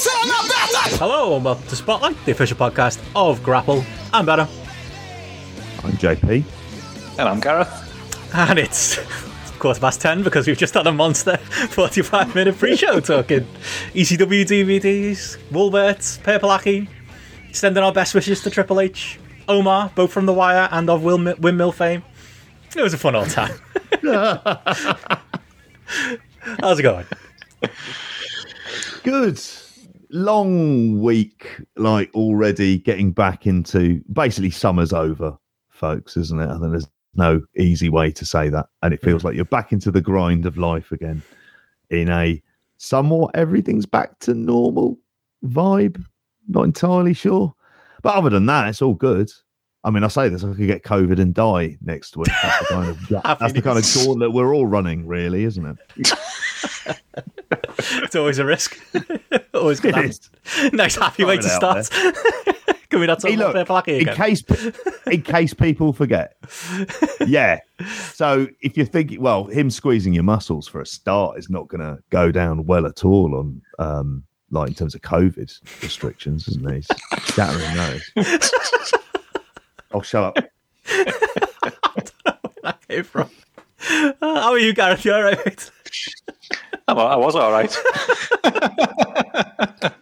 Hello 0.00 1.34
and 1.34 1.44
welcome 1.44 1.66
to 1.66 1.74
Spotlight, 1.74 2.24
the 2.24 2.30
official 2.30 2.56
podcast 2.56 3.00
of 3.16 3.40
GRAPPL. 3.40 3.84
I'm 4.12 4.24
Benno. 4.26 4.44
I'm 5.82 5.90
JP. 5.94 6.44
And 7.18 7.28
I'm 7.28 7.40
Gareth. 7.40 8.32
And 8.32 8.60
it's 8.60 9.00
quarter 9.58 9.80
past 9.80 10.00
10 10.00 10.22
because 10.22 10.46
we've 10.46 10.56
just 10.56 10.74
had 10.74 10.86
a 10.86 10.92
monster 10.92 11.36
45 11.70 12.32
minute 12.32 12.56
pre 12.56 12.76
show 12.76 13.00
talking 13.00 13.44
ECW 13.92 14.44
DVDs, 14.44 15.36
Woolworths, 15.50 16.22
Purple 16.22 16.50
Aki, 16.50 16.88
sending 17.50 17.82
our 17.82 17.92
best 17.92 18.14
wishes 18.14 18.40
to 18.42 18.50
Triple 18.50 18.78
H, 18.78 19.18
Omar, 19.48 19.90
both 19.96 20.12
from 20.12 20.26
The 20.26 20.32
Wire 20.32 20.68
and 20.70 20.88
of 20.88 21.02
Will, 21.02 21.18
Windmill 21.40 21.72
fame. 21.72 22.04
It 22.76 22.82
was 22.82 22.94
a 22.94 22.98
fun 22.98 23.16
old 23.16 23.30
time. 23.30 23.58
How's 26.60 26.78
it 26.78 26.84
going? 26.84 27.06
Good. 29.02 29.40
Long 30.10 31.00
week, 31.00 31.60
like 31.76 32.12
already 32.14 32.78
getting 32.78 33.12
back 33.12 33.46
into 33.46 34.02
basically 34.12 34.50
summer's 34.50 34.92
over, 34.92 35.36
folks, 35.68 36.16
isn't 36.16 36.40
it? 36.40 36.48
I 36.48 36.58
think 36.58 36.70
there's 36.70 36.88
no 37.14 37.42
easy 37.56 37.88
way 37.88 38.10
to 38.12 38.24
say 38.24 38.48
that. 38.48 38.66
And 38.82 38.94
it 38.94 39.02
feels 39.02 39.24
like 39.24 39.34
you're 39.34 39.44
back 39.44 39.72
into 39.72 39.90
the 39.90 40.00
grind 40.00 40.46
of 40.46 40.56
life 40.56 40.92
again 40.92 41.22
in 41.90 42.08
a 42.08 42.42
somewhat 42.78 43.32
everything's 43.34 43.86
back 43.86 44.18
to 44.20 44.34
normal 44.34 44.98
vibe. 45.44 46.02
Not 46.48 46.64
entirely 46.64 47.12
sure. 47.12 47.54
But 48.02 48.14
other 48.14 48.30
than 48.30 48.46
that, 48.46 48.68
it's 48.68 48.80
all 48.80 48.94
good. 48.94 49.30
I 49.84 49.90
mean, 49.90 50.04
I 50.04 50.08
say 50.08 50.28
this, 50.28 50.42
I 50.44 50.48
could 50.54 50.66
get 50.66 50.82
COVID 50.82 51.20
and 51.20 51.32
die 51.32 51.76
next 51.82 52.16
week. 52.16 52.28
That's 52.42 52.58
the 52.60 52.74
kind 52.74 52.88
of, 52.88 53.08
that's 53.38 53.52
the 53.52 53.62
kind 53.62 53.78
of 53.78 53.84
gauntlet 53.94 54.32
we're 54.32 54.54
all 54.54 54.66
running, 54.66 55.06
really, 55.06 55.44
isn't 55.44 55.64
it? 55.64 56.12
it's 57.78 58.16
always 58.16 58.38
a 58.38 58.44
risk. 58.44 58.78
always 59.54 59.80
good. 59.80 59.94
Nice 60.72 60.96
happy 60.96 61.24
way 61.24 61.36
to 61.36 61.48
start. 61.48 61.90
Can 62.90 63.00
we 63.00 63.06
not 63.06 63.20
talk 63.20 63.30
hey, 63.30 63.36
look, 63.36 63.54
about 63.54 63.86
in 63.86 64.06
case 64.06 64.42
in 65.06 65.20
case 65.20 65.52
people 65.52 65.92
forget? 65.92 66.36
Yeah. 67.26 67.60
So 68.14 68.48
if 68.62 68.78
you're 68.78 68.86
thinking, 68.86 69.20
well, 69.20 69.44
him 69.44 69.68
squeezing 69.70 70.14
your 70.14 70.22
muscles 70.22 70.66
for 70.66 70.80
a 70.80 70.86
start 70.86 71.38
is 71.38 71.50
not 71.50 71.68
going 71.68 71.82
to 71.82 72.02
go 72.08 72.32
down 72.32 72.64
well 72.64 72.86
at 72.86 73.04
all 73.04 73.34
on 73.34 73.60
um, 73.78 74.24
like 74.50 74.68
in 74.68 74.74
terms 74.74 74.94
of 74.94 75.02
COVID 75.02 75.82
restrictions, 75.82 76.48
isn't 76.48 76.72
he? 76.72 76.82
Shattering 77.32 77.76
those. 77.76 78.50
oh, 79.92 80.00
shut 80.00 80.24
up. 80.24 80.38
I 80.86 81.74
don't 81.94 82.24
know 82.24 82.38
where 82.42 82.52
that 82.62 82.88
came 82.88 83.04
from. 83.04 83.28
Uh, 83.90 84.40
how 84.40 84.50
are 84.52 84.58
you, 84.58 84.72
Gareth? 84.72 85.04
You 85.04 85.12
all 85.12 85.22
right? 85.22 85.70
I 86.96 87.16
was 87.16 87.34
all 87.34 87.52
right. 87.52 87.76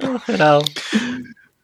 oh, 0.00 0.18
hell. 0.26 0.64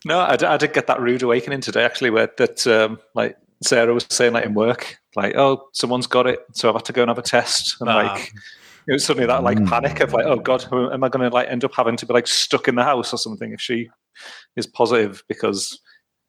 No, 0.05 0.21
I, 0.21 0.37
I 0.41 0.57
did 0.57 0.73
get 0.73 0.87
that 0.87 1.01
rude 1.01 1.23
awakening 1.23 1.61
today. 1.61 1.85
Actually, 1.85 2.11
where 2.11 2.31
that 2.37 2.67
um, 2.67 2.99
like 3.15 3.37
Sarah 3.63 3.95
was 3.95 4.07
saying, 4.11 4.33
like 4.35 4.45
in 4.45 4.55
work, 4.55 4.99
like, 5.17 5.35
oh, 5.37 5.69
someone's 5.73 6.07
got 6.07 6.27
it, 6.27 6.41
so 6.53 6.69
I've 6.69 6.77
had 6.77 6.85
to 6.87 6.93
go 6.93 7.03
and 7.03 7.09
have 7.09 7.19
a 7.19 7.23
test, 7.23 7.77
and 7.81 7.89
ah. 7.89 7.97
like. 7.97 8.33
It 8.87 8.93
was 8.93 9.05
suddenly 9.05 9.27
that 9.27 9.43
like 9.43 9.63
panic 9.67 10.01
of 10.01 10.15
like, 10.15 10.25
oh 10.25 10.37
god, 10.37 10.65
am 10.73 11.05
I 11.05 11.11
going 11.11 11.29
to 11.29 11.35
like 11.35 11.47
end 11.51 11.63
up 11.63 11.75
having 11.75 11.95
to 11.99 12.07
be 12.07 12.15
like 12.15 12.27
stuck 12.27 12.69
in 12.69 12.75
the 12.75 12.83
house 12.83 13.13
or 13.13 13.19
something 13.19 13.53
if 13.53 13.61
she 13.61 13.91
is 14.57 14.67
positive 14.67 15.23
because 15.29 15.79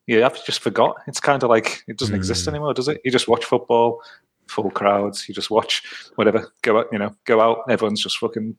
yeah, 0.07 0.25
I've 0.25 0.43
just 0.43 0.59
forgot. 0.59 0.97
It's 1.07 1.21
kind 1.21 1.41
of 1.41 1.49
like 1.49 1.83
it 1.87 1.97
doesn't 1.97 2.13
mm. 2.13 2.17
exist 2.17 2.49
anymore, 2.49 2.73
does 2.73 2.89
it? 2.89 2.99
You 3.05 3.11
just 3.11 3.29
watch 3.29 3.45
football, 3.45 4.01
full 4.49 4.71
crowds. 4.71 5.27
You 5.27 5.35
just 5.35 5.51
watch 5.51 5.83
whatever 6.15 6.51
go 6.61 6.79
out, 6.79 6.87
you 6.91 6.99
know, 6.99 7.15
go 7.25 7.41
out. 7.41 7.63
Everyone's 7.69 8.03
just 8.03 8.17
fucking 8.17 8.55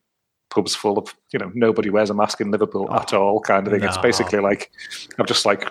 pubs 0.50 0.74
full 0.74 0.98
of 0.98 1.14
you 1.32 1.38
know 1.38 1.50
nobody 1.54 1.90
wears 1.90 2.10
a 2.10 2.14
mask 2.14 2.40
in 2.40 2.50
Liverpool 2.50 2.88
oh, 2.90 2.96
at 2.96 3.12
all 3.12 3.40
kind 3.40 3.66
of 3.66 3.72
thing. 3.72 3.82
No. 3.82 3.88
It's 3.88 3.98
basically 3.98 4.40
like 4.40 4.70
I'm 5.18 5.26
just 5.26 5.46
like 5.46 5.68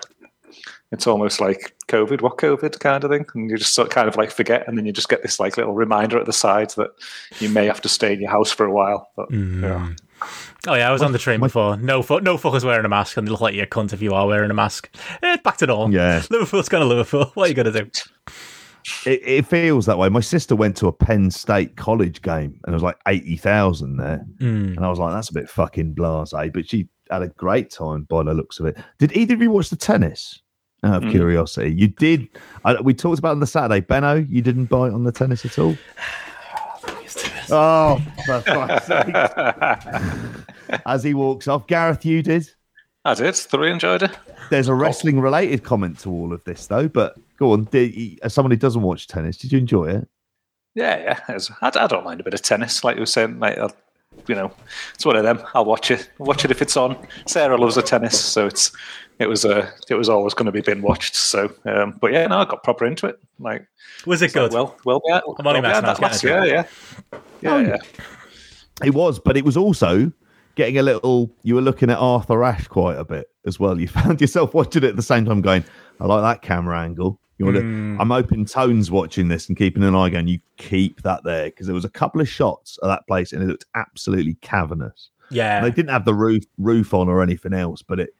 it's 0.92 1.06
almost 1.06 1.40
like 1.40 1.76
COVID, 1.88 2.20
what 2.20 2.38
COVID 2.38 2.80
kind 2.80 3.04
of 3.04 3.10
thing, 3.10 3.24
and 3.34 3.50
you 3.50 3.56
just 3.56 3.74
sort 3.74 3.88
of 3.88 3.94
kind 3.94 4.08
of 4.08 4.16
like 4.16 4.30
forget, 4.30 4.66
and 4.66 4.76
then 4.76 4.86
you 4.86 4.92
just 4.92 5.08
get 5.08 5.22
this 5.22 5.38
like 5.38 5.56
little 5.56 5.74
reminder 5.74 6.18
at 6.18 6.26
the 6.26 6.32
side 6.32 6.70
that 6.70 6.90
you 7.38 7.48
may 7.48 7.66
have 7.66 7.80
to 7.82 7.88
stay 7.88 8.12
in 8.12 8.20
your 8.20 8.30
house 8.30 8.50
for 8.50 8.66
a 8.66 8.72
while. 8.72 9.08
But 9.16 9.30
mm. 9.30 9.62
yeah. 9.62 9.94
Oh 10.66 10.74
yeah, 10.74 10.88
I 10.88 10.92
was 10.92 11.00
on 11.00 11.12
the 11.12 11.18
train 11.18 11.40
before. 11.40 11.76
No, 11.76 12.02
fu- 12.02 12.20
no 12.20 12.36
fuckers 12.36 12.64
wearing 12.64 12.84
a 12.84 12.88
mask, 12.88 13.16
and 13.16 13.26
they 13.26 13.30
look 13.30 13.40
like 13.40 13.54
you're 13.54 13.64
a 13.64 13.68
cunt 13.68 13.92
if 13.92 14.02
you 14.02 14.12
are 14.14 14.26
wearing 14.26 14.50
a 14.50 14.54
mask. 14.54 14.94
Eh, 15.22 15.36
back 15.44 15.58
to 15.58 15.66
normal. 15.66 15.94
Yeah, 15.94 16.22
Liverpool's 16.28 16.68
kind 16.68 16.82
of 16.82 16.88
Liverpool. 16.88 17.26
What 17.34 17.46
are 17.46 17.48
you 17.48 17.54
gonna 17.54 17.72
do? 17.72 17.90
It, 19.06 19.20
it, 19.24 19.46
feels 19.46 19.86
that 19.86 19.98
way. 19.98 20.08
My 20.08 20.20
sister 20.20 20.56
went 20.56 20.76
to 20.78 20.88
a 20.88 20.92
Penn 20.92 21.30
State 21.30 21.76
college 21.76 22.22
game 22.22 22.60
and 22.64 22.72
there 22.72 22.74
was 22.74 22.82
like 22.82 22.98
80,000 23.06 23.96
there. 23.96 24.24
Mm. 24.40 24.76
And 24.76 24.84
I 24.84 24.88
was 24.88 24.98
like, 24.98 25.12
that's 25.12 25.30
a 25.30 25.34
bit 25.34 25.48
fucking 25.48 25.92
blase. 25.92 26.32
But 26.32 26.68
she 26.68 26.88
had 27.10 27.22
a 27.22 27.28
great 27.28 27.70
time 27.70 28.04
by 28.04 28.22
the 28.22 28.34
looks 28.34 28.60
of 28.60 28.66
it. 28.66 28.78
Did 28.98 29.16
either 29.16 29.34
of 29.34 29.42
you 29.42 29.50
watch 29.50 29.70
the 29.70 29.76
tennis? 29.76 30.40
Out 30.82 31.02
of 31.02 31.10
mm. 31.10 31.10
curiosity, 31.10 31.74
you 31.74 31.88
did. 31.88 32.26
I, 32.64 32.80
we 32.80 32.94
talked 32.94 33.18
about 33.18 33.32
on 33.32 33.40
the 33.40 33.46
Saturday. 33.46 33.80
Benno, 33.80 34.14
you 34.14 34.40
didn't 34.40 34.64
bite 34.64 34.94
on 34.94 35.04
the 35.04 35.12
tennis 35.12 35.44
at 35.44 35.58
all. 35.58 35.76
oh, 37.50 38.02
for 38.24 38.40
fuck's 38.40 38.86
sake! 38.86 40.80
As 40.86 41.04
he 41.04 41.12
walks 41.12 41.48
off, 41.48 41.66
Gareth, 41.66 42.06
you 42.06 42.22
did. 42.22 42.48
I 43.04 43.12
did. 43.12 43.34
Thoroughly 43.34 43.72
enjoyed 43.72 44.04
it. 44.04 44.16
There's 44.48 44.68
a 44.68 44.74
wrestling 44.74 45.20
related 45.20 45.64
comment 45.64 45.98
to 46.00 46.10
all 46.10 46.32
of 46.32 46.42
this, 46.44 46.66
though. 46.66 46.88
But 46.88 47.14
go 47.40 47.52
on. 47.52 47.64
Did, 47.64 48.20
as 48.22 48.32
someone 48.32 48.52
who 48.52 48.56
doesn't 48.56 48.82
watch 48.82 49.08
tennis, 49.08 49.36
did 49.36 49.50
you 49.50 49.58
enjoy 49.58 49.86
it? 49.86 50.08
Yeah, 50.74 51.18
yeah. 51.28 51.38
I, 51.62 51.72
I 51.74 51.86
don't 51.88 52.04
mind 52.04 52.20
a 52.20 52.24
bit 52.24 52.34
of 52.34 52.42
tennis. 52.42 52.84
Like 52.84 52.94
you 52.94 53.02
were 53.02 53.06
saying, 53.06 53.40
like, 53.40 53.58
you 54.28 54.34
know, 54.34 54.52
it's 54.94 55.04
one 55.04 55.16
of 55.16 55.24
them. 55.24 55.42
I'll 55.54 55.64
watch 55.64 55.90
it. 55.90 56.08
watch 56.18 56.44
it 56.44 56.52
if 56.52 56.62
it's 56.62 56.76
on. 56.76 56.96
Sarah 57.26 57.56
loves 57.56 57.74
the 57.74 57.82
tennis, 57.82 58.22
so 58.22 58.46
it's 58.46 58.70
it 59.18 59.28
was 59.28 59.44
a 59.44 59.64
uh, 59.64 59.70
it 59.88 59.94
was 59.94 60.08
always 60.08 60.34
going 60.34 60.46
to 60.46 60.52
be 60.52 60.60
being 60.60 60.82
watched. 60.82 61.16
So, 61.16 61.52
um, 61.64 61.98
but 62.00 62.12
yeah, 62.12 62.26
no, 62.26 62.38
I 62.38 62.44
got 62.44 62.62
proper 62.62 62.86
into 62.86 63.06
it. 63.06 63.18
Like, 63.38 63.66
was 64.06 64.22
it 64.22 64.32
good? 64.32 64.52
Like, 64.52 64.52
well, 64.52 64.76
well, 64.84 65.02
yeah, 65.06 65.20
I'm 65.38 65.46
only 65.46 65.60
well, 65.60 65.82
yeah, 65.82 65.92
last 66.00 66.22
year, 66.22 66.44
yeah, 66.44 66.66
yeah, 67.40 67.54
oh, 67.54 67.58
yeah. 67.58 67.76
It 68.84 68.94
was, 68.94 69.18
but 69.18 69.36
it 69.36 69.44
was 69.44 69.56
also 69.56 70.12
getting 70.54 70.78
a 70.78 70.82
little. 70.82 71.30
You 71.42 71.56
were 71.56 71.60
looking 71.60 71.90
at 71.90 71.98
Arthur 71.98 72.44
Ashe 72.44 72.68
quite 72.68 72.96
a 72.98 73.04
bit 73.04 73.28
as 73.46 73.58
well. 73.58 73.80
You 73.80 73.88
found 74.00 74.20
yourself 74.20 74.54
watching 74.54 74.84
it 74.84 74.90
at 74.90 74.96
the 74.96 75.02
same 75.02 75.24
time, 75.24 75.40
going, 75.40 75.64
"I 76.00 76.06
like 76.06 76.22
that 76.22 76.46
camera 76.46 76.80
angle." 76.80 77.20
You 77.40 77.46
want 77.46 77.56
mm. 77.56 77.96
to? 77.96 78.02
I'm 78.02 78.12
open 78.12 78.44
tones 78.44 78.90
watching 78.90 79.28
this 79.28 79.48
and 79.48 79.56
keeping 79.56 79.82
an 79.82 79.94
eye 79.94 80.10
going. 80.10 80.28
You 80.28 80.40
keep 80.58 81.00
that 81.02 81.24
there 81.24 81.46
because 81.46 81.66
there 81.66 81.74
was 81.74 81.86
a 81.86 81.90
couple 81.90 82.20
of 82.20 82.28
shots 82.28 82.76
of 82.78 82.88
that 82.90 83.06
place 83.06 83.32
and 83.32 83.42
it 83.42 83.46
looked 83.46 83.64
absolutely 83.74 84.34
cavernous. 84.42 85.08
Yeah, 85.30 85.56
and 85.56 85.64
they 85.64 85.70
didn't 85.70 85.88
have 85.88 86.04
the 86.04 86.12
roof 86.12 86.44
roof 86.58 86.92
on 86.92 87.08
or 87.08 87.22
anything 87.22 87.54
else, 87.54 87.80
but 87.80 87.98
it. 87.98 88.10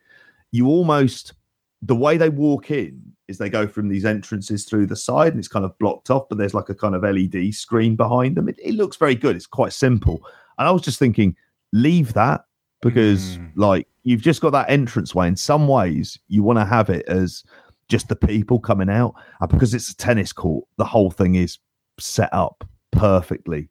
You 0.52 0.68
almost 0.68 1.34
the 1.82 1.94
way 1.94 2.16
they 2.16 2.30
walk 2.30 2.70
in 2.70 3.00
is 3.28 3.36
they 3.36 3.50
go 3.50 3.68
from 3.68 3.88
these 3.88 4.06
entrances 4.06 4.64
through 4.64 4.86
the 4.86 4.96
side 4.96 5.32
and 5.32 5.38
it's 5.38 5.48
kind 5.48 5.64
of 5.64 5.78
blocked 5.78 6.10
off, 6.10 6.28
but 6.28 6.38
there's 6.38 6.54
like 6.54 6.70
a 6.70 6.74
kind 6.74 6.94
of 6.94 7.02
LED 7.02 7.54
screen 7.54 7.96
behind 7.96 8.36
them. 8.36 8.48
It, 8.48 8.58
it 8.62 8.74
looks 8.74 8.96
very 8.96 9.14
good. 9.14 9.36
It's 9.36 9.46
quite 9.46 9.72
simple. 9.74 10.26
And 10.58 10.66
I 10.66 10.70
was 10.70 10.82
just 10.82 10.98
thinking, 10.98 11.36
leave 11.72 12.14
that 12.14 12.44
because 12.82 13.36
mm. 13.36 13.52
like 13.54 13.86
you've 14.02 14.22
just 14.22 14.40
got 14.40 14.50
that 14.50 14.70
entrance 14.70 15.14
way. 15.14 15.28
In 15.28 15.36
some 15.36 15.68
ways, 15.68 16.18
you 16.28 16.42
want 16.42 16.58
to 16.58 16.64
have 16.64 16.90
it 16.90 17.06
as 17.06 17.44
just 17.90 18.08
the 18.08 18.16
people 18.16 18.58
coming 18.58 18.88
out, 18.88 19.14
and 19.40 19.50
because 19.50 19.74
it's 19.74 19.90
a 19.90 19.96
tennis 19.96 20.32
court, 20.32 20.64
the 20.78 20.84
whole 20.84 21.10
thing 21.10 21.34
is 21.34 21.58
set 21.98 22.32
up 22.32 22.64
perfectly. 22.92 23.68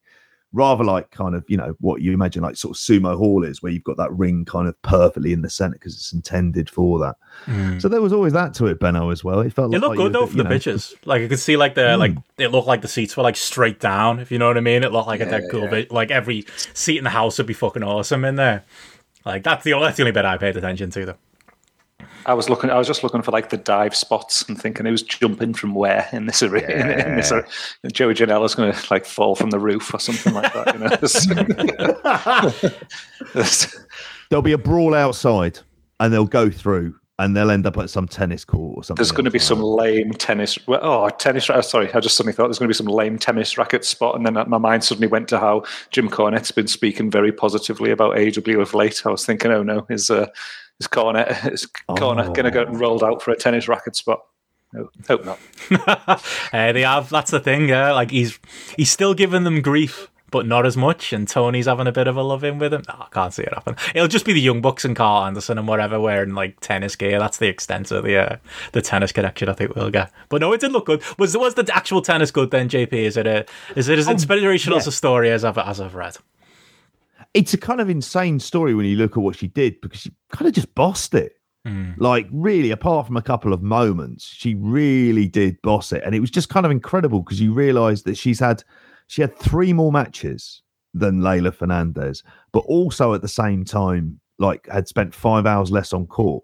Rather 0.52 0.84
like 0.84 1.12
kind 1.12 1.36
of 1.36 1.46
you 1.48 1.58
know 1.58 1.76
what 1.80 2.02
you 2.02 2.12
imagine 2.12 2.42
like 2.42 2.56
sort 2.56 2.76
of 2.76 2.82
sumo 2.82 3.16
hall 3.16 3.44
is, 3.44 3.62
where 3.62 3.72
you've 3.72 3.84
got 3.84 3.98
that 3.98 4.12
ring 4.12 4.46
kind 4.46 4.68
of 4.68 4.80
perfectly 4.82 5.32
in 5.32 5.44
the 5.44 5.50
center 5.50 5.74
because 5.74 5.94
it's 5.94 6.12
intended 6.12 6.68
for 6.70 6.98
that. 6.98 7.16
Mm. 7.46 7.80
So 7.80 7.88
there 7.88 8.02
was 8.02 8.12
always 8.12 8.34
that 8.34 8.56
to 8.56 8.66
it, 8.66 8.80
Benno, 8.80 9.12
as 9.12 9.24
well. 9.24 9.42
It 9.42 9.54
felt 9.54 9.70
like 9.70 9.78
it 9.78 9.82
looked 9.82 9.98
like 9.98 10.06
good 10.06 10.14
though 10.14 10.26
for 10.26 10.38
the 10.38 10.44
know, 10.44 10.50
pictures. 10.50 10.96
Like 11.06 11.22
I 11.22 11.28
could 11.28 11.40
see 11.40 11.56
like 11.56 11.76
the 11.76 11.82
mm. 11.82 12.00
like 12.00 12.18
it 12.40 12.48
looked 12.48 12.68
like 12.68 12.82
the 12.82 12.88
seats 12.88 13.16
were 13.16 13.22
like 13.22 13.36
straight 13.36 13.80
down. 13.80 14.20
If 14.20 14.32
you 14.32 14.40
know 14.40 14.48
what 14.48 14.58
I 14.58 14.62
mean, 14.62 14.84
it 14.84 14.92
looked 14.92 15.08
like 15.08 15.20
yeah, 15.20 15.28
a 15.28 15.30
dead 15.30 15.44
cool 15.52 15.66
yeah. 15.66 15.70
bit. 15.70 15.92
Like 15.92 16.10
every 16.10 16.46
seat 16.74 16.98
in 16.98 17.04
the 17.04 17.12
house 17.12 17.38
would 17.38 17.48
be 17.48 17.54
fucking 17.54 17.84
awesome 17.84 18.26
in 18.26 18.36
there. 18.36 18.64
Like 19.24 19.44
that's 19.44 19.64
the 19.64 19.74
that's 19.80 19.98
the 19.98 20.04
only 20.04 20.14
bit 20.14 20.26
I 20.26 20.38
paid 20.38 20.58
attention 20.58 20.90
to 20.90 21.06
though. 21.06 21.18
I 22.26 22.34
was 22.34 22.50
looking. 22.50 22.70
I 22.70 22.78
was 22.78 22.88
just 22.88 23.04
looking 23.04 23.22
for 23.22 23.32
like 23.32 23.50
the 23.50 23.58
dive 23.58 23.96
spots 23.96 24.48
and 24.48 24.60
thinking 24.60 24.86
who's 24.86 25.02
jumping 25.02 25.54
from 25.54 25.74
where 25.74 26.08
in 26.12 26.26
this 26.28 26.44
arena. 26.44 26.68
Yeah. 26.70 27.08
In, 27.10 27.16
this, 27.16 27.32
Joey 27.92 28.14
Janela's 28.14 28.56
going 28.56 28.72
to 28.72 28.88
like 28.94 29.06
fall 29.06 29.36
from 29.36 29.50
the 29.50 29.60
roof 29.60 29.94
or 29.94 30.00
something 30.00 30.34
like 30.34 30.54
that. 30.54 30.74
You 30.74 30.80
know? 33.34 33.44
There'll 34.30 34.44
be 34.44 34.52
a 34.52 34.58
brawl 34.58 34.94
outside, 34.94 35.60
and 36.00 36.14
they'll 36.14 36.26
go 36.26 36.50
through, 36.50 36.94
and 37.18 37.36
they'll 37.36 37.50
end 37.50 37.66
up 37.66 37.78
at 37.78 37.90
some 37.90 38.08
tennis 38.08 38.46
court 38.46 38.78
or 38.78 38.84
something. 38.84 39.02
There's 39.02 39.12
going 39.12 39.26
to 39.26 39.32
be 39.32 39.40
some 39.40 39.62
lame 39.62 40.12
tennis. 40.14 40.60
Oh, 40.68 41.10
tennis! 41.10 41.46
Sorry, 41.46 41.92
I 41.94 42.00
just 42.00 42.16
suddenly 42.16 42.34
thought 42.34 42.48
there's 42.48 42.60
going 42.60 42.68
to 42.68 42.74
be 42.74 42.78
some 42.78 42.86
lame 42.86 43.18
tennis 43.18 43.58
racket 43.58 43.86
spot, 43.86 44.16
and 44.16 44.26
then 44.26 44.36
my 44.48 44.58
mind 44.58 44.84
suddenly 44.84 45.08
went 45.08 45.30
to 45.30 45.40
how 45.40 45.64
Jim 45.90 46.10
Cornette's 46.10 46.52
been 46.52 46.68
speaking 46.68 47.10
very 47.10 47.32
positively 47.32 47.92
about 47.92 48.18
AEW 48.18 48.62
of 48.62 48.74
late. 48.74 49.02
I 49.06 49.10
was 49.10 49.26
thinking, 49.26 49.52
oh 49.52 49.64
no, 49.64 49.88
is 49.90 50.12
uh, 50.12 50.28
is 50.80 50.88
Cornette 50.88 51.52
is 51.52 51.68
Cornette 51.90 52.30
oh. 52.30 52.34
going 52.34 52.46
to 52.46 52.52
get 52.52 52.72
rolled 52.72 53.04
out 53.04 53.22
for 53.22 53.32
a 53.32 53.36
tennis 53.36 53.68
racket 53.68 53.96
spot? 53.96 54.22
hope 55.08 55.26
not. 55.26 55.40
uh, 55.72 56.18
they 56.52 56.82
have. 56.84 57.10
That's 57.10 57.32
the 57.32 57.40
thing. 57.40 57.70
Yeah, 57.70 57.92
like 57.92 58.12
he's 58.12 58.40
he's 58.78 58.92
still 58.92 59.14
giving 59.14 59.44
them 59.44 59.62
grief 59.62 60.10
but 60.32 60.46
not 60.46 60.66
as 60.66 60.78
much. 60.78 61.14
And 61.14 61.28
Tony's 61.28 61.66
having 61.66 61.88
a 61.88 61.92
bit 61.92 62.08
of 62.08 62.18
a 62.18 62.24
love 62.24 62.44
in 62.44 62.60
with 62.60 62.74
him. 62.74 62.84
No, 62.88 62.96
I 63.00 63.08
can't 63.12 63.34
see 63.34 63.44
it 63.44 63.54
happen. 63.54 63.76
It'll 63.94 64.08
just 64.08 64.26
be 64.26 64.34
the 64.34 64.42
Young 64.42 64.62
Bucks 64.62 64.86
and 64.86 64.96
Karl 64.96 65.26
Anderson 65.26 65.58
and 65.58 65.68
whatever 65.68 66.00
wearing 66.00 66.34
like 66.34 66.60
tennis 66.60 66.96
gear. 66.96 67.20
That's 67.20 67.38
the 67.38 67.48
extent 67.48 67.92
of 67.92 68.04
the 68.04 68.18
uh, 68.18 68.38
the 68.72 68.82
tennis 68.82 69.12
connection 69.12 69.50
I 69.50 69.54
think 69.54 69.76
we'll 69.76 69.92
get. 69.92 70.12
But 70.30 70.42
no, 70.42 70.54
it 70.54 70.62
did 70.62 70.72
look 70.72 70.86
good. 70.86 71.04
Was 71.18 71.36
was 71.38 71.56
the 71.56 71.70
actual 71.74 72.02
tennis 72.02 72.32
good 72.32 72.52
then, 72.52 72.70
JP? 72.70 72.94
Is 72.94 73.18
it 73.18 73.28
a 73.28 73.46
is 73.76 73.90
it 73.90 74.00
as 74.00 74.08
inspirational 74.08 74.78
yeah. 74.78 74.82
as 74.82 74.88
a 74.88 74.92
story 74.92 75.32
as 75.32 75.44
I've 75.44 75.58
as 75.58 75.82
I've 75.82 75.96
read? 75.96 76.18
It's 77.34 77.54
a 77.54 77.58
kind 77.58 77.80
of 77.80 77.90
insane 77.90 78.40
story 78.40 78.74
when 78.74 78.86
you 78.86 78.98
look 78.98 79.12
at 79.12 79.24
what 79.24 79.36
she 79.36 79.48
did 79.48 79.80
because 79.82 80.02
she 80.02 80.12
kind 80.32 80.48
of 80.48 80.54
just 80.54 80.74
bossed 80.76 81.14
it. 81.14 81.34
Hmm. 81.66 81.92
Like, 81.98 82.28
really, 82.32 82.72
apart 82.72 83.06
from 83.06 83.18
a 83.18 83.22
couple 83.22 83.54
of 83.54 83.62
moments, 83.62 84.26
she 84.26 84.56
really 84.56 85.28
did 85.28 85.62
boss 85.62 85.92
it. 85.92 86.02
And 86.06 86.16
it 86.16 86.22
was 86.22 86.32
just 86.32 86.50
kind 86.50 86.66
of 86.66 86.72
incredible 86.72 87.22
because 87.22 87.42
you 87.42 87.54
realize 87.54 88.04
that 88.04 88.18
she's 88.18 88.40
had 88.40 88.64
she 89.08 89.22
had 89.22 89.38
three 89.38 89.74
more 89.74 89.92
matches 89.92 90.62
than 90.94 91.22
Leylah 91.22 91.54
Fernandez, 91.54 92.24
but 92.52 92.60
also 92.60 93.14
at 93.14 93.22
the 93.22 93.28
same 93.28 93.66
time, 93.66 94.20
like 94.38 94.68
had 94.68 94.88
spent 94.88 95.14
five 95.14 95.46
hours 95.46 95.72
less 95.72 95.94
on 95.94 96.08
court. 96.08 96.44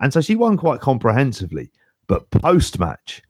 And 0.00 0.12
so 0.12 0.20
she 0.20 0.36
won 0.36 0.56
quite 0.56 0.80
comprehensively. 0.80 1.70
But 2.06 2.28
post 2.30 2.78
match, 2.78 3.22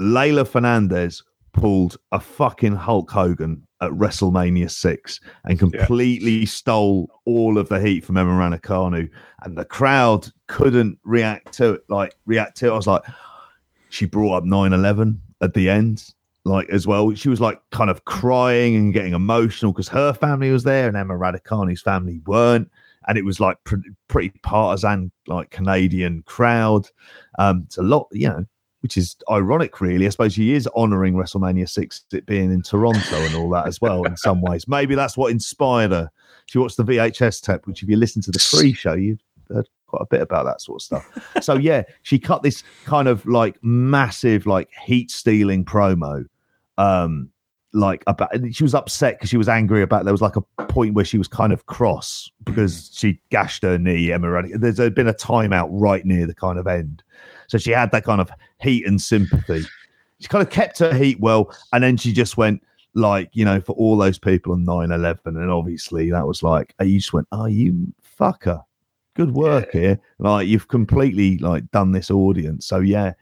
Leylah 0.00 0.46
Fernandez 0.46 1.22
pulled 1.52 1.96
a 2.12 2.20
fucking 2.20 2.76
Hulk 2.76 3.10
Hogan 3.10 3.66
at 3.80 3.90
WrestleMania 3.92 4.70
6 4.70 5.20
and 5.44 5.58
completely 5.58 6.44
stole 6.46 7.10
all 7.24 7.58
of 7.58 7.68
the 7.68 7.80
heat 7.80 8.04
from 8.04 8.16
Emma 8.16 8.32
Raducanu. 8.32 9.08
And 9.42 9.56
the 9.56 9.64
crowd 9.64 10.28
couldn't 10.48 10.98
react 11.04 11.52
to 11.54 11.74
it, 11.74 11.82
like 11.88 12.14
react 12.26 12.56
to 12.58 12.68
it. 12.68 12.72
I 12.72 12.76
was 12.76 12.86
like, 12.86 13.02
she 13.88 14.06
brought 14.06 14.36
up 14.36 14.44
9-11 14.44 15.18
at 15.40 15.54
the 15.54 15.70
end, 15.70 16.12
like 16.44 16.68
as 16.70 16.86
well. 16.86 17.14
She 17.14 17.28
was 17.28 17.40
like 17.40 17.60
kind 17.70 17.90
of 17.90 18.04
crying 18.04 18.76
and 18.76 18.92
getting 18.92 19.14
emotional 19.14 19.72
because 19.72 19.88
her 19.88 20.12
family 20.12 20.50
was 20.50 20.64
there 20.64 20.88
and 20.88 20.96
Emma 20.96 21.14
Raducanu's 21.14 21.82
family 21.82 22.20
weren't. 22.26 22.70
And 23.08 23.16
it 23.16 23.24
was 23.24 23.40
like 23.40 23.56
pr- 23.64 23.76
pretty 24.08 24.30
partisan, 24.42 25.10
like 25.26 25.50
Canadian 25.50 26.22
crowd. 26.26 26.86
Um, 27.38 27.62
it's 27.66 27.78
a 27.78 27.82
lot, 27.82 28.08
you 28.12 28.28
know, 28.28 28.44
which 28.80 28.96
is 28.96 29.16
ironic, 29.30 29.80
really. 29.80 30.06
I 30.06 30.10
suppose 30.10 30.34
she 30.34 30.54
is 30.54 30.68
honouring 30.74 31.14
WrestleMania 31.14 31.68
6, 31.68 32.04
it 32.12 32.26
being 32.26 32.52
in 32.52 32.62
Toronto 32.62 33.16
and 33.16 33.34
all 33.34 33.50
that 33.50 33.66
as 33.66 33.80
well, 33.80 34.04
in 34.04 34.16
some 34.16 34.40
ways. 34.40 34.66
Maybe 34.66 34.94
that's 34.94 35.16
what 35.16 35.30
inspired 35.30 35.90
her. 35.90 36.10
She 36.46 36.58
watched 36.58 36.76
the 36.76 36.84
VHS 36.84 37.42
tape, 37.42 37.66
which, 37.66 37.82
if 37.82 37.88
you 37.88 37.96
listen 37.96 38.22
to 38.22 38.30
the 38.30 38.44
pre 38.50 38.72
show, 38.74 38.94
you've 38.94 39.22
heard 39.48 39.68
quite 39.86 40.02
a 40.02 40.06
bit 40.06 40.22
about 40.22 40.44
that 40.46 40.60
sort 40.60 40.80
of 40.80 40.82
stuff. 40.82 41.42
so, 41.42 41.56
yeah, 41.56 41.82
she 42.02 42.18
cut 42.18 42.42
this 42.42 42.62
kind 42.84 43.08
of 43.08 43.24
like 43.26 43.62
massive, 43.62 44.46
like 44.46 44.70
heat 44.84 45.10
stealing 45.10 45.64
promo. 45.64 46.24
Um, 46.78 47.30
like 47.72 48.02
about 48.06 48.30
she 48.52 48.64
was 48.64 48.74
upset 48.74 49.16
because 49.16 49.28
she 49.28 49.36
was 49.36 49.48
angry 49.48 49.82
about 49.82 50.04
there 50.04 50.12
was 50.12 50.22
like 50.22 50.34
a 50.36 50.40
point 50.66 50.94
where 50.94 51.04
she 51.04 51.18
was 51.18 51.28
kind 51.28 51.52
of 51.52 51.66
cross 51.66 52.28
because 52.42 52.90
she 52.92 53.20
gashed 53.30 53.62
her 53.62 53.78
knee 53.78 54.10
Emma 54.10 54.42
There's 54.58 54.78
been 54.90 55.06
a 55.06 55.14
timeout 55.14 55.68
right 55.70 56.04
near 56.04 56.26
the 56.26 56.34
kind 56.34 56.58
of 56.58 56.66
end. 56.66 57.02
So 57.50 57.58
she 57.58 57.72
had 57.72 57.90
that 57.90 58.04
kind 58.04 58.20
of 58.20 58.30
heat 58.60 58.86
and 58.86 59.00
sympathy. 59.00 59.64
She 60.20 60.28
kind 60.28 60.46
of 60.46 60.50
kept 60.50 60.78
her 60.78 60.94
heat 60.94 61.18
well, 61.18 61.54
and 61.72 61.82
then 61.82 61.96
she 61.96 62.12
just 62.12 62.36
went 62.36 62.62
like, 62.94 63.30
you 63.32 63.44
know, 63.44 63.60
for 63.60 63.72
all 63.72 63.96
those 63.96 64.18
people 64.18 64.52
on 64.52 64.64
9-11. 64.64 65.18
And 65.26 65.50
obviously 65.50 66.10
that 66.10 66.26
was 66.26 66.42
like, 66.42 66.74
you 66.80 66.98
just 66.98 67.12
went, 67.12 67.26
oh, 67.32 67.46
you 67.46 67.92
fucker. 68.18 68.62
Good 69.14 69.32
work 69.32 69.70
yeah. 69.74 69.80
here. 69.80 70.00
Like 70.18 70.46
you've 70.46 70.68
completely 70.68 71.38
like 71.38 71.68
done 71.72 71.92
this 71.92 72.10
audience. 72.10 72.66
So 72.66 72.78
yeah, 72.78 73.14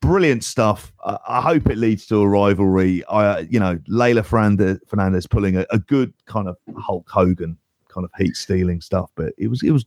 brilliant 0.00 0.44
stuff. 0.44 0.92
Uh, 1.04 1.18
I 1.28 1.40
hope 1.40 1.68
it 1.68 1.78
leads 1.78 2.06
to 2.06 2.20
a 2.20 2.28
rivalry. 2.28 3.04
I, 3.06 3.40
you 3.40 3.60
know, 3.60 3.76
Leylah 3.88 4.24
Fernandez, 4.24 4.78
Fernandez 4.86 5.26
pulling 5.26 5.56
a, 5.56 5.66
a 5.70 5.78
good 5.78 6.12
kind 6.26 6.48
of 6.48 6.56
Hulk 6.76 7.08
Hogan 7.08 7.56
kind 7.88 8.04
of 8.04 8.10
heat 8.18 8.36
stealing 8.36 8.80
stuff, 8.80 9.10
but 9.14 9.32
it 9.38 9.48
was 9.48 9.62
it 9.62 9.70
was 9.70 9.84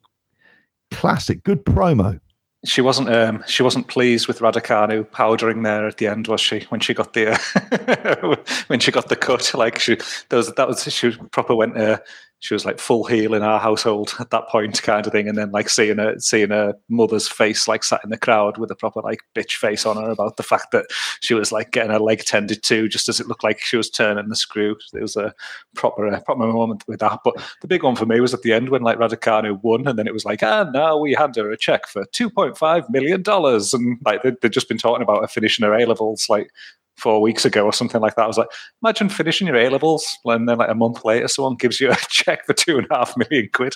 classic, 0.92 1.44
good 1.44 1.66
promo 1.66 2.20
she 2.66 2.82
wasn't 2.82 3.10
um, 3.10 3.44
she 3.48 3.64
wasn't 3.64 3.88
pleased 3.88 4.28
with 4.28 4.40
Raducanu 4.40 5.10
powdering 5.12 5.64
there 5.64 5.88
at 5.88 5.98
the 5.98 6.08
end, 6.08 6.28
was 6.28 6.42
she? 6.42 6.62
When 6.70 6.80
she 6.80 6.94
got 6.94 7.14
the 7.14 7.34
uh, 7.34 8.36
when 8.68 8.80
she 8.80 8.92
got 8.92 9.10
the 9.10 9.16
cut, 9.16 9.54
like 9.54 9.80
she 9.80 9.98
was 10.32 10.54
that 10.54 10.68
was 10.68 10.84
she 10.94 11.12
proper 11.32 11.56
went 11.56 11.78
uh, 11.78 12.00
she 12.44 12.54
was 12.54 12.66
like 12.66 12.78
full 12.78 13.06
heel 13.06 13.34
in 13.36 13.42
our 13.42 13.58
household 13.58 14.14
at 14.20 14.30
that 14.32 14.50
point, 14.50 14.84
kind 14.84 15.08
of 15.08 15.14
thing. 15.14 15.30
And 15.30 15.38
then 15.38 15.52
like 15.52 15.70
seeing 15.70 15.98
her 15.98 16.20
seeing 16.20 16.50
her 16.50 16.74
mother's 16.90 17.26
face 17.26 17.70
like 17.70 17.86
sat 17.86 18.04
in 18.04 18.10
the 18.10 18.18
crowd 18.18 18.58
with 18.58 18.70
a 18.70 18.76
proper 18.76 19.00
like 19.00 19.22
bitch 19.34 19.54
face 19.54 19.86
on 19.86 19.96
her 19.96 20.10
about 20.10 20.36
the 20.36 20.44
fact 20.44 20.72
that 20.72 20.88
she 21.22 21.34
was 21.34 21.54
like 21.54 21.72
getting 21.72 21.92
her 21.92 22.00
leg 22.00 22.20
tended 22.26 22.62
to, 22.64 22.90
just 22.90 23.08
as 23.08 23.22
it 23.22 23.30
looked 23.30 23.46
like 23.46 23.62
she 23.62 23.78
was 23.78 23.90
turning 23.90 24.28
the 24.28 24.36
screw. 24.36 24.76
It 24.94 25.02
was 25.02 25.16
a 25.16 25.34
proper 25.74 26.06
a 26.06 26.20
proper 26.20 26.46
moment 26.46 26.84
with 26.86 27.00
that. 27.00 27.22
But 27.24 27.36
the 27.62 27.68
big 27.68 27.84
one 27.84 27.96
for 27.96 28.06
me 28.06 28.20
was 28.20 28.34
at 28.34 28.42
the 28.42 28.52
end 28.52 28.68
when 28.68 28.82
like 28.82 28.98
Raducanu 28.98 29.64
won, 29.64 29.88
and 29.88 29.98
then 29.98 30.08
it 30.08 30.14
was 30.14 30.26
like, 30.26 30.44
ah, 30.44 30.70
now 30.74 30.98
we 30.98 31.14
hand 31.14 31.38
her 31.38 31.50
a 31.50 31.56
check 31.56 31.88
for 31.88 32.04
two 32.12 32.30
point 32.30 32.58
five 32.58 32.84
million 32.90 33.22
dollars, 33.22 33.74
and 33.74 33.98
like 34.04 34.22
they'd, 34.22 34.36
they'd 34.42 34.52
just 34.52 34.68
been 34.68 34.78
talking 34.78 35.02
about 35.02 35.22
her 35.22 35.28
finishing 35.30 35.64
her 35.64 35.74
A 35.74 35.86
levels 35.86 36.28
like 36.28 36.52
four 36.98 37.22
weeks 37.22 37.46
ago 37.46 37.66
or 37.66 37.74
something 37.74 38.02
like 38.02 38.16
that. 38.16 38.24
I 38.24 38.28
was 38.28 38.38
like, 38.38 38.50
imagine 38.84 39.10
finishing 39.10 39.48
your 39.48 39.58
A 39.58 39.70
levels 39.70 40.18
and 40.26 40.48
then 40.48 40.58
like 40.58 40.70
a 40.70 40.76
month 40.76 41.04
later, 41.04 41.28
someone 41.28 41.56
gives 41.56 41.80
you 41.80 41.92
a 41.92 41.96
check 42.10 42.46
for 42.46 42.54
two 42.54 42.78
and 42.78 42.88
a 42.90 42.96
half 42.96 43.16
million 43.18 43.50
quid. 43.54 43.76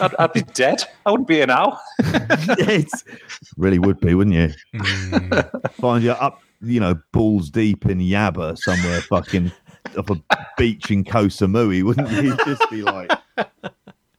I'd, 0.00 0.14
I'd 0.18 0.32
be 0.32 0.42
dead. 0.42 0.82
I 1.06 1.10
wouldn't 1.10 1.28
be 1.28 1.36
here 1.36 1.46
now. 1.46 1.78
it 1.98 2.90
really 3.56 3.78
would 3.78 4.00
be, 4.00 4.14
wouldn't 4.14 4.34
you? 4.34 4.52
Mm. 4.74 5.72
Find 5.72 6.02
you 6.02 6.12
up, 6.12 6.40
you 6.62 6.80
know, 6.80 6.98
balls 7.12 7.50
deep 7.50 7.86
in 7.86 7.98
Yabba 7.98 8.58
somewhere, 8.58 9.00
fucking 9.02 9.52
off 9.98 10.10
a 10.10 10.46
beach 10.56 10.90
in 10.90 11.04
Koh 11.04 11.26
Samui, 11.26 11.82
wouldn't 11.82 12.10
you? 12.10 12.22
You'd 12.22 12.40
just 12.44 12.70
be 12.70 12.82
like 12.82 13.10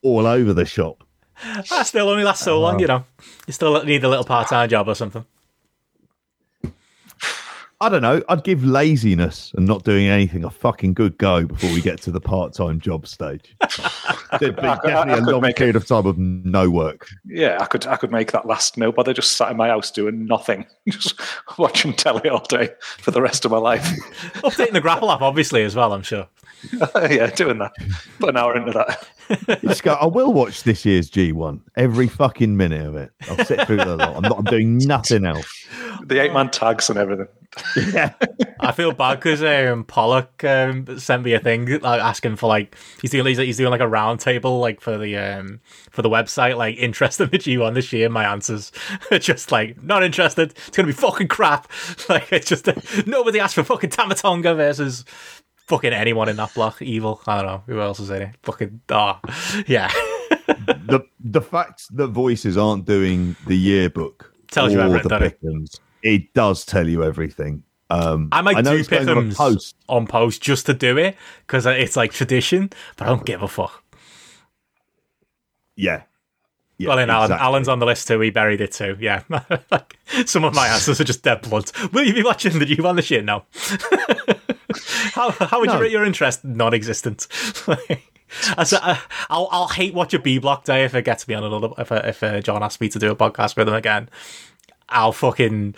all 0.01 0.27
over 0.27 0.53
the 0.53 0.65
shop. 0.65 1.03
That 1.69 1.86
still 1.88 2.07
only 2.07 2.24
lasts 2.24 2.45
so 2.45 2.62
long, 2.62 2.80
you 2.80 2.88
know. 2.88 3.03
You 3.45 3.53
still 3.53 3.83
need 3.83 4.03
a 4.03 4.09
little 4.09 4.24
part 4.24 4.48
time 4.48 4.69
job 4.69 4.88
or 4.88 4.95
something. 4.95 5.25
I 7.85 7.89
don't 7.89 8.01
know. 8.01 8.23
I'd 8.29 8.43
give 8.43 8.65
laziness 8.65 9.53
and 9.55 9.67
not 9.67 9.83
doing 9.83 10.07
anything 10.07 10.43
a 10.43 10.49
fucking 10.49 10.95
good 10.95 11.19
go 11.19 11.45
before 11.45 11.69
we 11.71 11.81
get 11.83 12.01
to 12.01 12.11
the 12.11 12.19
part-time 12.19 12.79
job 12.79 13.05
stage. 13.05 13.55
There'd 14.39 14.55
be 14.55 14.61
definitely 14.63 14.93
I, 14.93 15.03
I 15.03 15.17
a 15.17 15.21
long 15.21 15.43
period 15.53 15.75
it. 15.75 15.83
of 15.83 15.85
time 15.85 16.07
of 16.07 16.17
no 16.17 16.67
work. 16.67 17.07
Yeah, 17.25 17.59
I 17.61 17.65
could. 17.65 17.85
I 17.85 17.95
could 17.97 18.11
make 18.11 18.31
that 18.31 18.47
last. 18.47 18.75
No 18.75 18.91
bother, 18.91 19.13
just 19.13 19.33
sat 19.33 19.51
in 19.51 19.57
my 19.57 19.67
house 19.67 19.91
doing 19.91 20.25
nothing, 20.25 20.65
just 20.89 21.13
watching 21.59 21.93
telly 21.93 22.27
all 22.27 22.43
day 22.49 22.69
for 22.97 23.11
the 23.11 23.21
rest 23.21 23.45
of 23.45 23.51
my 23.51 23.59
life. 23.59 23.83
Updating 24.38 24.73
the 24.73 24.81
GRAPPL 24.81 25.13
app, 25.13 25.21
obviously, 25.21 25.61
as 25.61 25.75
well. 25.75 25.93
I'm 25.93 26.01
sure. 26.01 26.27
yeah, 26.95 27.27
doing 27.27 27.59
that. 27.59 27.73
Put 28.19 28.29
an 28.29 28.37
hour 28.37 28.55
into 28.55 28.71
that. 28.71 29.61
just 29.61 29.83
go. 29.83 29.93
I 29.93 30.05
will 30.05 30.33
watch 30.33 30.63
this 30.63 30.85
year's 30.85 31.09
G1 31.09 31.61
every 31.75 32.07
fucking 32.07 32.55
minute 32.55 32.85
of 32.85 32.95
it. 32.95 33.11
I'll 33.29 33.45
sit 33.45 33.65
through 33.65 33.77
the 33.77 33.97
lot. 33.97 34.15
I'm 34.15 34.21
not. 34.21 34.38
I'm 34.39 34.43
doing 34.45 34.77
nothing 34.77 35.25
else. 35.25 35.67
The 36.05 36.21
eight 36.21 36.33
man 36.33 36.51
tags 36.51 36.89
and 36.89 37.00
everything 37.00 37.27
yeah, 37.75 38.13
I 38.59 38.71
feel 38.71 38.91
bad 38.91 39.15
because 39.15 39.41
um, 39.41 39.83
Pollock 39.85 40.43
um, 40.43 41.00
sent 41.00 41.24
me 41.24 41.33
a 41.33 41.39
thing 41.39 41.79
like 41.79 42.01
asking 42.01 42.35
for 42.35 42.47
like 42.47 42.75
he's 43.01 43.12
doing 43.12 43.25
he's, 43.25 43.38
he's 43.38 43.57
doing 43.57 43.71
like 43.71 43.81
a 43.81 43.85
roundtable 43.85 44.59
like 44.59 44.81
for 44.81 44.97
the 44.97 45.15
um 45.17 45.62
for 45.89 46.01
the 46.01 46.09
website 46.09 46.57
like 46.57 46.77
interested 46.77 47.25
in 47.25 47.29
the 47.31 47.38
G1 47.38 47.74
this 47.74 47.93
year. 47.93 48.09
My 48.09 48.25
answers 48.25 48.71
are 49.12 49.19
just 49.19 49.51
like 49.51 49.81
not 49.81 50.03
interested. 50.03 50.51
It's 50.51 50.75
gonna 50.75 50.88
be 50.88 50.93
fucking 50.93 51.27
crap. 51.27 51.71
Like 52.09 52.31
it's 52.31 52.47
just 52.47 52.67
nobody 53.07 53.39
asked 53.39 53.55
for 53.55 53.63
fucking 53.63 53.89
Tama 53.89 54.15
Tonga 54.15 54.53
versus 54.53 55.05
fucking 55.67 55.93
anyone 55.93 56.29
in 56.29 56.36
that 56.38 56.53
block. 56.53 56.81
Evil. 56.81 57.22
I 57.27 57.41
don't 57.41 57.45
know 57.45 57.63
who 57.65 57.81
else 57.81 58.00
is 58.00 58.10
in 58.10 58.24
it. 58.24 58.36
Fucking 58.43 58.81
ah, 58.89 59.19
oh, 59.24 59.63
yeah. 59.67 59.91
the 60.48 61.05
the 61.19 61.41
fact 61.41 61.95
that 61.95 62.07
voices 62.07 62.57
aren't 62.57 62.86
doing 62.86 63.36
the 63.48 63.55
yearbook 63.55 64.34
tells 64.51 64.74
you 64.74 64.79
everything. 64.79 65.10
The 65.10 65.19
Pickens, 65.19 65.79
it 66.01 66.34
does 66.34 66.65
tell 66.65 66.88
you 66.88 67.03
everything. 67.03 67.63
Um, 67.89 68.29
I 68.31 68.41
might 68.41 68.57
I 68.57 68.62
do 68.62 68.84
Pickham's 68.84 69.39
on 69.39 69.53
post. 69.53 69.75
on 69.88 70.07
post 70.07 70.41
just 70.41 70.65
to 70.67 70.74
do 70.74 70.98
it 70.98 71.15
because 71.45 71.65
it's 71.65 71.95
like 71.95 72.12
tradition, 72.12 72.72
but 72.98 73.05
I 73.05 73.10
don't 73.10 73.25
give 73.25 73.43
a 73.43 73.48
fuck. 73.48 73.84
Yeah. 75.75 76.03
yeah 76.77 76.88
well, 76.88 76.98
then 76.98 77.10
exactly. 77.10 77.36
Alan, 77.36 77.45
Alan's 77.45 77.67
on 77.67 77.79
the 77.79 77.86
list 77.86 78.07
too. 78.07 78.19
He 78.22 78.29
buried 78.31 78.62
it 78.62 78.72
too. 78.72 78.98
Yeah. 79.00 79.24
like, 79.72 79.98
some 80.25 80.43
of 80.43 80.55
my 80.55 80.67
answers 80.67 81.00
are 81.00 81.03
just 81.03 81.22
dead 81.22 81.41
blunt. 81.41 81.72
Will 81.93 82.05
you 82.05 82.13
be 82.13 82.24
watching 82.24 82.57
the 82.57 82.67
you 82.67 82.86
on 82.88 82.95
the 82.95 83.01
shit 83.01 83.25
now? 83.25 83.45
How, 85.13 85.32
how 85.32 85.60
would 85.60 85.67
no. 85.67 85.75
you 85.75 85.82
rate 85.82 85.91
your 85.91 86.05
interest? 86.05 86.44
Non 86.44 86.74
existent. 86.74 87.27
I 87.67 88.01
uh, 88.58 88.98
I'll 89.29 89.48
I'll 89.51 89.67
hate 89.67 89.94
watch 89.94 90.13
a 90.13 90.20
B 90.20 90.38
block 90.38 90.65
day 90.65 90.84
if 90.84 90.94
it 90.96 91.03
gets 91.03 91.27
me 91.27 91.36
on 91.36 91.44
another 91.44 91.70
if 91.77 91.91
uh, 91.91 92.01
if 92.05 92.24
uh, 92.24 92.41
John 92.41 92.63
asks 92.63 92.82
me 92.82 92.89
to 92.89 93.00
do 93.00 93.12
a 93.12 93.15
podcast 93.15 93.55
with 93.55 93.67
him 93.67 93.75
again. 93.75 94.10
I'll 94.89 95.12
fucking 95.12 95.75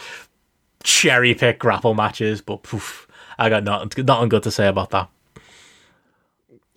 cherry 0.84 1.34
pick 1.34 1.60
GRAPPL 1.60 1.96
matches, 1.96 2.42
but 2.42 2.64
poof, 2.64 3.08
I 3.38 3.50
got 3.50 3.64
nothing, 3.64 4.06
nothing 4.06 4.30
good 4.30 4.44
to 4.44 4.52
say 4.52 4.68
about 4.68 4.90
that. 4.92 5.10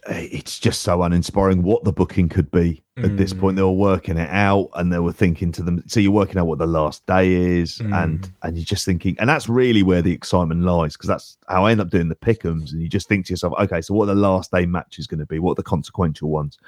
It's 0.09 0.59
just 0.59 0.83
so 0.83 1.03
uninspiring 1.03 1.63
what 1.63 1.85
the 1.85 1.93
booking 1.93 2.29
could 2.29 2.51
be 2.51 2.83
at 2.99 3.17
this 3.17 3.33
point 3.33 3.57
they 3.57 3.63
were 3.63 3.71
working 3.71 4.19
it 4.19 4.29
out 4.31 4.69
and 4.75 4.93
they 4.93 4.99
were 4.99 5.13
thinking 5.13 5.51
to 5.53 5.63
them 5.63 5.83
so 5.87 6.01
you're 6.01 6.13
working 6.13 6.39
out 6.39 6.47
what 6.47 6.59
the 6.59 6.67
last 6.67 7.05
day 7.07 7.33
is 7.33 7.79
Mm. 7.79 8.03
and 8.05 8.31
and 8.43 8.57
you're 8.59 8.65
just 8.65 8.85
thinking 8.85 9.17
and 9.19 9.29
that's 9.29 9.49
really 9.49 9.83
where 9.83 10.03
the 10.03 10.13
excitement 10.13 10.63
lies 10.63 10.95
because 10.95 11.09
that's 11.09 11.39
how 11.49 11.65
i 11.65 11.71
end 11.73 11.81
up 11.81 11.89
doing 11.91 12.09
the 12.09 12.15
pickums 12.15 12.73
and 12.73 12.83
you 12.83 12.89
just 12.89 13.09
think 13.09 13.25
to 13.27 13.33
yourself 13.33 13.55
okay 13.59 13.81
so 13.81 13.95
what 13.95 14.05
are 14.09 14.15
the 14.15 14.21
last 14.21 14.51
day 14.53 14.67
matches 14.67 15.07
going 15.07 15.21
to 15.21 15.27
be 15.27 15.39
what 15.39 15.53
are 15.53 15.55
the 15.57 15.63
consequential 15.63 16.29
ones 16.29 16.59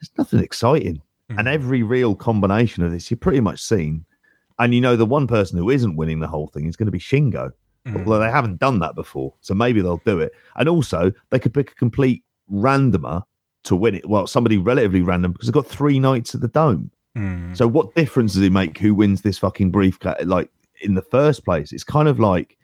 there's 0.00 0.10
nothing 0.18 0.40
exciting 0.40 1.00
and 1.30 1.46
Mm. 1.46 1.52
every 1.52 1.82
real 1.82 2.14
combination 2.14 2.82
of 2.82 2.90
this 2.90 3.10
you've 3.10 3.20
pretty 3.20 3.40
much 3.40 3.60
seen 3.60 4.04
and 4.58 4.74
you 4.74 4.80
know 4.80 4.96
the 4.96 5.06
one 5.06 5.26
person 5.26 5.58
who 5.58 5.70
isn't 5.70 5.94
winning 5.96 6.18
the 6.20 6.26
whole 6.26 6.48
thing 6.48 6.66
is 6.66 6.74
going 6.76 6.86
to 6.86 6.92
be 6.92 6.98
shingo 6.98 7.50
Mm. 7.86 7.98
although 8.04 8.18
they 8.18 8.30
haven't 8.30 8.58
done 8.58 8.80
that 8.80 8.96
before. 8.96 9.32
So 9.40 9.54
maybe 9.54 9.80
they'll 9.80 10.02
do 10.04 10.18
it. 10.18 10.32
And 10.56 10.68
also, 10.68 11.12
they 11.30 11.38
could 11.38 11.54
pick 11.54 11.70
a 11.70 11.74
complete 11.76 12.24
randomer 12.52 13.22
to 13.64 13.76
win 13.76 13.94
it. 13.94 14.08
Well, 14.08 14.26
somebody 14.26 14.56
relatively 14.56 15.02
random 15.02 15.32
because 15.32 15.48
they've 15.48 15.54
got 15.54 15.66
three 15.66 15.98
nights 15.98 16.34
at 16.34 16.40
the 16.40 16.48
dome. 16.48 16.90
Mm. 17.16 17.56
So 17.56 17.66
what 17.66 17.94
difference 17.94 18.34
does 18.34 18.42
it 18.42 18.52
make 18.52 18.78
who 18.78 18.94
wins 18.94 19.22
this 19.22 19.38
fucking 19.38 19.70
briefcase? 19.70 20.24
Like 20.24 20.50
in 20.80 20.94
the 20.94 21.02
first 21.02 21.44
place, 21.44 21.72
it's 21.72 21.84
kind 21.84 22.08
of 22.08 22.20
like 22.20 22.56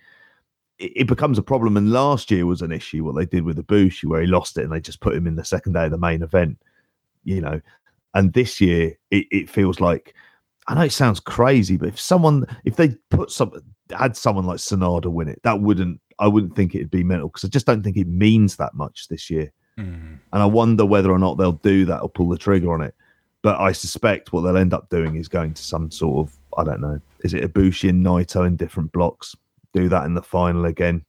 it, 0.78 0.92
it 0.96 1.06
becomes 1.06 1.38
a 1.38 1.42
problem. 1.42 1.76
And 1.76 1.90
last 1.90 2.30
year 2.30 2.46
was 2.46 2.62
an 2.62 2.72
issue 2.72 3.04
what 3.04 3.16
they 3.16 3.26
did 3.26 3.44
with 3.44 3.64
Ibushi, 3.64 4.04
where 4.04 4.20
he 4.20 4.26
lost 4.26 4.58
it 4.58 4.64
and 4.64 4.72
they 4.72 4.80
just 4.80 5.00
put 5.00 5.14
him 5.14 5.26
in 5.26 5.36
the 5.36 5.44
second 5.44 5.72
day 5.72 5.86
of 5.86 5.90
the 5.90 5.98
main 5.98 6.22
event. 6.22 6.58
You 7.24 7.40
know, 7.40 7.60
and 8.14 8.32
this 8.32 8.60
year 8.60 8.96
it, 9.10 9.26
it 9.30 9.50
feels 9.50 9.80
like 9.80 10.14
I 10.66 10.74
know 10.74 10.82
it 10.82 10.92
sounds 10.92 11.20
crazy, 11.20 11.76
but 11.76 11.88
if 11.88 12.00
someone 12.00 12.46
if 12.64 12.76
they 12.76 12.90
put 13.10 13.30
some 13.30 13.52
had 13.90 14.16
someone 14.16 14.46
like 14.46 14.58
Sanada 14.58 15.06
win 15.06 15.28
it, 15.28 15.40
that 15.42 15.60
wouldn't 15.60 16.00
I 16.18 16.28
wouldn't 16.28 16.56
think 16.56 16.74
it'd 16.74 16.90
be 16.90 17.04
mental 17.04 17.28
because 17.28 17.44
I 17.44 17.48
just 17.48 17.66
don't 17.66 17.82
think 17.82 17.96
it 17.96 18.08
means 18.08 18.56
that 18.56 18.74
much 18.74 19.08
this 19.08 19.28
year. 19.30 19.52
Mm. 19.78 20.18
And 20.32 20.42
I 20.42 20.46
wonder 20.46 20.84
whether 20.84 21.10
or 21.10 21.18
not 21.18 21.36
they'll 21.36 21.52
do 21.52 21.84
that 21.86 22.00
or 22.00 22.08
pull 22.08 22.28
the 22.28 22.38
trigger 22.38 22.72
on 22.72 22.82
it. 22.82 22.94
But 23.42 23.60
I 23.60 23.72
suspect 23.72 24.32
what 24.32 24.40
they'll 24.40 24.56
end 24.56 24.72
up 24.72 24.88
doing 24.88 25.16
is 25.16 25.28
going 25.28 25.54
to 25.54 25.62
some 25.62 25.90
sort 25.90 26.26
of 26.26 26.36
I 26.56 26.64
don't 26.64 26.80
know. 26.80 27.00
Is 27.24 27.34
it 27.34 27.52
Ibushi 27.52 27.88
and 27.88 28.04
Naito 28.04 28.46
in 28.46 28.56
different 28.56 28.92
blocks? 28.92 29.34
Do 29.72 29.88
that 29.88 30.04
in 30.04 30.14
the 30.14 30.22
final 30.22 30.64
again. 30.64 31.04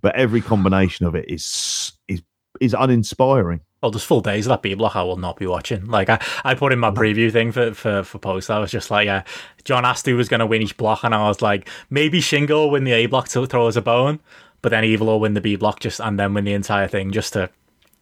But 0.00 0.14
every 0.14 0.40
combination 0.40 1.06
of 1.06 1.14
it 1.14 1.26
is 1.28 1.92
is 2.08 2.22
is 2.60 2.74
uninspiring. 2.78 3.60
Oh, 3.82 3.90
there's 3.90 4.04
full 4.04 4.22
days 4.22 4.46
of 4.46 4.50
that 4.50 4.62
B 4.62 4.72
block 4.74 4.96
I 4.96 5.02
will 5.02 5.18
not 5.18 5.36
be 5.36 5.46
watching. 5.46 5.86
Like 5.86 6.08
I, 6.08 6.18
I 6.42 6.54
put 6.54 6.72
in 6.72 6.78
my 6.78 6.90
preview 6.90 7.30
thing 7.30 7.52
for 7.52 7.74
for, 7.74 8.02
for 8.02 8.18
post. 8.18 8.50
I 8.50 8.58
was 8.58 8.70
just 8.70 8.90
like, 8.90 9.06
yeah, 9.06 9.24
John 9.64 9.84
Astor 9.84 10.14
was 10.14 10.28
going 10.28 10.40
to 10.40 10.46
win 10.46 10.62
each 10.62 10.76
block, 10.76 11.04
and 11.04 11.14
I 11.14 11.28
was 11.28 11.42
like, 11.42 11.68
maybe 11.90 12.20
Shingo 12.20 12.50
will 12.50 12.70
win 12.70 12.84
the 12.84 12.92
A 12.92 13.06
block 13.06 13.28
to 13.30 13.46
throw 13.46 13.66
us 13.66 13.76
a 13.76 13.82
bone, 13.82 14.20
but 14.62 14.70
then 14.70 14.84
Evil 14.84 15.08
will 15.08 15.20
win 15.20 15.34
the 15.34 15.40
B 15.40 15.56
block 15.56 15.80
just 15.80 16.00
and 16.00 16.18
then 16.18 16.32
win 16.34 16.44
the 16.44 16.54
entire 16.54 16.88
thing 16.88 17.10
just 17.10 17.34
to 17.34 17.50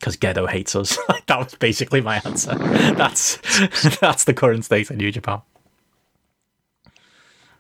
because 0.03 0.17
Gedo 0.17 0.51
hates 0.51 0.75
us. 0.75 0.99
that 1.27 1.39
was 1.39 1.55
basically 1.55 2.01
my 2.01 2.21
answer. 2.25 2.55
That's 2.59 3.37
that's 4.01 4.25
the 4.25 4.35
current 4.35 4.65
state 4.65 4.91
of 4.91 4.97
New 4.97 5.13
Japan. 5.13 5.41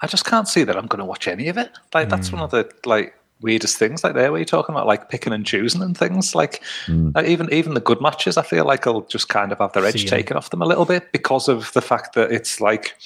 I 0.00 0.08
just 0.08 0.24
can't 0.24 0.48
see 0.48 0.64
that 0.64 0.76
I'm 0.76 0.86
going 0.86 0.98
to 0.98 1.04
watch 1.04 1.28
any 1.28 1.46
of 1.46 1.56
it. 1.56 1.70
Like 1.94 2.08
that's 2.08 2.32
one 2.32 2.42
of 2.42 2.50
hmm. 2.50 2.56
the 2.56 2.72
like 2.84 3.14
weirdest 3.40 3.78
things. 3.78 4.02
Like 4.02 4.14
there, 4.14 4.32
where 4.32 4.40
you're 4.40 4.44
talking 4.44 4.74
about 4.74 4.88
like 4.88 5.08
picking 5.08 5.32
and 5.32 5.46
choosing 5.46 5.82
and 5.82 5.96
things. 5.96 6.34
Like, 6.34 6.64
hmm. 6.86 7.10
like, 7.14 7.26
even 7.26 7.52
even 7.52 7.74
the 7.74 7.80
good 7.80 8.00
matches, 8.00 8.36
I 8.36 8.42
feel 8.42 8.64
like 8.64 8.88
I'll 8.88 9.02
just 9.02 9.28
kind 9.28 9.52
of 9.52 9.58
have 9.58 9.72
their 9.74 9.86
edge 9.86 10.10
taken 10.10 10.36
off 10.36 10.50
them 10.50 10.62
a 10.62 10.66
little 10.66 10.84
bit 10.84 11.12
because 11.12 11.48
of 11.48 11.72
the 11.74 11.82
fact 11.82 12.16
that 12.16 12.32
it's 12.32 12.60
like, 12.60 12.96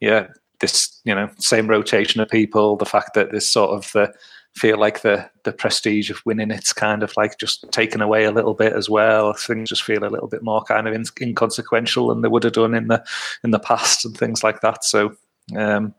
yeah, 0.00 0.26
this 0.60 1.00
you 1.04 1.14
know 1.14 1.30
same 1.38 1.66
rotation 1.66 2.20
of 2.20 2.28
people. 2.28 2.76
The 2.76 2.84
fact 2.84 3.14
that 3.14 3.32
this 3.32 3.48
sort 3.48 3.70
of 3.70 3.90
the 3.92 4.12
feel 4.56 4.78
like 4.78 5.02
the 5.02 5.28
the 5.44 5.52
prestige 5.52 6.10
of 6.10 6.22
winning 6.24 6.50
it's 6.50 6.72
kind 6.72 7.02
of 7.02 7.16
like 7.16 7.38
just 7.38 7.70
taken 7.72 8.00
away 8.00 8.24
a 8.24 8.32
little 8.32 8.54
bit 8.54 8.72
as 8.72 8.88
well. 8.88 9.32
Things 9.32 9.68
just 9.68 9.82
feel 9.82 10.04
a 10.04 10.10
little 10.10 10.28
bit 10.28 10.42
more 10.42 10.62
kind 10.64 10.86
of 10.88 10.94
in, 10.94 11.04
inconsequential 11.20 12.08
than 12.08 12.22
they 12.22 12.28
would 12.28 12.44
have 12.44 12.52
done 12.52 12.74
in 12.74 12.88
the 12.88 13.04
in 13.42 13.50
the 13.50 13.58
past 13.58 14.04
and 14.04 14.16
things 14.16 14.42
like 14.44 14.60
that. 14.60 14.84
So. 14.84 15.16
um 15.56 15.94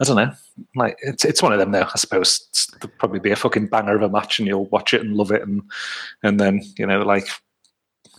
I 0.00 0.04
don't 0.04 0.16
know. 0.16 0.32
Like 0.74 0.98
it's 1.02 1.24
it's 1.24 1.40
one 1.42 1.52
of 1.52 1.60
them 1.60 1.70
though. 1.70 1.84
I 1.86 1.96
suppose 1.96 2.48
there'll 2.80 2.96
probably 2.98 3.20
be 3.20 3.30
a 3.30 3.36
fucking 3.36 3.68
banger 3.68 3.94
of 3.94 4.02
a 4.02 4.08
match, 4.08 4.40
and 4.40 4.48
you'll 4.48 4.66
watch 4.66 4.92
it 4.92 5.02
and 5.02 5.14
love 5.14 5.30
it, 5.30 5.42
and 5.42 5.62
and 6.24 6.40
then 6.40 6.62
you 6.76 6.84
know 6.84 7.02
like 7.02 7.28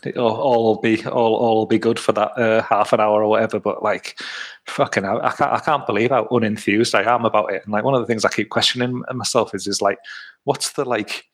it 0.05 0.17
all, 0.17 0.35
all 0.35 0.63
will 0.63 0.81
be 0.81 1.05
all 1.05 1.35
all 1.35 1.55
will 1.55 1.65
be 1.65 1.79
good 1.79 2.00
for 2.00 2.12
that 2.13 2.38
uh, 2.38 2.62
half 2.62 2.93
an 2.93 3.00
hour 3.00 3.24
or 3.24 3.29
whatever. 3.29 3.59
But 3.59 3.83
like 3.83 4.19
fucking, 4.67 5.03
hell, 5.03 5.21
I 5.24 5.31
can't 5.31 5.53
I 5.53 5.59
can't 5.59 5.88
believe 5.88 6.12
how 6.12 6.25
unenthused 6.25 6.95
I 6.95 7.13
am 7.13 7.25
about 7.25 7.53
it. 7.53 7.63
And 7.63 7.74
like 7.74 7.83
one 7.83 7.93
of 7.93 8.01
the 8.01 8.07
things 8.07 8.25
I 8.25 8.29
keep 8.29 8.50
questioning 8.50 9.03
myself 9.13 9.53
is 9.53 9.67
is 9.67 9.81
like, 9.81 10.00
what's 10.43 10.71
the 10.71 10.85
like. 10.85 11.25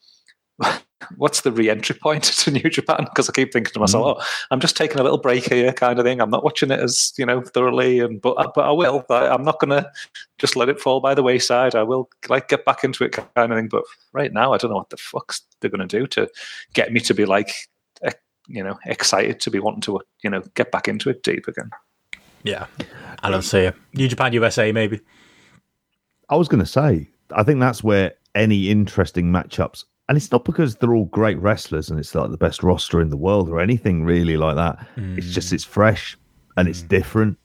What's 1.17 1.41
the 1.41 1.51
re-entry 1.51 1.95
point 1.95 2.23
to 2.41 2.51
New 2.51 2.69
Japan? 2.69 3.05
Because 3.05 3.27
I 3.27 3.31
keep 3.33 3.51
thinking 3.51 3.73
to 3.73 3.79
myself, 3.79 4.19
"Oh, 4.19 4.23
I'm 4.51 4.59
just 4.59 4.77
taking 4.77 4.99
a 4.99 5.03
little 5.03 5.17
break 5.17 5.49
here, 5.51 5.73
kind 5.73 5.97
of 5.97 6.05
thing. 6.05 6.21
I'm 6.21 6.29
not 6.29 6.43
watching 6.43 6.69
it 6.69 6.79
as 6.79 7.11
you 7.17 7.25
know 7.25 7.41
thoroughly, 7.41 8.01
and 8.01 8.21
but 8.21 8.53
but 8.53 8.65
I 8.65 8.69
will. 8.69 9.03
I, 9.09 9.29
I'm 9.29 9.43
not 9.43 9.59
going 9.59 9.71
to 9.71 9.91
just 10.37 10.55
let 10.55 10.69
it 10.69 10.79
fall 10.79 10.99
by 10.99 11.15
the 11.15 11.23
wayside. 11.23 11.73
I 11.73 11.81
will 11.81 12.07
like 12.29 12.49
get 12.49 12.65
back 12.65 12.83
into 12.83 13.03
it, 13.03 13.13
kind 13.13 13.51
of 13.51 13.57
thing. 13.57 13.67
But 13.67 13.83
right 14.13 14.31
now, 14.31 14.53
I 14.53 14.57
don't 14.57 14.69
know 14.69 14.77
what 14.77 14.91
the 14.91 14.97
fuck's 14.97 15.41
they're 15.59 15.71
going 15.71 15.87
to 15.87 15.99
do 15.99 16.05
to 16.07 16.29
get 16.75 16.93
me 16.93 16.99
to 16.99 17.15
be 17.15 17.25
like, 17.25 17.51
you 18.51 18.63
know, 18.63 18.77
excited 18.85 19.39
to 19.41 19.51
be 19.51 19.59
wanting 19.59 19.81
to, 19.81 19.99
you 20.23 20.29
know, 20.29 20.41
get 20.55 20.71
back 20.71 20.87
into 20.87 21.09
it 21.09 21.23
deep 21.23 21.47
again. 21.47 21.69
Yeah, 22.43 22.65
I 23.21 23.29
don't 23.29 23.43
see 23.43 23.59
it. 23.59 23.75
New 23.93 24.07
Japan 24.07 24.33
USA 24.33 24.71
maybe. 24.71 24.99
I 26.29 26.35
was 26.35 26.47
going 26.47 26.59
to 26.59 26.65
say, 26.65 27.09
I 27.31 27.43
think 27.43 27.59
that's 27.59 27.83
where 27.83 28.13
any 28.35 28.69
interesting 28.69 29.31
matchups, 29.31 29.83
and 30.09 30.17
it's 30.17 30.31
not 30.31 30.45
because 30.45 30.75
they're 30.75 30.93
all 30.93 31.05
great 31.05 31.37
wrestlers 31.39 31.89
and 31.89 31.99
it's 31.99 32.15
like 32.15 32.31
the 32.31 32.37
best 32.37 32.63
roster 32.63 33.01
in 33.01 33.09
the 33.09 33.17
world 33.17 33.49
or 33.49 33.59
anything 33.59 34.03
really 34.03 34.37
like 34.37 34.55
that. 34.55 34.87
It's 34.97 35.31
just 35.31 35.51
mm. 35.51 35.53
it's 35.53 35.63
fresh 35.63 36.17
and 36.57 36.67
it's 36.67 36.81
mm. 36.81 36.87
different, 36.87 37.37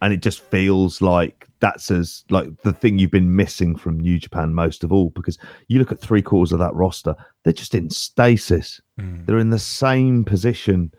and 0.00 0.12
it 0.12 0.22
just 0.22 0.40
feels 0.40 1.00
like 1.00 1.48
that's 1.62 1.92
as 1.92 2.24
like 2.28 2.48
the 2.62 2.72
thing 2.72 2.98
you've 2.98 3.12
been 3.12 3.36
missing 3.36 3.76
from 3.76 3.98
New 3.98 4.18
Japan 4.18 4.52
most 4.52 4.82
of 4.82 4.92
all. 4.92 5.10
Because 5.10 5.38
you 5.68 5.78
look 5.78 5.92
at 5.92 6.00
three 6.00 6.20
quarters 6.20 6.52
of 6.52 6.58
that 6.58 6.74
roster, 6.74 7.14
they're 7.44 7.52
just 7.52 7.74
in 7.74 7.88
stasis. 7.88 8.80
Mm. 9.00 9.24
They're 9.24 9.38
in 9.38 9.50
the 9.50 9.60
same 9.60 10.24
position 10.24 10.92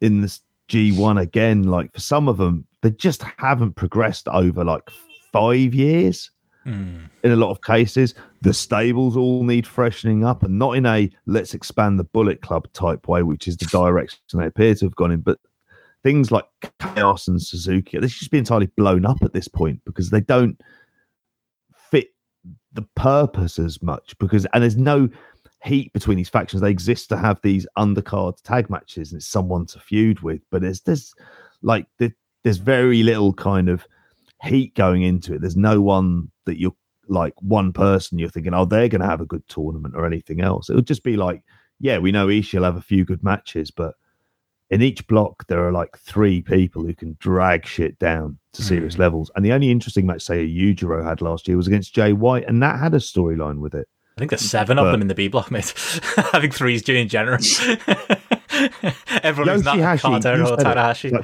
in 0.00 0.22
this 0.22 0.40
G1 0.70 1.20
again. 1.20 1.64
Like 1.64 1.92
for 1.92 2.00
some 2.00 2.26
of 2.26 2.38
them, 2.38 2.66
they 2.80 2.90
just 2.90 3.22
haven't 3.36 3.76
progressed 3.76 4.28
over 4.28 4.64
like 4.64 4.88
five 5.30 5.74
years 5.74 6.30
mm. 6.66 7.00
in 7.22 7.30
a 7.30 7.36
lot 7.36 7.50
of 7.50 7.60
cases. 7.60 8.14
The 8.40 8.54
stables 8.54 9.14
all 9.14 9.44
need 9.44 9.66
freshening 9.66 10.24
up 10.24 10.42
and 10.42 10.58
not 10.58 10.72
in 10.72 10.86
a 10.86 11.10
let's 11.26 11.52
expand 11.52 11.98
the 11.98 12.04
Bullet 12.04 12.40
Club 12.40 12.66
type 12.72 13.08
way, 13.08 13.22
which 13.22 13.46
is 13.46 13.58
the 13.58 13.66
direction 13.66 14.18
they 14.32 14.46
appear 14.46 14.74
to 14.76 14.86
have 14.86 14.96
gone 14.96 15.12
in. 15.12 15.20
But 15.20 15.38
things 16.02 16.30
like 16.30 16.46
Chaos 16.80 17.28
and 17.28 17.40
Suzuki, 17.40 17.98
they 17.98 18.08
should 18.08 18.20
just 18.20 18.30
be 18.30 18.38
entirely 18.38 18.66
blown 18.76 19.04
up 19.04 19.22
at 19.22 19.32
this 19.32 19.48
point 19.48 19.80
because 19.84 20.10
they 20.10 20.20
don't 20.20 20.60
fit 21.90 22.08
the 22.72 22.86
purpose 22.94 23.58
as 23.58 23.82
much. 23.82 24.16
Because, 24.18 24.46
and 24.52 24.62
there's 24.62 24.76
no 24.76 25.08
heat 25.64 25.92
between 25.92 26.16
these 26.16 26.28
factions. 26.28 26.62
They 26.62 26.70
exist 26.70 27.08
to 27.08 27.16
have 27.16 27.40
these 27.42 27.66
undercard 27.76 28.40
tag 28.42 28.70
matches 28.70 29.12
and 29.12 29.18
it's 29.18 29.26
someone 29.26 29.66
to 29.66 29.80
feud 29.80 30.20
with. 30.20 30.40
But 30.50 30.62
there's, 30.62 30.80
there's 30.82 31.14
like, 31.62 31.86
there, 31.98 32.14
there's 32.44 32.58
very 32.58 33.02
little 33.02 33.32
kind 33.32 33.68
of 33.68 33.86
heat 34.42 34.74
going 34.74 35.02
into 35.02 35.34
it. 35.34 35.40
There's 35.40 35.56
no 35.56 35.80
one 35.80 36.30
that 36.46 36.60
you're 36.60 36.76
like 37.08 37.34
one 37.40 37.72
person 37.72 38.18
you're 38.18 38.28
thinking, 38.28 38.54
oh, 38.54 38.64
they're 38.64 38.88
going 38.88 39.00
to 39.00 39.06
have 39.06 39.20
a 39.20 39.26
good 39.26 39.46
tournament 39.48 39.94
or 39.96 40.06
anything 40.06 40.40
else. 40.40 40.68
It 40.68 40.74
would 40.76 40.86
just 40.86 41.02
be 41.02 41.16
like, 41.16 41.42
yeah, 41.80 41.98
we 41.98 42.12
know 42.12 42.26
Ishii 42.26 42.54
will 42.54 42.64
have 42.64 42.76
a 42.76 42.82
few 42.82 43.04
good 43.04 43.22
matches, 43.22 43.70
but 43.70 43.94
in 44.70 44.82
each 44.82 45.06
block 45.06 45.46
there 45.46 45.66
are 45.66 45.72
like 45.72 45.96
three 45.98 46.42
people 46.42 46.82
who 46.84 46.94
can 46.94 47.16
drag 47.18 47.66
shit 47.66 47.98
down 47.98 48.38
to 48.52 48.62
serious 48.62 48.94
hmm. 48.94 49.02
levels. 49.02 49.30
And 49.34 49.44
the 49.44 49.52
only 49.52 49.70
interesting 49.70 50.06
match, 50.06 50.22
say, 50.22 50.40
a 50.40 50.46
Yujiro 50.46 51.04
had 51.04 51.22
last 51.22 51.48
year 51.48 51.56
was 51.56 51.66
against 51.66 51.94
Jay 51.94 52.12
White, 52.12 52.44
and 52.46 52.62
that 52.62 52.78
had 52.78 52.94
a 52.94 52.98
storyline 52.98 53.60
with 53.60 53.74
it. 53.74 53.88
I 54.16 54.20
think 54.20 54.30
there's 54.32 54.42
seven 54.42 54.78
of 54.80 54.90
them 54.90 55.00
in 55.00 55.06
the 55.06 55.14
B 55.14 55.28
block, 55.28 55.52
mate. 55.52 55.72
I 56.32 56.40
think 56.40 56.52
three 56.52 56.74
is 56.74 56.82
doing 56.82 57.06
generous. 57.06 57.60
Everyone 59.22 59.54
is 59.54 59.62
not 59.62 59.76
you 59.76 59.82
or. 59.84 60.56
Tanahashi. 60.56 61.14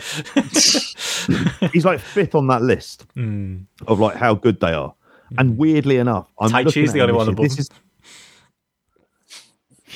He's 1.72 1.84
like 1.84 1.98
fifth 1.98 2.36
on 2.36 2.46
that 2.46 2.62
list 2.62 3.04
Mm. 3.16 3.66
of 3.88 3.98
like 3.98 4.14
how 4.14 4.34
good 4.34 4.60
they 4.60 4.72
are. 4.72 4.94
Hmm. 5.30 5.40
And 5.40 5.58
weirdly 5.58 5.96
enough, 5.96 6.28
I'm 6.38 6.50
Taichi's 6.50 6.90
at 6.90 6.94
the 6.94 7.00
only 7.00 7.14
one 7.14 7.26
this 7.26 7.28
year. 7.28 7.32
above 7.32 7.56
This 7.56 7.58
is, 7.58 7.70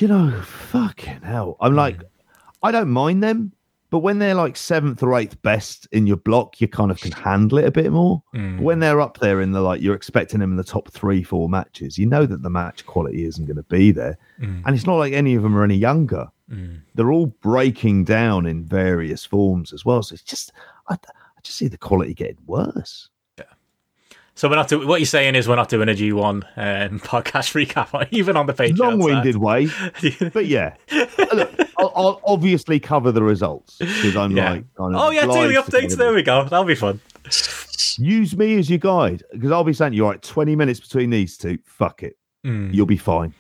you 0.01 0.09
know, 0.09 0.43
fucking 0.43 1.21
hell. 1.23 1.57
I'm 1.61 1.71
hmm. 1.73 1.79
like, 1.79 2.01
I 2.63 2.73
don't 2.73 2.91
mind 2.91 3.23
them, 3.23 3.53
but 3.91 4.01
when 4.01 4.19
they're 4.19 4.35
like 4.35 4.57
seventh 4.57 5.03
or 5.03 5.15
eighth 5.15 5.41
best 5.43 5.89
in 5.93 6.07
your 6.07 6.19
block, 6.19 6.61
you 6.61 6.69
kind 6.69 6.91
of 6.91 7.01
can 7.01 7.13
handle 7.13 7.59
it 7.59 7.65
a 7.65 7.71
bit 7.71 7.91
more. 7.91 8.23
Mm. 8.35 8.61
When 8.61 8.81
they're 8.81 9.01
up 9.01 9.19
there 9.19 9.41
in 9.41 9.53
the 9.53 9.63
like, 9.63 9.81
you're 9.81 9.95
expecting 9.95 10.41
them 10.41 10.51
in 10.51 10.57
the 10.57 10.65
top 10.65 10.91
three, 10.91 11.23
four 11.23 11.49
matches, 11.49 11.97
you 11.97 12.07
know 12.07 12.27
that 12.27 12.43
the 12.43 12.51
match 12.51 12.85
quality 12.85 13.25
isn't 13.25 13.47
going 13.47 13.57
to 13.57 13.63
be 13.63 13.91
there. 13.91 14.19
Mm. 14.41 14.63
And 14.67 14.77
it's 14.77 14.87
not 14.87 14.97
like 14.97 15.15
any 15.15 15.35
of 15.35 15.43
them 15.43 15.57
are 15.57 15.65
any 15.65 15.77
younger. 15.77 16.29
Mm. 16.53 16.83
They're 16.95 17.13
all 17.13 17.27
breaking 17.27 18.05
down 18.05 18.45
in 18.47 18.65
various 18.65 19.25
forms 19.25 19.73
as 19.73 19.85
well. 19.87 20.03
So 20.03 20.15
it's 20.15 20.23
just, 20.23 20.53
I, 20.89 20.95
I 20.95 21.41
just 21.43 21.57
see 21.57 21.69
the 21.69 21.79
quality 21.79 22.13
getting 22.13 22.39
worse. 22.47 23.09
Yeah. 23.39 23.45
So 24.35 24.51
we're 24.51 24.57
not 24.57 24.69
doing. 24.69 24.87
What 24.87 25.01
you're 25.01 25.07
saying 25.07 25.35
is 25.35 25.49
we're 25.49 25.57
not 25.57 25.71
doing 25.71 25.89
a 25.89 25.93
G1 25.93 26.21
um, 26.21 26.43
podcast 27.01 27.55
recap, 27.55 28.07
even 28.13 28.37
on 28.37 28.47
the 28.47 28.55
Patreon. 28.55 28.79
long-winded 28.79 29.37
way 29.37 29.69
but 30.33 30.47
yeah 30.47 30.75
look 31.33 31.68
I'll, 31.79 31.93
I'll 31.95 32.21
obviously 32.25 32.81
cover 32.81 33.13
the 33.13 33.23
results 33.23 33.77
because 33.79 34.17
I'm 34.17 34.37
Yeah. 34.37 34.53
like, 34.53 34.75
kind 34.75 34.95
of 34.95 35.01
Oh 35.01 35.11
yeah, 35.11 35.27
daily 35.27 35.55
updates. 35.55 35.97
There 35.97 36.13
we 36.13 36.23
go. 36.23 36.43
That'll 36.45 36.65
be 36.65 36.75
fun. 36.75 37.01
Use 37.99 38.37
me 38.37 38.59
as 38.59 38.69
your 38.71 38.79
guide 38.79 39.23
because 39.33 39.51
I'll 39.51 39.65
be 39.65 39.73
saying 39.73 39.93
you're 39.93 40.09
right. 40.11 40.21
Twenty 40.23 40.55
minutes 40.57 40.81
between 40.81 41.11
these 41.11 41.37
two. 41.37 41.59
Fuck 41.65 42.03
it, 42.03 42.17
Mm. 42.47 42.73
you'll 42.75 42.87
be 42.87 42.97
fine. 42.97 43.33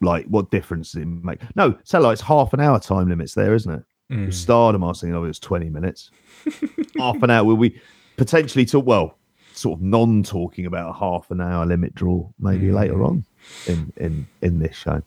Like, 0.00 0.26
what 0.26 0.50
difference 0.50 0.92
does 0.92 1.02
it 1.02 1.06
make? 1.06 1.40
No, 1.56 1.76
so 1.84 2.00
like 2.00 2.14
it's 2.14 2.22
half 2.22 2.52
an 2.52 2.60
hour 2.60 2.78
time 2.80 3.08
limits 3.08 3.34
there, 3.34 3.54
isn't 3.54 3.72
it? 3.72 3.82
Mm. 4.12 4.26
With 4.26 4.34
Stardom, 4.34 4.84
I 4.84 4.88
was 4.88 5.00
thinking, 5.00 5.14
oh, 5.16 5.24
it 5.24 5.28
was 5.28 5.38
20 5.38 5.70
minutes. 5.70 6.10
half 6.98 7.22
an 7.22 7.30
hour. 7.30 7.44
Will 7.44 7.54
we 7.56 7.80
potentially 8.18 8.66
talk, 8.66 8.84
well, 8.84 9.16
sort 9.54 9.78
of 9.78 9.82
non 9.82 10.22
talking 10.22 10.66
about 10.66 10.90
a 10.90 10.98
half 10.98 11.30
an 11.30 11.40
hour 11.40 11.64
limit 11.64 11.94
draw 11.94 12.28
maybe 12.38 12.66
Mm. 12.66 12.74
later 12.74 13.02
on 13.04 13.24
in, 13.66 13.92
in, 13.96 14.26
in 14.42 14.58
this 14.58 14.76
show? 14.76 15.00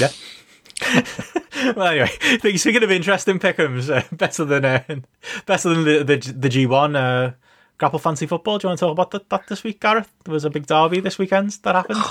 Yeah. 0.00 0.08
well, 1.76 1.86
anyway, 1.86 2.56
speaking 2.56 2.82
of 2.82 2.90
interesting 2.90 3.38
pickums, 3.38 3.90
uh, 3.90 4.02
better 4.12 4.44
than 4.44 4.64
uh, 4.64 4.82
better 5.46 5.68
than 5.68 5.84
the 5.84 6.04
the, 6.04 6.32
the 6.32 6.48
G 6.48 6.66
one 6.66 6.96
uh, 6.96 7.32
GRAPPL 7.78 8.00
fancy 8.00 8.26
football. 8.26 8.58
Do 8.58 8.66
you 8.66 8.68
want 8.70 8.78
to 8.78 8.86
talk 8.86 8.92
about 8.92 9.10
that, 9.12 9.28
that 9.30 9.46
this 9.48 9.64
week, 9.64 9.80
Gareth? 9.80 10.12
There 10.24 10.32
was 10.32 10.44
a 10.44 10.50
big 10.50 10.66
derby 10.66 11.00
this 11.00 11.18
weekend 11.18 11.58
that 11.62 11.74
happened. 11.74 12.02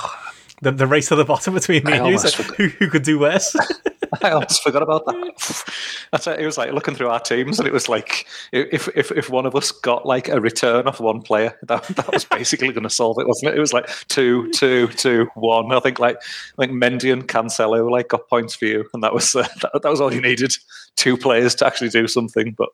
The, 0.64 0.70
the 0.70 0.86
race 0.86 1.08
to 1.08 1.16
the 1.16 1.26
bottom 1.26 1.56
between 1.56 1.84
me 1.86 1.94
I 1.94 1.96
and 1.96 2.08
you. 2.10 2.20
So 2.20 2.44
who, 2.44 2.68
who 2.68 2.88
could 2.88 3.02
do 3.02 3.18
worse? 3.18 3.56
I 4.22 4.32
almost 4.32 4.62
forgot 4.62 4.84
about 4.84 5.06
that. 5.06 5.74
That's 6.12 6.28
it. 6.28 6.40
It 6.40 6.46
was 6.46 6.58
like 6.58 6.74
looking 6.74 6.96
through 6.96 7.10
our 7.10 7.20
teams, 7.20 7.60
and 7.60 7.68
it 7.68 7.74
was 7.74 7.88
like 7.88 8.28
if 8.52 8.90
if 8.90 9.12
if 9.12 9.30
one 9.30 9.46
of 9.46 9.56
us 9.56 9.72
got 9.72 10.06
like 10.06 10.28
a 10.28 10.42
return 10.42 10.88
off 10.88 11.00
one 11.00 11.22
player, 11.22 11.58
that 11.68 11.84
that 11.84 12.12
was 12.12 12.26
basically 12.26 12.74
going 12.74 12.84
to 12.84 12.90
solve 12.90 13.18
it, 13.20 13.28
wasn't 13.28 13.52
it? 13.52 13.58
It 13.58 13.62
was 13.62 13.74
like 13.74 13.88
two, 14.08 14.52
two, 14.52 14.88
two, 14.90 15.28
one. 15.36 15.72
I 15.72 15.80
think 15.80 16.00
like 16.00 16.18
I 16.18 16.66
think 16.66 16.72
Mendy 16.74 17.14
and 17.14 17.28
Cancelo 17.28 17.90
like 17.90 18.10
got 18.10 18.28
points 18.28 18.56
for 18.56 18.66
you, 18.66 18.86
and 18.94 19.02
that 19.04 19.14
was 19.14 19.34
uh, 19.36 19.48
that, 19.62 19.82
that 19.82 19.90
was 19.90 20.02
all 20.02 20.14
you 20.14 20.22
needed. 20.22 20.54
Two 20.98 21.16
players 21.16 21.56
to 21.56 21.66
actually 21.66 21.90
do 21.90 22.06
something, 22.08 22.54
but 22.58 22.70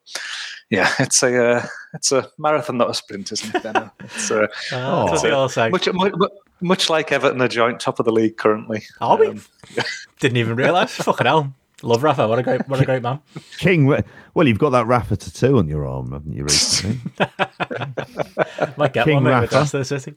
yeah, 0.70 0.92
it's 0.98 1.22
a 1.22 1.50
uh, 1.50 1.66
it's 1.94 2.10
a 2.10 2.28
marathon, 2.36 2.78
not 2.78 2.90
a 2.90 2.94
sprint, 2.94 3.30
isn't 3.30 3.54
it? 3.54 3.62
Benno? 3.62 3.92
It's 4.00 4.30
uh, 4.30 4.48
Uh, 4.72 5.06
that's 5.06 5.22
what 5.22 5.22
they 5.22 5.30
all 5.30 5.48
say. 5.48 5.68
much, 5.68 5.88
much 5.92 6.12
much 6.60 6.90
like 6.90 7.12
Everton, 7.12 7.40
a 7.40 7.48
joint 7.48 7.80
top 7.80 7.98
of 7.98 8.04
the 8.04 8.12
league 8.12 8.36
currently. 8.36 8.82
Are 9.00 9.16
we? 9.16 9.26
Um, 9.28 9.42
Didn't 10.20 10.36
even 10.38 10.56
realise. 10.56 10.94
Fucking 10.96 11.26
hell. 11.26 11.52
Love 11.82 12.02
Rafa. 12.02 12.26
What 12.26 12.40
a 12.40 12.42
great, 12.42 12.68
what 12.68 12.80
a 12.80 12.84
great 12.84 13.02
man. 13.02 13.20
King, 13.58 13.86
well, 13.86 14.46
you've 14.48 14.58
got 14.58 14.70
that 14.70 14.86
Rafa 14.86 15.16
tattoo 15.16 15.58
on 15.58 15.68
your 15.68 15.86
arm, 15.86 16.10
haven't 16.10 16.32
you, 16.32 16.42
recently? 16.42 16.98
Might 18.76 18.92
get 18.92 19.04
King 19.04 19.14
one 19.14 19.24
mate 19.24 19.40
with 19.42 19.52
Rafa. 19.52 19.76
Leicester 19.78 19.84
City. 20.00 20.16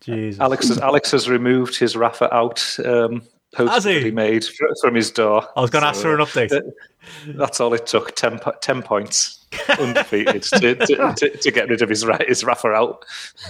Jesus. 0.00 0.40
Alex 0.40 0.68
has, 0.68 0.78
Alex 0.78 1.10
has 1.10 1.28
removed 1.28 1.76
his 1.76 1.96
Rafa 1.96 2.32
out 2.34 2.76
um, 2.84 3.22
Has 3.56 3.66
post 3.68 3.86
he? 3.88 3.94
that 3.94 4.02
he 4.04 4.10
made 4.12 4.44
from 4.80 4.94
his 4.94 5.10
door. 5.10 5.44
I 5.56 5.60
was 5.60 5.70
going 5.70 5.82
to 5.82 5.88
ask 5.88 6.02
for 6.02 6.14
an 6.14 6.20
uh, 6.20 6.24
update. 6.24 6.48
that- 6.50 6.72
That's 7.26 7.60
all 7.60 7.74
it 7.74 7.86
took 7.86 8.14
10, 8.14 8.38
points 8.82 9.44
undefeated 9.80 10.42
to, 10.44 10.74
to, 10.76 11.14
to, 11.16 11.36
to 11.36 11.50
get 11.50 11.68
rid 11.68 11.82
of 11.82 11.88
his, 11.88 12.04
his 12.28 12.44
Rafa 12.44 12.68
out 12.68 13.04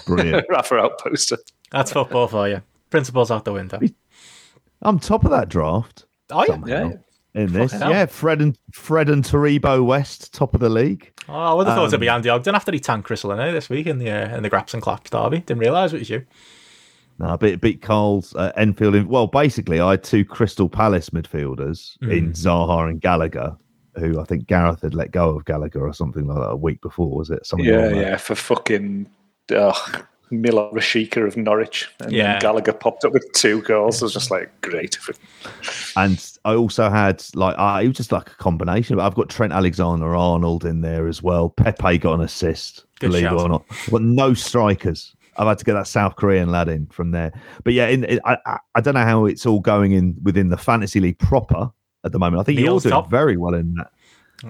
Brilliant. 0.07 0.47
Rafa 0.49 0.77
out 0.79 0.99
poster. 0.99 1.37
That's 1.73 1.93
football 1.93 2.29
for 2.29 2.49
you. 2.49 2.62
Principles 2.91 3.31
out 3.31 3.45
the 3.45 3.52
window. 3.52 3.81
I'm 4.83 4.99
top 4.99 5.25
of 5.25 5.31
that 5.31 5.49
draft. 5.49 6.05
Oh, 6.31 6.41
yeah. 6.41 6.47
somehow, 6.55 6.93
In 7.35 7.52
this, 7.52 7.73
Fucking 7.73 7.87
hell. 7.87 7.91
yeah, 7.91 8.07
Fred 8.07 8.41
and 8.43 8.59
Fred 8.73 9.09
and 9.09 9.25
Taribo 9.25 9.85
West, 9.85 10.33
top 10.35 10.55
of 10.55 10.61
the 10.61 10.69
league. 10.69 11.12
Oh, 11.29 11.33
I 11.35 11.55
would 11.55 11.67
have 11.67 11.76
thought 11.76 11.87
it'd 11.88 12.00
be 12.00 12.09
Um, 12.09 12.17
Andy 12.17 12.29
Ogden 12.29 12.55
after 12.55 12.73
he 12.73 12.81
tanked 12.81 13.07
Chris 13.07 13.25
Leno 13.25 13.52
this 13.52 13.69
week 13.71 13.87
in 13.87 13.99
the 13.99 14.11
uh, 14.11 14.37
in 14.37 14.43
the 14.43 14.50
Graps 14.50 14.75
and 14.75 14.83
Claps 14.83 15.09
derby. 15.11 15.38
Didn't 15.38 15.61
realise 15.61 15.93
it 15.93 16.00
was 16.00 16.11
you. 16.11 16.25
No, 17.19 17.37
beat 17.37 17.61
beat 17.61 17.81
Carl's 17.83 18.35
uh, 18.35 18.52
Enfield. 18.57 18.95
In, 18.97 19.07
well, 19.09 19.26
basically, 19.29 19.81
I 19.81 19.93
had 19.93 20.02
two 20.02 20.25
Crystal 20.25 20.69
Palace 20.69 21.11
midfielders 21.11 22.00
in 22.02 22.33
Zaha 22.33 22.88
and 22.88 23.00
Gallagher, 23.00 23.57
who 23.97 24.19
I 24.21 24.25
think 24.25 24.47
Gareth 24.47 24.83
had 24.83 24.95
let 24.95 25.11
go 25.12 25.31
of 25.31 25.45
Gallagher 25.45 25.87
or 25.87 25.93
something 25.93 26.26
like 26.26 26.38
that 26.38 26.50
a 26.50 26.57
week 26.57 26.81
before. 26.81 27.17
Was 27.17 27.31
it? 27.31 27.47
Something 27.47 27.67
Yeah, 27.69 27.76
like 27.87 27.91
that. 27.95 28.00
yeah, 28.00 28.17
for 28.17 28.35
fucking 28.35 29.09
ugh, 29.55 30.07
Milot 30.33 30.73
Rashica 30.73 31.27
of 31.27 31.37
Norwich. 31.37 31.89
And 32.01 32.12
then 32.12 32.41
Gallagher 32.41 32.73
popped 32.73 33.05
up 33.05 33.12
with 33.12 33.31
two 33.33 33.62
goals. 33.62 34.03
I 34.03 34.07
was 34.07 34.12
just 34.15 34.31
like, 34.31 34.51
great. 34.62 34.99
And 35.97 36.25
I 36.45 36.55
also 36.55 36.89
had 36.91 37.23
like 37.35 37.55
uh, 37.59 37.81
it 37.83 37.89
was 37.89 37.97
just 37.97 38.12
like 38.12 38.31
a 38.31 38.35
combination. 38.37 38.99
I've 38.99 39.15
got 39.15 39.29
Trent 39.29 39.53
Alexander 39.53 40.17
Arnold 40.17 40.65
in 40.65 40.81
there 40.81 41.07
as 41.07 41.23
well. 41.23 41.51
Pepe 41.51 41.99
got 41.99 42.15
an 42.15 42.23
assist, 42.23 42.85
Good 42.99 43.09
believe 43.09 43.23
shout. 43.25 43.35
it 43.35 43.43
or 43.43 43.49
not. 43.49 43.65
But 43.91 44.03
no 44.03 44.35
strikers. 44.35 45.15
I've 45.37 45.47
had 45.47 45.59
to 45.59 45.65
get 45.65 45.75
that 45.75 45.87
South 45.87 46.17
Korean 46.17 46.50
lad 46.50 46.69
in 46.69 46.87
from 46.87 47.11
there. 47.11 47.33
But 47.65 47.73
yeah, 47.73 47.89
in, 47.89 48.04
in, 48.04 48.21
I, 48.25 48.37
I 48.45 48.59
I 48.75 48.80
don't 48.80 48.95
know 48.95 49.04
how 49.04 49.26
it's 49.26 49.47
all 49.47 49.61
going 49.61 49.93
in 49.93 50.17
within 50.23 50.49
the 50.49 50.59
fantasy 50.59 51.00
league 51.00 51.19
proper 51.19 51.71
at 52.04 52.13
the 52.13 52.19
moment. 52.19 52.41
I 52.41 52.45
think 52.45 52.59
Neil's 52.59 52.85
you're 52.85 52.91
doing 52.91 53.02
top. 53.02 53.11
very 53.11 53.37
well 53.37 53.54
in 53.54 53.75
that. 53.75 53.91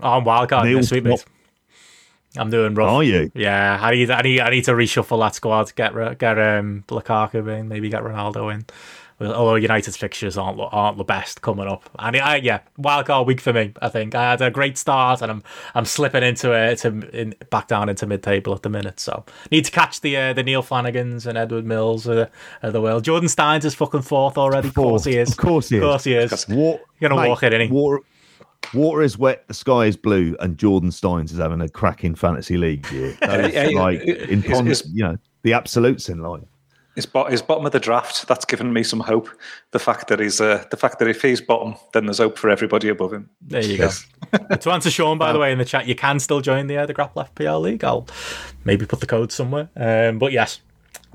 Oh, 0.02 0.18
I'm 0.18 0.24
wildcard 0.24 0.64
Neil 0.64 0.78
this 0.78 0.90
week, 0.90 1.04
mate. 1.04 1.24
I'm 2.36 2.50
doing 2.50 2.74
rough. 2.74 2.90
Are 2.90 3.02
you? 3.02 3.30
Yeah, 3.34 3.78
I 3.80 3.90
need, 3.92 4.10
I 4.10 4.22
need, 4.22 4.40
I 4.40 4.50
need 4.50 4.64
to 4.64 4.72
reshuffle 4.72 5.20
that 5.20 5.34
squad. 5.34 5.74
Get, 5.74 5.92
get 6.18 6.38
um, 6.38 6.84
Lukaku 6.88 7.58
in, 7.58 7.68
maybe 7.68 7.88
get 7.88 8.02
Ronaldo 8.02 8.52
in. 8.54 8.64
Although 9.20 9.54
United's 9.54 9.96
fixtures 9.96 10.36
aren't 10.36 10.58
aren't 10.58 10.98
the 10.98 11.04
best 11.04 11.42
coming 11.42 11.68
up, 11.68 11.88
and 11.96 12.16
I, 12.16 12.36
yeah, 12.36 12.60
wildcard 12.80 13.26
week 13.26 13.40
for 13.40 13.52
me. 13.52 13.72
I 13.80 13.88
think 13.88 14.16
I 14.16 14.30
had 14.30 14.40
a 14.40 14.50
great 14.50 14.76
start, 14.76 15.22
and 15.22 15.30
I'm 15.30 15.44
I'm 15.76 15.84
slipping 15.84 16.24
into 16.24 16.50
it 16.52 16.78
to 16.78 16.88
in, 17.16 17.34
back 17.50 17.68
down 17.68 17.88
into 17.88 18.04
mid 18.06 18.24
table 18.24 18.52
at 18.52 18.62
the 18.62 18.68
minute. 18.68 18.98
So 18.98 19.24
need 19.52 19.64
to 19.66 19.70
catch 19.70 20.00
the 20.00 20.16
uh, 20.16 20.32
the 20.32 20.42
Neil 20.42 20.62
Flanagans 20.62 21.26
and 21.26 21.38
Edward 21.38 21.64
Mills 21.64 22.06
of 22.08 22.16
the, 22.16 22.30
of 22.62 22.72
the 22.72 22.80
world. 22.80 23.04
Jordan 23.04 23.28
Steins 23.28 23.64
is 23.64 23.76
fucking 23.76 24.02
fourth 24.02 24.36
already. 24.36 24.68
Of 24.68 24.74
course 24.74 25.04
he 25.04 25.16
is. 25.16 25.30
Of 25.30 25.36
course 25.36 25.68
he 25.68 25.76
is. 25.76 25.82
Of 25.82 25.88
course 25.88 26.04
he 26.04 26.14
is. 26.14 26.48
You're 26.48 26.80
gonna 27.00 27.14
Mate, 27.14 27.28
walk 27.28 27.44
it? 27.44 27.70
Water, 27.70 28.00
water 28.74 29.02
is 29.02 29.16
wet, 29.18 29.46
the 29.48 29.54
sky 29.54 29.86
is 29.86 29.96
blue, 29.96 30.36
and 30.40 30.56
Jordan 30.58 30.90
Steins 30.90 31.32
is 31.32 31.38
having 31.38 31.60
a 31.60 31.68
cracking 31.68 32.14
fantasy 32.14 32.56
league 32.56 32.90
year. 32.90 33.16
Yeah, 33.22 33.70
like 33.74 34.00
it- 34.00 34.28
in 34.30 34.38
it's- 34.44 34.60
it's- 34.60 34.84
you 34.92 35.04
know 35.04 35.16
the 35.42 35.52
absolutes 35.52 36.08
in 36.08 36.18
life. 36.20 36.42
His, 36.94 37.06
bo- 37.06 37.24
his 37.24 37.40
bottom 37.40 37.64
of 37.64 37.72
the 37.72 37.80
draft. 37.80 38.28
That's 38.28 38.44
given 38.44 38.70
me 38.70 38.82
some 38.82 39.00
hope. 39.00 39.30
The 39.70 39.78
fact 39.78 40.08
that 40.08 40.20
he's 40.20 40.42
uh, 40.42 40.62
the 40.70 40.76
fact 40.76 40.98
that 40.98 41.08
if 41.08 41.22
he's 41.22 41.40
bottom, 41.40 41.74
then 41.94 42.04
there's 42.04 42.18
hope 42.18 42.36
for 42.38 42.50
everybody 42.50 42.88
above 42.90 43.14
him. 43.14 43.30
There 43.40 43.64
you 43.64 43.78
go. 43.78 43.88
to 44.60 44.70
answer 44.70 44.90
Sean, 44.90 45.16
by 45.16 45.32
the 45.32 45.38
way, 45.38 45.52
in 45.52 45.58
the 45.58 45.64
chat, 45.64 45.86
you 45.86 45.94
can 45.94 46.20
still 46.20 46.42
join 46.42 46.66
the 46.66 46.76
uh, 46.76 46.84
the 46.84 46.92
GRAPPL 46.92 47.28
FPL 47.34 47.62
League. 47.62 47.82
I'll 47.82 48.06
maybe 48.66 48.84
put 48.84 49.00
the 49.00 49.06
code 49.06 49.32
somewhere. 49.32 49.70
Um, 49.74 50.18
but 50.18 50.32
yes, 50.32 50.60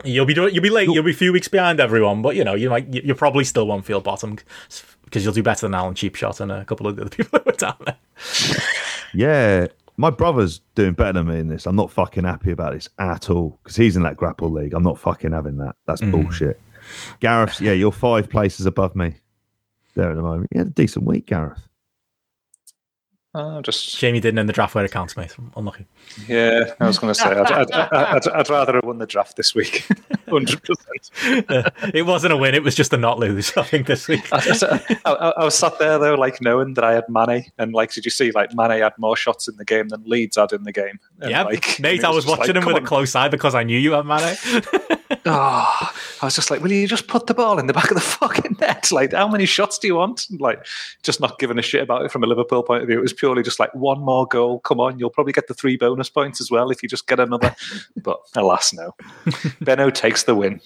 you'll 0.03 0.25
be 0.25 0.33
doing, 0.33 0.51
you'll 0.51 0.63
be 0.63 0.71
late. 0.71 0.89
You'll 0.89 1.03
be 1.03 1.11
a 1.11 1.13
few 1.13 1.31
weeks 1.31 1.47
behind 1.47 1.79
everyone, 1.79 2.23
but 2.23 2.35
you 2.35 2.43
know 2.43 2.55
you 2.55 2.71
might 2.71 2.91
you, 2.91 3.01
you 3.05 3.13
probably 3.13 3.43
still 3.43 3.67
won't 3.67 3.85
feel 3.85 4.01
bottom 4.01 4.37
because 5.07 5.23
you'll 5.23 5.33
do 5.33 5.41
better 5.41 5.61
than 5.67 5.73
Alan 5.73 5.95
Cheap 5.95 6.15
Shot 6.15 6.39
and 6.41 6.51
a 6.51 6.63
couple 6.65 6.85
of 6.87 6.95
the 6.95 7.01
other 7.03 7.09
people 7.15 7.39
who 7.39 7.43
were 7.45 7.51
down 7.53 7.75
there. 7.85 7.97
Yeah, 9.13 9.67
my 9.95 10.09
brother's 10.09 10.59
doing 10.75 10.93
better 10.93 11.13
than 11.13 11.27
me 11.27 11.39
in 11.39 11.47
this. 11.47 11.65
I'm 11.65 11.75
not 11.75 11.91
fucking 11.91 12.23
happy 12.25 12.51
about 12.51 12.73
this 12.73 12.89
at 12.99 13.29
all 13.29 13.57
because 13.63 13.75
he's 13.77 13.95
in 13.95 14.03
that 14.03 14.17
GRAPPL 14.17 14.51
league. 14.51 14.73
I'm 14.73 14.83
not 14.83 14.99
fucking 14.99 15.31
having 15.31 15.57
that. 15.57 15.75
That's 15.85 16.01
Mm. 16.01 16.11
bullshit. 16.11 16.59
Gareth, 17.19 17.59
yeah, 17.61 17.71
you're 17.73 17.91
five 17.91 18.29
places 18.29 18.65
above 18.65 18.95
me 18.95 19.15
there 19.95 20.09
at 20.11 20.15
the 20.15 20.21
moment. 20.21 20.47
You 20.53 20.59
had 20.59 20.67
a 20.67 20.71
decent 20.71 21.05
week, 21.05 21.25
Gareth. 21.25 21.67
Uh, 23.37 23.61
just 23.61 23.85
Shame 23.85 24.15
you 24.15 24.21
didn't 24.21 24.39
in 24.39 24.47
the 24.47 24.53
draft 24.53 24.73
where 24.73 24.83
it 24.83 24.91
counts, 24.91 25.15
mate. 25.15 25.35
Unlucky. 25.55 25.85
yeah, 26.27 26.73
I 26.79 26.87
was 26.87 26.97
going 26.97 27.13
to 27.13 27.19
say 27.19 27.29
I'd, 27.29 27.51
I'd, 27.51 27.71
I'd, 27.71 28.27
I'd 28.29 28.49
rather 28.49 28.73
have 28.73 28.83
won 28.83 28.97
the 28.97 29.05
draft 29.05 29.37
this 29.37 29.53
week, 29.53 29.87
hundred 30.27 30.59
percent. 30.63 31.11
it 31.93 32.07
wasn't 32.07 32.33
a 32.33 32.37
win; 32.37 32.55
it 32.55 32.63
was 32.63 32.73
just 32.73 32.93
a 32.93 32.97
not 32.97 33.19
lose. 33.19 33.55
I 33.55 33.61
think 33.61 33.85
this 33.85 34.07
week. 34.07 34.27
I, 34.31 34.81
I, 35.05 35.11
I 35.37 35.43
was 35.43 35.53
sat 35.53 35.77
there 35.77 35.99
though, 35.99 36.15
like 36.15 36.41
knowing 36.41 36.73
that 36.73 36.83
I 36.83 36.93
had 36.93 37.03
Mane, 37.09 37.45
and 37.59 37.73
like, 37.73 37.93
did 37.93 38.05
you 38.05 38.11
see 38.11 38.31
like 38.31 38.55
Mane 38.55 38.81
had 38.81 38.93
more 38.97 39.15
shots 39.15 39.47
in 39.47 39.55
the 39.57 39.65
game 39.65 39.89
than 39.89 40.03
Leeds 40.05 40.37
had 40.37 40.51
in 40.51 40.63
the 40.63 40.73
game? 40.73 40.99
And, 41.21 41.29
Yeah, 41.29 41.43
like, 41.43 41.79
Nate, 41.79 41.99
and 41.99 42.07
I 42.07 42.09
was 42.09 42.25
just 42.25 42.39
watching 42.39 42.55
like, 42.55 42.63
him 42.63 42.65
with 42.65 42.77
come 42.77 42.85
a 42.85 42.87
close 42.87 43.13
eye 43.13 43.27
because 43.27 43.53
I 43.53 43.61
knew 43.61 43.77
you 43.77 43.91
had 43.91 44.07
Mane. 44.07 44.35
Oh, 45.29 45.91
I 46.21 46.25
was 46.25 46.35
just 46.35 46.49
like, 46.49 46.61
will 46.61 46.71
you 46.71 46.87
just 46.87 47.07
put 47.07 47.27
the 47.27 47.33
ball 47.33 47.59
in 47.59 47.67
the 47.67 47.73
back 47.73 47.89
of 47.91 47.95
the 47.95 48.01
fucking 48.19 48.57
net? 48.59 48.91
Like, 48.91 49.13
how 49.13 49.27
many 49.27 49.45
shots 49.45 49.77
do 49.77 49.87
you 49.87 49.95
want? 49.95 50.25
Like, 50.39 50.65
just 51.03 51.19
not 51.19 51.37
giving 51.39 51.59
a 51.59 51.61
shit 51.61 51.81
about 51.83 52.03
it 52.05 52.11
from 52.11 52.23
a 52.23 52.27
Liverpool 52.27 52.63
point 52.63 52.81
of 52.83 52.87
view. 52.87 52.97
It 52.97 53.01
was 53.01 53.13
purely 53.13 53.43
just 53.43 53.59
like 53.59 53.73
one 53.75 53.99
more 53.99 54.25
goal. 54.25 54.59
Come 54.61 54.79
on, 54.79 54.97
you'll 54.99 55.09
probably 55.09 55.33
get 55.33 55.47
the 55.47 55.53
three 55.53 55.77
bonus 55.77 56.09
points 56.09 56.39
as 56.41 56.49
well 56.49 56.69
if 56.71 56.81
you 56.81 56.89
just 56.89 57.07
get 57.07 57.19
another. 57.19 57.55
but 57.97 58.19
alas, 58.35 58.73
no. 58.73 58.95
Benno 59.61 59.89
takes 59.89 60.23
the 60.23 60.35
win. 60.35 60.61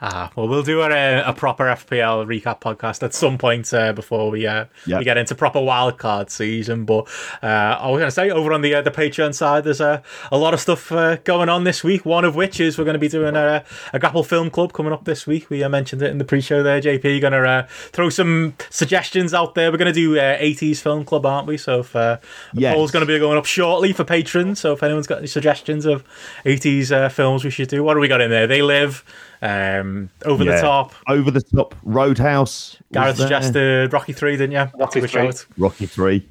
Ah, 0.00 0.30
well, 0.36 0.48
we'll 0.48 0.62
do 0.62 0.82
a, 0.82 1.22
a 1.22 1.32
proper 1.32 1.64
FPL 1.64 2.26
recap 2.26 2.60
podcast 2.60 3.02
at 3.02 3.14
some 3.14 3.38
point 3.38 3.72
uh, 3.72 3.92
before 3.92 4.30
we 4.30 4.46
uh, 4.46 4.66
Yeah. 4.86 4.98
we 4.98 5.04
get 5.04 5.16
into 5.16 5.34
proper 5.34 5.58
wildcard 5.58 6.30
season. 6.30 6.84
But 6.84 7.08
uh, 7.42 7.46
I 7.80 7.88
was 7.90 7.98
going 7.98 8.06
to 8.08 8.10
say 8.10 8.30
over 8.30 8.52
on 8.52 8.60
the 8.62 8.74
uh, 8.74 8.82
the 8.82 8.90
Patreon 8.90 9.34
side, 9.34 9.64
there's 9.64 9.80
a, 9.80 10.02
a 10.30 10.36
lot 10.38 10.54
of 10.54 10.60
stuff 10.60 10.92
uh, 10.92 11.16
going 11.24 11.48
on 11.48 11.64
this 11.64 11.82
week. 11.82 12.04
One 12.04 12.24
of 12.24 12.34
which 12.36 12.60
is 12.60 12.78
we're 12.78 12.84
going 12.84 12.94
to 12.94 12.98
be 13.00 13.08
doing 13.08 13.36
a, 13.36 13.64
a 13.92 13.98
GRAPPL 13.98 14.26
Film 14.26 14.50
Club 14.50 14.72
coming 14.72 14.92
up 14.92 15.04
this 15.04 15.26
week. 15.26 15.48
We 15.50 15.62
uh, 15.62 15.68
mentioned 15.68 16.02
it 16.02 16.10
in 16.10 16.18
the 16.18 16.24
pre-show 16.24 16.62
there. 16.62 16.80
JP, 16.80 17.20
going 17.20 17.32
to 17.32 17.48
uh, 17.48 17.66
throw 17.68 18.08
some 18.10 18.54
suggestions 18.70 19.32
out 19.34 19.54
there. 19.54 19.70
We're 19.70 19.78
going 19.78 19.92
to 19.92 19.98
do 19.98 20.18
uh, 20.18 20.38
80s 20.38 20.78
Film 20.80 21.04
Club, 21.04 21.26
aren't 21.26 21.46
we? 21.46 21.56
So 21.56 21.80
if 21.80 21.94
uh, 21.96 22.18
Yes. 22.52 22.74
poll's 22.74 22.90
going 22.90 23.06
to 23.06 23.12
be 23.12 23.18
going 23.18 23.38
up 23.38 23.44
shortly 23.44 23.92
for 23.92 24.04
patrons. 24.04 24.60
So 24.60 24.72
if 24.72 24.82
anyone's 24.82 25.06
got 25.06 25.18
any 25.18 25.26
suggestions 25.26 25.86
of 25.86 26.04
80s 26.44 26.90
uh, 26.92 27.08
films 27.08 27.44
we 27.44 27.50
should 27.50 27.68
do, 27.68 27.82
what 27.82 27.94
do 27.94 28.00
we 28.00 28.08
got 28.08 28.20
in 28.20 28.30
there? 28.30 28.46
They 28.46 28.62
Live, 28.62 29.04
um, 29.42 30.10
Over 30.24 30.44
the 30.44 30.60
Top. 30.60 30.94
Over 31.08 31.30
the 31.30 31.42
top, 31.42 31.74
Roadhouse. 31.82 32.76
Gareth 32.92 33.16
suggested 33.18 33.92
Rocky 33.92 34.12
3, 34.12 34.36
didn't 34.36 34.52
you? 34.52 34.70
That's 34.78 34.96
a 34.96 35.00
good 35.00 35.10
three. 35.10 35.30
Rocky 35.58 35.86
Three. 35.86 36.28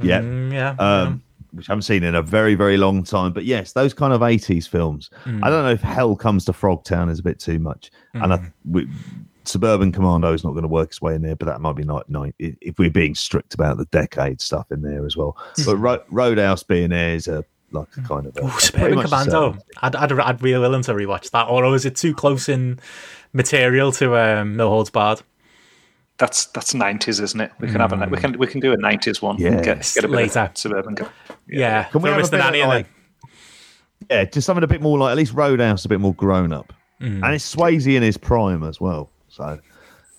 Yeah. 0.00 0.20
Mm, 0.20 0.52
yeah. 0.52 0.70
um, 0.78 1.22
which 1.58 1.68
I 1.68 1.72
haven't 1.72 1.82
seen 1.82 2.02
in 2.02 2.14
a 2.14 2.22
very, 2.22 2.54
very 2.54 2.76
long 2.78 3.04
time. 3.04 3.32
But 3.32 3.44
yes, 3.44 3.72
those 3.72 3.92
kind 3.92 4.12
of 4.12 4.20
80s 4.22 4.66
films. 4.68 5.10
Hmm. 5.24 5.44
I 5.44 5.50
don't 5.50 5.64
know 5.64 5.70
if 5.72 5.82
Hell 5.82 6.16
Comes 6.16 6.44
to 6.46 6.52
Frogtown 6.52 7.10
is 7.10 7.18
a 7.18 7.22
bit 7.22 7.38
too 7.38 7.58
much. 7.58 7.90
And 8.14 8.24
Hmm. 8.24 8.32
I, 8.32 8.40
we, 8.64 8.88
Suburban 9.44 9.92
Commando 9.92 10.32
is 10.34 10.44
not 10.44 10.50
going 10.50 10.62
to 10.62 10.68
work 10.68 10.88
its 10.90 11.00
way 11.00 11.14
in 11.14 11.22
there, 11.22 11.34
but 11.36 11.46
that 11.46 11.60
might 11.60 11.74
be 11.76 11.82
like 11.82 12.08
nine 12.08 12.34
if 12.38 12.78
we're 12.78 12.90
being 12.90 13.14
strict 13.14 13.54
about 13.54 13.78
the 13.78 13.86
decade 13.86 14.40
stuff 14.42 14.70
in 14.70 14.82
there 14.82 15.06
as 15.06 15.16
well. 15.16 15.36
But 15.64 15.76
Ro- 15.76 16.02
Roadhouse 16.10 16.62
being 16.62 16.90
there 16.90 17.14
is 17.14 17.28
a 17.28 17.44
like 17.70 17.88
a 17.96 18.02
kind 18.02 18.26
of 18.26 18.36
a, 18.36 18.44
Ooh, 18.44 18.48
a 18.48 18.60
Suburban 18.60 19.02
Commando. 19.04 19.52
service. 19.52 19.62
I'd, 19.82 19.96
I'd, 19.96 20.12
I'd 20.12 20.42
be 20.42 20.52
willing 20.56 20.82
to 20.82 20.92
rewatch 20.92 21.30
that. 21.30 21.48
Or 21.48 21.74
is 21.74 21.84
it 21.86 21.96
too 21.96 22.14
close 22.14 22.48
in 22.48 22.78
material 23.32 23.90
to 23.92 24.16
um, 24.18 24.54
No 24.56 24.68
Holds 24.68 24.90
Barred? 24.90 25.22
That's 26.18 26.46
that's 26.46 26.74
nineties, 26.74 27.20
isn't 27.20 27.40
it? 27.40 27.52
We 27.60 27.68
can 27.68 27.80
have 27.80 27.92
a 27.92 28.06
we 28.10 28.18
can 28.18 28.36
we 28.38 28.46
can 28.48 28.60
do 28.60 28.72
a 28.72 28.76
nineties 28.76 29.22
one. 29.22 29.36
Yeah. 29.38 29.62
get, 29.62 29.90
get 29.94 30.04
a 30.04 30.08
bit 30.08 30.16
Later. 30.16 30.40
of 30.40 30.58
suburban. 30.58 30.96
Go. 31.50 31.58
Yeah. 31.58 31.84
Can 31.84 32.02
we 32.02 32.08
throw 32.10 32.18
have 32.18 32.26
a 32.26 32.30
bit 32.30 32.38
Nanny 32.38 32.60
in 32.60 32.68
like- 32.68 32.86
Yeah, 34.10 34.24
just 34.24 34.46
something 34.46 34.64
a 34.64 34.66
bit 34.68 34.80
more 34.82 34.98
like 34.98 35.12
at 35.12 35.16
least 35.16 35.32
Roadhouse 35.34 35.84
a 35.84 35.88
bit 35.88 36.00
more 36.00 36.14
grown 36.14 36.52
up, 36.52 36.72
Hmm. 37.00 37.22
and 37.24 37.34
it's 37.34 37.54
Swayze 37.54 37.92
in 37.94 38.02
his 38.02 38.16
prime 38.16 38.62
as 38.64 38.80
well. 38.80 39.10
So 39.28 39.58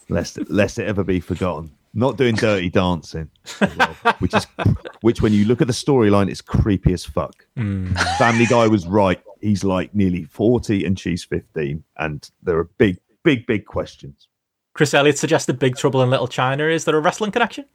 lest 0.10 0.38
lest 0.50 0.80
it 0.80 0.88
ever 0.88 1.04
be 1.04 1.20
forgotten. 1.20 1.72
Not 1.96 2.18
doing 2.18 2.36
dirty 2.36 2.70
dancing, 2.70 3.32
well, 3.60 3.96
which 4.20 4.36
is 4.36 4.46
which 5.02 5.22
when 5.24 5.34
you 5.34 5.46
look 5.46 5.60
at 5.62 5.66
the 5.68 5.74
storyline, 5.74 6.30
it's 6.30 6.42
creepy 6.42 6.94
as 6.94 7.04
fuck. 7.04 7.34
Hmm. 7.58 7.94
Family 8.20 8.46
Guy 8.46 8.68
was 8.68 8.86
right. 8.86 9.20
He's 9.42 9.64
like 9.64 9.96
nearly 9.96 10.26
forty 10.26 10.86
and 10.86 11.00
she's 11.00 11.24
fifteen, 11.24 11.84
and 11.98 12.30
there 12.44 12.58
are 12.60 12.66
big, 12.78 13.00
big, 13.24 13.48
big 13.48 13.66
questions. 13.66 14.28
Chris 14.74 14.94
Elliott 14.94 15.18
suggested 15.18 15.58
Big 15.58 15.76
Trouble 15.78 16.04
in 16.04 16.10
Little 16.12 16.28
China. 16.28 16.66
Is 16.66 16.86
there 16.86 16.96
a 16.96 17.00
wrestling 17.00 17.32
connection? 17.32 17.66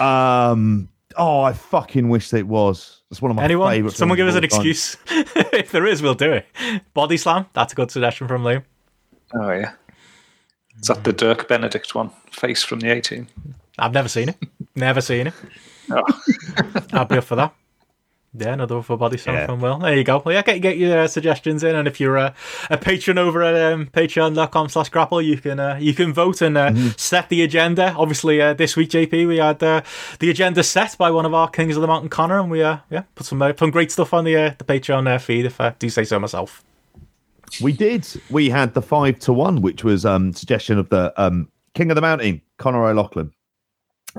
Um. 0.00 0.88
Oh, 1.16 1.40
I 1.42 1.52
fucking 1.52 2.08
wish 2.08 2.32
it 2.34 2.46
was. 2.46 3.02
That's 3.10 3.22
one 3.22 3.30
of 3.30 3.36
my 3.36 3.44
Anyone? 3.44 3.72
favorite. 3.72 3.94
Someone 3.94 4.16
give 4.16 4.28
us 4.28 4.34
an 4.34 4.42
time. 4.42 4.46
excuse. 4.46 4.96
if 5.52 5.72
there 5.72 5.86
is, 5.86 6.02
we'll 6.02 6.14
do 6.14 6.32
it. 6.32 6.46
Body 6.94 7.16
Slam. 7.16 7.46
That's 7.54 7.72
a 7.72 7.76
good 7.76 7.90
suggestion 7.90 8.28
from 8.28 8.42
Liam. 8.42 8.64
Oh 9.34 9.50
yeah. 9.50 9.72
Is 10.80 10.88
that 10.88 11.04
the 11.04 11.12
Dirk 11.12 11.48
Benedict 11.48 11.94
one? 11.94 12.10
Face 12.30 12.62
from 12.62 12.80
the 12.80 12.90
A-Team. 12.90 13.28
I've 13.78 13.92
never 13.92 14.08
seen 14.08 14.28
it. 14.28 14.36
Never 14.74 15.00
seen 15.00 15.28
it. 15.28 15.34
Oh. 15.90 16.02
I'll 16.92 17.04
be 17.06 17.16
up 17.16 17.24
for 17.24 17.36
that. 17.36 17.54
Yeah, 18.38 18.52
another 18.52 18.82
for 18.82 18.96
body 18.98 19.16
slam 19.16 19.34
Yeah. 19.36 19.46
from 19.46 19.60
Will. 19.60 19.78
There 19.78 19.96
you 19.96 20.04
go. 20.04 20.20
Well, 20.24 20.34
yeah, 20.34 20.42
get, 20.42 20.58
get 20.60 20.76
your 20.76 20.98
uh, 20.98 21.06
suggestions 21.08 21.62
in, 21.64 21.74
and 21.74 21.88
if 21.88 21.98
you're 22.00 22.18
uh, 22.18 22.34
a 22.70 22.76
patron 22.76 23.16
over 23.18 23.42
at 23.42 23.54
um, 23.72 23.86
patreon.com 23.86 24.68
slash 24.68 24.90
GRAPPL, 24.90 25.24
you 25.24 25.38
can 25.38 25.58
uh, 25.58 25.78
you 25.80 25.94
can 25.94 26.12
vote 26.12 26.42
and 26.42 26.58
uh, 26.58 26.70
Mm-hmm. 26.70 26.88
set 26.96 27.28
the 27.28 27.42
agenda. 27.42 27.94
Obviously, 27.96 28.42
uh, 28.42 28.52
this 28.52 28.76
week, 28.76 28.90
JP, 28.90 29.26
we 29.28 29.36
had 29.38 29.62
uh, 29.62 29.80
the 30.18 30.28
agenda 30.30 30.62
set 30.62 30.98
by 30.98 31.10
one 31.10 31.24
of 31.24 31.32
our 31.32 31.48
Kings 31.48 31.76
of 31.76 31.80
the 31.80 31.86
Mountain, 31.86 32.10
Conor, 32.10 32.38
and 32.40 32.50
we 32.50 32.62
uh, 32.62 32.78
yeah 32.90 33.02
put 33.14 33.24
some 33.26 33.40
uh, 33.40 33.52
some 33.58 33.70
great 33.70 33.90
stuff 33.90 34.12
on 34.12 34.24
the 34.24 34.36
uh, 34.36 34.54
the 34.58 34.64
Patreon 34.64 35.06
uh, 35.08 35.18
feed, 35.18 35.46
if 35.46 35.60
I 35.60 35.70
do 35.78 35.88
say 35.88 36.04
so 36.04 36.18
myself. 36.18 36.62
We 37.62 37.72
did. 37.72 38.06
We 38.28 38.50
had 38.50 38.74
the 38.74 38.82
five 38.82 39.18
to 39.20 39.32
one, 39.32 39.62
which 39.62 39.84
was 39.84 40.04
um 40.04 40.32
suggestion 40.34 40.78
of 40.78 40.88
the 40.90 41.12
um 41.16 41.48
King 41.74 41.90
of 41.90 41.94
the 41.94 42.00
Mountain, 42.02 42.42
Conor 42.58 42.86
O'Loughlin. 42.88 43.32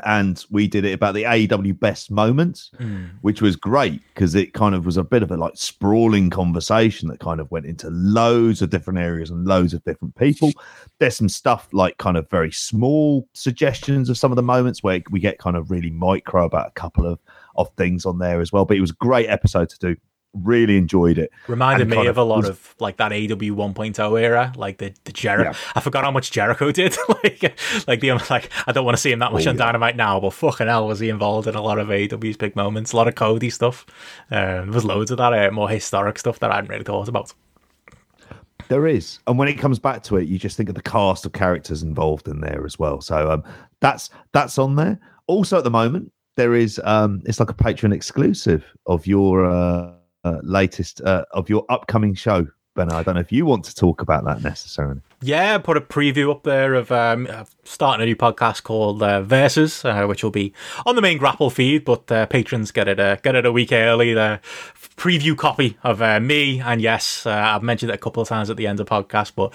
And 0.06 0.44
we 0.50 0.68
did 0.68 0.86
it 0.86 0.94
about 0.94 1.14
the 1.14 1.24
AEW 1.24 1.80
best 1.80 2.12
moments, 2.12 2.72
hmm. 2.78 3.06
which 3.22 3.42
was 3.42 3.56
great 3.56 4.02
because 4.14 4.36
it 4.36 4.54
kind 4.54 4.76
of 4.76 4.86
was 4.86 4.98
a 4.98 5.04
bit 5.04 5.24
of 5.24 5.32
a 5.32 5.38
like 5.38 5.54
sprawling 5.56 6.30
conversation 6.30 7.10
that 7.10 7.20
kind 7.20 7.40
of 7.40 7.50
went 7.52 7.66
into 7.66 7.90
loads 7.90 8.62
of 8.62 8.70
different 8.70 9.00
areas 9.00 9.30
and 9.30 9.46
loads 9.46 9.74
of 9.74 9.84
different 9.84 10.16
people. 10.16 10.52
There's 11.00 11.18
some 11.18 11.30
stuff 11.30 11.68
like 11.72 11.98
kind 11.98 12.18
of 12.18 12.30
very 12.30 12.52
small 12.52 13.28
suggestions 13.34 14.10
of 14.10 14.18
some 14.18 14.32
of 14.32 14.36
the 14.36 14.44
moments 14.44 14.84
where 14.84 15.02
we 15.10 15.20
get 15.20 15.40
kind 15.40 15.56
of 15.56 15.72
really 15.72 15.92
micro 15.92 16.46
about 16.46 16.68
a 16.68 16.72
couple 16.72 17.06
of 17.06 17.20
of 17.58 17.70
things 17.76 18.06
on 18.06 18.20
there 18.20 18.40
as 18.40 18.52
well. 18.52 18.66
But 18.66 18.78
it 18.78 18.82
was 18.82 18.92
a 18.92 18.96
great 18.96 19.28
episode 19.28 19.70
to 19.70 19.80
do. 19.80 19.96
Really 20.34 20.78
enjoyed 20.78 21.18
it. 21.18 21.32
Reminded 21.48 21.84
And 21.84 21.90
me 21.90 21.96
kind 21.98 22.10
of 22.10 22.18
a 22.18 22.24
lot 22.24 22.38
was- 22.42 22.50
of 22.50 22.76
like 22.80 22.98
that 22.98 23.12
AEW 23.12 23.52
1.0 23.54 24.22
era, 24.22 24.54
like 24.56 24.78
the 24.78 24.94
the 25.06 25.12
Jericho. 25.12 25.52
Yeah. 25.52 25.58
I 25.76 25.80
forgot 25.80 26.04
how 26.04 26.12
much 26.12 26.30
Jericho 26.32 26.72
did. 26.82 26.96
like, 27.24 27.58
like 27.88 28.00
the 28.02 28.12
like 28.30 28.50
I 28.68 28.72
don't 28.72 28.86
want 28.86 28.96
to 28.98 29.02
see 29.02 29.12
him 29.12 29.20
that 29.20 29.32
much 29.34 29.48
Oh, 29.48 29.50
on 29.50 29.56
yeah. 29.58 29.66
Dynamite 29.66 29.96
now, 29.96 30.20
but 30.20 30.34
fucking 30.34 30.68
hell, 30.68 30.86
was 30.88 31.00
he 31.00 31.10
involved 31.10 31.48
in 31.48 31.56
a 31.56 31.62
lot 31.62 31.80
of 31.80 31.88
AEW's 31.88 32.38
big 32.38 32.56
moments, 32.56 32.92
a 32.92 32.98
lot 32.98 33.08
of 33.08 33.16
Cody 33.16 33.50
stuff. 33.50 33.86
Um, 34.30 34.66
there 34.68 34.72
was 34.74 34.86
loads 34.86 35.10
of 35.10 35.18
that 35.18 35.34
uh, 35.34 35.52
more 35.52 35.70
historic 35.70 36.20
stuff 36.20 36.38
that 36.40 36.52
I 36.52 36.56
hadn't 36.56 36.70
really 36.70 36.84
thought 36.84 37.08
about. 37.08 37.34
There 38.70 38.86
is, 38.86 39.20
and 39.28 39.40
when 39.40 39.48
it 39.48 39.54
comes 39.58 39.80
back 39.80 40.04
to 40.04 40.18
it, 40.18 40.28
you 40.28 40.38
just 40.38 40.58
think 40.58 40.68
of 40.68 40.76
the 40.76 40.82
cast 40.82 41.26
of 41.26 41.32
characters 41.32 41.84
involved 41.84 42.28
in 42.28 42.42
there 42.42 42.66
as 42.66 42.78
well. 42.78 43.00
So 43.00 43.32
um, 43.32 43.44
that's 43.80 44.10
that's 44.34 44.58
on 44.58 44.76
there. 44.76 45.00
Also, 45.28 45.58
at 45.58 45.64
the 45.64 45.72
moment, 45.72 46.12
there 46.36 46.54
is 46.54 46.80
um, 46.84 47.22
it's 47.26 47.40
like 47.40 47.50
a 47.50 47.54
Patreon 47.54 47.94
exclusive 47.94 48.66
of 48.86 49.08
your 49.08 49.46
uh, 49.50 49.94
uh, 50.28 50.40
latest 50.44 51.02
uh, 51.02 51.26
of 51.32 51.50
your 51.50 51.66
upcoming 51.70 52.14
show. 52.14 52.48
Ben, 52.76 52.92
I 52.92 53.02
don't 53.02 53.16
know 53.16 53.22
if 53.22 53.32
you 53.32 53.44
want 53.46 53.66
to 53.66 53.74
talk 53.74 54.04
about 54.04 54.24
that 54.26 54.44
necessarily. 54.44 55.02
Yeah, 55.20 55.58
put 55.58 55.78
a 55.78 55.82
preview 55.82 56.30
up 56.30 56.44
there 56.44 56.76
of 56.76 56.92
um, 56.92 57.28
starting 57.64 58.04
a 58.04 58.06
new 58.06 58.16
podcast 58.16 58.62
called 58.62 59.02
uh, 59.02 59.24
Versus, 59.24 59.84
uh, 59.84 60.06
which 60.06 60.24
will 60.24 60.30
be 60.30 60.54
on 60.86 60.96
the 60.96 61.02
main 61.02 61.18
GRAPPL 61.18 61.52
feed, 61.52 61.84
but 61.84 62.12
uh, 62.12 62.28
patrons 62.28 62.72
get 62.72 62.88
it 62.88 63.00
uh, 63.00 63.16
get 63.16 63.34
it 63.34 63.48
a 63.48 63.52
week 63.52 63.72
early. 63.72 64.14
The 64.14 64.40
preview 64.96 65.36
copy 65.36 65.76
of 65.84 66.04
uh, 66.04 66.20
me 66.20 66.60
and 66.60 66.80
yes, 66.80 67.26
I've 67.26 67.64
mentioned 67.64 67.90
it 67.90 67.96
a 67.96 67.98
couple 67.98 68.22
of 68.22 68.30
times 68.30 68.52
at 68.52 68.58
the 68.58 68.68
end 68.68 68.80
of 68.80 68.86
the 68.86 68.92
podcast, 68.92 69.32
but 69.36 69.54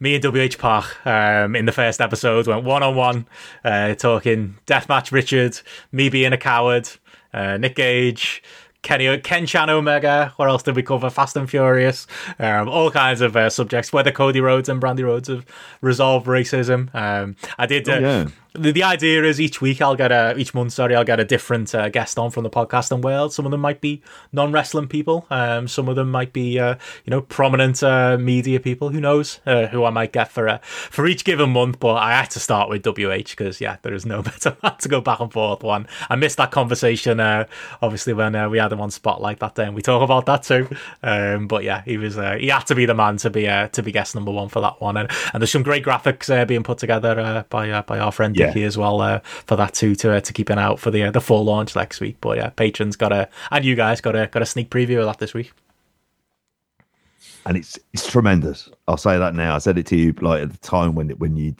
me 0.00 0.16
and 0.16 0.24
WH 0.24 0.58
Park 0.58 1.06
um, 1.06 1.54
in 1.54 1.66
the 1.66 1.72
first 1.72 2.00
episode 2.00 2.48
went 2.48 2.64
one 2.64 2.82
on 2.82 2.96
one, 2.96 3.26
talking 3.62 4.56
Deathmatch 4.66 5.12
Richard, 5.12 5.60
me 5.92 6.08
being 6.08 6.32
a 6.32 6.38
coward, 6.38 6.88
Nick 7.32 7.76
Gage. 7.76 8.42
Kenny, 8.84 9.18
Ken 9.18 9.46
Chan 9.46 9.68
Omega. 9.70 10.32
What 10.36 10.48
else 10.48 10.62
did 10.62 10.76
we 10.76 10.82
cover? 10.82 11.10
Fast 11.10 11.36
and 11.36 11.50
Furious. 11.50 12.06
Um, 12.38 12.68
all 12.68 12.90
kinds 12.90 13.20
of 13.22 13.34
uh, 13.34 13.50
subjects. 13.50 13.92
Whether 13.92 14.12
Cody 14.12 14.40
Rhodes 14.40 14.68
and 14.68 14.80
Brandi 14.80 15.02
Rhodes 15.02 15.28
have 15.28 15.44
resolved 15.80 16.26
racism. 16.26 16.94
Um, 16.94 17.34
I 17.58 17.66
did. 17.66 17.88
Uh, 17.88 17.92
Oh, 17.94 17.98
yeah. 17.98 18.26
The, 18.54 18.70
the 18.70 18.82
idea 18.84 19.24
is 19.24 19.40
each 19.40 19.60
week 19.60 19.82
I'll 19.82 19.96
get 19.96 20.12
a 20.12 20.36
each 20.38 20.54
month. 20.54 20.72
Sorry, 20.72 20.94
I'll 20.94 21.04
get 21.04 21.18
a 21.18 21.24
different 21.24 21.74
uh, 21.74 21.88
guest 21.88 22.18
on 22.18 22.30
from 22.30 22.44
the 22.44 22.50
podcasting 22.50 23.02
world. 23.02 23.32
Some 23.32 23.44
of 23.46 23.50
them 23.50 23.60
might 23.60 23.80
be 23.80 24.00
non 24.32 24.52
wrestling 24.52 24.86
people. 24.86 25.26
Um, 25.28 25.66
some 25.66 25.88
of 25.88 25.96
them 25.96 26.10
might 26.10 26.32
be 26.32 26.58
uh, 26.60 26.76
you 27.04 27.10
know 27.10 27.20
prominent 27.20 27.82
uh, 27.82 28.16
media 28.16 28.60
people. 28.60 28.90
Who 28.90 29.00
knows 29.00 29.40
uh, 29.44 29.66
who 29.66 29.84
I 29.84 29.90
might 29.90 30.12
get 30.12 30.30
for 30.30 30.48
uh, 30.48 30.58
for 30.58 31.06
each 31.06 31.24
given 31.24 31.50
month? 31.50 31.80
But 31.80 31.94
I 31.94 32.12
had 32.12 32.30
to 32.30 32.40
start 32.40 32.68
with 32.68 32.86
WH 32.86 33.30
because 33.30 33.60
yeah, 33.60 33.78
there 33.82 33.92
is 33.92 34.06
no 34.06 34.22
better 34.30 34.56
man 34.62 34.76
to 34.78 34.88
go 34.88 35.00
back 35.00 35.18
and 35.18 35.32
forth 35.32 35.64
one. 35.64 35.88
I 36.08 36.14
missed 36.14 36.36
that 36.36 36.52
conversation. 36.52 37.18
Uh, 37.18 37.46
obviously 37.82 38.12
when 38.12 38.50
we 38.50 38.58
had 38.58 38.72
him 38.72 38.80
on 38.80 38.92
spotlight 38.92 39.40
that 39.40 39.56
day, 39.56 39.64
and 39.64 39.74
we 39.74 39.82
talk 39.82 40.02
about 40.02 40.26
that 40.26 40.44
too. 40.44 40.68
Um, 41.02 41.48
but 41.48 41.64
yeah, 41.64 41.82
he 41.82 41.98
was 41.98 42.14
he 42.14 42.48
had 42.48 42.66
to 42.66 42.76
be 42.76 42.86
the 42.86 42.94
man 42.94 43.16
to 43.18 43.30
be 43.30 43.46
to 43.46 43.82
be 43.82 43.90
guest 43.90 44.14
number 44.14 44.30
one 44.30 44.48
for 44.48 44.60
that 44.60 44.80
one. 44.80 44.96
And, 44.96 45.10
and 45.32 45.42
there's 45.42 45.50
some 45.50 45.64
great 45.64 45.84
graphics 45.84 46.46
being 46.46 46.62
put 46.62 46.78
together 46.78 47.44
by 47.50 47.80
by 47.82 47.98
our 47.98 48.12
friend 48.12 48.36
Yeah. 48.36 48.43
Dickie 48.46 48.64
as 48.64 48.76
well 48.78 49.00
uh, 49.00 49.20
for 49.20 49.56
that 49.56 49.74
too 49.74 49.94
to 49.96 50.12
uh, 50.16 50.20
to 50.20 50.32
keep 50.32 50.50
an 50.50 50.58
eye 50.58 50.62
out 50.62 50.78
for 50.78 50.90
the 50.90 51.04
uh, 51.04 51.10
the 51.10 51.20
full 51.20 51.44
launch 51.44 51.74
next 51.76 52.00
week. 52.00 52.16
But 52.20 52.36
yeah, 52.38 52.50
patrons 52.50 52.96
got 52.96 53.12
a 53.12 53.28
and 53.50 53.64
you 53.64 53.74
guys 53.74 54.00
got 54.00 54.16
a 54.16 54.26
got 54.26 54.42
a 54.42 54.46
sneak 54.46 54.70
preview 54.70 54.98
of 55.00 55.06
that 55.06 55.18
this 55.18 55.34
week. 55.34 55.52
and 57.46 57.56
it's 57.56 57.78
it's 57.92 58.10
tremendous. 58.10 58.70
I'll 58.88 58.96
say 58.96 59.18
that 59.18 59.34
now. 59.34 59.54
I 59.54 59.58
said 59.58 59.78
it 59.78 59.86
to 59.86 59.96
you 59.96 60.12
like 60.20 60.42
at 60.42 60.52
the 60.52 60.58
time 60.58 60.94
when 60.94 61.10
when 61.10 61.36
you 61.36 61.54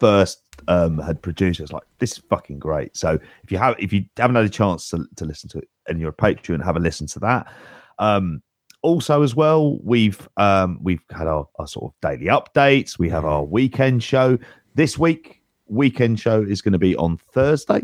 first 0.00 0.40
um, 0.68 0.98
had 0.98 1.22
produced 1.22 1.60
it. 1.60 1.64
It's 1.64 1.72
like 1.72 1.84
this 1.98 2.12
is 2.12 2.18
fucking 2.28 2.58
great. 2.58 2.96
So 2.96 3.18
if 3.42 3.52
you 3.52 3.58
have 3.58 3.76
if 3.78 3.92
you 3.92 4.04
haven't 4.16 4.36
had 4.36 4.44
a 4.44 4.50
chance 4.50 4.90
to, 4.90 5.06
to 5.16 5.24
listen 5.24 5.48
to 5.50 5.58
it 5.58 5.68
and 5.88 6.00
you're 6.00 6.10
a 6.10 6.14
Patreon, 6.14 6.64
have 6.64 6.76
a 6.76 6.80
listen 6.80 7.06
to 7.08 7.20
that. 7.20 7.52
Um, 7.98 8.42
also, 8.82 9.22
as 9.22 9.36
well, 9.36 9.78
we've 9.78 10.28
um, 10.36 10.78
we've 10.82 11.02
had 11.10 11.28
our, 11.28 11.48
our 11.58 11.68
sort 11.68 11.92
of 11.92 12.00
daily 12.00 12.26
updates. 12.26 12.98
We 12.98 13.08
have 13.10 13.24
our 13.24 13.44
weekend 13.44 14.02
show 14.02 14.38
this 14.74 14.98
week. 14.98 15.41
Weekend 15.72 16.20
show 16.20 16.42
is 16.42 16.62
going 16.62 16.72
to 16.72 16.78
be 16.78 16.94
on 16.96 17.16
Thursday. 17.32 17.82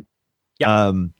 Yeah. 0.58 0.86
Um, 0.88 1.14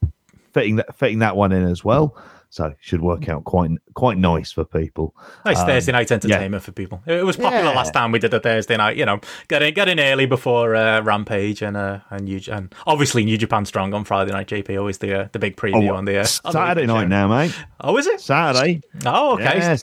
fitting 0.53 0.77
that 0.77 0.97
fitting 0.97 1.19
that 1.21 1.37
one 1.37 1.53
in 1.53 1.65
as 1.65 1.85
well. 1.85 2.17
So 2.51 2.73
should 2.81 3.03
work 3.03 3.29
out 3.29 3.45
quite 3.45 3.71
quite 3.95 4.17
nice 4.17 4.51
for 4.53 4.65
people. 4.65 5.15
Nice 5.45 5.59
Um, 5.61 5.67
Thursday 5.67 5.93
night 5.93 6.11
entertainment 6.11 6.63
for 6.63 6.73
people. 6.73 7.03
It 7.07 7.23
was 7.23 7.37
popular 7.37 7.67
Yeah. 7.67 7.71
last 7.77 7.93
time 7.93 8.11
we 8.11 8.19
did 8.19 8.33
a 8.33 8.41
Thursday 8.41 8.77
night. 8.79 8.97
You 8.97 9.05
know, 9.05 9.21
get 9.49 9.63
in, 9.63 9.75
get 9.75 9.87
in 9.89 10.01
early 10.01 10.25
before 10.25 10.75
uh, 10.75 11.03
Rampage 11.03 11.61
and 11.61 11.77
uh, 11.77 11.99
and 12.09 12.25
New 12.25 12.41
and 12.51 12.75
obviously 12.87 13.23
New 13.27 13.37
Japan 13.37 13.67
Strong 13.67 13.93
on 13.93 14.05
Friday 14.05 14.33
night. 14.33 14.49
JP 14.49 14.79
always 14.79 14.97
the 14.99 15.25
uh, 15.25 15.29
the 15.33 15.39
big 15.39 15.57
preview 15.57 15.93
on 15.95 16.07
the 16.07 16.17
uh, 16.17 16.21
on 16.45 16.53
the 16.53 16.53
Saturday 16.53 16.87
night 16.87 17.03
show. 17.03 17.09
now, 17.09 17.29
mate. 17.29 17.55
Oh, 17.83 17.99
is 17.99 18.07
it? 18.07 18.19
Saturday. 18.21 18.81
Oh, 19.05 19.35
okay. 19.35 19.59
Yeah, 19.59 19.77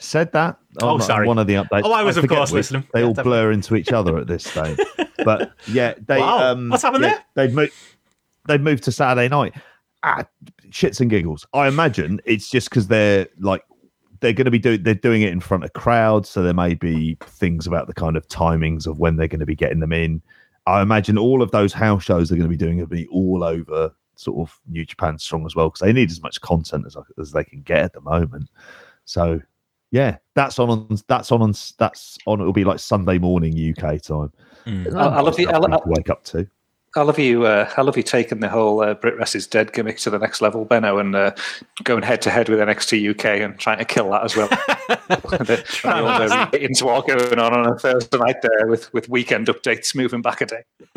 said 0.00 0.32
that. 0.32 0.56
Oh, 0.82 0.94
on 0.94 1.00
sorry. 1.00 1.26
One 1.26 1.38
of 1.38 1.46
the 1.46 1.54
updates. 1.54 1.82
Oh, 1.84 1.92
I 1.92 2.02
was, 2.02 2.16
of 2.16 2.26
course, 2.28 2.50
which. 2.50 2.58
listening. 2.58 2.86
They 2.92 3.00
Yeah, 3.00 3.06
all 3.06 3.12
definitely. 3.14 3.30
blur 3.38 3.52
into 3.52 3.76
each 3.76 3.92
other 3.92 4.18
at 4.18 4.26
this 4.26 4.44
stage. 4.44 4.78
but 5.24 5.52
yeah, 5.68 5.94
they. 6.06 6.18
Wow. 6.18 6.52
Um, 6.52 6.70
What's 6.70 6.82
happened 6.82 7.04
yeah, 7.04 7.20
there? 7.34 7.46
They've 7.46 7.54
moved. 7.54 7.72
They've 8.48 8.60
moved 8.60 8.84
to 8.84 8.92
Saturday 8.92 9.28
night. 9.28 9.54
Ah, 10.02 10.24
shits 10.70 11.00
and 11.00 11.10
giggles. 11.10 11.46
I 11.52 11.68
imagine 11.68 12.20
it's 12.24 12.48
just 12.50 12.70
because 12.70 12.86
they're 12.86 13.26
like 13.38 13.62
they're 14.20 14.32
going 14.32 14.46
to 14.46 14.50
be 14.50 14.58
doing 14.58 14.82
they're 14.82 14.94
doing 14.94 15.22
it 15.22 15.30
in 15.32 15.40
front 15.40 15.64
of 15.64 15.72
crowds, 15.74 16.28
so 16.28 16.42
there 16.42 16.54
may 16.54 16.74
be 16.74 17.16
things 17.22 17.66
about 17.66 17.86
the 17.86 17.94
kind 17.94 18.16
of 18.16 18.26
timings 18.28 18.86
of 18.86 18.98
when 18.98 19.16
they're 19.16 19.28
going 19.28 19.40
to 19.40 19.46
be 19.46 19.56
getting 19.56 19.80
them 19.80 19.92
in. 19.92 20.22
I 20.66 20.82
imagine 20.82 21.18
all 21.18 21.42
of 21.42 21.50
those 21.50 21.72
house 21.72 22.02
shows 22.04 22.28
they're 22.28 22.38
going 22.38 22.50
to 22.50 22.56
be 22.56 22.62
doing 22.62 22.78
will 22.78 22.86
be 22.86 23.06
all 23.08 23.44
over 23.44 23.92
sort 24.16 24.48
of 24.48 24.58
New 24.68 24.84
Japan 24.84 25.18
Strong 25.18 25.46
as 25.46 25.56
well 25.56 25.68
because 25.68 25.80
they 25.80 25.92
need 25.92 26.10
as 26.10 26.22
much 26.22 26.40
content 26.40 26.86
as 26.86 26.96
as 27.18 27.32
they 27.32 27.44
can 27.44 27.62
get 27.62 27.78
at 27.78 27.92
the 27.92 28.00
moment. 28.00 28.48
So 29.04 29.40
yeah, 29.90 30.18
that's 30.34 30.58
on, 30.58 30.70
on 30.70 30.98
that's 31.08 31.32
on, 31.32 31.42
on 31.42 31.54
that's 31.78 32.18
on. 32.26 32.40
It'll 32.40 32.52
be 32.52 32.64
like 32.64 32.78
Sunday 32.78 33.18
morning 33.18 33.52
UK 33.54 34.00
time. 34.02 34.32
Mm. 34.66 34.94
I- 34.94 35.16
I 35.16 35.20
love 35.20 35.38
you. 35.38 35.48
I 35.48 35.58
Nothing 35.58 35.92
wake 35.92 36.10
up 36.10 36.24
to. 36.24 36.46
I 36.96 37.02
love 37.02 37.20
you. 37.20 37.46
Uh, 37.46 37.70
I 37.76 37.82
love 37.82 37.96
you 37.96 38.02
taking 38.02 38.40
the 38.40 38.48
whole 38.48 38.82
uh, 38.82 38.96
BritWres 38.96 39.36
is 39.36 39.46
dead 39.46 39.72
gimmick 39.72 39.98
to 39.98 40.10
the 40.10 40.18
next 40.18 40.40
level, 40.40 40.64
Benno, 40.64 40.98
and 40.98 41.14
uh, 41.14 41.30
going 41.84 42.02
head 42.02 42.20
to 42.22 42.30
head 42.30 42.48
with 42.48 42.58
NXT 42.58 43.10
UK 43.10 43.24
and 43.42 43.56
trying 43.60 43.78
to 43.78 43.84
kill 43.84 44.10
that 44.10 44.24
as 44.24 44.36
well. 44.36 44.48
the, 44.88 45.62
Trying 45.66 46.04
all 46.04 46.18
to- 46.18 46.48
the 46.50 46.64
into 46.64 46.84
what 46.86 47.06
going 47.06 47.38
on 47.38 47.54
on 47.54 47.72
a 47.72 47.78
Thursday 47.78 48.18
night 48.18 48.42
there 48.42 48.66
with, 48.66 48.92
with 48.92 49.08
weekend 49.08 49.46
updates 49.46 49.94
moving 49.94 50.20
back 50.20 50.40
a 50.40 50.46
day. 50.46 50.62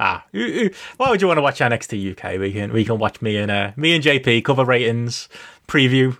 ah, 0.00 0.24
ooh, 0.34 0.38
ooh. 0.38 0.70
why 0.96 1.10
would 1.10 1.20
you 1.20 1.28
want 1.28 1.36
to 1.36 1.42
watch 1.42 1.58
NXT 1.60 2.12
UK? 2.12 2.40
We 2.40 2.50
can 2.52 2.72
we 2.72 2.84
can 2.86 2.98
watch 2.98 3.20
me 3.20 3.36
and 3.36 3.50
uh, 3.50 3.72
me 3.76 3.94
and 3.94 4.02
JP 4.02 4.44
cover 4.44 4.64
ratings, 4.64 5.28
preview, 5.68 6.16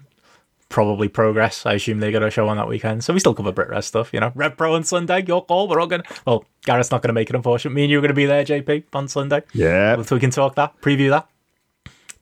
probably 0.71 1.09
progress. 1.09 1.67
I 1.67 1.75
assume 1.75 2.01
they 2.01 2.11
got 2.11 2.23
a 2.23 2.31
show 2.31 2.49
on 2.49 2.57
that 2.57 2.67
weekend, 2.69 3.05
so 3.05 3.13
we 3.13 3.21
still 3.21 3.35
cover 3.35 3.53
BritWres 3.53 3.85
stuff. 3.85 4.15
You 4.15 4.21
know, 4.21 4.33
Rev 4.35 4.57
Pro 4.57 4.75
on 4.75 4.85
Sunday. 4.85 5.23
Your 5.27 5.45
call. 5.45 5.69
We're 5.69 5.81
all 5.81 5.87
gonna. 5.87 6.05
Well, 6.27 6.45
Gareth's 6.65 6.91
not 6.91 7.03
gonna 7.03 7.13
make 7.13 7.29
it. 7.29 7.37
Unfortunately, 7.37 7.75
me 7.77 7.83
and 7.85 7.91
you 7.91 7.99
are 7.99 8.03
gonna 8.03 8.15
be 8.15 8.25
there, 8.27 8.43
JP, 8.45 8.85
on 8.95 9.07
Sunday. 9.09 9.43
Yeah, 9.53 10.01
So 10.03 10.17
we 10.17 10.21
can 10.21 10.31
talk 10.31 10.55
that, 10.55 10.81
preview 10.81 11.11
that. 11.11 11.29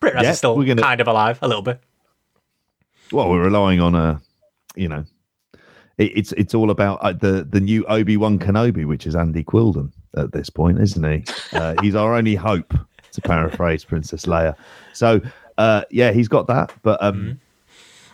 BritWres 0.00 0.22
Yeah, 0.22 0.30
is 0.30 0.38
still 0.38 0.56
we're 0.56 0.66
gonna- 0.66 0.82
kind 0.82 1.00
of 1.00 1.06
alive 1.06 1.38
a 1.42 1.46
little 1.48 1.62
bit. 1.62 1.80
well, 3.12 3.28
we're 3.30 3.42
relying 3.44 3.80
on 3.80 3.94
a, 3.94 4.20
you 4.76 4.88
know, 4.88 5.04
it, 5.98 6.12
it's 6.16 6.32
it's 6.32 6.54
all 6.54 6.70
about 6.70 6.98
uh, 7.02 7.12
the 7.12 7.46
the 7.48 7.60
new 7.60 7.84
Obi 7.86 8.16
Wan 8.16 8.38
Kenobi, 8.38 8.86
which 8.86 9.06
is 9.06 9.14
Andy 9.16 9.44
Quildan 9.44 9.90
at 10.16 10.32
this 10.32 10.50
point, 10.50 10.80
isn't 10.80 11.04
he? 11.04 11.24
Uh, 11.56 11.74
he's 11.82 11.94
our 11.94 12.14
only 12.14 12.34
hope, 12.34 12.72
to 13.12 13.20
paraphrase 13.20 13.84
Princess 13.84 14.24
Leia. 14.26 14.54
So, 14.92 15.20
uh, 15.58 15.82
yeah, 15.90 16.12
he's 16.12 16.28
got 16.28 16.46
that. 16.46 16.72
But 16.82 17.02
um, 17.02 17.40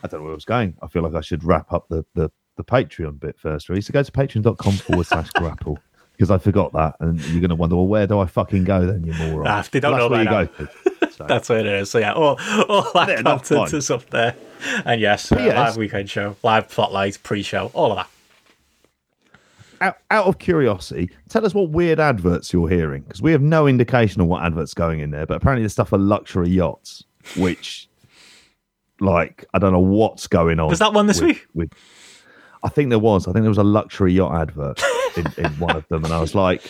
I 0.05 0.07
don't 0.07 0.21
know 0.21 0.25
where 0.25 0.33
I 0.33 0.37
was 0.37 0.45
going. 0.45 0.77
I 0.83 0.87
feel 0.89 1.03
like 1.03 1.15
I 1.15 1.21
should 1.23 1.43
wrap 1.43 1.73
up 1.73 1.87
the 1.89 2.05
the, 2.15 2.31
the 2.57 2.63
Patreon 2.65 3.19
bit 3.19 3.39
first. 3.39 3.69
Really, 3.69 3.81
so 3.81 3.93
go 3.93 4.03
to 4.03 4.13
patreon.com 4.13 4.73
forward 4.75 5.07
slash 5.07 5.31
GRAPPL. 5.37 5.77
Because 6.13 6.31
I 6.31 6.39
forgot 6.39 6.73
that, 6.75 6.95
and 7.01 7.21
you're 7.31 7.41
going 7.41 7.49
to 7.49 7.57
wonder, 7.57 7.75
well, 7.75 7.89
where 7.89 8.07
do 8.07 8.21
I 8.21 8.27
fucking 8.27 8.63
go 8.63 8.87
then, 8.87 9.03
you 9.03 9.13
moron? 9.15 9.49
Ah, 9.49 9.59
if 9.59 9.73
they 9.73 9.81
don't 9.81 9.97
Well, 9.97 10.09
know 10.09 10.17
that's 10.25 10.31
where 10.31 10.47
you 10.63 10.69
now. 11.01 11.07
go. 11.09 11.09
So. 11.11 11.25
That's 11.29 11.49
what 11.49 11.59
it 11.59 11.67
is. 11.67 11.91
So 11.91 11.99
yeah, 11.99 12.13
all, 12.13 12.39
all 12.69 12.89
that 12.95 13.09
Yeah, 13.09 13.23
content 13.23 13.73
is 13.73 13.91
up 13.91 14.09
there. 14.11 14.37
And 14.85 15.01
yes, 15.01 15.33
uh, 15.33 15.37
yes. 15.41 15.57
live 15.57 15.77
weekend 15.77 16.09
show, 16.09 16.37
live 16.45 16.71
spotlight, 16.71 17.21
pre-show, 17.25 17.73
all 17.75 17.91
of 17.93 17.97
that. 17.97 18.09
out, 19.81 19.97
out 20.11 20.27
of 20.27 20.39
curiosity, 20.39 21.11
tell 21.29 21.45
us 21.45 21.53
what 21.55 21.71
weird 21.71 21.99
adverts 21.99 22.53
you're 22.53 22.69
hearing 22.69 23.03
because 23.03 23.21
we 23.21 23.33
have 23.33 23.43
no 23.43 23.67
indication 23.67 24.21
of 24.21 24.29
what 24.29 24.43
adverts 24.45 24.73
going 24.75 25.01
in 25.01 25.11
there. 25.11 25.27
But 25.27 25.37
apparently, 25.39 25.63
there's 25.63 25.73
stuff 25.73 25.89
for 25.89 25.99
luxury 25.99 26.49
yachts, 26.49 27.05
which, 27.37 27.89
like, 29.01 29.45
I 29.55 29.59
don't 29.59 29.73
know 29.73 29.81
what's 29.81 30.27
going 30.27 30.61
on. 30.61 30.69
Was 30.69 30.79
that 30.79 30.93
one 30.93 31.07
this 31.07 31.21
with- 31.21 31.29
week? 31.37 31.47
With, 31.55 31.73
I 32.63 32.69
think 32.69 32.89
there 32.91 32.99
was. 32.99 33.29
I 33.29 33.33
think 33.33 33.43
there 33.43 33.51
was 33.51 33.59
a 33.59 33.65
luxury 33.65 34.13
yacht 34.15 34.35
advert 34.41 34.83
in, 35.17 35.27
in 35.37 35.53
one 35.59 35.77
of 35.77 35.87
them, 35.89 36.05
and 36.05 36.13
I 36.15 36.21
was 36.21 36.35
like, 36.35 36.63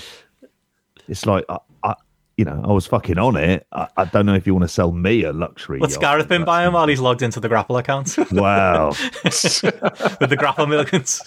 it's 1.09 1.25
like, 1.27 1.45
I, 1.49 1.59
I, 1.85 1.95
you 2.37 2.45
know, 2.45 2.61
I 2.65 2.73
was 2.73 2.85
fucking 2.87 3.17
on 3.17 3.37
it. 3.37 3.65
I, 3.71 3.87
I 3.97 4.05
don't 4.07 4.27
know 4.27 4.35
if 4.35 4.45
you 4.45 4.55
want 4.55 4.65
to 4.65 4.69
sell 4.69 4.91
me 4.91 5.23
a 5.23 5.33
luxury. 5.33 5.79
What's 5.79 5.95
yacht. 5.95 6.01
Gareth 6.01 6.29
been 6.29 6.41
That's- 6.41 6.47
buying 6.47 6.73
while 6.73 6.89
he's 6.89 6.99
logged 6.99 7.23
into 7.23 7.39
the 7.39 7.49
Grapple 7.49 7.77
account 7.77 8.17
Wow, 8.33 8.89
with 9.25 10.31
the 10.31 10.37
Grapple 10.37 10.67
Milligans? 10.67 11.21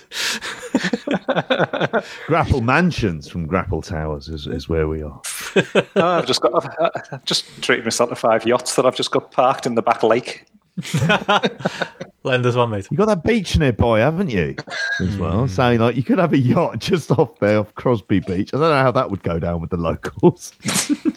Grapple 2.28 2.62
Mansions 2.62 3.30
from 3.30 3.46
Grapple 3.48 3.82
Towers 3.82 4.28
is, 4.28 4.48
is 4.48 4.68
where 4.68 4.88
we 4.88 5.02
are. 5.02 5.22
Oh, 5.96 6.06
I've 6.18 6.26
just 6.28 6.42
got 6.42 6.54
I've, 6.82 6.92
I've 7.12 7.24
just 7.26 7.46
treated 7.64 7.86
myself 7.86 8.10
to 8.10 8.16
five 8.16 8.46
yachts 8.46 8.76
that 8.76 8.86
I've 8.86 8.96
just 8.96 9.12
got 9.12 9.32
parked 9.32 9.66
in 9.66 9.76
the 9.76 9.82
back 9.82 10.04
lake. 10.04 10.46
Lend 12.24 12.46
us 12.46 12.56
one, 12.56 12.70
mate. 12.70 12.88
You 12.92 12.98
got 12.98 13.06
that 13.08 13.24
beach 13.24 13.58
nearby, 13.58 14.00
haven't 14.00 14.30
you? 14.30 14.56
As 15.00 15.18
well, 15.18 15.42
Hmm. 15.42 15.48
saying 15.48 15.80
like 15.80 15.96
you 15.96 16.04
could 16.04 16.20
have 16.20 16.34
a 16.34 16.38
yacht 16.38 16.80
just 16.80 17.10
off 17.12 17.40
there 17.40 17.60
off 17.60 17.74
Crosby 17.76 18.20
Beach. 18.20 18.54
I 18.54 18.58
don't 18.58 18.70
know 18.70 18.82
how 18.82 18.92
that 18.92 19.10
would 19.10 19.24
go 19.24 19.40
down 19.40 19.62
with 19.62 19.70
the 19.70 19.78
locals. 19.78 20.52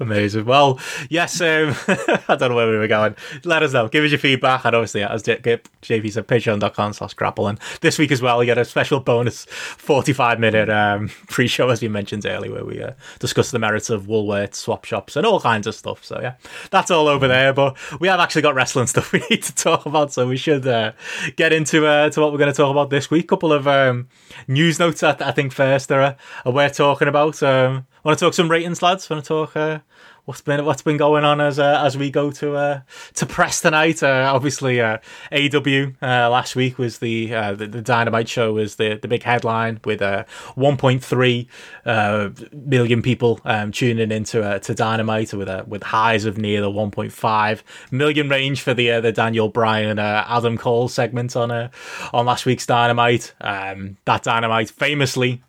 Amazing. 0.00 0.44
Well, 0.44 0.78
yes, 1.08 1.40
um, 1.40 1.74
I 2.28 2.36
don't 2.36 2.50
know 2.50 2.54
where 2.54 2.70
we 2.70 2.76
were 2.76 2.88
going. 2.88 3.16
Let 3.44 3.62
us 3.62 3.72
know. 3.72 3.88
Give 3.88 4.04
us 4.04 4.10
your 4.10 4.18
feedback. 4.18 4.64
And 4.64 4.76
obviously, 4.76 5.02
as 5.02 5.22
JP 5.22 6.12
said, 6.12 6.26
patreon.com 6.28 6.92
slash 6.92 7.14
GRAPPL. 7.14 7.48
And 7.48 7.60
this 7.80 7.98
week 7.98 8.12
as 8.12 8.20
well, 8.20 8.38
we 8.38 8.46
get 8.46 8.58
a 8.58 8.64
special 8.64 9.00
bonus 9.00 9.46
45 9.46 10.38
minute 10.38 10.68
um, 10.68 11.08
pre 11.28 11.46
show, 11.46 11.70
as 11.70 11.80
we 11.80 11.88
mentioned 11.88 12.26
earlier, 12.26 12.52
where 12.52 12.64
we 12.64 12.82
uh, 12.82 12.92
discuss 13.18 13.50
the 13.50 13.58
merits 13.58 13.90
of 13.90 14.06
Woolworths, 14.06 14.56
swap 14.56 14.84
shops, 14.84 15.16
and 15.16 15.26
all 15.26 15.40
kinds 15.40 15.66
of 15.66 15.74
stuff. 15.74 16.04
So, 16.04 16.20
yeah, 16.20 16.34
that's 16.70 16.90
all 16.90 17.08
over 17.08 17.26
there. 17.26 17.52
But 17.52 17.76
we 18.00 18.08
have 18.08 18.20
actually 18.20 18.42
got 18.42 18.54
wrestling 18.54 18.86
stuff 18.88 19.12
we 19.12 19.22
need 19.30 19.42
to 19.44 19.54
talk 19.54 19.86
about. 19.86 20.12
So, 20.12 20.28
we 20.28 20.36
should 20.36 20.66
uh, 20.66 20.92
get 21.36 21.52
into 21.52 21.86
uh, 21.86 22.10
to 22.10 22.20
what 22.20 22.32
we're 22.32 22.38
going 22.38 22.52
to 22.52 22.56
talk 22.56 22.70
about 22.70 22.90
this 22.90 23.10
week. 23.10 23.24
A 23.24 23.28
couple 23.28 23.52
of 23.52 23.66
um, 23.66 24.08
news 24.46 24.78
notes, 24.78 25.02
I, 25.02 25.16
I 25.20 25.32
think, 25.32 25.52
first 25.52 25.90
are, 25.90 26.16
are 26.44 26.70
talking 26.70 27.08
about. 27.08 27.42
Um, 27.42 27.86
Want 28.08 28.18
to 28.20 28.24
talk 28.24 28.32
some 28.32 28.50
ratings, 28.50 28.80
lads? 28.80 29.10
Want 29.10 29.22
to 29.22 29.28
talk 29.28 29.54
uh, 29.54 29.80
what's 30.28 30.42
been 30.42 30.62
what's 30.66 30.82
been 30.82 30.98
going 30.98 31.24
on 31.24 31.40
as 31.40 31.58
uh, 31.58 31.82
as 31.82 31.96
we 31.96 32.10
go 32.10 32.30
to 32.30 32.54
uh, 32.54 32.80
to 33.14 33.24
press 33.24 33.62
tonight? 33.62 34.02
Uh, 34.02 34.30
obviously, 34.32 34.78
uh, 34.78 34.98
AEW 35.32 35.96
uh, 36.02 36.28
last 36.28 36.54
week 36.54 36.76
was 36.76 36.98
the, 36.98 37.34
uh, 37.34 37.54
the 37.54 37.66
the 37.66 37.80
Dynamite 37.80 38.28
show 38.28 38.52
was 38.52 38.76
the 38.76 38.96
the 38.96 39.08
big 39.08 39.22
headline 39.22 39.80
with 39.86 40.02
uh, 40.02 40.24
1.3 40.54 41.46
uh, 41.86 42.28
million 42.52 43.00
people 43.00 43.40
um, 43.46 43.72
tuning 43.72 44.12
into 44.12 44.60
to 44.60 44.74
Dynamite 44.74 45.32
with 45.32 45.48
with 45.66 45.82
highs 45.82 46.26
of 46.26 46.36
near 46.36 46.60
the 46.60 46.70
1.5 46.70 47.62
million 47.90 48.28
range 48.28 48.60
for 48.60 48.74
the 48.74 49.00
the 49.00 49.12
Daniel 49.12 49.48
Bryan 49.48 49.98
Adam 49.98 50.58
Cole 50.58 50.88
segment 50.88 51.36
on 51.36 51.70
on 52.12 52.26
last 52.26 52.44
week's 52.44 52.66
Dynamite. 52.66 53.32
Um, 53.40 53.96
that 54.04 54.24
Dynamite 54.24 54.68
famously, 54.68 55.42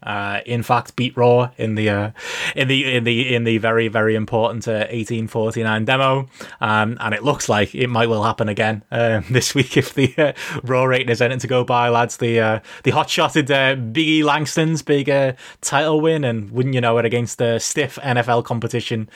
in 0.45 0.63
fact, 0.63 0.95
beat 0.95 1.17
Raw 1.17 1.51
in 1.57 1.75
the 1.75 2.13
in 2.55 2.69
the 2.69 2.95
in 2.95 3.03
the 3.03 3.35
in 3.35 3.43
the 3.43 3.57
very 3.57 3.89
very 3.89 4.15
important 4.15 4.68
uh, 4.69 4.87
1849 4.91 5.85
demo, 5.85 6.27
um, 6.61 6.97
and 6.99 7.13
it 7.13 7.23
looks 7.23 7.49
like 7.49 7.73
it 7.75 7.87
might 7.87 8.07
well 8.09 8.23
happen 8.23 8.47
again 8.47 8.83
uh, 8.91 9.21
this 9.29 9.55
week 9.55 9.77
if 9.77 9.93
the 9.93 10.13
uh, 10.17 10.33
Raw 10.63 10.85
rating 10.85 11.09
is 11.09 11.21
anything 11.21 11.39
to 11.39 11.47
go 11.47 11.63
by, 11.63 11.89
lads. 11.89 12.17
The 12.17 12.39
uh, 12.39 12.59
the 12.83 12.91
hot 12.91 13.09
shotted 13.09 13.49
uh, 13.51 13.75
Biggie 13.75 14.23
Langston's 14.23 14.81
big 14.81 15.09
uh, 15.09 15.33
title 15.61 16.01
win, 16.01 16.23
and 16.23 16.51
wouldn't 16.51 16.75
you 16.75 16.81
know 16.81 16.97
it, 16.97 17.05
against 17.05 17.37
the 17.37 17.59
stiff 17.59 17.97
NFL 18.01 18.45
competition. 18.45 19.09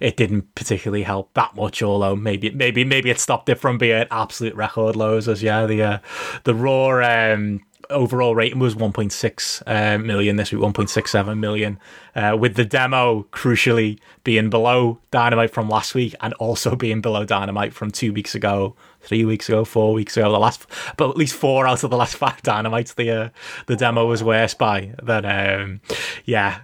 It 0.00 0.16
didn't 0.16 0.54
particularly 0.54 1.04
help 1.04 1.32
that 1.34 1.54
much, 1.54 1.82
although 1.82 2.16
maybe 2.16 2.50
maybe 2.50 2.84
maybe 2.84 3.10
it 3.10 3.20
stopped 3.20 3.48
it 3.48 3.56
from 3.56 3.78
being 3.78 4.06
absolute 4.10 4.54
record 4.54 4.96
lows. 4.96 5.28
As 5.28 5.42
yeah, 5.42 5.66
the 5.66 6.00
the 6.44 6.54
Raw 6.54 7.32
um, 7.32 7.62
overall 7.90 8.34
rating 8.34 8.58
was 8.58 8.74
1.6 8.74 9.62
uh, 9.66 9.98
million 9.98 10.36
this 10.36 10.52
week, 10.52 10.62
1.67 10.62 11.38
million, 11.38 11.78
uh, 12.14 12.36
with 12.38 12.54
the 12.54 12.64
demo 12.64 13.26
crucially 13.32 13.98
being 14.24 14.50
below 14.50 14.98
Dynamite 15.10 15.50
from 15.50 15.68
last 15.68 15.94
week 15.94 16.14
and 16.20 16.34
also 16.34 16.76
being 16.76 17.00
below 17.00 17.24
Dynamite 17.24 17.72
from 17.72 17.90
two 17.90 18.12
weeks 18.12 18.34
ago, 18.34 18.74
three 19.06 19.24
weeks 19.24 19.48
ago, 19.48 19.64
four 19.64 19.94
weeks 19.94 20.16
ago. 20.16 20.30
The 20.30 20.38
last, 20.38 20.66
but 20.96 21.08
at 21.08 21.16
least 21.16 21.34
four 21.34 21.66
out 21.66 21.84
of 21.84 21.90
the 21.90 21.96
last 21.96 22.16
five 22.16 22.42
Dynamites, 22.42 22.94
the 22.94 23.10
uh, 23.10 23.28
the 23.66 23.76
demo 23.76 24.06
was 24.06 24.22
worse 24.22 24.52
by. 24.52 24.94
Then, 25.02 25.24
um, 25.24 25.80
yeah, 26.24 26.60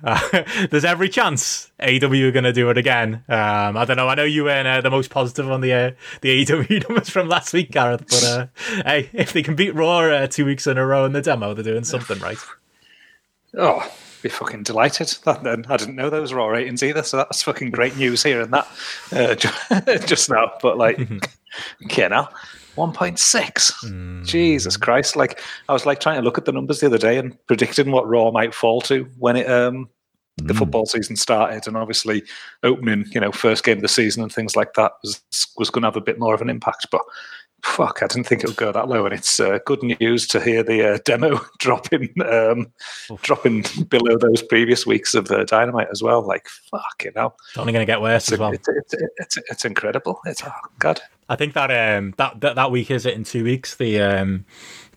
there's 0.71 0.85
every 0.85 1.09
chance 1.09 1.71
AEW 1.81 2.29
are 2.29 2.33
going 2.33 2.45
to 2.45 2.53
do 2.53 2.69
it 2.71 2.77
again. 2.77 3.25
Um, 3.29 3.77
I 3.77 3.85
don't 3.87 3.97
know. 3.97 4.09
I 4.09 4.15
know 4.15 4.25
you 4.25 4.45
weren't 4.45 4.69
uh, 4.69 4.81
the 4.81 4.91
most 4.91 5.11
positive 5.11 5.51
on 5.51 5.61
the 5.61 5.73
uh, 5.73 5.91
the 6.21 6.45
AEW 6.45 6.89
numbers 6.89 7.09
from 7.09 7.29
last 7.29 7.53
week, 7.53 7.71
Gareth, 7.71 8.05
but 8.09 8.25
uh, 8.25 8.47
hey, 8.85 9.09
if 9.13 9.33
they 9.33 9.43
can 9.43 9.57
beat 9.57 9.75
Raw 9.75 10.01
uh, 10.01 10.27
two 10.27 10.45
weeks 10.45 10.67
in 10.67 10.77
a 10.77 10.85
row 10.85 11.05
in 11.05 11.13
the 11.13 11.23
demo, 11.23 11.55
they're 11.55 11.65
doing 11.65 11.85
something 11.85 12.19
right. 12.19 12.39
Oh, 13.57 13.91
be 14.23 14.29
fucking 14.29 14.63
delighted. 14.63 15.09
That, 15.25 15.43
then 15.43 15.65
I 15.69 15.77
didn't 15.77 15.97
know 15.97 16.11
those 16.11 16.33
raw 16.33 16.47
ratings 16.47 16.83
either, 16.83 17.03
so 17.03 17.19
that's 17.19 17.43
fucking 17.43 17.71
great 17.71 17.97
news 17.97 18.23
here 18.23 18.41
and 18.41 18.53
that 18.53 18.69
uh, 19.13 19.97
just 20.07 20.31
now. 20.31 20.53
But 20.61 20.79
like, 20.79 21.01
okay, 21.85 22.09
now 22.09 22.29
one 22.75 22.93
point 22.93 23.19
six. 23.19 23.73
Jesus 24.23 24.77
Christ! 24.77 25.17
Like 25.17 25.41
I 25.69 25.73
was 25.73 25.87
like 25.87 26.01
trying 26.01 26.17
to 26.17 26.23
look 26.23 26.39
at 26.39 26.45
the 26.45 26.53
numbers 26.53 26.81
the 26.81 26.87
other 26.87 26.99
day 26.99 27.19
and 27.19 27.37
predicting 27.47 27.91
what 27.91 28.09
Raw 28.09 28.31
might 28.31 28.55
fall 28.55 28.81
to 28.83 29.05
when 29.19 29.37
it 29.37 29.49
um 29.51 29.89
the 30.39 30.55
football 30.55 30.87
season 30.87 31.17
started, 31.17 31.67
and 31.67 31.77
obviously 31.77 32.23
opening, 32.63 33.05
you 33.11 33.21
know, 33.21 33.33
first 33.33 33.65
game 33.65 33.79
of 33.79 33.83
the 33.83 33.89
season 33.89 34.23
and 34.23 34.33
things 34.33 34.57
like 34.57 34.75
that 34.75 34.93
was 35.03 35.21
was 35.59 35.71
going 35.71 35.83
to 35.83 35.89
have 35.89 35.97
a 35.97 36.01
bit 36.01 36.19
more 36.19 36.35
of 36.35 36.41
an 36.41 36.49
impact. 36.49 36.87
But 36.91 37.03
fuck, 37.63 38.01
I 38.03 38.07
didn't 38.07 38.27
think 38.27 38.43
it 38.43 38.49
would 38.49 38.57
go 38.57 38.73
that 38.73 38.89
low. 38.89 39.05
And 39.05 39.15
it's 39.15 39.41
uh, 39.41 39.59
good 39.65 39.83
news 39.83 40.27
to 40.29 40.41
hear 40.41 40.63
the 40.63 40.95
uh, 40.95 40.99
demo 41.05 41.41
dropping 41.59 42.13
um, 42.25 42.73
dropping 43.23 43.65
below 43.89 44.17
those 44.19 44.43
previous 44.43 44.87
weeks 44.87 45.15
of 45.15 45.29
the 45.29 45.45
Dynamite 45.45 45.89
as 45.91 46.03
well. 46.03 46.27
Like, 46.27 46.49
fuck, 46.49 47.03
you 47.05 47.13
know. 47.15 47.35
It's 47.51 47.59
only 47.59 47.73
going 47.73 47.83
to 47.83 47.91
get 47.91 48.01
worse 48.01 48.25
It's, 48.25 48.33
as 48.33 48.39
well. 48.39 48.53
it's, 48.53 48.69
it's, 48.69 48.95
it's, 49.17 49.39
it's 49.51 49.65
incredible. 49.65 50.21
It's, 50.27 50.43
oh, 50.45 50.51
God. 50.79 51.01
I 51.29 51.37
think 51.37 51.55
that 51.55 51.71
um 51.71 52.13
that, 52.19 52.41
that 52.41 52.57
that 52.57 52.71
week 52.71 52.91
is 52.91 53.07
it 53.07 53.15
in 53.15 53.25
two 53.25 53.45
weeks 53.45 53.77
the 53.77 54.01
um 54.01 54.45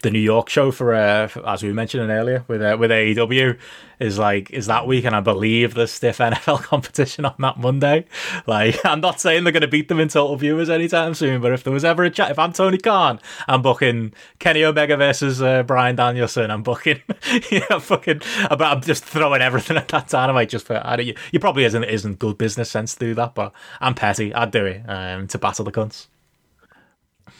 the 0.05 0.11
New 0.11 0.19
York 0.19 0.49
show 0.49 0.69
for, 0.71 0.93
uh, 0.93 1.27
for- 1.27 1.47
as 1.49 1.63
we 1.63 1.69
were 1.69 1.75
mentioning 1.75 2.11
earlier 2.11 2.45
with 2.47 2.61
uh, 2.61 2.77
with 2.79 2.91
AEW 2.91 3.57
is 3.99 4.19
like 4.19 4.51
is 4.51 4.67
that 4.67 4.85
week 4.85 5.03
and 5.03 5.15
I 5.15 5.19
believe 5.19 5.73
the 5.73 5.87
stiff 5.87 6.17
NFL 6.19 6.61
competition 6.61 7.25
on 7.25 7.33
that 7.39 7.57
Monday. 7.57 8.05
Like 8.45 8.77
I'm 8.85 9.01
not 9.01 9.19
saying 9.19 9.43
they're 9.43 9.51
going 9.51 9.61
to 9.61 9.67
beat 9.67 9.87
them 9.87 9.99
in 9.99 10.07
total 10.07 10.35
viewers 10.35 10.69
anytime 10.69 11.15
soon, 11.15 11.41
but 11.41 11.51
if 11.53 11.63
there 11.63 11.73
was 11.73 11.83
ever 11.83 12.03
a 12.03 12.11
chat, 12.11 12.29
if 12.29 12.37
I'm 12.37 12.53
Tony 12.53 12.77
Khan, 12.77 13.19
I'm 13.47 13.63
booking 13.63 14.13
Kenny 14.37 14.63
Omega 14.63 14.95
versus 14.95 15.41
uh, 15.41 15.63
Bryan 15.63 15.95
Danielson. 15.95 16.51
I'm 16.51 16.61
booking, 16.61 17.01
you 17.51 17.61
know, 17.69 17.79
fucking. 17.79 18.21
But 18.49 18.61
I'm 18.61 18.81
just 18.81 19.03
throwing 19.03 19.41
everything 19.41 19.75
at 19.75 19.87
that 19.87 20.07
dynamite 20.07 20.49
just 20.49 20.67
for. 20.67 20.79
I 20.85 20.97
don't, 20.97 21.07
you, 21.07 21.15
you 21.31 21.39
probably 21.39 21.63
isn't 21.63 21.83
isn't 21.83 22.19
good 22.19 22.37
business 22.37 22.69
sense 22.69 22.93
to 22.93 22.99
do 22.99 23.15
that, 23.15 23.33
but 23.33 23.53
I'm 23.81 23.95
petty. 23.95 24.33
I'd 24.35 24.51
do 24.51 24.65
it 24.65 24.83
um, 24.87 25.27
to 25.29 25.39
battle 25.39 25.65
the 25.65 25.71
cunts. 25.71 26.07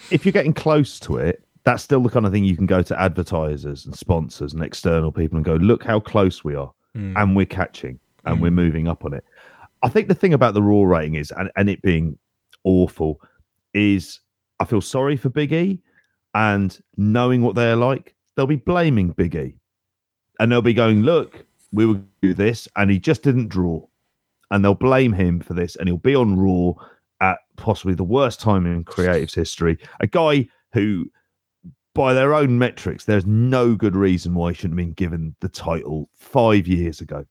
if 0.10 0.26
you're 0.26 0.34
getting 0.34 0.54
close 0.54 1.00
to 1.02 1.18
it, 1.18 1.44
that's 1.66 1.84
still 1.84 2.02
the 2.02 2.10
kind 2.10 2.26
of 2.26 2.32
thing 2.32 2.46
you 2.46 2.56
can 2.56 2.68
go 2.68 2.82
to 2.84 3.00
advertisers 3.00 3.86
and 3.86 3.96
sponsors 3.96 4.54
and 4.54 4.64
external 4.64 5.12
people 5.12 5.36
and 5.36 5.46
go, 5.46 5.56
look 5.56 5.84
how 5.84 6.00
close 6.00 6.44
we 6.44 6.56
are, 6.56 6.72
hmm. 6.94 7.18
and 7.18 7.36
we're 7.36 7.46
catching 7.46 8.00
and 8.26 8.42
we're 8.42 8.50
hmm. 8.50 8.56
moving 8.56 8.88
up 8.88 9.04
on 9.04 9.14
it. 9.14 9.24
I 9.84 9.90
think 9.90 10.08
the 10.08 10.16
thing 10.16 10.34
about 10.34 10.54
the 10.54 10.62
raw 10.62 10.84
rating 10.84 11.16
is, 11.16 11.32
and, 11.32 11.52
and 11.56 11.70
it 11.70 11.82
being 11.82 12.18
awful, 12.64 13.20
is 13.74 14.20
I 14.60 14.66
feel 14.66 14.82
sorry 14.82 15.18
for 15.18 15.30
Big 15.30 15.52
E, 15.52 15.82
and 16.34 16.80
knowing 16.98 17.42
what 17.42 17.56
they're 17.56 17.76
like, 17.76 18.16
they'll 18.36 18.48
be 18.48 18.56
blaming 18.56 19.10
Big 19.10 19.36
E, 19.36 19.56
and 20.40 20.52
they'll 20.52 20.62
be 20.62 20.74
going, 20.74 21.02
look, 21.02 21.46
we 21.72 21.86
will 21.86 22.02
do 22.22 22.34
this, 22.34 22.68
and 22.76 22.90
he 22.90 23.00
just 23.00 23.24
didn't 23.24 23.50
draw, 23.50 23.86
and 24.52 24.64
they'll 24.64 24.76
blame 24.76 25.14
him 25.14 25.40
for 25.40 25.54
this, 25.54 25.76
and 25.76 25.90
he'll 25.90 25.98
be 25.98 26.16
on 26.16 26.38
Raw 26.38 26.74
at 27.22 27.40
possibly 27.58 27.96
the 27.96 28.04
worst 28.04 28.40
time 28.40 28.66
in 28.66 28.84
creative's 28.84 29.34
history. 29.34 29.78
A 30.00 30.08
guy 30.08 30.48
who, 30.74 31.10
by 31.96 32.14
their 32.14 32.36
own 32.36 32.60
metrics, 32.60 33.06
there's 33.06 33.26
no 33.26 33.74
good 33.74 33.96
reason 33.96 34.36
why 34.36 34.52
he 34.52 34.56
shouldn't 34.56 34.80
have 34.80 34.86
been 34.86 34.94
given 34.94 35.36
the 35.40 35.50
title 35.50 36.10
five 36.14 36.68
years 36.68 37.02
ago. 37.02 37.26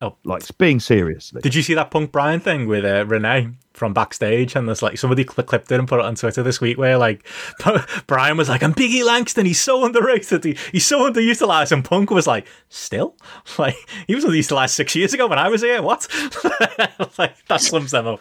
Oh. 0.00 0.16
Like 0.24 0.42
being 0.58 0.80
seriously. 0.80 1.40
Did 1.40 1.54
you 1.54 1.62
see 1.62 1.74
that 1.74 1.90
Punk 1.90 2.12
Bryan 2.12 2.38
thing 2.38 2.66
with 2.68 2.84
uh, 2.84 3.06
Renee 3.06 3.48
from 3.72 3.94
backstage? 3.94 4.54
And 4.54 4.68
there's 4.68 4.82
like 4.82 4.98
somebody 4.98 5.24
cl- 5.24 5.46
clipped 5.46 5.72
it 5.72 5.78
and 5.78 5.88
put 5.88 5.98
it 5.98 6.04
on 6.04 6.14
Twitter 6.14 6.42
this 6.42 6.60
week 6.60 6.78
where 6.78 6.98
like 6.98 7.26
Bryan 8.06 8.36
was 8.36 8.48
like, 8.48 8.62
"I'm 8.62 8.74
Biggie 8.74 9.04
Langston. 9.04 9.46
He's 9.46 9.60
so 9.60 9.84
underrated. 9.84 10.44
He, 10.44 10.58
he's 10.72 10.84
so 10.84 11.10
underutilized." 11.10 11.72
And 11.72 11.84
Punk 11.84 12.10
was 12.10 12.26
like, 12.26 12.46
"Still, 12.68 13.16
like 13.58 13.76
he 14.06 14.14
was 14.14 14.24
underutilized 14.24 14.70
six 14.70 14.94
years 14.94 15.14
ago 15.14 15.26
when 15.26 15.38
I 15.38 15.48
was 15.48 15.62
here. 15.62 15.80
What? 15.80 16.06
like 17.18 17.42
that 17.46 17.60
sums 17.60 17.92
them 17.92 18.06
up." 18.06 18.20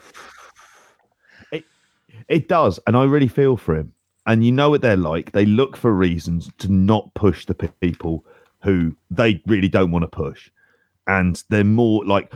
It, 1.51 1.65
It 2.29 2.47
does, 2.47 2.79
and 2.87 2.95
I 2.95 3.03
really 3.03 3.27
feel 3.27 3.57
for 3.57 3.75
him. 3.75 3.93
And 4.25 4.45
you 4.45 4.51
know 4.51 4.69
what 4.69 4.81
they're 4.81 4.95
like. 4.95 5.31
They 5.31 5.45
look 5.45 5.75
for 5.75 5.93
reasons 5.93 6.49
to 6.59 6.71
not 6.71 7.13
push 7.13 7.45
the 7.45 7.53
people 7.55 8.25
who 8.61 8.95
they 9.11 9.41
really 9.45 9.67
don't 9.67 9.91
want 9.91 10.03
to 10.03 10.07
push, 10.07 10.49
and 11.07 11.43
they're 11.49 11.65
more 11.65 12.05
like 12.05 12.31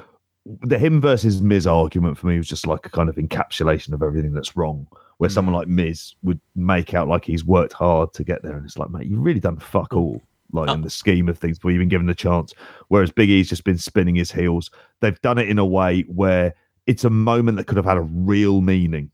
the 0.45 0.78
him 0.78 1.00
versus 1.00 1.41
Miz 1.41 1.65
argument 1.67 2.17
for 2.17 2.28
me 2.28 2.38
was 2.38 2.47
just 2.47 2.67
like 2.67 2.86
a 2.86 2.89
kind 2.89 3.10
of 3.10 3.15
encapsulation 3.15 3.93
of 3.93 4.04
everything 4.04 4.34
that's 4.34 4.56
wrong. 4.56 4.88
Where 5.17 5.30
someone 5.30 5.56
mm. 5.56 5.60
like 5.60 5.67
Miz 5.67 6.13
would 6.23 6.39
make 6.56 6.93
out 6.93 7.08
like 7.08 7.26
he's 7.26 7.45
worked 7.45 7.73
hard 7.73 8.13
to 8.13 8.23
get 8.23 8.43
there, 8.43 8.58
and 8.58 8.65
it's 8.65 8.78
like, 8.78 8.89
mate, 8.89 9.08
you've 9.08 9.23
really 9.23 9.39
done 9.39 9.58
fuck 9.58 9.93
all. 9.93 10.21
Like 10.52 10.69
uh. 10.69 10.73
in 10.73 10.82
the 10.82 10.89
scheme 10.89 11.28
of 11.30 11.38
things, 11.38 11.58
before 11.58 11.71
you've 11.71 11.80
been 11.80 11.89
given 11.89 12.08
the 12.08 12.15
chance. 12.15 12.54
Whereas 12.89 13.12
Big 13.12 13.30
E's 13.30 13.50
just 13.50 13.63
been 13.63 13.78
spinning 13.78 14.15
his 14.15 14.32
heels. 14.32 14.71
They've 15.00 15.19
done 15.21 15.38
it 15.38 15.50
in 15.50 15.60
a 15.60 15.65
way 15.65 16.02
where 16.02 16.54
it's 16.86 17.04
a 17.04 17.10
moment 17.10 17.58
that 17.58 17.67
could 17.67 17.78
have 17.78 17.86
had 17.86 17.97
a 17.97 18.02
real 18.02 18.62
meaning 18.62 19.12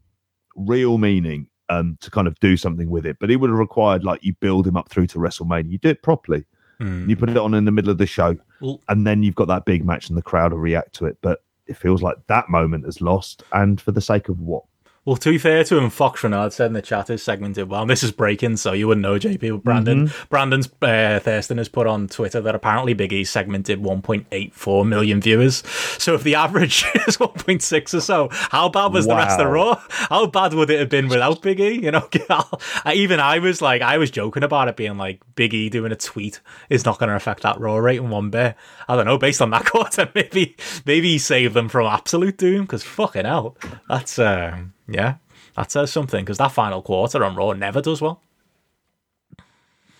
real 0.55 0.97
meaning 0.97 1.47
um, 1.79 1.97
to 2.01 2.11
kind 2.11 2.27
of 2.27 2.39
do 2.39 2.55
something 2.57 2.89
with 2.89 3.05
it. 3.05 3.17
But 3.19 3.31
it 3.31 3.37
would 3.37 3.49
have 3.49 3.59
required 3.59 4.03
like 4.03 4.23
you 4.23 4.33
build 4.33 4.67
him 4.67 4.77
up 4.77 4.89
through 4.89 5.07
to 5.07 5.17
WrestleMania. 5.19 5.71
You 5.71 5.77
do 5.77 5.89
it 5.89 6.01
properly. 6.01 6.45
Hmm. 6.79 7.09
You 7.09 7.15
put 7.15 7.29
it 7.29 7.37
on 7.37 7.53
in 7.53 7.65
the 7.65 7.71
middle 7.71 7.91
of 7.91 7.97
the 7.97 8.05
show, 8.05 8.35
Well- 8.61 8.81
and 8.89 9.05
then 9.05 9.23
you've 9.23 9.35
got 9.35 9.47
that 9.47 9.65
big 9.65 9.85
match, 9.85 10.09
and 10.09 10.17
the 10.17 10.21
crowd 10.23 10.51
will 10.51 10.59
react 10.59 10.93
to 10.95 11.05
it. 11.05 11.17
But 11.21 11.43
it 11.67 11.77
feels 11.77 12.01
like 12.01 12.17
that 12.27 12.49
moment 12.49 12.85
is 12.85 12.99
lost, 13.01 13.43
and 13.53 13.79
for 13.79 13.91
the 13.91 14.01
sake 14.01 14.29
of 14.29 14.39
what? 14.39 14.63
Well, 15.05 15.17
to 15.17 15.31
be 15.31 15.37
fair 15.37 15.65
to 15.65 15.77
him, 15.77 15.89
Fox 15.89 16.23
Renard 16.23 16.53
said 16.53 16.67
in 16.67 16.73
the 16.73 16.81
chat 16.81 17.09
his 17.09 17.21
segment 17.21 17.55
did 17.55 17.69
well. 17.69 17.81
And 17.81 17.89
this 17.89 18.03
is 18.03 18.11
breaking, 18.11 18.55
so 18.55 18.71
you 18.71 18.87
wouldn't 18.87 19.01
know, 19.01 19.19
JP. 19.19 19.51
But 19.51 19.63
Brandon 19.63 20.11
Brandon's 20.29 20.69
uh, 20.81 21.19
Thurston 21.21 21.57
has 21.57 21.67
put 21.67 21.87
on 21.87 22.07
Twitter 22.07 22.39
that 22.39 22.55
apparently 22.55 22.93
Big 22.93 23.11
E's 23.11 23.29
segment 23.29 23.65
did 23.65 23.81
1.84 23.81 24.87
million 24.87 25.19
viewers. 25.19 25.57
So 25.97 26.15
if 26.15 26.23
the 26.23 26.35
average 26.35 26.85
is 27.07 27.17
1.6 27.17 27.93
or 27.93 27.99
so, 27.99 28.29
how 28.31 28.69
bad 28.69 28.93
was 28.93 29.05
the 29.05 29.15
rest 29.15 29.39
of 29.39 29.45
the 29.45 29.51
Raw? 29.51 29.81
How 29.89 30.25
bad 30.27 30.53
would 30.53 30.69
it 30.69 30.79
have 30.79 30.89
been 30.89 31.09
without 31.09 31.41
Big 31.41 31.59
E? 31.59 31.83
You 31.83 31.91
know, 31.91 32.07
even 32.93 33.19
I 33.19 33.39
was 33.39 33.61
like, 33.61 33.81
I 33.81 33.97
was 33.97 34.09
joking 34.09 34.43
about 34.43 34.69
it 34.69 34.77
being 34.77 34.97
like 34.97 35.21
Big 35.35 35.53
E 35.53 35.69
doing 35.69 35.91
a 35.91 35.97
tweet 35.97 36.39
is 36.69 36.85
not 36.85 36.97
going 36.97 37.09
to 37.09 37.15
affect 37.15 37.43
that 37.43 37.59
Raw 37.59 37.75
rate 37.75 37.97
in 37.97 38.09
one 38.09 38.29
bit. 38.29 38.55
I 38.87 38.95
don't 38.95 39.05
know. 39.05 39.17
Based 39.17 39.41
on 39.41 39.49
that 39.49 39.65
quarter, 39.69 40.09
maybe 40.15 40.55
maybe 40.85 41.09
he 41.09 41.17
saved 41.17 41.55
them 41.55 41.67
from 41.67 41.87
absolute 41.87 42.37
doom 42.37 42.61
because 42.61 42.83
fucking 42.83 43.25
hell, 43.25 43.57
that's 43.89 44.17
um, 44.17 44.73
yeah, 44.87 45.15
that 45.55 45.71
says 45.71 45.91
something 45.91 46.23
because 46.23 46.37
that 46.37 46.51
final 46.51 46.81
quarter 46.81 47.23
on 47.23 47.35
Raw 47.35 47.53
never 47.53 47.81
does 47.81 48.01
well. 48.01 48.21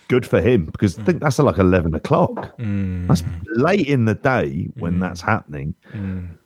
Good 0.09 0.25
for 0.25 0.41
him 0.41 0.65
because 0.65 0.99
I 0.99 1.03
think 1.03 1.21
that's 1.21 1.39
at 1.39 1.45
like 1.45 1.57
eleven 1.57 1.95
o'clock. 1.95 2.57
Mm. 2.57 3.07
That's 3.07 3.23
late 3.55 3.87
in 3.87 4.05
the 4.05 4.13
day 4.15 4.69
when 4.75 4.99
that's 4.99 5.21
happening. 5.21 5.73
Mm. 5.91 6.37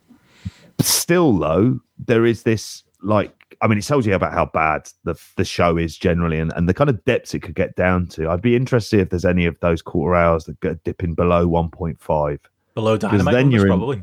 Still, 0.80 1.36
though, 1.38 1.80
there 2.06 2.24
is 2.24 2.44
this 2.44 2.84
like. 3.02 3.34
I 3.60 3.66
mean, 3.66 3.78
it 3.78 3.84
tells 3.84 4.06
you 4.06 4.14
about 4.14 4.32
how 4.32 4.46
bad 4.46 4.88
the 5.02 5.20
the 5.36 5.44
show 5.44 5.76
is 5.76 5.98
generally, 5.98 6.38
and, 6.38 6.52
and 6.54 6.68
the 6.68 6.74
kind 6.74 6.88
of 6.88 7.04
depths 7.04 7.34
it 7.34 7.40
could 7.40 7.56
get 7.56 7.74
down 7.74 8.06
to. 8.08 8.30
I'd 8.30 8.40
be 8.40 8.54
interested 8.54 9.00
if 9.00 9.10
there's 9.10 9.24
any 9.24 9.44
of 9.46 9.58
those 9.60 9.82
quarter 9.82 10.14
hours 10.14 10.44
that 10.44 10.60
get 10.60 10.84
dipping 10.84 11.14
below 11.14 11.48
one 11.48 11.68
point 11.68 12.00
five. 12.00 12.38
Below 12.74 12.96
Dynamite, 12.96 13.34
then 13.34 13.50
you're 13.50 13.62
in- 13.62 13.68
probably. 13.68 14.02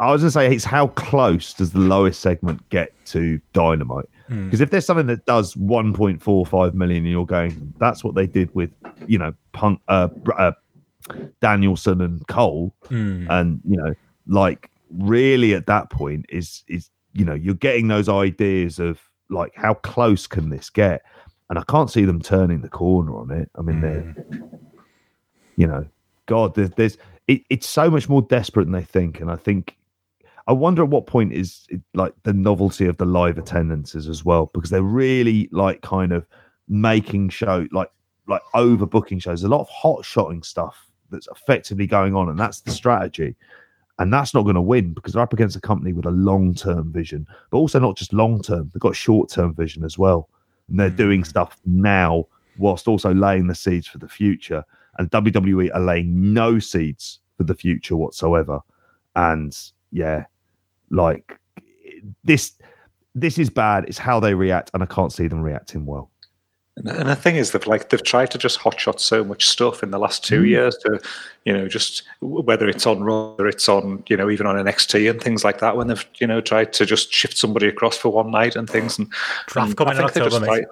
I 0.00 0.12
was 0.12 0.22
gonna 0.22 0.30
say 0.30 0.54
it's 0.54 0.64
how 0.64 0.88
close 0.88 1.52
does 1.54 1.72
the 1.72 1.80
lowest 1.80 2.20
segment 2.20 2.68
get 2.70 2.92
to 3.06 3.40
Dynamite? 3.52 4.08
Hmm. 4.28 4.44
Because 4.44 4.60
if 4.60 4.70
there's 4.70 4.84
something 4.86 5.06
that 5.06 5.24
does 5.26 5.54
1.45 5.54 6.74
million, 6.74 7.04
and 7.04 7.10
you're 7.10 7.26
going, 7.26 7.72
that's 7.78 8.04
what 8.04 8.14
they 8.14 8.26
did 8.26 8.54
with, 8.54 8.70
you 9.06 9.18
know, 9.18 9.32
Punk, 9.52 9.80
uh, 9.88 10.08
uh, 10.36 10.52
Danielson 11.40 12.00
and 12.00 12.26
Cole, 12.28 12.74
Hmm. 12.88 13.26
and 13.30 13.60
you 13.64 13.76
know, 13.76 13.94
like 14.26 14.70
really 14.90 15.54
at 15.54 15.66
that 15.66 15.90
point 15.90 16.26
is 16.30 16.64
is 16.68 16.90
you 17.12 17.24
know 17.24 17.34
you're 17.34 17.54
getting 17.54 17.88
those 17.88 18.08
ideas 18.08 18.78
of 18.78 19.00
like 19.30 19.52
how 19.54 19.74
close 19.74 20.26
can 20.26 20.50
this 20.50 20.70
get, 20.70 21.02
and 21.50 21.58
I 21.58 21.62
can't 21.68 21.90
see 21.90 22.04
them 22.04 22.20
turning 22.20 22.60
the 22.60 22.68
corner 22.68 23.16
on 23.16 23.30
it. 23.30 23.50
I 23.56 23.62
mean, 23.62 23.80
they're 23.80 24.14
you 25.56 25.66
know, 25.66 25.86
God, 26.26 26.54
there's, 26.54 26.70
there's 26.70 26.98
it, 27.26 27.42
it's 27.50 27.68
so 27.68 27.90
much 27.90 28.08
more 28.08 28.22
desperate 28.22 28.64
than 28.64 28.72
they 28.72 28.84
think, 28.84 29.20
and 29.20 29.30
I 29.30 29.36
think 29.36 29.76
I 30.48 30.52
wonder 30.52 30.82
at 30.82 30.88
what 30.88 31.06
point 31.06 31.34
is 31.34 31.66
it, 31.68 31.80
like 31.92 32.14
the 32.22 32.32
novelty 32.32 32.86
of 32.86 32.96
the 32.96 33.04
live 33.04 33.36
attendances 33.36 34.08
as 34.08 34.24
well, 34.24 34.50
because 34.54 34.70
they're 34.70 34.82
really 34.82 35.48
like 35.52 35.82
kind 35.82 36.10
of 36.10 36.26
making 36.68 37.28
show 37.28 37.66
like 37.70 37.90
like 38.26 38.42
overbooking 38.54 39.22
shows. 39.22 39.44
A 39.44 39.48
lot 39.48 39.60
of 39.60 39.68
hot 39.68 40.04
shotting 40.04 40.42
stuff 40.42 40.90
that's 41.10 41.28
effectively 41.28 41.86
going 41.86 42.16
on, 42.16 42.30
and 42.30 42.40
that's 42.40 42.60
the 42.60 42.70
strategy. 42.70 43.36
And 44.00 44.12
that's 44.12 44.32
not 44.32 44.42
going 44.42 44.54
to 44.54 44.62
win 44.62 44.94
because 44.94 45.12
they're 45.12 45.22
up 45.22 45.32
against 45.32 45.56
a 45.56 45.60
company 45.60 45.92
with 45.92 46.06
a 46.06 46.10
long 46.10 46.54
term 46.54 46.92
vision, 46.92 47.26
but 47.50 47.58
also 47.58 47.78
not 47.78 47.96
just 47.96 48.12
long 48.12 48.40
term, 48.40 48.70
they've 48.72 48.80
got 48.80 48.96
short 48.96 49.28
term 49.28 49.54
vision 49.54 49.84
as 49.84 49.98
well. 49.98 50.30
And 50.68 50.78
they're 50.80 50.88
doing 50.88 51.22
mm. 51.22 51.26
stuff 51.26 51.58
now 51.66 52.26
whilst 52.58 52.88
also 52.88 53.12
laying 53.12 53.48
the 53.48 53.54
seeds 53.54 53.86
for 53.86 53.98
the 53.98 54.08
future. 54.08 54.64
And 54.98 55.10
WWE 55.10 55.74
are 55.74 55.80
laying 55.80 56.32
no 56.32 56.58
seeds 56.58 57.20
for 57.36 57.44
the 57.44 57.54
future 57.54 57.96
whatsoever. 57.96 58.60
And 59.16 59.56
yeah, 59.90 60.26
like 60.90 61.38
this 62.24 62.52
this 63.14 63.38
is 63.38 63.50
bad. 63.50 63.84
It's 63.88 63.98
how 63.98 64.20
they 64.20 64.34
react, 64.34 64.70
and 64.74 64.82
I 64.82 64.86
can't 64.86 65.12
see 65.12 65.26
them 65.26 65.40
reacting 65.40 65.84
well. 65.86 66.10
And, 66.76 66.86
and 66.88 67.08
the 67.08 67.16
thing 67.16 67.34
is, 67.34 67.50
they've 67.50 67.66
like 67.66 67.88
they've 67.88 68.02
tried 68.02 68.30
to 68.30 68.38
just 68.38 68.60
hotshot 68.60 69.00
so 69.00 69.24
much 69.24 69.48
stuff 69.48 69.82
in 69.82 69.90
the 69.90 69.98
last 69.98 70.24
two 70.24 70.42
Mm. 70.42 70.48
years 70.48 70.76
to, 70.84 71.00
you 71.44 71.52
know, 71.52 71.66
just 71.66 72.04
whether 72.20 72.68
it's 72.68 72.86
on 72.86 73.02
Raw, 73.02 73.30
whether 73.32 73.48
it's 73.48 73.68
on, 73.68 74.04
you 74.08 74.16
know, 74.16 74.30
even 74.30 74.46
on 74.46 74.54
NXT 74.56 75.10
and 75.10 75.20
things 75.20 75.42
like 75.44 75.58
that. 75.58 75.76
When 75.76 75.88
they've, 75.88 76.06
you 76.20 76.26
know, 76.28 76.40
tried 76.40 76.72
to 76.74 76.86
just 76.86 77.12
shift 77.12 77.36
somebody 77.36 77.66
across 77.66 77.96
for 77.96 78.10
one 78.10 78.30
night 78.30 78.54
and 78.54 78.70
things. 78.70 78.98
And 78.98 79.10
Draft 79.48 79.76
coming 79.76 79.96
in 79.96 80.04
I 80.04 80.08
think 80.08 80.14
they're 80.14 80.24
October, 80.24 80.30
just 80.30 80.40
mate. 80.42 80.50
like- 80.50 80.68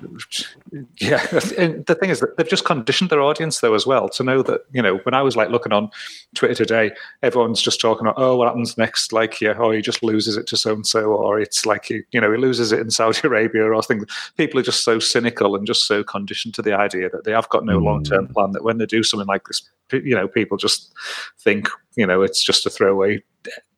yeah. 0.98 1.24
the 1.26 1.96
thing 1.98 2.10
is 2.10 2.20
that 2.20 2.36
they've 2.36 2.48
just 2.48 2.64
conditioned 2.64 3.10
their 3.10 3.20
audience 3.20 3.60
though 3.60 3.74
as 3.74 3.86
well 3.86 4.08
to 4.08 4.22
know 4.22 4.42
that 4.42 4.62
you 4.72 4.82
know 4.82 4.96
when 4.98 5.14
I 5.14 5.22
was 5.22 5.36
like 5.36 5.50
looking 5.50 5.72
on 5.72 5.90
Twitter 6.34 6.54
today, 6.54 6.92
everyone's 7.22 7.62
just 7.62 7.80
talking 7.80 8.06
about 8.06 8.14
oh 8.18 8.36
what 8.36 8.48
happens 8.48 8.76
next, 8.76 9.12
like 9.12 9.40
yeah, 9.40 9.54
oh 9.58 9.70
he 9.70 9.80
just 9.80 10.02
loses 10.02 10.36
it 10.36 10.46
to 10.48 10.56
so 10.56 10.74
and 10.74 10.86
so, 10.86 11.04
or 11.04 11.40
it's 11.40 11.66
like 11.66 11.86
he, 11.86 12.00
you 12.10 12.20
know 12.20 12.30
he 12.30 12.38
loses 12.38 12.72
it 12.72 12.80
in 12.80 12.90
Saudi 12.90 13.20
Arabia 13.24 13.62
or 13.64 13.82
things. 13.82 14.04
People 14.36 14.60
are 14.60 14.64
just 14.64 14.84
so 14.84 14.98
cynical 14.98 15.54
and 15.56 15.66
just 15.66 15.86
so 15.86 16.02
conditioned 16.04 16.54
to 16.54 16.62
the 16.62 16.74
idea 16.74 17.08
that 17.10 17.24
they 17.24 17.32
have 17.32 17.48
got 17.48 17.64
no 17.64 17.78
mm. 17.78 17.84
long 17.84 18.04
term 18.04 18.28
plan 18.28 18.52
that 18.52 18.64
when 18.64 18.78
they 18.78 18.86
do 18.86 19.02
something 19.02 19.28
like 19.28 19.44
this, 19.46 19.68
you 19.92 20.14
know 20.14 20.28
people 20.28 20.56
just 20.56 20.92
think 21.38 21.68
you 21.96 22.06
know 22.06 22.22
it's 22.22 22.42
just 22.42 22.66
a 22.66 22.70
throwaway 22.70 23.22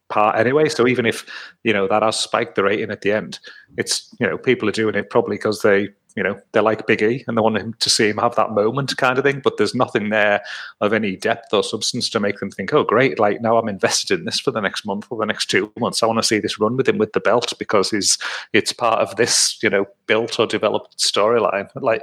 part 0.08 0.36
anyway. 0.36 0.68
So 0.68 0.86
even 0.86 1.06
if 1.06 1.26
you 1.64 1.72
know 1.72 1.86
that 1.88 2.02
has 2.02 2.18
spiked 2.18 2.54
the 2.54 2.64
rating 2.64 2.90
at 2.90 3.02
the 3.02 3.12
end, 3.12 3.38
it's 3.76 4.14
you 4.18 4.26
know 4.26 4.38
people 4.38 4.68
are 4.68 4.72
doing 4.72 4.94
it 4.94 5.10
probably 5.10 5.36
because 5.36 5.62
they 5.62 5.88
you 6.18 6.24
know 6.24 6.38
they're 6.50 6.62
like 6.62 6.86
Big 6.86 7.00
E 7.00 7.24
and 7.28 7.36
they 7.36 7.40
want 7.40 7.56
him 7.56 7.74
to 7.74 7.88
see 7.88 8.08
him 8.08 8.18
have 8.18 8.34
that 8.34 8.50
moment 8.50 8.96
kind 8.96 9.18
of 9.18 9.24
thing. 9.24 9.40
But 9.42 9.56
there's 9.56 9.74
nothing 9.74 10.08
there 10.08 10.42
of 10.80 10.92
any 10.92 11.14
depth 11.14 11.54
or 11.54 11.62
substance 11.62 12.10
to 12.10 12.18
make 12.18 12.40
them 12.40 12.50
think, 12.50 12.74
oh 12.74 12.82
great, 12.82 13.20
like 13.20 13.40
now 13.40 13.56
I'm 13.56 13.68
invested 13.68 14.18
in 14.18 14.24
this 14.24 14.40
for 14.40 14.50
the 14.50 14.60
next 14.60 14.84
month 14.84 15.06
or 15.10 15.18
the 15.18 15.26
next 15.26 15.46
two 15.46 15.72
months. 15.78 16.02
I 16.02 16.06
want 16.06 16.18
to 16.18 16.24
see 16.24 16.40
this 16.40 16.58
run 16.58 16.76
with 16.76 16.88
him 16.88 16.98
with 16.98 17.12
the 17.12 17.20
belt 17.20 17.52
because 17.56 17.90
he's 17.90 18.18
it's 18.52 18.72
part 18.72 19.00
of 19.00 19.14
this 19.14 19.62
you 19.62 19.70
know 19.70 19.86
built 20.06 20.40
or 20.40 20.46
developed 20.46 20.98
storyline. 20.98 21.70
Like 21.76 22.02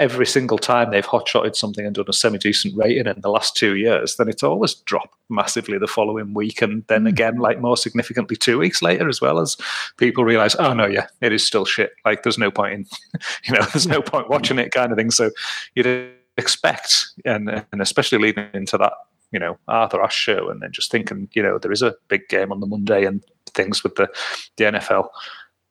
every 0.00 0.26
single 0.26 0.58
time 0.58 0.90
they've 0.90 1.06
hotshotted 1.06 1.54
something 1.54 1.84
and 1.84 1.94
done 1.94 2.06
a 2.08 2.12
semi 2.12 2.38
decent 2.38 2.74
rating 2.74 3.06
in 3.06 3.20
the 3.20 3.28
last 3.28 3.54
two 3.54 3.76
years, 3.76 4.16
then 4.16 4.28
it's 4.28 4.42
always 4.42 4.74
dropped 4.74 5.14
massively 5.28 5.78
the 5.78 5.86
following 5.86 6.32
week, 6.32 6.62
and 6.62 6.84
then 6.88 7.02
hmm. 7.02 7.08
again, 7.08 7.36
like 7.36 7.60
more 7.60 7.76
significantly, 7.76 8.34
two 8.34 8.58
weeks 8.58 8.82
later, 8.82 9.08
as 9.08 9.20
well 9.20 9.38
as 9.38 9.56
people 9.98 10.24
realize, 10.24 10.56
oh 10.56 10.72
no, 10.72 10.86
yeah, 10.86 11.06
it 11.20 11.32
is 11.32 11.46
still 11.46 11.66
shit. 11.66 11.92
Like 12.04 12.22
there's 12.22 12.38
no 12.38 12.50
point 12.50 12.72
in, 12.72 12.86
you 13.44 13.54
know, 13.54 13.64
there's 13.66 13.86
no 13.86 14.00
point 14.00 14.30
watching 14.30 14.58
it, 14.58 14.72
kind 14.72 14.90
of 14.90 14.98
thing. 14.98 15.10
So 15.10 15.30
you'd 15.74 16.10
expect, 16.38 17.06
and 17.24 17.64
and 17.70 17.82
especially 17.82 18.18
leading 18.18 18.48
into 18.54 18.78
that, 18.78 18.94
you 19.32 19.38
know, 19.38 19.58
Arthur 19.68 20.02
Ashe 20.02 20.16
show, 20.16 20.48
and 20.48 20.62
then 20.62 20.72
just 20.72 20.90
thinking, 20.90 21.28
you 21.34 21.42
know, 21.42 21.58
there 21.58 21.72
is 21.72 21.82
a 21.82 21.94
big 22.08 22.26
game 22.28 22.50
on 22.50 22.60
the 22.60 22.66
Monday 22.66 23.04
and 23.04 23.22
things 23.54 23.84
with 23.84 23.96
the 23.96 24.08
the 24.56 24.64
NFL, 24.64 25.08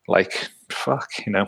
like 0.08 0.50
fuck, 0.72 1.10
you 1.26 1.32
know, 1.32 1.48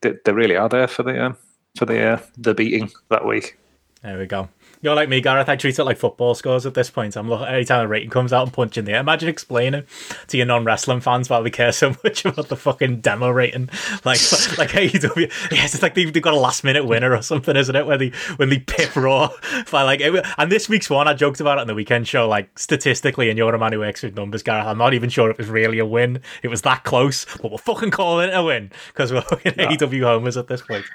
they, 0.00 0.14
they 0.24 0.32
really 0.32 0.56
are 0.56 0.68
there 0.68 0.86
for 0.86 1.02
the. 1.02 1.26
Um, 1.26 1.36
for 1.76 1.86
the 1.86 2.02
uh, 2.02 2.20
the 2.36 2.54
beating 2.54 2.90
that 3.08 3.24
week. 3.24 3.58
There 4.02 4.18
we 4.18 4.26
go. 4.26 4.48
You're 4.82 4.94
like 4.94 5.10
me, 5.10 5.20
Gareth. 5.20 5.50
I 5.50 5.56
treat 5.56 5.78
it 5.78 5.84
like 5.84 5.98
football 5.98 6.34
scores 6.34 6.64
at 6.64 6.72
this 6.72 6.88
point. 6.88 7.14
I'm 7.14 7.28
looking 7.28 7.46
anytime 7.46 7.84
a 7.84 7.88
rating 7.88 8.08
comes 8.08 8.32
out 8.32 8.44
and 8.44 8.52
punching 8.52 8.86
there. 8.86 8.98
Imagine 8.98 9.28
explaining 9.28 9.84
to 10.28 10.36
your 10.38 10.46
non-wrestling 10.46 11.00
fans 11.00 11.28
why 11.28 11.38
we 11.40 11.50
care 11.50 11.70
so 11.70 11.90
much 12.04 12.24
about 12.24 12.48
the 12.48 12.56
fucking 12.56 13.02
demo 13.02 13.28
rating. 13.28 13.68
Like, 14.06 14.18
like 14.56 14.70
AEW, 14.70 15.30
yes, 15.52 15.74
it's 15.74 15.82
like 15.82 15.92
they've, 15.92 16.10
they've 16.10 16.22
got 16.22 16.32
a 16.32 16.38
last-minute 16.38 16.86
winner 16.86 17.14
or 17.14 17.20
something, 17.20 17.54
isn't 17.56 17.76
it? 17.76 17.86
Where 17.86 17.98
they 17.98 18.08
when 18.36 18.48
they 18.48 18.60
pip 18.60 18.96
raw 18.96 19.28
by 19.70 19.82
like, 19.82 20.00
and 20.00 20.50
this 20.50 20.66
week's 20.66 20.88
one, 20.88 21.06
I 21.06 21.12
joked 21.12 21.40
about 21.40 21.58
it 21.58 21.60
on 21.60 21.66
the 21.66 21.74
weekend 21.74 22.08
show. 22.08 22.26
Like 22.26 22.58
statistically, 22.58 23.28
and 23.28 23.36
you're 23.36 23.54
a 23.54 23.58
man 23.58 23.74
who 23.74 23.80
works 23.80 24.02
with 24.02 24.16
numbers, 24.16 24.42
Gareth. 24.42 24.66
I'm 24.66 24.78
not 24.78 24.94
even 24.94 25.10
sure 25.10 25.28
if 25.28 25.34
it 25.34 25.42
was 25.42 25.50
really 25.50 25.78
a 25.78 25.84
win. 25.84 26.22
It 26.42 26.48
was 26.48 26.62
that 26.62 26.84
close, 26.84 27.26
but 27.42 27.50
we're 27.50 27.58
fucking 27.58 27.90
calling 27.90 28.30
it 28.30 28.34
a 28.34 28.42
win 28.42 28.72
because 28.94 29.12
we're 29.12 29.20
fucking 29.20 29.54
yeah. 29.58 29.72
AEW 29.72 30.04
homers 30.04 30.38
at 30.38 30.46
this 30.46 30.62
point. 30.62 30.86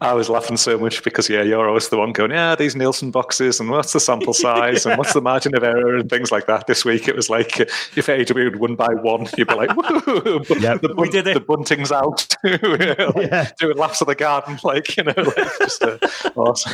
I 0.00 0.12
was 0.14 0.28
laughing 0.28 0.56
so 0.56 0.78
much 0.78 1.02
because 1.02 1.28
yeah, 1.28 1.42
you're 1.42 1.66
always 1.66 1.88
the 1.88 1.98
one 1.98 2.12
going, 2.12 2.30
yeah, 2.30 2.54
these 2.54 2.76
Nielsen 2.76 3.10
boxes 3.10 3.58
and 3.58 3.68
what's 3.68 3.92
the 3.92 4.00
sample 4.00 4.32
size 4.34 4.86
and 4.86 4.96
what's 4.96 5.12
the 5.12 5.20
margin 5.20 5.56
of 5.56 5.64
error 5.64 5.96
and 5.96 6.08
things 6.08 6.30
like 6.30 6.46
that. 6.46 6.66
This 6.66 6.84
week 6.84 7.08
it 7.08 7.16
was 7.16 7.28
like 7.28 7.58
if 7.60 8.06
AEW 8.06 8.44
would 8.44 8.56
won 8.56 8.76
by 8.76 8.94
one, 8.94 9.26
you'd 9.36 9.48
be 9.48 9.54
like, 9.54 9.74
woo, 9.76 10.42
yep. 10.60 10.82
the, 10.82 10.94
we 10.96 11.10
did 11.10 11.24
the 11.24 11.40
bunting's 11.40 11.90
out, 11.90 12.26
like, 12.44 12.60
yeah. 13.16 13.50
doing 13.58 13.76
laughs 13.76 14.00
of 14.00 14.06
the 14.06 14.14
garden, 14.14 14.58
like 14.62 14.96
you 14.96 15.04
know, 15.04 15.14
like 15.16 15.58
just 15.58 15.82
uh, 15.82 15.98
awesome. 16.36 16.72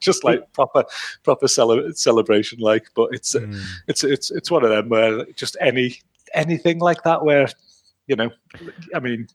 just 0.00 0.24
like 0.24 0.52
proper 0.52 0.84
proper 1.22 1.48
cele- 1.48 1.92
celebration, 1.94 2.58
like. 2.60 2.88
But 2.94 3.14
it's 3.14 3.34
mm. 3.34 3.60
it's 3.86 4.02
it's 4.02 4.30
it's 4.30 4.50
one 4.50 4.64
of 4.64 4.70
them 4.70 4.88
where 4.88 5.24
just 5.36 5.56
any 5.60 6.00
anything 6.34 6.78
like 6.78 7.02
that 7.02 7.24
where 7.24 7.48
you 8.06 8.16
know, 8.16 8.30
I 8.94 8.98
mean, 8.98 9.28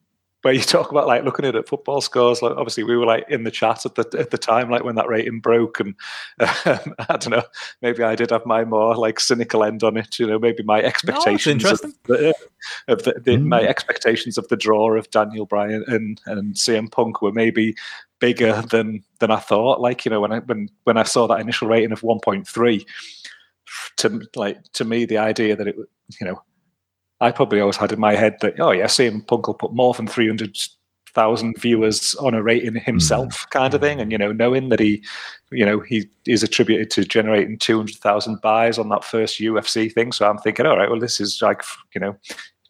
where 0.46 0.54
you 0.54 0.60
talk 0.60 0.92
about 0.92 1.08
like 1.08 1.24
looking 1.24 1.44
at 1.44 1.68
football 1.68 2.00
scores. 2.00 2.40
Like 2.40 2.52
obviously 2.52 2.84
we 2.84 2.96
were 2.96 3.04
like 3.04 3.28
in 3.28 3.42
the 3.42 3.50
chat 3.50 3.84
at 3.84 3.96
the 3.96 4.08
at 4.16 4.30
the 4.30 4.38
time, 4.38 4.70
like 4.70 4.84
when 4.84 4.94
that 4.94 5.08
rating 5.08 5.40
broke, 5.40 5.80
and 5.80 5.96
um, 6.38 6.94
I 7.00 7.16
don't 7.16 7.30
know, 7.30 7.42
maybe 7.82 8.04
I 8.04 8.14
did 8.14 8.30
have 8.30 8.46
my 8.46 8.64
more 8.64 8.94
like 8.94 9.18
cynical 9.18 9.64
end 9.64 9.82
on 9.82 9.96
it. 9.96 10.20
You 10.20 10.28
know, 10.28 10.38
maybe 10.38 10.62
my 10.62 10.80
expectations 10.80 11.64
no, 11.64 11.70
of, 11.72 11.80
the, 12.04 12.34
of 12.86 13.02
the, 13.02 13.14
the, 13.24 13.32
mm. 13.32 13.46
my 13.46 13.62
expectations 13.62 14.38
of 14.38 14.46
the 14.46 14.56
draw 14.56 14.96
of 14.96 15.10
Daniel 15.10 15.46
Bryan 15.46 15.82
and 15.88 16.20
and 16.26 16.54
CM 16.54 16.92
Punk 16.92 17.22
were 17.22 17.32
maybe 17.32 17.74
bigger 18.20 18.62
than 18.70 19.02
than 19.18 19.32
I 19.32 19.40
thought. 19.40 19.80
Like 19.80 20.04
you 20.04 20.10
know 20.10 20.20
when 20.20 20.30
I 20.30 20.38
when 20.38 20.68
when 20.84 20.96
I 20.96 21.02
saw 21.02 21.26
that 21.26 21.40
initial 21.40 21.66
rating 21.66 21.90
of 21.90 22.04
one 22.04 22.20
point 22.20 22.46
three, 22.46 22.86
to 23.96 24.22
like 24.36 24.62
to 24.74 24.84
me 24.84 25.06
the 25.06 25.18
idea 25.18 25.56
that 25.56 25.66
it 25.66 25.74
you 26.20 26.26
know 26.28 26.40
I 27.20 27.30
probably 27.30 27.60
always 27.60 27.76
had 27.76 27.92
in 27.92 28.00
my 28.00 28.14
head 28.14 28.36
that, 28.40 28.60
oh, 28.60 28.72
yeah, 28.72 28.86
CM 28.86 29.26
Punk 29.26 29.46
will 29.46 29.54
put 29.54 29.72
more 29.72 29.94
than 29.94 30.06
300,000 30.06 31.58
viewers 31.58 32.14
on 32.16 32.34
a 32.34 32.42
rating 32.42 32.74
himself, 32.74 33.28
mm. 33.28 33.50
kind 33.50 33.72
of 33.72 33.80
thing. 33.80 34.00
And, 34.00 34.12
you 34.12 34.18
know, 34.18 34.32
knowing 34.32 34.68
that 34.68 34.80
he, 34.80 35.02
you 35.50 35.64
know, 35.64 35.80
he 35.80 36.08
is 36.26 36.42
attributed 36.42 36.90
to 36.90 37.04
generating 37.04 37.58
200,000 37.58 38.40
buys 38.42 38.78
on 38.78 38.90
that 38.90 39.04
first 39.04 39.40
UFC 39.40 39.90
thing. 39.90 40.12
So 40.12 40.28
I'm 40.28 40.38
thinking, 40.38 40.66
all 40.66 40.76
right, 40.76 40.90
well, 40.90 41.00
this 41.00 41.20
is 41.20 41.40
like, 41.40 41.62
you 41.94 42.00
know, 42.00 42.16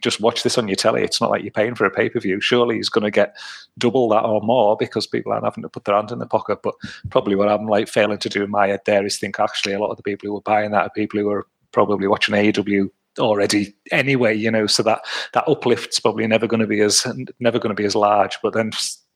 just 0.02 0.20
watch 0.20 0.44
this 0.44 0.58
on 0.58 0.68
your 0.68 0.76
telly. 0.76 1.02
It's 1.02 1.20
not 1.20 1.30
like 1.30 1.42
you're 1.42 1.50
paying 1.50 1.74
for 1.74 1.84
a 1.84 1.90
pay 1.90 2.08
per 2.08 2.20
view. 2.20 2.40
Surely 2.40 2.76
he's 2.76 2.88
going 2.88 3.04
to 3.04 3.10
get 3.10 3.36
double 3.78 4.08
that 4.10 4.24
or 4.24 4.40
more 4.42 4.76
because 4.76 5.06
people 5.06 5.32
aren't 5.32 5.44
having 5.44 5.62
to 5.62 5.68
put 5.68 5.84
their 5.84 5.96
hand 5.96 6.12
in 6.12 6.20
the 6.20 6.26
pocket. 6.26 6.60
But 6.62 6.74
probably 7.10 7.34
what 7.34 7.48
I'm 7.48 7.66
like 7.66 7.88
failing 7.88 8.18
to 8.18 8.28
do 8.28 8.44
in 8.44 8.50
my 8.50 8.68
head 8.68 8.80
there 8.84 9.04
is 9.04 9.18
think 9.18 9.40
actually 9.40 9.72
a 9.72 9.80
lot 9.80 9.90
of 9.90 9.96
the 9.96 10.04
people 10.04 10.28
who 10.28 10.36
are 10.36 10.42
buying 10.42 10.70
that 10.70 10.82
are 10.84 10.90
people 10.90 11.18
who 11.18 11.30
are 11.30 11.46
probably 11.72 12.06
watching 12.06 12.34
AEW 12.34 12.90
already 13.18 13.74
anyway 13.92 14.34
you 14.34 14.50
know 14.50 14.66
so 14.66 14.82
that 14.82 15.00
that 15.32 15.46
uplift's 15.48 16.00
probably 16.00 16.26
never 16.26 16.46
going 16.46 16.60
to 16.60 16.66
be 16.66 16.80
as 16.80 17.06
never 17.40 17.58
going 17.58 17.74
to 17.74 17.80
be 17.80 17.86
as 17.86 17.94
large 17.94 18.38
but 18.42 18.52
then 18.52 18.70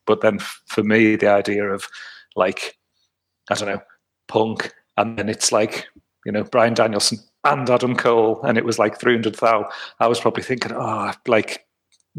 but 0.07 0.21
then 0.21 0.39
for 0.67 0.83
me 0.83 1.17
the 1.17 1.29
idea 1.29 1.65
of 1.65 1.87
like 2.37 2.79
i 3.51 3.55
don't 3.55 3.69
know 3.69 3.81
punk 4.29 4.73
and 4.97 5.19
then 5.19 5.29
it's 5.29 5.53
like 5.53 5.87
you 6.25 6.33
know 6.33 6.45
Bryan 6.45 6.75
danielson 6.75 7.19
and 7.45 7.69
adam 7.69 7.97
cole 7.97 8.41
and 8.43 8.59
it 8.59 8.65
was 8.65 8.79
like 8.79 8.99
300,000 8.99 9.65
i 9.99 10.07
was 10.07 10.21
probably 10.21 10.43
thinking 10.43 10.73
oh 10.75 11.13
like 11.27 11.67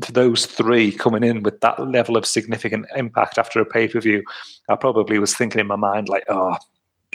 those 0.09 0.45
three 0.45 0.91
coming 0.91 1.23
in 1.23 1.43
with 1.43 1.59
that 1.59 1.79
level 1.87 2.15
of 2.15 2.25
significant 2.25 2.85
impact 2.95 3.37
after 3.37 3.59
a 3.59 3.65
pay-per-view 3.65 4.23
i 4.69 4.75
probably 4.75 5.19
was 5.19 5.35
thinking 5.35 5.59
in 5.59 5.67
my 5.67 5.75
mind 5.75 6.09
like 6.09 6.23
oh 6.29 6.55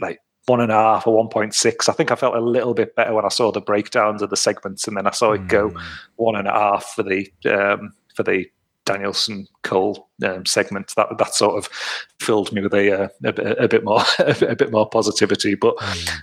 like 0.00 0.20
one 0.46 0.60
and 0.60 0.70
a 0.70 0.74
half 0.74 1.06
or 1.06 1.28
1.6. 1.28 1.88
I 1.88 1.92
think 1.92 2.10
I 2.10 2.14
felt 2.14 2.36
a 2.36 2.40
little 2.40 2.74
bit 2.74 2.94
better 2.94 3.12
when 3.12 3.24
I 3.24 3.28
saw 3.28 3.50
the 3.50 3.60
breakdowns 3.60 4.22
of 4.22 4.30
the 4.30 4.36
segments 4.36 4.86
and 4.86 4.96
then 4.96 5.06
I 5.06 5.10
saw 5.10 5.32
it 5.32 5.48
go 5.48 5.70
mm. 5.70 5.82
one 6.16 6.36
and 6.36 6.48
a 6.48 6.52
half 6.52 6.84
for 6.94 7.02
the 7.02 7.28
um, 7.46 7.92
for 8.14 8.22
the 8.22 8.46
Danielson 8.86 9.46
Cole 9.62 10.08
um, 10.24 10.46
segment 10.46 10.94
that 10.96 11.08
that 11.18 11.34
sort 11.34 11.58
of 11.58 11.68
filled 12.20 12.52
me 12.52 12.62
with 12.62 12.72
a 12.72 13.04
uh, 13.04 13.08
a, 13.24 13.64
a, 13.64 13.68
bit 13.68 13.84
more 13.84 14.00
a 14.18 14.56
bit 14.56 14.70
more 14.70 14.88
positivity. 14.88 15.54
But 15.56 15.74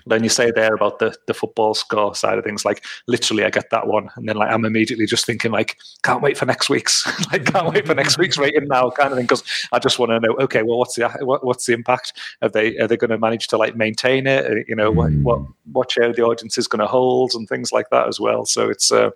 then 0.08 0.24
you 0.24 0.30
say 0.30 0.50
there 0.50 0.74
about 0.74 1.00
the 1.00 1.16
the 1.28 1.34
football 1.34 1.76
score 1.76 2.16
side 2.16 2.38
of 2.38 2.46
things, 2.46 2.66
like 2.66 2.84
literally, 3.06 3.44
I 3.44 3.50
get 3.50 3.70
that 3.70 3.86
one, 3.86 4.10
and 4.16 4.28
then 4.28 4.38
like 4.38 4.50
I'm 4.50 4.66
immediately 4.66 5.06
just 5.06 5.26
thinking 5.26 5.52
like, 5.52 5.78
can't 6.04 6.24
wait 6.24 6.38
for 6.38 6.46
next 6.46 6.70
week's, 6.70 7.06
like 7.32 7.46
can't 7.46 7.72
wait 7.72 7.86
for 7.86 7.94
next 7.94 8.18
week's 8.18 8.38
rating 8.38 8.68
now, 8.68 8.90
kind 8.90 9.12
of 9.12 9.18
thing, 9.18 9.26
because 9.26 9.44
I 9.72 9.80
just 9.80 10.00
want 10.00 10.12
to 10.12 10.20
know, 10.20 10.36
okay, 10.40 10.64
well, 10.64 10.80
what's 10.80 10.96
the 10.96 11.10
what, 11.22 11.46
what's 11.46 11.66
the 11.66 11.74
impact? 11.74 12.14
Are 12.42 12.50
they 12.50 12.78
are 12.78 12.88
they 12.88 12.98
going 12.98 13.12
to 13.12 13.20
manage 13.20 13.48
to 13.50 13.58
like 13.58 13.76
maintain 13.76 14.26
it? 14.26 14.46
Uh, 14.46 14.56
you 14.68 14.76
know, 14.76 14.90
what 14.90 15.12
what 15.16 15.42
what 15.72 15.92
share 15.92 16.14
the 16.14 16.24
audience 16.24 16.58
is 16.58 16.68
going 16.68 16.80
to 16.80 16.88
hold 16.88 17.34
and 17.36 17.48
things 17.48 17.72
like 17.74 17.90
that 17.90 18.08
as 18.08 18.20
well. 18.20 18.46
So 18.46 18.70
it's 18.70 18.92
uh, 18.92 19.12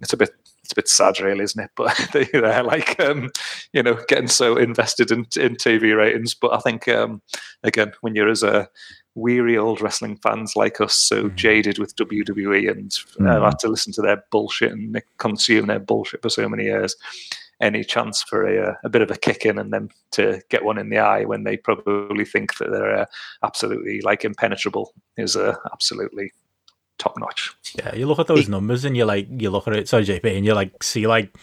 it's 0.00 0.14
a 0.14 0.16
bit 0.16 0.34
it's 0.68 0.72
a 0.72 0.74
bit 0.74 0.88
sad, 0.88 1.18
really, 1.20 1.44
isn't 1.44 1.64
it? 1.64 1.70
But 1.76 1.96
they're 2.12 2.62
like, 2.62 3.00
um, 3.00 3.30
you 3.72 3.82
know, 3.82 3.98
getting 4.06 4.28
so 4.28 4.58
invested 4.58 5.10
in, 5.10 5.20
in 5.36 5.56
TV 5.56 5.96
ratings. 5.96 6.34
But 6.34 6.52
I 6.52 6.58
think, 6.58 6.86
um, 6.88 7.22
again, 7.62 7.92
when 8.02 8.14
you're 8.14 8.28
as 8.28 8.42
a 8.42 8.68
weary 9.14 9.56
old 9.56 9.80
wrestling 9.80 10.18
fans 10.18 10.56
like 10.56 10.78
us, 10.80 10.94
so 10.94 11.24
mm. 11.24 11.34
jaded 11.36 11.78
with 11.78 11.96
WWE 11.96 12.70
and 12.70 12.90
mm. 12.90 13.26
uh, 13.26 13.42
had 13.42 13.58
to 13.60 13.68
listen 13.68 13.94
to 13.94 14.02
their 14.02 14.22
bullshit 14.30 14.72
and 14.72 15.00
consume 15.16 15.68
their 15.68 15.78
bullshit 15.78 16.20
for 16.20 16.28
so 16.28 16.46
many 16.46 16.64
years, 16.64 16.94
any 17.62 17.82
chance 17.82 18.22
for 18.22 18.46
a, 18.46 18.70
uh, 18.70 18.74
a 18.84 18.90
bit 18.90 19.02
of 19.02 19.10
a 19.10 19.16
kick 19.16 19.46
in 19.46 19.58
and 19.58 19.72
then 19.72 19.88
to 20.10 20.42
get 20.50 20.66
one 20.66 20.76
in 20.76 20.90
the 20.90 20.98
eye 20.98 21.24
when 21.24 21.44
they 21.44 21.56
probably 21.56 22.26
think 22.26 22.58
that 22.58 22.70
they're 22.70 22.98
uh, 22.98 23.06
absolutely 23.42 24.02
like 24.02 24.22
impenetrable 24.22 24.92
is 25.16 25.34
uh, 25.34 25.56
absolutely 25.72 26.30
top 26.98 27.16
notch. 27.18 27.54
Yeah, 27.76 27.94
you 27.94 28.06
look 28.06 28.18
at 28.18 28.26
those 28.26 28.48
numbers 28.48 28.84
and 28.84 28.96
you're 28.96 29.06
like 29.06 29.28
you 29.30 29.50
look 29.50 29.66
at 29.68 29.74
it, 29.74 29.88
sorry 29.88 30.04
JP, 30.04 30.36
and 30.36 30.44
you 30.44 30.54
like 30.54 30.82
see 30.82 31.06
like 31.06 31.34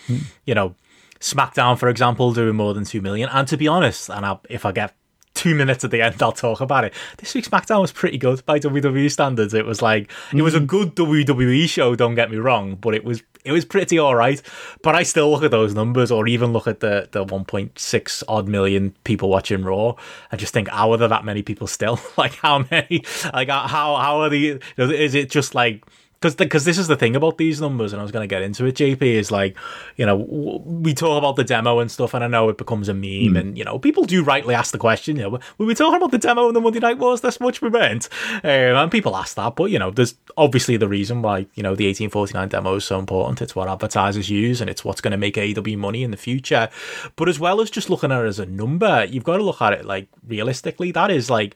you 0.45 0.53
know 0.53 0.75
SmackDown 1.19 1.77
for 1.77 1.89
example 1.89 2.33
doing 2.33 2.55
more 2.55 2.73
than 2.73 2.83
two 2.83 3.01
million. 3.01 3.29
And 3.29 3.47
to 3.47 3.57
be 3.57 3.67
honest, 3.67 4.09
and 4.09 4.25
I, 4.25 4.37
if 4.49 4.65
I 4.65 4.71
get 4.71 4.95
two 5.33 5.55
minutes 5.55 5.83
at 5.83 5.91
the 5.91 6.01
end, 6.01 6.21
I'll 6.21 6.31
talk 6.31 6.61
about 6.61 6.85
it. 6.85 6.93
This 7.17 7.33
week's 7.33 7.49
SmackDown 7.49 7.81
was 7.81 7.91
pretty 7.91 8.17
good 8.17 8.45
by 8.45 8.59
WWE 8.59 9.11
standards. 9.11 9.53
It 9.53 9.65
was 9.65 9.81
like 9.81 10.11
it 10.33 10.41
was 10.41 10.55
a 10.55 10.59
mm. 10.59 10.67
good 10.67 10.95
WWE 10.95 11.67
show. 11.69 11.95
Don't 11.95 12.15
get 12.15 12.31
me 12.31 12.37
wrong, 12.37 12.75
but 12.75 12.95
it 12.95 13.03
was 13.03 13.21
it 13.45 13.51
was 13.51 13.63
pretty 13.63 13.97
all 13.97 14.15
right. 14.15 14.41
But 14.81 14.95
I 14.95 15.03
still 15.03 15.31
look 15.31 15.43
at 15.43 15.51
those 15.51 15.73
numbers, 15.73 16.11
or 16.11 16.27
even 16.27 16.51
look 16.51 16.67
at 16.67 16.79
the 16.79 17.07
the 17.11 17.25
1.6 17.25 18.23
odd 18.27 18.47
million 18.47 18.95
people 19.03 19.29
watching 19.29 19.63
Raw, 19.63 19.95
and 20.31 20.39
just 20.39 20.53
think, 20.53 20.67
how 20.69 20.91
are 20.91 20.97
there 20.97 21.07
that 21.07 21.23
many 21.23 21.43
people 21.43 21.67
still? 21.67 21.99
like 22.17 22.35
how 22.35 22.65
many? 22.71 23.03
Like 23.33 23.49
how 23.49 23.95
how 23.95 24.21
are 24.21 24.29
the? 24.29 24.59
Is 24.77 25.15
it 25.15 25.29
just 25.29 25.55
like 25.55 25.85
because 26.25 26.35
because 26.35 26.65
this 26.65 26.77
is 26.77 26.87
the 26.87 26.95
thing 26.95 27.15
about 27.15 27.37
these 27.37 27.61
numbers, 27.61 27.93
and 27.93 27.99
I 27.99 28.03
was 28.03 28.11
going 28.11 28.27
to 28.27 28.33
get 28.33 28.41
into 28.41 28.65
it. 28.65 28.75
JP 28.75 29.01
is 29.01 29.31
like, 29.31 29.55
you 29.95 30.05
know, 30.05 30.15
we 30.15 30.93
talk 30.93 31.17
about 31.17 31.35
the 31.35 31.43
demo 31.43 31.79
and 31.79 31.91
stuff, 31.91 32.13
and 32.13 32.23
I 32.23 32.27
know 32.27 32.49
it 32.49 32.57
becomes 32.57 32.89
a 32.89 32.93
meme, 32.93 33.33
mm. 33.33 33.39
and 33.39 33.57
you 33.57 33.63
know, 33.63 33.77
people 33.77 34.03
do 34.03 34.23
rightly 34.23 34.55
ask 34.55 34.71
the 34.71 34.77
question. 34.77 35.17
You 35.17 35.23
know, 35.23 35.29
were 35.57 35.65
we 35.65 35.75
talking 35.75 35.97
about 35.97 36.11
the 36.11 36.17
demo 36.17 36.47
and 36.47 36.55
the 36.55 36.61
Monday 36.61 36.79
Night 36.79 36.97
Wars 36.97 37.21
this 37.21 37.39
much 37.39 37.61
we 37.61 37.69
meant? 37.69 38.09
Um, 38.43 38.49
and 38.49 38.91
people 38.91 39.15
ask 39.15 39.35
that, 39.35 39.55
but 39.55 39.65
you 39.65 39.77
know, 39.77 39.91
there's 39.91 40.15
obviously 40.37 40.77
the 40.77 40.87
reason 40.87 41.21
why 41.21 41.45
you 41.53 41.63
know 41.63 41.75
the 41.75 41.85
1849 41.85 42.49
demo 42.49 42.75
is 42.75 42.85
so 42.85 42.97
important. 42.97 43.41
It's 43.41 43.55
what 43.55 43.67
advertisers 43.67 44.29
use, 44.29 44.61
and 44.61 44.69
it's 44.69 44.83
what's 44.83 45.01
going 45.01 45.11
to 45.11 45.17
make 45.17 45.35
AEW 45.35 45.77
money 45.77 46.03
in 46.03 46.11
the 46.11 46.17
future. 46.17 46.69
But 47.15 47.29
as 47.29 47.39
well 47.39 47.61
as 47.61 47.69
just 47.69 47.89
looking 47.89 48.11
at 48.11 48.23
it 48.23 48.27
as 48.27 48.39
a 48.39 48.45
number, 48.45 49.05
you've 49.05 49.23
got 49.23 49.37
to 49.37 49.43
look 49.43 49.61
at 49.61 49.73
it 49.73 49.85
like 49.85 50.07
realistically. 50.27 50.91
That 50.91 51.11
is 51.11 51.29
like 51.29 51.55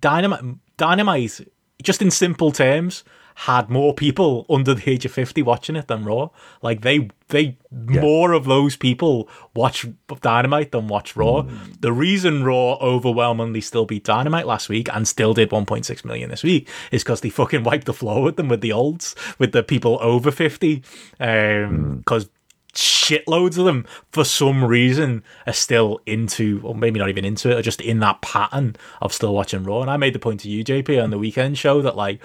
dynamite. 0.00 0.44
Dynamite, 0.78 1.40
just 1.82 2.00
in 2.00 2.10
simple 2.12 2.52
terms 2.52 3.02
had 3.42 3.70
more 3.70 3.94
people 3.94 4.44
under 4.50 4.74
the 4.74 4.90
age 4.90 5.04
of 5.04 5.12
50 5.12 5.42
watching 5.42 5.76
it 5.76 5.86
than 5.86 6.04
Raw. 6.04 6.30
Like 6.60 6.80
they 6.80 7.08
they 7.28 7.56
yeah. 7.88 8.00
more 8.00 8.32
of 8.32 8.46
those 8.46 8.74
people 8.74 9.28
watch 9.54 9.86
Dynamite 10.22 10.72
than 10.72 10.88
watch 10.88 11.14
Raw. 11.14 11.42
Mm. 11.42 11.80
The 11.80 11.92
reason 11.92 12.42
Raw 12.42 12.74
overwhelmingly 12.80 13.60
still 13.60 13.86
beat 13.86 14.02
Dynamite 14.02 14.48
last 14.48 14.68
week 14.68 14.88
and 14.92 15.06
still 15.06 15.34
did 15.34 15.50
1.6 15.50 16.04
million 16.04 16.30
this 16.30 16.42
week 16.42 16.68
is 16.90 17.04
because 17.04 17.20
they 17.20 17.30
fucking 17.30 17.62
wiped 17.62 17.86
the 17.86 17.92
floor 17.92 18.24
with 18.24 18.34
them 18.36 18.48
with 18.48 18.60
the 18.60 18.72
olds, 18.72 19.14
with 19.38 19.52
the 19.52 19.62
people 19.62 19.98
over 20.00 20.32
50. 20.32 20.82
Um, 21.20 21.98
because 21.98 22.24
mm 22.24 22.30
shitloads 22.74 23.58
of 23.58 23.64
them 23.64 23.84
for 24.12 24.22
some 24.22 24.62
reason 24.62 25.24
are 25.46 25.52
still 25.54 25.98
into 26.06 26.60
or 26.62 26.74
maybe 26.74 27.00
not 27.00 27.08
even 27.08 27.24
into 27.24 27.50
it 27.50 27.54
or 27.54 27.62
just 27.62 27.80
in 27.80 27.98
that 27.98 28.20
pattern 28.20 28.76
of 29.00 29.12
still 29.12 29.34
watching 29.34 29.64
raw 29.64 29.80
and 29.80 29.90
i 29.90 29.96
made 29.96 30.12
the 30.12 30.18
point 30.18 30.38
to 30.38 30.50
you 30.50 30.62
jp 30.62 31.02
on 31.02 31.10
the 31.10 31.18
weekend 31.18 31.56
show 31.58 31.80
that 31.80 31.96
like 31.96 32.20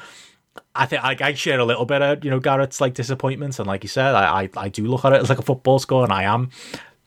I 0.76 0.86
think 0.86 1.04
I, 1.04 1.16
I, 1.20 1.34
share 1.34 1.60
a 1.60 1.66
little 1.66 1.86
bit 1.86 2.02
of 2.02 2.24
you 2.24 2.32
know 2.32 2.40
Garrett's 2.40 2.82
like 2.82 2.94
disappointments, 2.94 3.60
and 3.60 3.68
like 3.68 3.84
you 3.84 3.90
said, 3.90 4.16
I, 4.16 4.44
I, 4.44 4.50
I 4.58 4.70
do 4.70 4.86
look 4.86 5.06
at 5.06 5.14
it 5.14 5.22
as 5.22 5.30
like 5.30 5.40
a 5.40 5.44
football 5.44 5.80
score, 5.80 6.04
and 6.04 6.14
I 6.14 6.24
am, 6.24 6.50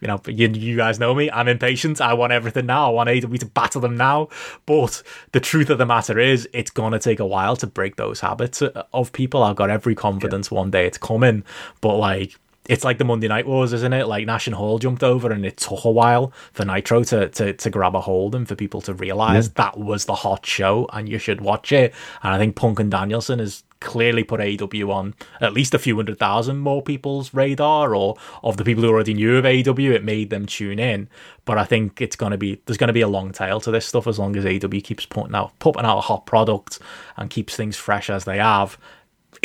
you 0.00 0.08
know, 0.08 0.20
you, 0.26 0.48
you 0.48 0.76
guys 0.76 0.98
know 0.98 1.14
me. 1.14 1.30
I'm 1.30 1.48
impatient. 1.48 2.00
I 2.00 2.14
want 2.14 2.32
everything 2.32 2.66
now. 2.66 2.88
I 2.88 2.90
want 2.90 3.08
AEW 3.08 3.38
to 3.40 3.46
battle 3.46 3.80
them 3.80 3.96
now. 3.96 4.28
But 4.66 5.02
the 5.32 5.40
truth 5.40 5.70
of 5.70 5.78
the 5.78 5.86
matter 5.86 6.18
is, 6.18 6.48
it's 6.52 6.70
gonna 6.70 6.98
take 6.98 7.18
a 7.18 7.26
while 7.26 7.56
to 7.56 7.66
break 7.66 7.96
those 7.96 8.20
habits 8.20 8.62
uh, 8.62 8.84
of 8.92 9.12
people. 9.12 9.42
I've 9.42 9.56
got 9.56 9.70
every 9.70 9.94
confidence 9.94 10.50
yeah. 10.50 10.58
one 10.58 10.70
day 10.70 10.86
it's 10.86 10.98
coming, 10.98 11.44
but 11.80 11.96
like 11.96 12.38
it's 12.68 12.84
like 12.84 12.98
the 12.98 13.04
Monday 13.04 13.28
Night 13.28 13.46
Wars, 13.46 13.72
isn't 13.72 13.92
it? 13.92 14.06
Like 14.06 14.26
Nash 14.26 14.46
and 14.46 14.56
Hall 14.56 14.78
jumped 14.78 15.02
over, 15.02 15.30
and 15.30 15.44
it 15.44 15.56
took 15.56 15.84
a 15.84 15.90
while 15.90 16.32
for 16.52 16.64
Nitro 16.64 17.04
to 17.04 17.28
to, 17.28 17.52
to 17.52 17.70
grab 17.70 17.94
a 17.94 18.00
hold 18.00 18.34
and 18.34 18.46
for 18.46 18.54
people 18.54 18.80
to 18.82 18.94
realize 18.94 19.46
yeah. 19.46 19.52
that 19.56 19.78
was 19.78 20.04
the 20.04 20.14
hot 20.14 20.44
show, 20.46 20.88
and 20.92 21.08
you 21.08 21.18
should 21.18 21.40
watch 21.40 21.72
it. 21.72 21.94
And 22.22 22.34
I 22.34 22.38
think 22.38 22.56
Punk 22.56 22.80
and 22.80 22.90
Danielson 22.90 23.38
has 23.38 23.62
clearly 23.80 24.24
put 24.24 24.40
AEW 24.40 24.90
on 24.90 25.14
at 25.40 25.52
least 25.52 25.74
a 25.74 25.78
few 25.78 25.96
hundred 25.96 26.18
thousand 26.18 26.58
more 26.58 26.82
people's 26.82 27.34
radar, 27.34 27.94
or 27.94 28.16
of 28.42 28.56
the 28.56 28.64
people 28.64 28.82
who 28.82 28.90
already 28.90 29.14
knew 29.14 29.36
of 29.36 29.44
AEW, 29.44 29.92
it 29.92 30.04
made 30.04 30.30
them 30.30 30.46
tune 30.46 30.78
in. 30.78 31.08
But 31.44 31.58
I 31.58 31.64
think 31.64 32.00
it's 32.00 32.16
gonna 32.16 32.38
be 32.38 32.60
there's 32.66 32.78
gonna 32.78 32.92
be 32.92 33.02
a 33.02 33.08
long 33.08 33.32
tail 33.32 33.60
to 33.60 33.70
this 33.70 33.86
stuff 33.86 34.06
as 34.06 34.18
long 34.18 34.36
as 34.36 34.44
AEW 34.44 34.82
keeps 34.82 35.06
putting 35.06 35.34
out 35.34 35.52
putting 35.58 35.84
out 35.84 35.98
a 35.98 36.02
hot 36.02 36.26
product 36.26 36.78
and 37.16 37.30
keeps 37.30 37.56
things 37.56 37.76
fresh 37.76 38.10
as 38.10 38.24
they 38.24 38.38
have 38.38 38.78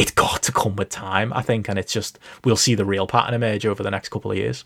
it's 0.02 0.12
got 0.12 0.42
to 0.42 0.52
come 0.52 0.76
with 0.76 0.90
time, 0.90 1.32
I 1.32 1.44
think, 1.44 1.70
and 1.70 1.78
it's 1.78 1.94
just 1.94 2.18
we'll 2.44 2.58
see 2.58 2.74
the 2.74 2.86
real 2.86 3.06
pattern 3.06 3.36
emerge 3.36 3.66
over 3.68 3.84
the 3.84 3.92
next 3.92 4.10
couple 4.10 4.32
of 4.32 4.38
years. 4.38 4.66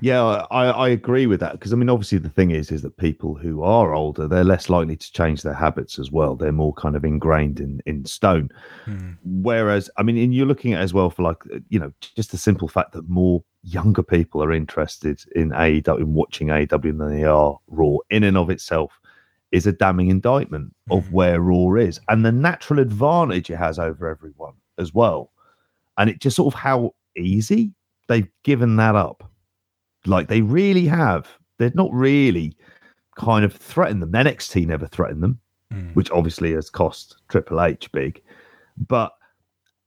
Yeah, 0.00 0.44
I, 0.50 0.66
I 0.66 0.88
agree 0.90 1.26
with 1.26 1.40
that 1.40 1.52
because 1.52 1.72
I 1.72 1.76
mean, 1.76 1.88
obviously, 1.88 2.18
the 2.18 2.28
thing 2.28 2.50
is, 2.52 2.70
is 2.70 2.82
that 2.82 2.96
people 2.98 3.34
who 3.34 3.62
are 3.62 3.94
older, 3.94 4.28
they're 4.28 4.44
less 4.44 4.68
likely 4.68 4.96
to 4.96 5.12
change 5.12 5.42
their 5.42 5.54
habits 5.54 5.98
as 5.98 6.12
well. 6.12 6.36
They're 6.36 6.52
more 6.52 6.74
kind 6.74 6.94
of 6.94 7.04
ingrained 7.04 7.58
in 7.58 7.80
in 7.86 8.04
stone. 8.04 8.50
Mm. 8.86 9.16
Whereas, 9.24 9.90
I 9.96 10.02
mean, 10.04 10.18
and 10.18 10.34
you're 10.34 10.46
looking 10.46 10.74
at 10.74 10.82
as 10.82 10.94
well 10.94 11.10
for 11.10 11.22
like 11.22 11.38
you 11.70 11.80
know 11.80 11.92
just 12.14 12.30
the 12.30 12.38
simple 12.38 12.68
fact 12.68 12.92
that 12.92 13.08
more 13.08 13.42
younger 13.62 14.02
people 14.02 14.40
are 14.44 14.52
interested 14.52 15.20
in 15.34 15.50
AEW 15.50 15.98
in 15.98 16.14
watching 16.14 16.48
AEW 16.48 16.98
than 16.98 17.10
they 17.10 17.24
are 17.24 17.58
Raw 17.66 17.96
in 18.10 18.22
and 18.22 18.36
of 18.36 18.50
itself 18.50 18.92
is 19.52 19.66
a 19.66 19.72
damning 19.72 20.08
indictment 20.08 20.74
of 20.90 21.04
mm-hmm. 21.04 21.14
where 21.14 21.40
Raw 21.40 21.74
is 21.74 22.00
and 22.08 22.24
the 22.24 22.32
natural 22.32 22.80
advantage 22.80 23.50
it 23.50 23.56
has 23.56 23.78
over 23.78 24.08
everyone 24.08 24.54
as 24.78 24.92
well. 24.92 25.32
And 25.98 26.10
it 26.10 26.20
just 26.20 26.36
sort 26.36 26.52
of 26.52 26.60
how 26.60 26.94
easy 27.16 27.72
they've 28.08 28.28
given 28.42 28.76
that 28.76 28.96
up. 28.96 29.30
Like 30.04 30.28
they 30.28 30.42
really 30.42 30.86
have. 30.86 31.28
They're 31.58 31.72
not 31.74 31.92
really 31.92 32.56
kind 33.16 33.44
of 33.44 33.52
threatened 33.52 34.02
them. 34.02 34.12
NXT 34.12 34.66
never 34.66 34.86
threatened 34.86 35.22
them, 35.22 35.40
mm. 35.72 35.94
which 35.94 36.10
obviously 36.10 36.52
has 36.52 36.70
cost 36.70 37.16
Triple 37.28 37.62
H 37.62 37.90
big. 37.92 38.22
But 38.76 39.12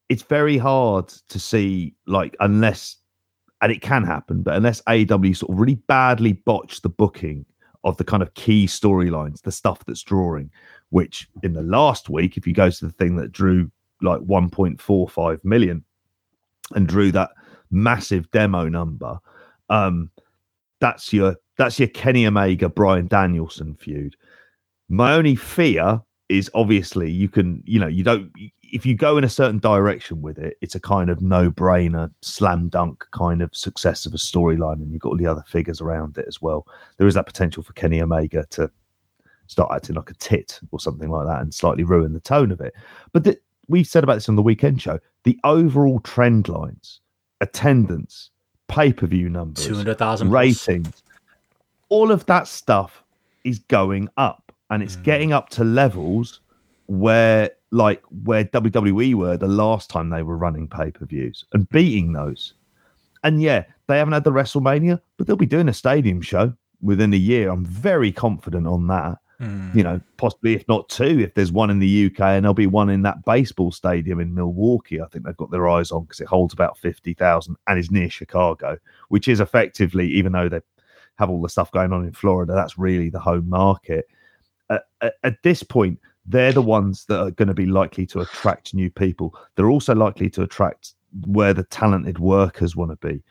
it's 0.09 0.23
very 0.23 0.57
hard 0.57 1.09
to 1.29 1.39
see, 1.39 1.93
like, 2.07 2.35
unless, 2.39 2.97
and 3.61 3.71
it 3.71 3.81
can 3.81 4.03
happen, 4.03 4.41
but 4.41 4.55
unless 4.55 4.81
AEW 4.83 5.37
sort 5.37 5.51
of 5.51 5.59
really 5.59 5.75
badly 5.75 6.33
botched 6.33 6.81
the 6.81 6.89
booking 6.89 7.45
of 7.83 7.97
the 7.97 8.03
kind 8.03 8.21
of 8.21 8.33
key 8.33 8.65
storylines, 8.65 9.41
the 9.41 9.51
stuff 9.51 9.83
that's 9.85 10.03
drawing, 10.03 10.51
which 10.89 11.27
in 11.43 11.53
the 11.53 11.63
last 11.63 12.09
week, 12.09 12.37
if 12.37 12.45
you 12.45 12.53
go 12.53 12.69
to 12.69 12.85
the 12.85 12.91
thing 12.91 13.15
that 13.15 13.31
drew 13.31 13.71
like 14.01 14.19
1.45 14.21 15.43
million 15.43 15.83
and 16.75 16.87
drew 16.87 17.11
that 17.11 17.31
massive 17.71 18.29
demo 18.31 18.67
number, 18.67 19.19
um, 19.69 20.09
that's 20.79 21.13
your 21.13 21.35
that's 21.57 21.77
your 21.77 21.89
Kenny 21.89 22.25
Omega 22.25 22.69
Bryan 22.69 23.07
Danielson 23.07 23.75
feud. 23.75 24.15
My 24.87 25.13
only 25.13 25.35
fear 25.35 26.01
is 26.29 26.49
obviously 26.53 27.11
you 27.11 27.27
can, 27.27 27.61
you 27.65 27.79
know, 27.79 27.87
you 27.87 28.03
don't 28.03 28.31
if 28.71 28.85
you 28.85 28.95
go 28.95 29.17
in 29.17 29.23
a 29.23 29.29
certain 29.29 29.59
direction 29.59 30.21
with 30.21 30.37
it, 30.37 30.57
it's 30.61 30.75
a 30.75 30.79
kind 30.79 31.09
of 31.09 31.21
no 31.21 31.51
brainer, 31.51 32.11
slam 32.21 32.69
dunk 32.69 33.05
kind 33.11 33.41
of 33.41 33.55
success 33.55 34.05
of 34.05 34.13
a 34.13 34.17
storyline, 34.17 34.75
and 34.75 34.91
you've 34.91 35.01
got 35.01 35.09
all 35.09 35.17
the 35.17 35.27
other 35.27 35.43
figures 35.47 35.81
around 35.81 36.17
it 36.17 36.25
as 36.27 36.41
well. 36.41 36.67
There 36.97 37.07
is 37.07 37.15
that 37.15 37.25
potential 37.25 37.63
for 37.63 37.73
Kenny 37.73 38.01
Omega 38.01 38.45
to 38.51 38.71
start 39.47 39.71
acting 39.73 39.95
like 39.95 40.11
a 40.11 40.15
tit 40.15 40.59
or 40.71 40.79
something 40.79 41.09
like 41.09 41.25
that 41.27 41.41
and 41.41 41.53
slightly 41.53 41.83
ruin 41.83 42.13
the 42.13 42.19
tone 42.19 42.51
of 42.51 42.61
it. 42.61 42.73
But 43.11 43.23
the, 43.23 43.39
we 43.67 43.83
said 43.83 44.03
about 44.03 44.15
this 44.15 44.29
on 44.29 44.35
the 44.35 44.41
weekend 44.41 44.81
show 44.81 44.99
the 45.23 45.39
overall 45.43 45.99
trend 46.01 46.47
lines, 46.47 47.01
attendance, 47.41 48.29
pay 48.67 48.93
per 48.93 49.07
view 49.07 49.29
numbers, 49.29 49.65
200,000 49.65 50.29
ratings, 50.29 51.03
all 51.89 52.11
of 52.11 52.25
that 52.27 52.47
stuff 52.47 53.03
is 53.43 53.59
going 53.59 54.07
up 54.17 54.51
and 54.69 54.83
it's 54.83 54.95
mm. 54.97 55.03
getting 55.03 55.33
up 55.33 55.49
to 55.49 55.63
levels 55.63 56.41
where 56.87 57.51
like 57.71 58.01
where 58.23 58.45
WWE 58.45 59.13
were 59.13 59.37
the 59.37 59.47
last 59.47 59.89
time 59.89 60.09
they 60.09 60.23
were 60.23 60.37
running 60.37 60.67
pay 60.67 60.91
per 60.91 61.05
views 61.05 61.45
and 61.53 61.69
beating 61.69 62.13
those. 62.13 62.53
And 63.23 63.41
yeah, 63.41 63.65
they 63.87 63.97
haven't 63.97 64.13
had 64.13 64.23
the 64.23 64.31
WrestleMania, 64.31 64.99
but 65.17 65.27
they'll 65.27 65.35
be 65.35 65.45
doing 65.45 65.69
a 65.69 65.73
stadium 65.73 66.21
show 66.21 66.53
within 66.81 67.13
a 67.13 67.17
year. 67.17 67.49
I'm 67.49 67.65
very 67.65 68.11
confident 68.11 68.65
on 68.65 68.87
that. 68.87 69.17
Mm. 69.41 69.73
You 69.73 69.83
know, 69.83 70.01
possibly 70.17 70.53
if 70.53 70.67
not 70.67 70.89
two, 70.89 71.19
if 71.21 71.33
there's 71.33 71.51
one 71.51 71.69
in 71.69 71.79
the 71.79 72.07
UK 72.07 72.19
and 72.19 72.43
there'll 72.43 72.53
be 72.53 72.67
one 72.67 72.89
in 72.89 73.03
that 73.03 73.23
baseball 73.23 73.71
stadium 73.71 74.19
in 74.19 74.33
Milwaukee. 74.33 75.01
I 75.01 75.07
think 75.07 75.25
they've 75.25 75.37
got 75.37 75.51
their 75.51 75.69
eyes 75.69 75.91
on 75.91 76.03
because 76.03 76.19
it 76.19 76.27
holds 76.27 76.53
about 76.53 76.77
50,000 76.77 77.55
and 77.67 77.79
is 77.79 77.91
near 77.91 78.09
Chicago, 78.09 78.77
which 79.07 79.27
is 79.27 79.39
effectively, 79.39 80.07
even 80.09 80.33
though 80.33 80.49
they 80.49 80.59
have 81.17 81.29
all 81.29 81.41
the 81.41 81.49
stuff 81.49 81.71
going 81.71 81.93
on 81.93 82.05
in 82.05 82.13
Florida, 82.13 82.53
that's 82.53 82.77
really 82.77 83.09
the 83.09 83.19
home 83.19 83.47
market. 83.49 84.07
Uh, 84.69 84.79
at, 85.01 85.13
at 85.23 85.43
this 85.43 85.63
point, 85.63 85.99
they're 86.29 86.53
the 86.53 86.61
ones 86.61 87.05
that 87.05 87.19
are 87.19 87.31
going 87.31 87.47
to 87.47 87.55
be 87.55 87.65
likely 87.65 88.05
to 88.05 88.21
attract 88.21 88.73
new 88.73 88.89
people. 88.89 89.35
They're 89.55 89.69
also 89.69 89.95
likely 89.95 90.29
to 90.31 90.43
attract 90.43 90.93
where 91.25 91.55
the 91.55 91.63
talented 91.63 92.19
workers 92.19 92.75
want 92.75 92.91
to 92.91 93.07
be. 93.07 93.23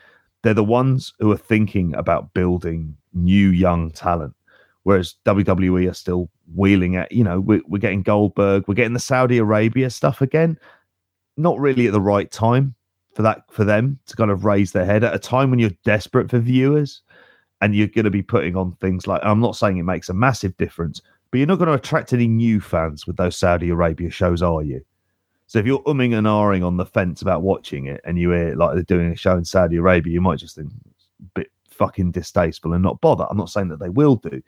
They're 0.42 0.52
the 0.52 0.64
ones 0.64 1.14
who 1.20 1.30
are 1.30 1.36
thinking 1.36 1.94
about 1.94 2.34
building 2.34 2.96
new 3.14 3.50
young 3.50 3.92
talent. 3.92 4.34
Whereas 4.82 5.14
WWE 5.26 5.88
are 5.88 5.94
still 5.94 6.28
wheeling 6.54 6.96
at, 6.96 7.12
you 7.12 7.22
know, 7.22 7.40
we're, 7.40 7.62
we're 7.68 7.78
getting 7.78 8.02
Goldberg, 8.02 8.64
we're 8.66 8.74
getting 8.74 8.94
the 8.94 9.00
Saudi 9.00 9.38
Arabia 9.38 9.90
stuff 9.90 10.20
again. 10.20 10.58
Not 11.36 11.58
really 11.58 11.86
at 11.86 11.92
the 11.92 12.00
right 12.00 12.30
time 12.30 12.74
for 13.14 13.22
that 13.22 13.42
for 13.50 13.64
them 13.64 13.98
to 14.06 14.16
kind 14.16 14.30
of 14.30 14.44
raise 14.44 14.72
their 14.72 14.84
head 14.84 15.04
at 15.04 15.14
a 15.14 15.18
time 15.18 15.50
when 15.50 15.58
you're 15.60 15.70
desperate 15.84 16.30
for 16.30 16.38
viewers 16.40 17.02
and 17.60 17.74
you're 17.74 17.88
going 17.88 18.04
to 18.04 18.10
be 18.10 18.22
putting 18.22 18.56
on 18.56 18.72
things 18.80 19.06
like 19.06 19.20
I'm 19.24 19.40
not 19.40 19.56
saying 19.56 19.78
it 19.78 19.82
makes 19.84 20.08
a 20.08 20.14
massive 20.14 20.56
difference, 20.56 21.02
but 21.30 21.38
you're 21.38 21.46
not 21.46 21.58
going 21.58 21.68
to 21.68 21.74
attract 21.74 22.12
any 22.12 22.26
new 22.26 22.60
fans 22.60 23.06
with 23.06 23.16
those 23.16 23.36
Saudi 23.36 23.70
Arabia 23.70 24.10
shows, 24.10 24.42
are 24.42 24.62
you? 24.62 24.84
So 25.46 25.58
if 25.58 25.66
you're 25.66 25.82
umming 25.84 26.16
and 26.16 26.26
ahhing 26.26 26.66
on 26.66 26.76
the 26.76 26.84
fence 26.84 27.22
about 27.22 27.42
watching 27.42 27.86
it 27.86 28.00
and 28.04 28.18
you 28.18 28.30
hear 28.32 28.54
like 28.54 28.74
they're 28.74 28.82
doing 28.82 29.12
a 29.12 29.16
show 29.16 29.36
in 29.36 29.44
Saudi 29.44 29.76
Arabia, 29.76 30.12
you 30.12 30.20
might 30.20 30.38
just 30.38 30.56
think 30.56 30.70
it's 30.90 31.08
a 31.20 31.24
bit 31.34 31.50
fucking 31.70 32.10
distasteful 32.10 32.74
and 32.74 32.82
not 32.82 33.00
bother. 33.00 33.26
I'm 33.30 33.38
not 33.38 33.50
saying 33.50 33.68
that 33.68 33.80
they 33.80 33.88
will 33.88 34.16
do, 34.16 34.42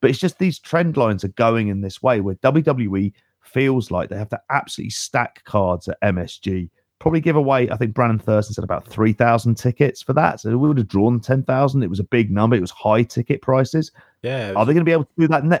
but 0.00 0.10
it's 0.10 0.20
just 0.20 0.38
these 0.38 0.60
trend 0.60 0.96
lines 0.96 1.24
are 1.24 1.28
going 1.28 1.68
in 1.68 1.80
this 1.80 2.02
way 2.02 2.20
where 2.20 2.36
WWE 2.36 3.12
feels 3.40 3.90
like 3.90 4.08
they 4.08 4.16
have 4.16 4.28
to 4.28 4.40
absolutely 4.50 4.90
stack 4.90 5.42
cards 5.44 5.88
at 5.88 6.00
MSG 6.02 6.70
probably 7.04 7.20
give 7.20 7.36
away. 7.36 7.68
I 7.68 7.76
think 7.76 7.92
Brandon 7.92 8.18
Thurston 8.18 8.54
said 8.54 8.64
about 8.64 8.86
three 8.86 9.12
thousand 9.12 9.56
tickets 9.56 10.00
for 10.00 10.14
that. 10.14 10.40
So 10.40 10.56
we 10.56 10.68
would 10.68 10.78
have 10.78 10.88
drawn 10.88 11.20
ten 11.20 11.42
thousand. 11.42 11.82
It 11.82 11.90
was 11.90 12.00
a 12.00 12.04
big 12.04 12.30
number. 12.30 12.56
It 12.56 12.62
was 12.62 12.70
high 12.70 13.02
ticket 13.02 13.42
prices. 13.42 13.92
Yeah. 14.22 14.54
Are 14.56 14.64
they 14.64 14.72
going 14.72 14.84
to 14.84 14.84
be 14.84 14.92
able 14.92 15.04
to 15.04 15.10
do 15.18 15.28
that? 15.28 15.44
Ne- 15.44 15.60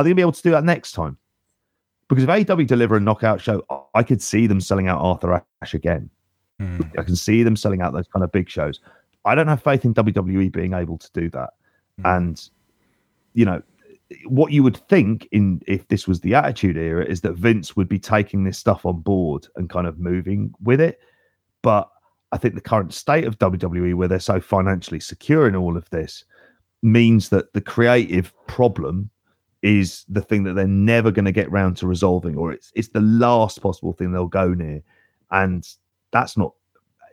are 0.00 0.04
they 0.04 0.08
going 0.08 0.16
to 0.16 0.20
be 0.20 0.22
able 0.22 0.32
to 0.32 0.42
do 0.42 0.50
that 0.52 0.64
next 0.64 0.92
time? 0.92 1.16
Because 2.08 2.24
if 2.24 2.30
AEW 2.30 2.66
deliver 2.66 2.96
a 2.96 3.00
knockout 3.00 3.40
show, 3.40 3.64
I 3.94 4.02
could 4.02 4.20
see 4.20 4.46
them 4.46 4.60
selling 4.60 4.88
out 4.88 5.00
Arthur 5.00 5.44
Ashe 5.62 5.74
again. 5.74 6.10
Hmm. 6.58 6.80
I 6.98 7.02
can 7.02 7.14
see 7.16 7.42
them 7.42 7.54
selling 7.54 7.82
out 7.82 7.92
those 7.92 8.08
kind 8.08 8.24
of 8.24 8.32
big 8.32 8.48
shows. 8.48 8.80
I 9.24 9.34
don't 9.34 9.46
have 9.46 9.62
faith 9.62 9.84
in 9.84 9.94
WWE 9.94 10.50
being 10.50 10.72
able 10.72 10.98
to 10.98 11.10
do 11.12 11.30
that. 11.30 11.50
Hmm. 11.98 12.06
And 12.06 12.50
you 13.34 13.44
know 13.44 13.62
what 14.24 14.50
you 14.50 14.62
would 14.62 14.76
think 14.88 15.28
in 15.30 15.62
if 15.66 15.86
this 15.88 16.08
was 16.08 16.20
the 16.20 16.34
Attitude 16.34 16.76
Era 16.76 17.04
is 17.04 17.20
that 17.20 17.34
Vince 17.34 17.76
would 17.76 17.88
be 17.88 17.98
taking 17.98 18.42
this 18.42 18.58
stuff 18.58 18.84
on 18.84 19.00
board 19.00 19.46
and 19.56 19.70
kind 19.70 19.86
of 19.86 19.98
moving 19.98 20.52
with 20.60 20.80
it. 20.80 20.98
But 21.62 21.88
I 22.32 22.38
think 22.38 22.54
the 22.54 22.60
current 22.60 22.92
state 22.92 23.24
of 23.24 23.38
WWE, 23.38 23.94
where 23.94 24.08
they're 24.08 24.18
so 24.18 24.40
financially 24.40 25.00
secure 25.00 25.46
in 25.46 25.54
all 25.54 25.76
of 25.76 25.88
this, 25.90 26.24
means 26.82 27.28
that 27.28 27.52
the 27.52 27.60
creative 27.60 28.32
problem 28.46 29.10
is 29.62 30.04
the 30.08 30.22
thing 30.22 30.44
that 30.44 30.54
they're 30.54 30.66
never 30.66 31.10
going 31.10 31.24
to 31.24 31.32
get 31.32 31.50
round 31.50 31.76
to 31.78 31.86
resolving, 31.86 32.36
or 32.36 32.52
it's 32.52 32.72
it's 32.74 32.88
the 32.88 33.00
last 33.00 33.60
possible 33.60 33.92
thing 33.92 34.12
they'll 34.12 34.26
go 34.26 34.54
near, 34.54 34.82
and 35.30 35.66
that's 36.12 36.36
not 36.36 36.52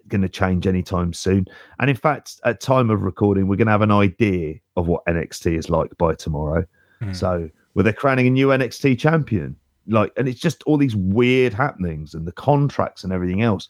going 0.07 0.21
to 0.21 0.29
change 0.29 0.65
anytime 0.65 1.11
soon. 1.11 1.45
And 1.79 1.89
in 1.89 1.95
fact, 1.95 2.39
at 2.45 2.61
time 2.61 2.89
of 2.89 3.01
recording, 3.01 3.47
we're 3.47 3.57
going 3.57 3.67
to 3.67 3.71
have 3.71 3.81
an 3.81 3.91
idea 3.91 4.55
of 4.77 4.87
what 4.87 5.05
NXT 5.05 5.57
is 5.57 5.69
like 5.69 5.95
by 5.97 6.15
tomorrow. 6.15 6.65
Hmm. 7.01 7.13
So, 7.13 7.49
where 7.73 7.83
they're 7.83 7.93
crowning 7.93 8.27
a 8.27 8.31
new 8.31 8.47
NXT 8.47 8.97
champion, 8.97 9.55
like, 9.87 10.13
and 10.17 10.27
it's 10.27 10.39
just 10.39 10.63
all 10.63 10.77
these 10.77 10.95
weird 10.95 11.53
happenings 11.53 12.13
and 12.13 12.25
the 12.25 12.31
contracts 12.31 13.03
and 13.03 13.11
everything 13.11 13.41
else. 13.41 13.67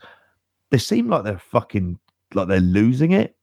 They 0.69 0.77
seem 0.77 1.07
like 1.07 1.23
they're 1.23 1.39
fucking 1.39 1.99
like 2.33 2.47
they're 2.47 2.59
losing 2.59 3.11
it 3.11 3.37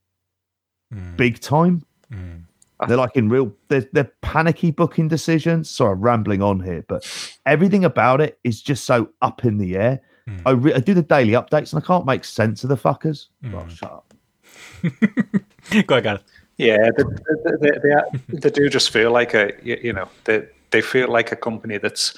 Hmm. 0.95 1.17
big 1.17 1.41
time. 1.41 1.85
Hmm. 2.13 2.45
They're 2.89 2.97
like 2.97 3.17
in 3.17 3.29
real, 3.29 3.53
they're, 3.69 3.87
they're 3.93 4.13
panicky 4.21 4.71
booking 4.71 5.09
decisions. 5.09 5.71
Sorry, 5.71 5.93
I'm 5.93 6.01
rambling 6.01 6.43
on 6.43 6.61
here, 6.61 6.85
but 6.89 7.07
everything 7.47 7.85
about 7.85 8.21
it 8.21 8.39
is 8.45 8.61
just 8.61 8.85
so 8.85 9.09
up 9.23 9.45
in 9.45 9.59
the 9.59 9.77
air. 9.77 10.01
Hmm. 10.27 10.37
I, 10.45 10.51
re- 10.51 10.75
I 10.75 10.81
do 10.81 10.95
the 10.95 11.03
daily 11.03 11.33
updates 11.33 11.73
and 11.73 11.83
I 11.83 11.87
can't 11.87 12.05
make 12.05 12.25
sense 12.25 12.65
of 12.65 12.69
the 12.69 12.77
fuckers. 12.77 13.27
Oh, 13.53 13.67
shut 13.69 13.93
up. 13.93 14.15
Go 15.87 15.97
ahead, 15.97 16.05
Gareth. 16.05 16.23
Yeah, 16.57 16.91
they, 16.97 17.03
they, 17.03 17.57
they, 17.61 17.79
they, 18.29 18.39
they 18.39 18.51
do 18.51 18.69
just 18.69 18.91
feel 18.91 19.11
like 19.11 19.35
a 19.35 19.53
you 19.63 19.79
you 19.83 19.93
know 19.93 20.09
they 20.25 20.47
they 20.71 20.81
feel 20.81 21.11
like 21.11 21.33
a 21.33 21.37
company 21.37 21.79
that's 21.79 22.17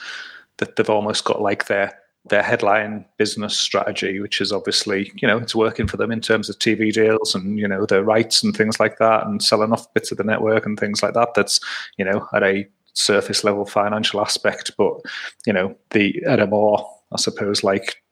that 0.58 0.76
they've 0.76 0.90
almost 0.90 1.24
got 1.24 1.40
like 1.40 1.66
their 1.66 1.98
their 2.28 2.42
headline 2.42 3.04
business 3.18 3.56
strategy, 3.56 4.20
which 4.20 4.40
is 4.40 4.52
obviously 4.52 5.12
you 5.16 5.28
know 5.28 5.38
it's 5.38 5.54
working 5.54 5.86
for 5.86 5.96
them 5.96 6.10
in 6.10 6.20
terms 6.20 6.48
of 6.48 6.58
TV 6.58 6.92
deals 6.92 7.34
and 7.34 7.58
you 7.58 7.68
know 7.68 7.86
their 7.86 8.04
rights 8.04 8.42
and 8.42 8.56
things 8.56 8.80
like 8.80 8.98
that, 8.98 9.26
and 9.26 9.42
selling 9.42 9.72
off 9.72 9.92
bits 9.94 10.10
of 10.10 10.18
the 10.18 10.24
network 10.24 10.66
and 10.66 10.78
things 10.78 11.02
like 11.02 11.14
that. 11.14 11.34
That's 11.34 11.60
you 11.98 12.04
know 12.04 12.26
at 12.34 12.42
a 12.42 12.66
surface 12.94 13.44
level 13.44 13.66
financial 13.66 14.20
aspect, 14.20 14.72
but 14.76 14.94
you 15.46 15.52
know 15.52 15.76
the 15.90 16.22
at 16.26 16.40
a 16.40 16.46
more 16.46 16.88
I 17.12 17.16
suppose 17.16 17.62
like 17.62 18.02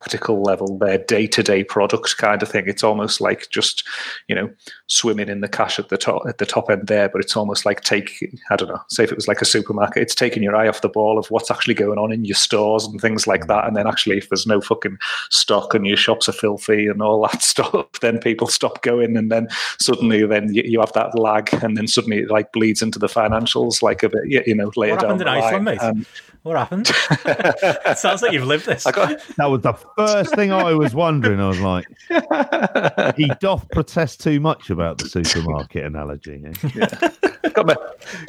tactical 0.00 0.42
level, 0.42 0.78
their 0.78 0.98
day 0.98 1.26
to 1.26 1.42
day 1.42 1.64
product 1.64 2.16
kind 2.18 2.42
of 2.42 2.48
thing. 2.48 2.64
It's 2.66 2.84
almost 2.84 3.20
like 3.20 3.48
just 3.50 3.84
you 4.28 4.34
know 4.34 4.50
swimming 4.86 5.28
in 5.28 5.40
the 5.40 5.48
cash 5.48 5.78
at 5.78 5.88
the 5.88 5.98
top 5.98 6.22
at 6.28 6.38
the 6.38 6.46
top 6.46 6.70
end 6.70 6.86
there, 6.86 7.08
but 7.08 7.20
it's 7.20 7.36
almost 7.36 7.66
like 7.66 7.82
take 7.82 8.24
I 8.50 8.56
don't 8.56 8.68
know, 8.68 8.80
say 8.88 9.04
if 9.04 9.12
it 9.12 9.16
was 9.16 9.28
like 9.28 9.42
a 9.42 9.46
supermarket, 9.46 10.02
it's 10.02 10.14
taking 10.14 10.42
your 10.42 10.56
eye 10.56 10.68
off 10.68 10.80
the 10.80 10.88
ball 10.88 11.18
of 11.18 11.30
what's 11.30 11.50
actually 11.50 11.74
going 11.74 11.98
on 11.98 12.12
in 12.12 12.24
your 12.24 12.34
stores 12.34 12.86
and 12.86 13.00
things 13.00 13.26
like 13.26 13.46
that. 13.48 13.66
And 13.66 13.76
then 13.76 13.86
actually 13.86 14.18
if 14.18 14.28
there's 14.28 14.46
no 14.46 14.60
fucking 14.60 14.98
stock 15.30 15.74
and 15.74 15.86
your 15.86 15.96
shops 15.96 16.28
are 16.28 16.32
filthy 16.32 16.86
and 16.86 17.02
all 17.02 17.22
that 17.22 17.42
stuff, 17.42 17.86
then 18.00 18.18
people 18.18 18.46
stop 18.46 18.82
going 18.82 19.16
and 19.16 19.30
then 19.30 19.48
suddenly 19.78 20.24
then 20.26 20.54
you, 20.54 20.62
you 20.64 20.80
have 20.80 20.92
that 20.92 21.18
lag 21.18 21.52
and 21.62 21.76
then 21.76 21.88
suddenly 21.88 22.18
it 22.18 22.30
like 22.30 22.52
bleeds 22.52 22.82
into 22.82 22.98
the 22.98 23.06
financials 23.08 23.82
like 23.82 24.02
a 24.02 24.08
bit 24.08 24.46
you 24.46 24.54
know 24.54 24.70
later 24.76 24.94
What 24.94 25.00
down 25.00 25.10
happened 25.10 25.20
in 25.20 25.26
the 25.26 25.46
Iceland, 25.46 25.64
mate? 25.64 25.78
Um, 25.78 26.06
What 26.42 26.56
happened? 26.56 26.90
it 27.24 27.98
sounds 27.98 28.22
like 28.22 28.32
you've 28.32 28.46
lived 28.46 28.66
this. 28.66 28.84
Got 28.84 29.20
That 29.36 29.46
was 29.46 29.62
the 29.62 29.74
first 29.96 30.34
thing 30.34 30.52
I 30.52 30.72
was 30.72 30.94
wondering. 30.94 31.40
I 31.40 31.48
was 31.48 31.60
like, 31.60 31.86
he 33.16 33.30
doth 33.40 33.68
protest 33.70 34.20
too 34.20 34.40
much 34.40 34.70
about 34.70 34.98
the 34.98 35.08
supermarket 35.08 35.84
analogy. 35.84 36.42
eh? 36.46 37.08
got, 37.50 37.66
ma- 37.66 37.74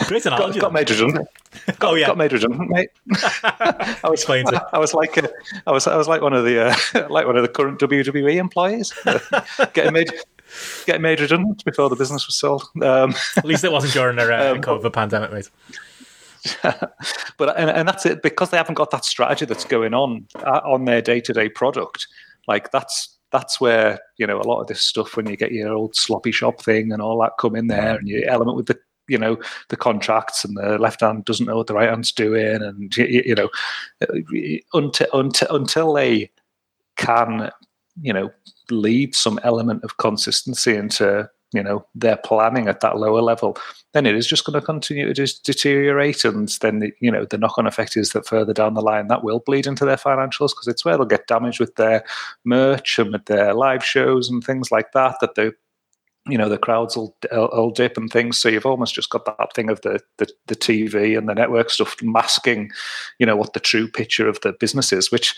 Great 0.07 0.26
analogy. 0.26 0.60
got 0.60 0.74
made 0.74 0.89
redundant. 0.89 1.28
oh 1.82 1.95
yeah. 1.95 2.07
Got 2.07 2.18
made 2.18 2.34
redundant, 2.34 2.70
mate. 2.70 2.89
I 3.14 3.97
was 4.03 4.20
Explains 4.22 4.51
it. 4.51 4.62
I 4.74 4.80
was 4.80 4.93
like 4.93 5.18
uh, 5.18 5.28
I 5.66 5.72
was 5.72 5.88
I 5.88 5.95
was 5.95 6.07
like 6.07 6.22
one 6.22 6.34
of 6.34 6.45
the 6.45 6.68
uh, 6.68 7.07
like 7.10 7.26
one 7.26 7.38
of 7.38 7.43
the 7.43 7.47
current 7.49 7.80
WWE 7.80 8.36
employees 8.36 8.93
uh, 9.05 9.20
getting 9.74 9.93
made 9.93 10.10
getting 10.86 11.01
made 11.01 11.20
redundant 11.20 11.64
before 11.64 11.89
the 11.89 11.95
business 11.95 12.28
was 12.28 12.36
sold. 12.36 12.64
Um, 12.82 13.14
At 13.38 13.45
least 13.45 13.64
it 13.64 13.72
wasn't 13.72 13.93
during 13.93 14.18
the 14.18 14.24
uh, 14.24 14.53
Um, 14.53 14.62
COVID 14.62 14.91
pandemic, 14.93 15.32
mate. 15.32 15.49
but 17.37 17.57
and, 17.57 17.69
and 17.69 17.87
that's 17.87 18.05
it 18.05 18.21
because 18.21 18.49
they 18.49 18.57
haven't 18.57 18.75
got 18.75 18.91
that 18.91 19.05
strategy 19.05 19.45
that's 19.45 19.65
going 19.65 19.93
on 19.93 20.27
uh, 20.35 20.61
on 20.65 20.85
their 20.85 21.01
day 21.01 21.19
to 21.21 21.33
day 21.33 21.49
product. 21.49 22.07
Like 22.47 22.71
that's 22.71 23.17
that's 23.31 23.61
where 23.61 23.99
you 24.17 24.25
know 24.25 24.39
a 24.39 24.47
lot 24.47 24.61
of 24.61 24.67
this 24.67 24.81
stuff 24.81 25.15
when 25.15 25.27
you 25.27 25.35
get 25.35 25.51
your 25.51 25.73
old 25.73 25.95
sloppy 25.95 26.31
shop 26.31 26.61
thing 26.61 26.91
and 26.91 27.01
all 27.01 27.19
that 27.21 27.33
come 27.39 27.55
in 27.55 27.67
there 27.67 27.95
and 27.95 28.07
your 28.07 28.27
element 28.29 28.57
with 28.57 28.67
the 28.67 28.79
you 29.07 29.17
know 29.17 29.37
the 29.69 29.77
contracts 29.77 30.45
and 30.45 30.55
the 30.55 30.77
left 30.77 31.01
hand 31.01 31.25
doesn't 31.25 31.47
know 31.47 31.57
what 31.57 31.67
the 31.67 31.73
right 31.73 31.89
hand's 31.89 32.11
doing 32.11 32.61
and 32.61 32.95
you, 32.95 33.23
you 33.25 33.35
know 33.35 33.49
until 34.73 35.07
until 35.13 35.55
until 35.55 35.93
they 35.93 36.29
can 36.95 37.49
you 38.01 38.13
know 38.13 38.31
lead 38.69 39.15
some 39.15 39.39
element 39.43 39.83
of 39.83 39.97
consistency 39.97 40.75
into 40.75 41.27
you 41.51 41.63
know 41.63 41.85
their 41.95 42.17
planning 42.17 42.67
at 42.67 42.81
that 42.81 42.97
lower 42.97 43.21
level 43.21 43.57
then 43.93 44.05
it 44.05 44.15
is 44.15 44.27
just 44.27 44.45
going 44.45 44.59
to 44.59 44.65
continue 44.65 45.11
to 45.13 45.41
deteriorate 45.43 46.23
and 46.23 46.49
then 46.61 46.91
you 46.99 47.11
know 47.11 47.25
the 47.25 47.37
knock-on 47.37 47.65
effect 47.65 47.97
is 47.97 48.11
that 48.11 48.27
further 48.27 48.53
down 48.53 48.73
the 48.73 48.81
line 48.81 49.07
that 49.07 49.23
will 49.23 49.39
bleed 49.39 49.65
into 49.65 49.85
their 49.85 49.97
financials 49.97 50.51
because 50.51 50.67
it's 50.67 50.85
where 50.85 50.95
they'll 50.97 51.05
get 51.05 51.27
damaged 51.27 51.59
with 51.59 51.75
their 51.75 52.03
merch 52.45 52.99
and 52.99 53.13
with 53.13 53.25
their 53.25 53.53
live 53.53 53.83
shows 53.83 54.29
and 54.29 54.43
things 54.43 54.71
like 54.71 54.91
that 54.91 55.15
that 55.21 55.35
they 55.35 55.51
you 56.27 56.37
know 56.37 56.49
the 56.49 56.57
crowds 56.57 56.95
will, 56.95 57.15
will, 57.31 57.49
will 57.51 57.71
dip 57.71 57.97
and 57.97 58.11
things. 58.11 58.37
So 58.37 58.49
you've 58.49 58.65
almost 58.65 58.93
just 58.93 59.09
got 59.09 59.25
that 59.25 59.53
thing 59.53 59.69
of 59.69 59.81
the, 59.81 59.99
the 60.17 60.27
the 60.47 60.55
tv 60.55 61.17
and 61.17 61.27
the 61.27 61.33
network 61.33 61.69
stuff 61.69 61.95
masking 62.01 62.71
you 63.19 63.25
know 63.25 63.35
what 63.35 63.53
the 63.53 63.59
true 63.59 63.87
picture 63.87 64.27
of 64.27 64.39
the 64.41 64.53
business 64.53 64.93
is 64.93 65.11
which 65.11 65.35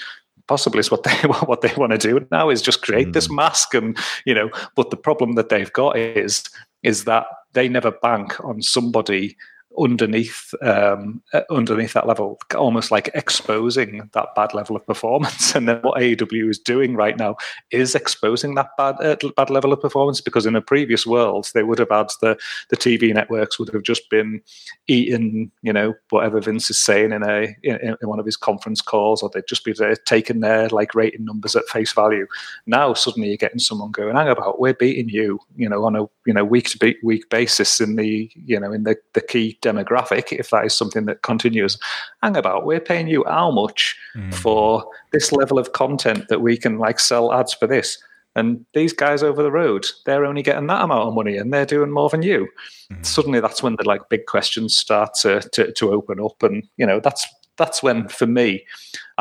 possibly 0.52 0.82
is 0.82 0.92
what 0.92 1.04
they 1.04 1.12
what 1.46 1.62
they 1.62 1.74
want 1.78 1.94
to 1.94 1.98
do 1.98 2.28
now 2.30 2.50
is 2.50 2.62
just 2.62 2.82
create 2.82 3.08
mm. 3.08 3.14
this 3.14 3.30
mask 3.32 3.74
and 3.74 3.98
you 4.26 4.34
know 4.34 4.50
but 4.76 4.90
the 4.90 4.98
problem 4.98 5.36
that 5.36 5.48
they've 5.48 5.72
got 5.72 5.98
is 5.98 6.44
is 6.84 7.06
that 7.06 7.26
they 7.54 7.70
never 7.70 7.90
bank 7.90 8.38
on 8.44 8.62
somebody 8.62 9.38
underneath 9.80 10.54
um, 10.62 11.22
underneath 11.50 11.94
that 11.94 12.08
level, 12.08 12.40
almost 12.56 12.92
like 12.92 13.10
exposing 13.14 14.10
that 14.14 14.36
bad 14.36 14.54
level 14.54 14.76
of 14.76 14.86
performance. 14.86 15.56
And 15.62 15.68
then 15.68 15.80
what 15.82 16.00
AEW 16.00 16.50
is 16.50 16.58
doing 16.58 16.96
right 16.96 17.16
now 17.18 17.36
is 17.72 17.94
exposing 17.94 18.56
that 18.56 18.70
bad 18.78 18.96
uh, 19.00 19.16
bad 19.38 19.50
level 19.50 19.74
of 19.74 19.82
performance 19.82 20.22
because 20.22 20.46
in 20.46 20.56
a 20.56 20.62
previous 20.62 21.06
world 21.06 21.50
they 21.54 21.62
would 21.62 21.78
have 21.78 21.90
had 21.90 22.10
the 22.22 22.38
the 22.70 22.78
TV 22.78 23.14
networks 23.14 23.60
would 23.60 23.72
have 23.74 23.84
just 23.84 24.10
been 24.10 24.42
eating, 24.88 25.52
you 25.62 25.72
know, 25.72 25.94
whatever 26.10 26.42
Vince 26.42 26.70
is 26.70 26.80
saying 26.80 27.12
in 27.12 27.22
a 27.24 27.56
in, 27.64 27.96
in 28.02 28.10
one 28.10 28.20
of 28.20 28.26
his 28.26 28.38
conference 28.38 28.82
calls, 28.82 29.22
or 29.22 29.30
they'd 29.30 29.48
just 29.48 29.66
be 29.66 29.74
there 29.74 29.96
taking 29.96 30.40
their 30.40 30.70
like 30.70 30.96
rating 30.96 31.26
numbers 31.26 31.56
at 31.56 31.68
face 31.68 31.94
value. 31.94 32.26
Now 32.66 32.94
suddenly 32.94 33.30
you're 33.30 33.38
getting 33.38 33.60
someone 33.60 33.92
going, 33.92 34.16
hang 34.16 34.30
about, 34.30 34.60
we're 34.60 34.74
beating 34.74 35.10
you, 35.10 35.40
you 35.56 35.70
know, 35.70 35.84
on 35.86 35.96
a 35.96 36.06
you 36.26 36.34
know 36.34 36.46
week 36.46 36.70
to 36.70 36.96
week 37.04 37.30
basis 37.30 37.80
in 37.80 37.96
the 37.96 38.32
you 38.34 38.60
know 38.60 38.72
in 38.72 38.84
the 38.84 38.96
the 39.14 39.22
key 39.22 39.58
demographic, 39.62 40.32
if 40.32 40.50
that 40.50 40.66
is 40.66 40.76
something 40.76 41.06
that 41.06 41.22
continues, 41.22 41.78
hang 42.22 42.36
about, 42.36 42.66
we're 42.66 42.80
paying 42.80 43.08
you 43.08 43.24
how 43.28 43.52
much 43.52 43.98
mm. 44.16 44.34
for 44.34 44.86
this 45.12 45.32
level 45.32 45.58
of 45.58 45.74
content 45.74 46.28
that 46.30 46.42
we 46.42 46.58
can 46.58 46.78
like 46.78 47.00
sell 47.00 47.34
ads 47.34 47.54
for 47.54 47.68
this. 47.68 47.98
And 48.36 48.66
these 48.74 48.94
guys 48.94 49.24
over 49.24 49.44
the 49.44 49.52
road, 49.52 49.86
they're 50.06 50.26
only 50.26 50.42
getting 50.42 50.68
that 50.68 50.84
amount 50.84 51.08
of 51.08 51.14
money 51.14 51.36
and 51.38 51.54
they're 51.54 51.66
doing 51.66 51.92
more 51.92 52.10
than 52.10 52.24
you. 52.24 52.48
Mm. 52.92 53.06
Suddenly 53.06 53.42
that's 53.42 53.62
when 53.62 53.76
the 53.76 53.88
like 53.88 54.10
big 54.10 54.26
questions 54.26 54.76
start 54.76 55.14
to, 55.22 55.42
to, 55.52 55.72
to 55.74 55.92
open 55.92 56.20
up. 56.20 56.42
And, 56.42 56.68
you 56.78 56.86
know, 56.86 57.00
that's 57.00 57.28
that's 57.58 57.84
when 57.84 58.08
for 58.08 58.26
me 58.26 58.66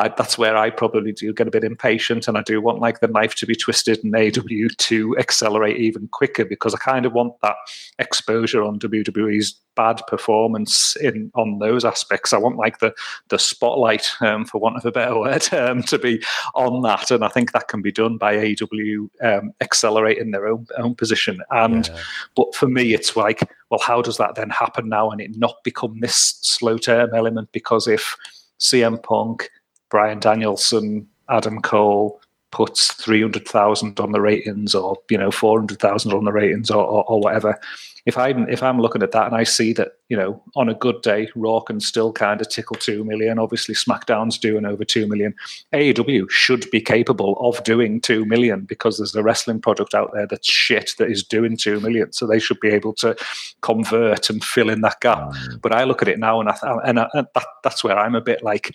I, 0.00 0.08
that's 0.08 0.38
where 0.38 0.56
I 0.56 0.70
probably 0.70 1.12
do 1.12 1.32
get 1.32 1.46
a 1.46 1.50
bit 1.50 1.64
impatient 1.64 2.26
and 2.26 2.38
I 2.38 2.42
do 2.42 2.60
want 2.60 2.80
like 2.80 3.00
the 3.00 3.08
knife 3.08 3.34
to 3.36 3.46
be 3.46 3.54
twisted 3.54 4.02
and 4.02 4.12
AEW 4.12 4.76
to 4.76 5.16
accelerate 5.18 5.76
even 5.76 6.08
quicker 6.08 6.44
because 6.44 6.74
I 6.74 6.78
kind 6.78 7.04
of 7.04 7.12
want 7.12 7.34
that 7.42 7.56
exposure 7.98 8.62
on 8.62 8.78
WWE's 8.78 9.54
bad 9.76 10.02
performance 10.08 10.96
in 10.96 11.30
on 11.34 11.58
those 11.58 11.84
aspects. 11.84 12.32
I 12.32 12.38
want 12.38 12.56
like 12.56 12.78
the 12.80 12.92
the 13.28 13.38
spotlight, 13.38 14.10
um, 14.20 14.44
for 14.44 14.58
want 14.58 14.76
of 14.76 14.84
a 14.84 14.92
better 14.92 15.18
word, 15.18 15.46
um, 15.54 15.82
to 15.84 15.98
be 15.98 16.22
on 16.54 16.82
that, 16.82 17.10
and 17.10 17.24
I 17.24 17.28
think 17.28 17.52
that 17.52 17.68
can 17.68 17.82
be 17.82 17.92
done 17.92 18.16
by 18.16 18.36
AEW 18.36 19.08
um, 19.22 19.52
accelerating 19.60 20.30
their 20.30 20.48
own 20.48 20.66
own 20.78 20.94
position. 20.94 21.40
And 21.50 21.88
yeah. 21.88 21.98
but 22.36 22.54
for 22.54 22.68
me, 22.68 22.94
it's 22.94 23.16
like, 23.16 23.50
well, 23.70 23.80
how 23.80 24.02
does 24.02 24.16
that 24.16 24.34
then 24.34 24.50
happen 24.50 24.88
now 24.88 25.10
and 25.10 25.20
it 25.20 25.36
not 25.36 25.56
become 25.64 26.00
this 26.00 26.38
slow 26.42 26.78
term 26.78 27.10
element? 27.14 27.50
Because 27.52 27.86
if 27.86 28.16
CM 28.58 29.02
Punk 29.02 29.50
Bryan 29.90 30.20
Danielson 30.20 31.06
Adam 31.28 31.60
Cole 31.60 32.20
puts 32.50 32.92
300,000 32.94 34.00
on 34.00 34.12
the 34.12 34.20
ratings 34.20 34.74
or, 34.74 34.96
you 35.08 35.18
know, 35.18 35.30
400,000 35.30 36.12
on 36.12 36.24
the 36.24 36.32
ratings 36.32 36.70
or, 36.70 36.84
or, 36.84 37.04
or, 37.08 37.20
whatever. 37.20 37.58
If 38.06 38.18
I'm, 38.18 38.48
if 38.48 38.62
I'm 38.62 38.80
looking 38.80 39.02
at 39.02 39.12
that 39.12 39.26
and 39.26 39.36
I 39.36 39.44
see 39.44 39.72
that, 39.74 39.92
you 40.08 40.16
know, 40.16 40.42
on 40.56 40.68
a 40.68 40.74
good 40.74 41.00
day, 41.02 41.28
Raw 41.36 41.60
can 41.60 41.78
still 41.78 42.12
kind 42.12 42.40
of 42.40 42.48
tickle 42.48 42.76
2 42.76 43.04
million. 43.04 43.38
Obviously, 43.38 43.74
SmackDown's 43.74 44.38
doing 44.38 44.64
over 44.64 44.84
2 44.84 45.06
million. 45.06 45.34
AEW 45.72 46.28
should 46.28 46.68
be 46.70 46.80
capable 46.80 47.36
of 47.38 47.62
doing 47.62 48.00
2 48.00 48.24
million 48.24 48.62
because 48.62 48.96
there's 48.96 49.14
a 49.14 49.22
wrestling 49.22 49.60
product 49.60 49.94
out 49.94 50.10
there 50.12 50.26
that's 50.26 50.50
shit 50.50 50.92
that 50.98 51.10
is 51.10 51.22
doing 51.22 51.56
2 51.56 51.78
million. 51.80 52.12
So 52.12 52.26
they 52.26 52.40
should 52.40 52.58
be 52.58 52.70
able 52.70 52.94
to 52.94 53.16
convert 53.60 54.30
and 54.30 54.42
fill 54.42 54.70
in 54.70 54.80
that 54.80 55.00
gap. 55.00 55.18
Mm. 55.18 55.60
But 55.60 55.72
I 55.72 55.84
look 55.84 56.02
at 56.02 56.08
it 56.08 56.18
now 56.18 56.40
and, 56.40 56.48
I, 56.48 56.56
and, 56.84 56.98
I, 56.98 57.08
and 57.12 57.26
that, 57.34 57.46
that's 57.62 57.84
where 57.84 57.98
I'm 57.98 58.16
a 58.16 58.20
bit 58.20 58.42
like, 58.42 58.74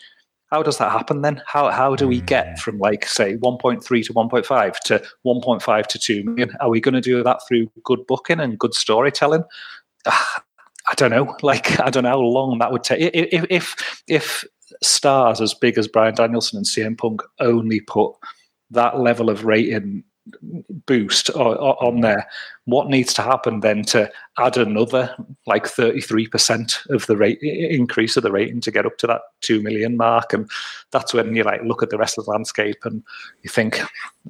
how 0.55 0.63
does 0.63 0.77
that 0.77 0.89
happen 0.89 1.21
then? 1.21 1.41
How 1.45 1.69
how 1.69 1.97
do 1.97 2.07
we 2.07 2.21
get 2.21 2.47
mm. 2.47 2.59
from 2.59 2.77
like 2.77 3.05
say 3.05 3.35
1.3 3.35 3.83
to 4.05 4.13
1.5 4.13 4.79
to 4.85 5.03
1.5 5.25 5.85
to 5.87 5.99
2 5.99 6.23
million? 6.23 6.51
Are 6.61 6.69
we 6.69 6.79
going 6.79 6.93
to 6.93 7.01
do 7.01 7.21
that 7.23 7.41
through 7.45 7.69
good 7.83 8.07
booking 8.07 8.39
and 8.39 8.57
good 8.57 8.73
storytelling? 8.73 9.43
I 10.05 10.93
don't 10.95 11.11
know. 11.11 11.35
Like 11.43 11.77
I 11.81 11.89
don't 11.89 12.03
know 12.03 12.11
how 12.11 12.19
long 12.19 12.57
that 12.59 12.71
would 12.71 12.85
take. 12.85 13.11
If 13.13 13.45
if 13.49 14.03
if 14.07 14.45
stars 14.81 15.41
as 15.41 15.53
big 15.53 15.77
as 15.77 15.89
Bryan 15.89 16.15
Danielson 16.15 16.57
and 16.57 16.65
CM 16.65 16.97
Punk 16.97 17.21
only 17.39 17.81
put 17.81 18.13
that 18.71 18.99
level 18.99 19.29
of 19.29 19.43
rating 19.43 20.05
boost 20.85 21.29
on 21.31 21.99
there, 21.99 22.27
what 22.65 22.89
needs 22.89 23.13
to 23.13 23.21
happen 23.21 23.59
then 23.59 23.83
to 23.83 24.11
add 24.39 24.57
another 24.57 25.15
like 25.45 25.65
33% 25.65 26.89
of 26.89 27.05
the 27.05 27.15
rate 27.15 27.39
increase 27.41 28.17
of 28.17 28.23
the 28.23 28.31
rating 28.31 28.59
to 28.61 28.71
get 28.71 28.85
up 28.85 28.97
to 28.97 29.07
that 29.07 29.21
2 29.41 29.61
million 29.61 29.95
mark? 29.97 30.33
And 30.33 30.49
that's 30.91 31.13
when 31.13 31.35
you 31.35 31.43
like 31.43 31.61
look 31.63 31.83
at 31.83 31.91
the 31.91 31.97
rest 31.97 32.17
of 32.17 32.25
the 32.25 32.31
landscape 32.31 32.77
and 32.83 33.03
you 33.43 33.49
think 33.49 33.81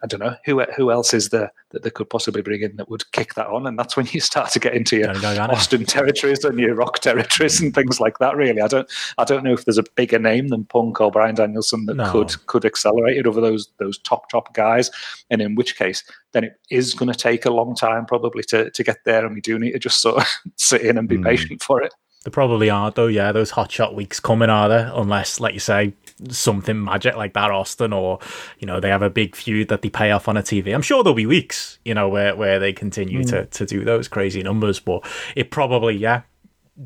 i 0.04 0.08
don't 0.08 0.20
know 0.20 0.36
who 0.46 0.62
who 0.76 0.92
else 0.92 1.14
is 1.14 1.30
there 1.30 1.52
that 1.72 1.84
they 1.84 1.90
could 1.90 2.10
possibly 2.10 2.42
bring 2.42 2.62
in 2.62 2.76
that 2.76 2.90
would 2.90 3.10
kick 3.12 3.34
that 3.36 3.48
on? 3.48 3.68
And 3.68 3.80
that's 3.80 3.96
when 3.96 4.08
you 4.12 4.20
start 4.20 4.52
to 4.52 4.60
get 4.60 4.74
into 4.74 4.98
your 4.98 5.12
austin 5.12 5.86
territories 5.86 6.44
and 6.44 6.60
your 6.60 6.76
rock 6.76 7.00
territories 7.00 7.62
and 7.62 7.74
things 7.74 8.00
like 8.00 8.18
that 8.20 8.36
really. 8.36 8.62
I 8.62 8.68
don't 8.68 8.92
i 9.18 9.24
don't 9.24 9.44
know 9.44 9.54
if 9.54 9.66
there's 9.66 9.78
a 9.78 9.84
bigger 9.96 10.20
name 10.20 10.50
than 10.50 10.66
punk 10.66 11.00
or 11.00 11.12
bryan 11.12 11.36
danielson 11.36 11.86
that 11.86 11.96
no. 11.96 12.12
could 12.12 12.46
could 12.48 12.66
accelerate 12.66 13.18
it 13.18 13.28
over 13.28 13.40
those 13.40 13.70
those 13.78 13.98
top 14.00 14.30
top 14.30 14.54
guys. 14.54 14.92
And 15.30 15.42
in 15.42 15.56
which 15.56 15.78
case 15.78 16.04
then 16.36 16.44
it 16.44 16.60
is 16.70 16.94
going 16.94 17.12
to 17.12 17.18
take 17.18 17.46
a 17.46 17.50
long 17.50 17.76
time 17.76 18.06
probably 18.06 18.44
to, 18.44 18.70
to 18.70 18.84
get 18.84 18.98
there 19.06 19.26
and 19.26 19.34
we 19.34 19.42
do 19.42 19.58
need 19.58 19.72
to 19.72 19.80
just 19.80 20.02
sort 20.02 20.18
of 20.18 20.28
sit 20.58 20.82
in 20.82 20.98
and 20.98 21.08
be 21.08 21.18
mm. 21.18 21.24
patient 21.24 21.64
for 21.64 21.82
it 21.82 21.94
there 22.26 22.32
probably 22.32 22.70
are 22.70 22.92
though 22.92 23.08
yeah 23.08 23.32
those 23.32 23.52
hot 23.52 23.72
shot 23.72 23.96
weeks 23.96 24.20
coming 24.20 24.50
are 24.50 24.68
there 24.68 24.92
unless 24.96 25.40
like 25.40 25.54
you 25.54 25.60
say 25.60 25.94
something 26.30 26.84
magic 26.84 27.16
like 27.16 27.34
that 27.34 27.52
austin 27.52 27.94
or 27.94 28.20
you 28.60 28.68
know 28.68 28.80
they 28.80 28.90
have 28.90 29.02
a 29.02 29.10
big 29.10 29.36
feud 29.36 29.70
that 29.70 29.82
they 29.82 29.90
pay 29.90 30.12
off 30.12 30.28
on 30.28 30.36
a 30.36 30.42
tv 30.42 30.74
i'm 30.74 30.82
sure 30.82 31.04
there'll 31.04 31.16
be 31.16 31.26
weeks 31.26 31.80
you 31.86 31.94
know 31.94 32.10
where, 32.10 32.36
where 32.36 32.60
they 32.60 32.74
continue 32.74 33.22
mm. 33.22 33.30
to, 33.30 33.46
to 33.46 33.66
do 33.66 33.86
those 33.86 34.08
crazy 34.08 34.44
numbers 34.44 34.80
but 34.80 35.06
it 35.36 35.52
probably 35.52 35.96
yeah 35.96 36.24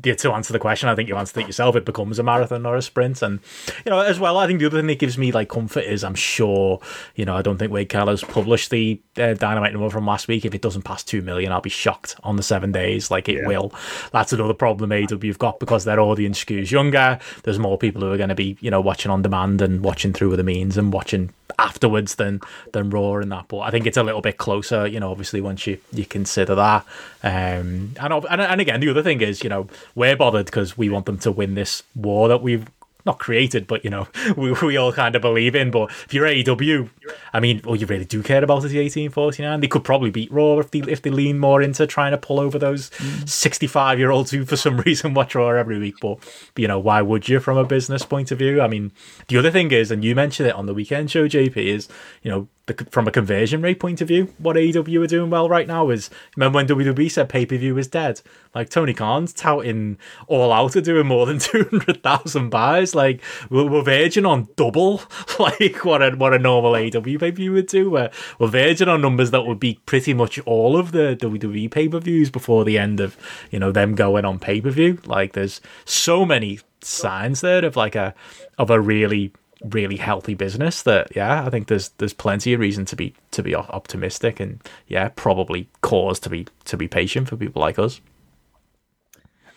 to 0.02 0.32
answer 0.32 0.52
the 0.52 0.58
question, 0.58 0.88
I 0.88 0.94
think 0.94 1.08
you 1.08 1.16
answered 1.16 1.40
it 1.40 1.46
yourself. 1.46 1.74
It 1.74 1.84
becomes 1.84 2.18
a 2.18 2.22
marathon 2.22 2.64
or 2.64 2.76
a 2.76 2.82
sprint, 2.82 3.22
and 3.22 3.40
you 3.84 3.90
know, 3.90 4.00
as 4.00 4.20
well, 4.20 4.38
I 4.38 4.46
think 4.46 4.60
the 4.60 4.66
other 4.66 4.78
thing 4.78 4.86
that 4.86 4.98
gives 4.98 5.18
me 5.18 5.32
like 5.32 5.48
comfort 5.48 5.84
is 5.84 6.04
I'm 6.04 6.14
sure, 6.14 6.80
you 7.16 7.24
know, 7.24 7.36
I 7.36 7.42
don't 7.42 7.58
think 7.58 7.72
Wade 7.72 7.88
Keller's 7.88 8.22
published 8.22 8.70
the 8.70 9.00
uh, 9.16 9.34
dynamite 9.34 9.72
number 9.72 9.90
from 9.90 10.06
last 10.06 10.28
week. 10.28 10.44
If 10.44 10.54
it 10.54 10.62
doesn't 10.62 10.82
pass 10.82 11.02
two 11.02 11.22
million, 11.22 11.50
I'll 11.50 11.60
be 11.60 11.70
shocked 11.70 12.16
on 12.22 12.36
the 12.36 12.42
seven 12.42 12.70
days. 12.70 13.10
Like 13.10 13.28
it 13.28 13.38
yeah. 13.38 13.46
will. 13.46 13.72
That's 14.12 14.32
another 14.32 14.54
problem 14.54 14.90
AEW've 14.90 15.38
got 15.38 15.58
because 15.58 15.84
their 15.84 15.98
audience 15.98 16.42
skews 16.44 16.70
younger. 16.70 17.18
There's 17.42 17.58
more 17.58 17.76
people 17.76 18.02
who 18.02 18.12
are 18.12 18.16
going 18.16 18.28
to 18.28 18.34
be, 18.34 18.56
you 18.60 18.70
know, 18.70 18.80
watching 18.80 19.10
on 19.10 19.22
demand 19.22 19.60
and 19.60 19.82
watching 19.82 20.12
through 20.12 20.36
the 20.36 20.44
means 20.44 20.76
and 20.76 20.92
watching 20.92 21.32
afterwards 21.58 22.16
than 22.16 22.40
than 22.72 22.90
Raw 22.90 23.16
and 23.16 23.32
that. 23.32 23.48
But 23.48 23.60
I 23.60 23.70
think 23.70 23.86
it's 23.86 23.96
a 23.96 24.02
little 24.02 24.20
bit 24.20 24.38
closer, 24.38 24.86
you 24.86 25.00
know. 25.00 25.10
Obviously, 25.10 25.40
once 25.40 25.66
you 25.66 25.78
you 25.92 26.06
consider 26.06 26.54
that, 26.54 26.84
um, 27.22 27.94
and 28.00 28.12
and 28.12 28.40
and 28.40 28.60
again, 28.60 28.80
the 28.80 28.88
other 28.88 29.02
thing 29.02 29.20
is, 29.20 29.42
you 29.42 29.50
know, 29.50 29.68
we're 29.94 30.16
bothered 30.16 30.46
because 30.46 30.76
we 30.76 30.88
want 30.88 31.06
them 31.06 31.18
to 31.18 31.32
win 31.32 31.54
this 31.54 31.82
war 31.94 32.28
that 32.28 32.42
we've 32.42 32.66
not 33.04 33.18
created, 33.18 33.66
but 33.66 33.84
you 33.84 33.90
know, 33.90 34.08
we, 34.36 34.52
we 34.52 34.76
all 34.76 34.92
kind 34.92 35.14
of 35.14 35.22
believe 35.22 35.54
in. 35.54 35.70
But 35.70 35.90
if 35.90 36.14
you're 36.14 36.26
AEW, 36.26 36.90
I 37.32 37.40
mean, 37.40 37.60
well, 37.64 37.76
you 37.76 37.86
really 37.86 38.04
do 38.04 38.22
care 38.22 38.42
about 38.42 38.64
is 38.64 38.72
the 38.72 38.78
1849. 38.78 39.60
They 39.60 39.68
could 39.68 39.84
probably 39.84 40.10
beat 40.10 40.32
Raw 40.32 40.58
if 40.58 40.70
they 40.70 40.80
if 40.80 41.02
they 41.02 41.10
lean 41.10 41.38
more 41.38 41.62
into 41.62 41.86
trying 41.86 42.12
to 42.12 42.18
pull 42.18 42.40
over 42.40 42.58
those 42.58 42.90
65 43.26 43.98
year 43.98 44.10
olds 44.10 44.30
who, 44.30 44.44
for 44.44 44.56
some 44.56 44.78
reason, 44.86 45.14
watch 45.14 45.34
Raw 45.34 45.48
every 45.48 45.78
week. 45.78 45.96
But, 46.00 46.18
you 46.56 46.68
know, 46.68 46.78
why 46.78 47.02
would 47.02 47.28
you 47.28 47.40
from 47.40 47.56
a 47.56 47.64
business 47.64 48.04
point 48.04 48.30
of 48.30 48.38
view? 48.38 48.60
I 48.60 48.68
mean, 48.68 48.92
the 49.28 49.38
other 49.38 49.50
thing 49.50 49.70
is, 49.70 49.90
and 49.90 50.04
you 50.04 50.14
mentioned 50.14 50.48
it 50.48 50.54
on 50.54 50.66
the 50.66 50.74
weekend 50.74 51.10
show, 51.10 51.28
JP, 51.28 51.56
is 51.56 51.88
you 52.22 52.30
know 52.30 52.48
the, 52.66 52.74
from 52.90 53.08
a 53.08 53.10
conversion 53.10 53.62
rate 53.62 53.80
point 53.80 54.00
of 54.00 54.08
view, 54.08 54.32
what 54.38 54.56
AEW 54.56 55.02
are 55.02 55.06
doing 55.06 55.30
well 55.30 55.48
right 55.48 55.66
now 55.66 55.90
is 55.90 56.10
remember 56.36 56.56
when 56.56 56.68
WWE 56.68 57.10
said 57.10 57.28
pay 57.28 57.46
per 57.46 57.56
view 57.56 57.74
was 57.74 57.88
dead? 57.88 58.20
Like 58.54 58.68
Tony 58.68 58.94
Khan's 58.94 59.32
touting 59.32 59.98
all 60.26 60.52
out 60.52 60.76
are 60.76 60.80
doing 60.80 61.06
more 61.06 61.26
than 61.26 61.38
200,000 61.40 62.50
buys. 62.50 62.94
Like 62.94 63.22
we're, 63.48 63.68
we're 63.68 63.82
verging 63.82 64.26
on 64.26 64.48
double 64.56 65.02
like 65.38 65.84
what 65.84 66.02
a, 66.02 66.10
what 66.16 66.34
a 66.34 66.38
normal 66.38 66.72
AEW 66.72 67.18
pay 67.18 67.32
per 67.32 67.36
view 67.36 67.52
would 67.52 67.66
do. 67.66 67.90
We're, 67.90 68.10
we're 68.38 68.48
verging 68.48 68.88
on 68.88 69.00
numbers 69.00 69.30
that 69.30 69.46
would 69.46 69.60
be 69.60 69.80
pretty 69.86 70.14
much 70.14 70.38
all 70.40 70.76
of 70.76 70.92
the 70.92 71.16
WWE 71.20 71.70
pay 71.70 71.88
per 71.88 71.98
views 71.98 72.30
before 72.30 72.64
the 72.64 72.78
end 72.78 73.00
of, 73.00 73.16
you 73.50 73.58
know, 73.58 73.72
them 73.72 73.94
going 73.94 74.24
on 74.24 74.38
pay 74.38 74.60
per 74.60 74.70
view. 74.70 74.98
Like 75.04 75.32
there's 75.32 75.60
so 75.84 76.24
many 76.24 76.60
signs 76.82 77.40
there 77.40 77.64
of 77.64 77.76
like 77.76 77.94
a 77.94 78.14
of 78.58 78.70
a 78.70 78.80
really 78.80 79.32
really 79.64 79.96
healthy 79.96 80.34
business 80.34 80.82
that 80.82 81.14
yeah 81.14 81.44
i 81.44 81.50
think 81.50 81.68
there's 81.68 81.90
there's 81.98 82.14
plenty 82.14 82.52
of 82.54 82.60
reason 82.60 82.84
to 82.84 82.96
be 82.96 83.14
to 83.30 83.42
be 83.42 83.54
optimistic 83.54 84.40
and 84.40 84.60
yeah 84.88 85.08
probably 85.16 85.68
cause 85.82 86.18
to 86.18 86.30
be 86.30 86.46
to 86.64 86.76
be 86.76 86.88
patient 86.88 87.28
for 87.28 87.36
people 87.36 87.60
like 87.60 87.78
us 87.78 88.00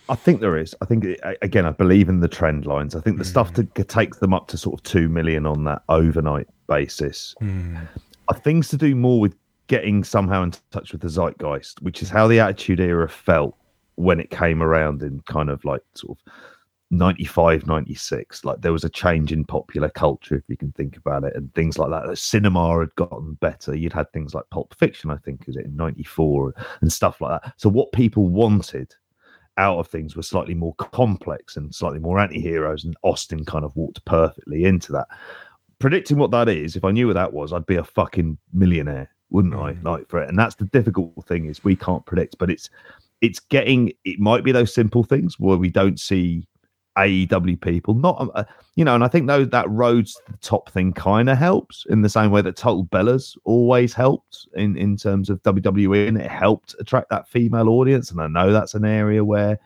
I 0.09 0.15
think 0.15 0.41
there 0.41 0.57
is. 0.57 0.75
I 0.81 0.85
think 0.85 1.05
again, 1.41 1.65
I 1.65 1.71
believe 1.71 2.09
in 2.09 2.19
the 2.19 2.27
trend 2.27 2.65
lines. 2.65 2.93
I 2.93 2.99
think 2.99 3.17
the 3.17 3.23
mm. 3.23 3.27
stuff 3.27 3.53
to 3.53 3.63
take 3.63 4.15
them 4.15 4.33
up 4.33 4.47
to 4.49 4.57
sort 4.57 4.79
of 4.79 4.83
two 4.83 5.07
million 5.07 5.45
on 5.45 5.63
that 5.63 5.81
overnight 5.87 6.47
basis 6.67 7.33
mm. 7.41 7.79
are 8.27 8.37
things 8.37 8.67
to 8.69 8.77
do 8.77 8.95
more 8.95 9.19
with 9.19 9.35
getting 9.67 10.03
somehow 10.03 10.43
in 10.43 10.53
touch 10.71 10.91
with 10.91 11.01
the 11.01 11.07
zeitgeist, 11.07 11.81
which 11.81 12.01
is 12.01 12.09
how 12.09 12.27
the 12.27 12.39
Attitude 12.39 12.79
Era 12.79 13.07
felt 13.07 13.55
when 13.95 14.19
it 14.19 14.29
came 14.29 14.61
around 14.61 15.01
in 15.03 15.21
kind 15.21 15.49
of 15.49 15.63
like 15.63 15.81
sort 15.95 16.17
of 16.17 16.33
95 16.97 17.65
96 17.65 18.45
like 18.45 18.61
there 18.61 18.71
was 18.71 18.83
a 18.83 18.89
change 18.89 19.31
in 19.31 19.43
popular 19.43 19.89
culture 19.89 20.35
if 20.35 20.43
you 20.47 20.55
can 20.55 20.71
think 20.73 20.95
about 20.95 21.23
it 21.23 21.35
and 21.35 21.53
things 21.53 21.77
like 21.77 21.89
that 21.89 22.17
cinema 22.17 22.79
had 22.79 22.95
gotten 22.95 23.33
better. 23.35 23.75
You'd 23.75 23.93
had 23.93 24.11
things 24.11 24.33
like 24.33 24.49
pulp 24.51 24.73
fiction 24.75 25.09
i 25.09 25.17
think 25.17 25.47
is 25.47 25.55
it 25.55 25.65
in 25.65 25.75
94 25.75 26.53
and 26.81 26.91
stuff 26.91 27.19
like 27.19 27.41
that. 27.41 27.53
So 27.57 27.69
what 27.69 27.91
people 27.91 28.29
wanted 28.29 28.93
out 29.57 29.79
of 29.79 29.87
things 29.87 30.15
were 30.15 30.23
slightly 30.23 30.55
more 30.55 30.73
complex 30.75 31.57
and 31.57 31.73
slightly 31.73 31.99
more 31.99 32.19
anti-heroes 32.19 32.85
and 32.85 32.95
austin 33.03 33.45
kind 33.45 33.65
of 33.65 33.75
walked 33.75 34.03
perfectly 34.05 34.65
into 34.65 34.91
that. 34.91 35.07
Predicting 35.79 36.17
what 36.17 36.31
that 36.31 36.47
is 36.47 36.75
if 36.75 36.83
i 36.83 36.91
knew 36.91 37.07
what 37.07 37.13
that 37.13 37.33
was 37.33 37.53
i'd 37.53 37.65
be 37.65 37.75
a 37.75 37.83
fucking 37.83 38.37
millionaire 38.53 39.09
wouldn't 39.29 39.55
i 39.55 39.73
mm. 39.73 39.83
like 39.83 40.07
for 40.09 40.21
it? 40.21 40.29
And 40.29 40.37
that's 40.37 40.55
the 40.55 40.65
difficult 40.65 41.25
thing 41.27 41.45
is 41.45 41.63
we 41.63 41.75
can't 41.75 42.05
predict 42.05 42.37
but 42.37 42.51
it's 42.51 42.69
it's 43.21 43.39
getting 43.39 43.91
it 44.03 44.19
might 44.19 44.43
be 44.43 44.51
those 44.51 44.73
simple 44.73 45.03
things 45.03 45.39
where 45.39 45.57
we 45.57 45.69
don't 45.69 45.99
see 45.99 46.45
AEW 46.97 47.59
people, 47.59 47.93
not 47.93 48.29
uh, 48.35 48.43
you 48.75 48.85
know, 48.85 48.95
and 48.95 49.03
I 49.03 49.07
think 49.07 49.27
though 49.27 49.45
that 49.45 49.69
Rhodes 49.69 50.19
the 50.27 50.37
top 50.37 50.69
thing 50.69 50.93
kind 50.93 51.29
of 51.29 51.37
helps 51.37 51.85
in 51.89 52.01
the 52.01 52.09
same 52.09 52.31
way 52.31 52.41
that 52.41 52.55
Total 52.55 52.85
Bellas 52.85 53.37
always 53.43 53.93
helped 53.93 54.47
in 54.55 54.77
in 54.77 54.97
terms 54.97 55.29
of 55.29 55.41
WWE, 55.43 56.07
and 56.07 56.17
it 56.17 56.29
helped 56.29 56.75
attract 56.79 57.09
that 57.09 57.27
female 57.27 57.69
audience. 57.69 58.11
And 58.11 58.21
I 58.21 58.27
know 58.27 58.51
that's 58.51 58.73
an 58.73 58.85
area 58.85 59.23
where 59.23 59.59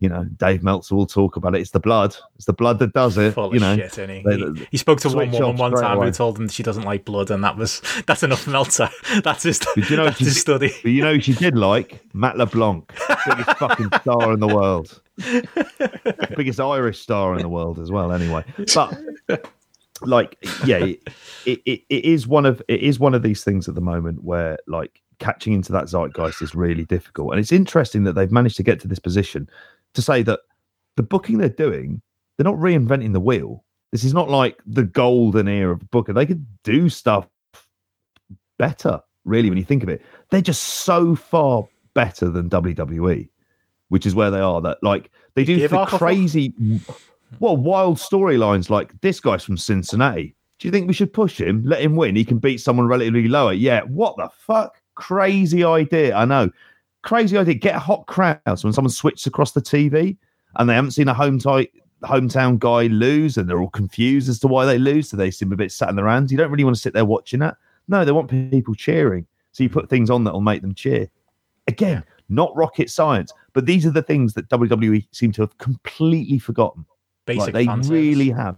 you 0.00 0.08
know 0.08 0.24
Dave 0.24 0.64
Meltzer 0.64 0.96
will 0.96 1.06
talk 1.06 1.36
about 1.36 1.54
it. 1.54 1.60
It's 1.60 1.70
the 1.70 1.80
blood, 1.80 2.16
it's 2.34 2.46
the 2.46 2.52
blood 2.52 2.80
that 2.80 2.92
does 2.92 3.18
it. 3.18 3.34
Full 3.34 3.54
you 3.54 3.60
know, 3.60 3.76
shit, 3.76 3.94
he? 4.10 4.20
He, 4.20 4.66
he? 4.72 4.76
spoke 4.76 5.00
to 5.00 5.08
one 5.08 5.30
woman 5.30 5.56
one 5.56 5.72
time 5.72 5.98
away. 5.98 6.06
who 6.06 6.12
told 6.12 6.38
him 6.38 6.48
she 6.48 6.64
doesn't 6.64 6.84
like 6.84 7.04
blood, 7.04 7.30
and 7.30 7.44
that 7.44 7.56
was 7.56 7.82
that's 8.06 8.22
enough 8.22 8.46
Meltzer. 8.46 8.88
That's 9.22 9.44
his. 9.44 9.60
But 9.60 9.90
you 9.90 9.96
know, 9.96 10.04
that's 10.06 10.18
his 10.18 10.40
study. 10.40 10.72
But 10.82 10.90
you 10.90 11.02
know, 11.02 11.18
she 11.18 11.32
did 11.32 11.56
like 11.56 12.02
Matt 12.12 12.38
LeBlanc, 12.38 12.92
biggest 13.26 13.58
fucking 13.58 13.90
star 14.00 14.32
in 14.32 14.40
the 14.40 14.48
world. 14.48 15.01
biggest 16.36 16.60
Irish 16.60 17.00
star 17.00 17.34
in 17.34 17.42
the 17.42 17.48
world 17.48 17.78
as 17.78 17.90
well. 17.90 18.12
Anyway, 18.12 18.44
but 18.74 18.98
like, 20.02 20.38
yeah, 20.64 20.78
it, 20.78 21.02
it, 21.44 21.82
it 21.88 22.04
is 22.04 22.26
one 22.26 22.46
of 22.46 22.62
it 22.68 22.80
is 22.80 22.98
one 22.98 23.14
of 23.14 23.22
these 23.22 23.44
things 23.44 23.68
at 23.68 23.74
the 23.74 23.80
moment 23.80 24.22
where 24.24 24.58
like 24.66 25.00
catching 25.18 25.52
into 25.52 25.72
that 25.72 25.88
zeitgeist 25.88 26.42
is 26.42 26.54
really 26.54 26.84
difficult, 26.84 27.32
and 27.32 27.40
it's 27.40 27.52
interesting 27.52 28.04
that 28.04 28.14
they've 28.14 28.32
managed 28.32 28.56
to 28.56 28.62
get 28.62 28.80
to 28.80 28.88
this 28.88 28.98
position 28.98 29.48
to 29.94 30.02
say 30.02 30.22
that 30.22 30.40
the 30.96 31.02
booking 31.02 31.38
they're 31.38 31.48
doing, 31.48 32.00
they're 32.36 32.44
not 32.44 32.56
reinventing 32.56 33.12
the 33.12 33.20
wheel. 33.20 33.64
This 33.92 34.04
is 34.04 34.14
not 34.14 34.30
like 34.30 34.58
the 34.64 34.84
golden 34.84 35.48
era 35.48 35.72
of 35.72 35.90
booking. 35.90 36.14
They 36.14 36.26
could 36.26 36.46
do 36.64 36.88
stuff 36.88 37.28
better, 38.58 39.00
really, 39.24 39.50
when 39.50 39.58
you 39.58 39.64
think 39.64 39.82
of 39.82 39.90
it. 39.90 40.02
They're 40.30 40.40
just 40.40 40.62
so 40.62 41.14
far 41.14 41.68
better 41.94 42.30
than 42.30 42.48
WWE 42.48 43.28
which 43.92 44.06
is 44.06 44.14
where 44.14 44.30
they 44.30 44.40
are. 44.40 44.62
That 44.62 44.82
like 44.82 45.10
they 45.34 45.44
do 45.44 45.68
the 45.68 45.84
crazy, 45.84 46.54
well, 47.40 47.58
wild 47.58 47.98
storylines. 47.98 48.70
Like 48.70 48.98
this 49.02 49.20
guy's 49.20 49.44
from 49.44 49.58
Cincinnati. 49.58 50.34
Do 50.58 50.66
you 50.66 50.72
think 50.72 50.88
we 50.88 50.94
should 50.94 51.12
push 51.12 51.38
him? 51.38 51.62
Let 51.66 51.82
him 51.82 51.94
win. 51.94 52.16
He 52.16 52.24
can 52.24 52.38
beat 52.38 52.62
someone 52.62 52.86
relatively 52.86 53.28
lower. 53.28 53.52
Yeah. 53.52 53.82
What 53.82 54.16
the 54.16 54.30
fuck? 54.30 54.80
Crazy 54.94 55.62
idea. 55.62 56.14
I 56.14 56.24
know. 56.24 56.48
Crazy 57.02 57.36
idea. 57.36 57.52
Get 57.52 57.76
a 57.76 57.80
hot 57.80 58.06
crowds 58.06 58.64
when 58.64 58.72
someone 58.72 58.90
switches 58.90 59.26
across 59.26 59.52
the 59.52 59.60
TV 59.60 60.16
and 60.56 60.70
they 60.70 60.74
haven't 60.74 60.92
seen 60.92 61.08
a 61.08 61.14
home 61.14 61.38
tight 61.38 61.70
hometown 62.02 62.58
guy 62.58 62.86
lose 62.86 63.36
and 63.36 63.48
they're 63.48 63.60
all 63.60 63.68
confused 63.68 64.30
as 64.30 64.38
to 64.38 64.46
why 64.46 64.64
they 64.64 64.78
lose. 64.78 65.10
So 65.10 65.18
they 65.18 65.30
seem 65.30 65.52
a 65.52 65.56
bit 65.56 65.70
sat 65.70 65.90
in 65.90 65.96
their 65.96 66.08
hands. 66.08 66.32
You 66.32 66.38
don't 66.38 66.50
really 66.50 66.64
want 66.64 66.76
to 66.76 66.82
sit 66.82 66.94
there 66.94 67.04
watching 67.04 67.40
that. 67.40 67.58
No, 67.88 68.06
they 68.06 68.12
want 68.12 68.30
people 68.30 68.74
cheering. 68.74 69.26
So 69.50 69.62
you 69.62 69.68
put 69.68 69.90
things 69.90 70.08
on 70.08 70.24
that 70.24 70.32
will 70.32 70.40
make 70.40 70.62
them 70.62 70.74
cheer. 70.74 71.10
Again, 71.66 72.02
not 72.30 72.56
rocket 72.56 72.88
science, 72.90 73.32
but 73.52 73.66
these 73.66 73.86
are 73.86 73.90
the 73.90 74.02
things 74.02 74.34
that 74.34 74.48
WWE 74.48 75.06
seem 75.12 75.32
to 75.32 75.42
have 75.42 75.56
completely 75.58 76.38
forgotten. 76.38 76.84
Basic 77.26 77.40
like, 77.40 77.52
they 77.52 77.66
fan 77.66 77.82
really 77.82 78.30
have. 78.30 78.56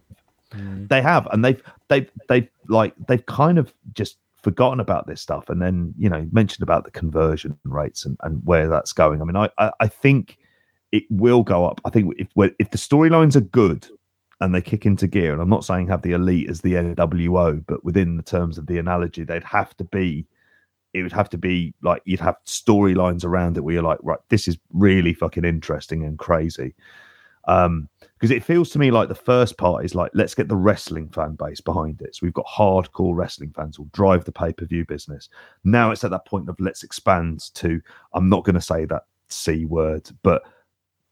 Mm. 0.53 0.89
They 0.89 1.03
have, 1.03 1.27
and 1.33 1.45
they've 1.45 1.63
they've 1.89 2.11
they've 2.29 2.49
like 2.69 2.95
they've 3.09 3.25
kind 3.27 3.59
of 3.59 3.75
just 3.93 4.19
forgotten 4.43 4.81
about 4.81 5.07
this 5.07 5.21
stuff, 5.21 5.49
and 5.49 5.61
then 5.61 5.95
you 5.99 6.09
know 6.09 6.27
mentioned 6.33 6.63
about 6.63 6.85
the 6.85 6.91
conversion 6.91 7.59
rates 7.65 8.05
and, 8.05 8.17
and 8.23 8.41
where 8.45 8.69
that's 8.69 8.93
going. 8.93 9.21
I 9.21 9.25
mean, 9.25 9.37
I, 9.37 9.51
I 9.59 9.73
I 9.81 9.89
think 9.89 10.39
it 10.93 11.05
will 11.11 11.43
go 11.43 11.65
up. 11.65 11.81
I 11.85 11.91
think 11.91 12.15
if 12.19 12.29
if 12.59 12.71
the 12.71 12.79
storylines 12.79 13.37
are 13.37 13.41
good 13.41 13.87
and 14.41 14.55
they 14.55 14.61
kick 14.61 14.87
into 14.87 15.07
gear, 15.07 15.33
and 15.33 15.43
I'm 15.43 15.51
not 15.51 15.65
saying 15.65 15.89
have 15.89 16.03
the 16.03 16.13
elite 16.13 16.49
as 16.49 16.61
the 16.61 16.75
NWO, 16.75 17.65
but 17.67 17.85
within 17.85 18.17
the 18.17 18.23
terms 18.23 18.59
of 18.59 18.67
the 18.67 18.79
analogy, 18.79 19.25
they'd 19.25 19.45
have 19.45 19.77
to 19.79 19.85
be. 19.85 20.27
It 20.95 21.03
would 21.03 21.13
have 21.13 21.29
to 21.31 21.39
be 21.39 21.75
like 21.83 22.03
you'd 22.05 22.21
have 22.21 22.37
storylines 22.47 23.25
around 23.25 23.57
it 23.57 23.61
where 23.61 23.75
you're 23.75 23.83
like, 23.83 23.99
right, 24.03 24.21
this 24.29 24.49
is 24.49 24.57
really 24.73 25.13
fucking 25.13 25.45
interesting 25.45 26.05
and 26.05 26.19
crazy. 26.19 26.75
Um, 27.47 27.89
because 28.01 28.31
it 28.31 28.45
feels 28.45 28.71
to 28.71 28.79
me 28.79 28.91
like 28.91 29.09
the 29.09 29.15
first 29.15 29.59
part 29.59 29.85
is 29.85 29.95
like 29.95 30.11
let's 30.15 30.35
get 30.35 30.49
the 30.49 30.57
wrestling 30.57 31.11
fan 31.11 31.35
base 31.35 31.61
behind 31.61 32.01
it. 32.01 32.15
So 32.15 32.21
we've 32.23 32.33
got 32.33 32.47
hardcore 32.47 33.15
wrestling 33.15 33.53
fans 33.55 33.77
who'll 33.77 33.91
drive 33.93 34.25
the 34.25 34.33
pay 34.33 34.53
per 34.53 34.65
view 34.65 34.87
business. 34.87 35.29
Now 35.65 35.91
it's 35.91 36.05
at 36.05 36.11
that 36.13 36.27
point 36.27 36.49
of 36.49 36.57
let's 36.59 36.85
expand 36.85 37.53
to 37.55 37.83
I'm 38.15 38.31
not 38.31 38.45
going 38.45 38.55
to 38.55 38.63
say 38.63 38.87
that 38.87 39.03
c 39.29 39.67
word, 39.67 40.09
but 40.23 40.43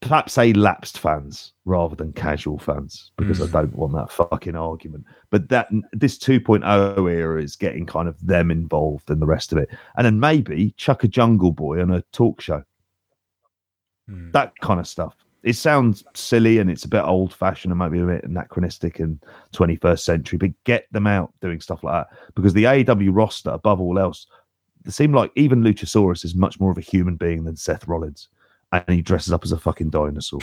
perhaps 0.03 0.33
say 0.33 0.51
lapsed 0.53 0.99
fans 0.99 1.53
rather 1.65 1.95
than 1.95 2.11
casual 2.13 2.59
fans 2.59 3.11
because 3.17 3.39
Mm. 3.39 3.47
I 3.47 3.61
don't 3.61 3.75
want 3.75 3.93
that 3.93 4.11
fucking 4.11 4.55
argument. 4.55 5.05
But 5.29 5.49
that 5.49 5.69
this 5.93 6.17
2.0 6.17 7.09
era 7.11 7.41
is 7.41 7.55
getting 7.55 7.85
kind 7.85 8.07
of 8.07 8.19
them 8.25 8.51
involved 8.51 9.09
and 9.09 9.21
the 9.21 9.25
rest 9.25 9.51
of 9.51 9.57
it, 9.57 9.69
and 9.97 10.05
then 10.05 10.19
maybe 10.19 10.73
chuck 10.77 11.03
a 11.03 11.07
Jungle 11.07 11.51
Boy 11.51 11.81
on 11.81 11.91
a 11.91 12.01
talk 12.11 12.41
show 12.41 12.63
Mm. 14.09 14.33
that 14.33 14.51
kind 14.59 14.81
of 14.81 14.87
stuff. 14.87 15.15
It 15.43 15.53
sounds 15.55 16.03
silly 16.13 16.57
and 16.59 16.69
it's 16.69 16.83
a 16.83 16.89
bit 16.89 17.03
old 17.03 17.33
fashioned 17.33 17.71
and 17.71 17.79
maybe 17.79 17.99
a 17.99 18.05
bit 18.05 18.25
anachronistic 18.25 18.99
and 18.99 19.23
21st 19.53 20.03
century, 20.03 20.37
but 20.37 20.51
get 20.65 20.87
them 20.91 21.07
out 21.07 21.33
doing 21.41 21.61
stuff 21.61 21.83
like 21.85 21.93
that 22.05 22.17
because 22.35 22.53
the 22.53 22.65
AEW 22.65 23.11
roster, 23.15 23.51
above 23.51 23.79
all 23.79 23.97
else, 23.97 24.27
it 24.85 24.91
seemed 24.91 25.15
like 25.15 25.31
even 25.35 25.63
Luchasaurus 25.63 26.25
is 26.25 26.35
much 26.35 26.59
more 26.59 26.71
of 26.71 26.77
a 26.77 26.81
human 26.81 27.15
being 27.15 27.45
than 27.45 27.55
Seth 27.55 27.87
Rollins, 27.87 28.27
and 28.73 28.95
he 28.95 29.01
dresses 29.03 29.31
up 29.31 29.43
as 29.43 29.51
a 29.51 29.57
fucking 29.57 29.91
dinosaur. 29.91 30.39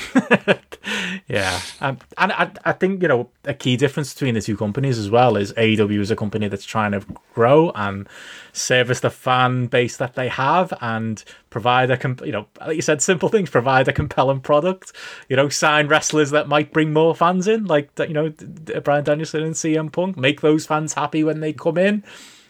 yeah, 1.28 1.61
um, 1.81 1.99
and 2.16 2.33
I, 2.33 2.51
I 2.64 2.72
think 2.72 3.03
you 3.03 3.09
know 3.09 3.28
a 3.45 3.55
key 3.55 3.76
difference 3.76 4.14
between 4.14 4.35
the 4.35 4.41
two 4.41 4.57
companies 4.57 4.99
as 4.99 5.11
well 5.11 5.37
is 5.37 5.53
AEW 5.55 5.99
is 5.99 6.12
a 6.12 6.16
company 6.16 6.47
that's 6.47 6.64
trying 6.64 6.93
to 6.93 7.05
grow 7.35 7.72
and 7.74 8.09
service 8.53 9.01
the 9.01 9.11
fan 9.11 9.66
base 9.66 9.97
that 9.97 10.14
they 10.14 10.28
have 10.28 10.72
and 10.81 11.24
provide 11.51 11.91
a 11.91 11.97
com- 11.97 12.18
you 12.24 12.31
know 12.31 12.47
like 12.61 12.76
you 12.76 12.83
said 12.83 13.03
simple 13.03 13.28
things 13.28 13.51
provide 13.51 13.89
a 13.89 13.93
compelling 13.93 14.41
product 14.41 14.93
you 15.28 15.37
know 15.37 15.49
sign 15.49 15.89
wrestlers 15.89 16.31
that 16.31 16.49
might 16.49 16.72
bring 16.72 16.93
more 16.93 17.14
fans 17.14 17.49
in 17.49 17.64
like 17.64 17.91
you 17.99 18.14
know 18.14 18.31
Bryan 18.85 19.05
Danielson 19.05 19.43
and 19.43 19.55
CM 19.55 19.91
Punk 19.91 20.16
make 20.16 20.41
those 20.41 20.66
fans 20.66 20.95
happy 20.95 21.24
when 21.24 21.41
they 21.41 21.53
come 21.53 21.78
in. 21.78 22.05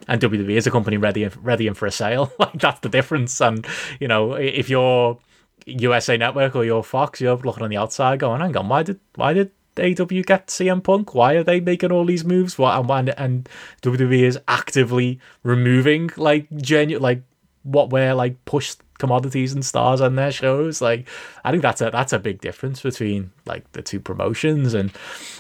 And 0.09 0.21
WWE 0.21 0.57
is 0.57 0.67
a 0.67 0.71
company 0.71 0.97
ready 0.97 1.27
ready 1.43 1.69
for 1.71 1.87
a 1.87 1.91
sale. 1.91 2.33
Like 2.39 2.59
that's 2.59 2.81
the 2.81 2.89
difference. 2.89 3.41
And 3.41 3.67
you 3.99 4.09
know 4.09 4.35
if 4.35 4.69
you're 4.69 5.19
USA 5.67 6.17
Network 6.17 6.57
or 6.57 6.65
your 6.65 6.85
Fox, 6.85 7.21
you're 7.21 7.37
looking 7.37 7.63
on 7.63 7.71
the 7.71 7.77
outside 7.77 8.19
going, 8.19 8.41
hang 8.41 8.57
on, 8.57 8.69
why 8.69 8.83
did 8.83 9.01
why 9.15 9.33
did 9.33 9.51
AEW 9.77 10.27
get 10.27 10.49
CM 10.49 10.83
Punk? 10.83 11.15
Why 11.15 11.35
are 11.35 11.45
they 11.45 11.61
making 11.61 11.93
all 11.93 12.05
these 12.05 12.25
moves? 12.25 12.59
What 12.59 12.79
and 12.91 13.11
and, 13.19 13.49
WWE 13.83 14.23
is 14.23 14.39
actively 14.49 15.21
removing 15.43 16.11
like 16.17 16.49
genuine 16.57 17.03
like 17.03 17.23
what 17.63 17.91
were 17.91 18.15
like 18.15 18.45
pushed 18.45 18.81
commodities 18.99 19.53
and 19.53 19.65
stars 19.65 20.01
on 20.01 20.17
their 20.17 20.33
shows. 20.33 20.81
Like 20.81 21.09
I 21.45 21.51
think 21.51 21.63
that's 21.63 21.81
a 21.81 21.91
that's 21.91 22.13
a 22.13 22.19
big 22.19 22.41
difference 22.41 22.83
between 22.83 23.33
like 23.47 23.71
the 23.73 23.83
two 23.83 24.01
promotions. 24.01 24.75
And 24.75 24.93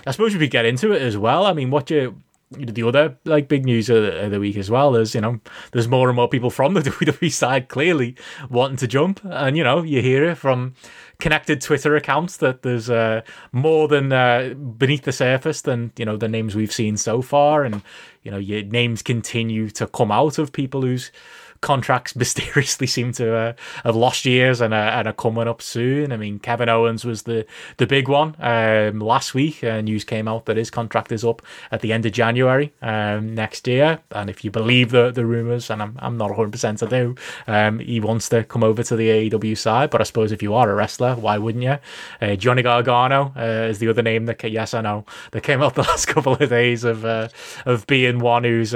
I 0.06 0.10
suppose 0.12 0.32
we 0.32 0.40
could 0.40 0.50
get 0.50 0.64
into 0.64 0.92
it 0.92 1.02
as 1.02 1.16
well. 1.16 1.46
I 1.46 1.52
mean, 1.52 1.70
what 1.70 1.90
you 1.90 2.16
the 2.52 2.82
other 2.82 3.16
like 3.24 3.46
big 3.46 3.64
news 3.64 3.88
of 3.88 4.02
the, 4.02 4.24
of 4.24 4.30
the 4.32 4.40
week 4.40 4.56
as 4.56 4.70
well 4.70 4.96
is 4.96 5.14
you 5.14 5.20
know 5.20 5.38
there's 5.70 5.86
more 5.86 6.08
and 6.08 6.16
more 6.16 6.28
people 6.28 6.50
from 6.50 6.74
the 6.74 6.80
WWE 6.90 7.30
side 7.30 7.68
clearly 7.68 8.16
wanting 8.48 8.76
to 8.78 8.88
jump, 8.88 9.20
and 9.24 9.56
you 9.56 9.62
know 9.62 9.82
you 9.82 10.02
hear 10.02 10.24
it 10.24 10.34
from 10.34 10.74
connected 11.20 11.60
Twitter 11.60 11.94
accounts 11.94 12.38
that 12.38 12.62
there's 12.62 12.90
uh, 12.90 13.20
more 13.52 13.86
than 13.86 14.12
uh, 14.12 14.54
beneath 14.54 15.04
the 15.04 15.12
surface 15.12 15.62
than 15.62 15.92
you 15.96 16.04
know 16.04 16.16
the 16.16 16.28
names 16.28 16.56
we've 16.56 16.72
seen 16.72 16.96
so 16.96 17.22
far, 17.22 17.62
and 17.62 17.82
you 18.22 18.30
know 18.30 18.38
your 18.38 18.62
names 18.62 19.00
continue 19.02 19.70
to 19.70 19.86
come 19.86 20.10
out 20.10 20.38
of 20.38 20.52
people 20.52 20.82
whose 20.82 21.12
contracts 21.60 22.16
mysteriously 22.16 22.86
seem 22.86 23.12
to 23.12 23.34
uh, 23.34 23.52
have 23.84 23.96
lost 23.96 24.24
years 24.24 24.60
and, 24.60 24.72
and 24.72 25.08
are 25.08 25.12
coming 25.12 25.48
up 25.48 25.62
soon. 25.62 26.12
I 26.12 26.16
mean, 26.16 26.38
Kevin 26.38 26.68
Owens 26.68 27.04
was 27.04 27.22
the 27.22 27.46
the 27.76 27.86
big 27.86 28.08
one 28.08 28.36
um, 28.40 29.00
last 29.00 29.34
week. 29.34 29.62
Uh, 29.62 29.80
news 29.80 30.04
came 30.04 30.28
out 30.28 30.46
that 30.46 30.56
his 30.56 30.70
contract 30.70 31.12
is 31.12 31.24
up 31.24 31.42
at 31.70 31.80
the 31.80 31.92
end 31.92 32.06
of 32.06 32.12
January 32.12 32.72
um, 32.82 33.34
next 33.34 33.66
year, 33.66 34.00
and 34.12 34.30
if 34.30 34.44
you 34.44 34.50
believe 34.50 34.90
the 34.90 35.10
the 35.10 35.26
rumors, 35.26 35.70
and 35.70 35.82
I'm 35.82 35.96
I'm 36.00 36.16
not 36.16 36.30
100 36.30 36.50
percent 36.52 36.82
I 36.82 36.86
do, 36.86 37.14
um, 37.46 37.78
he 37.78 38.00
wants 38.00 38.28
to 38.30 38.44
come 38.44 38.64
over 38.64 38.82
to 38.82 38.96
the 38.96 39.30
AEW 39.30 39.56
side. 39.56 39.90
But 39.90 40.00
I 40.00 40.04
suppose 40.04 40.32
if 40.32 40.42
you 40.42 40.54
are 40.54 40.70
a 40.70 40.74
wrestler, 40.74 41.14
why 41.14 41.38
wouldn't 41.38 41.64
you? 41.64 41.78
Uh, 42.20 42.36
Johnny 42.36 42.62
Gargano 42.62 43.32
uh, 43.36 43.68
is 43.68 43.78
the 43.78 43.88
other 43.88 44.02
name 44.02 44.26
that 44.26 44.42
yes 44.50 44.74
I 44.74 44.80
know 44.80 45.04
that 45.32 45.42
came 45.42 45.62
out 45.62 45.74
the 45.80 45.82
last 45.82 46.06
couple 46.06 46.34
of 46.34 46.48
days 46.48 46.84
of 46.84 47.04
uh, 47.04 47.28
of 47.66 47.86
being 47.86 48.18
one 48.18 48.44
who's. 48.44 48.74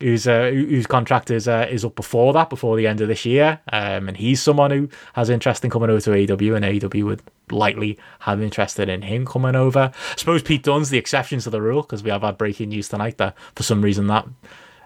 Whose 0.00 0.26
uh, 0.26 0.50
whose 0.50 0.86
contract 0.86 1.30
is 1.30 1.46
uh, 1.46 1.66
is 1.70 1.84
up 1.84 1.94
before 1.94 2.32
that, 2.32 2.48
before 2.48 2.76
the 2.76 2.86
end 2.86 3.02
of 3.02 3.08
this 3.08 3.26
year. 3.26 3.60
Um, 3.70 4.08
and 4.08 4.16
he's 4.16 4.40
someone 4.40 4.70
who 4.70 4.88
has 5.12 5.28
interest 5.28 5.62
in 5.62 5.70
coming 5.70 5.90
over 5.90 6.00
to 6.00 6.10
AEW, 6.10 6.56
and 6.56 6.64
AEW 6.64 7.04
would 7.04 7.22
likely 7.50 7.98
have 8.20 8.40
interested 8.40 8.88
in 8.88 9.02
him 9.02 9.26
coming 9.26 9.54
over. 9.54 9.92
I 9.94 10.14
suppose 10.16 10.42
Pete 10.42 10.62
Dunne's 10.62 10.88
the 10.88 10.98
exception 10.98 11.38
to 11.40 11.50
the 11.50 11.60
rule 11.60 11.82
because 11.82 12.02
we 12.02 12.10
have 12.10 12.22
had 12.22 12.38
breaking 12.38 12.70
news 12.70 12.88
tonight 12.88 13.18
that 13.18 13.36
for 13.54 13.62
some 13.62 13.82
reason 13.82 14.06
that. 14.06 14.26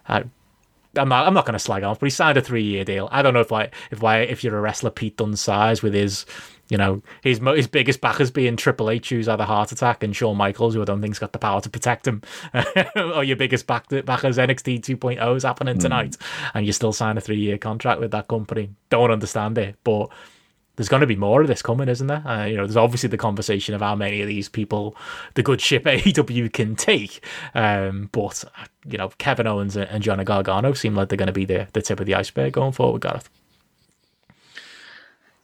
Uh, 0.09 0.25
I'm 0.97 1.09
not, 1.09 1.27
I'm 1.27 1.35
not 1.35 1.45
going 1.45 1.55
to 1.55 1.59
slag 1.59 1.83
off, 1.83 1.99
but 1.99 2.07
he 2.07 2.11
signed 2.11 2.39
a 2.39 2.43
three 2.43 2.63
year 2.63 2.85
deal. 2.85 3.09
I 3.11 3.23
don't 3.23 3.35
know 3.35 3.41
if 3.41 3.51
like 3.51 3.75
if 3.91 4.01
why 4.01 4.21
if 4.21 4.45
you're 4.45 4.57
a 4.57 4.61
wrestler 4.61 4.91
Pete 4.91 5.17
Dunne's 5.17 5.41
size 5.41 5.83
with 5.83 5.95
his 5.95 6.25
you 6.69 6.77
know, 6.77 7.03
his 7.23 7.39
his 7.39 7.67
biggest 7.67 8.01
backers 8.01 8.31
being 8.31 8.57
Triple 8.57 8.91
H, 8.91 9.11
who's 9.11 9.27
had 9.27 9.41
a 9.41 9.45
heart 9.45 9.73
attack, 9.73 10.03
and 10.03 10.15
Shawn 10.15 10.37
Michaels, 10.37 10.75
who 10.75 10.83
I 10.83 10.85
don't 10.85 11.03
think's 11.03 11.19
got 11.19 11.33
the 11.33 11.39
power 11.39 11.61
to 11.61 11.71
protect 11.71 12.07
him. 12.07 12.23
or 12.97 13.25
your 13.25 13.37
biggest 13.37 13.67
back 13.67 13.89
backers 14.05 14.39
NXT 14.39 14.81
2.0 14.81 15.37
is 15.37 15.43
happening 15.43 15.79
tonight, 15.79 16.17
and 16.55 16.67
you 16.67 16.73
still 16.73 16.93
sign 16.93 17.19
a 17.19 17.21
three 17.21 17.39
year 17.39 17.59
contract 17.59 18.01
with 18.01 18.13
that 18.13 18.29
company. 18.29 18.71
Don't 18.89 19.11
understand 19.11 19.59
it, 19.59 19.77
but 19.85 20.09
there's 20.77 20.89
going 20.89 21.03
to 21.03 21.07
be 21.07 21.17
more 21.17 21.41
of 21.41 21.49
this 21.49 21.63
coming, 21.63 21.89
isn't 21.89 22.07
there? 22.07 22.27
Uh, 22.27 22.47
you 22.47 22.57
know, 22.57 22.67
there's 22.67 22.77
obviously 22.77 23.09
the 23.09 23.17
conversation 23.17 23.75
of 23.75 23.81
how 23.81 23.95
many 23.95 24.23
of 24.23 24.27
these 24.27 24.49
people 24.49 24.97
the 25.35 25.43
good 25.43 25.61
ship 25.61 25.85
AEW 25.85 26.53
can 26.53 26.77
take. 26.77 27.25
Um, 27.55 28.09
but 28.13 28.45
you 28.87 28.99
know, 28.99 29.11
Kevin 29.19 29.47
Owens 29.47 29.77
and 29.77 30.03
Johnny 30.03 30.25
Gargano 30.25 30.73
seem 30.73 30.95
like 30.95 31.09
they're 31.09 31.19
going 31.19 31.27
to 31.27 31.33
be 31.33 31.45
the 31.45 31.69
the 31.73 31.83
tip 31.83 32.01
of 32.01 32.07
the 32.07 32.15
iceberg 32.15 32.55
going 32.55 32.73
forward, 32.73 33.03
Gareth. 33.03 33.29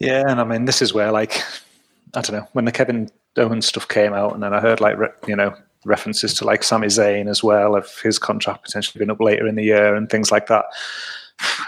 Yeah, 0.01 0.25
and 0.27 0.41
I 0.41 0.45
mean, 0.45 0.65
this 0.65 0.83
is 0.83 0.93
where, 0.95 1.13
like, 1.13 1.43
I 2.15 2.23
don't 2.23 2.33
know, 2.33 2.49
when 2.53 2.65
the 2.65 2.73
Kevin 2.73 3.11
Owens 3.37 3.67
stuff 3.67 3.87
came 3.87 4.13
out, 4.13 4.35
and 4.35 4.43
then 4.43 4.53
I 4.53 4.61
heard, 4.61 4.81
like, 4.81 4.99
re- 4.99 5.09
you 5.29 5.37
know, 5.37 5.55
references 5.85 6.35
to, 6.35 6.45
like, 6.45 6.63
Sami 6.65 6.89
Zayn 6.89 7.29
as 7.29 7.45
well, 7.45 7.77
of 7.77 7.89
his 8.01 8.19
contract 8.19 8.65
potentially 8.65 8.99
being 8.99 9.11
up 9.11 9.21
later 9.21 9.47
in 9.47 9.55
the 9.55 9.63
year 9.63 9.95
and 9.95 10.11
things 10.11 10.33
like 10.33 10.49
that. 10.49 10.65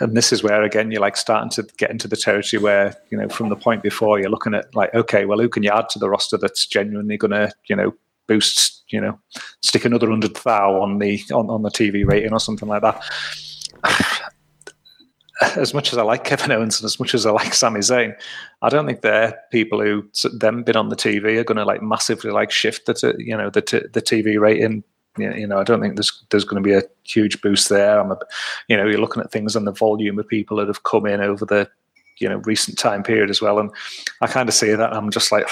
And 0.01 0.17
this 0.17 0.33
is 0.33 0.43
where, 0.43 0.63
again, 0.65 0.91
you're, 0.91 1.01
like, 1.01 1.17
starting 1.17 1.51
to 1.51 1.63
get 1.77 1.91
into 1.91 2.09
the 2.09 2.17
territory 2.17 2.63
where, 2.63 2.97
you 3.11 3.17
know, 3.17 3.29
from 3.29 3.49
the 3.49 3.57
point 3.57 3.83
before, 3.83 4.19
you're 4.19 4.31
looking 4.31 4.55
at, 4.55 4.75
like, 4.75 4.93
okay, 4.95 5.25
well, 5.25 5.39
who 5.39 5.49
can 5.49 5.63
you 5.63 5.71
add 5.71 5.89
to 5.91 5.99
the 5.99 6.11
roster 6.11 6.37
that's 6.37 6.67
genuinely 6.67 7.17
going 7.17 7.31
to, 7.31 7.51
you 7.69 7.77
know, 7.77 7.95
boost, 8.27 8.83
you 8.89 9.01
know, 9.01 9.19
stick 9.63 9.85
another 9.85 10.11
hundred 10.11 10.35
thou 10.37 10.81
on 10.81 10.99
the 10.99 11.23
on, 11.33 11.49
on 11.51 11.63
the 11.63 11.71
TV 11.71 12.07
rating 12.07 12.33
or 12.33 12.41
something 12.41 12.69
like 12.69 12.83
that. 12.83 13.03
as 15.57 15.75
much 15.75 15.93
as 15.93 15.99
I 15.99 16.03
like 16.03 16.25
Kevin 16.25 16.53
Owens 16.53 16.81
and 16.81 16.87
as 16.87 16.99
much 16.99 17.15
as 17.15 17.27
I 17.27 17.31
like 17.31 17.55
Sami 17.55 17.81
Zayn, 17.81 18.15
I 18.63 18.69
don't 18.69 18.87
think 18.87 19.03
they're 19.03 19.39
people 19.51 19.81
who 19.81 20.05
them 20.33 20.63
been 20.63 20.77
on 20.77 20.89
the 20.89 20.97
TV 20.97 21.37
are 21.39 21.45
going 21.45 21.57
to 21.57 21.65
like 21.65 21.83
massively 21.83 22.31
like 22.31 22.51
shift 22.51 22.87
the 22.87 22.95
t- 22.95 23.15
you 23.19 23.37
know 23.37 23.51
the 23.51 23.63
t- 23.63 23.87
the 23.93 24.03
TV 24.03 24.39
rating. 24.39 24.85
You 25.19 25.47
know, 25.47 25.59
I 25.59 25.65
don't 25.65 25.81
think 25.81 25.97
there's 25.97 26.25
there's 26.31 26.45
going 26.45 26.63
to 26.63 26.67
be 26.67 26.75
a 26.75 26.83
huge 27.05 27.43
boost 27.43 27.69
there. 27.69 28.01
I'm 28.01 28.13
a, 28.13 28.19
you 28.69 28.77
know, 28.77 28.87
you're 28.87 29.01
looking 29.01 29.23
at 29.23 29.31
things 29.31 29.55
and 29.55 29.67
the 29.67 29.73
volume 29.73 30.19
of 30.19 30.27
people 30.27 30.57
that 30.57 30.69
have 30.69 30.85
come 30.85 31.07
in 31.07 31.21
over 31.21 31.45
the 31.45 31.69
you 32.19 32.29
know 32.29 32.39
recent 32.45 32.79
time 32.79 33.03
period 33.03 33.29
as 33.29 33.43
well, 33.43 33.59
and 33.59 33.71
I 34.21 34.27
kind 34.27 34.49
of 34.49 34.55
see 34.55 34.75
that 34.75 34.95
I'm 34.95 35.11
just 35.11 35.33
like. 35.33 35.49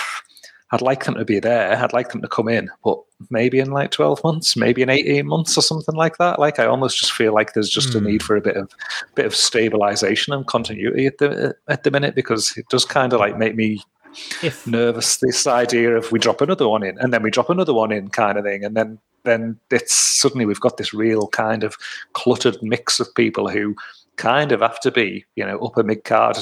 I'd 0.72 0.82
like 0.82 1.04
them 1.04 1.14
to 1.14 1.24
be 1.24 1.40
there. 1.40 1.76
I'd 1.76 1.92
like 1.92 2.10
them 2.10 2.22
to 2.22 2.28
come 2.28 2.48
in, 2.48 2.70
but 2.84 2.98
maybe 3.28 3.58
in 3.58 3.72
like 3.72 3.90
12 3.90 4.22
months, 4.22 4.56
maybe 4.56 4.82
in 4.82 4.88
18 4.88 5.26
months 5.26 5.58
or 5.58 5.62
something 5.62 5.96
like 5.96 6.18
that. 6.18 6.38
Like 6.38 6.58
I 6.58 6.66
almost 6.66 6.98
just 6.98 7.12
feel 7.12 7.34
like 7.34 7.54
there's 7.54 7.68
just 7.68 7.90
mm. 7.90 7.96
a 7.96 7.98
hmm. 7.98 8.06
need 8.06 8.22
for 8.22 8.36
a 8.36 8.40
bit 8.40 8.56
of 8.56 8.70
bit 9.14 9.26
of 9.26 9.34
stabilization 9.34 10.32
and 10.32 10.46
continuity 10.46 11.06
at 11.06 11.18
the 11.18 11.56
at 11.68 11.82
the 11.82 11.90
minute 11.90 12.14
because 12.14 12.56
it 12.56 12.68
does 12.68 12.84
kind 12.84 13.12
of 13.12 13.20
like 13.20 13.36
make 13.36 13.56
me 13.56 13.82
if 14.42 14.66
nervous 14.66 15.18
this 15.18 15.46
idea 15.46 15.96
of 15.96 16.10
we 16.10 16.18
drop 16.18 16.40
another 16.40 16.68
one 16.68 16.82
in 16.82 16.98
and 16.98 17.12
then 17.12 17.22
we 17.22 17.30
drop 17.30 17.48
another 17.48 17.72
one 17.72 17.92
in 17.92 18.08
kind 18.08 18.36
of 18.36 18.44
thing 18.44 18.64
and 18.64 18.76
then 18.76 18.98
then 19.22 19.58
it's 19.70 19.94
suddenly 19.94 20.46
we've 20.46 20.60
got 20.60 20.78
this 20.78 20.92
real 20.92 21.28
kind 21.28 21.62
of 21.62 21.76
cluttered 22.12 22.60
mix 22.60 22.98
of 22.98 23.14
people 23.14 23.48
who 23.48 23.74
kind 24.16 24.50
of 24.50 24.60
have 24.60 24.80
to 24.80 24.90
be 24.90 25.24
you 25.36 25.44
know 25.44 25.58
upper 25.60 25.82
mid 25.82 26.04
card 26.04 26.36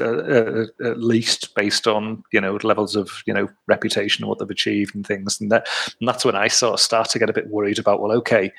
uh, 0.00 0.04
uh, 0.04 0.66
at 0.84 1.00
least 1.00 1.54
based 1.54 1.86
on 1.86 2.22
you 2.32 2.40
know 2.40 2.58
levels 2.62 2.96
of 2.96 3.22
you 3.26 3.34
know 3.34 3.48
reputation 3.66 4.24
and 4.24 4.28
what 4.28 4.38
they've 4.38 4.50
achieved 4.50 4.94
and 4.94 5.06
things. 5.06 5.40
And 5.40 5.50
that 5.52 5.66
and 6.00 6.08
that's 6.08 6.24
when 6.24 6.36
I 6.36 6.48
sort 6.48 6.74
of 6.74 6.80
start 6.80 7.10
to 7.10 7.18
get 7.18 7.30
a 7.30 7.34
bit 7.34 7.48
worried 7.48 7.78
about 7.78 8.00
well 8.00 8.12
okay 8.12 8.52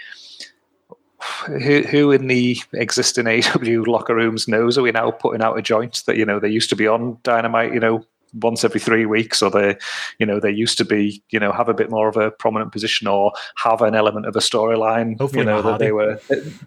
who, 1.48 1.82
who 1.82 2.12
in 2.12 2.28
the 2.28 2.58
existing 2.74 3.26
AEW 3.26 3.88
locker 3.88 4.16
rooms 4.16 4.48
knows 4.48 4.78
are 4.78 4.82
we 4.82 4.92
now 4.92 5.12
putting 5.12 5.42
out 5.42 5.58
a 5.58 5.62
joint 5.62 6.04
that 6.08 6.18
you 6.18 6.26
know 6.26 6.40
they 6.40 6.50
used 6.50 6.70
to 6.70 6.76
be 6.76 6.88
on 6.88 7.18
Dynamite 7.24 7.74
you 7.74 7.80
know 7.80 8.06
once 8.42 8.64
every 8.64 8.80
three 8.80 9.06
weeks, 9.06 9.42
or 9.42 9.50
they, 9.50 9.78
you 10.20 10.26
know, 10.26 10.40
they 10.40 10.52
used 10.52 10.78
to 10.78 10.86
be, 10.86 11.24
you 11.30 11.40
know, 11.40 11.52
have 11.52 11.70
a 11.70 11.74
bit 11.74 11.90
more 11.90 12.08
of 12.08 12.18
a 12.18 12.32
prominent 12.32 12.72
position 12.72 13.08
or 13.08 13.32
have 13.58 13.82
an 13.82 13.96
element 13.96 14.26
of 14.26 14.36
a 14.36 14.40
storyline, 14.40 15.20
you 15.34 15.44
know, 15.44 15.62
that 15.62 15.80
they 15.80 15.92
were 15.92 16.20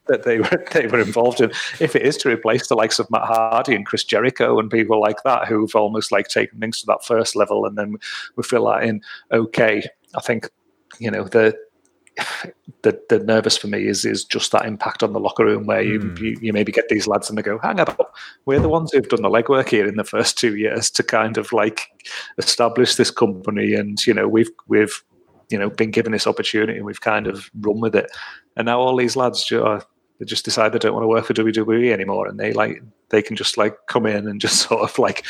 that 0.06 0.22
they 0.24 0.38
were 0.38 0.64
they 0.72 0.86
were 0.86 1.00
involved 1.00 1.40
in. 1.40 1.50
If 1.80 1.94
it 1.94 2.02
is 2.02 2.16
to 2.18 2.30
replace 2.30 2.68
the 2.68 2.76
likes 2.76 2.98
of 2.98 3.10
Matt 3.10 3.24
Hardy 3.24 3.74
and 3.74 3.86
Chris 3.86 4.04
Jericho 4.04 4.58
and 4.58 4.70
people 4.70 5.00
like 5.00 5.22
that 5.24 5.46
who've 5.46 5.74
almost 5.74 6.12
like 6.12 6.28
taken 6.28 6.58
things 6.60 6.80
to 6.80 6.86
that 6.86 7.04
first 7.04 7.36
level, 7.36 7.66
and 7.66 7.76
then 7.76 7.96
we 8.36 8.42
feel 8.42 8.66
that 8.66 8.82
in 8.82 9.02
okay, 9.32 9.82
I 10.14 10.20
think 10.20 10.48
you 10.98 11.10
know 11.10 11.24
the 11.24 11.56
the, 12.82 13.00
the 13.08 13.18
nervous 13.18 13.56
for 13.56 13.66
me 13.66 13.86
is 13.86 14.04
is 14.04 14.24
just 14.24 14.52
that 14.52 14.64
impact 14.64 15.02
on 15.02 15.12
the 15.12 15.20
locker 15.20 15.44
room 15.44 15.66
where 15.66 15.82
you, 15.82 15.98
mm. 15.98 16.18
you, 16.18 16.38
you 16.40 16.52
maybe 16.52 16.70
get 16.72 16.88
these 16.88 17.06
lads 17.06 17.28
and 17.28 17.36
they 17.36 17.42
go, 17.42 17.58
hang 17.58 17.80
about, 17.80 18.12
we're 18.46 18.60
the 18.60 18.68
ones 18.68 18.92
who've 18.92 19.08
done 19.08 19.22
the 19.22 19.28
legwork 19.28 19.68
here 19.68 19.86
in 19.86 19.96
the 19.96 20.04
first 20.04 20.38
two 20.38 20.56
years 20.56 20.90
to 20.90 21.02
kind 21.02 21.38
of 21.38 21.52
like 21.52 21.88
establish 22.38 22.94
this 22.94 23.10
company, 23.10 23.74
and 23.74 24.06
you 24.06 24.14
know 24.14 24.28
we've 24.28 24.50
we've 24.68 25.02
you 25.50 25.58
know 25.58 25.70
been 25.70 25.90
given 25.90 26.12
this 26.12 26.26
opportunity 26.26 26.76
and 26.76 26.86
we've 26.86 27.00
kind 27.00 27.26
of 27.26 27.50
run 27.60 27.80
with 27.80 27.96
it, 27.96 28.10
and 28.56 28.66
now 28.66 28.80
all 28.80 28.96
these 28.96 29.16
lads. 29.16 29.50
Uh, 29.50 29.80
they 30.18 30.24
just 30.24 30.44
decide 30.44 30.72
they 30.72 30.80
don't 30.80 30.94
want 30.94 31.04
to 31.04 31.08
work 31.08 31.24
for 31.24 31.34
WWE 31.34 31.92
anymore, 31.92 32.26
and 32.26 32.40
they 32.40 32.52
like 32.52 32.82
they 33.10 33.22
can 33.22 33.36
just 33.36 33.56
like 33.56 33.76
come 33.86 34.04
in 34.04 34.26
and 34.28 34.40
just 34.40 34.62
sort 34.68 34.82
of 34.82 34.98
like 34.98 35.24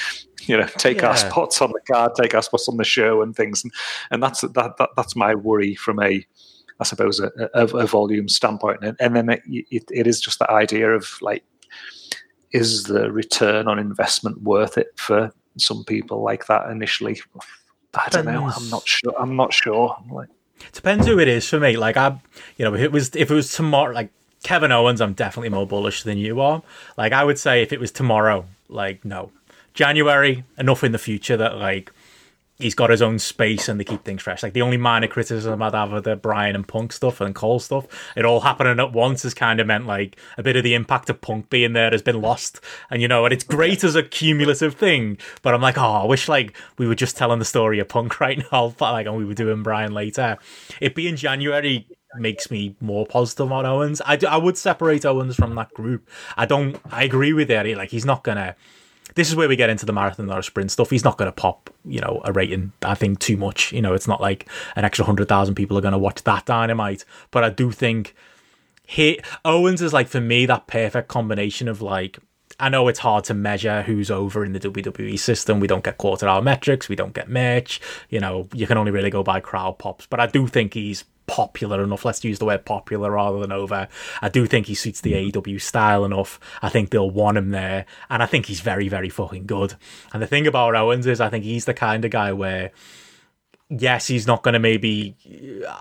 you 0.47 0.57
know 0.57 0.67
take 0.79 1.03
yeah. 1.03 1.09
our 1.09 1.17
spots 1.17 1.61
on 1.61 1.73
the 1.73 1.93
card, 1.93 2.13
take 2.15 2.35
our 2.35 2.43
spots 2.43 2.69
on 2.69 2.79
the 2.79 2.85
show, 2.85 3.21
and 3.21 3.37
things, 3.37 3.63
and, 3.63 3.73
and 4.11 4.23
that's 4.23 4.41
that, 4.41 4.77
that 4.79 4.91
that's 4.97 5.15
my 5.15 5.35
worry 5.35 5.75
from 5.75 6.01
a 6.01 6.25
I 6.81 6.85
suppose, 6.85 7.21
a, 7.21 7.31
a, 7.55 7.67
a 7.67 7.87
volume 7.87 8.29
standpoint. 8.29 8.79
And, 8.83 8.97
and 9.01 9.17
then 9.17 9.31
it, 9.31 9.43
it, 9.47 9.85
it 9.91 10.07
is 10.07 10.21
just 10.21 10.39
the 10.39 10.51
idea 10.51 10.91
of 10.91 11.09
like, 11.21 11.45
is 12.53 12.85
the 12.85 13.13
return 13.13 13.69
on 13.69 13.79
investment 13.79 14.43
worth 14.43 14.79
it 14.79 14.89
for 14.97 15.33
some 15.57 15.85
people 15.85 16.23
like 16.23 16.47
that 16.47 16.71
initially? 16.71 17.21
I 17.95 18.09
don't 18.11 18.27
know. 18.27 18.51
I'm 18.55 18.71
not 18.71 18.87
sure. 18.87 19.15
I'm 19.19 19.37
not 19.37 19.53
sure. 19.53 19.97
Like, 20.11 20.29
Depends 20.73 21.07
who 21.07 21.19
it 21.19 21.29
is 21.29 21.49
for 21.49 21.61
me. 21.61 21.77
Like 21.77 21.97
I, 21.97 22.19
you 22.57 22.65
know, 22.65 22.75
if 22.75 22.81
it 22.81 22.93
was 22.93 23.15
if 23.15 23.31
it 23.31 23.35
was 23.35 23.53
tomorrow, 23.53 23.93
like 23.93 24.11
Kevin 24.43 24.73
Owens, 24.73 25.01
I'm 25.01 25.13
definitely 25.15 25.49
more 25.49 25.67
bullish 25.67 26.03
than 26.03 26.19
you 26.19 26.41
are. 26.41 26.63
Like 26.97 27.13
I 27.13 27.25
would 27.25 27.39
say, 27.39 27.63
if 27.63 27.73
it 27.73 27.81
was 27.81 27.93
tomorrow, 27.93 28.45
like 28.69 29.05
no, 29.05 29.31
January, 29.75 30.45
enough 30.57 30.85
in 30.85 30.93
the 30.93 30.99
future 30.99 31.37
that 31.37 31.57
like 31.57 31.93
he's 32.59 32.75
got 32.75 32.91
his 32.91 33.03
own 33.03 33.19
space 33.19 33.69
and 33.69 33.79
they 33.79 33.85
keep 33.85 34.05
things 34.05 34.23
fresh. 34.23 34.43
Like 34.43 34.53
the 34.53 34.63
only 34.63 34.77
minor 34.77 35.07
criticism 35.07 35.63
I'd 35.63 35.75
have 35.75 35.93
of 35.93 36.05
the 36.05 36.17
Bryan 36.17 36.57
and 36.57 36.67
Punk 36.67 36.93
stuff 36.93 37.21
and 37.21 37.35
Cole 37.35 37.61
stuff, 37.61 37.87
it 38.17 38.25
all 38.25 38.41
happening 38.41 38.81
at 38.81 38.93
once 38.93 39.23
has 39.23 39.35
kind 39.35 39.61
of 39.61 39.67
meant 39.67 39.87
like 39.87 40.19
a 40.37 40.43
bit 40.43 40.57
of 40.57 40.65
the 40.65 40.75
impact 40.75 41.09
of 41.09 41.21
Punk 41.21 41.51
being 41.51 41.73
there 41.73 41.91
has 41.91 42.03
been 42.03 42.21
lost. 42.21 42.61
And 42.91 43.01
you 43.01 43.09
know, 43.09 43.25
and 43.25 43.33
it's 43.33 43.45
great 43.45 43.85
as 43.85 43.95
a 43.95 44.03
cumulative 44.03 44.75
thing, 44.75 45.19
but 45.43 45.55
I'm 45.55 45.63
like, 45.63 45.79
oh, 45.79 45.83
I 45.83 46.05
wish 46.05 46.29
like 46.29 46.57
we 46.79 46.89
were 46.89 46.97
just 46.97 47.17
telling 47.17 47.39
the 47.39 47.45
story 47.45 47.79
of 47.79 47.89
Punk 47.89 48.21
right 48.21 48.43
now, 48.53 48.75
but 48.77 48.93
like 48.93 49.07
and 49.07 49.17
we 49.17 49.25
were 49.25 49.35
doing 49.35 49.63
Bryan 49.63 49.93
later. 49.93 50.39
It 50.81 50.95
being 50.95 51.17
January 51.17 51.87
makes 52.17 52.51
me 52.51 52.75
more 52.81 53.07
positive 53.07 53.53
on 53.53 53.67
Owens. 53.67 54.03
I, 54.05 54.17
do, 54.17 54.27
I 54.27 54.37
would 54.37 54.57
separate 54.57 55.05
Owens 55.05 55.37
from 55.37 55.55
that 55.55 55.73
group. 55.75 56.09
I 56.37 56.47
don't. 56.47 56.81
I 56.91 57.05
agree 57.05 57.33
with 57.33 57.51
Eddie. 57.51 57.75
Like 57.75 57.91
he's 57.91 58.05
not 58.05 58.25
gonna 58.25 58.57
this 59.15 59.29
is 59.29 59.37
where 59.37 59.49
we 59.49 59.57
get 59.57 59.71
into 59.71 59.87
the 59.87 59.93
marathon 59.93 60.31
or 60.31 60.43
sprint 60.43 60.71
stuff. 60.71 60.91
He's 60.91 61.05
not 61.05 61.17
going 61.17 61.29
to 61.29 61.33
pop, 61.33 61.71
you 61.85 62.01
know, 62.01 62.21
a 62.25 62.33
rating. 62.33 62.73
I 62.83 62.95
think 62.95 63.19
too 63.19 63.37
much. 63.37 63.73
You 63.73 63.83
know, 63.83 63.95
it's 63.95 64.09
not 64.09 64.21
like 64.21 64.49
an 64.77 64.85
extra 64.85 65.05
hundred 65.05 65.29
thousand 65.29 65.55
people 65.55 65.77
are 65.79 65.83
going 65.83 65.93
to 65.93 65.99
watch 65.99 66.23
that 66.25 66.47
dynamite. 66.47 67.05
But 67.31 67.45
I 67.45 67.51
do 67.51 67.71
think 67.71 68.15
he 68.87 69.21
Owens 69.45 69.83
is 69.83 69.93
like 69.93 70.09
for 70.09 70.21
me 70.21 70.47
that 70.47 70.67
perfect 70.67 71.09
combination 71.09 71.69
of 71.69 71.83
like. 71.83 72.19
I 72.61 72.71
know 72.71 72.89
it's 72.89 72.99
hard 72.99 73.23
to 73.25 73.35
measure 73.35 73.83
who's 73.83 74.11
over 74.11 74.45
in 74.45 74.53
the 74.53 74.59
WWE 74.59 75.17
system. 75.17 75.61
We 75.61 75.69
don't 75.69 75.85
get 75.85 75.99
quarter 75.99 76.27
hour 76.27 76.43
metrics. 76.43 76.89
We 76.89 76.97
don't 76.97 77.13
get 77.13 77.29
merch. 77.29 77.81
You 78.09 78.19
know, 78.19 78.49
you 78.53 78.67
can 78.67 78.77
only 78.77 78.91
really 78.91 79.11
go 79.11 79.23
by 79.23 79.39
crowd 79.39 79.79
pops. 79.79 80.07
But 80.07 80.19
I 80.19 80.27
do 80.27 80.49
think 80.49 80.75
he's 80.75 81.05
popular 81.29 81.85
enough. 81.85 82.05
Let's 82.05 82.25
use 82.25 82.41
the 82.41 82.47
word 82.47 82.65
popular 82.65 83.13
rather 83.13 83.39
than 83.39 83.53
over. 83.53 83.87
I 84.21 84.29
do 84.29 84.47
think 84.47 84.67
he 84.67 84.75
suits 84.75 85.01
the 85.01 85.13
hmm. 85.13 85.39
AEW 85.39 85.61
style 85.61 86.05
enough. 86.05 86.41
I 86.61 86.69
think 86.69 86.91
they'll 86.91 87.11
want 87.11 87.39
him 87.39 87.51
there, 87.51 87.87
and 88.11 88.23
I 88.23 88.27
think 88.27 88.47
he's 88.47 88.61
very, 88.61 88.89
very 88.89 89.09
fucking 89.09 89.47
good. 89.47 89.75
And 90.13 90.21
the 90.21 90.27
thing 90.27 90.49
about 90.49 90.75
Owens 90.75 91.07
is, 91.07 91.21
I 91.21 91.29
think 91.29 91.45
he's 91.45 91.67
the 91.67 91.75
kind 91.75 92.05
of 92.05 92.11
guy 92.11 92.33
where. 92.33 92.73
Yes, 93.71 94.07
he's 94.07 94.27
not 94.27 94.43
going 94.43 94.55
to 94.55 94.59
maybe 94.59 95.15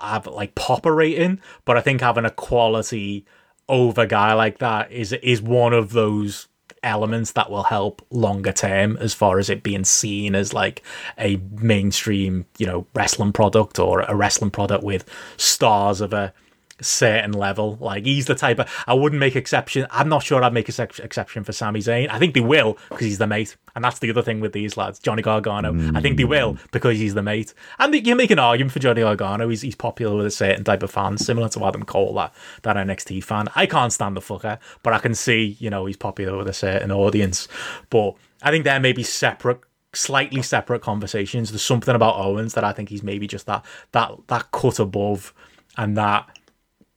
have 0.02 0.26
like 0.26 0.54
pop 0.54 0.84
a 0.84 0.92
rating, 0.92 1.40
but 1.64 1.78
I 1.78 1.80
think 1.80 2.02
having 2.02 2.26
a 2.26 2.30
quality 2.30 3.24
over 3.66 4.04
guy 4.04 4.34
like 4.34 4.58
that 4.58 4.92
is 4.92 5.14
is 5.14 5.40
one 5.40 5.72
of 5.72 5.92
those 5.92 6.48
elements 6.82 7.32
that 7.32 7.50
will 7.50 7.64
help 7.64 8.04
longer 8.10 8.52
term 8.52 8.96
as 8.98 9.14
far 9.14 9.38
as 9.38 9.50
it 9.50 9.62
being 9.62 9.84
seen 9.84 10.34
as 10.34 10.52
like 10.52 10.82
a 11.18 11.36
mainstream, 11.52 12.46
you 12.58 12.66
know, 12.66 12.86
wrestling 12.94 13.32
product 13.32 13.78
or 13.78 14.00
a 14.02 14.14
wrestling 14.14 14.50
product 14.50 14.84
with 14.84 15.04
stars 15.36 16.00
of 16.00 16.12
a 16.12 16.32
certain 16.80 17.32
level. 17.32 17.76
Like 17.80 18.04
he's 18.04 18.26
the 18.26 18.34
type 18.34 18.58
of 18.58 18.84
I 18.86 18.94
wouldn't 18.94 19.20
make 19.20 19.36
exception. 19.36 19.86
I'm 19.90 20.08
not 20.08 20.22
sure 20.22 20.42
I'd 20.42 20.52
make 20.52 20.68
a 20.68 20.82
exception 20.82 21.44
for 21.44 21.52
Sami 21.52 21.80
Zayn. 21.80 22.08
I 22.10 22.18
think 22.18 22.34
they 22.34 22.40
will 22.40 22.78
because 22.88 23.06
he's 23.06 23.18
the 23.18 23.26
mate, 23.26 23.56
and 23.74 23.84
that's 23.84 23.98
the 23.98 24.10
other 24.10 24.22
thing 24.22 24.40
with 24.40 24.52
these 24.52 24.76
lads. 24.76 24.98
Johnny 24.98 25.22
Gargano. 25.22 25.72
Mm. 25.72 25.96
I 25.96 26.00
think 26.00 26.16
they 26.16 26.24
will 26.24 26.58
because 26.72 26.98
he's 26.98 27.14
the 27.14 27.22
mate, 27.22 27.54
and 27.78 27.94
you 27.94 28.14
make 28.14 28.30
an 28.30 28.38
argument 28.38 28.72
for 28.72 28.78
Johnny 28.78 29.02
Gargano. 29.02 29.48
He's 29.48 29.62
he's 29.62 29.74
popular 29.74 30.16
with 30.16 30.26
a 30.26 30.30
certain 30.30 30.64
type 30.64 30.82
of 30.82 30.90
fan, 30.90 31.18
similar 31.18 31.48
to 31.50 31.64
Adam 31.64 31.84
Cole, 31.84 32.14
that 32.14 32.34
that 32.62 32.76
NXT 32.76 33.24
fan. 33.24 33.48
I 33.54 33.66
can't 33.66 33.92
stand 33.92 34.16
the 34.16 34.20
fucker, 34.20 34.58
but 34.82 34.92
I 34.92 34.98
can 34.98 35.14
see 35.14 35.56
you 35.58 35.70
know 35.70 35.86
he's 35.86 35.96
popular 35.96 36.36
with 36.36 36.48
a 36.48 36.52
certain 36.52 36.90
audience. 36.90 37.48
But 37.90 38.14
I 38.42 38.50
think 38.50 38.64
there 38.64 38.80
may 38.80 38.92
be 38.92 39.02
separate 39.02 39.60
slightly 39.94 40.42
separate 40.42 40.82
conversations. 40.82 41.50
There's 41.50 41.62
something 41.62 41.94
about 41.94 42.16
Owens 42.16 42.54
that 42.54 42.64
I 42.64 42.72
think 42.72 42.88
he's 42.88 43.02
maybe 43.02 43.26
just 43.26 43.46
that 43.46 43.64
that 43.92 44.12
that 44.28 44.50
cut 44.52 44.78
above 44.78 45.32
and 45.76 45.96
that 45.96 46.37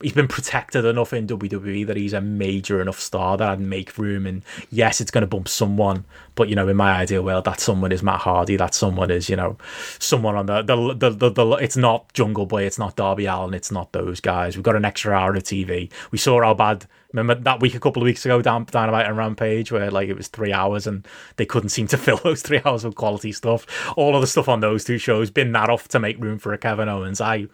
he's 0.02 0.14
been 0.14 0.28
protected 0.28 0.86
enough 0.86 1.14
in 1.14 1.28
WWE 1.28 1.86
that 1.88 1.98
he's 1.98 2.14
a 2.14 2.22
major 2.22 2.82
enough 2.82 3.00
star 3.00 3.38
that 3.38 3.50
I'd 3.50 3.60
make 3.60 3.98
room. 3.98 4.26
And 4.26 4.44
yes, 4.70 5.02
it's 5.02 5.12
going 5.12 5.22
to 5.22 5.28
bump 5.28 5.48
someone, 5.48 6.06
but 6.36 6.50
you 6.50 6.56
know, 6.56 6.68
in 6.68 6.78
my 6.78 6.92
ideal 6.92 7.24
world, 7.24 7.46
that 7.46 7.60
someone 7.60 7.92
is 7.92 8.04
Matt 8.04 8.22
Hardy. 8.22 8.56
That 8.56 8.74
someone 8.74 9.12
is 9.12 9.30
you 9.30 9.36
know, 9.36 9.58
someone 10.00 10.36
on 10.36 10.46
the 10.46 10.62
the 10.62 10.94
the 10.94 11.10
the. 11.10 11.30
the 11.30 11.52
it's 11.58 11.78
not 11.78 12.12
Jungle 12.14 12.46
Boy. 12.46 12.64
It's 12.64 12.80
not 12.80 12.96
Darby 12.96 13.26
Allin, 13.26 13.54
It's 13.54 13.72
not 13.72 13.92
those 13.92 14.20
guys. 14.20 14.56
We've 14.56 14.64
got 14.64 14.76
an 14.76 14.86
extra 14.86 15.14
hour 15.14 15.36
of 15.36 15.44
TV. 15.44 15.92
We 16.12 16.18
saw 16.18 16.42
how 16.42 16.54
bad. 16.54 16.86
Remember 17.14 17.36
that 17.36 17.60
week 17.60 17.76
a 17.76 17.80
couple 17.80 18.02
of 18.02 18.06
weeks 18.06 18.24
ago, 18.24 18.42
down 18.42 18.66
Dynamite 18.72 19.06
and 19.06 19.18
Rampage, 19.18 19.70
where 19.70 19.92
like 19.92 20.08
it 20.08 20.16
was 20.16 20.30
three 20.30 20.54
hours 20.54 20.88
and 20.88 21.06
they 21.36 21.46
couldn't 21.46 21.70
seem 21.70 21.88
to 21.88 21.98
fill 21.98 22.18
those 22.18 22.42
three 22.42 22.62
hours 22.64 22.86
with 22.86 22.96
quality 22.96 23.34
stuff. 23.34 23.66
All 23.98 24.16
of 24.16 24.22
the 24.22 24.28
stuff 24.28 24.48
on 24.48 24.62
those 24.62 24.86
two 24.86 24.98
shows 24.98 25.30
been 25.30 25.52
that 25.52 25.70
off 25.70 25.90
to 25.90 26.00
make 26.00 26.18
room 26.20 26.40
for 26.40 26.54
a 26.54 26.58
Kevin 26.58 26.88
Owens. 26.88 27.20
I 27.20 27.48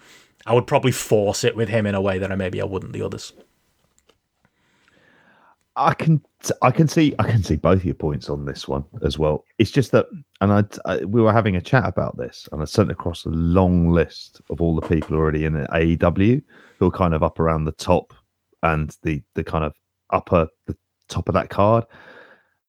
I 0.47 0.53
would 0.53 0.65
probably 0.65 0.93
force 0.93 1.43
it 1.43 1.55
with 1.55 1.67
him 1.67 1.85
in 1.85 1.93
a 1.93 2.01
way 2.01 2.17
that 2.19 2.31
I 2.31 2.35
maybe 2.35 2.61
I 2.61 2.65
wouldn't 2.65 2.93
the 2.93 3.01
others. 3.01 3.33
I 5.75 5.93
can 5.93 6.21
I 6.61 6.71
can 6.71 6.87
see 6.87 7.13
I 7.19 7.23
can 7.29 7.43
see 7.43 7.55
both 7.55 7.85
your 7.85 7.93
points 7.93 8.29
on 8.29 8.45
this 8.45 8.67
one 8.67 8.85
as 9.03 9.19
well. 9.19 9.43
It's 9.59 9.69
just 9.69 9.91
that, 9.91 10.07
and 10.41 10.51
I, 10.51 10.63
I 10.85 11.05
we 11.05 11.21
were 11.21 11.33
having 11.33 11.55
a 11.55 11.61
chat 11.61 11.85
about 11.85 12.17
this, 12.17 12.47
and 12.51 12.61
I 12.61 12.65
sent 12.65 12.89
across 12.89 13.25
a 13.25 13.29
long 13.29 13.89
list 13.89 14.41
of 14.49 14.61
all 14.61 14.73
the 14.73 14.87
people 14.87 15.15
already 15.15 15.45
in 15.45 15.53
AEW 15.53 16.41
who 16.79 16.87
are 16.87 16.91
kind 16.91 17.13
of 17.13 17.23
up 17.23 17.39
around 17.39 17.65
the 17.65 17.73
top 17.73 18.13
and 18.63 18.95
the 19.03 19.21
the 19.35 19.43
kind 19.43 19.65
of 19.65 19.73
upper 20.09 20.47
the 20.65 20.75
top 21.09 21.27
of 21.27 21.33
that 21.33 21.49
card, 21.49 21.83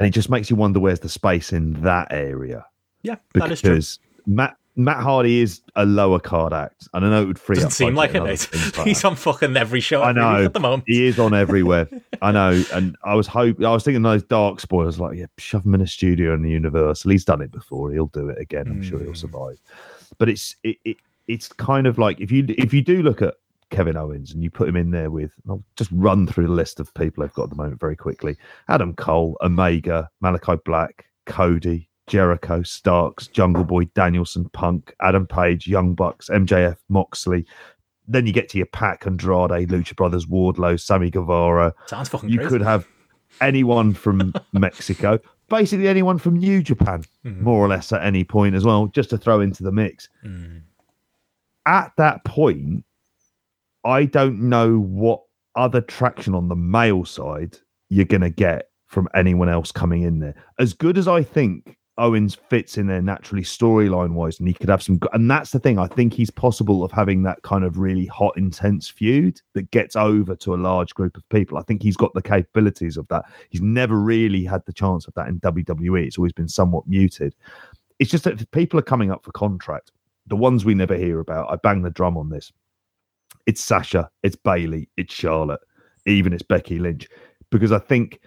and 0.00 0.06
it 0.06 0.10
just 0.10 0.28
makes 0.28 0.50
you 0.50 0.56
wonder 0.56 0.80
where's 0.80 1.00
the 1.00 1.08
space 1.08 1.52
in 1.52 1.80
that 1.82 2.08
area. 2.10 2.66
Yeah, 3.02 3.16
because 3.32 3.62
that 3.62 3.72
is 3.72 3.98
true. 3.98 4.34
Matt 4.34 4.56
Matt 4.78 5.02
Hardy 5.02 5.40
is 5.40 5.60
a 5.74 5.84
lower 5.84 6.20
card 6.20 6.52
act, 6.52 6.88
and 6.94 7.04
I 7.04 7.10
know 7.10 7.22
it 7.22 7.26
would 7.26 7.38
free 7.38 7.56
up. 7.56 7.64
Doesn't 7.64 7.66
up. 7.66 7.72
Seem 7.72 7.96
like 7.96 8.14
it, 8.14 8.22
mate. 8.22 8.48
He's 8.84 9.04
on 9.04 9.16
fucking 9.16 9.56
every 9.56 9.80
show. 9.80 10.02
I 10.02 10.12
know 10.12 10.44
at 10.44 10.54
the 10.54 10.60
moment. 10.60 10.84
He 10.86 11.06
is 11.06 11.18
on 11.18 11.34
everywhere. 11.34 11.88
I 12.22 12.30
know, 12.30 12.62
and 12.72 12.96
I 13.02 13.16
was 13.16 13.26
hoping. 13.26 13.66
I 13.66 13.72
was 13.72 13.82
thinking 13.82 14.02
those 14.02 14.22
dark 14.22 14.60
spoilers, 14.60 15.00
like 15.00 15.16
yeah, 15.16 15.26
shove 15.36 15.66
him 15.66 15.74
in 15.74 15.80
a 15.80 15.86
studio 15.86 16.32
in 16.32 16.42
the 16.42 16.50
Universal. 16.50 17.10
He's 17.10 17.24
done 17.24 17.42
it 17.42 17.50
before. 17.50 17.90
He'll 17.90 18.06
do 18.06 18.28
it 18.28 18.38
again. 18.38 18.68
I'm 18.68 18.80
mm. 18.80 18.88
sure 18.88 19.00
he'll 19.00 19.08
hmm. 19.08 19.14
survive. 19.14 19.60
But 20.16 20.28
it's 20.28 20.54
it, 20.62 20.76
it 20.84 20.96
it's 21.26 21.48
kind 21.48 21.88
of 21.88 21.98
like 21.98 22.20
if 22.20 22.30
you 22.30 22.46
if 22.48 22.72
you 22.72 22.80
do 22.80 23.02
look 23.02 23.20
at 23.20 23.34
Kevin 23.70 23.96
Owens 23.96 24.32
and 24.32 24.44
you 24.44 24.50
put 24.50 24.68
him 24.68 24.76
in 24.76 24.92
there 24.92 25.10
with 25.10 25.32
I'll 25.48 25.64
just 25.74 25.90
run 25.92 26.28
through 26.28 26.46
the 26.46 26.52
list 26.52 26.78
of 26.78 26.94
people 26.94 27.24
I've 27.24 27.34
got 27.34 27.44
at 27.44 27.50
the 27.50 27.56
moment 27.56 27.80
very 27.80 27.96
quickly. 27.96 28.36
Adam 28.68 28.94
Cole, 28.94 29.36
Omega, 29.42 30.08
Malakai 30.22 30.62
Black, 30.62 31.06
Cody, 31.26 31.87
Jericho, 32.08 32.62
Starks, 32.62 33.26
Jungle 33.28 33.64
Boy, 33.64 33.84
Danielson, 33.94 34.48
Punk, 34.50 34.94
Adam 35.00 35.26
Page, 35.26 35.66
Young 35.68 35.94
Bucks, 35.94 36.28
MJF, 36.28 36.76
Moxley. 36.88 37.46
Then 38.06 38.26
you 38.26 38.32
get 38.32 38.48
to 38.50 38.58
your 38.58 38.66
Pac, 38.66 39.06
Andrade, 39.06 39.68
Lucha 39.68 39.94
Brothers, 39.94 40.26
Wardlow, 40.26 40.80
Sammy 40.80 41.10
Guevara. 41.10 41.74
Sounds 41.86 42.08
fucking 42.08 42.30
You 42.30 42.38
crazy. 42.38 42.48
could 42.50 42.62
have 42.62 42.86
anyone 43.40 43.92
from 43.94 44.32
Mexico, 44.52 45.18
basically 45.48 45.88
anyone 45.88 46.18
from 46.18 46.38
New 46.38 46.62
Japan, 46.62 47.04
Mhm. 47.24 47.40
more 47.42 47.64
or 47.64 47.68
less 47.68 47.92
at 47.92 48.02
any 48.02 48.24
point 48.24 48.54
as 48.54 48.64
well, 48.64 48.86
just 48.86 49.10
to 49.10 49.18
throw 49.18 49.40
into 49.40 49.62
the 49.62 49.70
mix. 49.72 50.08
Mm. 50.24 50.62
At 51.66 51.92
that 51.98 52.24
point, 52.24 52.84
I 53.84 54.06
don't 54.06 54.48
know 54.48 54.78
what 54.78 55.22
other 55.54 55.80
traction 55.80 56.34
on 56.34 56.48
the 56.48 56.56
male 56.56 57.04
side 57.04 57.58
you're 57.90 58.04
going 58.04 58.20
to 58.22 58.30
get 58.30 58.70
from 58.86 59.08
anyone 59.14 59.48
else 59.48 59.70
coming 59.72 60.02
in 60.02 60.18
there. 60.18 60.34
As 60.58 60.72
good 60.72 60.96
as 60.96 61.06
I 61.08 61.22
think 61.22 61.76
Owens 61.98 62.34
fits 62.34 62.78
in 62.78 62.86
there 62.86 63.02
naturally 63.02 63.42
storyline 63.42 64.12
wise, 64.12 64.38
and 64.38 64.48
he 64.48 64.54
could 64.54 64.68
have 64.68 64.82
some. 64.82 65.00
And 65.12 65.30
that's 65.30 65.50
the 65.50 65.58
thing. 65.58 65.78
I 65.78 65.88
think 65.88 66.14
he's 66.14 66.30
possible 66.30 66.84
of 66.84 66.92
having 66.92 67.24
that 67.24 67.42
kind 67.42 67.64
of 67.64 67.78
really 67.78 68.06
hot, 68.06 68.36
intense 68.36 68.88
feud 68.88 69.40
that 69.54 69.70
gets 69.72 69.96
over 69.96 70.36
to 70.36 70.54
a 70.54 70.56
large 70.56 70.94
group 70.94 71.16
of 71.16 71.28
people. 71.28 71.58
I 71.58 71.62
think 71.62 71.82
he's 71.82 71.96
got 71.96 72.14
the 72.14 72.22
capabilities 72.22 72.96
of 72.96 73.06
that. 73.08 73.24
He's 73.50 73.60
never 73.60 73.98
really 73.98 74.44
had 74.44 74.64
the 74.64 74.72
chance 74.72 75.06
of 75.06 75.14
that 75.14 75.28
in 75.28 75.40
WWE. 75.40 76.06
It's 76.06 76.18
always 76.18 76.32
been 76.32 76.48
somewhat 76.48 76.86
muted. 76.86 77.34
It's 77.98 78.10
just 78.10 78.24
that 78.24 78.50
people 78.52 78.78
are 78.78 78.82
coming 78.82 79.10
up 79.10 79.24
for 79.24 79.32
contract. 79.32 79.90
The 80.28 80.36
ones 80.36 80.64
we 80.64 80.74
never 80.74 80.94
hear 80.94 81.20
about. 81.20 81.50
I 81.50 81.56
bang 81.56 81.82
the 81.82 81.90
drum 81.90 82.16
on 82.16 82.28
this. 82.28 82.52
It's 83.46 83.62
Sasha, 83.62 84.08
it's 84.22 84.36
Bayley, 84.36 84.88
it's 84.96 85.12
Charlotte, 85.12 85.60
even 86.06 86.32
it's 86.32 86.42
Becky 86.42 86.78
Lynch. 86.78 87.08
Because 87.50 87.72
I 87.72 87.78
think 87.78 88.20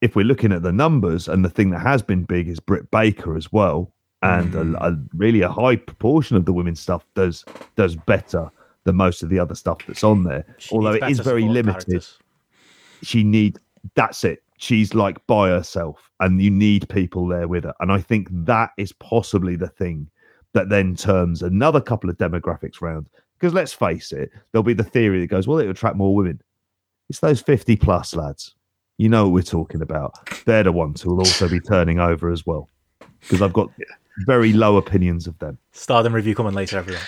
if 0.00 0.14
we're 0.14 0.24
looking 0.24 0.52
at 0.52 0.62
the 0.62 0.72
numbers, 0.72 1.28
and 1.28 1.44
the 1.44 1.50
thing 1.50 1.70
that 1.70 1.80
has 1.80 2.02
been 2.02 2.24
big 2.24 2.48
is 2.48 2.60
Britt 2.60 2.90
Baker 2.90 3.36
as 3.36 3.52
well, 3.52 3.92
and 4.22 4.54
a, 4.54 4.58
mm-hmm. 4.58 4.74
a 4.76 4.98
really 5.14 5.42
a 5.42 5.48
high 5.48 5.76
proportion 5.76 6.36
of 6.36 6.44
the 6.44 6.52
women's 6.52 6.80
stuff 6.80 7.04
does 7.14 7.44
does 7.76 7.96
better 7.96 8.50
than 8.84 8.96
most 8.96 9.22
of 9.22 9.28
the 9.28 9.38
other 9.38 9.54
stuff 9.54 9.78
that's 9.86 10.04
on 10.04 10.24
there. 10.24 10.44
She 10.58 10.74
Although 10.74 10.92
it 10.92 11.04
is 11.04 11.20
very 11.20 11.42
limited. 11.42 11.86
characters. 11.86 12.18
She 13.02 13.22
need 13.22 13.58
that's 13.94 14.24
it. 14.24 14.42
She's 14.58 14.94
like 14.94 15.24
by 15.26 15.50
herself, 15.50 16.10
and 16.20 16.42
you 16.42 16.50
need 16.50 16.88
people 16.88 17.26
there 17.28 17.46
with 17.46 17.64
her. 17.64 17.74
And 17.80 17.92
I 17.92 18.00
think 18.00 18.28
that 18.32 18.70
is 18.76 18.92
possibly 18.92 19.56
the 19.56 19.68
thing 19.68 20.08
that 20.52 20.68
then 20.68 20.96
turns 20.96 21.42
another 21.42 21.80
couple 21.80 22.10
of 22.10 22.16
demographics 22.16 22.80
round. 22.80 23.06
Because 23.38 23.54
let's 23.54 23.72
face 23.72 24.10
it, 24.10 24.32
there'll 24.50 24.64
be 24.64 24.74
the 24.74 24.82
theory 24.82 25.20
that 25.20 25.28
goes, 25.28 25.46
well, 25.46 25.58
it'll 25.58 25.70
attract 25.70 25.94
more 25.94 26.14
women. 26.14 26.40
It's 27.08 27.20
those 27.20 27.40
50 27.40 27.76
plus 27.76 28.16
lads. 28.16 28.56
You 28.98 29.08
know 29.08 29.24
what 29.24 29.32
we're 29.32 29.42
talking 29.42 29.80
about. 29.80 30.14
They're 30.44 30.64
the 30.64 30.72
ones 30.72 31.00
who 31.00 31.10
will 31.10 31.20
also 31.20 31.48
be 31.48 31.60
turning 31.60 32.00
over 32.00 32.30
as 32.30 32.44
well. 32.44 32.68
Because 33.20 33.40
I've 33.42 33.52
got 33.52 33.70
very 34.26 34.52
low 34.52 34.76
opinions 34.76 35.26
of 35.26 35.38
them. 35.38 35.56
Stardom 35.72 36.12
review 36.14 36.34
coming 36.34 36.54
later, 36.54 36.78
everyone. 36.78 37.02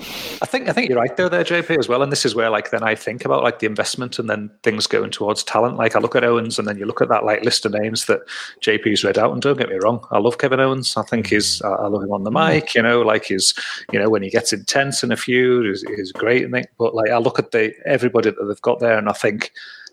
I 0.42 0.46
think 0.46 0.68
I 0.68 0.72
think 0.72 0.88
you're 0.88 0.98
right 0.98 1.16
though 1.16 1.28
there, 1.28 1.44
JP, 1.44 1.78
as 1.78 1.88
well. 1.88 2.02
And 2.02 2.10
this 2.10 2.24
is 2.24 2.34
where 2.34 2.50
like 2.50 2.70
then 2.70 2.82
I 2.82 2.94
think 2.94 3.24
about 3.24 3.42
like 3.42 3.58
the 3.58 3.66
investment 3.66 4.18
and 4.18 4.28
then 4.28 4.50
things 4.62 4.86
going 4.86 5.10
towards 5.10 5.44
talent. 5.44 5.76
Like 5.76 5.96
I 5.96 5.98
look 5.98 6.16
at 6.16 6.24
Owens 6.24 6.58
and 6.58 6.66
then 6.66 6.78
you 6.78 6.86
look 6.86 7.00
at 7.00 7.08
that 7.08 7.24
like 7.24 7.44
list 7.44 7.64
of 7.64 7.72
names 7.72 8.06
that 8.06 8.20
JP's 8.60 9.04
read 9.04 9.18
out. 9.18 9.32
And 9.32 9.42
don't 9.42 9.58
get 9.58 9.68
me 9.68 9.78
wrong, 9.82 10.06
I 10.10 10.18
love 10.18 10.38
Kevin 10.38 10.60
Owens. 10.60 10.96
I 10.96 11.02
think 11.02 11.28
he's 11.28 11.60
mm. 11.60 11.70
I 11.70 11.84
I 11.84 11.86
love 11.88 12.02
him 12.02 12.12
on 12.12 12.24
the 12.24 12.30
mm. 12.30 12.54
mic. 12.54 12.74
You 12.74 12.82
know, 12.82 13.02
like 13.02 13.26
his 13.26 13.54
you 13.92 13.98
know 13.98 14.08
when 14.08 14.22
he 14.22 14.30
gets 14.30 14.52
intense 14.52 15.02
in 15.02 15.12
a 15.12 15.16
feud, 15.16 15.66
he's, 15.66 15.84
is 15.84 16.12
great. 16.12 16.44
And 16.44 16.66
but 16.78 16.94
like 16.94 17.10
I 17.10 17.18
look 17.18 17.38
at 17.38 17.50
the 17.50 17.72
everybody 17.86 18.30
that 18.30 18.44
they've 18.44 18.62
got 18.62 18.80
there, 18.80 18.98
and 18.98 19.08
I 19.08 19.12
think 19.12 19.52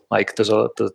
like 0.10 0.36
there's 0.36 0.50
a 0.50 0.70
the 0.78 0.92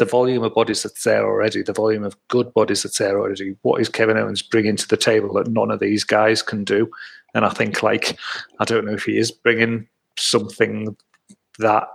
the 0.00 0.04
volume 0.06 0.42
of 0.42 0.54
bodies 0.54 0.82
that's 0.82 1.04
there 1.04 1.26
already, 1.26 1.62
the 1.62 1.74
volume 1.74 2.04
of 2.04 2.16
good 2.28 2.52
bodies 2.54 2.82
that's 2.82 2.98
there 2.98 3.20
already. 3.20 3.54
What 3.62 3.80
is 3.80 3.88
Kevin 3.88 4.16
Owens 4.16 4.40
bringing 4.42 4.76
to 4.76 4.88
the 4.88 4.96
table 4.96 5.34
that 5.34 5.48
none 5.48 5.70
of 5.70 5.78
these 5.78 6.04
guys 6.04 6.42
can 6.42 6.64
do? 6.64 6.90
And 7.34 7.44
I 7.44 7.50
think, 7.50 7.82
like, 7.82 8.18
I 8.58 8.64
don't 8.64 8.84
know 8.84 8.94
if 8.94 9.04
he 9.04 9.18
is 9.18 9.30
bringing 9.30 9.88
something 10.16 10.96
that 11.58 11.88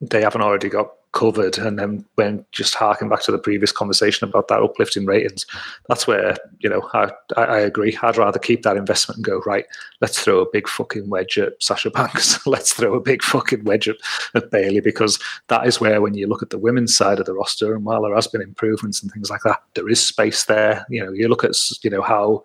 they 0.00 0.22
haven't 0.22 0.42
already 0.42 0.68
got 0.68 0.90
covered. 1.12 1.58
And 1.58 1.78
then 1.78 2.04
when 2.14 2.44
just 2.52 2.74
harking 2.74 3.08
back 3.08 3.22
to 3.22 3.32
the 3.32 3.38
previous 3.38 3.70
conversation 3.70 4.26
about 4.28 4.48
that 4.48 4.62
uplifting 4.62 5.04
ratings, 5.04 5.46
that's 5.88 6.06
where, 6.06 6.36
you 6.60 6.70
know, 6.70 6.88
I, 6.94 7.10
I, 7.36 7.58
agree. 7.60 7.96
I'd 8.02 8.16
rather 8.16 8.38
keep 8.38 8.62
that 8.62 8.76
investment 8.76 9.18
and 9.18 9.24
go, 9.24 9.40
right, 9.46 9.66
let's 10.00 10.18
throw 10.18 10.40
a 10.40 10.50
big 10.50 10.68
fucking 10.68 11.08
wedge 11.08 11.38
at 11.38 11.62
Sasha 11.62 11.90
Banks. 11.90 12.44
let's 12.46 12.72
throw 12.72 12.94
a 12.94 13.00
big 13.00 13.22
fucking 13.22 13.64
wedge 13.64 13.88
at, 13.88 13.96
at 14.34 14.50
Bayley 14.50 14.80
because 14.80 15.18
that 15.48 15.66
is 15.66 15.80
where, 15.80 16.00
when 16.00 16.14
you 16.14 16.26
look 16.26 16.42
at 16.42 16.50
the 16.50 16.58
women's 16.58 16.96
side 16.96 17.20
of 17.20 17.26
the 17.26 17.34
roster, 17.34 17.74
and 17.74 17.84
while 17.84 18.02
there 18.02 18.14
has 18.14 18.26
been 18.26 18.42
improvements 18.42 19.02
and 19.02 19.12
things 19.12 19.30
like 19.30 19.42
that, 19.44 19.62
there 19.74 19.88
is 19.88 20.04
space 20.04 20.44
there. 20.44 20.86
You 20.88 21.04
know, 21.04 21.12
you 21.12 21.28
look 21.28 21.44
at, 21.44 21.52
you 21.82 21.90
know, 21.90 22.02
how 22.02 22.42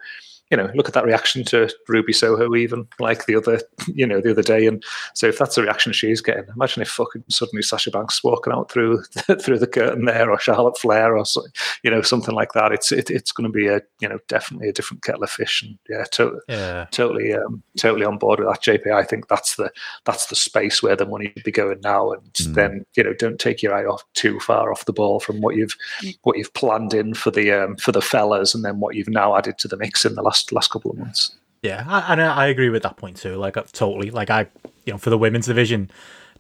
you 0.50 0.58
know, 0.58 0.70
look 0.76 0.88
at 0.88 0.94
that 0.94 1.06
reaction 1.06 1.44
to 1.46 1.70
Ruby 1.88 2.14
Soho, 2.14 2.56
even 2.56 2.88
like 3.00 3.26
the 3.26 3.36
other, 3.36 3.60
you 3.88 4.08
know, 4.08 4.22
the 4.22 4.32
other 4.32 4.42
day. 4.42 4.66
And 4.68 4.84
so, 5.14 5.28
if 5.28 5.38
that's 5.38 5.56
the 5.56 5.62
reaction 5.64 5.92
she's 5.94 6.22
getting, 6.22 6.46
imagine 6.56 6.82
if 6.82 6.90
fucking 6.90 7.24
suddenly 7.30 7.62
Sasha 7.62 7.92
Banks 7.92 8.24
walking 8.24 8.54
out 8.54 8.72
through 8.72 9.04
through 9.42 9.60
the 9.60 9.68
curtain 9.68 10.06
there, 10.06 10.30
or 10.32 10.40
Charlotte 10.40 10.78
Flair, 10.78 11.18
or 11.18 11.26
so, 11.26 11.42
you 11.84 11.92
know, 11.92 12.02
something 12.02 12.34
like 12.36 12.54
that. 12.54 12.72
It's 12.72 12.92
it, 12.92 13.10
it's 13.10 13.32
going 13.32 13.52
to 13.52 13.54
be 13.58 13.68
a 13.68 13.82
you 14.00 14.08
know 14.08 14.20
definitely 14.28 14.70
a 14.70 14.74
different 14.74 15.04
kettle 15.04 15.24
of 15.24 15.30
fish. 15.32 15.64
And 15.64 15.78
yeah, 15.90 16.06
to, 16.12 16.40
Yeah. 16.48 16.86
totally 16.92 17.34
um, 17.34 17.62
totally 17.78 18.06
on 18.06 18.18
board 18.18 18.40
with 18.40 18.48
that, 18.48 18.64
JP. 18.64 18.92
I 18.94 19.04
think 19.04 19.28
that's 19.28 19.56
the 19.58 19.72
that's 20.06 20.28
the 20.28 20.36
space 20.36 20.82
where 20.82 20.96
the 20.96 21.06
money 21.06 21.32
should 21.36 21.44
be 21.44 21.52
going 21.52 21.82
now. 21.82 22.12
And 22.12 22.24
Mm. 22.34 22.54
then 22.54 22.86
you 22.96 23.04
know, 23.04 23.14
don't 23.14 23.40
take 23.40 23.62
your 23.62 23.74
eye 23.74 23.84
off 23.86 24.04
too 24.14 24.40
far 24.40 24.72
off 24.72 24.86
the 24.86 24.94
ball 24.94 25.20
from 25.20 25.42
what 25.42 25.56
you've 25.56 25.76
what 26.24 26.38
you've 26.38 26.54
planned 26.54 26.94
in 26.94 27.14
for 27.14 27.32
the 27.32 27.52
um, 27.52 27.76
for 27.78 27.92
the 27.92 28.02
fellas, 28.02 28.54
and 28.56 28.64
then 28.64 28.80
what 28.80 28.96
you've 28.96 29.10
now 29.10 29.36
added 29.36 29.58
to 29.60 29.68
the 29.68 29.76
mix 29.78 30.06
in 30.06 30.16
the 30.16 30.22
last 30.22 30.37
last 30.52 30.70
couple 30.70 30.92
of 30.92 30.98
months. 30.98 31.36
Yeah, 31.64 31.82
and 32.08 32.22
I 32.22 32.34
I 32.34 32.46
agree 32.48 32.70
with 32.70 32.84
that 32.84 32.98
point 32.98 33.18
too. 33.18 33.36
Like, 33.36 33.58
uh, 33.58 33.64
totally. 33.72 34.12
Like, 34.12 34.30
I, 34.30 34.48
you 34.86 34.94
know, 34.94 34.98
for 34.98 35.10
the 35.10 35.18
women's 35.18 35.48
division, 35.48 35.90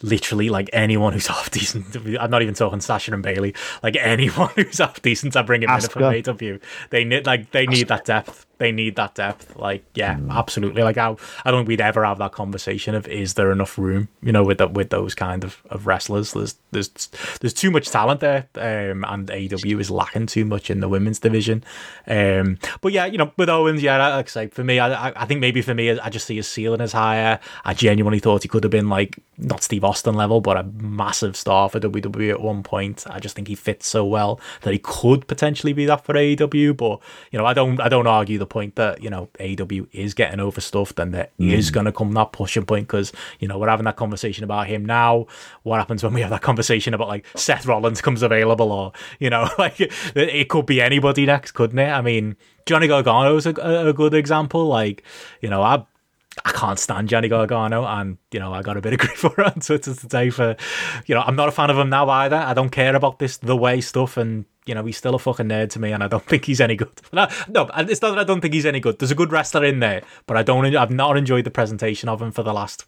literally, 0.01 0.49
like 0.49 0.69
anyone 0.73 1.13
who's 1.13 1.27
half 1.35 1.49
decent. 1.51 1.95
I'm 2.19 2.29
not 2.31 2.41
even 2.41 2.53
talking 2.53 2.81
Sasha 2.81 3.13
and 3.13 3.23
Bayley. 3.23 3.53
Like 3.83 3.95
anyone 3.97 4.49
who's 4.55 4.77
half 4.79 5.01
decent, 5.01 5.35
I 5.35 5.41
bring 5.41 5.63
him 5.63 5.69
in 5.69 5.81
from 5.81 6.01
Asuka. 6.03 6.23
AEW. 6.23 6.61
They 6.89 7.03
need, 7.03 7.25
like, 7.25 7.51
they 7.51 7.65
need 7.67 7.87
that 7.89 8.05
depth. 8.05 8.45
They 8.59 8.71
need 8.71 8.95
that 8.95 9.13
depth. 9.13 9.55
Like, 9.55 9.83
yeah, 9.93 10.17
absolutely. 10.31 10.81
Like, 10.81 10.97
I, 10.97 11.15
I 11.45 11.51
don't 11.51 11.59
think 11.59 11.67
we'd 11.67 11.81
ever 11.81 12.03
have 12.03 12.17
that 12.17 12.31
conversation 12.31 12.95
of 12.95 13.07
is 13.07 13.35
there 13.35 13.51
enough 13.51 13.77
room, 13.77 14.07
you 14.23 14.31
know, 14.31 14.43
with 14.43 14.57
the, 14.57 14.67
with 14.67 14.89
those 14.89 15.13
kind 15.13 15.43
of, 15.43 15.61
of 15.69 15.85
wrestlers. 15.85 16.33
There's 16.33 16.55
there's 16.71 17.09
there's 17.39 17.53
too 17.53 17.69
much 17.69 17.89
talent 17.89 18.19
there, 18.19 18.47
um, 18.55 19.05
and 19.07 19.27
AEW 19.27 19.79
is 19.79 19.91
lacking 19.91 20.25
too 20.25 20.43
much 20.43 20.71
in 20.71 20.79
the 20.79 20.89
women's 20.89 21.19
division. 21.19 21.63
Um, 22.07 22.57
but 22.81 22.93
yeah, 22.93 23.05
you 23.05 23.19
know, 23.19 23.31
with 23.37 23.47
Owens, 23.47 23.83
yeah, 23.83 24.15
like 24.15 24.25
I 24.25 24.29
say, 24.29 24.47
for 24.47 24.63
me, 24.63 24.79
I, 24.79 25.09
I- 25.09 25.13
I 25.15 25.25
think 25.25 25.39
maybe 25.39 25.61
for 25.61 25.73
me, 25.75 25.91
I 25.99 26.09
just 26.09 26.25
see 26.25 26.35
his 26.37 26.47
ceiling 26.47 26.81
as 26.81 26.93
higher. 26.93 27.39
I 27.63 27.73
genuinely 27.75 28.19
thought 28.19 28.41
he 28.43 28.49
could 28.49 28.63
have 28.63 28.71
been 28.71 28.89
like 28.89 29.19
not 29.37 29.61
Steve 29.61 29.83
Austin 29.88 30.15
level, 30.15 30.41
but 30.41 30.57
a 30.57 30.63
massive 30.63 31.35
star 31.35 31.69
for 31.69 31.79
WWE 31.79 32.29
at 32.29 32.41
one 32.41 32.63
point. 32.63 33.05
I 33.09 33.19
just 33.19 33.35
think 33.35 33.47
he 33.47 33.55
fits 33.55 33.88
so 33.88 34.05
well 34.05 34.39
that 34.61 34.73
he 34.73 34.79
could 34.79 35.27
potentially 35.27 35.73
be 35.73 35.85
that 35.85 36.05
for 36.05 36.13
AEW. 36.13 36.75
But 36.75 36.99
you 37.31 37.39
know, 37.39 37.45
I 37.45 37.53
don't, 37.53 37.79
I 37.79 37.89
don't 37.89 38.07
argue 38.07 38.38
the 38.38 38.45
point 38.45 38.75
that 38.75 39.01
you 39.01 39.09
know 39.09 39.29
AEW 39.39 39.88
is 39.91 40.13
getting 40.13 40.39
overstuffed 40.39 40.99
and 40.99 41.13
there 41.13 41.29
is 41.38 41.69
mm. 41.69 41.73
going 41.73 41.85
to 41.85 41.91
come 41.91 42.11
that 42.13 42.31
pushing 42.31 42.65
point 42.65 42.88
because 42.88 43.11
you 43.39 43.47
know 43.47 43.57
we're 43.57 43.69
having 43.69 43.85
that 43.85 43.95
conversation 43.95 44.43
about 44.43 44.67
him 44.67 44.85
now. 44.85 45.25
What 45.63 45.79
happens 45.79 46.03
when 46.03 46.13
we 46.13 46.21
have 46.21 46.29
that 46.31 46.41
conversation 46.41 46.93
about 46.93 47.07
like 47.07 47.25
Seth 47.35 47.65
Rollins 47.65 48.01
comes 48.01 48.21
available, 48.21 48.71
or 48.71 48.91
you 49.19 49.29
know, 49.29 49.49
like 49.57 49.79
it, 49.79 49.93
it 50.15 50.49
could 50.49 50.65
be 50.65 50.81
anybody 50.81 51.25
next, 51.25 51.51
couldn't 51.51 51.79
it? 51.79 51.89
I 51.89 52.01
mean, 52.01 52.35
Johnny 52.65 52.88
Gargano's 52.88 53.45
a, 53.45 53.53
a 53.88 53.93
good 53.93 54.13
example. 54.13 54.67
Like, 54.67 55.03
you 55.41 55.49
know, 55.49 55.61
I 55.63 55.85
I 56.45 56.51
can't 56.51 56.79
stand 56.79 57.09
Johnny 57.09 57.27
Gargano, 57.27 57.85
and 57.85 58.17
you 58.31 58.39
know 58.39 58.53
I 58.53 58.61
got 58.61 58.77
a 58.77 58.81
bit 58.81 58.93
of 58.93 58.99
grief 58.99 59.17
for 59.17 59.43
on 59.43 59.59
Twitter 59.59 59.93
today 59.93 60.29
for, 60.29 60.55
you 61.05 61.15
know, 61.15 61.21
I'm 61.21 61.35
not 61.35 61.49
a 61.49 61.51
fan 61.51 61.69
of 61.69 61.77
him 61.77 61.89
now 61.89 62.09
either. 62.09 62.38
I 62.38 62.53
don't 62.53 62.69
care 62.69 62.95
about 62.95 63.19
this 63.19 63.38
the 63.38 63.55
way 63.55 63.81
stuff, 63.81 64.17
and 64.17 64.45
you 64.65 64.75
know 64.75 64.85
he's 64.85 64.97
still 64.97 65.15
a 65.15 65.19
fucking 65.19 65.47
nerd 65.47 65.69
to 65.72 65.80
me, 65.80 65.91
and 65.91 66.03
I 66.03 66.07
don't 66.07 66.23
think 66.26 66.45
he's 66.45 66.61
any 66.61 66.76
good. 66.76 66.91
No, 67.11 67.27
no, 67.47 67.69
it's 67.77 68.01
not 68.01 68.11
that 68.11 68.19
I 68.19 68.23
don't 68.23 68.41
think 68.41 68.53
he's 68.53 68.65
any 68.65 68.80
good. 68.80 68.99
There's 68.99 69.11
a 69.11 69.15
good 69.15 69.31
wrestler 69.31 69.65
in 69.65 69.80
there, 69.80 70.03
but 70.26 70.38
I 70.38 70.43
don't. 70.43 70.76
I've 70.76 70.91
not 70.91 71.18
enjoyed 71.18 71.45
the 71.45 71.51
presentation 71.51 72.09
of 72.09 72.22
him 72.22 72.31
for 72.31 72.43
the 72.43 72.53
last 72.53 72.85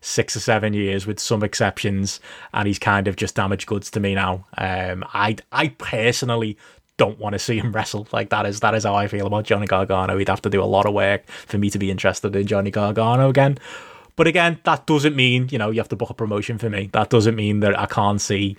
six 0.00 0.36
or 0.36 0.40
seven 0.40 0.74
years, 0.74 1.06
with 1.06 1.18
some 1.18 1.42
exceptions, 1.42 2.20
and 2.52 2.66
he's 2.66 2.78
kind 2.78 3.08
of 3.08 3.16
just 3.16 3.34
damaged 3.34 3.66
goods 3.66 3.90
to 3.90 4.00
me 4.00 4.14
now. 4.14 4.46
Um, 4.56 5.04
I 5.12 5.36
I 5.52 5.68
personally 5.68 6.56
don't 6.98 7.18
want 7.18 7.32
to 7.32 7.38
see 7.38 7.58
him 7.58 7.72
wrestle. 7.74 8.06
Like 8.12 8.28
that 8.28 8.44
is 8.44 8.60
that 8.60 8.74
is 8.74 8.84
how 8.84 8.94
I 8.94 9.08
feel 9.08 9.26
about 9.26 9.44
Johnny 9.44 9.66
Gargano. 9.66 10.18
He'd 10.18 10.28
have 10.28 10.42
to 10.42 10.50
do 10.50 10.62
a 10.62 10.66
lot 10.66 10.84
of 10.84 10.92
work 10.92 11.26
for 11.26 11.56
me 11.56 11.70
to 11.70 11.78
be 11.78 11.90
interested 11.90 12.36
in 12.36 12.46
Johnny 12.46 12.70
Gargano 12.70 13.30
again. 13.30 13.58
But 14.16 14.26
again, 14.26 14.58
that 14.64 14.86
doesn't 14.86 15.16
mean 15.16 15.48
you 15.50 15.58
know 15.58 15.70
you 15.70 15.80
have 15.80 15.88
to 15.88 15.96
book 15.96 16.10
a 16.10 16.14
promotion 16.14 16.58
for 16.58 16.68
me. 16.68 16.90
That 16.92 17.08
doesn't 17.08 17.34
mean 17.34 17.60
that 17.60 17.78
I 17.78 17.86
can't 17.86 18.20
see 18.20 18.56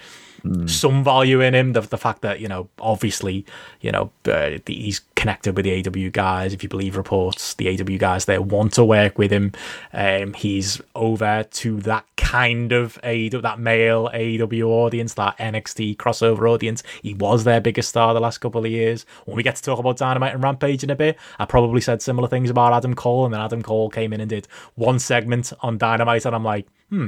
some 0.68 1.04
value 1.04 1.42
in 1.42 1.54
him. 1.54 1.74
The, 1.74 1.82
the 1.82 1.98
fact 1.98 2.22
that 2.22 2.40
you 2.40 2.48
know, 2.48 2.70
obviously, 2.80 3.46
you 3.82 3.92
know, 3.92 4.12
uh, 4.26 4.58
he's 4.66 5.02
connected 5.16 5.56
with 5.56 5.66
the 5.66 5.84
AEW 5.84 6.12
guys. 6.12 6.54
If 6.54 6.64
you 6.64 6.70
believe 6.70 6.96
reports, 6.96 7.54
the 7.56 7.68
AEW 7.68 8.00
guys 8.00 8.26
there 8.26 8.42
want 8.42 8.74
to 8.74 8.86
work 8.86 9.18
with 9.18 9.32
him. 9.32 9.52
Um, 9.94 10.34
he's 10.34 10.82
over 10.96 11.44
to 11.44 11.78
that 11.82 12.06
kind 12.16 12.72
of 12.72 13.00
AEW, 13.04 13.42
that 13.42 13.60
male 13.60 14.10
AEW 14.14 14.66
audience, 14.66 15.14
that 15.16 15.38
NXT 15.38 15.98
crossover 15.98 16.50
audience. 16.50 16.84
He 17.02 17.14
was 17.14 17.44
their 17.44 17.62
biggest 17.62 17.90
star 17.90 18.14
the 18.14 18.20
last 18.20 18.38
couple 18.38 18.64
of 18.64 18.72
years. 18.72 19.06
When 19.26 19.36
we 19.36 19.44
get 19.44 19.56
to 19.56 19.64
talk 19.64 19.80
about 19.80 19.98
Dynamite 19.98 20.34
and 20.34 20.44
Rampage 20.44 20.84
in 20.84 20.90
a 20.90 20.96
bit, 20.96 21.18
I 21.38 21.46
probably 21.46 21.82
said 21.82 22.02
similar 22.02 22.28
things 22.28 22.50
about 22.50 22.74
Adam 22.74 22.94
Cole, 22.94 23.26
and 23.26 23.34
then 23.34 23.42
Adam 23.42 23.62
Cole 23.62 23.90
came 23.90 24.14
in 24.14 24.22
and 24.22 24.30
did 24.30 24.48
one 24.76 25.00
segment 25.00 25.52
on 25.62 25.78
Dynamite, 25.78 26.26
and 26.26 26.36
I'm 26.36 26.44
like, 26.44 26.68
hmm 26.90 27.08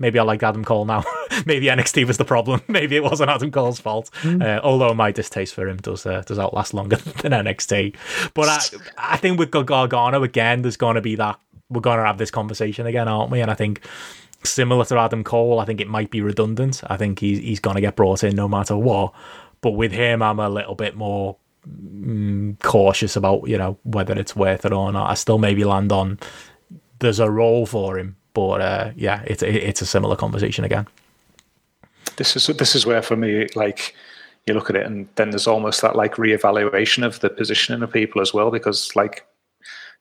maybe 0.00 0.18
I 0.18 0.22
like 0.24 0.42
Adam 0.42 0.64
Cole 0.64 0.84
now. 0.86 1.04
maybe 1.46 1.66
NXT 1.66 2.06
was 2.06 2.16
the 2.16 2.24
problem. 2.24 2.62
maybe 2.68 2.96
it 2.96 3.04
wasn't 3.04 3.30
Adam 3.30 3.52
Cole's 3.52 3.78
fault. 3.78 4.10
Mm. 4.22 4.42
Uh, 4.42 4.60
although 4.64 4.92
my 4.94 5.12
distaste 5.12 5.54
for 5.54 5.68
him 5.68 5.76
does 5.76 6.04
uh, 6.04 6.22
does 6.26 6.38
outlast 6.38 6.74
longer 6.74 6.96
than 7.22 7.30
NXT. 7.32 7.94
But 8.34 8.48
I 8.48 9.12
I 9.14 9.16
think 9.16 9.38
with 9.38 9.52
Gargano 9.52 10.24
again, 10.24 10.62
there's 10.62 10.76
going 10.76 10.96
to 10.96 11.00
be 11.00 11.14
that 11.16 11.38
we're 11.68 11.80
going 11.80 11.98
to 11.98 12.04
have 12.04 12.18
this 12.18 12.32
conversation 12.32 12.86
again, 12.86 13.06
aren't 13.06 13.30
we? 13.30 13.40
And 13.40 13.50
I 13.50 13.54
think 13.54 13.86
similar 14.42 14.84
to 14.86 14.98
Adam 14.98 15.22
Cole, 15.22 15.60
I 15.60 15.64
think 15.64 15.80
it 15.80 15.86
might 15.86 16.10
be 16.10 16.22
redundant. 16.22 16.82
I 16.88 16.96
think 16.96 17.20
he's 17.20 17.38
he's 17.38 17.60
going 17.60 17.76
to 17.76 17.80
get 17.80 17.94
brought 17.94 18.24
in 18.24 18.34
no 18.34 18.48
matter 18.48 18.76
what. 18.76 19.14
But 19.60 19.72
with 19.72 19.92
him, 19.92 20.22
I'm 20.22 20.40
a 20.40 20.48
little 20.48 20.74
bit 20.74 20.96
more 20.96 21.36
mm, 21.68 22.58
cautious 22.60 23.14
about 23.14 23.46
you 23.46 23.58
know 23.58 23.78
whether 23.84 24.18
it's 24.18 24.34
worth 24.34 24.64
it 24.64 24.72
or 24.72 24.90
not. 24.90 25.10
I 25.10 25.14
still 25.14 25.38
maybe 25.38 25.64
land 25.64 25.92
on 25.92 26.18
there's 27.00 27.18
a 27.18 27.30
role 27.30 27.66
for 27.66 27.98
him 27.98 28.16
but 28.34 28.60
uh, 28.60 28.90
yeah, 28.96 29.22
it's 29.26 29.42
it's 29.42 29.82
a 29.82 29.86
similar 29.86 30.16
conversation 30.16 30.64
again. 30.64 30.86
This 32.16 32.36
is 32.36 32.46
this 32.56 32.74
is 32.74 32.86
where 32.86 33.02
for 33.02 33.16
me, 33.16 33.46
like 33.54 33.94
you 34.46 34.54
look 34.54 34.70
at 34.70 34.76
it, 34.76 34.86
and 34.86 35.08
then 35.16 35.30
there's 35.30 35.46
almost 35.46 35.82
that 35.82 35.96
like 35.96 36.14
reevaluation 36.16 37.04
of 37.04 37.20
the 37.20 37.30
positioning 37.30 37.82
of 37.82 37.92
people 37.92 38.20
as 38.20 38.32
well, 38.32 38.50
because 38.50 38.94
like 38.96 39.26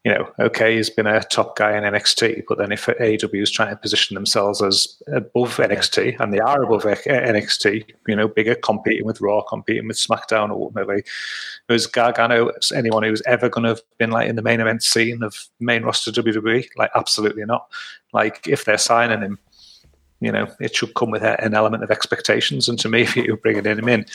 you 0.05 0.13
know, 0.13 0.31
okay, 0.39 0.77
he's 0.77 0.89
been 0.89 1.07
a 1.07 1.21
top 1.23 1.57
guy 1.57 1.77
in 1.77 1.83
NXT, 1.83 2.43
but 2.47 2.57
then 2.57 2.71
if 2.71 2.85
AEW 2.85 3.43
is 3.43 3.51
trying 3.51 3.69
to 3.69 3.75
position 3.75 4.15
themselves 4.15 4.61
as 4.61 5.01
above 5.11 5.57
NXT, 5.57 6.17
and 6.21 6.33
they 6.33 6.39
are 6.39 6.63
above 6.63 6.85
eh, 6.85 6.95
NXT, 7.05 7.91
you 8.07 8.15
know, 8.15 8.29
bigger, 8.29 8.55
competing 8.55 9.05
with 9.05 9.19
Raw, 9.19 9.41
competing 9.41 9.87
with 9.87 9.97
SmackDown, 9.97 10.51
ultimately, 10.51 11.03
was 11.67 11.85
Gargano 11.85 12.49
anyone 12.73 13.03
who's 13.03 13.21
ever 13.23 13.49
going 13.49 13.63
to 13.63 13.69
have 13.71 13.81
been 13.97 14.11
like 14.11 14.29
in 14.29 14.37
the 14.37 14.41
main 14.41 14.61
event 14.61 14.83
scene 14.83 15.21
of 15.21 15.35
main 15.59 15.83
roster 15.83 16.11
WWE? 16.11 16.65
Like, 16.77 16.91
absolutely 16.95 17.43
not. 17.43 17.67
Like, 18.13 18.47
if 18.47 18.63
they're 18.63 18.77
signing 18.77 19.21
him, 19.21 19.37
you 20.21 20.31
know, 20.31 20.47
it 20.61 20.75
should 20.75 20.93
come 20.93 21.11
with 21.11 21.23
an 21.23 21.53
element 21.53 21.83
of 21.83 21.91
expectations. 21.91 22.69
And 22.69 22.79
to 22.79 22.89
me, 22.89 23.01
if 23.03 23.17
you're 23.17 23.35
bringing 23.35 23.65
him 23.65 23.89
in, 23.89 24.05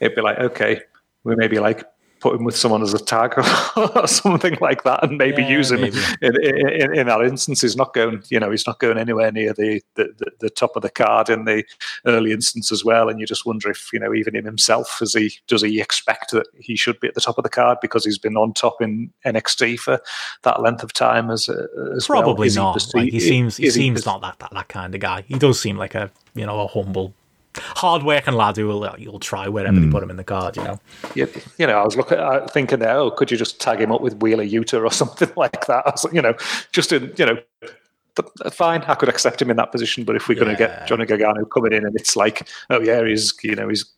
it'd 0.00 0.16
be 0.16 0.22
like, 0.22 0.38
okay, 0.38 0.80
we 1.24 1.36
maybe 1.36 1.58
like 1.58 1.84
put 2.24 2.34
him 2.34 2.44
with 2.44 2.56
someone 2.56 2.80
as 2.80 2.94
a 2.94 2.98
tag 2.98 3.34
or 3.76 4.08
something 4.08 4.56
like 4.62 4.82
that, 4.84 5.04
and 5.04 5.18
maybe 5.18 5.42
yeah, 5.42 5.50
use 5.50 5.70
him 5.70 5.82
maybe. 5.82 5.98
In, 6.22 6.34
in, 6.42 6.98
in, 6.98 7.06
that 7.06 7.20
instance. 7.20 7.60
He's 7.60 7.76
not 7.76 7.92
going, 7.92 8.22
you 8.30 8.40
know, 8.40 8.50
he's 8.50 8.66
not 8.66 8.78
going 8.78 8.96
anywhere 8.96 9.30
near 9.30 9.52
the, 9.52 9.82
the, 9.96 10.04
the, 10.16 10.30
the, 10.40 10.48
top 10.48 10.74
of 10.74 10.80
the 10.80 10.88
card 10.88 11.28
in 11.28 11.44
the 11.44 11.64
early 12.06 12.32
instance 12.32 12.72
as 12.72 12.82
well. 12.82 13.10
And 13.10 13.20
you 13.20 13.26
just 13.26 13.44
wonder 13.44 13.70
if, 13.70 13.92
you 13.92 14.00
know, 14.00 14.14
even 14.14 14.34
in 14.34 14.46
himself, 14.46 14.96
does 15.00 15.12
he 15.12 15.34
does 15.48 15.60
he 15.60 15.82
expect 15.82 16.30
that 16.30 16.46
he 16.58 16.76
should 16.76 16.98
be 16.98 17.08
at 17.08 17.14
the 17.14 17.20
top 17.20 17.36
of 17.36 17.44
the 17.44 17.50
card 17.50 17.76
because 17.82 18.06
he's 18.06 18.18
been 18.18 18.38
on 18.38 18.54
top 18.54 18.80
in 18.80 19.12
NXT 19.26 19.78
for 19.78 20.00
that 20.44 20.62
length 20.62 20.82
of 20.82 20.94
time 20.94 21.30
as, 21.30 21.50
uh, 21.50 21.66
as 21.94 22.06
probably 22.06 22.48
well? 22.56 22.72
not. 22.72 22.82
He, 22.82 22.98
like 22.98 23.12
he 23.12 23.20
seems 23.20 23.58
he 23.58 23.68
seems 23.68 24.04
he, 24.04 24.10
not 24.10 24.22
that, 24.22 24.38
that 24.38 24.54
that 24.54 24.68
kind 24.68 24.94
of 24.94 25.00
guy. 25.02 25.24
He 25.28 25.38
does 25.38 25.60
seem 25.60 25.76
like 25.76 25.94
a 25.94 26.10
you 26.34 26.46
know 26.46 26.60
a 26.60 26.68
humble 26.68 27.12
hard-working 27.56 28.34
lad 28.34 28.56
who 28.56 28.66
will 28.66 28.94
you'll 28.98 29.20
try 29.20 29.48
wherever 29.48 29.76
mm. 29.76 29.80
they 29.80 29.86
hmm. 29.86 29.92
put 29.92 30.02
him 30.02 30.10
in 30.10 30.16
the 30.16 30.24
card. 30.24 30.56
You 30.56 30.64
know. 30.64 30.80
You, 31.14 31.28
you 31.58 31.66
know, 31.66 31.78
I 31.78 31.84
was 31.84 31.96
looking, 31.96 32.18
uh, 32.18 32.46
thinking 32.48 32.78
there, 32.80 32.96
oh, 32.96 33.10
could 33.10 33.30
you 33.30 33.36
just 33.36 33.60
tag 33.60 33.80
him 33.80 33.92
up 33.92 34.00
with 34.00 34.20
Wheeler 34.22 34.44
Yuta 34.44 34.84
or 34.84 34.90
something 34.92 35.30
like 35.36 35.66
that? 35.66 35.84
Was, 35.86 36.06
you 36.12 36.22
know, 36.22 36.34
just 36.72 36.92
in, 36.92 37.12
you 37.16 37.26
know. 37.26 37.38
Fine, 38.52 38.82
I 38.82 38.94
could 38.94 39.08
accept 39.08 39.42
him 39.42 39.50
in 39.50 39.56
that 39.56 39.72
position, 39.72 40.04
but 40.04 40.14
if 40.14 40.28
we're 40.28 40.36
yeah. 40.36 40.44
going 40.44 40.56
to 40.56 40.56
get 40.56 40.86
Johnny 40.86 41.04
Gargano 41.04 41.44
coming 41.46 41.72
in 41.72 41.84
and 41.84 41.96
it's 41.96 42.14
like, 42.14 42.48
oh 42.70 42.80
yeah, 42.80 43.04
he's 43.04 43.34
you 43.42 43.56
know 43.56 43.68
he's 43.68 43.92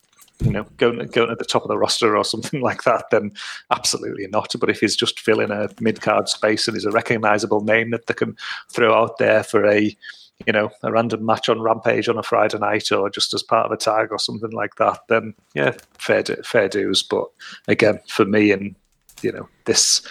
you 0.45 0.51
know, 0.51 0.67
going 0.77 0.99
going 1.09 1.31
at 1.31 1.39
the 1.39 1.45
top 1.45 1.63
of 1.63 1.69
the 1.69 1.79
roster 1.79 2.17
or 2.17 2.25
something 2.25 2.61
like 2.63 2.85
that, 2.85 3.07
then 3.11 3.33
absolutely 3.71 4.27
not. 4.29 4.55
But 4.59 4.71
if 4.71 4.81
he's 4.81 4.97
just 4.97 5.21
filling 5.21 5.51
a 5.51 5.69
mid 5.81 6.01
card 6.01 6.29
space 6.29 6.69
and 6.69 6.77
he's 6.77 6.85
a 6.85 6.91
recognizable 6.91 7.63
name 7.63 7.91
that 7.91 8.07
they 8.07 8.15
can 8.15 8.37
throw 8.71 8.95
out 8.95 9.19
there 9.19 9.43
for 9.43 9.67
a 9.67 9.97
you 10.45 10.53
know, 10.53 10.71
a 10.83 10.93
random 10.93 11.25
match 11.25 11.49
on 11.49 11.63
Rampage 11.63 12.09
on 12.09 12.19
a 12.19 12.23
Friday 12.23 12.59
night 12.59 12.93
or 12.93 13.09
just 13.09 13.33
as 13.33 13.43
part 13.43 13.67
of 13.67 13.73
a 13.73 13.77
tag 13.77 14.09
or 14.11 14.19
something 14.19 14.51
like 14.51 14.75
that, 14.77 14.99
then 15.09 15.35
yeah, 15.55 15.73
fair 15.99 16.23
do, 16.23 16.37
fair 16.45 16.69
dues. 16.69 17.03
But 17.03 17.27
again, 17.69 18.01
for 18.09 18.25
me 18.25 18.53
and 18.53 18.75
you 19.23 19.33
know 19.33 19.49
this 19.65 20.07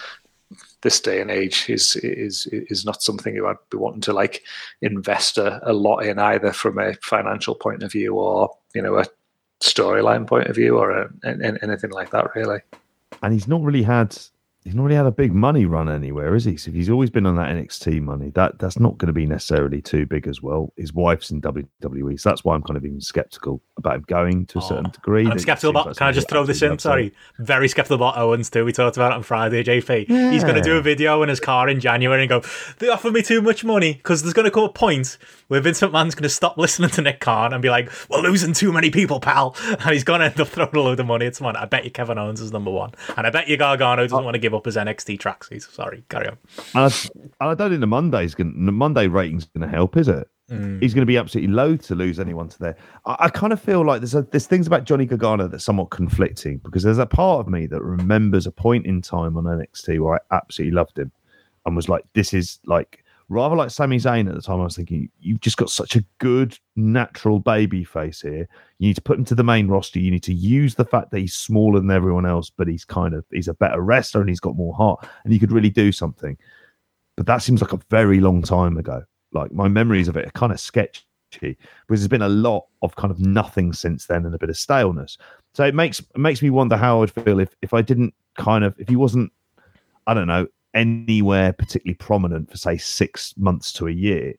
this 0.82 1.00
day 1.00 1.22
and 1.22 1.32
age 1.32 1.70
is 1.70 1.96
is 1.98 2.48
is 2.52 2.86
not 2.86 3.04
something 3.04 3.36
you 3.36 3.48
I'd 3.48 3.58
be 3.70 3.78
wanting 3.78 4.02
to 4.02 4.14
like 4.14 4.44
invest 4.82 5.38
a, 5.38 5.60
a 5.70 5.74
lot 5.74 6.00
in 6.00 6.20
either 6.20 6.52
from 6.54 6.80
a 6.80 6.96
financial 6.96 7.56
point 7.56 7.84
of 7.84 7.92
view 7.92 8.16
or 8.16 8.50
you 8.74 8.82
know 8.82 8.98
a 8.98 9.06
storyline 9.62 10.28
point 10.28 10.48
of 10.48 10.56
view 10.56 10.78
or 10.78 10.92
a, 10.92 11.10
anything 11.24 11.92
like 11.92 12.12
that 12.12 12.36
really. 12.36 12.60
And 13.22 13.34
he's 13.34 13.48
not 13.48 13.62
really 13.62 13.84
had 13.84 14.18
he's 14.66 14.74
not 14.74 14.84
really 14.84 14.96
had 14.96 15.06
a 15.06 15.12
big 15.12 15.32
money 15.32 15.66
run 15.66 15.88
anywhere, 15.88 16.34
is 16.36 16.44
he? 16.44 16.58
So 16.58 16.70
if 16.70 16.76
he's 16.76 16.90
always 16.90 17.12
been 17.12 17.28
on 17.28 17.36
that 17.36 17.50
NXT 17.50 18.02
money, 18.02 18.32
that 18.32 18.58
that's 18.58 18.80
not 18.80 18.98
going 18.98 19.08
to 19.08 19.14
be 19.14 19.28
necessarily 19.28 19.80
too 19.80 20.08
big 20.08 20.28
as 20.28 20.42
well. 20.42 20.74
His 20.76 20.92
wife's 20.92 21.30
in 21.30 21.40
WWE, 21.42 22.20
so 22.20 22.30
that's 22.30 22.44
why 22.44 22.56
I'm 22.56 22.64
kind 22.64 22.76
of 22.76 22.84
even 22.84 23.00
skeptical 23.00 23.62
about 23.78 23.96
him 23.96 24.06
going 24.08 24.46
to 24.48 24.60
a 24.60 24.64
oh, 24.64 24.68
certain 24.68 24.88
oh, 24.88 24.92
degree. 24.92 25.28
I'm 25.28 25.38
skeptical 25.38 25.70
about. 25.70 25.88
Like 25.88 25.98
can 25.98 26.08
I 26.08 26.12
just 26.12 26.28
throw 26.28 26.46
this 26.46 26.64
in? 26.64 26.80
Sorry, 26.80 27.14
very 27.38 27.68
skeptical 27.68 27.96
about 27.96 28.18
Owens 28.18 28.50
too. 28.50 28.66
We 28.66 28.74
talked 28.74 28.98
about 28.98 29.12
it 29.12 29.16
on 29.16 29.24
Friday. 29.24 29.64
JP, 29.64 30.10
yeah. 30.10 30.32
he's 30.32 30.44
going 30.44 30.56
to 30.56 30.62
do 30.62 30.78
a 30.78 30.82
video 30.82 31.22
in 31.22 31.30
his 31.30 31.40
car 31.40 31.70
in 31.70 31.80
January 31.80 32.24
and 32.24 32.30
go, 32.30 32.42
"They 32.80 32.90
offer 32.90 33.12
me 33.12 33.22
too 33.22 33.42
much 33.42 33.64
money," 33.64 33.94
because 33.94 34.24
there's 34.24 34.34
going 34.34 34.46
to 34.46 34.52
come 34.52 34.64
a 34.64 34.70
point 34.70 35.20
where 35.48 35.62
Vince 35.62 35.80
McMahon's 35.82 36.16
going 36.16 36.24
to 36.24 36.30
stop 36.30 36.58
listening 36.58 36.90
to 36.92 37.04
Nick 37.04 37.20
Khan 37.20 37.54
and 37.54 37.62
be 37.62 37.70
like, 37.70 37.92
"We're 38.10 38.22
losing 38.22 38.54
too 38.54 38.74
many 38.74 38.90
people, 38.90 39.20
pal," 39.20 39.56
and 39.68 39.92
he's 39.92 40.04
going 40.04 40.22
to 40.22 40.26
end 40.26 40.42
up 40.42 40.48
throwing 40.48 40.76
a 40.76 40.80
load 40.80 41.00
of 41.00 41.06
money 41.06 41.28
at 41.28 41.36
someone. 41.36 41.56
I 41.56 41.66
bet 41.66 41.86
you 41.86 41.92
Kevin 41.92 42.18
Owens 42.18 42.42
is 42.42 42.52
number 42.52 42.72
one, 42.72 42.94
and 43.16 43.28
I 43.28 43.30
bet 43.30 43.48
you 43.48 43.58
Gargano 43.58 44.02
doesn't 44.02 44.18
uh, 44.18 44.22
oh. 44.22 44.24
want 44.24 44.34
to 44.34 44.40
give 44.40 44.55
up 44.56 44.68
as 44.68 44.76
NXT 44.76 45.20
tracksies. 45.20 45.72
Sorry, 45.72 46.04
carry 46.10 46.28
on. 46.28 46.38
And 46.74 46.94
I, 47.42 47.48
I 47.52 47.56
don't 47.56 47.70
think 47.70 47.82
the 47.82 47.88
Monday's 47.88 48.36
going. 48.36 48.66
The 48.66 48.72
Monday 48.72 49.08
rating's 49.08 49.46
going 49.46 49.70
to 49.70 49.74
help, 49.74 49.98
is 49.98 50.08
it? 50.08 50.28
Mm. 50.50 50.82
He's 50.82 50.94
going 50.94 51.02
to 51.02 51.08
be 51.08 51.18
absolutely 51.18 51.54
loath 51.54 51.88
to 51.88 51.96
lose 51.96 52.20
anyone 52.20 52.50
to 52.50 52.60
there. 52.60 52.78
I, 53.06 53.16
I 53.22 53.30
kind 53.30 53.52
of 53.52 53.60
feel 53.60 53.84
like 53.84 54.02
there's 54.02 54.16
a, 54.16 54.22
there's 54.24 54.48
things 54.48 54.68
about 54.68 54.84
Johnny 54.84 55.06
Gargano 55.06 55.48
that's 55.48 55.66
somewhat 55.66 55.90
conflicting 55.90 56.58
because 56.60 56.84
there's 56.84 57.00
a 57.00 57.06
part 57.06 57.40
of 57.40 57.48
me 57.48 57.66
that 57.68 57.82
remembers 57.82 58.46
a 58.46 58.52
point 58.52 58.86
in 58.86 59.02
time 59.02 59.38
on 59.38 59.46
NXT 59.46 60.00
where 60.00 60.16
I 60.16 60.36
absolutely 60.36 60.76
loved 60.76 61.00
him 61.00 61.12
and 61.66 61.76
was 61.76 61.90
like, 61.90 62.06
this 62.14 62.34
is 62.34 62.60
like 62.66 63.04
rather 63.30 63.56
like 63.56 63.72
Sami 63.72 63.98
Zayn 63.98 64.28
at 64.30 64.36
the 64.36 64.42
time. 64.42 64.62
I 64.62 64.66
was 64.66 64.76
thinking, 64.76 65.10
you've 65.20 65.42
just 65.42 65.58
got 65.58 65.70
such 65.70 65.96
a 65.96 66.04
good 66.20 66.58
natural 66.76 67.40
baby 67.40 67.84
face 67.84 68.22
here. 68.22 68.48
You 68.80 68.88
need 68.88 68.96
to 68.96 69.02
put 69.02 69.18
him 69.18 69.26
to 69.26 69.36
the 69.36 69.44
main 69.44 69.68
roster. 69.68 70.00
You 70.00 70.12
need 70.12 70.24
to 70.24 70.34
use 70.34 70.76
the 70.76 70.86
fact 70.86 71.12
that 71.12 71.20
he's 71.20 71.34
smaller 71.34 71.80
than 71.80 71.92
everyone 71.92 72.26
else, 72.26 72.50
but 72.50 72.68
he's 72.68 72.86
kind 72.86 73.14
of 73.14 73.26
he's 73.32 73.48
a 73.48 73.54
better 73.54 73.82
wrestler 73.82 74.22
and 74.22 74.30
he's 74.30 74.40
got 74.40 74.56
more 74.56 74.76
heart, 74.76 75.08
and 75.24 75.34
he 75.34 75.40
could 75.40 75.52
really 75.52 75.70
do 75.70 75.92
something. 75.92 76.38
But 77.18 77.26
that 77.26 77.42
seems 77.42 77.62
like 77.62 77.74
a 77.74 77.80
very 77.90 78.20
long 78.20 78.42
time 78.42 78.78
ago. 78.78 79.04
Like 79.32 79.52
my 79.52 79.68
memories 79.68 80.08
of 80.08 80.18
it 80.18 80.28
are 80.28 80.32
kind 80.32 80.52
of 80.52 80.60
sketchy 80.60 81.02
because 81.32 81.58
there's 81.88 82.08
been 82.08 82.22
a 82.22 82.30
lot 82.30 82.66
of 82.82 82.96
kind 82.96 83.12
of 83.12 83.20
nothing 83.20 83.74
since 83.74 84.06
then 84.06 84.26
and 84.26 84.36
a 84.36 84.40
bit 84.40 84.50
of 84.50 84.58
staleness. 84.58 85.18
So 85.54 85.66
it 85.66 85.76
makes 85.76 86.00
it 86.00 86.18
makes 86.18 86.42
me 86.42 86.50
wonder 86.50 86.78
how 86.78 87.02
I'd 87.02 87.12
feel 87.12 87.40
if 87.40 87.56
if 87.62 87.74
I 87.74 87.82
didn't 87.82 88.14
kind 88.38 88.64
of 88.64 88.76
if 88.80 88.88
he 88.88 88.96
wasn't 88.96 89.32
I 90.08 90.14
don't 90.14 90.28
know 90.28 90.48
anywhere 90.76 91.54
particularly 91.54 91.96
prominent 91.96 92.52
for 92.52 92.58
say 92.58 92.78
six 92.78 93.34
months 93.38 93.74
to 93.74 93.88
a 93.88 93.92
year 93.92 94.36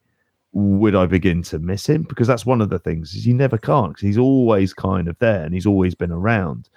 would 0.57 0.95
I 0.95 1.05
begin 1.05 1.43
to 1.43 1.59
miss 1.59 1.87
him? 1.87 2.05
Because 2.05 2.27
that's 2.27 2.47
one 2.47 2.63
of 2.63 2.71
the 2.71 2.79
things 2.79 3.15
is 3.15 3.27
you 3.27 3.35
never 3.35 3.59
can't 3.59 3.91
because 3.91 4.07
he's 4.07 4.17
always 4.17 4.73
kind 4.73 5.07
of 5.07 5.19
there 5.19 5.45
and 5.45 5.53
he's 5.53 5.67
always 5.67 5.95
been 5.95 6.11
around. 6.11 6.71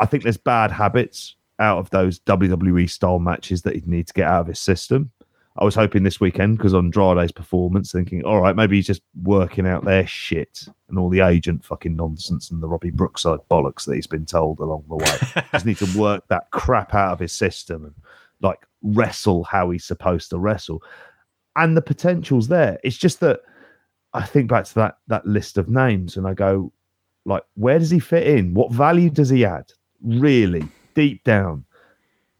I 0.00 0.06
think 0.06 0.22
there's 0.22 0.38
bad 0.38 0.70
habits 0.70 1.36
out 1.58 1.76
of 1.76 1.90
those 1.90 2.20
WWE 2.20 2.88
style 2.88 3.18
matches 3.18 3.60
that 3.62 3.74
he'd 3.74 3.86
need 3.86 4.06
to 4.06 4.14
get 4.14 4.28
out 4.28 4.40
of 4.42 4.46
his 4.46 4.60
system. 4.60 5.10
I 5.58 5.64
was 5.64 5.74
hoping 5.74 6.04
this 6.04 6.20
weekend 6.20 6.56
because 6.56 6.72
Andrade's 6.72 7.32
performance, 7.32 7.92
thinking, 7.92 8.24
all 8.24 8.40
right, 8.40 8.56
maybe 8.56 8.76
he's 8.76 8.86
just 8.86 9.02
working 9.22 9.66
out 9.66 9.84
their 9.84 10.06
shit 10.06 10.66
and 10.88 10.98
all 10.98 11.10
the 11.10 11.20
agent 11.20 11.64
fucking 11.64 11.96
nonsense 11.96 12.50
and 12.50 12.62
the 12.62 12.68
Robbie 12.68 12.90
Brookside 12.90 13.40
bollocks 13.50 13.84
that 13.84 13.96
he's 13.96 14.06
been 14.06 14.24
told 14.24 14.58
along 14.60 14.84
the 14.88 14.96
way. 14.96 15.44
just 15.52 15.66
need 15.66 15.78
to 15.78 15.98
work 15.98 16.26
that 16.28 16.50
crap 16.50 16.94
out 16.94 17.12
of 17.12 17.18
his 17.18 17.32
system 17.32 17.84
and 17.84 17.94
like 18.40 18.67
wrestle 18.82 19.44
how 19.44 19.70
he's 19.70 19.84
supposed 19.84 20.30
to 20.30 20.38
wrestle. 20.38 20.82
And 21.56 21.76
the 21.76 21.82
potential's 21.82 22.48
there. 22.48 22.78
It's 22.84 22.96
just 22.96 23.20
that 23.20 23.40
I 24.14 24.24
think 24.24 24.48
back 24.48 24.64
to 24.66 24.74
that 24.76 24.98
that 25.08 25.26
list 25.26 25.58
of 25.58 25.68
names 25.68 26.16
and 26.16 26.26
I 26.26 26.34
go, 26.34 26.72
like, 27.24 27.42
where 27.54 27.78
does 27.78 27.90
he 27.90 27.98
fit 27.98 28.26
in? 28.26 28.54
What 28.54 28.72
value 28.72 29.10
does 29.10 29.28
he 29.28 29.44
add? 29.44 29.70
Really, 30.02 30.66
deep 30.94 31.24
down 31.24 31.64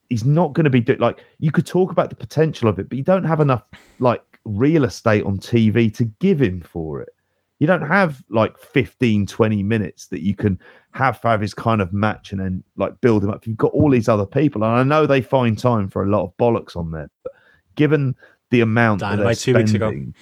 he's 0.08 0.24
not 0.24 0.52
going 0.52 0.64
to 0.64 0.70
be 0.70 0.80
do- 0.80 0.96
like 0.96 1.24
you 1.38 1.50
could 1.50 1.66
talk 1.66 1.90
about 1.90 2.10
the 2.10 2.16
potential 2.16 2.68
of 2.68 2.78
it, 2.78 2.88
but 2.88 2.98
you 2.98 3.04
don't 3.04 3.24
have 3.24 3.40
enough 3.40 3.62
like 3.98 4.22
real 4.44 4.84
estate 4.84 5.24
on 5.24 5.38
TV 5.38 5.92
to 5.94 6.04
give 6.20 6.40
him 6.40 6.60
for 6.60 7.00
it. 7.00 7.10
You 7.58 7.66
don't 7.66 7.86
have 7.86 8.22
like 8.28 8.56
15, 8.58 9.26
20 9.26 9.62
minutes 9.62 10.06
that 10.08 10.22
you 10.22 10.34
can 10.36 10.60
have 10.92 11.20
have 11.22 11.40
his 11.40 11.54
kind 11.54 11.80
of 11.80 11.92
match 11.92 12.32
and 12.32 12.40
then 12.40 12.62
like 12.76 13.00
build 13.00 13.24
him 13.24 13.30
up. 13.30 13.46
You've 13.46 13.56
got 13.56 13.72
all 13.72 13.90
these 13.90 14.08
other 14.08 14.26
people, 14.26 14.62
and 14.64 14.72
I 14.72 14.82
know 14.84 15.06
they 15.06 15.20
find 15.20 15.58
time 15.58 15.88
for 15.88 16.04
a 16.04 16.08
lot 16.08 16.24
of 16.24 16.36
bollocks 16.36 16.76
on 16.76 16.90
there, 16.90 17.10
but 17.22 17.32
given 17.74 18.14
the 18.50 18.60
amount 18.60 19.00
that 19.00 19.08
they're 19.08 19.16
Dynamite 19.18 19.38
two 19.38 19.54
weeks 19.54 19.72
ago. 19.72 19.88
spending, 19.88 20.14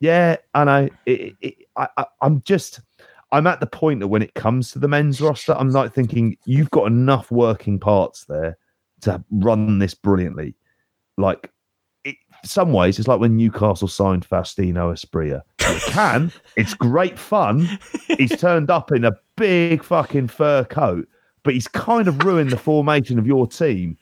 yeah, 0.00 0.36
I. 0.54 0.90
It, 1.06 1.34
it, 1.40 1.54
I, 1.76 1.88
I, 1.96 2.06
I'm 2.22 2.42
just, 2.42 2.80
I'm 3.32 3.46
at 3.46 3.60
the 3.60 3.66
point 3.66 4.00
that 4.00 4.08
when 4.08 4.22
it 4.22 4.34
comes 4.34 4.72
to 4.72 4.78
the 4.78 4.88
men's 4.88 5.20
roster, 5.20 5.54
I'm 5.56 5.70
like 5.70 5.92
thinking 5.92 6.36
you've 6.44 6.70
got 6.70 6.86
enough 6.86 7.30
working 7.30 7.78
parts 7.78 8.24
there 8.24 8.58
to 9.02 9.22
run 9.30 9.78
this 9.78 9.94
brilliantly. 9.94 10.54
Like, 11.16 11.50
it, 12.08 12.16
some 12.44 12.72
ways, 12.72 12.98
it's 12.98 13.08
like 13.08 13.20
when 13.20 13.36
Newcastle 13.36 13.88
signed 13.88 14.28
Faustino 14.28 14.92
Asprilla. 14.92 15.42
You 15.60 15.80
can, 15.92 16.32
it's 16.56 16.74
great 16.74 17.18
fun. 17.18 17.78
He's 18.06 18.36
turned 18.40 18.70
up 18.70 18.92
in 18.92 19.04
a 19.04 19.12
big 19.36 19.82
fucking 19.82 20.28
fur 20.28 20.64
coat, 20.64 21.08
but 21.42 21.54
he's 21.54 21.68
kind 21.68 22.08
of 22.08 22.24
ruined 22.24 22.50
the 22.50 22.56
formation 22.56 23.18
of 23.18 23.26
your 23.26 23.46
team, 23.46 23.96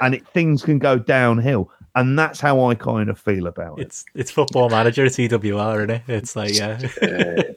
and 0.00 0.14
it, 0.14 0.26
things 0.28 0.62
can 0.62 0.78
go 0.78 0.98
downhill. 0.98 1.70
And 1.94 2.16
that's 2.16 2.38
how 2.38 2.64
I 2.66 2.76
kind 2.76 3.08
of 3.08 3.18
feel 3.18 3.48
about 3.48 3.80
it. 3.80 3.86
It's 3.86 4.04
it's 4.14 4.30
football 4.30 4.68
manager, 4.68 5.04
it's 5.04 5.16
EWR, 5.16 5.78
isn't 5.78 5.90
it? 5.90 6.02
It's 6.06 6.36
like 6.36 6.56
yeah. 6.56 6.78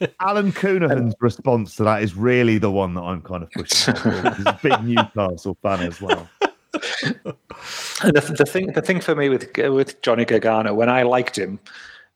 Alan 0.19 0.51
Coonahan's 0.51 1.13
response 1.19 1.75
to 1.75 1.83
that 1.83 2.01
is 2.01 2.15
really 2.15 2.57
the 2.57 2.71
one 2.71 2.95
that 2.95 3.01
I'm 3.01 3.21
kind 3.21 3.43
of 3.43 3.51
pushing. 3.51 3.93
for. 3.95 4.09
He's 4.09 4.45
a 4.47 4.59
big 4.63 4.83
Newcastle 4.83 5.57
fan 5.61 5.81
as 5.81 6.01
well. 6.01 6.27
And 6.73 8.13
the, 8.13 8.33
the 8.37 8.45
thing, 8.45 8.71
the 8.73 8.81
thing 8.81 9.01
for 9.01 9.15
me 9.15 9.29
with 9.29 9.55
with 9.57 10.01
Johnny 10.01 10.25
Gargano, 10.25 10.73
when 10.73 10.89
I 10.89 11.03
liked 11.03 11.37
him, 11.37 11.59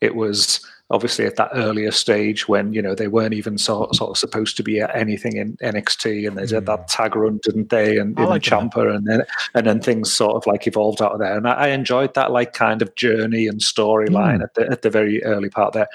it 0.02 0.16
was 0.16 0.66
obviously 0.92 1.26
at 1.26 1.36
that 1.36 1.50
earlier 1.54 1.90
stage 1.90 2.48
when 2.48 2.72
you 2.72 2.82
know 2.82 2.94
they 2.94 3.08
weren't 3.08 3.34
even 3.34 3.58
sort, 3.58 3.96
sort 3.96 4.12
of 4.12 4.18
supposed 4.18 4.56
to 4.56 4.64
be 4.64 4.80
at 4.80 4.96
anything 4.96 5.38
in 5.38 5.58
NXT, 5.58 6.28
and 6.28 6.38
they 6.38 6.46
did 6.46 6.66
that 6.66 6.88
tag 6.88 7.16
run, 7.16 7.40
didn't 7.44 7.70
they? 7.70 7.98
And 7.98 8.18
in 8.18 8.26
like. 8.26 8.44
Ciampa, 8.44 8.96
and 8.96 9.08
then 9.08 9.24
and 9.54 9.66
then 9.66 9.82
things 9.82 10.14
sort 10.14 10.36
of 10.36 10.46
like 10.48 10.68
evolved 10.68 11.02
out 11.02 11.14
of 11.14 11.20
there. 11.20 11.38
And 11.38 11.48
I, 11.48 11.54
I 11.54 11.68
enjoyed 11.70 12.14
that 12.14 12.32
like 12.32 12.54
kind 12.54 12.82
of 12.82 12.96
journey 12.96 13.48
and 13.48 13.60
storyline 13.60 14.38
hmm. 14.38 14.44
at 14.44 14.54
the 14.54 14.68
at 14.70 14.82
the 14.82 14.90
very 14.90 15.24
early 15.24 15.50
part 15.50 15.74
there. 15.74 15.88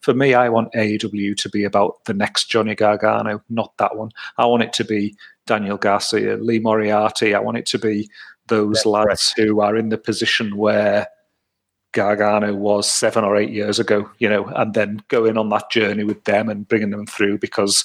For 0.00 0.14
me, 0.14 0.34
I 0.34 0.48
want 0.48 0.72
AEW 0.72 1.36
to 1.36 1.48
be 1.48 1.64
about 1.64 2.04
the 2.04 2.14
next 2.14 2.50
Johnny 2.50 2.74
Gargano, 2.74 3.42
not 3.50 3.76
that 3.78 3.96
one. 3.96 4.10
I 4.38 4.46
want 4.46 4.62
it 4.62 4.72
to 4.74 4.84
be 4.84 5.14
Daniel 5.48 5.76
Garcia, 5.76 6.36
Lee 6.36 6.60
Moriarty. 6.60 7.34
I 7.34 7.40
want 7.40 7.56
it 7.56 7.66
to 7.66 7.78
be 7.78 8.08
those 8.46 8.82
Yeah, 8.84 8.92
lads 8.92 9.32
who 9.32 9.60
are 9.60 9.76
in 9.76 9.88
the 9.88 9.98
position 9.98 10.56
where 10.56 11.08
Gargano 11.92 12.54
was 12.54 12.88
seven 12.88 13.24
or 13.24 13.36
eight 13.36 13.50
years 13.50 13.80
ago, 13.80 14.08
you 14.18 14.28
know, 14.28 14.46
and 14.46 14.74
then 14.74 15.02
going 15.08 15.36
on 15.36 15.48
that 15.48 15.70
journey 15.70 16.04
with 16.04 16.22
them 16.24 16.48
and 16.48 16.68
bringing 16.68 16.90
them 16.90 17.06
through 17.06 17.38
because, 17.38 17.84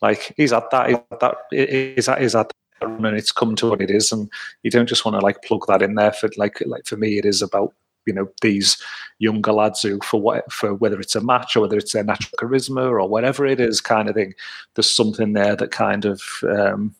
like, 0.00 0.32
he's 0.36 0.52
at 0.52 0.70
that, 0.70 0.88
he's 0.88 0.98
at 1.10 1.20
that, 1.20 1.36
is 1.50 2.08
at, 2.08 2.22
is 2.22 2.34
at 2.34 2.48
that 2.48 2.88
and 2.88 3.16
it's 3.16 3.32
come 3.32 3.56
to 3.56 3.70
what 3.70 3.80
it 3.80 3.90
is, 3.90 4.12
and 4.12 4.30
you 4.62 4.70
don't 4.70 4.88
just 4.88 5.04
want 5.04 5.18
to 5.18 5.24
like 5.24 5.42
plug 5.42 5.64
that 5.68 5.82
in 5.82 5.94
there 5.94 6.12
for 6.12 6.28
like, 6.36 6.62
like 6.66 6.86
for 6.86 6.96
me, 6.96 7.18
it 7.18 7.24
is 7.24 7.42
about 7.42 7.72
you 8.06 8.12
know 8.12 8.28
these 8.42 8.76
younger 9.18 9.52
lads 9.52 9.82
who 9.82 9.98
for 10.02 10.20
what 10.20 10.50
for 10.52 10.74
whether 10.74 11.00
it's 11.00 11.14
a 11.16 11.20
match 11.20 11.56
or 11.56 11.60
whether 11.60 11.78
it's 11.78 11.92
their 11.92 12.04
natural 12.04 12.32
charisma 12.40 12.82
or 12.90 13.08
whatever 13.08 13.46
it 13.46 13.60
is 13.60 13.80
kind 13.80 14.08
of 14.08 14.14
thing 14.14 14.34
there's 14.74 14.90
something 14.94 15.32
there 15.32 15.56
that 15.56 15.70
kind 15.70 16.04
of 16.04 16.22
um 16.48 16.94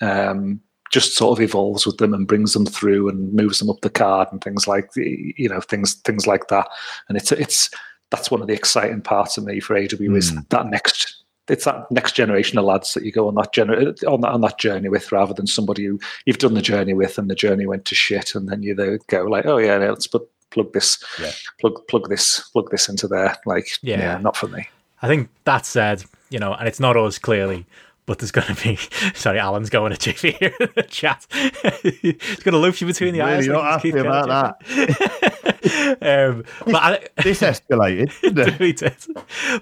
um 0.00 0.60
just 0.90 1.16
sort 1.16 1.38
of 1.38 1.42
evolves 1.42 1.86
with 1.86 1.96
them 1.96 2.12
and 2.12 2.26
brings 2.28 2.52
them 2.52 2.66
through 2.66 3.08
and 3.08 3.32
moves 3.32 3.58
them 3.58 3.70
up 3.70 3.80
the 3.80 3.88
card 3.88 4.28
and 4.30 4.42
things 4.44 4.66
like 4.68 4.90
you 4.96 5.48
know 5.48 5.60
things 5.60 5.94
things 5.94 6.26
like 6.26 6.48
that 6.48 6.68
and 7.08 7.16
it's 7.16 7.32
it's 7.32 7.70
that's 8.10 8.30
one 8.30 8.42
of 8.42 8.46
the 8.46 8.52
exciting 8.52 9.00
parts 9.00 9.38
of 9.38 9.44
me 9.44 9.58
for 9.58 9.74
AEW 9.74 10.16
is 10.16 10.32
Mm. 10.32 10.48
that 10.50 10.66
next 10.66 11.18
it's 11.48 11.64
that 11.64 11.90
next 11.90 12.14
generation 12.14 12.58
of 12.58 12.64
lads 12.64 12.94
that 12.94 13.04
you 13.04 13.10
go 13.10 13.26
on 13.26 13.34
that 13.36 13.52
gener- 13.54 14.06
on 14.06 14.20
that 14.20 14.32
on 14.32 14.42
that 14.42 14.58
journey 14.58 14.88
with 14.88 15.10
rather 15.10 15.32
than 15.34 15.46
somebody 15.46 15.84
who 15.86 15.98
you've 16.26 16.38
done 16.38 16.54
the 16.54 16.62
journey 16.62 16.92
with 16.94 17.18
and 17.18 17.28
the 17.30 17.34
journey 17.34 17.66
went 17.66 17.84
to 17.86 17.94
shit 17.94 18.34
and 18.34 18.48
then 18.48 18.62
you 18.62 18.74
go 19.08 19.22
like 19.24 19.46
oh 19.46 19.56
yeah 19.58 19.76
let's 19.78 20.06
put 20.06 20.22
plug 20.52 20.72
this 20.72 21.02
Yeah. 21.20 21.30
plug 21.60 21.86
plug 21.88 22.08
this 22.08 22.40
plug 22.52 22.70
this 22.70 22.88
into 22.88 23.08
there 23.08 23.36
like 23.46 23.66
Yeah. 23.82 23.98
yeah, 23.98 24.18
not 24.18 24.36
for 24.36 24.46
me 24.48 24.68
I 25.04 25.08
think 25.08 25.30
that 25.44 25.66
said, 25.66 26.04
you 26.30 26.38
know, 26.38 26.54
and 26.54 26.68
it's 26.68 26.78
not 26.78 26.96
us 26.96 27.18
clearly, 27.18 27.66
but 28.06 28.20
there's 28.20 28.30
going 28.30 28.54
to 28.54 28.62
be. 28.62 28.76
Sorry, 29.14 29.36
Alan's 29.40 29.68
going 29.68 29.92
to 29.92 29.98
JP 29.98 30.38
here 30.38 30.54
in 30.60 30.68
the 30.76 30.82
chat. 30.84 31.26
He's 31.82 32.38
going 32.44 32.52
to 32.52 32.58
loop 32.58 32.80
you 32.80 32.86
between 32.86 33.12
the 33.12 33.18
Really 33.18 33.32
eyes. 33.32 33.48
not 33.48 33.64
happy 33.64 33.90
about 33.90 34.58
that. 34.62 35.96
um, 36.02 36.44
but 36.66 36.74
I, 36.76 37.06
This 37.22 37.40
escalated. 37.42 38.12
didn't 38.20 38.60
it? 38.60 38.76
did. 38.76 38.96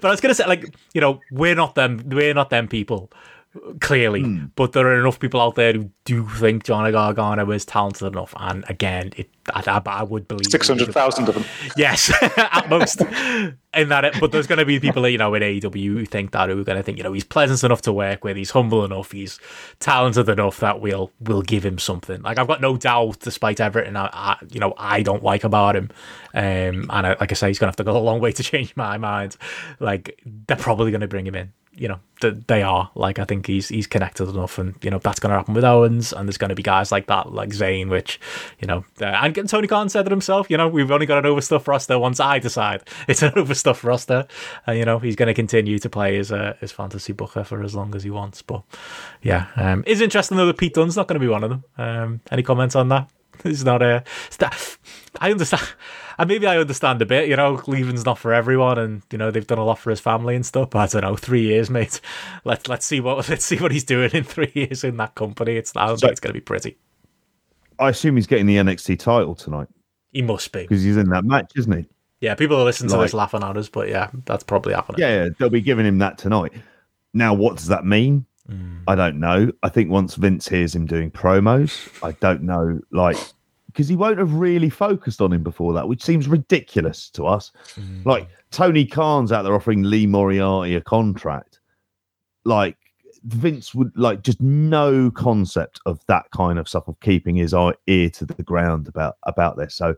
But 0.01 0.05
I 0.05 0.11
was 0.11 0.21
going 0.21 0.29
to 0.29 0.35
say, 0.35 0.45
like, 0.45 0.75
you 0.93 1.01
know, 1.01 1.21
we're 1.31 1.55
not 1.55 1.73
them. 1.73 2.03
We're 2.07 2.33
not 2.35 2.49
them 2.51 2.67
people. 2.67 3.11
Clearly, 3.81 4.21
Hmm. 4.21 4.45
but 4.55 4.71
there 4.71 4.87
are 4.87 4.97
enough 5.01 5.19
people 5.19 5.41
out 5.41 5.55
there 5.55 5.73
who 5.73 5.89
do 6.05 6.25
think 6.25 6.63
Johnny 6.63 6.93
Gargano 6.93 7.51
is 7.51 7.65
talented 7.65 8.07
enough, 8.07 8.33
and 8.39 8.63
again, 8.69 9.11
it 9.17 9.29
I, 9.53 9.61
I, 9.67 9.81
I 9.87 10.03
would 10.03 10.25
believe 10.27 10.45
six 10.49 10.69
hundred 10.69 10.93
thousand 10.93 11.27
of 11.27 11.35
them 11.35 11.43
Yes, 11.75 12.13
at 12.37 12.69
most. 12.69 13.01
In 13.73 13.87
that, 13.87 14.03
it, 14.03 14.19
but 14.19 14.33
there's 14.33 14.47
going 14.47 14.59
to 14.59 14.65
be 14.65 14.81
people, 14.81 15.07
you 15.07 15.17
know, 15.17 15.33
in 15.33 15.41
AEW 15.41 15.83
who 15.93 16.05
think 16.05 16.31
that 16.31 16.49
who 16.49 16.59
are 16.59 16.63
going 16.65 16.77
to 16.77 16.83
think, 16.83 16.97
you 16.97 17.05
know, 17.05 17.13
he's 17.13 17.23
pleasant 17.23 17.63
enough 17.63 17.81
to 17.83 17.93
work 17.93 18.21
with, 18.21 18.35
he's 18.35 18.51
humble 18.51 18.83
enough, 18.83 19.13
he's 19.13 19.39
talented 19.79 20.27
enough 20.27 20.59
that 20.59 20.81
we'll 20.81 21.09
we'll 21.21 21.41
give 21.41 21.65
him 21.65 21.77
something. 21.79 22.21
Like 22.21 22.37
I've 22.37 22.47
got 22.47 22.59
no 22.59 22.75
doubt, 22.75 23.19
despite 23.21 23.61
everything, 23.61 23.95
I, 23.95 24.09
I 24.11 24.37
you 24.51 24.59
know, 24.59 24.73
I 24.77 25.03
don't 25.03 25.23
like 25.23 25.45
about 25.45 25.77
him, 25.77 25.89
um, 26.33 26.87
and 26.89 27.07
I, 27.07 27.15
like 27.19 27.31
I 27.31 27.35
say, 27.35 27.47
he's 27.47 27.59
going 27.59 27.67
to 27.67 27.71
have 27.71 27.75
to 27.77 27.83
go 27.85 27.95
a 27.95 27.99
long 27.99 28.19
way 28.19 28.31
to 28.33 28.43
change 28.51 28.75
my 28.75 28.97
mind. 28.97 29.37
Like 29.79 30.21
they're 30.25 30.57
probably 30.57 30.91
going 30.91 31.01
to 31.01 31.07
bring 31.07 31.25
him 31.25 31.35
in. 31.35 31.53
You 31.73 31.87
know, 31.87 31.99
th- 32.19 32.35
they 32.47 32.63
are. 32.63 32.91
Like 32.95 33.17
I 33.17 33.23
think 33.23 33.47
he's 33.47 33.69
he's 33.69 33.87
connected 33.87 34.27
enough, 34.27 34.57
and 34.57 34.75
you 34.81 34.91
know 34.91 34.99
that's 34.99 35.19
going 35.21 35.31
to 35.31 35.37
happen 35.37 35.53
with 35.53 35.63
Owens, 35.63 36.11
and 36.11 36.27
there's 36.27 36.37
going 36.37 36.49
to 36.49 36.55
be 36.55 36.61
guys 36.63 36.91
like 36.91 37.07
that, 37.07 37.31
like 37.31 37.49
Zayn, 37.51 37.87
which 37.89 38.19
you 38.59 38.67
know, 38.67 38.83
uh, 38.99 39.05
and 39.05 39.47
Tony 39.49 39.67
Khan 39.67 39.87
said 39.87 40.05
it 40.05 40.11
himself. 40.11 40.49
You 40.49 40.57
know, 40.57 40.67
we've 40.67 40.91
only 40.91 41.05
got 41.05 41.19
an 41.19 41.25
overstuffed 41.25 41.67
roster 41.69 41.97
once 41.97 42.19
I 42.19 42.39
decide 42.39 42.83
it's 43.07 43.21
an 43.23 43.31
overstuffed 43.37 43.85
roster, 43.85 44.27
and 44.67 44.77
you 44.77 44.83
know 44.83 44.99
he's 44.99 45.15
going 45.15 45.27
to 45.27 45.33
continue 45.33 45.79
to 45.79 45.89
play 45.89 46.17
as 46.17 46.29
a 46.31 46.57
as 46.61 46.73
fantasy 46.73 47.13
booker 47.13 47.43
for 47.45 47.63
as 47.63 47.73
long 47.73 47.95
as 47.95 48.03
he 48.03 48.09
wants. 48.09 48.41
But 48.41 48.63
yeah, 49.21 49.47
um, 49.55 49.83
it's 49.87 50.01
interesting 50.01 50.35
though 50.37 50.47
that 50.47 50.57
Pete 50.57 50.73
Dunne's 50.73 50.97
not 50.97 51.07
going 51.07 51.19
to 51.19 51.25
be 51.25 51.31
one 51.31 51.43
of 51.45 51.49
them. 51.51 51.63
Um, 51.77 52.21
any 52.31 52.43
comments 52.43 52.75
on 52.75 52.89
that? 52.89 53.09
It's 53.45 53.63
not 53.63 53.81
a. 53.81 54.03
it's 54.27 54.37
that- 54.37 54.77
I 55.19 55.31
understand, 55.31 55.63
and 56.17 56.27
maybe 56.27 56.47
I 56.47 56.57
understand 56.57 57.01
a 57.01 57.05
bit. 57.05 57.27
You 57.29 57.35
know, 57.35 57.61
leaving's 57.67 58.05
not 58.05 58.17
for 58.17 58.33
everyone, 58.33 58.77
and 58.77 59.01
you 59.11 59.17
know 59.17 59.31
they've 59.31 59.45
done 59.47 59.57
a 59.57 59.63
lot 59.65 59.79
for 59.79 59.89
his 59.89 59.99
family 59.99 60.35
and 60.35 60.45
stuff. 60.45 60.75
I 60.75 60.87
don't 60.87 61.01
know, 61.01 61.15
three 61.15 61.41
years, 61.41 61.69
mate. 61.69 61.99
Let's 62.45 62.67
let's 62.67 62.85
see 62.85 62.99
what 62.99 63.27
let's 63.29 63.45
see 63.45 63.57
what 63.57 63.71
he's 63.71 63.83
doing 63.83 64.11
in 64.13 64.23
three 64.23 64.51
years 64.53 64.83
in 64.83 64.97
that 64.97 65.15
company. 65.15 65.55
It's 65.57 65.75
I 65.75 65.87
don't 65.87 65.97
So- 65.97 66.07
think 66.07 66.11
it's 66.11 66.19
going 66.19 66.33
to 66.33 66.39
be 66.39 66.41
pretty. 66.43 66.77
I 67.79 67.89
assume 67.89 68.15
he's 68.15 68.27
getting 68.27 68.45
the 68.45 68.57
NXT 68.57 68.99
title 68.99 69.33
tonight 69.33 69.67
He 70.11 70.21
must 70.21 70.51
be. 70.51 70.61
because 70.61 70.83
he's 70.83 70.97
in 70.97 71.09
that 71.09 71.25
match, 71.25 71.51
isn't 71.55 71.75
he? 71.75 71.85
Yeah, 72.19 72.35
people 72.35 72.57
are 72.57 72.63
listening 72.63 72.91
to 72.91 72.97
this 72.97 73.13
laughing 73.15 73.41
at 73.43 73.57
us, 73.57 73.69
but 73.69 73.89
yeah, 73.89 74.11
that's 74.25 74.43
probably 74.43 74.75
happening. 74.75 74.99
Yeah, 75.01 75.23
yeah, 75.23 75.29
they'll 75.39 75.49
be 75.49 75.61
giving 75.61 75.87
him 75.87 75.97
that 75.97 76.19
tonight. 76.19 76.53
Now, 77.15 77.33
what 77.33 77.57
does 77.57 77.65
that 77.67 77.83
mean? 77.83 78.27
Hmm. 78.47 78.77
I 78.87 78.93
don't 78.93 79.19
know. 79.19 79.51
I 79.63 79.69
think 79.69 79.89
once 79.89 80.13
Vince 80.13 80.47
hears 80.47 80.75
him 80.75 80.85
doing 80.85 81.09
promos, 81.09 81.89
I 82.07 82.11
don't 82.11 82.43
know, 82.43 82.79
like, 82.91 83.17
because 83.71 83.87
he 83.87 83.95
won't 83.95 84.19
have 84.19 84.33
really 84.33 84.69
focused 84.69 85.21
on 85.21 85.31
him 85.33 85.43
before 85.43 85.73
that, 85.73 85.87
which 85.87 86.03
seems 86.03 86.27
ridiculous 86.27 87.09
to 87.11 87.25
us. 87.25 87.51
Mm. 87.75 88.05
Like, 88.05 88.27
Tony 88.51 88.85
Khan's 88.85 89.31
out 89.31 89.43
there 89.43 89.55
offering 89.55 89.83
Lee 89.83 90.05
Moriarty 90.05 90.75
a 90.75 90.81
contract. 90.81 91.59
Like, 92.43 92.77
Vince 93.23 93.73
would, 93.73 93.91
like, 93.95 94.23
just 94.23 94.41
no 94.41 95.11
concept 95.11 95.79
of 95.85 95.99
that 96.07 96.29
kind 96.31 96.59
of 96.59 96.67
stuff, 96.67 96.87
of 96.87 96.99
keeping 96.99 97.35
his 97.35 97.53
eye, 97.53 97.73
ear 97.87 98.09
to 98.11 98.25
the 98.25 98.43
ground 98.43 98.87
about 98.87 99.17
about 99.23 99.57
this. 99.57 99.75
So, 99.75 99.95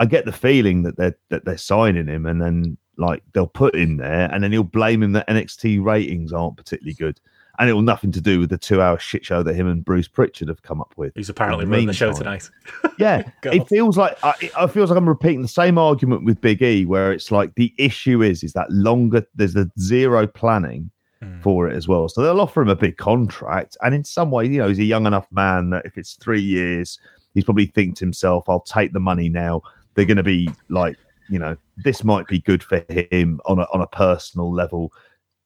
I 0.00 0.06
get 0.06 0.24
the 0.24 0.32
feeling 0.32 0.82
that 0.82 0.96
they're 0.96 1.16
that 1.30 1.44
they're 1.44 1.56
signing 1.56 2.08
him, 2.08 2.26
and 2.26 2.40
then 2.40 2.76
like 2.98 3.22
they'll 3.32 3.46
put 3.46 3.74
him 3.74 3.96
there, 3.96 4.28
and 4.32 4.42
then 4.44 4.52
he'll 4.52 4.64
blame 4.64 5.02
him 5.02 5.12
that 5.12 5.28
NXT 5.28 5.82
ratings 5.82 6.32
aren't 6.32 6.56
particularly 6.56 6.94
good, 6.94 7.20
and 7.58 7.68
it 7.68 7.72
will 7.72 7.82
nothing 7.82 8.10
to 8.12 8.20
do 8.20 8.40
with 8.40 8.50
the 8.50 8.58
two-hour 8.58 8.98
shit 8.98 9.24
show 9.24 9.42
that 9.42 9.54
him 9.54 9.66
and 9.66 9.84
Bruce 9.84 10.08
Pritchard 10.08 10.48
have 10.48 10.62
come 10.62 10.80
up 10.80 10.94
with. 10.96 11.12
He's 11.14 11.28
apparently 11.28 11.66
running 11.66 11.86
the 11.86 11.92
show 11.92 12.12
tonight. 12.12 12.48
Yeah, 12.98 13.22
it 13.44 13.66
feels 13.68 13.96
like 13.96 14.16
I, 14.22 14.34
it 14.40 14.68
feels 14.68 14.90
like 14.90 14.96
I'm 14.98 15.08
repeating 15.08 15.42
the 15.42 15.48
same 15.48 15.78
argument 15.78 16.24
with 16.24 16.40
Big 16.40 16.62
E, 16.62 16.84
where 16.84 17.12
it's 17.12 17.30
like 17.30 17.54
the 17.54 17.74
issue 17.78 18.22
is 18.22 18.42
is 18.42 18.52
that 18.52 18.70
longer 18.70 19.26
there's 19.34 19.54
the 19.54 19.70
zero 19.78 20.26
planning 20.26 20.90
Hmm. 21.22 21.40
for 21.40 21.68
it 21.68 21.76
as 21.76 21.86
well. 21.86 22.08
So 22.08 22.20
they'll 22.20 22.40
offer 22.40 22.62
him 22.62 22.68
a 22.68 22.74
big 22.74 22.96
contract, 22.96 23.76
and 23.82 23.94
in 23.94 24.02
some 24.02 24.32
way, 24.32 24.46
you 24.46 24.58
know, 24.58 24.68
he's 24.68 24.80
a 24.80 24.84
young 24.84 25.06
enough 25.06 25.28
man 25.30 25.70
that 25.70 25.86
if 25.86 25.96
it's 25.96 26.14
three 26.14 26.40
years, 26.42 26.98
he's 27.32 27.44
probably 27.44 27.66
think 27.66 27.96
to 27.96 28.04
himself, 28.04 28.48
"I'll 28.48 28.60
take 28.60 28.92
the 28.92 28.98
money 29.00 29.28
now." 29.28 29.62
They're 29.94 30.04
going 30.04 30.16
to 30.16 30.24
be 30.24 30.50
like, 30.68 30.96
you 31.28 31.38
know, 31.38 31.56
this 31.84 32.02
might 32.02 32.26
be 32.26 32.40
good 32.40 32.62
for 32.64 32.84
him 32.88 33.40
on 33.46 33.60
a 33.60 33.66
on 33.72 33.80
a 33.80 33.86
personal 33.86 34.52
level. 34.52 34.92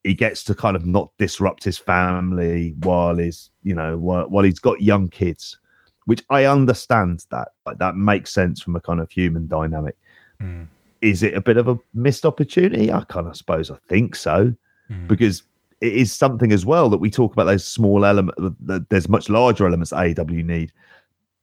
He 0.07 0.15
gets 0.15 0.45
to 0.45 0.55
kind 0.55 0.77
of 0.77 0.87
not 0.87 1.11
disrupt 1.19 1.65
his 1.65 1.79
family 1.79 2.75
while 2.81 3.17
he's, 3.17 3.51
you 3.63 3.75
know, 3.75 3.99
while, 3.99 4.29
while 4.29 4.45
he's 4.45 4.59
got 4.61 4.81
young 4.81 5.09
kids, 5.09 5.59
which 6.05 6.23
I 6.31 6.45
understand 6.45 7.25
that, 7.31 7.49
like 7.67 7.79
that 7.79 7.97
makes 7.97 8.33
sense 8.33 8.63
from 8.63 8.77
a 8.77 8.81
kind 8.81 9.01
of 9.01 9.11
human 9.11 9.47
dynamic. 9.49 9.97
Hmm. 10.41 10.65
is 11.03 11.23
it 11.23 11.35
a 11.35 11.41
bit 11.41 11.57
of 11.57 11.67
a 11.69 11.79
missed 11.95 12.25
opportunity? 12.27 12.93
I 12.93 13.03
kind 13.05 13.27
of 13.27 13.37
suppose 13.37 13.71
I 13.71 13.77
think 13.89 14.15
so, 14.15 14.55
Mm. 14.91 15.09
because 15.09 15.43
it 15.81 15.93
is 15.93 16.13
something 16.13 16.53
as 16.53 16.65
well 16.65 16.89
that 16.91 16.99
we 16.99 17.11
talk 17.11 17.33
about 17.33 17.45
those 17.45 17.65
small 17.65 18.05
elements. 18.05 18.41
There's 18.89 19.09
much 19.09 19.29
larger 19.29 19.67
elements 19.67 19.93
AEW 19.93 20.45
need. 20.45 20.73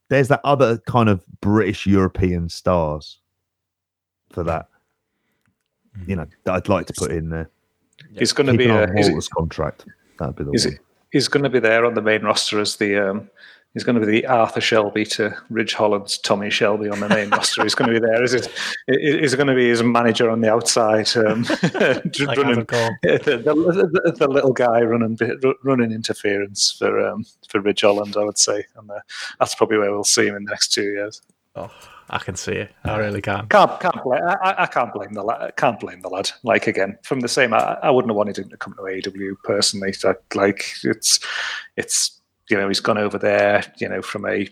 There's 0.08 0.28
that 0.28 0.40
other 0.44 0.78
kind 0.86 1.08
of 1.08 1.24
British 1.40 1.86
European 1.86 2.48
stars 2.48 3.20
for 4.30 4.42
that. 4.44 4.68
Mm. 5.98 6.08
You 6.08 6.16
know, 6.16 6.26
that 6.44 6.54
I'd 6.54 6.68
like 6.68 6.86
to 6.86 6.94
put 6.94 7.10
in 7.12 7.28
there. 7.28 7.50
He's 8.18 8.32
going 8.32 8.46
to 8.46 8.56
be 8.56 8.64
an 8.64 8.70
eye 8.70 8.82
a, 8.84 8.96
he's, 8.96 9.08
Walter's 9.08 9.28
contract. 9.28 9.86
That'd 10.18 10.36
be 10.36 10.44
the 10.44 10.50
he's, 10.52 10.66
one. 10.66 10.78
he's 11.12 11.28
going 11.28 11.44
to 11.44 11.50
be 11.50 11.60
there 11.60 11.84
on 11.84 11.94
the 11.94 12.02
main 12.02 12.22
roster 12.22 12.60
as 12.60 12.76
the 12.76 12.96
um, 12.96 13.30
he's 13.72 13.84
going 13.84 14.00
to 14.00 14.04
be 14.04 14.20
the 14.20 14.26
Arthur 14.26 14.60
Shelby 14.60 15.04
to 15.06 15.36
Ridge 15.50 15.74
Holland's 15.74 16.18
Tommy 16.18 16.48
Shelby 16.48 16.88
on 16.88 17.00
the 17.00 17.08
main 17.08 17.30
roster. 17.30 17.62
He's 17.62 17.74
going 17.74 17.92
to 17.92 18.00
be 18.00 18.06
there 18.06 18.22
as 18.22 18.34
it 18.34 18.50
he's 18.86 19.34
going 19.34 19.48
to 19.48 19.54
be 19.54 19.68
his 19.68 19.82
manager 19.82 20.30
on 20.30 20.40
the 20.40 20.50
outside, 20.50 21.14
um, 21.16 21.42
Like 21.62 21.78
running, 22.38 22.60
Adam 22.60 22.96
the, 23.02 23.90
the, 23.92 24.16
the 24.18 24.28
little 24.28 24.52
guy 24.52 24.80
running 24.82 25.18
running 25.62 25.92
interference 25.92 26.72
for 26.72 27.06
um, 27.06 27.26
for 27.48 27.60
Ridge 27.60 27.82
Holland, 27.82 28.16
I 28.16 28.24
would 28.24 28.38
say, 28.38 28.64
and 28.76 28.90
uh, 28.90 29.00
that's 29.38 29.54
probably 29.54 29.78
where 29.78 29.90
we'll 29.90 30.04
see 30.04 30.26
him 30.26 30.36
in 30.36 30.44
the 30.44 30.50
next 30.50 30.68
two 30.68 30.84
years. 30.84 31.20
Oh, 31.56 31.70
I 32.10 32.18
can 32.18 32.36
see 32.36 32.52
it. 32.52 32.72
I 32.84 32.98
really 32.98 33.22
can. 33.22 33.46
Can't 33.48 33.80
can't 33.80 34.02
blame 34.02 34.22
I, 34.22 34.54
I 34.58 34.66
can't 34.66 34.92
blame 34.92 35.14
the 35.14 35.22
lad. 35.22 35.56
Can't 35.56 35.80
blame 35.80 36.00
the 36.00 36.08
lad. 36.08 36.30
Like 36.42 36.66
again, 36.66 36.98
from 37.02 37.20
the 37.20 37.28
same, 37.28 37.54
I, 37.54 37.78
I 37.82 37.90
wouldn't 37.90 38.10
have 38.10 38.16
wanted 38.16 38.38
him 38.38 38.48
to 38.50 38.56
come 38.56 38.74
to 38.74 38.82
AEW 38.82 39.36
personally. 39.44 39.92
So, 39.92 40.14
like 40.34 40.64
it's 40.82 41.20
it's 41.76 42.20
you 42.50 42.56
know 42.56 42.68
he's 42.68 42.80
gone 42.80 42.98
over 42.98 43.18
there. 43.18 43.64
You 43.78 43.88
know 43.88 44.02
from 44.02 44.26
a 44.26 44.48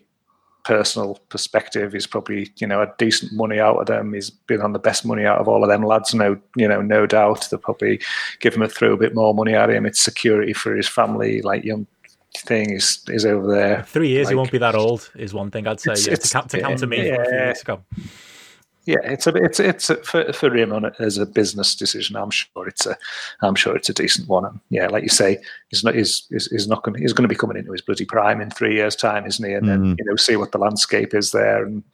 personal 0.65 1.19
perspective, 1.29 1.93
he's 1.93 2.07
probably 2.07 2.51
you 2.57 2.66
know 2.66 2.81
had 2.81 2.97
decent 2.97 3.33
money 3.33 3.61
out 3.61 3.77
of 3.77 3.87
them. 3.87 4.15
He's 4.15 4.31
been 4.31 4.62
on 4.62 4.73
the 4.73 4.79
best 4.79 5.05
money 5.05 5.24
out 5.24 5.39
of 5.39 5.49
all 5.49 5.62
of 5.62 5.69
them 5.69 5.85
lads. 5.85 6.15
No 6.15 6.39
you 6.57 6.69
know 6.69 6.81
no 6.81 7.07
doubt 7.07 7.49
they'll 7.51 7.61
probably 7.61 8.01
give 8.41 8.55
him 8.55 8.62
a 8.62 8.69
throw 8.69 8.95
a 8.95 8.99
bit 8.99 9.15
more 9.15 9.35
money 9.35 9.55
at 9.55 9.70
him. 9.70 9.87
It's 9.87 10.01
security 10.01 10.53
for 10.53 10.74
his 10.74 10.89
family. 10.89 11.43
Like 11.43 11.65
young 11.65 11.87
thing 12.36 12.70
is 12.70 13.00
is 13.09 13.24
over 13.26 13.46
there. 13.46 13.82
Three 13.84 14.09
years, 14.09 14.28
he 14.28 14.34
won't 14.34 14.50
be 14.52 14.59
that 14.59 14.74
old, 14.74 15.10
is 15.16 15.32
one 15.34 15.50
thing 15.50 15.66
I'd 15.66 15.80
say. 15.80 15.92
It's- 15.92 16.06
Yeah, 16.06 16.14
to, 16.14 16.20
it's- 16.20 16.32
count, 16.32 16.50
to 16.50 16.60
count 16.60 16.78
to 16.80 16.86
me 16.86 16.96
from 17.10 17.20
a 17.20 17.24
few 17.24 17.34
yeah. 17.34 17.44
years 17.46 17.60
ago. 17.62 17.82
Yeah, 18.84 18.98
it's 19.04 19.28
a 19.28 19.34
it's 19.36 19.60
it's 19.60 19.90
a, 19.90 19.96
for 20.02 20.32
for 20.32 20.52
him 20.56 20.72
on 20.72 20.84
it 20.84 20.94
as 20.98 21.16
a 21.16 21.24
business 21.24 21.76
decision. 21.76 22.16
I'm 22.16 22.30
sure 22.32 22.66
it's 22.66 22.84
a 22.84 22.96
I'm 23.40 23.54
sure 23.54 23.76
it's 23.76 23.88
a 23.88 23.94
decent 23.94 24.28
one. 24.28 24.44
And 24.44 24.59
yeah, 24.70 24.88
like 24.88 25.04
you 25.04 25.09
say, 25.09 25.38
he's 25.68 25.84
not 25.84 25.94
he's 25.94 26.26
he's, 26.30 26.50
he's 26.50 26.66
not 26.66 26.82
going 26.82 27.00
he's 27.00 27.12
going 27.12 27.22
to 27.22 27.28
be 27.28 27.36
coming 27.38 27.56
into 27.56 27.70
his 27.70 27.80
bloody 27.80 28.04
prime 28.04 28.40
in 28.40 28.50
three 28.50 28.74
years' 28.74 28.96
time, 28.96 29.24
isn't 29.24 29.48
he? 29.48 29.54
And 29.54 29.68
then 29.68 29.82
Mhm. 29.82 29.98
you 30.00 30.04
know 30.06 30.16
see 30.16 30.34
what 30.34 30.50
the 30.50 30.59
landscape 30.59 31.14
is 31.14 31.30
there, 31.30 31.64
and 31.64 31.84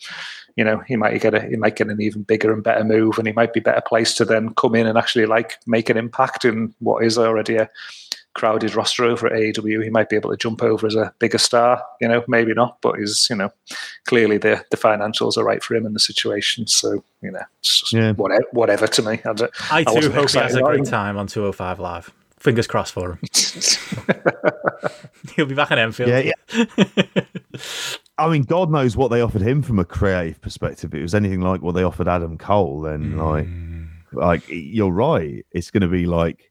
you 0.56 0.64
know 0.64 0.78
he 0.88 0.96
might 0.96 1.20
get 1.20 1.34
a 1.34 1.42
he 1.42 1.56
might 1.56 1.76
get 1.76 1.88
an 1.90 2.00
even 2.00 2.22
bigger 2.22 2.54
and 2.54 2.64
better 2.64 2.84
move, 2.84 3.18
and 3.18 3.26
he 3.26 3.34
might 3.34 3.52
be 3.52 3.60
better 3.60 3.82
placed 3.86 4.16
to 4.16 4.24
then 4.24 4.54
come 4.54 4.74
in 4.74 4.86
and 4.86 4.96
actually 4.96 5.26
like 5.26 5.58
make 5.66 5.90
an 5.90 5.98
impact 5.98 6.46
in 6.46 6.74
what 6.78 7.04
is 7.04 7.18
already 7.18 7.56
a 7.56 7.68
crowded 8.34 8.74
roster 8.74 9.04
over 9.04 9.26
at 9.26 9.32
AEW. 9.32 9.82
He 9.82 9.90
might 9.90 10.08
be 10.08 10.16
able 10.16 10.30
to 10.30 10.36
jump 10.36 10.62
over 10.62 10.86
as 10.86 10.94
a 10.94 11.12
bigger 11.18 11.38
star. 11.38 11.82
You 12.00 12.08
know, 12.08 12.24
maybe 12.28 12.54
not, 12.54 12.78
but 12.80 12.98
he's 12.98 13.26
you 13.30 13.36
know 13.36 13.50
clearly 14.06 14.38
the 14.38 14.64
the 14.70 14.76
financials 14.76 15.36
are 15.36 15.44
right 15.44 15.62
for 15.62 15.74
him 15.74 15.86
in 15.86 15.92
the 15.92 16.00
situation. 16.00 16.66
So 16.66 17.02
you 17.22 17.30
know, 17.30 17.42
it's 17.60 17.80
just 17.80 17.92
Yeah. 17.92 18.12
whatever, 18.12 18.44
whatever 18.52 18.86
to 18.86 19.02
me. 19.02 19.20
I, 19.24 19.30
I 19.70 19.80
I 19.80 19.84
too 19.84 20.10
hope 20.10 20.30
he 20.30 20.38
has 20.38 20.54
a 20.54 20.62
great 20.62 20.80
him. 20.80 20.84
time 20.86 21.16
on 21.16 21.26
205 21.26 21.80
Live. 21.80 22.12
Fingers 22.38 22.68
crossed 22.68 22.92
for 22.92 23.12
him. 23.12 23.18
He'll 25.34 25.46
be 25.46 25.56
back 25.56 25.72
in 25.72 25.78
Enfield. 25.78 26.08
Yeah, 26.08 26.32
yeah. 26.52 26.64
I 28.18 28.28
mean, 28.28 28.42
God 28.42 28.70
knows 28.70 28.96
what 28.96 29.08
they 29.08 29.20
offered 29.20 29.42
him 29.42 29.62
from 29.62 29.80
a 29.80 29.84
creative 29.84 30.40
perspective. 30.40 30.94
If 30.94 30.98
it 30.98 31.02
was 31.02 31.14
anything 31.16 31.40
like 31.40 31.62
what 31.62 31.74
they 31.74 31.82
offered 31.82 32.06
Adam 32.08 32.38
Cole, 32.38 32.82
then 32.82 33.16
like, 33.16 33.46
mm. 33.46 33.88
like 34.12 34.42
you're 34.48 34.92
right. 34.92 35.44
It's 35.50 35.72
going 35.72 35.80
to 35.82 35.88
be 35.88 36.06
like 36.06 36.47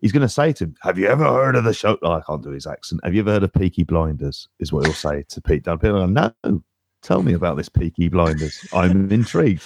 he's 0.00 0.12
going 0.12 0.22
to 0.22 0.28
say 0.28 0.52
to 0.54 0.64
him, 0.64 0.74
"Have 0.82 0.98
you 0.98 1.06
ever 1.06 1.24
heard 1.24 1.56
of 1.56 1.64
the 1.64 1.74
show?" 1.74 1.98
Oh, 2.02 2.12
I 2.12 2.22
can't 2.26 2.42
do 2.42 2.50
his 2.50 2.66
accent. 2.66 3.00
Have 3.04 3.14
you 3.14 3.20
ever 3.20 3.32
heard 3.32 3.42
of 3.42 3.52
Peaky 3.52 3.84
Blinders? 3.84 4.48
Is 4.58 4.72
what 4.72 4.86
he'll 4.86 4.94
say 4.94 5.24
to 5.28 5.40
Pete 5.40 5.64
Dunne. 5.64 5.78
People 5.78 5.96
are 5.96 6.06
like, 6.06 6.34
no. 6.44 6.62
Tell 7.00 7.22
me 7.22 7.32
about 7.32 7.56
this 7.56 7.68
Peaky 7.68 8.08
Blinders. 8.08 8.66
I'm 8.72 9.10
intrigued. 9.12 9.62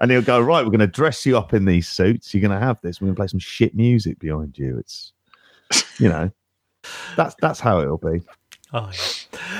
And 0.00 0.10
he'll 0.10 0.20
go, 0.20 0.38
right, 0.38 0.62
we're 0.62 0.70
going 0.70 0.80
to 0.80 0.86
dress 0.86 1.24
you 1.24 1.38
up 1.38 1.54
in 1.54 1.64
these 1.64 1.88
suits. 1.88 2.34
You're 2.34 2.42
going 2.42 2.58
to 2.58 2.64
have 2.64 2.78
this. 2.82 3.00
We're 3.00 3.06
going 3.06 3.14
to 3.14 3.20
play 3.20 3.26
some 3.26 3.40
shit 3.40 3.74
music 3.74 4.18
behind 4.18 4.58
you. 4.58 4.78
It's, 4.78 5.12
you 5.98 6.10
know, 6.10 6.30
that's 7.16 7.34
that's 7.40 7.60
how 7.60 7.80
it'll 7.80 7.96
be. 7.96 8.20
Oh, 8.74 8.90
yeah. 8.92 8.98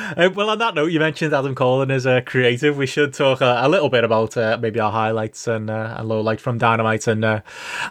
Uh, 0.17 0.31
well, 0.35 0.51
on 0.51 0.59
that 0.59 0.75
note, 0.75 0.93
you 0.93 1.01
mentioned 1.01 1.33
Adam 1.35 1.55
Colin 1.55 1.91
as 1.91 2.07
a 2.07 2.23
creative. 2.23 2.77
We 2.77 2.87
should 2.87 3.15
talk 3.15 3.41
a, 3.41 3.61
a 3.63 3.69
little 3.69 3.89
bit 3.89 4.05
about 4.05 4.37
uh, 4.37 4.59
maybe 4.61 4.79
our 4.79 4.93
highlights 4.93 5.49
and 5.49 5.71
uh, 5.71 5.97
and 5.99 6.09
low 6.09 6.21
light 6.21 6.41
from 6.41 6.59
Dynamite 6.59 7.07
and 7.07 7.25
uh, 7.25 7.41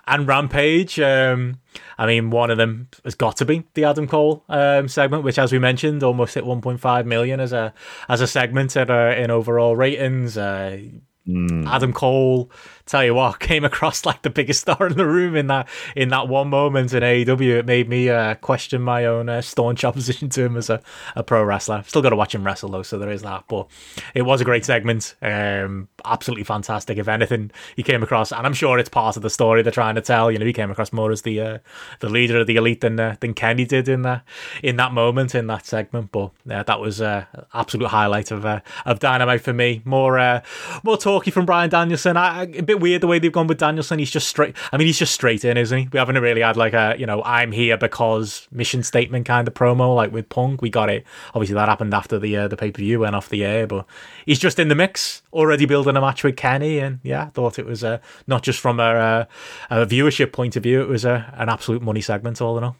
and 0.07 0.27
Rampage. 0.27 0.99
Um, 0.99 1.59
I 1.97 2.05
mean, 2.05 2.29
one 2.29 2.51
of 2.51 2.57
them 2.57 2.87
has 3.03 3.15
got 3.15 3.37
to 3.37 3.45
be 3.45 3.63
the 3.73 3.85
Adam 3.85 4.07
Cole 4.07 4.43
um, 4.47 4.87
segment, 4.87 5.23
which, 5.23 5.39
as 5.39 5.51
we 5.51 5.59
mentioned, 5.59 6.03
almost 6.03 6.35
hit 6.35 6.43
1.5 6.43 7.05
million 7.05 7.39
as 7.39 7.51
a 7.51 7.73
as 8.07 8.21
a 8.21 8.27
segment 8.27 8.75
in, 8.75 8.89
uh, 8.89 9.15
in 9.17 9.31
overall 9.31 9.75
ratings. 9.75 10.37
Uh, 10.37 10.79
Mm. 11.27 11.65
Adam 11.69 11.93
Cole, 11.93 12.51
tell 12.85 13.03
you 13.03 13.13
what, 13.13 13.39
came 13.53 13.63
across 13.63 14.05
like 14.05 14.21
the 14.21 14.29
biggest 14.29 14.61
star 14.61 14.87
in 14.87 14.97
the 14.97 15.05
room 15.05 15.35
in 15.35 15.47
that 15.47 15.67
in 15.95 16.09
that 16.09 16.27
one 16.27 16.49
moment 16.49 16.93
in 16.93 17.01
AEW. 17.03 17.59
It 17.59 17.65
made 17.65 17.87
me 17.89 18.09
uh, 18.09 18.35
question 18.35 18.81
my 18.81 19.05
own 19.05 19.29
uh, 19.29 19.41
staunch 19.41 19.83
opposition 19.85 20.29
to 20.29 20.43
him 20.43 20.57
as 20.57 20.69
a, 20.69 20.81
a 21.15 21.23
pro 21.23 21.43
wrestler. 21.43 21.83
Still 21.87 22.01
got 22.01 22.09
to 22.09 22.15
watch 22.15 22.33
him 22.35 22.43
wrestle 22.45 22.69
though, 22.69 22.83
so 22.83 22.97
there 22.97 23.11
is 23.11 23.21
that. 23.21 23.45
But 23.47 23.67
it 24.13 24.23
was 24.23 24.41
a 24.41 24.45
great 24.45 24.65
segment, 24.65 25.15
um, 25.21 25.87
absolutely 26.05 26.43
fantastic. 26.43 26.97
If 26.97 27.07
anything, 27.07 27.51
he 27.75 27.83
came 27.83 28.03
across, 28.03 28.31
and 28.31 28.45
I'm 28.45 28.53
sure 28.53 28.77
it's 28.79 28.89
part 28.89 29.15
of 29.15 29.23
the 29.23 29.29
story 29.29 29.61
they're 29.61 29.71
trying 29.71 29.95
to 29.95 30.01
tell. 30.01 30.31
You 30.31 30.39
know, 30.39 30.45
he 30.45 30.53
came 30.53 30.71
across 30.71 30.91
more 30.93 31.11
as 31.11 31.21
the 31.23 31.39
uh, 31.41 31.57
the 31.99 32.09
leader 32.09 32.39
of 32.39 32.47
the 32.47 32.55
elite 32.55 32.81
than 32.81 32.99
uh, 32.99 33.15
than 33.19 33.33
Kenny 33.33 33.65
did 33.65 33.87
in 33.87 34.01
that 34.03 34.23
in 34.61 34.75
that 34.77 34.91
moment 34.91 35.35
in 35.35 35.47
that 35.47 35.65
segment. 35.65 36.11
But 36.11 36.31
that 36.45 36.79
was 36.79 37.01
uh, 37.01 37.25
absolute 37.53 37.87
highlight 37.87 38.31
of 38.31 38.45
uh, 38.45 38.59
of 38.85 38.99
Dynamite 38.99 39.41
for 39.41 39.53
me. 39.53 39.81
More 39.85 40.41
more 40.83 40.97
talky 40.97 41.31
from 41.31 41.45
Bryan 41.45 41.69
Danielson. 41.69 42.17
I, 42.17 42.41
I- 42.41 42.72
bit 42.75 42.81
weird 42.81 43.01
the 43.01 43.07
way 43.07 43.19
they've 43.19 43.31
gone 43.31 43.47
with 43.47 43.57
Danielson. 43.59 43.99
He's 43.99 44.11
just 44.11 44.27
straight. 44.27 44.55
I 44.71 44.77
mean, 44.77 44.87
he's 44.87 44.97
just 44.99 45.13
straight 45.13 45.43
in, 45.45 45.57
isn't 45.57 45.77
he? 45.77 45.87
We 45.91 45.99
haven't 45.99 46.17
really 46.19 46.41
had 46.41 46.57
like 46.57 46.73
a 46.73 46.95
you 46.97 47.05
know 47.05 47.21
I'm 47.23 47.51
here 47.51 47.77
because 47.77 48.47
mission 48.51 48.83
statement 48.83 49.25
kind 49.25 49.47
of 49.47 49.53
promo 49.53 49.95
like 49.95 50.11
with 50.11 50.29
Punk. 50.29 50.61
We 50.61 50.69
got 50.69 50.89
it. 50.89 51.05
Obviously, 51.33 51.55
that 51.55 51.69
happened 51.69 51.93
after 51.93 52.19
the 52.19 52.35
uh, 52.37 52.47
the 52.47 52.57
pay 52.57 52.71
per 52.71 52.79
view 52.79 52.99
went 53.01 53.15
off 53.15 53.29
the 53.29 53.43
air, 53.45 53.67
but 53.67 53.85
he's 54.25 54.39
just 54.39 54.59
in 54.59 54.67
the 54.67 54.75
mix 54.75 55.21
already 55.31 55.65
building 55.65 55.95
a 55.97 56.01
match 56.01 56.23
with 56.23 56.35
Kenny, 56.35 56.79
and 56.79 56.99
yeah, 57.03 57.23
I 57.23 57.29
thought 57.29 57.59
it 57.59 57.65
was 57.65 57.83
uh, 57.83 57.99
not 58.27 58.43
just 58.43 58.59
from 58.59 58.79
a, 58.79 58.83
uh, 58.83 59.25
a 59.69 59.85
viewership 59.85 60.31
point 60.31 60.55
of 60.55 60.63
view. 60.63 60.81
It 60.81 60.87
was 60.89 61.05
a, 61.05 61.33
an 61.37 61.49
absolute 61.49 61.81
money 61.81 62.01
segment, 62.01 62.41
all 62.41 62.57
in 62.57 62.63
all. 62.63 62.75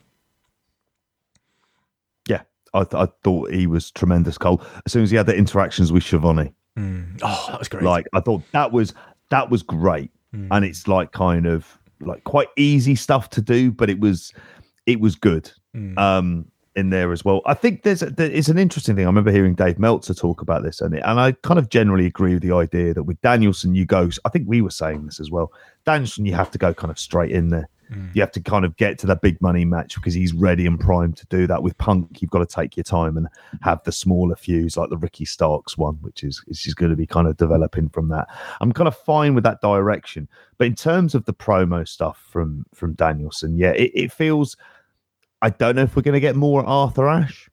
Yeah, 2.27 2.41
I, 2.73 2.83
th- 2.83 2.93
I 2.93 3.07
thought 3.23 3.51
he 3.51 3.67
was 3.67 3.91
tremendous, 3.91 4.37
Cole. 4.37 4.61
As 4.85 4.91
soon 4.91 5.03
as 5.03 5.11
he 5.11 5.17
had 5.17 5.25
the 5.25 5.35
interactions 5.35 5.91
with 5.91 6.03
Schiavone, 6.03 6.53
Mm. 6.75 7.19
Oh, 7.21 7.45
that 7.51 7.59
was 7.59 7.69
great. 7.69 7.83
like 7.83 8.07
I 8.13 8.19
thought 8.19 8.41
that 8.51 8.71
was 8.71 8.95
that 9.34 9.49
was 9.49 9.64
great, 9.64 10.11
Mm. 10.35 10.47
and 10.51 10.65
it's 10.65 10.88
like 10.88 11.11
kind 11.11 11.45
of 11.45 11.77
like 12.01 12.23
quite 12.23 12.47
easy 12.57 12.95
stuff 12.95 13.30
to 13.31 13.41
do, 13.41 13.72
but 13.72 13.89
it 13.89 13.99
was 13.99 14.31
it 14.85 14.99
was 14.99 15.15
good 15.15 15.51
Mm. 15.76 15.97
um 15.97 16.45
in 16.76 16.89
there 16.89 17.11
as 17.11 17.23
well. 17.23 17.41
I 17.45 17.53
think 17.53 17.84
there's 17.84 18.01
a, 18.01 18.10
there 18.10 18.31
is 18.31 18.49
an 18.49 18.57
interesting 18.57 18.95
thing. 18.95 19.05
I 19.05 19.07
remember 19.07 19.31
hearing 19.31 19.53
Dave 19.53 19.77
Meltzer 19.77 20.15
talk 20.15 20.41
about 20.41 20.64
this, 20.64 20.81
and 20.81 20.95
it, 20.95 21.03
and 21.05 21.19
I 21.19 21.34
kind 21.43 21.60
of 21.60 21.69
generally 21.69 22.07
agree 22.07 22.34
with 22.34 22.41
the 22.41 22.51
idea 22.55 22.95
that 22.95 23.03
with 23.03 23.22
Danielson, 23.22 23.76
you 23.76 23.85
go. 23.85 24.10
I 24.26 24.30
think 24.30 24.45
we 24.47 24.60
were 24.61 24.72
saying 24.72 25.05
this 25.05 25.19
as 25.19 25.30
well. 25.30 25.51
Danielson, 25.85 26.26
you 26.26 26.34
have 26.34 26.49
to 26.51 26.57
go 26.57 26.73
kind 26.73 26.89
of 26.89 26.97
straight 26.97 27.31
in 27.31 27.49
there. 27.49 27.69
Mm. 27.93 28.15
You 28.15 28.21
have 28.21 28.31
to 28.31 28.41
kind 28.41 28.65
of 28.65 28.75
get 28.77 28.97
to 28.99 29.07
that 29.07 29.21
big 29.21 29.41
money 29.41 29.65
match 29.65 29.95
because 29.95 30.13
he's 30.13 30.33
ready 30.33 30.65
and 30.65 30.79
primed 30.79 31.17
to 31.17 31.25
do 31.27 31.47
that. 31.47 31.63
With 31.63 31.77
Punk, 31.77 32.21
you've 32.21 32.31
got 32.31 32.39
to 32.39 32.45
take 32.45 32.75
your 32.77 32.83
time 32.83 33.17
and 33.17 33.27
have 33.61 33.83
the 33.83 33.91
smaller 33.91 34.35
feuds 34.35 34.77
like 34.77 34.89
the 34.89 34.97
Ricky 34.97 35.25
Starks 35.25 35.77
one, 35.77 35.95
which 36.01 36.23
is 36.23 36.43
is 36.47 36.59
just 36.59 36.77
going 36.77 36.91
to 36.91 36.97
be 36.97 37.07
kind 37.07 37.27
of 37.27 37.37
developing 37.37 37.89
from 37.89 38.09
that. 38.09 38.27
I'm 38.61 38.71
kind 38.71 38.87
of 38.87 38.97
fine 38.97 39.35
with 39.35 39.43
that 39.43 39.61
direction, 39.61 40.27
but 40.57 40.67
in 40.67 40.75
terms 40.75 41.15
of 41.15 41.25
the 41.25 41.33
promo 41.33 41.87
stuff 41.87 42.23
from 42.29 42.65
from 42.73 42.93
Danielson, 42.93 43.57
yeah, 43.57 43.71
it, 43.71 43.91
it 43.93 44.11
feels. 44.11 44.57
I 45.41 45.49
don't 45.49 45.75
know 45.75 45.83
if 45.83 45.95
we're 45.95 46.03
going 46.03 46.13
to 46.13 46.21
get 46.21 46.37
more 46.37 46.65
Arthur 46.65 47.07
Ashe. 47.07 47.49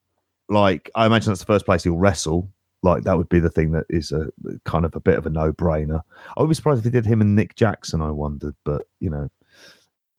Like 0.48 0.90
I 0.94 1.06
imagine 1.06 1.30
that's 1.30 1.40
the 1.40 1.46
first 1.46 1.64
place 1.64 1.84
he'll 1.84 1.96
wrestle. 1.96 2.48
Like 2.82 3.02
that 3.04 3.16
would 3.16 3.28
be 3.28 3.40
the 3.40 3.50
thing 3.50 3.72
that 3.72 3.84
is 3.90 4.10
a 4.10 4.28
kind 4.64 4.84
of 4.84 4.94
a 4.96 5.00
bit 5.00 5.18
of 5.18 5.26
a 5.26 5.30
no 5.30 5.52
brainer. 5.52 6.00
I 6.36 6.40
would 6.40 6.48
be 6.48 6.54
surprised 6.54 6.78
if 6.78 6.84
they 6.84 6.90
did 6.90 7.04
him 7.04 7.20
and 7.20 7.36
Nick 7.36 7.54
Jackson. 7.54 8.00
I 8.00 8.10
wondered, 8.10 8.54
but 8.64 8.86
you 9.00 9.10
know, 9.10 9.28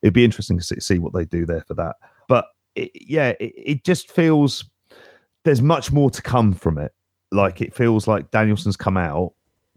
it'd 0.02 0.14
be 0.14 0.26
interesting 0.26 0.60
to 0.60 0.82
see, 0.82 1.00
what 1.00 1.14
they 1.14 1.26
do 1.26 1.46
there 1.46 1.64
for 1.68 1.74
that. 1.76 1.96
But 2.28 2.46
it, 2.76 2.92
yeah, 2.94 3.34
it, 3.40 3.54
it 3.56 3.84
just 3.84 4.12
feels 4.12 4.66
there's 5.44 5.62
much 5.62 5.92
more 5.92 6.10
to 6.10 6.22
come 6.22 6.54
from 6.54 6.78
it. 6.78 6.94
Like 7.32 7.62
it 7.62 7.74
feels 7.74 8.08
like 8.08 8.32
Danielson's 8.32 8.78
come 8.78 8.98
out. 8.98 9.34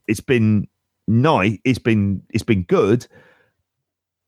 It's 0.06 0.20
been 0.20 0.66
nice. 1.06 1.58
It's 1.64 1.78
been 1.78 2.22
it's 2.30 2.44
been 2.44 2.62
good, 2.64 3.06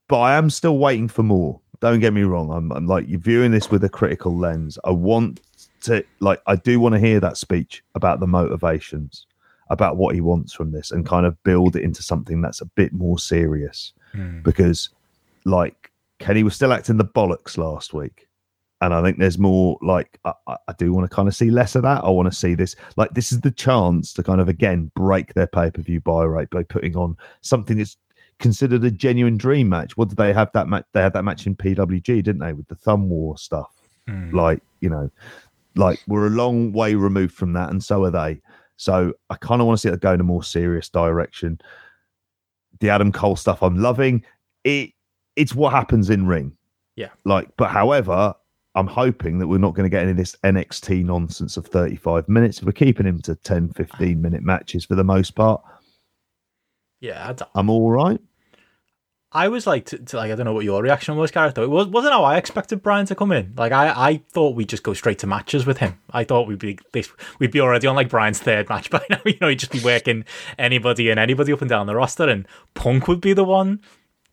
but 0.09 0.20
I 0.20 0.36
am 0.36 0.51
still 0.51 0.78
waiting 0.78 1.09
for 1.09 1.23
more. 1.23 1.60
Don't 1.81 2.01
get 2.01 2.14
me 2.14 2.23
wrong. 2.23 2.51
I'm, 2.51 2.73
I'm 2.73 2.86
like 2.86 3.06
you're 3.09 3.20
viewing 3.20 3.51
this 3.51 3.70
with 3.70 3.85
a 3.85 3.89
critical 3.89 4.36
lens. 4.36 4.78
I 4.85 4.90
want 4.90 5.40
to 5.82 6.05
like 6.20 6.40
I 6.47 6.56
do 6.56 6.81
want 6.81 6.94
to 6.94 7.01
hear 7.01 7.20
that 7.20 7.36
speech 7.36 7.82
about 7.94 8.20
the 8.20 8.27
motivations 8.27 9.27
about 9.68 9.97
what 9.97 10.14
he 10.14 10.20
wants 10.20 10.52
from 10.52 10.70
this 10.70 10.90
and 10.90 11.06
kind 11.06 11.27
of 11.27 11.43
build 11.43 11.77
it 11.77 11.82
into 11.82 12.02
something 12.02 12.40
that's 12.40 12.60
a 12.60 12.66
bit 12.66 12.93
more 12.93 13.18
serious. 13.18 13.93
Hmm. 14.12 14.40
Because, 14.43 14.90
like, 15.47 15.90
Kenny 16.18 16.43
was 16.43 16.55
still 16.55 16.73
acting 16.73 16.97
the 16.98 17.05
bollocks 17.05 17.56
last 17.56 17.94
week. 17.94 18.28
And 18.82 18.93
I 18.93 19.02
think 19.02 19.18
there's 19.18 19.39
more 19.39 19.78
like, 19.81 20.18
I, 20.27 20.35
I- 20.47 20.73
do 20.77 20.93
want 20.93 21.10
to 21.10 21.14
kind 21.14 21.28
of 21.28 21.35
see 21.35 21.51
less 21.51 21.74
of 21.74 21.82
that. 21.85 22.05
I 22.05 22.10
want 22.10 22.31
to 22.31 22.36
see 22.36 22.55
this. 22.55 22.77
Like, 22.97 23.12
this 23.14 23.32
is 23.32 23.40
the 23.40 23.51
chance 23.51 24.12
to 24.12 24.23
kind 24.23 24.40
of, 24.40 24.48
again, 24.48 24.90
break 24.94 25.32
their 25.32 25.47
pay 25.47 25.70
per 25.70 25.81
view 25.81 26.01
buy 26.02 26.24
rate 26.24 26.51
by 26.51 26.62
putting 26.62 26.94
on 26.97 27.16
something 27.40 27.78
that's 27.78 27.97
considered 28.39 28.85
a 28.85 28.90
genuine 28.90 29.39
dream 29.39 29.70
match. 29.70 29.97
What 29.97 30.10
did 30.10 30.18
they 30.18 30.35
have 30.35 30.51
that 30.52 30.68
match? 30.68 30.85
They 30.93 31.01
had 31.01 31.14
that 31.14 31.24
match 31.24 31.47
in 31.47 31.56
PWG, 31.56 32.05
didn't 32.23 32.40
they, 32.40 32.52
with 32.52 32.68
the 32.68 32.74
thumb 32.74 33.09
war 33.09 33.39
stuff? 33.39 33.70
Hmm. 34.09 34.31
like 34.36 34.62
you 34.78 34.89
know 34.89 35.10
like 35.74 36.01
we're 36.06 36.28
a 36.28 36.31
long 36.31 36.70
way 36.73 36.94
removed 36.94 37.35
from 37.35 37.55
that 37.55 37.70
and 37.70 37.82
so 37.82 38.05
are 38.05 38.10
they 38.12 38.40
so 38.77 39.12
i 39.31 39.35
kind 39.35 39.60
of 39.60 39.66
want 39.66 39.81
to 39.81 39.82
see 39.89 39.93
it 39.93 39.98
go 40.01 40.12
in 40.12 40.20
a 40.20 40.23
more 40.23 40.44
serious 40.44 40.89
direction 40.89 41.60
the 42.78 42.89
adam 42.89 43.10
cole 43.10 43.35
stuff 43.35 43.64
i'm 43.64 43.77
loving 43.77 44.24
it 44.62 44.90
it's 45.37 45.55
what 45.55 45.73
happens 45.73 46.11
in 46.11 46.27
ring 46.27 46.57
Yeah. 46.97 47.11
like 47.25 47.49
but 47.57 47.71
however 47.71 48.35
i'm 48.75 48.87
hoping 48.87 49.39
that 49.39 49.47
we're 49.47 49.59
not 49.59 49.75
going 49.75 49.85
to 49.85 49.91
get 49.91 50.03
any 50.03 50.11
of 50.13 50.17
this 50.17 50.37
nxt 50.45 51.05
nonsense 51.05 51.57
of 51.57 51.67
35 51.67 52.29
minutes 52.29 52.63
we're 52.63 52.73
keeping 52.73 53.07
him 53.07 53.21
to 53.23 53.35
10 53.37 53.71
15 53.71 54.21
minute 54.21 54.43
matches 54.43 54.85
for 54.85 54.95
the 54.97 55.05
most 55.05 55.35
part 55.35 55.63
Yeah, 57.01 57.35
I 57.55 57.59
am 57.61 57.71
all 57.71 57.91
right. 57.91 58.21
I 59.33 59.49
was 59.49 59.67
like, 59.67 59.85
to, 59.87 59.99
to 59.99 60.17
like, 60.17 60.31
I 60.33 60.35
don't 60.35 60.47
know 60.47 60.55
what 60.55 60.65
your 60.65 60.83
reaction 60.83 61.15
was, 61.17 61.31
Gareth. 61.31 61.55
Though 61.57 61.65
it 61.65 61.69
was, 61.71 61.89
wasn't 61.89 62.15
how 62.15 62.25
I 62.25 62.39
expected 62.39 62.83
Bryan 62.83 63.05
to 63.07 63.15
come 63.15 63.33
in. 63.33 63.53
Like, 63.57 63.71
I, 63.73 63.89
I 63.91 64.23
thought 64.31 64.55
we'd 64.55 64.69
just 64.69 64.83
go 64.85 64.95
straight 64.95 65.19
to 65.19 65.27
matches 65.27 65.67
with 65.67 65.77
him. 65.79 65.99
I 66.11 66.25
thought 66.25 66.47
we'd 66.49 66.61
be 66.61 66.79
this, 66.93 67.11
we'd 67.39 67.51
be 67.51 67.61
already 67.61 67.87
on 67.87 67.97
like 67.97 68.09
Bryan's 68.09 68.39
third 68.39 68.69
match 68.71 68.89
by 68.95 69.03
now. 69.11 69.21
You 69.27 69.37
know, 69.41 69.49
he'd 69.49 69.59
just 69.59 69.73
be 69.73 69.81
working 69.81 70.25
anybody 70.59 71.11
and 71.11 71.21
anybody 71.21 71.53
up 71.53 71.61
and 71.61 71.69
down 71.69 71.87
the 71.87 71.95
roster, 71.97 72.27
and 72.29 72.47
Punk 72.75 73.09
would 73.09 73.21
be 73.21 73.35
the 73.35 73.45
one 73.45 73.81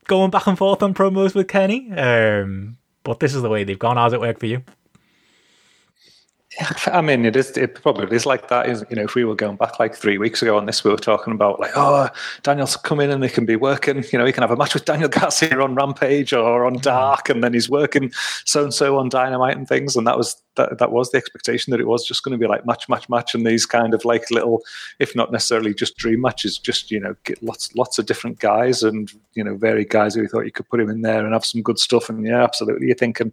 going 0.04 0.30
back 0.30 0.46
and 0.46 0.58
forth 0.58 0.82
on 0.82 0.94
promos 0.94 1.34
with 1.34 1.48
Kenny. 1.48 1.90
Um, 1.92 2.78
but 3.02 3.20
this 3.20 3.34
is 3.34 3.42
the 3.42 3.48
way 3.48 3.64
they've 3.64 3.78
gone. 3.78 3.96
How's 3.96 4.12
it 4.12 4.20
work 4.20 4.38
for 4.40 4.46
you? 4.46 4.62
I 6.86 7.00
mean, 7.00 7.24
it 7.24 7.36
is. 7.36 7.56
It 7.56 7.74
probably 7.74 8.14
is 8.14 8.26
like 8.26 8.48
that. 8.48 8.68
Is 8.68 8.84
you 8.88 8.96
know, 8.96 9.02
if 9.02 9.14
we 9.14 9.24
were 9.24 9.34
going 9.34 9.56
back 9.56 9.78
like 9.78 9.94
three 9.94 10.18
weeks 10.18 10.42
ago 10.42 10.56
on 10.56 10.66
this, 10.66 10.84
we 10.84 10.90
were 10.90 10.96
talking 10.96 11.32
about 11.32 11.58
like, 11.58 11.72
oh, 11.74 12.08
Daniel's 12.42 12.76
come 12.76 13.00
in 13.00 13.10
and 13.10 13.22
they 13.22 13.28
can 13.28 13.44
be 13.44 13.56
working. 13.56 14.04
You 14.12 14.18
know, 14.18 14.24
he 14.24 14.32
can 14.32 14.42
have 14.42 14.50
a 14.50 14.56
match 14.56 14.74
with 14.74 14.84
Daniel 14.84 15.08
Garcia 15.20 15.60
on 15.60 15.74
Rampage 15.74 16.32
or 16.32 16.64
on 16.64 16.76
mm. 16.76 16.82
Dark, 16.82 17.28
and 17.28 17.42
then 17.42 17.54
he's 17.54 17.68
working 17.68 18.12
so 18.44 18.62
and 18.62 18.72
so 18.72 18.98
on 18.98 19.08
Dynamite 19.08 19.56
and 19.56 19.66
things. 19.66 19.96
And 19.96 20.06
that 20.06 20.16
was 20.16 20.40
that. 20.56 20.78
That 20.78 20.92
was 20.92 21.10
the 21.10 21.18
expectation 21.18 21.70
that 21.72 21.80
it 21.80 21.88
was 21.88 22.06
just 22.06 22.22
going 22.22 22.38
to 22.38 22.42
be 22.42 22.48
like 22.48 22.66
match, 22.66 22.88
match, 22.88 23.08
match, 23.08 23.34
and 23.34 23.46
these 23.46 23.66
kind 23.66 23.94
of 23.94 24.04
like 24.04 24.30
little, 24.30 24.62
if 25.00 25.16
not 25.16 25.32
necessarily 25.32 25.74
just 25.74 25.96
dream 25.96 26.20
matches, 26.20 26.58
just 26.58 26.90
you 26.90 27.00
know, 27.00 27.16
get 27.24 27.42
lots, 27.42 27.74
lots 27.74 27.98
of 27.98 28.06
different 28.06 28.38
guys 28.38 28.82
and 28.82 29.10
you 29.34 29.42
know, 29.42 29.56
varied 29.56 29.90
guys 29.90 30.14
who 30.14 30.22
you 30.22 30.28
thought 30.28 30.44
you 30.44 30.52
could 30.52 30.68
put 30.68 30.80
him 30.80 30.90
in 30.90 31.02
there 31.02 31.24
and 31.24 31.32
have 31.32 31.44
some 31.44 31.62
good 31.62 31.78
stuff. 31.78 32.08
And 32.08 32.24
yeah, 32.24 32.44
absolutely, 32.44 32.86
you're 32.86 32.96
thinking 32.96 33.32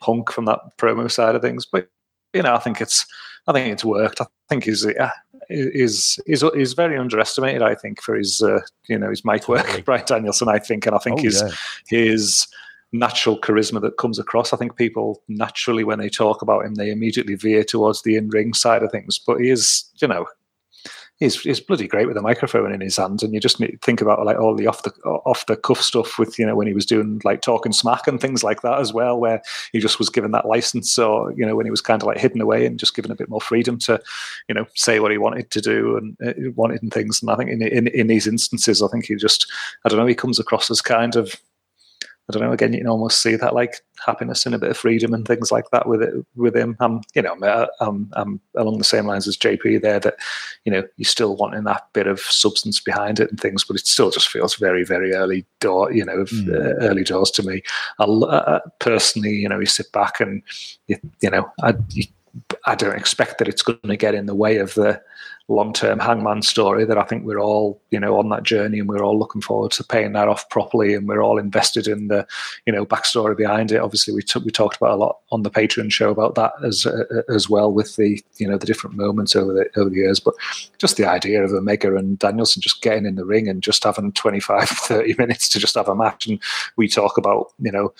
Punk 0.00 0.32
from 0.32 0.46
that 0.46 0.76
promo 0.78 1.10
side 1.10 1.34
of 1.34 1.42
things, 1.42 1.66
but 1.66 1.88
you 2.32 2.42
know, 2.42 2.54
I 2.54 2.58
think 2.58 2.80
it's 2.80 3.06
I 3.46 3.52
think 3.52 3.72
it's 3.72 3.84
worked. 3.84 4.20
I 4.20 4.26
think 4.48 4.64
he's 4.64 4.84
yeah, 4.84 5.10
is 5.48 6.18
is 6.26 6.42
is 6.54 6.72
very 6.74 6.96
underestimated. 6.96 7.62
I 7.62 7.74
think 7.74 8.00
for 8.00 8.14
his 8.16 8.40
uh, 8.42 8.60
you 8.88 8.98
know 8.98 9.10
his 9.10 9.24
mic 9.24 9.48
work, 9.48 9.64
Totally. 9.66 9.82
Bryan 9.82 10.04
Danielson. 10.08 10.48
I 10.48 10.58
think, 10.58 10.86
and 10.86 10.94
I 10.94 10.98
think 10.98 11.20
Oh, 11.20 11.22
his 11.22 11.42
yeah. 11.42 11.50
his 11.88 12.46
natural 12.92 13.40
charisma 13.40 13.80
that 13.80 13.96
comes 13.96 14.18
across. 14.18 14.52
I 14.52 14.56
think 14.56 14.76
people 14.76 15.22
naturally 15.28 15.82
when 15.84 15.98
they 15.98 16.08
talk 16.10 16.42
about 16.42 16.64
him, 16.64 16.74
they 16.74 16.90
immediately 16.90 17.34
veer 17.34 17.64
towards 17.64 18.02
the 18.02 18.16
in 18.16 18.28
ring 18.28 18.52
side 18.54 18.82
of 18.82 18.90
things. 18.92 19.18
But 19.18 19.38
he 19.38 19.50
is 19.50 19.84
you 20.00 20.08
know. 20.08 20.26
He's, 21.22 21.40
he's 21.40 21.60
bloody 21.60 21.88
great 21.88 22.06
with 22.06 22.16
a 22.16 22.22
microphone 22.22 22.72
in 22.72 22.80
his 22.80 22.96
hand, 22.96 23.22
and 23.22 23.32
you 23.32 23.40
just 23.40 23.58
think 23.82 24.00
about 24.00 24.24
like 24.24 24.38
all 24.38 24.54
the 24.54 24.66
off 24.66 24.82
the 24.82 24.90
off 25.04 25.46
the 25.46 25.56
cuff 25.56 25.80
stuff 25.80 26.18
with 26.18 26.38
you 26.38 26.46
know 26.46 26.56
when 26.56 26.66
he 26.66 26.74
was 26.74 26.86
doing 26.86 27.20
like 27.24 27.40
talking 27.40 27.72
smack 27.72 28.06
and 28.06 28.20
things 28.20 28.42
like 28.42 28.62
that 28.62 28.78
as 28.78 28.92
well, 28.92 29.18
where 29.18 29.42
he 29.72 29.78
just 29.78 29.98
was 29.98 30.08
given 30.08 30.30
that 30.32 30.46
license 30.46 30.98
or 30.98 31.32
you 31.32 31.46
know 31.46 31.56
when 31.56 31.66
he 31.66 31.70
was 31.70 31.80
kind 31.80 32.02
of 32.02 32.06
like 32.06 32.18
hidden 32.18 32.40
away 32.40 32.66
and 32.66 32.78
just 32.78 32.94
given 32.94 33.10
a 33.10 33.16
bit 33.16 33.28
more 33.28 33.40
freedom 33.40 33.78
to 33.78 34.00
you 34.48 34.54
know 34.54 34.66
say 34.74 35.00
what 35.00 35.10
he 35.12 35.18
wanted 35.18 35.50
to 35.50 35.60
do 35.60 35.96
and 35.96 36.16
uh, 36.26 36.50
wanted 36.54 36.82
and 36.82 36.92
things. 36.92 37.22
And 37.22 37.30
i 37.30 37.36
think 37.36 37.50
in, 37.50 37.62
in 37.62 37.86
in 37.88 38.06
these 38.06 38.26
instances 38.26 38.82
i 38.82 38.88
think 38.88 39.06
he 39.06 39.14
just 39.16 39.50
i 39.84 39.88
don't 39.88 39.98
know 39.98 40.06
he 40.06 40.14
comes 40.14 40.38
across 40.38 40.70
as 40.70 40.80
kind 40.82 41.16
of 41.16 41.36
I 42.34 42.38
don't 42.38 42.48
know. 42.48 42.52
Again, 42.52 42.72
you 42.72 42.78
can 42.80 42.88
almost 42.88 43.22
see 43.22 43.36
that 43.36 43.54
like 43.54 43.80
happiness 44.04 44.46
and 44.46 44.54
a 44.54 44.58
bit 44.58 44.70
of 44.70 44.76
freedom 44.76 45.12
and 45.12 45.26
things 45.26 45.52
like 45.52 45.68
that 45.70 45.86
with 45.86 46.02
it 46.02 46.14
with 46.34 46.56
him. 46.56 46.76
I'm, 46.80 47.02
you 47.14 47.22
know, 47.22 47.34
I'm, 47.42 47.68
I'm, 47.80 48.10
I'm 48.14 48.40
along 48.56 48.78
the 48.78 48.84
same 48.84 49.06
lines 49.06 49.28
as 49.28 49.36
JP 49.36 49.82
there. 49.82 50.00
That 50.00 50.16
you 50.64 50.72
know, 50.72 50.82
you're 50.96 51.04
still 51.04 51.36
wanting 51.36 51.64
that 51.64 51.86
bit 51.92 52.06
of 52.06 52.20
substance 52.20 52.80
behind 52.80 53.20
it 53.20 53.30
and 53.30 53.38
things, 53.38 53.64
but 53.64 53.76
it 53.76 53.86
still 53.86 54.10
just 54.10 54.28
feels 54.28 54.54
very, 54.56 54.84
very 54.84 55.12
early 55.14 55.44
door. 55.60 55.92
You 55.92 56.04
know, 56.04 56.24
Mm. 56.32 56.48
uh, 56.54 56.74
early 56.86 57.04
doors 57.04 57.30
to 57.32 57.42
me. 57.42 57.62
I 57.98 58.04
l- 58.04 58.24
uh, 58.24 58.60
personally, 58.78 59.32
you 59.34 59.48
know, 59.48 59.58
you 59.58 59.66
sit 59.66 59.90
back 59.92 60.20
and 60.20 60.42
you, 60.86 60.96
you 61.20 61.30
know, 61.30 61.50
I 61.62 61.74
you, 61.90 62.04
I 62.66 62.74
don't 62.74 62.96
expect 62.96 63.38
that 63.38 63.48
it's 63.48 63.62
going 63.62 63.78
to 63.84 63.96
get 63.96 64.14
in 64.14 64.26
the 64.26 64.34
way 64.34 64.56
of 64.56 64.74
the 64.74 65.02
long-term 65.48 65.98
hangman 65.98 66.42
story 66.42 66.84
that 66.84 66.96
I 66.96 67.02
think 67.02 67.24
we're 67.24 67.40
all, 67.40 67.80
you 67.90 67.98
know, 67.98 68.18
on 68.18 68.28
that 68.30 68.42
journey 68.42 68.78
and 68.78 68.88
we're 68.88 69.02
all 69.02 69.18
looking 69.18 69.40
forward 69.40 69.72
to 69.72 69.84
paying 69.84 70.12
that 70.12 70.28
off 70.28 70.48
properly 70.48 70.94
and 70.94 71.06
we're 71.06 71.22
all 71.22 71.38
invested 71.38 71.86
in 71.86 72.08
the, 72.08 72.26
you 72.64 72.72
know, 72.72 72.86
backstory 72.86 73.36
behind 73.36 73.72
it. 73.72 73.80
Obviously, 73.80 74.14
we 74.14 74.22
we 74.44 74.50
talked 74.50 74.76
about 74.76 74.92
a 74.92 74.96
lot 74.96 75.18
on 75.30 75.42
the 75.42 75.50
Patreon 75.50 75.92
show 75.92 76.10
about 76.10 76.34
that 76.36 76.52
as 76.64 76.86
uh, 76.86 77.22
as 77.28 77.50
well 77.50 77.72
with 77.72 77.96
the, 77.96 78.22
you 78.38 78.48
know, 78.48 78.56
the 78.56 78.66
different 78.66 78.96
moments 78.96 79.36
over 79.36 79.52
the 79.52 79.68
over 79.78 79.90
the 79.90 79.96
years. 79.96 80.20
But 80.20 80.34
just 80.78 80.96
the 80.96 81.06
idea 81.06 81.44
of 81.44 81.52
Omega 81.52 81.96
and 81.96 82.18
Danielson 82.18 82.62
just 82.62 82.82
getting 82.82 83.06
in 83.06 83.16
the 83.16 83.24
ring 83.24 83.48
and 83.48 83.62
just 83.62 83.84
having 83.84 84.12
25, 84.12 84.68
30 84.68 85.14
minutes 85.18 85.48
to 85.50 85.58
just 85.58 85.74
have 85.74 85.88
a 85.88 85.94
match, 85.94 86.26
and 86.26 86.40
we 86.76 86.88
talk 86.88 87.18
about, 87.18 87.52
you 87.58 87.72
know, 87.72 87.92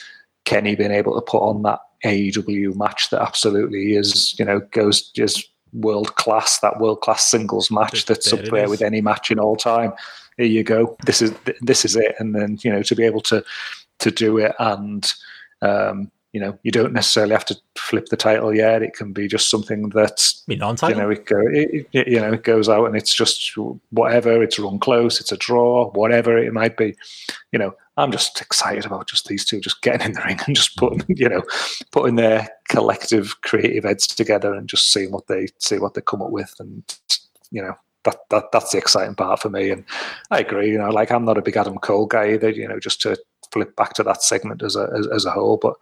Kenny 0.44 0.74
being 0.74 0.90
able 0.90 1.14
to 1.14 1.20
put 1.20 1.39
on 1.43 1.62
that 1.62 1.81
AEW 2.05 2.74
match 2.77 3.10
that 3.10 3.23
absolutely 3.23 3.94
is, 3.94 4.35
you 4.39 4.44
know, 4.44 4.60
goes 4.73 5.10
is 5.14 5.44
world 5.73 6.14
class. 6.16 6.59
That 6.60 6.81
world 6.81 7.01
class 7.01 7.31
singles 7.31 7.70
match 7.70 8.05
There- 8.05 8.14
that's 8.14 8.31
there 8.31 8.40
up 8.40 8.47
there 8.51 8.64
is. 8.64 8.70
with 8.70 8.82
any 8.82 9.01
match 9.01 9.31
in 9.31 9.39
all 9.39 9.56
time. 9.56 9.93
Here 10.36 10.47
you 10.47 10.64
go. 10.64 10.97
This 11.06 11.23
is 11.23 11.32
this 11.60 11.85
is 11.85 11.97
it. 11.97 12.14
And 12.19 12.35
then 12.35 12.59
you 12.62 12.73
know 12.73 12.82
to 12.82 12.94
be 12.97 13.05
able 13.05 13.20
to 13.23 13.44
to 14.01 14.10
do 14.10 14.39
it 14.39 14.55
and 14.59 15.10
um, 15.62 16.10
you 16.32 16.40
know 16.40 16.59
you 16.62 16.70
don't 16.70 16.92
necessarily 16.94 17.32
have 17.32 17.44
to 17.44 17.56
flip 17.76 18.06
the 18.06 18.16
title 18.16 18.54
yet. 18.54 18.82
It 18.82 18.94
can 18.94 19.12
be 19.12 19.28
just 19.28 19.50
something 19.50 19.90
that's 19.90 20.42
Me 20.48 20.56
you 20.90 20.96
know 20.96 21.10
it, 21.10 21.26
go, 21.26 21.40
it, 21.46 21.86
it- 21.92 22.09
you 22.09 22.18
know 22.20 22.32
it 22.32 22.42
goes 22.44 22.68
out 22.68 22.86
and 22.86 22.96
it's 22.96 23.14
just 23.14 23.52
whatever 23.90 24.42
it's 24.42 24.59
run 24.59 24.78
close 24.78 25.20
it's 25.20 25.32
a 25.32 25.36
draw 25.36 25.90
whatever 25.90 26.38
it 26.38 26.52
might 26.52 26.76
be. 26.76 26.94
You 27.52 27.59
know 27.59 27.74
i'm 27.98 28.10
just 28.10 28.40
excited 28.40 28.86
about 28.86 29.06
just 29.06 29.28
these 29.28 29.44
two 29.44 29.60
just 29.60 29.82
getting 29.82 30.06
in 30.06 30.12
the 30.14 30.22
ring 30.22 30.40
and 30.46 30.56
just 30.56 30.78
putting 30.78 31.04
you 31.16 31.28
know 31.28 31.42
putting 31.90 32.16
their 32.16 32.48
collective 32.68 33.38
creative 33.42 33.84
heads 33.84 34.06
together 34.06 34.54
and 34.54 34.66
just 34.68 34.90
seeing 34.90 35.12
what 35.12 35.26
they 35.26 35.48
see 35.59 35.78
what 35.78 35.92
they 35.92 36.00
come 36.00 36.22
up 36.22 36.30
with. 36.30 36.54
And 36.59 36.82
you 37.50 37.60
know 37.60 37.74
that, 38.04 38.16
that 38.30 38.50
that's 38.52 38.70
the 38.72 38.78
exciting 38.78 39.14
part 39.14 39.40
for 39.40 39.50
me. 39.50 39.68
And 39.70 39.84
i 40.30 40.38
agree 40.40 40.70
you 40.70 40.78
know 40.78 40.88
like 40.88 41.10
i'm 41.12 41.26
not 41.26 41.36
a 41.36 41.42
big 41.42 41.56
adam 41.59 41.76
cole 41.78 42.06
guy 42.06 42.32
either 42.32 42.48
you 42.48 42.66
know 42.66 42.80
just 42.80 43.02
to 43.02 43.16
flip 43.52 43.76
back 43.76 43.92
to 43.92 44.02
that 44.02 44.22
segment 44.22 44.62
as 44.62 44.74
a 44.76 44.88
as, 44.98 45.06
as 45.09 45.24
a 45.26 45.30
whole. 45.30 45.59
But 45.59 45.74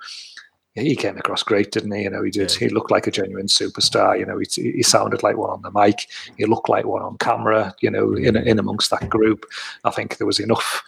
he 0.74 0.94
came 0.94 1.16
across 1.16 1.42
great, 1.42 1.72
didn't 1.72 1.92
he? 1.92 2.02
You 2.02 2.10
know, 2.10 2.22
he 2.22 2.30
did. 2.30 2.52
Yeah. 2.52 2.58
He 2.58 2.68
looked 2.68 2.90
like 2.90 3.06
a 3.06 3.10
genuine 3.10 3.46
superstar. 3.46 4.18
You 4.18 4.26
know, 4.26 4.38
he, 4.38 4.72
he 4.72 4.82
sounded 4.82 5.22
like 5.22 5.36
one 5.36 5.50
on 5.50 5.62
the 5.62 5.70
mic. 5.72 6.06
He 6.36 6.46
looked 6.46 6.68
like 6.68 6.84
one 6.84 7.02
on 7.02 7.18
camera. 7.18 7.74
You 7.80 7.90
know, 7.90 8.14
in 8.14 8.36
in 8.36 8.58
amongst 8.58 8.90
that 8.90 9.08
group, 9.08 9.46
I 9.84 9.90
think 9.90 10.18
there 10.18 10.26
was 10.26 10.38
enough 10.38 10.82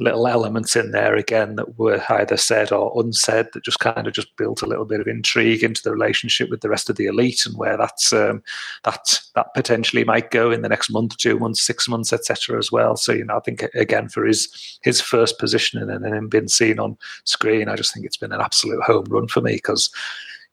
little 0.00 0.28
elements 0.28 0.76
in 0.76 0.92
there 0.92 1.16
again 1.16 1.56
that 1.56 1.78
were 1.78 2.02
either 2.10 2.36
said 2.36 2.70
or 2.70 2.92
unsaid 3.02 3.48
that 3.52 3.64
just 3.64 3.80
kind 3.80 4.06
of 4.06 4.12
just 4.12 4.34
built 4.36 4.62
a 4.62 4.66
little 4.66 4.84
bit 4.84 5.00
of 5.00 5.08
intrigue 5.08 5.64
into 5.64 5.82
the 5.82 5.90
relationship 5.90 6.48
with 6.50 6.60
the 6.60 6.68
rest 6.68 6.88
of 6.88 6.96
the 6.96 7.06
elite 7.06 7.44
and 7.44 7.56
where 7.56 7.76
that's 7.76 8.12
um, 8.12 8.42
that 8.84 9.20
that 9.34 9.52
potentially 9.54 10.04
might 10.04 10.30
go 10.30 10.50
in 10.50 10.62
the 10.62 10.68
next 10.68 10.90
month, 10.90 11.16
two 11.16 11.38
months, 11.38 11.62
six 11.62 11.88
months, 11.88 12.12
etc. 12.12 12.58
as 12.58 12.70
well. 12.70 12.96
So 12.96 13.12
you 13.12 13.24
know, 13.24 13.36
I 13.36 13.40
think 13.40 13.64
again 13.74 14.08
for 14.08 14.24
his 14.24 14.78
his 14.82 15.00
first 15.00 15.38
positioning 15.38 15.90
and 15.90 16.04
him 16.04 16.28
being 16.28 16.48
seen 16.48 16.78
on 16.78 16.96
screen, 17.24 17.68
I 17.68 17.76
just 17.76 17.92
think 17.92 18.06
it's 18.06 18.16
been 18.16 18.32
an 18.32 18.40
absolute 18.40 18.82
home 18.82 19.06
run 19.08 19.28
for 19.28 19.40
me 19.40 19.54
because 19.54 19.90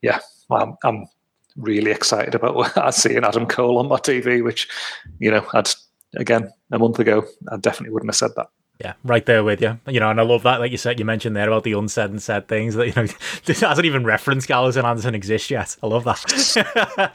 yeah, 0.02 0.20
I'm, 0.50 0.76
I'm 0.84 1.08
really 1.56 1.92
excited 1.92 2.36
about 2.36 2.56
what 2.56 2.78
I 2.78 2.90
see 2.90 3.16
in 3.16 3.24
Adam 3.24 3.46
Cole 3.46 3.78
on 3.78 3.88
my 3.88 3.98
TV, 3.98 4.44
which 4.44 4.68
you 5.20 5.30
know 5.30 5.46
I'd 5.54 5.70
again 6.16 6.52
a 6.72 6.80
month 6.80 6.98
ago 7.00 7.26
I 7.52 7.58
definitely 7.58 7.94
wouldn't 7.94 8.10
have 8.10 8.16
said 8.16 8.32
that. 8.38 8.48
Yeah, 8.84 8.94
right 9.06 9.26
there 9.26 9.42
with 9.42 9.62
you. 9.62 9.80
You 9.88 10.02
know, 10.02 10.12
and 10.12 10.20
I 10.20 10.24
love 10.24 10.44
that, 10.44 10.60
like 10.60 10.72
you 10.72 10.78
said, 10.78 11.00
you 11.00 11.06
mentioned 11.06 11.34
there 11.34 11.48
about 11.48 11.64
the 11.64 11.72
unsaid 11.72 12.10
and 12.10 12.22
said 12.22 12.50
things 12.50 12.76
that, 12.76 12.88
you 12.88 12.94
know, 12.94 13.08
this 13.46 13.62
hasn't 13.62 13.86
even 13.86 14.04
referenced 14.04 14.50
Gallows 14.50 14.76
and 14.76 14.86
Anderson 14.86 15.16
exist 15.16 15.50
yet. 15.50 15.78
I 15.82 15.88
love 15.88 16.04
that. 16.04 16.22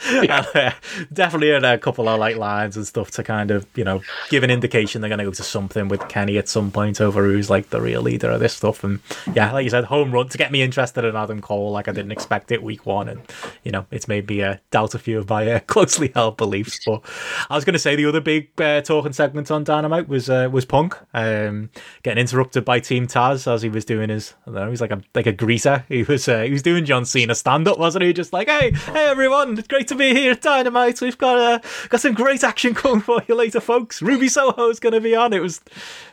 yeah. 0.25 0.47
and, 0.55 0.57
uh, 0.57 0.73
definitely 1.13 1.51
had 1.51 1.65
a 1.65 1.77
couple 1.77 2.09
of 2.09 2.19
like 2.19 2.37
lines 2.37 2.79
and 2.79 2.87
stuff 2.87 3.11
to 3.13 3.23
kind 3.23 3.51
of, 3.51 3.67
you 3.75 3.85
know, 3.85 4.01
give 4.31 4.43
an 4.43 4.51
indication 4.51 5.03
they're 5.03 5.11
going 5.11 5.19
to 5.19 5.25
go 5.27 5.33
to 5.33 5.43
something 5.43 5.89
with 5.89 6.09
Kenny 6.09 6.39
at 6.39 6.49
some 6.49 6.71
point 6.71 6.99
over 6.99 7.25
who's 7.25 7.51
like 7.51 7.69
the 7.69 7.81
real 7.83 8.01
leader 8.01 8.31
of 8.31 8.41
this 8.41 8.55
stuff. 8.55 8.83
And 8.83 9.01
yeah, 9.35 9.53
like 9.53 9.65
you 9.65 9.71
said, 9.71 9.85
home 9.85 10.13
run 10.13 10.31
to 10.31 10.39
get 10.39 10.51
me 10.51 10.63
interested 10.63 11.05
in 11.05 11.15
Adam 11.15 11.43
Cole. 11.43 11.73
Like 11.73 11.89
I 11.89 11.93
didn't 11.93 12.13
expect 12.13 12.53
it 12.53 12.63
week 12.63 12.87
one. 12.87 13.07
And, 13.07 13.21
you 13.65 13.71
know, 13.71 13.85
it's 13.91 14.09
made 14.09 14.27
me 14.31 14.43
uh, 14.43 14.57
doubt 14.71 14.95
a 14.95 14.99
few 14.99 15.19
of 15.19 15.29
my 15.29 15.47
uh, 15.51 15.61
closely 15.67 16.11
held 16.15 16.39
beliefs. 16.39 16.81
But 16.87 17.03
I 17.51 17.55
was 17.55 17.67
going 17.67 17.75
to 17.75 17.79
say 17.79 17.97
the 17.97 18.07
other 18.07 18.23
big 18.23 18.59
uh, 18.59 18.81
talking 18.81 19.13
segment 19.13 19.51
on 19.51 19.63
Dynamite 19.63 20.09
was, 20.09 20.31
uh, 20.31 20.49
was 20.51 20.65
Punk. 20.65 20.97
Um, 21.13 21.50
um, 21.51 21.71
getting 22.03 22.21
interrupted 22.21 22.65
by 22.65 22.81
Team 22.81 23.07
Taz 23.07 23.53
as 23.53 23.63
he 23.63 23.69
was 23.69 23.85
doing 23.85 24.09
his. 24.09 24.35
I 24.47 24.51
don't 24.51 24.55
know. 24.55 24.71
He's 24.71 24.81
like 24.81 24.93
a 24.93 25.03
like 25.15 25.27
a 25.27 25.33
greeter. 25.33 25.85
He 25.89 26.03
was 26.03 26.29
uh, 26.29 26.43
he 26.43 26.51
was 26.51 26.63
doing 26.63 26.85
John 26.85 27.05
Cena 27.05 27.35
stand 27.35 27.69
up, 27.69 27.79
wasn't 27.79 28.05
he? 28.05 28.13
Just 28.13 28.33
like, 28.33 28.49
hey, 28.49 28.73
hey 28.73 29.07
everyone, 29.07 29.59
it's 29.59 29.69
great 29.69 29.89
to 29.89 29.95
be 29.95 30.15
here 30.15 30.33
at 30.33 30.43
Dynamite. 30.43 31.01
We've 31.01 31.19
got 31.19 31.39
uh, 31.39 31.69
got 31.89 32.01
some 32.01 32.15
great 32.15 32.45
action 32.45 32.75
coming 32.75 33.01
for 33.01 33.23
you 33.29 33.35
later, 33.35 33.61
folks. 33.61 34.01
Ruby 34.01 34.29
Soho's 34.29 34.81
going 34.81 34.95
to 34.95 35.01
be 35.01 35.15
on. 35.15 35.33
It 35.33 35.43
was 35.43 35.61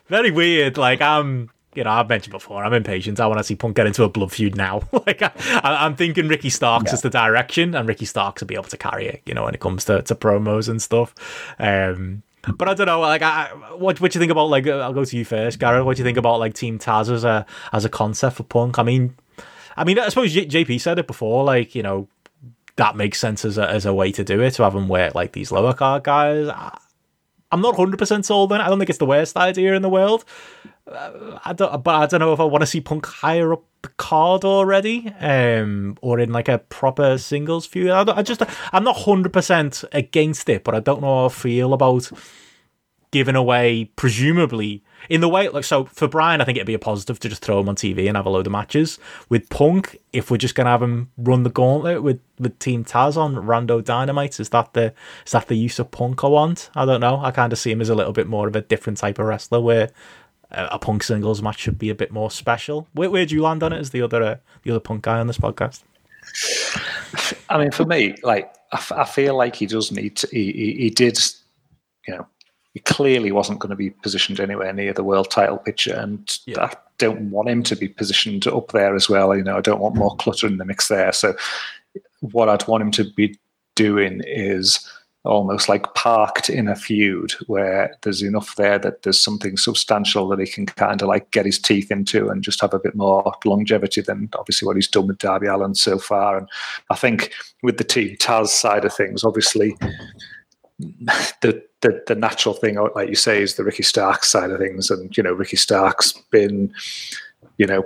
very 0.08 0.32
weird. 0.32 0.78
Like 0.78 1.02
I'm 1.02 1.50
you 1.78 1.84
know, 1.84 1.92
I've 1.92 2.10
mentioned 2.10 2.32
before, 2.32 2.66
I'm 2.66 2.74
impatient. 2.74 3.20
I 3.20 3.28
want 3.28 3.38
to 3.38 3.44
see 3.44 3.56
Punk 3.56 3.76
get 3.76 3.86
into 3.86 4.04
a 4.04 4.10
blood 4.10 4.32
feud 4.32 4.58
now. 4.58 4.82
like, 5.06 5.22
I, 5.22 5.86
am 5.86 5.96
thinking 5.96 6.28
Ricky 6.28 6.50
Starks 6.50 6.90
yeah. 6.90 6.96
is 6.96 7.02
the 7.04 7.12
direction, 7.12 7.76
and 7.76 7.88
Ricky 7.88 8.06
Starks 8.06 8.42
will 8.42 8.48
be 8.48 8.56
able 8.56 8.64
to 8.64 8.78
carry 8.78 9.08
it, 9.08 9.22
you 9.28 9.36
know, 9.36 9.44
when 9.44 9.54
it 9.54 9.60
comes 9.60 9.86
to, 9.86 10.02
to 10.02 10.16
promos 10.16 10.68
and 10.68 10.82
stuff. 10.82 11.14
Um, 11.60 12.24
but 12.56 12.68
I 12.70 12.74
don't 12.74 12.88
know. 12.88 13.00
Like, 13.00 13.22
I, 13.22 13.48
what 13.78 14.00
what 14.00 14.12
do 14.12 14.18
you 14.18 14.22
think 14.22 14.32
about 14.32 14.50
like? 14.50 14.68
I'll 14.68 14.94
go 14.94 15.06
to 15.06 15.18
you 15.18 15.26
first, 15.26 15.60
Gareth. 15.60 15.86
What 15.86 15.98
do 15.98 16.02
you 16.02 16.06
think 16.06 16.18
about 16.18 16.40
like 16.40 16.54
Team 16.54 16.80
Taz 16.80 17.12
as 17.12 17.24
a 17.24 17.46
as 17.74 17.86
a 17.86 17.90
concept 17.90 18.38
for 18.38 18.44
Punk? 18.44 18.80
I 18.80 18.84
mean, 18.84 19.16
I 19.76 19.84
mean, 19.84 20.00
I 20.00 20.10
suppose 20.10 20.34
JP 20.34 20.82
said 20.82 21.00
it 21.00 21.08
before. 21.08 21.44
Like, 21.44 21.76
you 21.76 21.84
know, 21.84 22.08
that 22.78 22.96
makes 22.96 23.20
sense 23.20 23.46
as 23.46 23.58
a 23.58 23.70
as 23.70 23.86
a 23.86 23.94
way 23.94 24.12
to 24.12 24.24
do 24.24 24.42
it 24.42 24.52
to 24.56 24.64
have 24.64 24.74
them 24.74 24.88
wear 24.88 25.12
like 25.14 25.34
these 25.34 25.52
lower 25.52 25.74
card 25.74 26.04
guys. 26.04 26.48
I, 26.48 26.78
I'm 27.52 27.62
not 27.62 27.76
hundred 27.76 27.98
percent 27.98 28.26
sold 28.26 28.52
on 28.52 28.62
it. 28.62 28.64
I 28.64 28.70
don't 28.70 28.80
think 28.80 28.90
it's 28.90 29.00
the 29.00 29.06
worst 29.06 29.38
idea 29.38 29.76
in 29.76 29.82
the 29.82 29.90
world. 29.90 30.26
Uh, 30.90 31.40
I 31.44 31.54
don't, 31.54 31.84
but 31.84 31.96
I 31.96 32.06
don't 32.06 32.20
know 32.20 32.34
if 32.34 32.40
I 32.40 32.44
want 32.44 32.62
to 32.62 32.66
see 32.66 32.82
Punk 32.82 33.06
higher 33.06 33.54
up 33.54 33.64
card 33.98 34.44
already, 34.44 35.14
um, 35.20 35.98
or 36.02 36.20
in 36.20 36.32
like 36.32 36.48
a 36.48 36.58
proper 36.58 37.18
singles 37.18 37.66
feud. 37.66 37.90
I, 37.90 38.18
I 38.18 38.22
just, 38.22 38.42
I'm 38.72 38.84
not 38.84 38.98
hundred 38.98 39.34
percent 39.34 39.84
against 39.92 40.50
it, 40.50 40.64
but 40.64 40.76
I 40.76 40.80
don't 40.80 41.02
know 41.02 41.20
how 41.20 41.26
I 41.26 41.30
feel 41.30 41.74
about 41.74 42.12
giving 43.12 43.36
away, 43.36 43.86
presumably 43.96 44.84
in 45.10 45.22
the 45.22 45.30
way 45.30 45.48
like 45.50 45.64
so 45.64 45.86
for 45.86 46.08
Bryan 46.08 46.42
I 46.42 46.44
think 46.44 46.58
it'd 46.58 46.68
be 46.68 46.74
a 46.74 46.80
positive 46.80 47.20
to 47.20 47.30
just 47.30 47.44
throw 47.44 47.60
him 47.60 47.70
on 47.70 47.76
TV 47.76 48.08
and 48.08 48.18
have 48.18 48.26
a 48.26 48.30
load 48.30 48.48
of 48.48 48.52
matches. 48.52 49.00
With 49.30 49.50
Punk, 49.50 49.98
if 50.14 50.30
we're 50.30 50.38
just 50.38 50.56
gonna 50.56 50.70
have 50.70 50.82
him 50.82 51.12
run 51.18 51.44
the 51.44 51.50
gauntlet 51.50 52.04
with 52.04 52.20
with 52.40 52.60
Team 52.60 52.84
Taz 52.84 53.18
on 53.18 53.36
Rando 53.36 53.84
Dynamite, 53.84 54.40
is 54.40 54.50
that 54.50 54.74
the 54.74 54.94
is 55.26 55.32
that 55.32 55.48
the 55.48 55.56
use 55.56 55.80
of 55.80 55.92
Punk 55.92 56.24
I 56.24 56.28
want? 56.28 56.70
I 56.76 56.86
don't 56.86 57.02
know. 57.02 57.20
I 57.20 57.32
kind 57.32 57.54
of 57.54 57.60
see 57.60 57.72
him 57.72 57.82
as 57.82 57.90
a 57.90 57.96
little 57.96 58.14
bit 58.14 58.28
more 58.28 58.48
of 58.48 58.56
a 58.56 58.62
different 58.62 59.00
type 59.00 59.20
of 59.20 59.26
wrestler 59.26 59.62
where 59.62 59.90
a 60.52 60.80
punk 60.80 61.04
singles 61.04 61.42
match 61.42 61.60
should 61.60 61.78
be 61.78 61.90
a 61.90 61.96
bit 61.96 62.12
more 62.12 62.32
special. 62.32 62.88
Where 62.94 63.10
where 63.10 63.26
do 63.26 63.36
you 63.36 63.42
land 63.42 63.64
on 63.64 63.74
it 63.74 63.80
as 63.80 63.90
the 63.92 64.02
other 64.02 64.24
uh, 64.24 64.36
the 64.64 64.72
other 64.72 64.80
punk 64.80 65.04
guy 65.04 65.20
on 65.20 65.28
this 65.28 65.38
podcast? 65.38 65.84
I 67.50 67.58
mean, 67.58 67.72
for 67.72 67.86
me, 67.86 68.16
like 68.24 68.54
I, 68.74 68.78
f- 68.78 68.92
I 68.92 69.06
feel 69.06 69.36
like 69.36 69.56
he 69.56 69.66
does 69.66 69.92
need 69.92 70.18
to. 70.18 70.28
He, 70.32 70.52
he, 70.52 70.74
he 70.74 70.90
did, 70.90 71.18
you 72.08 72.16
know, 72.16 72.28
he 72.74 72.80
clearly 72.82 73.32
wasn't 73.32 73.60
going 73.60 73.70
to 73.70 73.76
be 73.76 73.90
positioned 73.90 74.40
anywhere 74.40 74.74
near 74.74 74.94
the 74.94 75.04
world 75.04 75.32
title 75.32 75.58
picture, 75.58 75.94
and 75.94 76.38
yeah. 76.46 76.66
I 76.66 76.74
don't 76.98 77.32
want 77.32 77.50
him 77.50 77.64
to 77.64 77.76
be 77.76 77.88
positioned 77.88 78.48
up 78.48 78.72
there 78.72 78.96
as 78.96 79.10
well. 79.10 79.36
You 79.36 79.44
know, 79.44 79.58
I 79.58 79.62
don't 79.62 79.80
want 79.80 79.96
more 79.96 80.16
clutter 80.18 80.48
in 80.48 80.58
the 80.58 80.66
mix 80.66 80.88
there. 80.88 81.12
So, 81.12 81.36
what 82.20 82.50
I'd 82.50 82.68
want 82.68 82.84
him 82.84 82.92
to 82.92 83.06
be 83.16 83.38
doing 83.76 84.22
is 84.26 84.88
almost 85.28 85.70
like 85.70 85.94
parked 85.94 86.50
in 86.50 86.68
a 86.68 86.76
feud 86.76 87.34
where 87.48 87.96
there's 88.02 88.22
enough 88.22 88.56
there 88.56 88.80
that 88.80 89.04
there's 89.04 89.20
something 89.20 89.58
substantial 89.58 90.28
that 90.28 90.40
he 90.40 90.48
can 90.48 90.66
kind 90.66 91.02
of 91.02 91.08
like 91.08 91.30
get 91.32 91.46
his 91.46 91.60
teeth 91.60 91.92
into 91.92 92.30
and 92.30 92.44
just 92.44 92.62
have 92.62 92.74
a 92.74 92.80
bit 92.80 92.96
more 92.96 93.34
longevity 93.46 94.02
than 94.02 94.30
obviously 94.38 94.66
what 94.66 94.76
he's 94.76 94.88
done 94.88 95.08
with 95.08 95.18
Darby 95.18 95.48
Allin 95.48 95.76
so 95.76 96.00
far. 96.00 96.38
And 96.38 96.50
I 96.90 96.96
think 96.96 97.32
with 97.64 97.78
the 97.78 97.84
Team 97.84 98.16
Taz 98.18 98.48
side 98.48 98.86
of 98.86 98.94
things, 98.94 99.24
obviously 99.24 99.76
the, 100.80 101.64
the 101.82 102.04
the 102.08 102.16
natural 102.16 102.54
thing, 102.54 102.78
uh, 102.78 102.88
like 102.96 103.10
you 103.10 103.16
say, 103.16 103.42
is 103.42 103.56
the 103.56 103.64
Ricky 103.64 103.84
Starks 103.84 104.32
side 104.32 104.52
of 104.52 104.60
things. 104.60 104.90
And, 104.90 105.16
you 105.16 105.24
know, 105.24 105.34
Ricky 105.34 105.58
Starks 105.58 106.14
been, 106.32 106.74
you 107.58 107.68
know, 107.68 107.84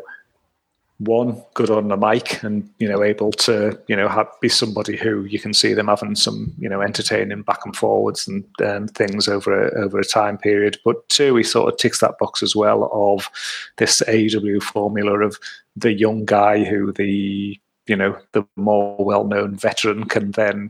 one 1.06 1.42
good 1.56 1.72
on 1.72 1.88
the 1.88 1.98
mic 1.98 2.44
and 2.44 2.70
you 2.78 2.88
know 2.88 3.02
able 3.02 3.32
to 3.32 3.80
you 3.88 3.96
know 3.96 4.08
have, 4.08 4.28
be 4.40 4.48
somebody 4.48 4.96
who 4.96 5.24
you 5.24 5.40
can 5.40 5.54
see 5.54 5.74
them 5.74 5.88
having 5.88 6.14
some 6.14 6.54
you 6.60 6.70
know 6.70 6.80
entertaining 6.80 7.42
back 7.42 7.60
and 7.66 7.76
forwards 7.76 8.28
and, 8.28 8.46
and 8.60 8.92
things 8.92 9.28
over 9.28 9.68
a, 9.68 9.84
over 9.84 10.00
a 10.00 10.06
time 10.06 10.38
period. 10.38 10.78
But 10.86 11.08
two 11.10 11.36
he 11.36 11.44
sort 11.44 11.74
of 11.74 11.80
ticks 11.80 12.02
that 12.02 12.20
box 12.20 12.44
as 12.44 12.56
well 12.56 12.90
of 12.94 13.30
this 13.78 14.02
AEW 14.08 14.62
formula 14.62 15.20
of 15.20 15.40
the 15.76 15.92
young 15.92 16.24
guy 16.24 16.64
who 16.64 16.92
the 16.92 17.60
you 17.88 17.96
know 17.96 18.18
the 18.34 18.46
more 18.56 19.04
well-known 19.04 19.56
veteran 19.56 20.04
can 20.04 20.32
then 20.32 20.70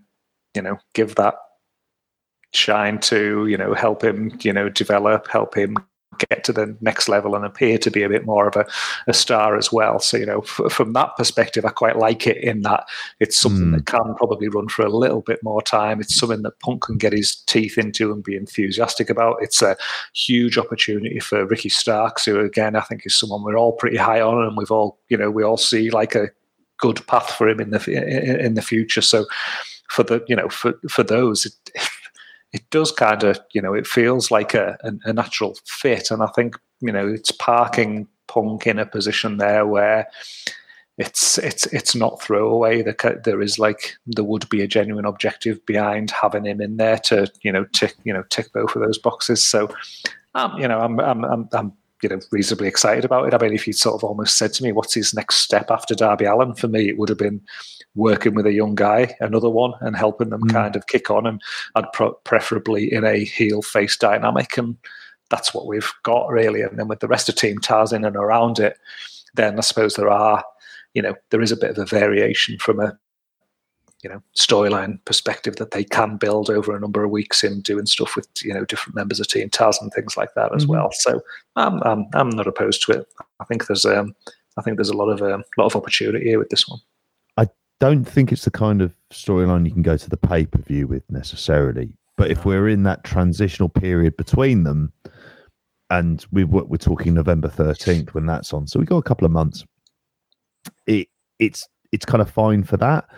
you 0.56 0.62
know 0.62 0.78
give 0.94 1.16
that 1.16 1.36
shine 2.54 3.00
to 3.00 3.48
you 3.48 3.58
know 3.58 3.74
help 3.74 4.04
him 4.04 4.38
you 4.42 4.54
know 4.54 4.70
develop 4.70 5.28
help 5.28 5.56
him 5.56 5.76
get 6.30 6.44
to 6.44 6.54
the 6.54 6.76
next 6.82 7.10
level 7.10 7.36
and 7.36 7.46
appear 7.46 7.78
to 7.78 7.92
be 7.92 8.04
a 8.04 8.10
bit 8.10 8.26
more 8.26 8.48
of 8.48 8.56
a, 8.56 8.66
a 9.08 9.14
star 9.14 9.56
as 9.56 9.72
well. 9.72 10.00
So, 10.00 10.18
you 10.18 10.26
know, 10.26 10.40
f- 10.40 10.72
from 10.72 10.94
that 10.94 11.16
perspective, 11.18 11.66
I 11.66 11.70
quite 11.70 11.98
like 11.98 12.28
it 12.28 12.38
in 12.38 12.62
that 12.62 12.88
it's 13.20 13.40
something 13.40 13.68
mm. 13.68 13.76
that 13.78 13.86
can 13.86 14.16
probably 14.16 14.48
run 14.48 14.68
for 14.68 14.86
a 14.86 14.90
little 14.90 15.22
bit 15.22 15.40
more 15.44 15.62
time. 15.62 16.00
It's 16.00 16.16
something 16.16 16.42
that 16.44 16.60
Punk 16.60 16.84
can 16.84 16.98
get 16.98 17.14
his 17.14 17.36
teeth 17.36 17.78
into 17.78 18.12
and 18.12 18.24
be 18.24 18.36
enthusiastic 18.36 19.10
about. 19.10 19.38
It's 19.42 19.62
a 19.62 19.78
huge 20.14 20.58
opportunity 20.58 21.20
for 21.20 21.46
Ricky 21.46 21.70
Starks, 21.70 22.26
who, 22.26 22.40
again, 22.40 22.76
I 22.76 22.82
think 22.82 23.06
is 23.06 23.16
someone 23.16 23.44
we're 23.44 23.58
all 23.58 23.74
pretty 23.74 23.98
high 23.98 24.22
on 24.22 24.46
and 24.46 24.58
we've 24.58 24.72
all, 24.72 25.00
you 25.10 25.18
know, 25.18 25.32
we 25.32 25.44
all 25.44 25.58
see 25.58 25.90
like 25.90 26.16
a 26.16 26.30
good 26.78 27.06
path 27.08 27.32
for 27.32 27.48
him 27.48 27.62
in 27.62 27.70
the 27.70 28.46
in 28.46 28.56
the 28.56 28.62
future. 28.62 29.02
So, 29.02 29.26
for 29.90 30.04
the 30.04 30.24
you 30.28 30.36
know 30.36 30.50
for 30.50 30.74
for 30.90 31.04
those, 31.04 31.46
it, 31.46 31.54
it 32.54 32.70
does 32.70 32.92
kind 32.92 33.24
of, 33.24 33.40
you 33.54 33.62
know, 33.62 33.74
it 33.74 33.88
feels 33.88 34.32
like 34.32 34.54
a, 34.54 34.78
a, 34.84 35.10
a 35.10 35.14
natural 35.14 35.58
fit. 35.66 36.12
And 36.12 36.22
I 36.22 36.28
think, 36.36 36.58
you 36.82 36.92
know, 36.92 37.08
it's 37.08 37.32
parking 37.32 38.08
Punk 38.28 38.66
in 38.66 38.80
a 38.80 38.86
position 38.86 39.38
there 39.38 39.66
where 39.66 40.08
it's 40.98 41.38
it's 41.38 41.66
it's 41.68 41.96
not 41.96 42.22
throwaway. 42.22 42.84
There 42.84 43.42
is 43.42 43.60
like 43.60 43.96
there 44.06 44.24
would 44.24 44.48
be 44.50 44.62
a 44.62 44.68
genuine 44.68 45.06
objective 45.06 45.66
behind 45.66 46.12
having 46.12 46.46
him 46.46 46.62
in 46.62 46.78
there 46.78 46.98
to 47.00 47.32
you 47.42 47.52
know 47.52 47.66
tick 47.74 47.96
you 48.04 48.14
know 48.14 48.24
tick 48.30 48.54
both 48.54 48.76
of 48.76 48.82
those 48.82 48.98
boxes. 48.98 49.46
So, 49.46 49.70
um, 50.36 50.58
you 50.58 50.68
know, 50.68 50.80
I'm 50.80 51.00
I'm 51.00 51.26
I'm, 51.26 51.50
I'm 51.52 51.74
you 52.02 52.10
know 52.10 52.20
reasonably 52.32 52.68
excited 52.68 53.06
about 53.06 53.28
it. 53.28 53.34
I 53.34 53.38
mean, 53.38 53.54
if 53.54 53.68
you 53.68 53.74
sort 53.74 53.96
of 53.96 54.04
almost 54.04 54.38
said 54.38 54.54
to 54.54 54.64
me, 54.64 54.72
"What's 54.72 54.94
his 54.94 55.14
next 55.14 55.38
step 55.38 55.70
after 55.70 55.96
Darby 55.96 56.26
Allin?" 56.26 56.56
For 56.56 56.68
me, 56.68 56.90
it 56.90 56.98
would 56.98 57.10
have 57.10 57.18
been 57.18 57.42
working 57.96 58.34
with 58.34 58.46
a 58.46 58.54
young 58.54 58.76
guy, 58.76 59.16
another 59.20 59.50
one, 59.50 59.74
and 59.82 59.96
helping 59.96 60.30
them 60.30 60.44
mm. 60.44 60.52
kind 60.52 60.76
of 60.76 60.88
kick 60.88 61.10
on. 61.10 61.28
And 61.28 61.42
I'd 61.76 61.92
pro- 61.94 62.14
preferably 62.24 62.92
in 62.92 63.04
a 63.04 63.24
heel 63.26 63.62
face 63.62 63.98
dynamic. 63.98 64.58
And 64.58 64.78
that's 65.30 65.54
what 65.54 65.68
we've 65.68 65.92
got 66.04 66.30
really. 66.30 66.62
And 66.62 66.78
then 66.78 66.88
with 66.88 67.00
the 67.00 67.08
rest 67.08 67.30
of 67.30 67.36
Team 67.36 67.60
Taz 67.60 67.94
in 67.94 68.06
and 68.06 68.16
around 68.16 68.60
it, 68.60 68.78
then 69.34 69.58
I 69.58 69.62
suppose 69.62 69.96
there 69.96 70.10
are, 70.10 70.44
you 70.94 71.02
know, 71.02 71.16
there 71.30 71.42
is 71.42 71.52
a 71.52 71.58
bit 71.58 71.72
of 71.72 71.78
a 71.78 71.86
variation 71.86 72.58
from 72.60 72.80
a, 72.80 72.98
you 74.04 74.10
know, 74.10 74.22
storyline 74.36 75.04
perspective 75.06 75.58
that 75.58 75.72
they 75.72 75.84
can 75.84 76.18
build 76.18 76.50
over 76.50 76.76
a 76.76 76.80
number 76.80 77.04
of 77.04 77.12
weeks 77.12 77.44
in 77.44 77.62
doing 77.62 77.86
stuff 77.86 78.16
with, 78.16 78.28
you 78.44 78.54
know, 78.54 78.66
different 78.66 78.96
members 78.96 79.20
of 79.20 79.28
Team 79.28 79.50
Taz 79.50 79.82
and 79.82 79.92
things 79.94 80.18
like 80.18 80.34
that 80.36 80.54
as 80.56 80.66
mm 80.66 80.70
well. 80.70 80.90
So 80.94 81.22
I'm, 81.56 81.82
I'm, 81.84 82.06
I'm 82.14 82.30
not 82.30 82.48
opposed 82.48 82.84
to 82.86 82.94
it. 82.94 83.08
I 83.40 83.46
think 83.46 83.68
there's 83.68 83.86
um, 83.86 84.16
I 84.58 84.62
think 84.62 84.78
there's 84.78 84.90
a 84.90 84.98
lot 84.98 85.10
of 85.10 85.22
um, 85.22 85.44
lot 85.58 85.66
of 85.66 85.76
opportunity 85.76 86.26
here 86.26 86.40
with 86.40 86.50
this 86.50 86.68
one 86.68 86.80
I 87.38 87.48
don't 87.80 88.06
think 88.06 88.32
it's 88.32 88.46
the 88.46 88.52
kind 88.52 88.82
of 88.82 88.94
storyline 89.12 89.66
you 89.66 89.72
can 89.72 89.82
go 89.82 89.98
to 89.98 90.10
the 90.10 90.18
pay 90.18 90.46
per 90.46 90.62
view 90.62 90.88
with 90.88 91.04
necessarily. 91.10 91.94
But 92.16 92.30
if 92.30 92.46
we're 92.46 92.70
in 92.70 92.84
that 92.84 93.04
transitional 93.04 93.70
period 93.70 94.16
between 94.18 94.64
them, 94.64 94.94
and 95.90 96.26
we 96.32 96.44
we're 96.44 96.78
talking 96.78 97.14
November 97.14 97.50
thirteenth 97.50 98.14
when 98.14 98.26
that's 98.26 98.54
on, 98.54 98.68
so 98.68 98.80
we 98.80 98.86
got 98.86 98.98
a 98.98 99.04
couple 99.04 99.26
of 99.26 99.32
months. 99.32 99.66
It 100.86 101.08
it's 101.40 101.68
it's 101.92 102.06
kind 102.06 102.22
of 102.22 102.30
fine 102.30 102.64
for 102.64 102.78
that. 102.78 103.10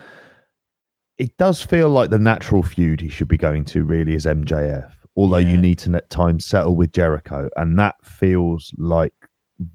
It 1.18 1.36
does 1.36 1.62
feel 1.62 1.88
like 1.88 2.10
the 2.10 2.18
natural 2.18 2.62
feud 2.62 3.00
he 3.00 3.08
should 3.08 3.28
be 3.28 3.36
going 3.36 3.64
to 3.66 3.84
really 3.84 4.14
is 4.14 4.26
MJF, 4.26 4.90
although 5.16 5.36
yeah. 5.36 5.50
you 5.50 5.56
need 5.56 5.78
to 5.80 5.94
at 5.94 6.10
times 6.10 6.44
settle 6.44 6.74
with 6.74 6.92
Jericho, 6.92 7.48
and 7.56 7.78
that 7.78 7.96
feels 8.02 8.72
like 8.78 9.14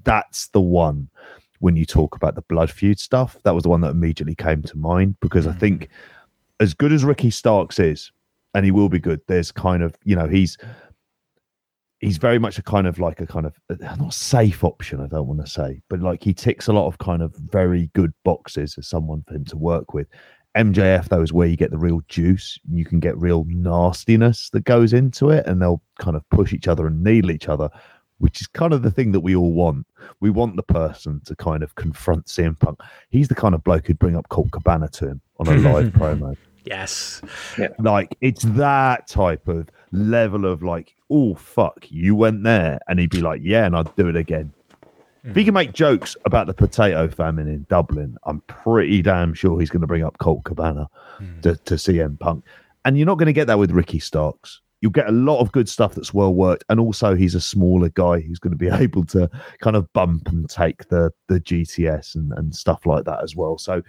that's 0.03 0.47
the 0.49 0.61
one 0.61 1.09
when 1.59 1.75
you 1.75 1.85
talk 1.85 2.15
about 2.15 2.35
the 2.35 2.41
blood 2.43 2.69
feud 2.69 2.99
stuff. 2.99 3.37
That 3.43 3.55
was 3.55 3.63
the 3.63 3.69
one 3.69 3.81
that 3.81 3.91
immediately 3.91 4.35
came 4.35 4.63
to 4.63 4.77
mind 4.77 5.15
because 5.21 5.45
mm. 5.45 5.55
I 5.55 5.57
think 5.57 5.83
mm. 5.83 5.87
as 6.59 6.73
good 6.73 6.91
as 6.91 7.05
Ricky 7.05 7.29
Starks 7.29 7.79
is, 7.79 8.11
and 8.53 8.65
he 8.65 8.71
will 8.71 8.89
be 8.89 8.99
good, 8.99 9.21
there's 9.27 9.51
kind 9.51 9.83
of, 9.83 9.95
you 10.03 10.15
know, 10.15 10.27
he's 10.27 10.57
he's 11.99 12.17
very 12.17 12.39
much 12.39 12.57
a 12.57 12.63
kind 12.63 12.87
of 12.87 12.97
like 12.97 13.19
a 13.19 13.27
kind 13.27 13.45
of 13.45 13.55
uh, 13.69 13.95
not 13.95 14.13
safe 14.13 14.63
option. 14.63 15.01
I 15.01 15.07
don't 15.07 15.27
want 15.27 15.41
to 15.41 15.49
say, 15.49 15.81
but 15.89 15.99
like 15.99 16.23
he 16.23 16.33
ticks 16.33 16.67
a 16.67 16.73
lot 16.73 16.87
of 16.87 16.97
kind 16.97 17.21
of 17.21 17.35
very 17.35 17.89
good 17.93 18.13
boxes 18.23 18.75
as 18.77 18.87
someone 18.87 19.23
for 19.27 19.35
him 19.35 19.45
to 19.45 19.57
work 19.57 19.93
with. 19.93 20.07
MJF 20.57 21.09
though 21.09 21.21
is 21.21 21.33
where 21.33 21.47
you 21.47 21.55
get 21.55 21.71
the 21.71 21.77
real 21.77 22.01
juice. 22.07 22.59
You 22.71 22.85
can 22.85 22.99
get 22.99 23.17
real 23.17 23.45
nastiness 23.47 24.49
that 24.51 24.63
goes 24.63 24.93
into 24.93 25.29
it, 25.29 25.45
and 25.45 25.61
they'll 25.61 25.81
kind 25.99 26.15
of 26.17 26.27
push 26.29 26.53
each 26.53 26.67
other 26.67 26.87
and 26.87 27.03
needle 27.03 27.31
each 27.31 27.47
other, 27.47 27.69
which 28.17 28.41
is 28.41 28.47
kind 28.47 28.73
of 28.73 28.81
the 28.81 28.91
thing 28.91 29.11
that 29.11 29.19
we 29.19 29.35
all 29.35 29.53
want. 29.53 29.85
We 30.19 30.29
want 30.29 30.55
the 30.55 30.63
person 30.63 31.21
to 31.25 31.35
kind 31.35 31.63
of 31.63 31.75
confront 31.75 32.25
CM 32.25 32.59
Punk. 32.59 32.79
He's 33.09 33.27
the 33.27 33.35
kind 33.35 33.53
of 33.53 33.63
bloke 33.63 33.87
who'd 33.87 33.99
bring 33.99 34.15
up 34.15 34.29
Colt 34.29 34.51
Cabana 34.51 34.89
to 34.89 35.07
him 35.07 35.21
on 35.39 35.47
a 35.47 35.57
live 35.57 35.87
promo. 35.93 36.35
Yes. 36.65 37.21
Like 37.79 38.15
it's 38.21 38.43
that 38.43 39.07
type 39.07 39.47
of 39.47 39.69
level 39.91 40.45
of 40.45 40.61
like, 40.63 40.95
oh 41.09 41.35
fuck, 41.35 41.85
you 41.89 42.15
went 42.15 42.43
there, 42.43 42.79
and 42.87 42.99
he'd 42.99 43.11
be 43.11 43.21
like, 43.21 43.41
yeah, 43.43 43.65
and 43.65 43.75
I'd 43.75 43.95
do 43.95 44.07
it 44.07 44.15
again. 44.15 44.53
If 45.29 45.35
he 45.35 45.45
can 45.45 45.53
make 45.53 45.73
jokes 45.73 46.17
about 46.25 46.47
the 46.47 46.53
potato 46.53 47.07
famine 47.07 47.47
in 47.47 47.65
Dublin, 47.69 48.17
I'm 48.23 48.41
pretty 48.41 49.01
damn 49.01 49.33
sure 49.33 49.59
he's 49.59 49.69
going 49.69 49.81
to 49.81 49.87
bring 49.87 50.03
up 50.03 50.17
Colt 50.17 50.43
Cabana 50.43 50.89
hmm. 51.17 51.39
to, 51.41 51.55
to 51.55 51.75
CM 51.75 52.19
Punk. 52.19 52.45
And 52.85 52.97
you're 52.97 53.05
not 53.05 53.19
going 53.19 53.27
to 53.27 53.33
get 53.33 53.47
that 53.47 53.59
with 53.59 53.71
Ricky 53.71 53.99
Starks. 53.99 54.61
You'll 54.81 54.91
get 54.91 55.09
a 55.09 55.11
lot 55.11 55.39
of 55.39 55.51
good 55.51 55.67
stuff 55.67 55.93
that's 55.93 56.13
well 56.13 56.33
worked, 56.33 56.63
and 56.69 56.79
also 56.79 57.13
he's 57.13 57.35
a 57.35 57.41
smaller 57.41 57.89
guy 57.89 58.21
who's 58.21 58.39
going 58.39 58.51
to 58.51 58.57
be 58.57 58.69
able 58.73 59.05
to 59.07 59.29
kind 59.59 59.75
of 59.75 59.91
bump 59.93 60.27
and 60.29 60.49
take 60.49 60.87
the 60.87 61.11
the 61.27 61.39
GTS 61.39 62.15
and, 62.15 62.31
and 62.33 62.55
stuff 62.55 62.85
like 62.85 63.05
that 63.05 63.21
as 63.21 63.35
well. 63.35 63.57
So 63.57 63.83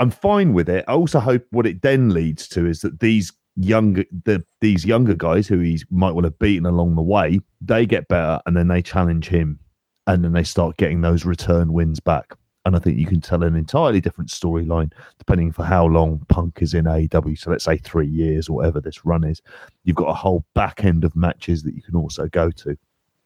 I'm 0.00 0.10
fine 0.10 0.52
with 0.52 0.68
it. 0.68 0.84
I 0.88 0.92
also 0.92 1.20
hope 1.20 1.46
what 1.50 1.66
it 1.66 1.82
then 1.82 2.10
leads 2.10 2.48
to 2.48 2.66
is 2.66 2.80
that 2.80 3.00
these 3.00 3.32
younger 3.56 4.04
the 4.24 4.44
these 4.60 4.84
younger 4.84 5.14
guys 5.14 5.46
who 5.46 5.60
he 5.60 5.80
might 5.90 6.12
well 6.12 6.24
have 6.24 6.38
beaten 6.40 6.66
along 6.66 6.96
the 6.96 7.02
way, 7.02 7.40
they 7.60 7.86
get 7.86 8.08
better 8.08 8.40
and 8.46 8.56
then 8.56 8.66
they 8.66 8.82
challenge 8.82 9.28
him 9.28 9.60
and 10.08 10.24
then 10.24 10.32
they 10.32 10.42
start 10.42 10.76
getting 10.78 11.02
those 11.02 11.24
return 11.24 11.72
wins 11.72 12.00
back. 12.00 12.34
And 12.64 12.74
I 12.74 12.80
think 12.80 12.98
you 12.98 13.06
can 13.06 13.20
tell 13.20 13.44
an 13.44 13.54
entirely 13.54 14.00
different 14.00 14.30
storyline 14.30 14.90
depending 15.18 15.52
for 15.52 15.64
how 15.64 15.86
long 15.86 16.24
Punk 16.28 16.60
is 16.60 16.74
in 16.74 16.86
AEW. 16.86 17.38
So 17.38 17.50
let's 17.50 17.64
say 17.64 17.76
three 17.76 18.08
years 18.08 18.48
or 18.48 18.56
whatever 18.56 18.80
this 18.80 19.04
run 19.04 19.22
is. 19.22 19.40
You've 19.84 19.96
got 19.96 20.08
a 20.08 20.14
whole 20.14 20.44
back 20.54 20.84
end 20.84 21.04
of 21.04 21.14
matches 21.14 21.62
that 21.62 21.74
you 21.74 21.82
can 21.82 21.94
also 21.94 22.26
go 22.26 22.50
to. 22.50 22.76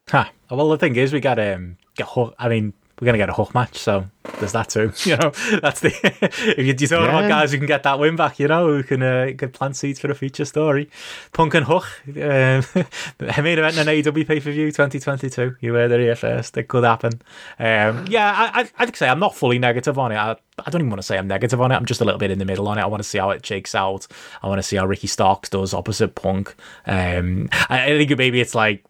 Huh. 0.09 0.26
Well, 0.50 0.68
the 0.68 0.78
thing 0.78 0.96
is, 0.96 1.12
we 1.12 1.20
got 1.20 1.38
um, 1.38 1.78
get 1.94 2.09
hook. 2.09 2.34
I 2.38 2.48
mean, 2.48 2.72
we're 3.00 3.06
gonna 3.06 3.18
get 3.18 3.30
a 3.30 3.32
hook 3.32 3.54
match, 3.54 3.78
so 3.78 4.09
there's 4.43 4.52
that 4.52 4.69
too. 4.69 4.93
You 5.12 5.16
know, 5.16 5.32
that's 5.60 5.81
the 5.81 5.89
if 6.23 6.59
you 6.59 6.74
you 6.78 6.86
talk 6.86 7.09
about 7.09 7.28
guys 7.28 7.52
who 7.52 7.59
can 7.59 7.66
get 7.66 7.82
that 7.82 7.98
win 7.98 8.16
back, 8.16 8.39
you 8.39 8.48
know, 8.48 8.69
who 8.69 8.82
can 8.82 9.02
uh, 9.02 9.32
can 9.36 9.51
plant 9.51 9.77
seeds 9.77 9.98
for 9.98 10.10
a 10.10 10.14
future 10.14 10.44
story. 10.44 10.89
Punk 11.32 11.55
and 11.55 11.66
Hook, 11.66 11.85
um, 12.09 12.14
main 13.44 13.59
event 13.59 13.77
in 13.77 13.89
an 13.89 13.94
AEW 14.02 14.27
pay 14.27 14.40
per 14.40 14.51
view 14.51 14.70
2022. 14.70 15.56
You 15.60 15.73
were 15.73 15.89
there 15.89 16.01
here 16.01 16.14
first. 16.14 16.56
It 16.56 16.69
could 16.69 16.85
happen. 16.85 17.20
Um, 17.59 18.06
yeah, 18.09 18.51
I, 18.55 18.62
I 18.62 18.70
I'd 18.78 18.97
say 18.97 19.09
I'm 19.09 19.19
not 19.19 19.35
fully 19.35 19.59
negative 19.59 19.98
on 19.98 20.12
it. 20.12 20.16
I, 20.16 20.36
I 20.64 20.70
don't 20.70 20.82
even 20.82 20.90
want 20.90 21.01
to 21.01 21.06
say 21.06 21.19
I'm 21.19 21.28
negative 21.28 21.60
on 21.60 21.73
it. 21.73 21.77
I'm 21.77 21.86
just 21.86 22.01
a 22.01 22.05
little 22.05 22.19
bit 22.19 22.31
in 22.31 22.39
the 22.39 22.44
middle 22.44 22.69
on 22.69 22.78
it. 22.78 22.82
I 22.82 22.86
want 22.86 23.02
to 23.02 23.09
see 23.09 23.19
how 23.19 23.31
it 23.31 23.44
shakes 23.44 23.74
out. 23.74 24.06
I 24.43 24.48
want 24.48 24.59
to 24.59 24.62
see 24.62 24.77
how 24.77 24.86
Ricky 24.86 25.06
Starks 25.06 25.48
does 25.48 25.74
opposite 25.74 26.14
Punk. 26.14 26.55
Um, 26.86 27.48
I, 27.69 27.85
I 27.85 27.98
think 27.98 28.16
maybe 28.16 28.40
it's 28.40 28.55
like 28.55 28.85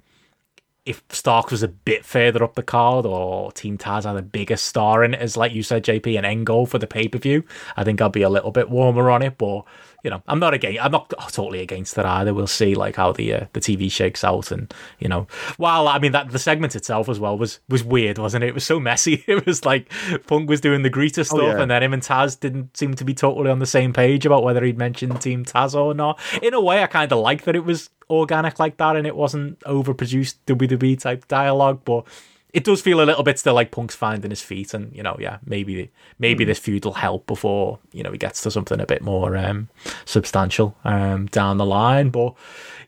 if 0.84 1.02
Starks 1.10 1.52
was 1.52 1.62
a 1.62 1.68
bit 1.68 2.04
further 2.04 2.42
up 2.42 2.54
the 2.54 2.62
card 2.62 3.06
or 3.06 3.52
Team 3.52 3.78
Taz 3.78 4.04
had 4.04 4.16
a 4.16 4.22
bigger 4.22 4.56
star 4.56 5.04
in 5.04 5.14
it, 5.14 5.20
as 5.20 5.36
like 5.36 5.52
you 5.52 5.62
said, 5.62 5.84
JP, 5.84 6.18
an 6.18 6.24
end 6.24 6.46
goal 6.46 6.66
for 6.66 6.78
the 6.78 6.88
pay 6.88 7.06
per 7.06 7.18
view, 7.18 7.44
I 7.76 7.84
think 7.84 8.00
I'd 8.00 8.12
be 8.12 8.22
a 8.22 8.28
little 8.28 8.50
bit 8.50 8.68
warmer 8.68 9.08
on 9.08 9.22
it. 9.22 9.38
But 9.38 9.62
you 10.02 10.10
know, 10.10 10.22
I'm 10.26 10.40
not 10.40 10.52
against. 10.52 10.82
I'm 10.82 10.90
not 10.90 11.10
totally 11.32 11.60
against 11.60 11.96
it 11.96 12.04
either. 12.04 12.34
We'll 12.34 12.46
see 12.46 12.74
like 12.74 12.96
how 12.96 13.12
the 13.12 13.34
uh, 13.34 13.46
the 13.52 13.60
TV 13.60 13.90
shakes 13.90 14.24
out, 14.24 14.50
and 14.50 14.72
you 14.98 15.08
know, 15.08 15.26
while 15.56 15.86
I 15.86 15.98
mean 15.98 16.12
that 16.12 16.30
the 16.30 16.38
segment 16.38 16.74
itself 16.74 17.08
as 17.08 17.20
well 17.20 17.38
was 17.38 17.60
was 17.68 17.84
weird, 17.84 18.18
wasn't 18.18 18.44
it? 18.44 18.48
It 18.48 18.54
was 18.54 18.64
so 18.64 18.80
messy. 18.80 19.24
It 19.32 19.46
was 19.46 19.64
like 19.64 19.90
Punk 20.26 20.48
was 20.48 20.60
doing 20.60 20.82
the 20.82 20.90
greeter 20.90 21.24
stuff, 21.24 21.40
yeah. 21.40 21.62
and 21.62 21.70
then 21.70 21.82
him 21.82 21.94
and 21.94 22.02
Taz 22.02 22.38
didn't 22.38 22.76
seem 22.76 22.94
to 22.94 23.04
be 23.04 23.14
totally 23.14 23.50
on 23.50 23.60
the 23.60 23.66
same 23.66 23.92
page 23.92 24.26
about 24.26 24.42
whether 24.42 24.62
he'd 24.64 24.76
mentioned 24.76 25.20
Team 25.20 25.44
Taz 25.44 25.74
or 25.74 25.94
not. 25.94 26.20
In 26.42 26.52
a 26.52 26.60
way, 26.60 26.82
I 26.82 26.86
kind 26.86 27.10
of 27.10 27.18
like 27.20 27.44
that 27.44 27.56
it 27.56 27.64
was 27.64 27.88
organic 28.10 28.58
like 28.58 28.76
that 28.76 28.96
and 28.96 29.06
it 29.06 29.16
wasn't 29.16 29.58
overproduced 29.60 30.34
WWE 30.46 30.98
type 30.98 31.26
dialogue, 31.28 31.80
but 31.84 32.04
it 32.52 32.64
does 32.64 32.82
feel 32.82 33.00
a 33.00 33.04
little 33.04 33.22
bit 33.22 33.38
still 33.38 33.54
like 33.54 33.70
Punk's 33.70 33.94
finding 33.94 34.30
his 34.30 34.42
feet, 34.42 34.74
and 34.74 34.94
you 34.94 35.02
know, 35.02 35.16
yeah, 35.18 35.38
maybe 35.44 35.90
maybe 36.18 36.44
this 36.44 36.58
feud 36.58 36.84
will 36.84 36.92
help 36.94 37.26
before 37.26 37.78
you 37.92 38.02
know 38.02 38.12
he 38.12 38.18
gets 38.18 38.42
to 38.42 38.50
something 38.50 38.78
a 38.78 38.86
bit 38.86 39.02
more 39.02 39.36
um, 39.36 39.68
substantial 40.04 40.76
um, 40.84 41.26
down 41.26 41.56
the 41.56 41.64
line. 41.64 42.10
But 42.10 42.34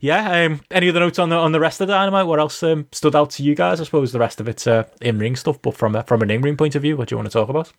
yeah, 0.01 0.45
um, 0.45 0.61
any 0.71 0.91
other 0.91 1.01
notes 1.01 1.19
on 1.19 1.31
the 1.31 1.37
on 1.37 1.53
the 1.53 1.61
rest 1.61 1.81
of 1.81 1.89
Dynamite? 1.89 2.27
What 2.27 2.41
else 2.41 2.63
um, 2.63 2.89
stood 2.93 3.17
out 3.17 3.31
to 3.31 3.43
you 3.43 3.55
guys? 3.55 3.81
I 3.81 3.85
suppose 3.85 4.13
the 4.13 4.19
rest 4.19 4.39
of 4.39 4.49
it's 4.49 4.67
uh, 4.67 4.85
in 5.01 5.19
ring 5.19 5.35
stuff, 5.35 5.61
but 5.63 5.75
from 5.75 5.97
a, 5.97 6.03
from 6.03 6.21
an 6.21 6.31
in 6.31 6.43
ring 6.43 6.57
point 6.57 6.75
of 6.75 6.83
view, 6.83 6.97
what 6.97 7.09
do 7.09 7.15
you 7.15 7.19
want 7.19 7.31
to 7.31 7.33
talk 7.33 7.49
about? 7.49 7.73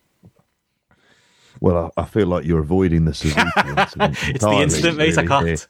Well, 1.60 1.92
I, 1.96 2.02
I 2.02 2.04
feel 2.04 2.26
like 2.26 2.44
you're 2.44 2.60
avoiding 2.60 3.04
the 3.04 3.14
Suzuki 3.14 3.40
incident. 3.66 4.18
It's 4.24 4.44
the 4.44 4.50
incident, 4.50 4.98
mate. 4.98 5.16
I 5.16 5.22
really, 5.22 5.56
can't. 5.56 5.66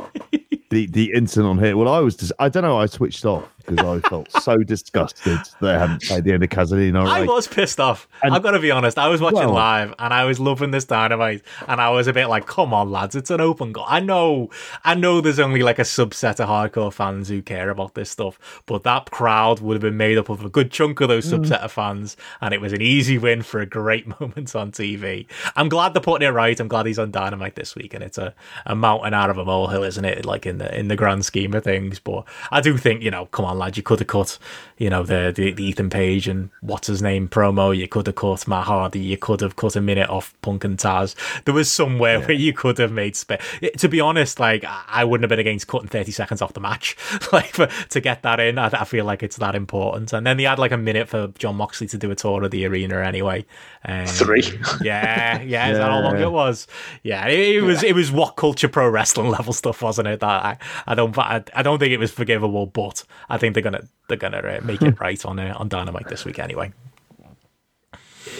The 0.70 0.86
the 0.86 1.12
incident 1.14 1.50
on 1.50 1.58
here. 1.58 1.76
Well, 1.76 1.88
I 1.88 2.00
was 2.00 2.16
just 2.16 2.32
I 2.38 2.48
don't 2.48 2.62
know. 2.62 2.78
I 2.78 2.86
switched 2.86 3.26
off 3.26 3.44
because 3.66 4.04
I 4.04 4.08
felt 4.08 4.30
so 4.32 4.56
disgusted 4.58 5.38
that 5.38 5.54
they 5.60 5.78
hadn't 5.78 6.02
played 6.02 6.24
the 6.24 6.32
end 6.32 6.42
of 6.42 6.50
Kaze 6.50 6.72
ni 6.72 6.90
Nare. 6.90 7.06
I 7.06 7.24
was 7.24 7.46
pissed 7.46 7.80
off. 7.80 8.08
And- 8.22 8.34
I've 8.34 8.42
got 8.42 8.52
to 8.52 8.60
be 8.60 8.70
honest. 8.70 8.98
I 8.98 9.08
was 9.08 9.20
watching 9.20 9.40
Well- 9.40 9.52
live 9.54 9.94
and 9.98 10.12
I 10.12 10.24
was 10.24 10.38
loving 10.40 10.70
this 10.70 10.84
dynamite, 10.84 11.42
and 11.68 11.80
I 11.80 11.90
was 11.90 12.06
a 12.06 12.12
bit 12.12 12.28
like, 12.28 12.46
"Come 12.46 12.72
on, 12.72 12.90
lads, 12.90 13.14
it's 13.14 13.30
an 13.30 13.40
open 13.40 13.72
goal." 13.72 13.84
I 13.88 14.00
know, 14.00 14.50
I 14.84 14.94
know. 14.94 15.20
There's 15.20 15.38
only 15.38 15.62
like 15.62 15.78
a 15.78 15.82
subset 15.82 16.40
of 16.40 16.48
hardcore 16.48 16.92
fans 16.92 17.28
who 17.28 17.42
care 17.42 17.70
about 17.70 17.94
this 17.94 18.10
stuff, 18.10 18.62
but 18.66 18.82
that 18.84 19.10
crowd 19.10 19.60
would 19.60 19.74
have 19.74 19.82
been 19.82 19.96
made 19.96 20.18
up 20.18 20.28
of 20.28 20.44
a 20.44 20.48
good 20.48 20.70
chunk 20.70 21.00
of 21.00 21.08
those 21.08 21.30
mm. 21.30 21.38
subset 21.38 21.60
of 21.60 21.72
fans, 21.72 22.16
and 22.40 22.54
it 22.54 22.60
was 22.60 22.72
an 22.72 22.82
easy 22.82 23.18
win 23.18 23.42
for 23.42 23.60
a 23.60 23.66
great 23.66 24.06
moment 24.20 24.54
on 24.54 24.72
TV. 24.72 25.26
I'm 25.54 25.68
glad 25.68 25.94
they're 25.94 26.02
putting 26.02 26.26
it 26.26 26.32
right. 26.32 26.58
I'm 26.58 26.68
glad 26.68 26.86
he's 26.86 26.98
on 26.98 27.10
dynamite 27.10 27.54
this 27.54 27.74
week, 27.74 27.94
and 27.94 28.02
it's 28.02 28.18
a, 28.18 28.34
a 28.64 28.74
mountain 28.74 29.14
out 29.14 29.30
of 29.30 29.38
a 29.38 29.44
molehill, 29.44 29.82
isn't 29.82 30.04
it? 30.04 30.24
Like 30.24 30.46
in 30.46 30.58
the 30.58 30.76
in 30.78 30.88
the 30.88 30.96
grand 30.96 31.24
scheme 31.24 31.54
of 31.54 31.64
things, 31.64 31.98
but 31.98 32.24
I 32.50 32.60
do 32.60 32.76
think 32.76 33.02
you 33.02 33.10
know, 33.10 33.26
come 33.26 33.44
on, 33.44 33.55
lad, 33.58 33.76
you 33.76 33.82
could 33.82 33.98
have 34.00 34.08
cut, 34.08 34.38
you 34.78 34.90
know, 34.90 35.02
the, 35.02 35.32
the 35.34 35.52
the 35.52 35.64
Ethan 35.64 35.88
Page 35.88 36.28
and 36.28 36.50
what's 36.60 36.86
his 36.86 37.00
name 37.00 37.28
promo. 37.28 37.76
You 37.76 37.88
could 37.88 38.06
have 38.06 38.16
cut 38.16 38.46
Matt 38.46 38.66
Hardy. 38.66 39.00
You 39.00 39.16
could 39.16 39.40
have 39.40 39.56
cut 39.56 39.76
a 39.76 39.80
minute 39.80 40.10
off 40.10 40.34
Punk 40.42 40.64
and 40.64 40.76
Taz. 40.78 41.14
There 41.44 41.54
was 41.54 41.70
somewhere 41.70 42.20
where 42.20 42.32
you 42.32 42.52
could 42.52 42.78
have 42.78 42.92
made 42.92 43.16
space. 43.16 43.40
To 43.78 43.88
be 43.88 44.00
honest, 44.00 44.38
like 44.38 44.64
I 44.88 45.04
wouldn't 45.04 45.24
have 45.24 45.30
been 45.30 45.38
against 45.38 45.66
cutting 45.66 45.88
thirty 45.88 46.12
seconds 46.12 46.42
off 46.42 46.52
the 46.52 46.60
match, 46.60 46.96
like 47.32 47.54
for, 47.54 47.66
to 47.66 48.00
get 48.00 48.22
that 48.22 48.38
in. 48.38 48.58
I, 48.58 48.66
I 48.66 48.84
feel 48.84 49.04
like 49.06 49.22
it's 49.22 49.36
that 49.36 49.54
important. 49.54 50.12
And 50.12 50.26
then 50.26 50.36
they 50.36 50.44
had 50.44 50.58
like 50.58 50.72
a 50.72 50.76
minute 50.76 51.08
for 51.08 51.28
Jon 51.38 51.56
Moxley 51.56 51.86
to 51.88 51.98
do 51.98 52.10
a 52.10 52.14
tour 52.14 52.44
of 52.44 52.50
the 52.50 52.66
arena 52.66 52.98
anyway. 52.98 53.46
Um, 53.84 54.06
Three. 54.06 54.42
Yeah, 54.82 55.40
yeah. 55.40 55.70
Is 55.70 55.78
that 55.78 55.90
how 55.90 56.00
long 56.00 56.18
it 56.18 56.30
was? 56.30 56.66
Yeah, 57.02 57.26
it, 57.26 57.56
it 57.56 57.62
was. 57.62 57.82
It 57.82 57.94
was 57.94 58.12
what 58.12 58.36
culture 58.36 58.68
pro 58.68 58.88
wrestling 58.88 59.30
level 59.30 59.52
stuff, 59.52 59.80
wasn't 59.80 60.08
it? 60.08 60.20
That 60.20 60.44
I, 60.44 60.58
I 60.86 60.94
don't. 60.94 61.16
I, 61.16 61.42
I 61.54 61.62
don't 61.62 61.78
think 61.78 61.92
it 61.92 61.98
was 61.98 62.10
forgivable, 62.10 62.66
but 62.66 63.04
I 63.28 63.38
think 63.38 63.54
they're 63.54 63.62
gonna 63.62 63.88
they're 64.08 64.16
gonna 64.16 64.38
uh, 64.38 64.60
make 64.64 64.82
it 64.82 64.98
right 65.00 65.24
on 65.24 65.38
uh, 65.38 65.54
on 65.56 65.68
Dynamite 65.68 66.08
this 66.08 66.24
week 66.24 66.38
anyway. 66.38 66.72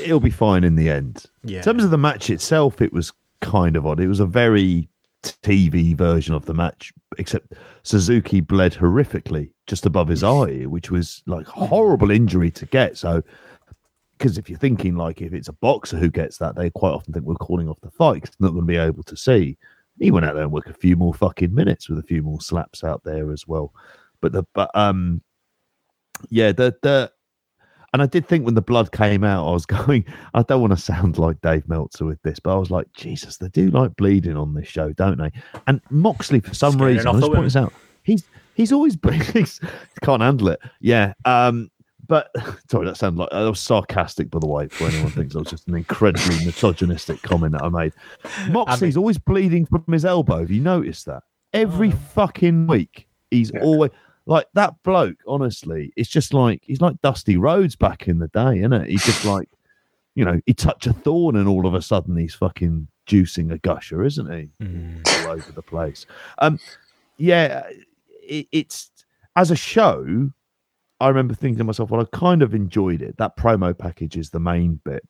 it'll 0.03 0.21
be 0.21 0.31
fine 0.31 0.65
in 0.65 0.77
the 0.77 0.91
end. 0.91 1.25
Yeah. 1.45 1.59
In 1.59 1.65
terms 1.65 1.85
of 1.85 1.91
the 1.91 1.99
match 1.99 2.31
itself, 2.31 2.81
it 2.81 2.93
was 2.93 3.13
kind 3.41 3.77
of 3.77 3.87
odd. 3.87 4.01
It 4.01 4.09
was 4.09 4.21
a 4.21 4.27
very 4.27 4.89
TV 5.23 5.97
version 5.97 6.35
of 6.35 6.45
the 6.47 6.55
match, 6.55 6.93
except 7.19 7.53
Suzuki 7.83 8.41
bled 8.41 8.75
horrifically 8.75 9.51
just 9.67 9.87
above 9.87 10.09
his 10.09 10.23
eye, 10.23 10.65
which 10.67 10.91
was 10.91 11.23
like 11.27 11.47
horrible 11.47 12.11
injury 12.11 12.51
to 12.53 12.67
get. 12.67 12.97
So, 12.97 13.23
because 14.19 14.39
if 14.39 14.49
you're 14.49 14.59
thinking 14.59 14.97
like 14.97 15.21
if 15.21 15.33
it's 15.33 15.49
a 15.49 15.53
boxer 15.55 15.97
who 15.99 16.11
gets 16.11 16.39
that, 16.39 16.55
they 16.57 16.71
quite 16.71 16.93
often 16.93 17.13
think 17.13 17.27
we're 17.27 17.35
calling 17.35 17.69
off 17.69 17.81
the 17.81 17.91
fight 17.91 18.23
'cause 18.23 18.33
they're 18.39 18.49
not 18.49 18.55
going 18.55 18.67
to 18.67 18.73
be 18.73 18.77
able 18.77 19.03
to 19.03 19.17
see. 19.17 19.59
He 19.99 20.11
went 20.11 20.27
out 20.27 20.35
there 20.35 20.43
and 20.45 20.53
worked 20.53 20.69
a 20.69 20.75
few 20.75 20.95
more 20.97 21.15
fucking 21.15 21.55
minutes 21.55 21.89
with 21.89 21.99
a 21.99 22.03
few 22.03 22.23
more 22.23 22.41
slaps 22.41 22.85
out 22.85 23.03
there 23.05 23.33
as 23.33 23.47
well. 23.49 23.73
But 24.21 24.33
the 24.33 24.45
but 24.55 24.71
um 24.75 25.23
yeah 26.31 26.53
the 26.53 26.75
the 26.83 27.11
and 27.93 28.03
I 28.03 28.07
did 28.07 28.27
think 28.29 28.45
when 28.45 28.55
the 28.55 28.61
blood 28.63 28.93
came 28.93 29.25
out, 29.25 29.49
I 29.49 29.53
was 29.53 29.65
going, 29.87 30.05
I 30.35 30.43
don't 30.43 30.61
want 30.61 30.73
to 30.73 30.77
sound 30.77 31.17
like 31.19 31.41
Dave 31.41 31.67
Meltzer 31.67 32.05
with 32.05 32.21
this, 32.23 32.39
but 32.39 32.55
I 32.55 32.59
was 32.59 32.71
like, 32.71 32.93
Jesus, 32.93 33.39
they 33.39 33.49
do 33.49 33.71
like 33.71 33.97
bleeding 33.97 34.37
on 34.37 34.53
this 34.53 34.69
show, 34.69 34.93
don't 34.93 35.17
they? 35.19 35.31
And 35.67 35.81
Moxley, 35.89 36.41
for 36.41 36.53
some 36.53 36.75
Scaring 36.75 36.97
reason, 36.97 37.09
I 37.09 37.13
just 37.21 37.33
point 37.33 37.45
this 37.45 37.57
out, 37.57 37.73
he's 38.03 38.25
he's 38.55 38.73
always 38.73 38.99
he's, 39.33 39.61
can't 40.03 40.21
handle 40.21 40.49
it. 40.49 40.61
Yeah. 40.81 41.15
Um, 41.25 41.71
but 42.07 42.31
sorry, 42.71 42.87
that 42.87 42.97
sounded 42.99 43.21
like 43.21 43.29
I 43.33 43.49
was 43.49 43.61
sarcastic, 43.61 44.31
by 44.31 44.41
the 44.41 44.47
way, 44.47 44.69
for 44.69 44.89
anyone 44.89 45.11
thinks 45.13 45.33
that 45.33 45.41
was 45.41 45.51
just 45.51 45.67
an 45.69 45.75
incredibly 45.77 46.45
misogynistic 46.45 47.23
comment 47.23 47.53
that 47.53 47.63
I 47.65 47.69
made. 47.71 47.93
Moxley's 48.51 48.97
always 48.99 49.17
bleeding 49.17 49.65
from 49.65 49.85
his 49.91 50.05
elbow. 50.05 50.41
Have 50.41 50.51
you 50.51 50.61
noticed 50.61 51.07
that? 51.07 51.23
Every 51.55 51.93
Oh. 51.93 51.97
fucking 52.15 52.67
week, 52.67 53.09
he's 53.31 53.51
Yeah. 53.55 53.61
always 53.63 53.91
like 54.27 54.47
that 54.55 54.75
bloke. 54.83 55.17
Honestly, 55.27 55.93
it's 55.97 56.09
just 56.11 56.35
like 56.35 56.63
he's 56.65 56.81
like 56.81 57.01
Dusty 57.01 57.37
Rhodes 57.37 57.77
back 57.77 58.09
in 58.09 58.19
the 58.19 58.29
day, 58.29 58.59
isn't 58.59 58.73
it? 58.73 58.89
He's 58.91 59.05
just 59.05 59.25
like, 59.35 59.49
you 60.15 60.25
know, 60.25 60.41
he 60.47 60.55
touch 60.55 60.87
a 60.87 60.93
thorn 60.93 61.37
and 61.37 61.49
all 61.49 61.67
of 61.67 61.75
a 61.75 61.83
sudden 61.83 62.17
he's 62.17 62.35
fucking 62.35 62.89
juicing 63.07 63.53
a 63.53 63.59
gusher, 63.59 64.05
isn't 64.05 64.31
he? 64.33 64.51
Mm. 64.65 65.25
all 65.27 65.33
over 65.33 65.53
the 65.53 65.63
place. 65.63 66.07
Um, 66.39 66.59
yeah, 67.19 67.63
it, 68.23 68.49
it's 68.53 68.91
as 69.37 69.51
a 69.51 69.57
show, 69.57 70.31
I 71.01 71.09
remember 71.09 71.35
thinking 71.35 71.59
to 71.59 71.65
myself, 71.65 71.91
well, 71.91 72.01
I 72.01 72.17
kind 72.17 72.43
of 72.43 72.55
enjoyed 72.55 73.03
it. 73.03 73.17
That 73.19 73.37
promo 73.37 73.77
package 73.77 74.17
is 74.17 74.31
the 74.31 74.41
main 74.41 74.81
bit. 74.85 75.07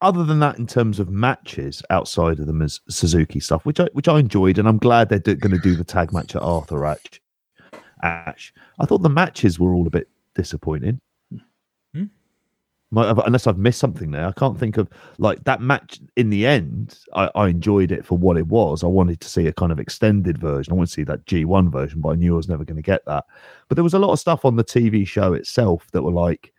Other 0.00 0.22
than 0.22 0.38
that, 0.40 0.58
in 0.58 0.66
terms 0.68 1.00
of 1.00 1.08
matches 1.08 1.82
outside 1.90 2.38
of 2.38 2.46
the 2.46 2.52
Miz- 2.52 2.80
Suzuki 2.88 3.40
stuff, 3.40 3.66
which 3.66 3.80
I 3.80 3.88
which 3.94 4.06
I 4.06 4.20
enjoyed, 4.20 4.58
and 4.58 4.68
I'm 4.68 4.78
glad 4.78 5.08
they're 5.08 5.18
do- 5.18 5.34
going 5.34 5.56
to 5.56 5.58
do 5.58 5.74
the 5.74 5.82
tag 5.82 6.12
match 6.12 6.36
at 6.36 6.42
Arthur 6.42 6.86
Ashe. 6.86 7.20
Ash, 8.02 8.52
I 8.78 8.86
thought 8.86 9.02
the 9.02 9.08
matches 9.08 9.58
were 9.58 9.74
all 9.74 9.86
a 9.86 9.90
bit 9.90 10.08
disappointing. 10.34 11.00
Hmm. 11.94 12.04
Unless 12.92 13.46
I've 13.46 13.58
missed 13.58 13.80
something 13.80 14.10
there, 14.10 14.26
I 14.26 14.32
can't 14.32 14.58
think 14.58 14.78
of 14.78 14.88
like 15.18 15.44
that 15.44 15.60
match. 15.60 16.00
In 16.16 16.30
the 16.30 16.46
end, 16.46 16.98
I, 17.14 17.30
I 17.34 17.48
enjoyed 17.48 17.92
it 17.92 18.04
for 18.04 18.16
what 18.16 18.38
it 18.38 18.46
was. 18.46 18.82
I 18.82 18.86
wanted 18.86 19.20
to 19.20 19.28
see 19.28 19.46
a 19.46 19.52
kind 19.52 19.72
of 19.72 19.78
extended 19.78 20.38
version. 20.38 20.72
I 20.72 20.76
want 20.76 20.88
to 20.88 20.94
see 20.94 21.04
that 21.04 21.26
G1 21.26 21.70
version, 21.70 22.00
but 22.00 22.10
I 22.10 22.14
knew 22.14 22.34
I 22.34 22.36
was 22.36 22.48
never 22.48 22.64
going 22.64 22.76
to 22.76 22.82
get 22.82 23.04
that. 23.06 23.24
But 23.68 23.74
there 23.74 23.84
was 23.84 23.94
a 23.94 23.98
lot 23.98 24.12
of 24.12 24.20
stuff 24.20 24.44
on 24.44 24.56
the 24.56 24.64
TV 24.64 25.06
show 25.06 25.34
itself 25.34 25.86
that 25.92 26.02
were 26.02 26.12
like, 26.12 26.52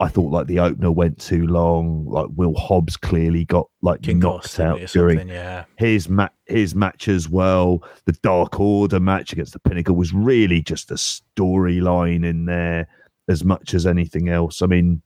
I 0.00 0.08
thought 0.08 0.32
like 0.32 0.46
the 0.46 0.60
opener 0.60 0.90
went 0.90 1.20
too 1.20 1.46
long. 1.46 2.06
Like 2.06 2.28
Will 2.34 2.54
Hobbs 2.54 2.96
clearly 2.96 3.44
got 3.44 3.68
like 3.82 4.00
knocked 4.06 4.54
Concussed 4.54 4.60
out 4.60 4.80
during 4.88 5.28
yeah. 5.28 5.66
his 5.76 6.08
ma- 6.08 6.28
his 6.46 6.74
match 6.74 7.06
as 7.06 7.28
well. 7.28 7.84
The 8.06 8.12
Dark 8.22 8.58
Order 8.58 8.98
match 8.98 9.34
against 9.34 9.52
the 9.52 9.58
Pinnacle 9.58 9.94
was 9.94 10.14
really 10.14 10.62
just 10.62 10.90
a 10.90 10.94
storyline 10.94 12.24
in 12.24 12.46
there 12.46 12.88
as 13.28 13.44
much 13.44 13.74
as 13.74 13.86
anything 13.86 14.30
else. 14.30 14.62
I 14.62 14.66
mean, 14.66 15.02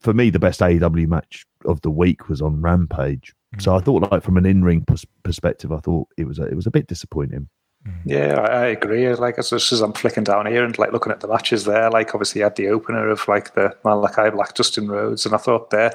for 0.00 0.14
me, 0.14 0.30
the 0.30 0.38
best 0.38 0.60
AEW 0.60 1.08
match 1.08 1.44
of 1.66 1.82
the 1.82 1.90
week 1.90 2.30
was 2.30 2.40
on 2.40 2.62
Rampage. 2.62 3.34
So 3.58 3.76
I 3.76 3.80
thought, 3.80 4.10
like 4.10 4.22
from 4.22 4.38
an 4.38 4.46
in-ring 4.46 4.84
pers- 4.86 5.06
perspective, 5.24 5.72
I 5.72 5.80
thought 5.80 6.08
it 6.16 6.26
was 6.26 6.38
a, 6.38 6.44
it 6.44 6.54
was 6.54 6.66
a 6.66 6.70
bit 6.70 6.86
disappointing. 6.86 7.48
Mm. 7.86 7.92
Yeah, 8.04 8.40
I, 8.40 8.66
agree. 8.66 9.14
Like 9.14 9.38
as, 9.38 9.52
as 9.52 9.80
I'm 9.80 9.92
flicking 9.92 10.24
down 10.24 10.46
here 10.46 10.64
and 10.64 10.76
like 10.78 10.92
looking 10.92 11.12
at 11.12 11.20
the 11.20 11.28
matches 11.28 11.64
there, 11.64 11.90
like 11.90 12.14
obviously 12.14 12.40
had 12.40 12.56
the 12.56 12.68
opener 12.68 13.08
of 13.08 13.26
like 13.28 13.54
the 13.54 13.76
Malakai 13.84 14.32
Black 14.32 14.54
Dustin 14.54 14.88
Rhodes, 14.88 15.24
and 15.24 15.34
I 15.34 15.38
thought 15.38 15.70
their 15.70 15.92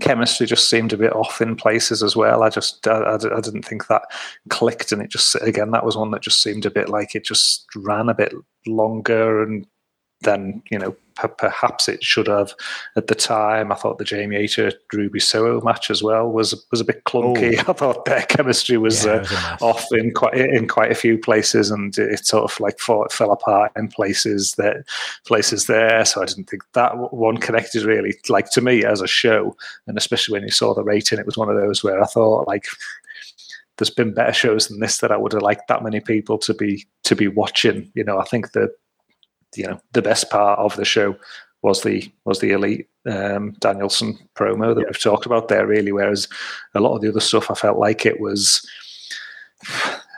chemistry 0.00 0.46
just 0.46 0.68
seemed 0.68 0.92
a 0.92 0.96
bit 0.96 1.12
off 1.12 1.40
in 1.40 1.54
places 1.54 2.02
as 2.02 2.16
well. 2.16 2.42
I 2.42 2.48
just 2.48 2.86
I, 2.86 3.14
I 3.14 3.40
didn't 3.40 3.64
think 3.64 3.86
that 3.86 4.02
clicked, 4.48 4.90
and 4.90 5.00
it 5.00 5.10
just 5.10 5.36
again 5.42 5.70
that 5.70 5.84
was 5.84 5.96
one 5.96 6.10
that 6.10 6.22
just 6.22 6.42
seemed 6.42 6.66
a 6.66 6.70
bit 6.70 6.88
like 6.88 7.14
it 7.14 7.24
just 7.24 7.66
ran 7.76 8.08
a 8.08 8.14
bit 8.14 8.34
longer 8.66 9.42
and 9.42 9.66
than 10.22 10.62
you 10.70 10.78
know 10.78 10.94
p- 11.20 11.28
perhaps 11.38 11.88
it 11.88 12.02
should 12.02 12.26
have 12.26 12.52
at 12.96 13.06
the 13.06 13.14
time. 13.14 13.72
I 13.72 13.74
thought 13.74 13.98
the 13.98 14.04
Jamie 14.04 14.36
Hayter 14.36 14.72
Ruby 14.92 15.20
Soho 15.20 15.60
match 15.62 15.90
as 15.90 16.02
well 16.02 16.30
was 16.30 16.64
was 16.70 16.80
a 16.80 16.84
bit 16.84 17.04
clunky. 17.04 17.58
I 17.68 17.72
thought 17.72 18.04
their 18.04 18.22
chemistry 18.22 18.76
was, 18.76 19.04
Yeah, 19.04 19.12
uh, 19.12 19.18
was 19.20 19.62
off 19.62 19.86
in 19.92 20.12
quite 20.12 20.34
in 20.34 20.68
quite 20.68 20.92
a 20.92 20.96
few 20.96 21.18
places, 21.18 21.70
and 21.70 21.96
it 21.98 22.26
sort 22.26 22.50
of 22.50 22.58
like 22.60 22.78
fell, 22.78 23.06
fell 23.10 23.32
apart 23.32 23.72
in 23.76 23.88
places 23.88 24.52
that 24.52 24.84
places 25.26 25.66
there. 25.66 26.04
So 26.04 26.22
I 26.22 26.26
didn't 26.26 26.48
think 26.48 26.62
that 26.72 27.12
one 27.12 27.38
connected 27.38 27.82
really. 27.84 28.14
Like 28.28 28.50
to 28.50 28.60
me 28.60 28.84
as 28.84 29.00
a 29.00 29.06
show, 29.08 29.56
and 29.86 29.96
especially 29.96 30.34
when 30.34 30.44
you 30.44 30.50
saw 30.50 30.74
the 30.74 30.84
rating, 30.84 31.18
it 31.18 31.26
was 31.26 31.38
one 31.38 31.48
of 31.48 31.56
those 31.56 31.82
where 31.82 32.02
I 32.02 32.06
thought 32.06 32.46
like. 32.46 32.66
There's 33.78 33.88
been 33.88 34.12
better 34.12 34.34
shows 34.34 34.68
than 34.68 34.80
this 34.80 34.98
that 34.98 35.10
I 35.10 35.16
would 35.16 35.32
have 35.32 35.40
liked 35.40 35.68
that 35.68 35.82
many 35.82 36.00
people 36.00 36.36
to 36.40 36.52
be 36.52 36.86
to 37.04 37.16
be 37.16 37.28
watching. 37.28 37.90
You 37.94 38.04
know, 38.04 38.18
I 38.18 38.24
think 38.24 38.52
that 38.52 38.74
you 39.56 39.66
know 39.66 39.80
the 39.92 40.02
best 40.02 40.30
part 40.30 40.58
of 40.58 40.76
the 40.76 40.84
show 40.84 41.16
was 41.62 41.82
the 41.82 42.10
was 42.24 42.40
the 42.40 42.52
elite 42.52 42.88
um, 43.06 43.52
Danielson 43.60 44.18
promo 44.34 44.74
that 44.74 44.86
we've 44.86 45.00
talked 45.00 45.26
about 45.26 45.48
there 45.48 45.66
really. 45.66 45.92
Whereas 45.92 46.28
a 46.74 46.80
lot 46.80 46.94
of 46.94 47.02
the 47.02 47.08
other 47.08 47.20
stuff, 47.20 47.50
I 47.50 47.54
felt 47.54 47.78
like 47.78 48.06
it 48.06 48.20
was 48.20 48.66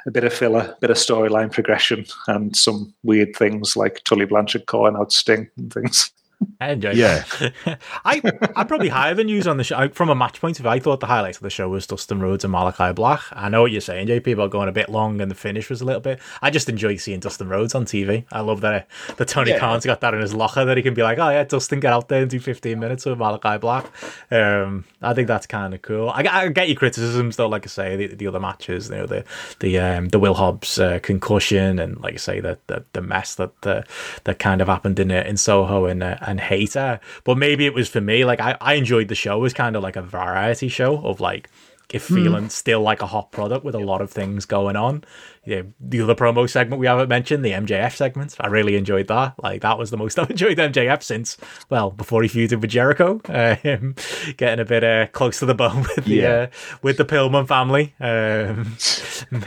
a 0.06 0.10
bit 0.10 0.24
of 0.24 0.32
filler, 0.32 0.74
a 0.76 0.76
bit 0.80 0.90
of 0.90 0.96
storyline 0.96 1.52
progression, 1.52 2.04
and 2.28 2.56
some 2.56 2.94
weird 3.02 3.34
things 3.36 3.76
like 3.76 4.02
Tully 4.04 4.26
Blanchard 4.26 4.66
calling 4.66 4.96
out 4.96 5.12
Sting 5.12 5.48
and 5.56 5.72
things. 5.72 6.10
I 6.60 6.70
enjoyed 6.72 6.96
Yeah. 6.96 7.24
I, 8.04 8.20
I'm 8.56 8.66
probably 8.66 8.88
higher 8.88 9.14
than 9.14 9.28
you 9.28 9.42
on 9.42 9.56
the 9.56 9.64
show. 9.64 9.76
I- 9.76 9.88
From 9.88 10.08
a 10.10 10.14
match 10.14 10.40
point 10.40 10.58
of 10.58 10.64
view, 10.64 10.70
I 10.70 10.78
thought 10.78 11.00
the 11.00 11.06
highlights 11.06 11.38
of 11.38 11.42
the 11.42 11.50
show 11.50 11.68
was 11.68 11.86
Dustin 11.86 12.20
Rhodes 12.20 12.44
and 12.44 12.52
Malakai 12.54 12.94
Black. 12.94 13.20
I 13.32 13.48
know 13.48 13.62
what 13.62 13.72
you're 13.72 13.80
saying, 13.80 14.08
JP, 14.08 14.34
about 14.34 14.50
going 14.50 14.68
a 14.68 14.72
bit 14.72 14.88
long 14.88 15.20
and 15.20 15.30
the 15.30 15.34
finish 15.34 15.68
was 15.70 15.80
a 15.80 15.84
little 15.84 16.00
bit. 16.00 16.20
I 16.40 16.50
just 16.50 16.68
enjoy 16.68 16.96
seeing 16.96 17.20
Dustin 17.20 17.48
Rhodes 17.48 17.74
on 17.74 17.84
TV. 17.84 18.24
I 18.30 18.40
love 18.40 18.60
that, 18.60 18.88
uh, 19.08 19.14
that 19.16 19.28
Tony 19.28 19.50
Yeah. 19.50 19.58
Khan's 19.58 19.84
got 19.86 20.00
that 20.02 20.14
in 20.14 20.20
his 20.20 20.34
locker 20.34 20.64
that 20.64 20.76
he 20.76 20.82
can 20.82 20.94
be 20.94 21.02
like, 21.02 21.18
oh, 21.18 21.28
yeah, 21.30 21.44
Dustin, 21.44 21.80
get 21.80 21.92
out 21.92 22.08
there 22.08 22.22
and 22.22 22.30
do 22.30 22.38
15 22.40 22.78
minutes 22.78 23.04
with 23.06 23.18
Malakai 23.18 23.60
Black. 23.60 23.86
Um, 24.30 24.84
I 25.00 25.14
think 25.14 25.28
that's 25.28 25.46
kind 25.46 25.74
of 25.74 25.82
cool. 25.82 26.10
I, 26.10 26.22
I 26.30 26.48
get 26.48 26.68
your 26.68 26.76
criticisms, 26.76 27.36
though, 27.36 27.48
like 27.48 27.64
I 27.66 27.68
say, 27.68 27.96
the, 27.96 28.06
the 28.14 28.26
other 28.26 28.40
matches, 28.40 28.88
you 28.88 28.96
know, 28.96 29.06
the 29.06 29.24
the 29.60 29.78
um, 29.78 30.08
the 30.08 30.18
Will 30.18 30.34
Hobbs 30.34 30.78
uh, 30.78 30.98
concussion 31.02 31.78
and, 31.78 32.00
like 32.00 32.14
I 32.14 32.18
say, 32.18 32.40
the, 32.40 32.58
the, 32.68 32.84
the 32.92 33.02
mess 33.02 33.34
that 33.36 33.52
uh, 33.66 33.82
that 34.24 34.38
kind 34.38 34.60
of 34.60 34.68
happened 34.68 34.98
in 34.98 35.10
uh, 35.10 35.24
in 35.26 35.36
Soho 35.36 35.86
and 35.86 36.02
uh, 36.02 36.16
and 36.32 36.40
Hayter. 36.40 36.98
But 37.22 37.38
maybe 37.38 37.66
it 37.66 37.74
was 37.74 37.88
for 37.88 38.00
me. 38.00 38.24
Like 38.24 38.40
I, 38.40 38.56
I 38.60 38.74
enjoyed 38.74 39.06
the 39.06 39.14
show 39.14 39.44
as 39.44 39.52
kind 39.52 39.76
of 39.76 39.82
like 39.82 39.94
a 39.96 40.02
variety 40.02 40.68
show 40.68 40.98
of 41.06 41.20
like 41.20 41.48
if 41.92 42.08
hmm. 42.08 42.14
feeling 42.16 42.48
still 42.48 42.80
like 42.80 43.02
a 43.02 43.06
hot 43.06 43.30
product 43.30 43.64
with 43.64 43.76
a 43.76 43.78
lot 43.78 44.00
of 44.00 44.10
things 44.10 44.46
going 44.46 44.74
on. 44.74 45.04
Yeah, 45.44 45.62
the 45.80 46.00
other 46.00 46.14
promo 46.14 46.48
segment 46.48 46.78
we 46.78 46.86
haven't 46.86 47.08
mentioned, 47.08 47.44
the 47.44 47.50
MJF 47.50 47.96
segment, 47.96 48.36
I 48.38 48.46
really 48.46 48.76
enjoyed 48.76 49.08
that. 49.08 49.34
Like 49.42 49.62
that 49.62 49.76
was 49.76 49.90
the 49.90 49.96
most 49.96 50.16
I've 50.20 50.30
enjoyed 50.30 50.56
MJF 50.58 51.02
since 51.02 51.36
well 51.68 51.90
before 51.90 52.22
he 52.22 52.28
feuded 52.28 52.60
with 52.60 52.70
Jericho, 52.70 53.20
um, 53.28 53.96
getting 54.36 54.60
a 54.60 54.64
bit 54.64 54.84
uh, 54.84 55.08
close 55.08 55.40
to 55.40 55.46
the 55.46 55.54
bone 55.54 55.82
with 55.96 56.04
the 56.04 56.14
Yeah. 56.14 56.28
uh, 56.30 56.46
with 56.82 56.96
the 56.96 57.04
Pillman 57.04 57.48
family. 57.48 57.94
Um, 57.98 58.76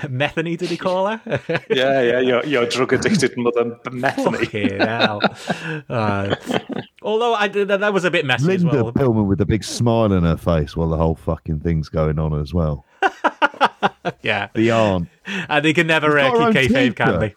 Methany, 0.09 0.57
did 0.57 0.69
he 0.69 0.77
call 0.77 1.07
her? 1.07 1.22
yeah, 1.69 2.01
yeah, 2.01 2.19
your, 2.19 2.45
your 2.45 2.65
drug 2.65 2.91
addicted 2.93 3.38
mother, 3.38 3.77
Methany. 3.91 4.38
Fucking 4.45 4.80
hell. 4.80 5.22
Uh, 5.89 6.35
although 7.03 7.34
I 7.35 7.47
did, 7.47 7.67
that 7.69 7.93
was 7.93 8.03
a 8.03 8.11
bit 8.11 8.26
messy 8.26 8.45
Linda 8.45 8.67
as 8.67 8.73
well. 8.73 8.91
Pillman 8.91 9.27
with 9.27 9.39
a 9.41 9.45
big 9.45 9.63
smile 9.63 10.11
on 10.13 10.23
her 10.23 10.38
face 10.38 10.76
while 10.76 10.89
the 10.89 10.97
whole 10.97 11.15
fucking 11.15 11.61
thing's 11.61 11.88
going 11.89 12.19
on 12.19 12.38
as 12.39 12.53
well. 12.53 12.85
Yeah, 14.22 14.49
The 14.53 14.72
aunt. 14.72 15.10
and 15.49 15.66
they 15.66 15.74
can 15.74 15.88
never 15.88 16.07
She's 16.20 16.32
got 16.32 16.38
her 16.41 16.49
uh, 16.49 16.53
keep 16.53 16.72
kayfabe, 16.72 16.95
can 16.95 17.20
they? 17.20 17.36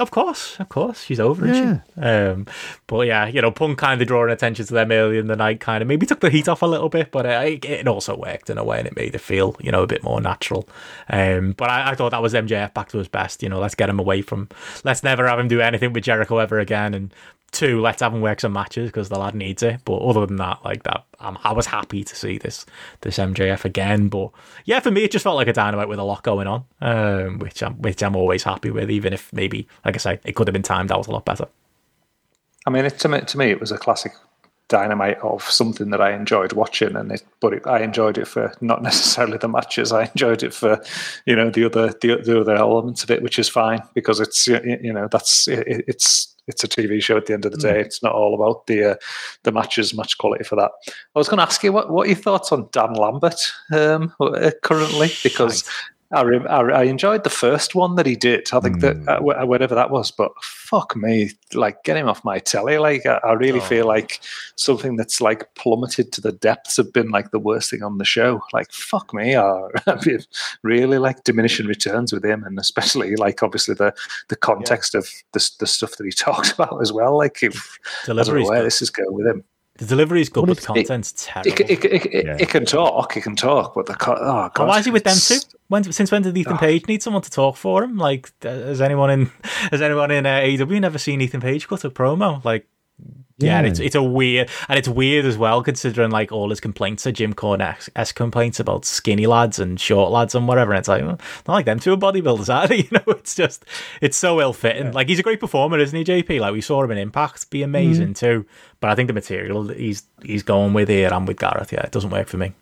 Of 0.00 0.10
course, 0.10 0.56
of 0.58 0.70
course, 0.70 1.02
she's 1.04 1.20
over, 1.20 1.46
isn't 1.46 1.82
she? 1.94 2.00
Um, 2.00 2.46
but 2.86 3.06
yeah, 3.06 3.26
you 3.26 3.42
know, 3.42 3.50
Punk 3.50 3.76
kind 3.76 4.00
of 4.00 4.08
drawing 4.08 4.32
attention 4.32 4.64
to 4.64 4.72
them 4.72 4.90
early 4.90 5.18
in 5.18 5.26
the 5.26 5.36
night, 5.36 5.60
kind 5.60 5.82
of 5.82 5.86
maybe 5.86 6.06
took 6.06 6.20
the 6.20 6.30
heat 6.30 6.48
off 6.48 6.62
a 6.62 6.66
little 6.66 6.88
bit, 6.88 7.10
but 7.10 7.26
uh, 7.26 7.42
it, 7.44 7.62
it 7.66 7.86
also 7.86 8.16
worked 8.16 8.48
in 8.48 8.56
a 8.56 8.64
way, 8.64 8.78
and 8.78 8.86
it 8.88 8.96
made 8.96 9.14
it 9.14 9.20
feel, 9.20 9.54
you 9.60 9.70
know, 9.70 9.82
a 9.82 9.86
bit 9.86 10.02
more 10.02 10.18
natural. 10.20 10.66
Um, 11.10 11.52
but 11.52 11.68
I, 11.68 11.90
I 11.90 11.94
thought 11.94 12.12
that 12.12 12.22
was 12.22 12.32
MJF 12.32 12.72
back 12.72 12.88
to 12.88 12.98
his 12.98 13.08
best. 13.08 13.42
You 13.42 13.50
know, 13.50 13.60
let's 13.60 13.74
get 13.74 13.90
him 13.90 13.98
away 14.00 14.22
from, 14.22 14.48
let's 14.82 15.02
never 15.02 15.28
have 15.28 15.38
him 15.38 15.46
do 15.48 15.60
anything 15.60 15.92
with 15.92 16.04
Jericho 16.04 16.38
ever 16.38 16.58
again, 16.58 16.94
and 16.94 17.12
two, 17.52 17.80
let's 17.80 18.00
have 18.00 18.12
him 18.12 18.20
work 18.20 18.40
some 18.40 18.52
matches 18.52 18.90
because 18.90 19.08
the 19.08 19.18
lad 19.18 19.34
needs 19.34 19.62
it. 19.62 19.80
But 19.84 19.98
other 19.98 20.26
than 20.26 20.36
that, 20.36 20.64
like 20.64 20.82
that, 20.82 21.04
um, 21.20 21.38
I 21.44 21.52
was 21.52 21.66
happy 21.66 22.02
to 22.02 22.16
see 22.16 22.38
this 22.38 22.66
this 23.02 23.18
MJF 23.18 23.64
again. 23.64 24.08
But 24.08 24.30
yeah, 24.64 24.80
for 24.80 24.90
me, 24.90 25.04
it 25.04 25.12
just 25.12 25.22
felt 25.22 25.36
like 25.36 25.48
a 25.48 25.52
dynamite 25.52 25.88
with 25.88 25.98
a 25.98 26.04
lot 26.04 26.22
going 26.22 26.48
on, 26.48 26.64
um, 26.80 27.38
which 27.38 27.62
I'm 27.62 27.74
which 27.80 28.02
I'm 28.02 28.16
always 28.16 28.42
happy 28.42 28.70
with, 28.70 28.90
even 28.90 29.12
if 29.12 29.32
maybe, 29.32 29.68
like 29.84 29.94
I 29.94 29.98
say, 29.98 30.20
it 30.24 30.34
could 30.34 30.48
have 30.48 30.52
been 30.52 30.62
timed 30.62 30.90
out 30.90 31.06
a 31.06 31.10
lot 31.10 31.24
better. 31.24 31.46
I 32.66 32.70
mean, 32.70 32.84
it, 32.84 32.98
to 33.00 33.08
me, 33.08 33.20
to 33.20 33.38
me, 33.38 33.50
it 33.50 33.60
was 33.60 33.70
a 33.70 33.78
classic 33.78 34.12
dynamite 34.68 35.18
of 35.18 35.42
something 35.42 35.90
that 35.90 36.00
I 36.00 36.12
enjoyed 36.12 36.52
watching, 36.52 36.96
and 36.96 37.12
it, 37.12 37.22
but 37.40 37.52
it, 37.52 37.66
I 37.66 37.80
enjoyed 37.80 38.18
it 38.18 38.26
for 38.26 38.54
not 38.60 38.82
necessarily 38.82 39.38
the 39.38 39.48
matches. 39.48 39.92
I 39.92 40.04
enjoyed 40.04 40.42
it 40.42 40.54
for, 40.54 40.82
you 41.26 41.36
know, 41.36 41.50
the 41.50 41.64
other 41.64 41.88
the, 42.00 42.16
the 42.24 42.40
other 42.40 42.54
elements 42.54 43.02
of 43.02 43.10
it, 43.10 43.22
which 43.22 43.38
is 43.38 43.48
fine 43.48 43.82
because 43.94 44.20
it's 44.20 44.46
you 44.46 44.92
know 44.92 45.08
that's 45.10 45.48
it, 45.48 45.84
it's 45.86 46.34
it's 46.48 46.64
a 46.64 46.68
TV 46.68 47.02
show 47.02 47.16
at 47.16 47.26
the 47.26 47.34
end 47.34 47.44
of 47.44 47.52
the 47.52 47.58
day. 47.58 47.80
It's 47.80 48.02
not 48.02 48.12
all 48.12 48.34
about 48.34 48.66
the 48.66 48.92
uh, 48.92 48.94
the 49.44 49.52
matches, 49.52 49.94
match 49.94 50.18
quality 50.18 50.44
for 50.44 50.56
that. 50.56 50.70
I 50.88 51.18
was 51.18 51.28
going 51.28 51.38
to 51.38 51.44
ask 51.44 51.62
you 51.62 51.72
what 51.72 51.90
what 51.90 52.06
are 52.06 52.10
your 52.10 52.16
thoughts 52.16 52.52
on 52.52 52.68
Dan 52.72 52.94
Lambert 52.94 53.40
um, 53.72 54.12
uh, 54.20 54.50
currently 54.62 55.10
because. 55.22 55.64
I, 55.64 55.66
re- 55.66 55.72
I, 56.12 56.22
re- 56.22 56.46
I 56.46 56.82
enjoyed 56.84 57.24
the 57.24 57.30
first 57.30 57.74
one 57.74 57.94
that 57.96 58.04
he 58.06 58.16
did. 58.16 58.48
I 58.52 58.60
think 58.60 58.80
that 58.80 58.96
uh, 59.08 59.20
wh- 59.20 59.48
whatever 59.48 59.74
that 59.74 59.90
was, 59.90 60.10
but 60.10 60.30
fuck 60.42 60.94
me, 60.94 61.30
like 61.54 61.82
get 61.84 61.96
him 61.96 62.08
off 62.08 62.22
my 62.24 62.38
telly. 62.38 62.76
Like 62.78 63.06
I, 63.06 63.18
I 63.24 63.32
really 63.32 63.60
Oh. 63.60 63.64
feel 63.64 63.86
like 63.86 64.20
something 64.56 64.96
that's 64.96 65.20
like 65.20 65.54
plummeted 65.54 66.12
to 66.12 66.20
the 66.20 66.32
depths 66.32 66.76
have 66.76 66.92
been 66.92 67.10
like 67.10 67.30
the 67.30 67.38
worst 67.38 67.70
thing 67.70 67.82
on 67.82 67.98
the 67.98 68.04
show. 68.04 68.42
Like 68.52 68.70
fuck 68.72 69.14
me, 69.14 69.34
uh, 69.34 69.68
I've 69.86 70.06
really 70.62 70.98
like 70.98 71.24
diminishing 71.24 71.66
returns 71.66 72.12
with 72.12 72.24
him, 72.24 72.44
and 72.44 72.58
especially 72.58 73.16
like 73.16 73.42
obviously 73.42 73.74
the 73.74 73.94
the 74.28 74.36
context 74.36 74.94
of 74.94 75.08
the 75.32 75.50
the 75.60 75.66
stuff 75.66 75.96
that 75.96 76.04
he 76.04 76.10
talks 76.26 76.52
about 76.52 76.80
as 76.82 76.92
well. 76.92 77.16
Like 77.16 77.42
if, 77.42 77.78
I 78.04 78.12
don't 78.12 78.26
know 78.28 78.34
where 78.48 78.58
good. 78.60 78.66
this 78.66 78.82
is 78.82 78.90
going 78.90 79.12
with 79.14 79.26
him. 79.26 79.44
The 79.78 79.86
delivery's 79.86 80.28
good, 80.28 80.40
Well, 80.46 80.54
but 80.54 80.58
it's- 80.58 80.66
content's 80.66 81.12
It, 81.12 81.16
terrible. 81.16 81.50
it, 81.50 81.70
it, 81.70 82.06
it, 82.14 82.26
Yeah. 82.26 82.36
it 82.38 82.50
can 82.50 82.66
talk, 82.66 83.16
it 83.16 83.22
can 83.22 83.34
talk, 83.34 83.74
but 83.74 83.86
the 83.86 83.94
co- 83.94 84.12
oh 84.20 84.50
god, 84.54 84.60
And 84.60 84.68
why 84.68 84.78
is 84.78 84.84
he 84.84 84.90
with 84.90 85.04
them 85.04 85.16
too? 85.16 85.38
When, 85.72 85.90
since 85.90 86.12
when 86.12 86.20
did 86.20 86.36
Ethan 86.36 86.54
Oh. 86.56 86.58
Page 86.58 86.86
need 86.86 87.02
someone 87.02 87.22
to 87.22 87.30
talk 87.30 87.56
for 87.56 87.82
him? 87.82 87.96
Like, 87.96 88.30
uh, 88.44 88.48
has 88.50 88.82
anyone 88.82 89.10
in 89.10 89.30
has 89.70 89.80
anyone 89.80 90.10
in 90.10 90.26
uh, 90.26 90.40
AEW 90.40 90.80
never 90.82 90.98
seen 90.98 91.22
Ethan 91.22 91.40
Page 91.40 91.66
cut 91.66 91.82
a 91.84 91.90
promo? 91.90 92.44
Like, 92.44 92.66
Yeah, 93.38 93.62
Yeah. 93.62 93.68
it's 93.68 93.80
it's 93.80 93.94
a 93.96 94.02
weird 94.02 94.50
and 94.68 94.78
it's 94.78 94.86
weird 94.88 95.24
as 95.24 95.36
well 95.38 95.62
considering 95.62 96.10
like 96.10 96.30
all 96.30 96.50
his 96.50 96.60
complaints 96.60 97.06
are 97.06 97.12
Jim 97.12 97.32
Cornette's 97.32 97.88
S 97.96 98.12
complaints 98.12 98.60
about 98.60 98.84
skinny 98.84 99.26
lads 99.26 99.58
and 99.58 99.80
short 99.80 100.12
lads 100.12 100.34
and 100.34 100.46
whatever. 100.46 100.72
And 100.72 100.78
it's 100.80 100.88
like 100.88 101.02
well, 101.02 101.18
not 101.48 101.54
like 101.54 101.64
them 101.64 101.80
two 101.80 101.94
are 101.94 101.96
bodybuilders, 101.96 102.52
are 102.54 102.68
they? 102.68 102.76
You 102.84 102.88
know, 102.92 103.12
it's 103.18 103.34
just 103.34 103.64
it's 104.02 104.18
so 104.18 104.40
ill 104.42 104.52
fitting. 104.52 104.92
Like 104.92 105.08
he's 105.08 105.18
a 105.18 105.22
great 105.28 105.40
performer, 105.40 105.78
isn't 105.78 105.96
he, 105.98 106.04
JP? 106.04 106.38
Like 106.40 106.52
we 106.52 106.60
saw 106.60 106.84
him 106.84 106.90
in 106.90 106.98
Impact 106.98 107.48
be 107.50 107.62
amazing 107.62 108.12
too. 108.14 108.44
But 108.80 108.90
I 108.90 108.94
think 108.94 109.06
the 109.08 109.14
material 109.14 109.68
he's 109.68 110.02
he's 110.22 110.42
going 110.42 110.74
with 110.74 110.88
here 110.90 111.12
and 111.12 111.26
with 111.26 111.38
Gareth, 111.38 111.72
yeah, 111.72 111.82
it 111.82 111.92
doesn't 111.92 112.10
work 112.10 112.28
for 112.28 112.36
me. 112.36 112.52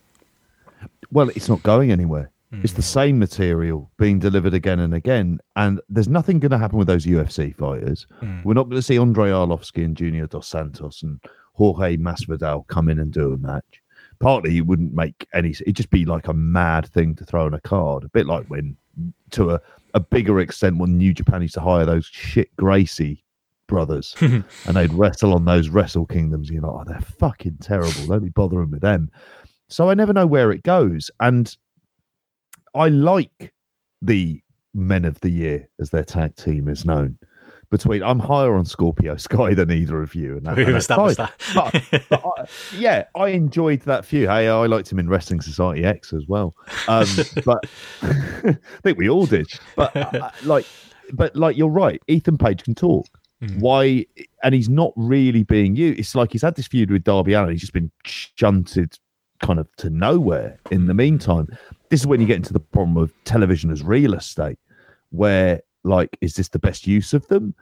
well, 1.10 1.28
it's 1.30 1.48
not 1.48 1.62
going 1.64 1.90
anywhere. 1.90 2.30
It's 2.52 2.72
the 2.72 2.82
same 2.82 3.18
material 3.18 3.90
being 3.96 4.18
delivered 4.18 4.54
again 4.54 4.80
and 4.80 4.92
again, 4.92 5.38
and 5.54 5.80
there's 5.88 6.08
nothing 6.08 6.40
going 6.40 6.50
to 6.50 6.58
happen 6.58 6.78
with 6.78 6.88
those 6.88 7.06
UFC 7.06 7.54
fighters. 7.54 8.06
Hmm. 8.18 8.42
We're 8.42 8.54
not 8.54 8.64
going 8.64 8.80
to 8.80 8.82
see 8.82 8.98
Andrei 8.98 9.30
Arlovsky 9.30 9.84
and 9.84 9.96
Junior 9.96 10.26
Dos 10.26 10.48
Santos 10.48 11.02
and 11.02 11.20
Jorge 11.54 11.96
Masvidal 11.96 12.66
come 12.66 12.88
in 12.88 12.98
and 12.98 13.12
do 13.12 13.32
a 13.32 13.38
match. 13.38 13.82
Partly, 14.18 14.58
it 14.58 14.66
wouldn't 14.66 14.92
make 14.94 15.26
any. 15.32 15.50
It'd 15.50 15.76
just 15.76 15.90
be 15.90 16.04
like 16.04 16.26
a 16.26 16.34
mad 16.34 16.88
thing 16.88 17.14
to 17.16 17.24
throw 17.24 17.46
on 17.46 17.54
a 17.54 17.60
card, 17.60 18.04
a 18.04 18.08
bit 18.08 18.26
like 18.26 18.46
when, 18.46 18.76
to 19.30 19.50
a, 19.50 19.60
a 19.94 20.00
bigger 20.00 20.40
extent, 20.40 20.78
when 20.78 20.98
New 20.98 21.14
Japan 21.14 21.42
used 21.42 21.54
to 21.54 21.60
hire 21.60 21.86
those 21.86 22.06
shit 22.06 22.54
Gracie 22.56 23.24
brothers 23.68 24.14
hmm. 24.18 24.40
and 24.66 24.76
they'd 24.76 24.92
wrestle 24.92 25.34
on 25.34 25.44
those 25.44 25.68
Wrestle 25.68 26.06
Kingdoms. 26.06 26.50
You're 26.50 26.62
like, 26.62 26.72
oh, 26.72 26.84
they're 26.84 27.00
fucking 27.00 27.58
terrible. 27.60 28.06
Don't 28.06 28.24
be 28.24 28.30
bothering 28.30 28.72
with 28.72 28.82
them. 28.82 29.08
So 29.68 29.88
I 29.88 29.94
never 29.94 30.12
know 30.12 30.26
where 30.26 30.50
it 30.50 30.64
goes. 30.64 31.10
And 31.20 31.56
I 32.74 32.88
like 32.88 33.52
the 34.02 34.40
Men 34.74 35.04
of 35.04 35.20
the 35.20 35.30
Year, 35.30 35.68
as 35.80 35.90
their 35.90 36.04
tag 36.04 36.36
team 36.36 36.68
is 36.68 36.84
known. 36.84 37.18
Between 37.70 38.02
I'm 38.02 38.18
higher 38.18 38.54
on 38.56 38.64
Scorpio 38.64 39.16
Sky 39.16 39.54
than 39.54 39.70
either 39.70 40.02
of 40.02 40.14
you, 40.14 40.36
and, 40.36 40.46
that, 40.46 40.56
We've 40.56 40.66
and 40.68 40.76
established 40.76 41.18
that. 41.18 41.32
But, 41.54 42.02
but 42.08 42.24
I, 42.24 42.44
yeah, 42.76 43.04
I 43.14 43.28
enjoyed 43.28 43.82
that 43.82 44.04
feud. 44.04 44.28
Hey, 44.28 44.48
I 44.48 44.66
liked 44.66 44.90
him 44.90 44.98
in 44.98 45.08
Wrestling 45.08 45.40
Society 45.40 45.84
X 45.84 46.12
as 46.12 46.24
well. 46.26 46.54
Um, 46.88 47.06
but 47.44 47.64
I 48.02 48.56
think 48.82 48.98
we 48.98 49.08
all 49.08 49.26
did. 49.26 49.46
But 49.76 49.96
uh, 49.96 50.30
like, 50.44 50.66
but 51.12 51.36
like, 51.36 51.56
you're 51.56 51.68
right. 51.68 52.02
Ethan 52.08 52.38
Page 52.38 52.64
can 52.64 52.74
talk. 52.74 53.06
Mhm. 53.40 53.60
Why? 53.60 54.04
And 54.42 54.52
he's 54.52 54.68
not 54.68 54.92
really 54.96 55.44
being 55.44 55.76
used. 55.76 56.00
It's 56.00 56.14
like 56.16 56.32
he's 56.32 56.42
had 56.42 56.56
this 56.56 56.66
feud 56.66 56.90
with 56.90 57.04
Darby 57.04 57.34
Allin. 57.34 57.52
He's 57.52 57.60
just 57.60 57.72
been 57.72 57.90
shunted 58.04 58.98
kind 59.40 59.58
of 59.58 59.68
to 59.76 59.90
nowhere. 59.90 60.58
In 60.70 60.86
the 60.86 60.94
meantime, 60.94 61.48
this 61.88 62.00
is 62.00 62.06
when 62.06 62.20
you 62.20 62.26
get 62.26 62.36
into 62.36 62.52
the 62.52 62.60
problem 62.60 62.96
of 62.96 63.12
television 63.24 63.70
as 63.70 63.82
real 63.82 64.14
estate, 64.14 64.58
where 65.10 65.60
like, 65.84 66.16
is 66.20 66.34
this 66.34 66.48
the 66.48 66.58
best 66.58 66.86
use 66.86 67.12
of 67.12 67.26
them? 67.28 67.54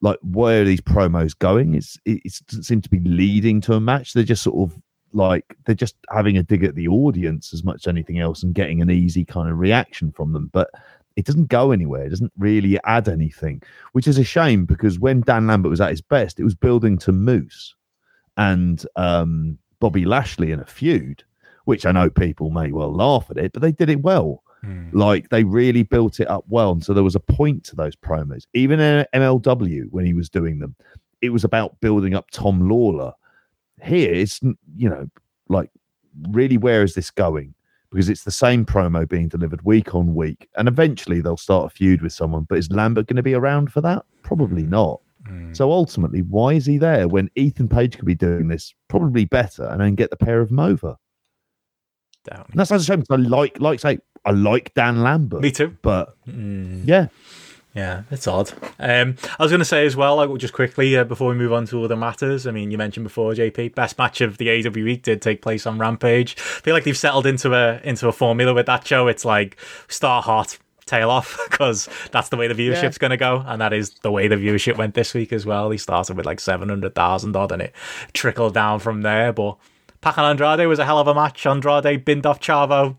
Like, 0.00 0.18
where 0.22 0.62
are 0.62 0.64
these 0.64 0.80
promos 0.80 1.38
going? 1.38 1.74
It's 1.74 1.98
it, 2.04 2.20
it 2.24 2.40
doesn't 2.48 2.64
seem 2.64 2.80
to 2.82 2.90
be 2.90 3.00
leading 3.00 3.60
to 3.62 3.74
a 3.74 3.80
match. 3.80 4.12
They're 4.12 4.24
just 4.24 4.42
sort 4.42 4.70
of 4.70 4.80
like 5.12 5.56
they're 5.64 5.74
just 5.74 5.96
having 6.10 6.36
a 6.36 6.42
dig 6.42 6.64
at 6.64 6.74
the 6.74 6.88
audience 6.88 7.54
as 7.54 7.64
much 7.64 7.86
as 7.86 7.86
anything 7.86 8.18
else 8.18 8.42
and 8.42 8.54
getting 8.54 8.82
an 8.82 8.90
easy 8.90 9.24
kind 9.24 9.48
of 9.48 9.58
reaction 9.58 10.12
from 10.12 10.32
them. 10.32 10.50
But 10.52 10.70
it 11.16 11.24
doesn't 11.24 11.48
go 11.48 11.70
anywhere. 11.70 12.04
It 12.04 12.10
doesn't 12.10 12.32
really 12.38 12.78
add 12.84 13.08
anything, 13.08 13.62
which 13.92 14.06
is 14.06 14.18
a 14.18 14.24
shame 14.24 14.66
because 14.66 14.98
when 14.98 15.22
Dan 15.22 15.46
Lambert 15.46 15.70
was 15.70 15.80
at 15.80 15.90
his 15.90 16.02
best, 16.02 16.38
it 16.38 16.44
was 16.44 16.54
building 16.54 16.98
to 16.98 17.12
Moose 17.12 17.74
and 18.36 18.84
um, 18.96 19.58
Bobby 19.80 20.04
Lashley 20.04 20.52
in 20.52 20.60
a 20.60 20.66
feud, 20.66 21.24
which 21.66 21.84
I 21.84 21.92
know 21.92 22.08
people 22.08 22.50
may 22.50 22.70
well 22.70 22.94
laugh 22.94 23.26
at 23.28 23.36
it, 23.36 23.52
but 23.52 23.60
they 23.60 23.72
did 23.72 23.90
it 23.90 24.00
well. 24.00 24.42
Hmm. 24.62 24.88
Like 24.92 25.28
they 25.30 25.42
really 25.42 25.82
built 25.82 26.20
it 26.20 26.30
up 26.30 26.44
well. 26.48 26.72
And 26.72 26.82
so 26.82 26.94
there 26.94 27.04
was 27.04 27.16
a 27.16 27.20
point 27.20 27.64
to 27.64 27.76
those 27.76 27.96
promos. 27.96 28.46
Even 28.54 28.78
in 28.80 29.04
MLW, 29.12 29.88
when 29.90 30.06
he 30.06 30.14
was 30.14 30.30
doing 30.30 30.60
them, 30.60 30.76
it 31.20 31.30
was 31.30 31.42
about 31.42 31.80
building 31.80 32.14
up 32.14 32.30
Tom 32.30 32.68
Lawlor. 32.68 33.12
Here, 33.82 34.14
it's, 34.14 34.40
you 34.76 34.88
know, 34.88 35.08
like, 35.48 35.70
really, 36.30 36.56
where 36.56 36.84
is 36.84 36.94
this 36.94 37.10
going? 37.10 37.52
Because 37.90 38.08
it's 38.08 38.22
the 38.22 38.30
same 38.30 38.64
promo 38.64 39.08
being 39.08 39.28
delivered 39.28 39.62
week 39.62 39.92
on 39.92 40.14
week. 40.14 40.48
And 40.56 40.68
eventually 40.68 41.20
they'll 41.20 41.36
start 41.36 41.66
a 41.66 41.74
feud 41.74 42.00
with 42.00 42.12
someone. 42.12 42.44
But 42.48 42.58
is 42.58 42.70
Lambert 42.70 43.08
going 43.08 43.16
to 43.16 43.24
be 43.24 43.34
around 43.34 43.72
for 43.72 43.80
that? 43.80 44.04
Probably 44.22 44.62
not. 44.62 45.00
Hmm. 45.26 45.52
So 45.52 45.72
ultimately, 45.72 46.22
why 46.22 46.52
is 46.52 46.66
he 46.66 46.78
there 46.78 47.08
when 47.08 47.28
Ethan 47.34 47.68
Page 47.68 47.96
could 47.96 48.06
be 48.06 48.14
doing 48.14 48.46
this 48.46 48.72
probably 48.86 49.24
better 49.24 49.64
and 49.64 49.80
then 49.80 49.96
get 49.96 50.10
the 50.10 50.16
pair 50.16 50.40
of 50.40 50.50
them 50.50 50.60
over? 50.60 50.96
Down. 52.26 52.44
And 52.50 52.58
that's 52.60 52.68
such 52.68 52.80
a 52.82 52.84
shame 52.84 53.00
because 53.00 53.18
I 53.18 53.28
like, 53.28 53.60
like 53.60 53.80
say, 53.80 53.98
I 54.24 54.30
like 54.32 54.74
Dan 54.74 55.02
Lambert, 55.02 55.40
Me 55.40 55.50
too. 55.50 55.76
but 55.82 56.14
Mm. 56.26 56.82
yeah, 56.86 57.06
Yeah, 57.74 58.02
it's 58.10 58.26
odd. 58.26 58.52
Um, 58.78 59.16
I 59.38 59.42
was 59.42 59.52
going 59.52 59.58
to 59.60 59.64
say 59.64 59.84
as 59.86 59.94
well, 59.96 60.16
like 60.16 60.34
just 60.38 60.54
quickly 60.54 60.96
uh, 60.96 61.04
before 61.04 61.28
we 61.28 61.34
move 61.36 61.52
on 61.52 61.66
to 61.66 61.84
other 61.84 61.94
matters. 61.96 62.46
I 62.46 62.50
mean, 62.50 62.70
you 62.70 62.78
mentioned 62.78 63.04
before, 63.04 63.32
JP, 63.34 63.74
best 63.74 63.98
match 63.98 64.20
of 64.22 64.38
the 64.38 64.46
AEW 64.48 64.82
week 64.84 65.02
did 65.02 65.20
take 65.20 65.42
place 65.42 65.66
on 65.66 65.78
Rampage. 65.78 66.36
I 66.38 66.60
feel 66.62 66.72
like 66.74 66.84
they've 66.84 66.96
settled 66.96 67.26
into 67.26 67.52
a 67.54 67.80
into 67.84 68.08
a 68.08 68.12
formula 68.12 68.54
with 68.54 68.66
that 68.66 68.86
show. 68.86 69.08
It's 69.08 69.24
like 69.26 69.58
start 69.88 70.24
hot, 70.24 70.56
tail 70.86 71.10
off, 71.10 71.38
because 71.50 71.86
that's 72.12 72.30
the 72.30 72.36
way 72.38 72.48
the 72.48 72.54
viewership's 72.54 72.96
going 72.98 73.10
to 73.10 73.16
go, 73.18 73.44
and 73.46 73.60
that 73.60 73.74
is 73.74 73.90
the 74.02 74.10
way 74.10 74.26
the 74.26 74.36
viewership 74.36 74.78
went 74.78 74.94
this 74.94 75.12
week 75.12 75.30
as 75.32 75.44
well. 75.44 75.70
He 75.70 75.76
started 75.78 76.16
with 76.16 76.24
like 76.26 76.40
seven 76.40 76.70
hundred 76.70 76.94
thousand 76.94 77.36
odd, 77.36 77.52
and 77.52 77.60
it 77.60 77.74
trickled 78.14 78.54
down 78.54 78.80
from 78.80 79.02
there. 79.02 79.34
But 79.34 79.56
Pac 80.06 80.18
and 80.18 80.26
Andrade 80.40 80.68
was 80.68 80.78
a 80.78 80.84
hell 80.84 81.00
of 81.00 81.08
a 81.08 81.14
match. 81.14 81.44
Andrade 81.46 82.04
binned 82.04 82.26
off 82.26 82.38
Chavo 82.38 82.94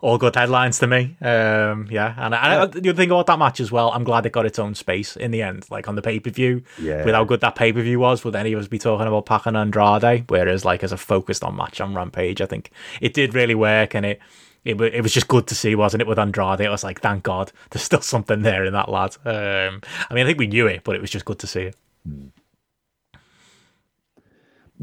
all 0.00 0.18
good 0.18 0.34
headlines 0.34 0.80
to 0.80 0.88
me. 0.88 1.16
Um, 1.20 1.86
yeah, 1.88 2.16
and, 2.18 2.34
and 2.34 2.72
the 2.72 2.90
other 2.90 2.94
thing 2.94 3.12
about 3.12 3.26
that 3.26 3.38
match 3.38 3.60
as 3.60 3.70
well, 3.70 3.92
I'm 3.92 4.02
glad 4.02 4.26
it 4.26 4.32
got 4.32 4.44
its 4.44 4.58
own 4.58 4.74
space 4.74 5.16
in 5.16 5.30
the 5.30 5.40
end, 5.40 5.70
like 5.70 5.86
on 5.86 5.94
the 5.94 6.02
pay 6.02 6.18
per 6.18 6.30
view. 6.30 6.64
Yeah. 6.80 7.04
With 7.04 7.14
how 7.14 7.22
good 7.22 7.42
that 7.42 7.54
pay 7.54 7.72
per 7.72 7.80
view 7.80 8.00
was, 8.00 8.24
would 8.24 8.34
any 8.34 8.54
of 8.54 8.58
us 8.58 8.66
be 8.66 8.80
talking 8.80 9.06
about 9.06 9.24
Pac 9.24 9.46
and 9.46 9.56
Andrade? 9.56 10.24
Whereas, 10.26 10.64
like 10.64 10.82
as 10.82 10.90
a 10.90 10.96
focused 10.96 11.44
on 11.44 11.54
match 11.54 11.80
on 11.80 11.94
Rampage, 11.94 12.40
I 12.40 12.46
think 12.46 12.72
it 13.00 13.14
did 13.14 13.34
really 13.34 13.54
work, 13.54 13.94
and 13.94 14.04
it. 14.04 14.20
It, 14.64 14.80
it 14.80 15.02
was 15.02 15.12
just 15.12 15.26
good 15.26 15.48
to 15.48 15.56
see, 15.56 15.74
wasn't 15.74 16.02
it, 16.02 16.06
with 16.06 16.20
Andrade? 16.20 16.60
It 16.60 16.68
was 16.68 16.84
like, 16.84 17.00
thank 17.00 17.24
God, 17.24 17.50
there's 17.70 17.82
still 17.82 18.00
something 18.00 18.42
there 18.42 18.64
in 18.64 18.72
that 18.74 18.88
lad. 18.88 19.16
Um, 19.24 19.80
I 20.08 20.14
mean, 20.14 20.24
I 20.24 20.28
think 20.28 20.38
we 20.38 20.46
knew 20.46 20.68
it, 20.68 20.84
but 20.84 20.94
it 20.94 21.00
was 21.00 21.10
just 21.10 21.24
good 21.24 21.40
to 21.40 21.48
see 21.48 21.62
it. 21.62 21.76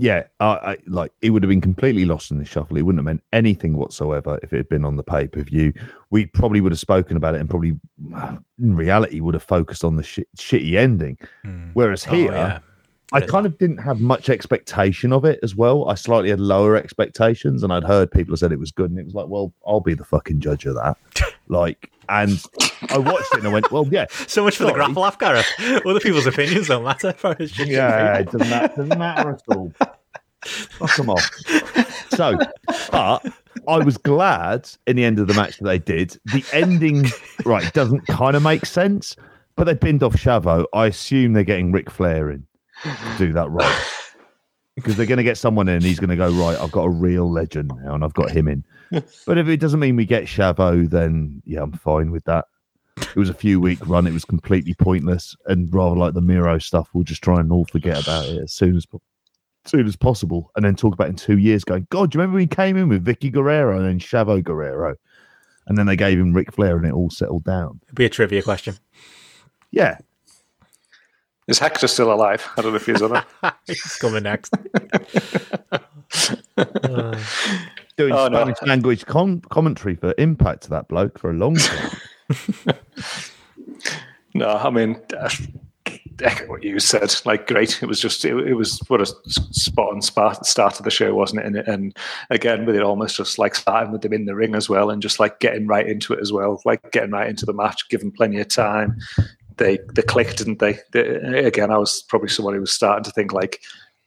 Yeah, 0.01 0.23
I, 0.39 0.45
I 0.45 0.77
like 0.87 1.11
it 1.21 1.31
would 1.31 1.43
have 1.43 1.49
been 1.49 1.59
completely 1.59 2.05
lost 2.05 2.31
in 2.31 2.37
the 2.37 2.45
shuffle. 2.45 2.77
It 2.77 2.83
wouldn't 2.83 2.99
have 2.99 3.05
meant 3.05 3.21
anything 3.33 3.75
whatsoever 3.75 4.39
if 4.41 4.53
it 4.53 4.57
had 4.57 4.69
been 4.69 4.85
on 4.85 4.95
the 4.95 5.03
pay 5.03 5.27
per 5.27 5.43
view. 5.43 5.73
We 6.09 6.25
probably 6.25 6.61
would 6.61 6.71
have 6.71 6.79
spoken 6.79 7.17
about 7.17 7.35
it 7.35 7.41
and 7.41 7.49
probably, 7.49 7.77
in 8.59 8.75
reality, 8.77 9.19
would 9.19 9.33
have 9.33 9.43
focused 9.43 9.83
on 9.83 9.97
the 9.97 10.03
shi 10.03 10.23
shitty 10.37 10.75
ending. 10.75 11.17
Hmm. 11.43 11.71
Whereas 11.73 12.07
Oh, 12.07 12.11
here, 12.11 12.31
yeah. 12.31 12.59
I 13.11 13.21
kind 13.21 13.45
of 13.45 13.57
didn't 13.57 13.77
have 13.77 13.99
much 13.99 14.29
expectation 14.29 15.11
of 15.11 15.25
it 15.25 15.39
as 15.41 15.55
well. 15.55 15.89
I 15.89 15.95
slightly 15.95 16.29
had 16.29 16.39
lower 16.39 16.75
expectations, 16.75 17.63
and 17.63 17.73
I'd 17.73 17.83
heard 17.83 18.11
people 18.11 18.37
said 18.37 18.51
it 18.51 18.59
was 18.59 18.71
good, 18.71 18.91
and 18.91 18.99
it 18.99 19.05
was 19.05 19.15
like, 19.15 19.27
well, 19.27 19.53
I'll 19.65 19.79
be 19.79 19.95
the 19.95 20.05
fucking 20.05 20.39
judge 20.39 20.65
of 20.65 20.75
that. 20.75 20.97
like, 21.47 21.89
and 22.09 22.43
I 22.89 22.97
watched 22.97 23.33
it 23.33 23.39
and 23.39 23.47
I 23.47 23.53
went, 23.53 23.71
well, 23.71 23.87
yeah, 23.91 24.07
So 24.27 24.43
much 24.43 24.57
for 24.57 24.63
the 24.63 24.69
Sorry. 24.69 24.79
grapple 24.79 25.03
off, 25.03 25.19
Gareth. 25.19 25.45
Other 25.85 25.99
people's 25.99 26.25
opinions 26.25 26.67
don't 26.67 26.83
matter. 26.83 27.13
Yeah, 27.65 28.17
it 28.17 28.31
doesn't 28.31 28.49
matter, 28.49 28.67
doesn't 28.75 28.97
matter 28.97 29.29
at 29.31 29.41
all. 29.55 29.71
Fuck 30.43 30.95
them 30.95 31.09
off. 31.11 31.29
So, 32.11 32.37
but 32.91 33.25
I 33.67 33.77
was 33.77 33.97
glad 33.97 34.69
in 34.87 34.95
the 34.95 35.05
end 35.05 35.19
of 35.19 35.27
the 35.27 35.33
match 35.35 35.57
that 35.59 35.65
they 35.65 35.77
did. 35.77 36.17
The 36.25 36.43
ending, 36.51 37.05
right, 37.45 37.71
doesn't 37.73 38.07
kind 38.07 38.35
of 38.35 38.41
make 38.41 38.65
sense, 38.65 39.15
but 39.55 39.65
they 39.65 39.73
binned 39.75 40.01
off 40.01 40.13
Chavo. 40.13 40.65
I 40.73 40.87
assume 40.87 41.33
they're 41.33 41.43
getting 41.43 41.71
Ric 41.71 41.91
Flair 41.91 42.31
in 42.31 42.47
do 43.17 43.33
that 43.33 43.49
right. 43.49 43.85
Because 44.75 44.95
they're 44.95 45.05
going 45.05 45.17
to 45.17 45.23
get 45.23 45.37
someone 45.37 45.67
in, 45.67 45.81
he's 45.81 45.99
going 45.99 46.09
to 46.09 46.15
go, 46.15 46.31
right, 46.31 46.57
I've 46.57 46.71
got 46.71 46.83
a 46.83 46.89
real 46.89 47.29
legend 47.29 47.71
now, 47.83 47.95
and 47.95 48.03
I've 48.03 48.13
got 48.13 48.31
him 48.31 48.47
in. 48.47 48.63
But 49.27 49.37
if 49.37 49.47
it 49.47 49.57
doesn't 49.57 49.79
mean 49.79 49.95
we 49.95 50.05
get 50.05 50.23
Chavo, 50.23 50.89
then 50.89 51.43
yeah, 51.45 51.61
I'm 51.61 51.73
fine 51.73 52.09
with 52.09 52.23
that. 52.23 52.45
It 52.97 53.15
was 53.15 53.29
a 53.29 53.35
few 53.35 53.59
week 53.59 53.79
run. 53.87 54.07
It 54.07 54.13
was 54.13 54.25
completely 54.25 54.73
pointless, 54.73 55.35
and 55.45 55.71
rather 55.73 55.95
like 55.95 56.15
the 56.15 56.21
Miro 56.21 56.57
stuff, 56.57 56.89
we'll 56.93 57.03
just 57.03 57.21
try 57.21 57.39
and 57.39 57.51
all 57.51 57.65
forget 57.65 58.01
about 58.01 58.25
it 58.25 58.41
as 58.41 58.51
soon 58.51 58.75
as 58.75 58.87
po- 58.87 59.01
soon 59.65 59.85
as 59.85 59.95
possible, 59.95 60.51
and 60.55 60.65
then 60.65 60.75
talk 60.75 60.93
about 60.93 61.07
it 61.07 61.11
in 61.11 61.15
two 61.15 61.37
years. 61.37 61.63
Going, 61.63 61.85
God, 61.91 62.09
do 62.09 62.17
you 62.17 62.21
remember 62.21 62.37
we 62.37 62.47
came 62.47 62.77
in 62.77 62.89
with 62.89 63.05
Vickie 63.05 63.31
Guerrero 63.31 63.77
and 63.77 63.85
then 63.85 63.99
Chavo 63.99 64.43
Guerrero, 64.43 64.95
and 65.67 65.77
then 65.77 65.85
they 65.85 65.95
gave 65.95 66.19
him 66.19 66.33
Ric 66.33 66.51
Flair, 66.51 66.77
and 66.77 66.85
it 66.85 66.93
all 66.93 67.11
settled 67.11 67.43
down. 67.43 67.79
It'd 67.83 67.95
be 67.95 68.05
a 68.05 68.09
trivia 68.09 68.41
question. 68.41 68.75
Yeah, 69.71 69.99
Is 71.49 71.57
Hector 71.57 71.87
still 71.87 72.13
alive? 72.13 72.47
I 72.57 72.61
don't 72.61 72.73
know 72.73 72.77
if 72.77 72.85
he's 72.85 73.01
on 73.01 73.15
it. 73.17 73.23
He's 73.65 73.95
coming 73.95 74.21
next. 74.21 74.51
doing 77.97 78.13
Oh, 78.13 78.27
no. 78.27 78.37
Spanish 78.37 78.61
language 78.61 79.05
com- 79.07 79.41
commentary 79.49 79.95
for 79.95 80.13
Impact 80.19 80.61
to 80.63 80.69
that 80.69 80.87
bloke 80.87 81.17
for 81.17 81.31
a 81.31 81.33
long 81.33 81.55
time. 81.55 81.89
No, 84.35 84.47
I 84.47 84.69
mean, 84.69 85.01
uh, 85.17 85.27
echo 86.21 86.45
what 86.47 86.63
you 86.63 86.79
said. 86.79 87.13
Like, 87.25 87.47
great. 87.47 87.81
It 87.81 87.87
was 87.87 87.99
just, 87.99 88.23
it, 88.23 88.35
it 88.47 88.53
was 88.53 88.79
what 88.87 89.01
a 89.01 89.07
spot 89.25 89.91
on 89.91 90.03
start, 90.03 90.45
start 90.45 90.77
of 90.77 90.85
the 90.85 90.91
show, 90.91 91.15
wasn't 91.15 91.41
it? 91.41 91.47
And, 91.47 91.55
and 91.67 91.97
again, 92.29 92.65
with 92.65 92.75
it 92.75 92.83
almost 92.83 93.17
just 93.17 93.39
like 93.39 93.55
starting 93.55 93.91
with 93.91 94.03
them 94.03 94.13
in 94.13 94.25
the 94.25 94.35
ring 94.35 94.53
as 94.53 94.69
well, 94.69 94.91
and 94.91 95.01
just 95.01 95.19
like 95.19 95.39
getting 95.39 95.65
right 95.65 95.87
into 95.87 96.13
it 96.13 96.19
as 96.19 96.31
well, 96.31 96.61
like 96.63 96.91
getting 96.91 97.09
right 97.09 97.27
into 97.27 97.43
the 97.45 97.53
match, 97.53 97.89
giving 97.89 98.11
plenty 98.11 98.39
of 98.39 98.47
time. 98.49 98.99
They 99.59 99.79
they 99.93 100.01
clicked, 100.01 100.37
didn't 100.37 100.59
they? 100.59 100.79
they? 100.91 101.45
Again, 101.45 101.71
I 101.71 101.77
was 101.77 102.01
probably 102.01 102.29
someone 102.29 102.55
who 102.55 102.61
was 102.61 102.73
starting 102.73 103.03
to 103.03 103.11
think 103.11 103.31
like 103.33 103.61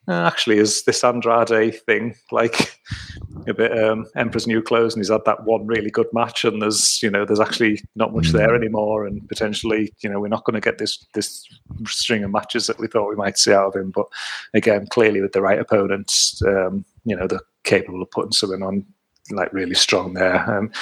uh, 0.09 0.27
actually, 0.27 0.59
is 0.59 0.83
this 0.83 1.05
Andrade 1.05 1.81
thing 1.85 2.17
like 2.33 2.77
a 3.47 3.55
bit 3.55 3.79
um, 3.79 4.07
Emperor's 4.17 4.49
New 4.49 4.61
Clothes, 4.61 4.95
and 4.95 5.01
he's 5.01 5.11
had 5.11 5.25
that 5.27 5.45
one 5.45 5.65
really 5.65 5.91
good 5.91 6.09
match, 6.13 6.45
and 6.45 6.61
there's 6.61 7.01
you 7.03 7.11
know 7.11 7.25
there's 7.25 7.39
actually 7.39 7.81
not 7.95 8.13
much 8.13 8.31
there 8.31 8.55
anymore, 8.55 9.07
and 9.07 9.27
potentially 9.29 9.93
you 10.01 10.11
know 10.11 10.19
we're 10.19 10.27
not 10.27 10.45
going 10.45 10.55
to 10.55 10.61
get 10.61 10.79
this 10.79 11.07
this 11.15 11.47
string 11.87 12.25
of 12.25 12.33
matches 12.33 12.67
that 12.67 12.81
we 12.81 12.89
thought 12.89 13.09
we 13.09 13.15
might 13.15 13.39
see 13.39 13.53
out 13.53 13.69
of 13.69 13.77
him. 13.77 13.93
But 13.93 14.07
again, 14.55 14.89
clearly 14.89 15.21
with 15.21 15.33
the 15.33 15.43
right 15.43 15.61
opponents, 15.61 16.43
um, 16.43 16.85
you 17.05 17.15
know 17.15 17.29
they're 17.29 17.41
capable 17.63 18.03
of 18.03 18.11
putting 18.11 18.33
something 18.33 18.63
on 18.63 18.85
like 19.31 19.53
really 19.53 19.75
strong 19.75 20.15
there. 20.15 20.51
Um, 20.51 20.73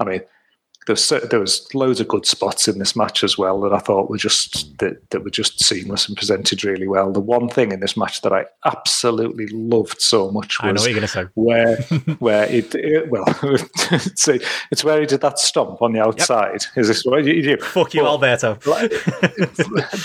I 0.00 0.04
mean, 0.04 0.20
there 0.86 0.94
was 0.94 1.08
there 1.30 1.40
was 1.40 1.74
loads 1.74 2.00
of 2.00 2.06
good 2.08 2.24
spots 2.26 2.68
in 2.68 2.78
this 2.78 2.94
match 2.94 3.24
as 3.24 3.36
well 3.36 3.60
that 3.60 3.72
I 3.72 3.78
thought 3.78 4.08
were 4.08 4.16
just 4.16 4.78
that, 4.78 5.10
that 5.10 5.24
were 5.24 5.30
just 5.30 5.62
seamless 5.64 6.06
and 6.08 6.16
presented 6.16 6.64
really 6.64 6.86
well. 6.86 7.12
The 7.12 7.20
one 7.20 7.48
thing 7.48 7.72
in 7.72 7.80
this 7.80 7.96
match 7.96 8.22
that 8.22 8.32
I 8.32 8.46
absolutely 8.64 9.48
loved 9.48 10.00
so 10.00 10.30
much 10.30 10.58
I 10.60 10.68
know 10.68 10.72
was 10.74 10.82
what 10.82 10.92
you're 10.92 11.06
say. 11.08 11.24
where 11.34 11.76
where 12.20 12.44
it, 12.44 12.74
it 12.76 13.10
well 13.10 13.24
it's, 13.42 14.28
it's 14.28 14.84
where 14.84 15.00
he 15.00 15.06
did 15.06 15.20
that 15.22 15.38
stomp 15.40 15.82
on 15.82 15.92
the 15.92 16.00
outside. 16.00 16.64
Is 16.76 16.86
this 16.88 17.04
what 17.04 17.24
you 17.24 17.42
do? 17.42 17.56
Fuck 17.58 17.94
you, 17.94 18.02
But- 18.02 18.10
Alberto. 18.10 18.54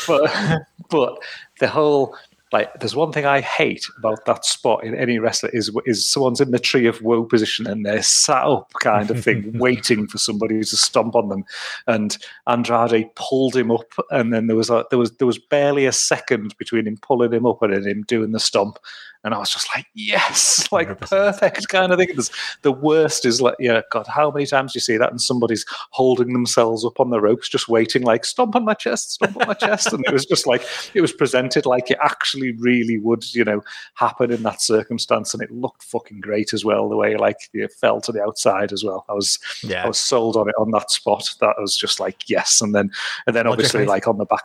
but 0.08 0.62
but 0.90 1.20
the 1.60 1.68
whole 1.68 2.16
like 2.52 2.80
there's 2.80 2.96
one 2.96 3.12
thing 3.14 3.26
I 3.26 3.40
hate 3.40 3.88
about 3.98 4.26
that 4.26 4.44
spot 4.44 4.84
in 4.84 4.94
any 4.96 5.20
wrestler 5.20 5.50
is 5.54 5.72
is 5.86 6.06
someone's 6.06 6.42
in 6.42 6.52
the 6.52 6.60
tree 6.60 6.86
of 6.86 7.02
woe 7.02 7.24
position 7.24 7.66
and 7.66 7.86
they're 7.86 8.02
sat 8.02 8.44
up 8.44 8.74
kind 8.82 9.10
of 9.10 9.24
thing, 9.24 9.52
waiting 9.58 10.08
for 10.08 10.18
somebody 10.18 10.60
to 10.60 10.78
stomp 10.78 11.16
on 11.16 11.30
them. 11.30 11.46
And 11.88 12.18
Andrade 12.48 13.16
pulled 13.16 13.56
him 13.56 13.72
up, 13.72 13.94
and 14.10 14.34
then 14.34 14.48
there 14.48 14.58
was 14.58 14.70
a, 14.70 14.86
there 14.90 15.00
was 15.00 15.12
there 15.14 15.28
was 15.28 15.40
barely 15.40 15.86
a 15.86 15.92
second 15.94 16.58
between 16.58 16.88
him 16.88 16.98
pulling 16.98 17.32
him 17.32 17.46
up 17.46 17.62
and 17.62 17.86
him 17.86 18.04
doing 18.04 18.32
the 18.32 18.40
stomp. 18.40 18.80
And 19.24 19.34
I 19.34 19.38
was 19.38 19.52
just 19.52 19.68
like, 19.76 19.86
yes, 19.94 20.68
like 20.72 20.90
100%. 20.90 21.10
perfect 21.10 21.68
kind 21.68 21.92
of 21.92 22.00
thing. 22.00 22.10
There's, 22.14 22.32
the 22.64 22.72
worst 22.72 23.26
is 23.26 23.42
like, 23.42 23.56
yeah, 23.60 23.82
God, 23.92 24.08
how 24.08 24.32
many 24.32 24.46
times 24.46 24.74
do 24.74 24.78
you 24.78 24.82
see 24.82 24.98
that? 24.98 25.12
And 25.12 25.22
somebody's 25.22 25.66
holding 25.92 26.34
themselves 26.34 26.84
up 26.86 27.00
on 27.00 27.12
the 27.12 27.22
ropes, 27.22 27.50
just 27.50 27.70
waiting, 27.70 28.02
like, 28.02 28.26
stomp 28.26 28.56
on 28.56 28.66
my 28.66 28.74
chest, 28.74 29.14
stomp 29.14 29.38
on 29.38 29.48
my 29.48 29.54
chest. 29.54 29.94
And 29.94 30.04
it 30.08 30.14
was 30.14 30.26
just 30.26 30.48
like, 30.48 30.64
it 30.94 31.02
was 31.02 31.14
presented 31.14 31.66
like 31.66 31.92
it 31.92 32.00
actually 32.02 32.52
really 32.54 32.98
would, 32.98 33.34
you 33.34 33.44
know, 33.44 33.62
happen 33.96 34.32
in 34.32 34.44
that 34.44 34.62
circumstance. 34.62 35.34
And 35.34 35.44
it 35.44 35.52
looked 35.52 35.84
fucking 35.84 36.22
great 36.22 36.54
as 36.54 36.66
well, 36.66 36.90
the 36.90 36.98
way 36.98 37.16
like 37.16 37.38
it 37.54 37.72
fell 37.74 38.02
to 38.02 38.12
the 38.12 38.24
outside 38.24 38.74
as 38.74 38.84
well. 38.84 39.06
I 39.08 39.14
was, 39.14 39.38
I 39.84 39.88
was 39.88 40.00
sold 40.00 40.36
on 40.36 40.50
it 40.50 40.56
on 40.58 40.72
that 40.72 40.90
spot. 40.90 41.30
That 41.40 41.56
was 41.60 41.76
just 41.76 42.00
like, 42.00 42.30
yes. 42.30 42.62
And 42.62 42.74
then, 42.74 42.92
and 43.28 43.36
then 43.36 43.48
obviously, 43.48 43.86
like 43.86 44.08
on 44.08 44.18
the 44.18 44.26
back. 44.26 44.42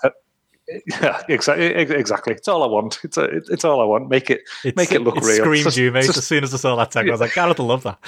Yeah, 0.68 1.22
exactly. 1.28 1.66
Exactly. 1.66 2.34
It's 2.34 2.48
all 2.48 2.64
I 2.64 2.66
want. 2.66 2.98
It's 3.05 3.16
a, 3.16 3.24
it's 3.24 3.64
all 3.64 3.80
I 3.80 3.84
want. 3.84 4.09
Make 4.09 4.30
it 4.30 4.40
It's, 4.64 4.76
make 4.76 4.90
it 4.90 5.01
look 5.02 5.16
it 5.16 5.22
real. 5.22 5.36
screamed 5.36 5.64
Just- 5.64 5.76
you, 5.76 5.93
mate. 5.93 6.06
just- 6.06 6.18
As 6.18 6.26
soon 6.26 6.43
as 6.43 6.52
I 6.52 6.56
saw 6.56 6.74
that 6.76 6.90
tag, 6.90 7.09
I 7.09 7.12
was 7.12 7.20
like, 7.20 7.38
I 7.38 7.44
love 7.47 7.82
that. 7.84 7.98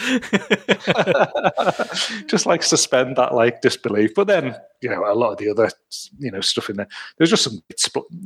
just 2.26 2.46
like 2.46 2.62
suspend 2.62 3.16
that 3.16 3.34
like 3.34 3.60
disbelief. 3.60 4.12
But 4.14 4.26
then, 4.26 4.56
you 4.80 4.88
know, 4.90 5.04
a 5.10 5.14
lot 5.14 5.32
of 5.32 5.38
the 5.38 5.50
other, 5.50 5.70
you 6.18 6.30
know, 6.30 6.40
stuff 6.40 6.68
in 6.70 6.76
there. 6.76 6.88
There's 7.16 7.30
just 7.30 7.44
some 7.44 7.62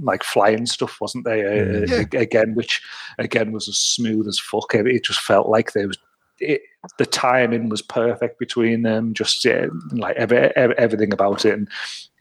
like 0.03 0.23
flying 0.25 0.67
stuff, 0.67 0.99
wasn't 1.01 1.25
there? 1.25 1.67
Mm. 1.67 1.89
Yeah. 1.89 2.19
a- 2.19 2.23
Again, 2.23 2.55
which 2.55 2.81
again 3.19 3.53
was 3.53 3.69
as 3.69 3.77
smooth 3.77 4.27
as 4.29 4.39
fuck. 4.39 4.75
It 4.75 4.87
it 4.87 5.05
just 5.05 5.21
felt 5.21 5.49
like 5.49 5.73
there 5.73 5.89
was. 5.89 5.99
It, 6.41 6.63
the 6.99 7.07
timing 7.07 7.69
was 7.69 7.81
perfect 7.83 8.39
between 8.39 8.83
them, 8.83 9.15
just 9.15 9.45
yeah, 9.45 9.67
like 9.93 10.17
every, 10.17 10.39
ev 10.57 10.73
everything 10.73 11.13
about 11.13 11.45
it. 11.45 11.55
And 11.55 11.69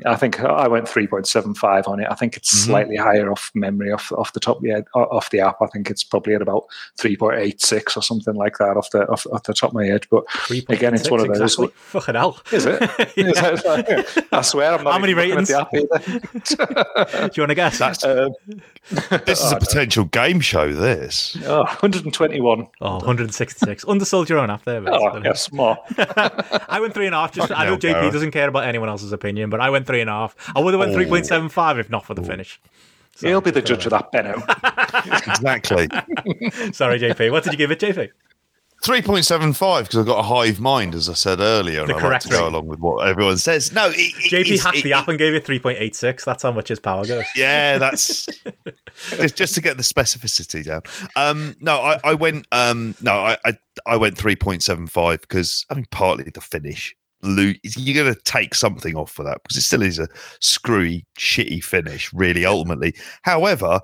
I 0.06 0.16
think 0.16 0.40
I 0.40 0.68
went 0.68 0.88
three 0.88 1.08
point 1.08 1.28
seven 1.28 1.54
five 1.56 1.88
on 1.88 2.00
it. 2.00 2.08
I 2.10 2.16
think 2.16 2.38
it's 2.38 2.54
Mhm. 2.54 2.66
slightly 2.66 2.96
higher 2.96 3.32
off 3.32 3.52
memory, 3.56 3.92
off 3.92 4.12
off 4.12 4.34
the 4.34 4.40
top, 4.40 4.60
yeah, 4.64 4.82
off 4.96 5.30
the 5.32 5.40
app. 5.40 5.58
I 5.62 5.68
think 5.68 5.90
it's 5.90 6.04
probably 6.04 6.36
at 6.36 6.42
about 6.44 6.66
three 7.00 7.16
point 7.18 7.40
eight 7.40 7.60
six 7.62 7.98
or 7.98 8.04
something 8.04 8.36
like 8.36 8.58
that 8.60 8.78
off 8.78 8.90
the 8.92 9.08
off, 9.08 9.26
off 9.32 9.44
the 9.44 9.54
top 9.54 9.72
of 9.72 9.74
my 9.76 9.86
head. 9.86 10.06
But 10.12 10.24
Again, 10.70 10.94
it's 10.94 11.10
one 11.10 11.20
of 11.22 11.28
those- 11.28 11.42
Exactly. 11.42 11.68
Fucking 11.76 12.16
hell. 12.16 12.40
is 12.52 12.66
it? 12.68 12.80
Yeah. 13.18 13.28
Is 13.54 13.64
it? 14.18 14.28
I 14.32 14.42
swear 14.42 14.74
I'm 14.74 14.84
not 14.84 14.94
How 14.94 15.00
many 15.00 15.12
even 15.14 15.40
looking 15.40 15.56
at 15.56 15.72
ratings? 15.74 16.50
the 16.50 16.62
app 16.62 16.68
either. 17.18 17.28
Do 17.30 17.32
you 17.36 17.42
want 17.44 17.50
to 17.50 17.56
guess? 17.56 17.78
That's 17.80 18.04
Um, 18.06 18.34
this 19.26 19.44
is 19.44 19.54
oh, 19.54 19.58
a 19.58 19.60
potential 19.60 20.06
game 20.06 20.40
show. 20.40 20.72
This 20.74 21.36
oh, 21.46 21.64
121. 21.64 22.68
Oh, 22.82 22.92
166. 22.96 23.86
Undersold 23.88 24.30
your 24.30 24.40
own 24.40 24.50
app 24.52 24.64
there. 24.64 24.82
mate. 24.82 24.94
Oh, 24.94 25.22
yes, 25.24 25.52
more. 25.54 25.78
I 25.98 26.80
went 26.80 26.94
three 26.94 27.06
and 27.08 27.16
a 27.16 27.20
half. 27.20 27.32
Just 27.32 27.52
I 27.52 27.66
know 27.66 27.78
JP 27.78 27.82
Gareth. 27.82 28.14
doesn't 28.14 28.32
care 28.32 28.48
about 28.48 28.66
anyone 28.66 28.90
else's 28.90 29.12
opinion, 29.12 29.50
but 29.50 29.60
I 29.60 29.70
went 29.70 29.88
three 29.88 30.02
and 30.02 30.10
a 30.10 30.14
half. 30.14 30.36
I 30.56 30.60
would 30.60 30.74
have 30.74 30.80
went 30.80 30.92
Oh. 30.92 30.96
three 30.96 31.08
point 31.08 31.26
seven 31.26 31.50
five 31.50 31.80
if 31.80 31.90
not 31.90 32.06
for 32.06 32.14
the 32.14 32.22
oh. 32.22 32.26
finish. 32.26 32.60
So, 33.16 33.28
He'll 33.28 33.42
be 33.42 33.52
the 33.52 33.62
judge 33.62 33.86
of 33.86 33.92
that, 33.92 34.12
Benno. 34.12 34.34
exactly 35.32 35.88
Sorry, 36.72 36.98
JP. 37.00 37.32
What 37.32 37.44
did 37.44 37.54
you 37.54 37.58
give 37.58 37.70
it, 37.72 37.80
JP? 37.80 38.10
Three 38.84 39.02
point 39.02 39.26
seven 39.26 39.54
five 39.54 39.86
because 39.86 40.00
I've 40.00 40.06
got 40.06 40.20
a 40.20 40.24
hive 40.24 40.60
mind, 40.60 40.96
as 40.96 41.10
I 41.10 41.14
said 41.14 41.40
earlier, 41.40 41.82
and 41.82 41.90
The 41.90 41.94
I 41.94 41.96
like 41.98 42.06
correct 42.06 42.24
to 42.26 42.30
go 42.32 42.48
along 42.48 42.68
with 42.68 42.80
what 42.80 43.08
everyone 43.08 43.38
says. 43.38 43.72
No, 43.72 43.88
it, 43.90 43.96
it- 43.98 44.32
JP 44.48 44.62
hacked 44.64 44.78
it- 44.78 44.84
the 44.84 44.94
app 44.94 45.08
and 45.08 45.18
gave 45.18 45.34
it 45.34 45.46
three 45.46 45.60
point 45.60 45.78
eight 45.80 45.96
six. 45.96 46.26
That's 46.26 46.44
how 46.44 46.52
much 46.52 46.68
his 46.70 46.80
power 46.80 47.06
goes. 47.06 47.26
Yeah, 47.36 47.78
that's 47.78 48.28
just, 49.10 49.36
just 49.36 49.56
to 49.56 49.62
get 49.62 49.78
the 49.78 49.84
specificity 49.84 50.66
down. 50.66 50.82
Um, 51.16 51.56
no, 51.60 51.78
I, 51.80 52.00
I 52.04 52.14
went. 52.14 52.48
Um, 52.52 52.96
no, 53.02 53.14
I, 53.14 53.38
I, 53.46 53.54
I 53.86 53.98
went 53.98 54.18
three 54.18 54.36
point 54.36 54.64
seven 54.64 54.88
five 54.88 55.22
because 55.22 55.66
I 55.70 55.76
mean, 55.76 55.86
partly 55.92 56.26
the 56.26 56.42
finish. 56.42 56.96
Lo- 57.24 57.54
You're 57.64 58.04
going 58.04 58.14
to 58.14 58.22
take 58.24 58.56
something 58.56 58.96
off 58.96 59.12
for 59.12 59.24
that 59.24 59.42
because 59.44 59.58
it 59.58 59.62
still 59.62 59.82
is 59.82 60.00
a 60.00 60.08
screwy, 60.40 61.06
shitty 61.20 61.64
finish. 61.64 62.12
Really, 62.14 62.46
ultimately. 62.46 62.94
However, 63.24 63.80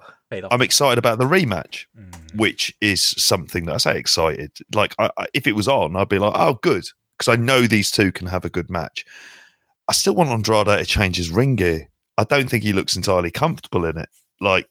I'm 0.51 0.61
excited 0.61 0.97
about 0.97 1.19
the 1.19 1.25
rematch, 1.25 1.85
Mm. 1.97 2.35
which 2.35 2.73
is 2.81 3.01
something 3.01 3.65
that 3.65 3.75
I 3.75 3.77
say 3.77 3.97
excited. 3.97 4.51
Like, 4.73 4.93
I, 4.99 5.09
I, 5.17 5.27
if 5.33 5.47
it 5.47 5.55
was 5.55 5.67
on, 5.67 5.95
I'd 5.95 6.09
be 6.09 6.19
like, 6.19 6.33
oh, 6.35 6.55
good, 6.61 6.85
because 7.17 7.31
I 7.31 7.35
know 7.41 7.61
these 7.61 7.91
two 7.91 8.11
can 8.11 8.27
have 8.27 8.43
a 8.43 8.49
good 8.49 8.69
match. 8.69 9.05
I 9.87 9.93
still 9.93 10.15
want 10.15 10.29
Andrade 10.29 10.65
to 10.67 10.85
change 10.85 11.15
his 11.15 11.29
ring 11.29 11.55
gear. 11.55 11.87
I 12.17 12.25
don't 12.25 12.49
think 12.49 12.63
he 12.63 12.73
looks 12.73 12.95
entirely 12.97 13.31
comfortable 13.31 13.85
in 13.85 13.97
it. 13.97 14.09
Like, 14.41 14.67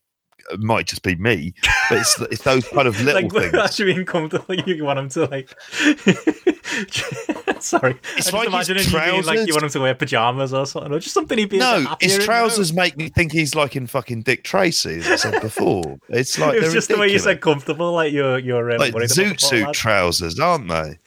it 0.52 0.60
might 0.60 0.86
just 0.86 1.02
be 1.02 1.14
me, 1.16 1.54
but 1.88 1.98
it's, 1.98 2.20
it's 2.22 2.42
those 2.42 2.66
kind 2.68 2.86
of 2.88 3.00
little 3.02 3.22
like, 3.22 3.32
things. 3.52 3.54
actually 3.54 3.92
being 3.94 4.06
comfortable, 4.06 4.54
you 4.54 4.84
want 4.84 4.98
him 4.98 5.08
to 5.10 5.24
like. 5.26 5.54
Sorry, 7.60 7.98
It's 8.16 8.28
I 8.28 8.30
just 8.30 8.32
like 8.32 8.44
his 8.44 8.68
imagining 8.68 8.84
you 8.84 8.90
being 8.90 9.14
like 9.16 9.24
trousers- 9.24 9.48
you 9.48 9.54
want 9.54 9.64
him 9.64 9.70
to 9.70 9.80
wear 9.80 9.94
pajamas 9.94 10.52
or 10.54 10.66
something, 10.66 10.92
or 10.92 10.98
just 10.98 11.14
something 11.14 11.38
he'd 11.38 11.48
be. 11.48 11.58
No, 11.58 11.96
his 12.00 12.16
in, 12.16 12.22
trousers 12.22 12.72
make 12.72 12.96
me 12.96 13.08
think 13.08 13.32
he's 13.32 13.54
like 13.54 13.76
in 13.76 13.86
fucking 13.86 14.22
Dick 14.22 14.44
Tracy, 14.44 14.96
as 14.98 15.08
I 15.08 15.16
said 15.16 15.40
before. 15.42 15.96
It's 16.08 16.38
like 16.38 16.54
it 16.54 16.60
was 16.60 16.64
they're 16.66 16.74
just 16.74 16.88
the 16.88 16.98
way 16.98 17.10
you 17.10 17.18
said 17.18 17.40
comfortable, 17.40 17.92
like 17.92 18.12
you're 18.12 18.38
you're 18.38 18.70
um, 18.72 18.78
like 18.78 18.94
zoot 18.94 19.40
suit 19.40 19.72
trousers, 19.72 20.38
aren't 20.38 20.68
they? 20.68 20.98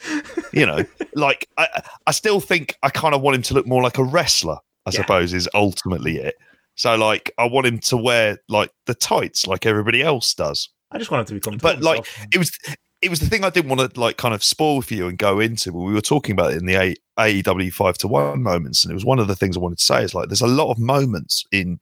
You 0.52 0.66
know, 0.66 0.84
like 1.16 1.48
I, 1.58 1.82
I 2.08 2.12
still 2.12 2.40
think 2.40 2.76
I 2.84 2.90
kind 2.90 3.14
of 3.14 3.22
want 3.22 3.36
him 3.36 3.42
to 3.44 3.54
look 3.54 3.68
more 3.68 3.84
like 3.84 3.98
a 3.98 4.04
wrestler. 4.04 4.58
I 4.86 4.92
Yeah. 4.92 5.02
suppose 5.02 5.34
is 5.34 5.48
ultimately 5.54 6.18
it. 6.18 6.36
So 6.80 6.96
like, 6.96 7.30
I 7.38 7.46
want 7.46 7.68
him 7.68 7.80
to 7.80 7.98
wear 7.98 8.38
like 8.48 8.72
the 8.86 8.96
tights, 8.96 9.46
like 9.46 9.66
everybody 9.66 10.02
else 10.02 10.34
does. 10.34 10.70
I 10.92 10.98
just 10.98 11.12
want 11.12 11.20
him 11.20 11.26
to 11.26 11.34
be 11.34 11.40
comfortable. 11.42 11.74
But 11.74 11.84
like, 11.84 12.08
it 12.34 12.38
was 12.38 12.58
it 13.02 13.10
was 13.10 13.20
the 13.20 13.26
thing 13.26 13.44
I 13.44 13.50
didn't 13.50 13.70
want 13.70 13.94
to 13.94 14.00
like 14.00 14.16
kind 14.16 14.34
of 14.34 14.42
spoil 14.42 14.82
for 14.82 14.94
you 14.94 15.10
and 15.10 15.18
go 15.18 15.42
into 15.42 15.74
when 15.74 15.86
we 15.86 15.94
were 15.94 16.00
talking 16.00 16.32
about 16.32 16.54
it 16.54 16.58
in 16.58 16.68
the 16.68 16.76
A- 16.76 16.96
AEW 17.20 17.74
five 17.74 17.98
to 17.98 18.08
one 18.08 18.42
moments, 18.42 18.86
and 18.86 18.92
it 18.92 18.94
was 18.94 19.04
one 19.04 19.20
of 19.20 19.28
the 19.28 19.36
things 19.36 19.58
I 19.58 19.60
wanted 19.60 19.80
to 19.80 19.84
say 19.84 20.04
is 20.04 20.16
like, 20.16 20.30
there's 20.30 20.40
a 20.40 20.48
lot 20.48 20.72
of 20.72 20.80
moments 20.80 21.44
in 21.52 21.82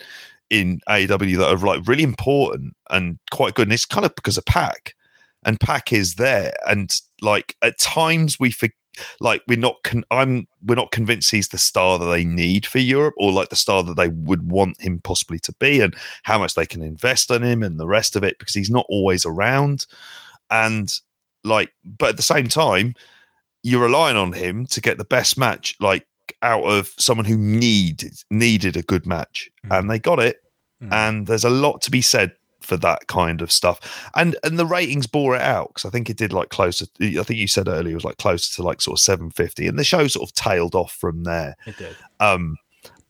in 0.49 0.81
AEW 0.89 1.37
that 1.37 1.47
are 1.47 1.57
like 1.57 1.87
really 1.87 2.01
important 2.01 2.73
and 2.89 3.19
quite 3.29 3.53
good, 3.53 3.67
and 3.67 3.73
it's 3.73 3.85
kind 3.85 4.05
of 4.05 4.15
because 4.15 4.39
of 4.39 4.45
Pac, 4.45 4.95
and 5.45 5.59
Pac 5.59 5.93
is 5.93 6.15
there, 6.15 6.53
and 6.67 6.91
like 7.21 7.55
at 7.61 7.77
times 7.77 8.39
we 8.39 8.49
for, 8.49 8.69
like 9.19 9.41
we're 9.47 9.57
not 9.57 9.75
con- 9.83 10.03
I'm 10.11 10.47
we're 10.65 10.75
not 10.75 10.91
convinced 10.91 11.31
he's 11.31 11.49
the 11.49 11.57
star 11.57 11.97
that 11.99 12.05
they 12.05 12.23
need 12.23 12.65
for 12.65 12.79
Europe 12.79 13.15
or 13.17 13.31
like 13.31 13.49
the 13.49 13.55
star 13.55 13.83
that 13.83 13.95
they 13.97 14.07
would 14.09 14.49
want 14.51 14.79
him 14.81 14.99
possibly 15.03 15.39
to 15.39 15.53
be 15.59 15.79
and 15.81 15.95
how 16.23 16.37
much 16.39 16.55
they 16.55 16.65
can 16.65 16.81
invest 16.81 17.29
in 17.31 17.43
him 17.43 17.63
and 17.63 17.79
the 17.79 17.87
rest 17.87 18.15
of 18.15 18.23
it 18.23 18.37
because 18.39 18.53
he's 18.53 18.69
not 18.69 18.85
always 18.89 19.25
around 19.25 19.85
and 20.51 20.93
like 21.43 21.71
but 21.83 22.09
at 22.09 22.17
the 22.17 22.23
same 22.23 22.47
time 22.47 22.93
you're 23.63 23.83
relying 23.83 24.17
on 24.17 24.33
him 24.33 24.65
to 24.67 24.81
get 24.81 24.97
the 24.97 25.05
best 25.05 25.37
match 25.37 25.75
like 25.79 26.05
out 26.41 26.63
of 26.63 26.93
someone 26.97 27.25
who 27.25 27.37
needed 27.37 28.13
needed 28.31 28.75
a 28.77 28.81
good 28.83 29.05
match 29.05 29.49
Mm. 29.65 29.79
and 29.79 29.89
they 29.91 29.99
got 29.99 30.19
it 30.19 30.37
Mm. 30.83 30.93
and 30.93 31.27
there's 31.27 31.43
a 31.43 31.49
lot 31.49 31.81
to 31.81 31.91
be 31.91 32.01
said 32.01 32.33
for 32.67 32.77
that 32.77 33.07
kind 33.07 33.41
of 33.41 33.51
stuff. 33.51 34.09
And 34.15 34.35
and 34.43 34.59
the 34.59 34.65
ratings 34.65 35.07
bore 35.07 35.35
it 35.35 35.41
out 35.41 35.69
because 35.69 35.85
i 35.85 35.89
think 35.89 36.09
it 36.09 36.17
did 36.17 36.33
like 36.33 36.49
closer 36.49 36.85
i 37.01 37.23
think 37.23 37.39
you 37.39 37.47
said 37.47 37.67
earlier 37.67 37.91
it 37.91 37.95
was 37.95 38.03
like 38.03 38.17
closer 38.17 38.53
to 38.55 38.63
like 38.63 38.81
sort 38.81 38.99
of 38.99 39.03
750 39.03 39.67
and 39.67 39.79
the 39.79 39.83
show 39.83 40.07
sort 40.07 40.29
of 40.29 40.35
tailed 40.35 40.75
off 40.75 40.91
from 40.91 41.23
there. 41.23 41.55
It 41.65 41.77
did. 41.77 41.95
um 42.19 42.57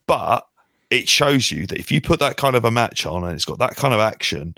but 0.06 0.46
it 0.90 1.08
shows 1.08 1.50
you 1.50 1.66
that 1.66 1.78
if 1.78 1.92
you 1.92 2.00
put 2.00 2.20
that 2.20 2.36
kind 2.36 2.56
of 2.56 2.64
a 2.64 2.70
match 2.70 3.04
on 3.04 3.24
and 3.24 3.34
it's 3.34 3.44
got 3.44 3.58
that 3.58 3.76
kind 3.76 3.92
of 3.92 4.00
action 4.00 4.54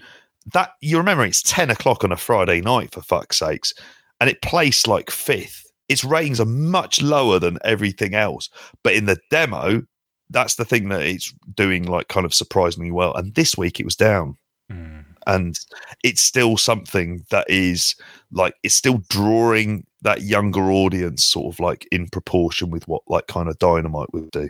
that 0.52 0.72
you 0.80 0.98
remember 0.98 1.24
it's 1.24 1.42
10 1.42 1.70
o'clock 1.70 2.04
on 2.04 2.12
a 2.12 2.16
friday 2.16 2.60
night 2.60 2.92
for 2.92 3.00
fuck's 3.02 3.38
sakes 3.38 3.72
and 4.20 4.28
it 4.28 4.42
placed 4.42 4.86
like 4.86 5.10
fifth. 5.10 5.66
Its 5.88 6.04
ratings 6.04 6.38
are 6.40 6.46
much 6.46 7.02
lower 7.02 7.38
than 7.38 7.58
everything 7.64 8.14
else 8.14 8.48
but 8.84 8.94
in 8.94 9.06
the 9.06 9.18
demo 9.30 9.82
that's 10.30 10.54
the 10.54 10.64
thing 10.64 10.88
that 10.90 11.02
it's 11.02 11.32
doing 11.54 11.84
like 11.84 12.06
kind 12.08 12.24
of 12.24 12.32
surprisingly 12.32 12.90
well 12.92 13.14
and 13.14 13.34
this 13.34 13.56
week 13.56 13.80
it 13.80 13.84
was 13.84 13.96
down 13.96 14.36
Mm. 14.70 15.04
and 15.26 15.58
it's 16.04 16.20
still 16.20 16.56
something 16.56 17.24
that 17.30 17.48
is 17.50 17.96
like 18.30 18.54
it's 18.62 18.76
still 18.76 19.02
drawing 19.08 19.84
that 20.02 20.22
younger 20.22 20.70
audience 20.70 21.24
sort 21.24 21.52
of 21.52 21.60
like 21.60 21.88
in 21.90 22.08
proportion 22.08 22.70
with 22.70 22.86
what 22.86 23.02
like 23.08 23.26
kind 23.26 23.48
of 23.48 23.58
dynamite 23.58 24.12
would 24.12 24.30
do. 24.30 24.48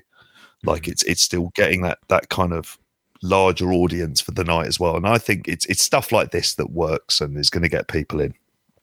Like 0.64 0.88
it's 0.88 1.02
it's 1.04 1.22
still 1.22 1.50
getting 1.54 1.82
that 1.82 1.98
that 2.08 2.28
kind 2.28 2.52
of 2.52 2.78
larger 3.22 3.72
audience 3.72 4.20
for 4.20 4.32
the 4.32 4.44
night 4.44 4.66
as 4.66 4.78
well. 4.78 4.96
And 4.96 5.06
i 5.06 5.18
think 5.18 5.48
it's 5.48 5.66
it's 5.66 5.82
stuff 5.82 6.12
like 6.12 6.30
this 6.30 6.54
that 6.54 6.70
works 6.70 7.20
and 7.20 7.36
is 7.38 7.50
going 7.50 7.62
to 7.62 7.68
get 7.68 7.88
people 7.88 8.20
in 8.20 8.34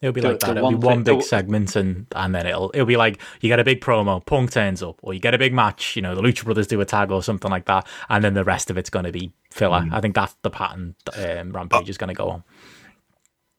It'll 0.02 0.14
be 0.14 0.22
like 0.22 0.40
the 0.40 0.45
that. 0.48 0.57
It'll 0.57 0.69
be 0.69 0.76
one 0.76 0.82
one 0.86 1.03
thing- 1.03 1.15
big 1.15 1.24
the- 1.24 1.28
segment, 1.28 1.76
and 1.76 2.06
and 2.15 2.36
then 2.36 2.45
it'll 2.45 2.69
it'll 2.74 2.86
be 2.86 2.98
like 2.98 3.19
you 3.41 3.49
get 3.49 3.60
a 3.60 3.64
big 3.64 3.82
promo, 3.82 4.24
Punk 4.26 4.52
turns 4.52 4.84
up, 4.84 4.99
or 5.02 5.14
you 5.14 5.19
get 5.19 5.34
a 5.34 5.38
big 5.40 5.53
match. 5.53 5.95
You 5.95 6.03
know, 6.03 6.14
the 6.14 6.22
Lucha 6.22 6.44
Brothers 6.45 6.68
do 6.68 6.80
a 6.82 6.86
tag 6.86 7.11
or 7.11 7.24
something 7.24 7.49
like 7.49 7.65
that, 7.65 7.88
and 8.10 8.24
then 8.24 8.36
the 8.36 8.44
rest 8.44 8.69
of 8.69 8.78
it's 8.78 8.90
going 8.91 9.06
to 9.06 9.11
be 9.11 9.32
filler. 9.49 9.80
Mm. 9.82 9.94
I 9.94 9.99
think 10.02 10.14
that's 10.14 10.36
the 10.44 10.52
pattern 10.52 10.95
um, 11.18 11.52
Rampage 11.52 11.90
is 11.90 11.98
going 11.98 12.10
to 12.10 12.14
go 12.14 12.30
on. 12.30 12.44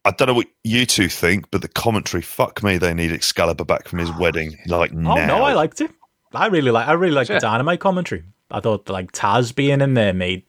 I 0.05 0.13
don't 0.13 0.29
know 0.29 0.35
what 0.35 0.47
you 0.65 0.87
two 0.87 1.09
think, 1.09 1.51
but 1.51 1.61
the 1.61 1.69
commentary, 1.69 2.23
fuck 2.23 2.63
me, 2.63 2.79
they 2.79 2.95
need 2.95 3.13
Excalibur 3.13 3.65
back 3.65 3.89
from 3.89 3.99
his 3.99 4.11
wedding. 4.13 4.57
Like 4.67 4.93
now. 4.93 5.19
Oh 5.19 5.27
no, 5.27 5.43
I 5.43 5.53
liked 5.55 5.81
it. 5.81 5.91
I 6.33 6.47
really 6.47 6.71
like. 6.71 6.87
I 6.87 6.93
really 6.93 7.15
like 7.15 7.27
Sure. 7.27 7.37
the 7.37 7.41
Dynamite 7.41 7.81
commentary. 7.81 8.23
I 8.51 8.61
thought 8.61 8.89
like 8.89 9.13
Taz 9.13 9.55
being 9.55 9.81
in 9.81 9.95
there 9.95 10.15
made. 10.15 10.45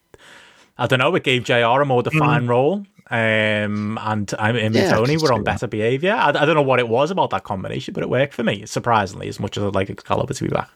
I 0.78 0.86
don't 0.86 0.98
know. 1.00 1.14
It 1.14 1.24
gave 1.24 1.44
Jr. 1.44 1.54
a 1.54 1.84
more 1.84 2.02
defined 2.02 2.48
role. 2.48 2.86
Um, 3.10 3.98
and 4.02 4.32
I'm 4.38 4.54
him 4.56 4.66
and 4.66 4.74
Yeah, 4.74 4.90
Tony 4.92 5.14
can 5.14 5.22
were 5.22 5.28
see 5.28 5.34
on 5.34 5.40
that. 5.40 5.54
better 5.54 5.66
behavior. 5.66 6.12
I, 6.12 6.28
I 6.28 6.32
don't 6.44 6.54
know 6.54 6.62
what 6.62 6.78
it 6.78 6.88
was 6.88 7.10
about 7.10 7.30
that 7.30 7.42
combination, 7.44 7.92
but 7.92 8.02
it 8.04 8.08
worked 8.08 8.34
for 8.34 8.44
me 8.44 8.64
surprisingly 8.66 9.26
as 9.28 9.40
much 9.40 9.56
as 9.58 9.64
I'd 9.64 9.74
like 9.74 9.90
Excalibur 9.90 10.32
to 10.34 10.44
be 10.44 10.50
back. 10.50 10.70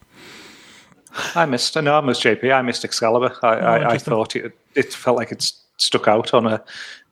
I 1.37 1.47
missed. 1.47 1.77
No, 1.77 1.97
I 1.97 2.01
missed 2.01 2.23
JP. 2.25 2.53
I 2.53 2.61
missed 2.63 2.85
Excalibur. 2.85 3.37
I, 3.43 3.49
I, 3.49 3.91
I 3.93 3.99
thought 3.99 4.35
it. 4.35 4.53
It 4.75 4.93
felt 4.93 5.17
like 5.17 5.31
it 5.31 5.53
stuck 5.77 6.09
out 6.09 6.35
on 6.35 6.47
a, 6.47 6.65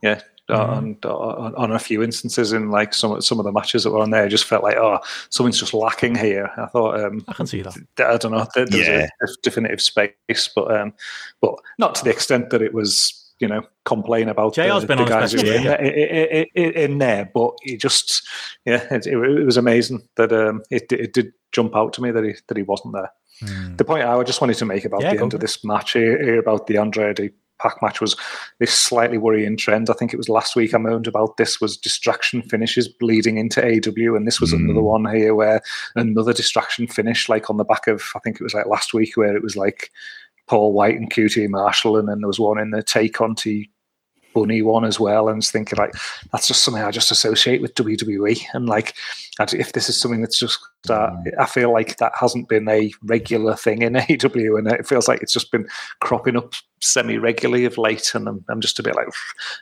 yeah, 0.03 0.21
on, 0.49 0.97
Mm-hmm. 0.97 1.07
on 1.09 1.55
on 1.55 1.71
a 1.73 1.79
few 1.79 2.03
instances 2.03 2.53
in 2.53 2.71
like 2.73 2.95
some 2.95 3.21
some 3.23 3.39
of 3.39 3.45
the 3.45 3.53
matches 3.53 3.85
that 3.85 3.93
were 3.93 4.01
on 4.01 4.11
there. 4.11 4.27
It 4.27 4.31
just 4.31 4.45
felt 4.47 4.65
like 4.65 4.77
oh, 4.77 4.99
something's 5.31 5.61
just 5.61 5.73
lacking 5.73 6.17
here. 6.17 6.51
I 6.57 6.67
thought 6.67 6.99
um, 7.01 7.25
I 7.29 7.33
can 7.35 7.47
see 7.47 7.63
that. 7.63 7.77
I 7.99 8.17
don't 8.17 8.33
know. 8.33 8.45
There, 8.57 8.67
there's 8.67 8.89
Yeah. 8.89 9.07
a, 9.23 9.25
a 9.25 9.35
definitive 9.45 9.81
space, 9.81 10.51
but 10.53 10.77
um, 10.77 10.93
but 11.41 11.55
not 11.79 11.95
to 11.95 12.03
the 12.05 12.11
extent 12.11 12.51
that 12.51 12.61
it 12.61 12.75
was. 12.75 13.21
You 13.43 13.49
know, 13.49 13.63
complain 13.85 14.29
about 14.29 14.55
JR's 14.55 14.83
the, 14.83 14.87
been 14.87 14.99
the 14.99 15.03
on 15.03 15.09
guys 15.09 15.33
best 15.35 15.45
who 15.45 15.51
were 15.51 15.57
in, 15.57 15.67
in, 15.85 16.47
in, 16.55 16.73
in 16.73 16.99
there, 16.99 17.29
but 17.35 17.55
it 17.63 17.81
just, 17.81 18.27
yeah, 18.65 18.83
it, 18.91 19.07
it, 19.07 19.15
it 19.15 19.45
was 19.45 19.57
amazing 19.57 20.09
that 20.17 20.33
um, 20.33 20.63
it, 20.71 20.91
it 20.93 21.13
did 21.13 21.33
jump 21.51 21.75
out 21.77 21.93
to 21.95 22.01
me 22.03 22.11
that 22.13 22.25
he 22.25 22.35
that 22.47 22.57
he 22.57 22.63
wasn't 22.63 22.95
there. 22.95 23.11
The 23.77 23.85
point 23.85 24.05
I 24.05 24.23
just 24.23 24.41
wanted 24.41 24.57
to 24.59 24.65
make 24.65 24.85
about 24.85 25.03
Yeah, 25.03 25.15
the 25.15 25.23
end 25.23 25.35
of 25.35 25.41
this 25.41 25.65
match 25.65 25.95
here, 25.95 26.23
here 26.23 26.39
about 26.39 26.69
the 26.69 26.77
Andrade 26.77 27.33
Pac 27.59 27.83
match 27.83 28.01
was 28.01 28.17
this 28.61 28.73
slightly 28.73 29.19
worrying 29.19 29.57
trend. 29.57 29.91
I 29.91 29.95
think 29.95 30.13
it 30.13 30.17
was 30.17 30.29
last 30.29 30.55
week 30.57 30.75
I 30.75 30.79
moaned 30.79 31.07
about 31.09 31.37
this 31.37 31.61
was 31.61 31.77
distraction 31.77 32.43
finishes 32.43 32.87
bleeding 32.89 33.39
into 33.39 33.61
AEW, 33.61 34.17
and 34.17 34.27
this 34.27 34.41
was 34.41 34.53
Mm. 34.53 34.65
another 34.65 34.83
one 34.83 35.13
here 35.13 35.35
where 35.35 35.61
another 35.97 36.33
distraction 36.33 36.87
finish, 36.87 37.29
like 37.29 37.51
on 37.51 37.57
the 37.57 37.65
back 37.65 37.89
of 37.89 38.03
I 38.15 38.21
think 38.21 38.37
it 38.37 38.45
was 38.45 38.55
like 38.55 38.67
last 38.67 38.95
week 38.95 39.17
where 39.17 39.35
it 39.37 39.43
was 39.43 39.57
like 39.57 39.91
Paul 40.49 40.73
White 40.73 40.97
and 40.97 41.11
QT 41.11 41.49
Marshall, 41.49 41.97
and 41.97 42.09
then 42.09 42.21
there 42.21 42.29
was 42.29 42.41
one 42.41 42.59
in 42.59 42.71
the 42.71 42.83
Tay 42.83 43.09
Conti 43.09 43.71
Bunny 44.35 44.63
one 44.63 44.85
as 44.85 44.99
well, 44.99 45.29
and 45.29 45.45
thinking 45.45 45.79
like 45.79 45.93
that's 46.33 46.49
just 46.49 46.63
something 46.63 46.83
I 46.83 46.91
just 46.91 47.11
associate 47.11 47.61
with 47.61 47.75
WWE, 47.75 48.43
and 48.55 48.67
like 48.67 48.95
I'd- 49.39 49.57
if 49.59 49.73
this 49.73 49.89
is 49.89 49.99
something 49.99 50.21
that's 50.21 50.39
just 50.39 50.59
uh, 50.91 51.11
I 51.39 51.47
feel 51.47 51.73
like 51.73 51.99
that 51.99 52.11
hasn't 52.19 52.49
been 52.49 52.69
a 52.69 52.93
regular 53.05 53.55
thing 53.55 53.83
in 53.83 53.93
AEW, 53.97 54.59
and 54.59 54.67
it 54.67 54.85
feels 54.87 55.07
like 55.07 55.23
it's 55.23 55.33
just 55.33 55.53
been 55.53 55.69
cropping 56.01 56.37
up 56.37 56.53
semi 56.81 57.17
regularly 57.19 57.65
of 57.65 57.79
late, 57.79 58.11
and 58.17 58.27
I'm, 58.29 58.45
I'm 58.51 58.61
just 58.61 58.81
a 58.81 58.83
bit 58.83 58.97
like 58.97 59.07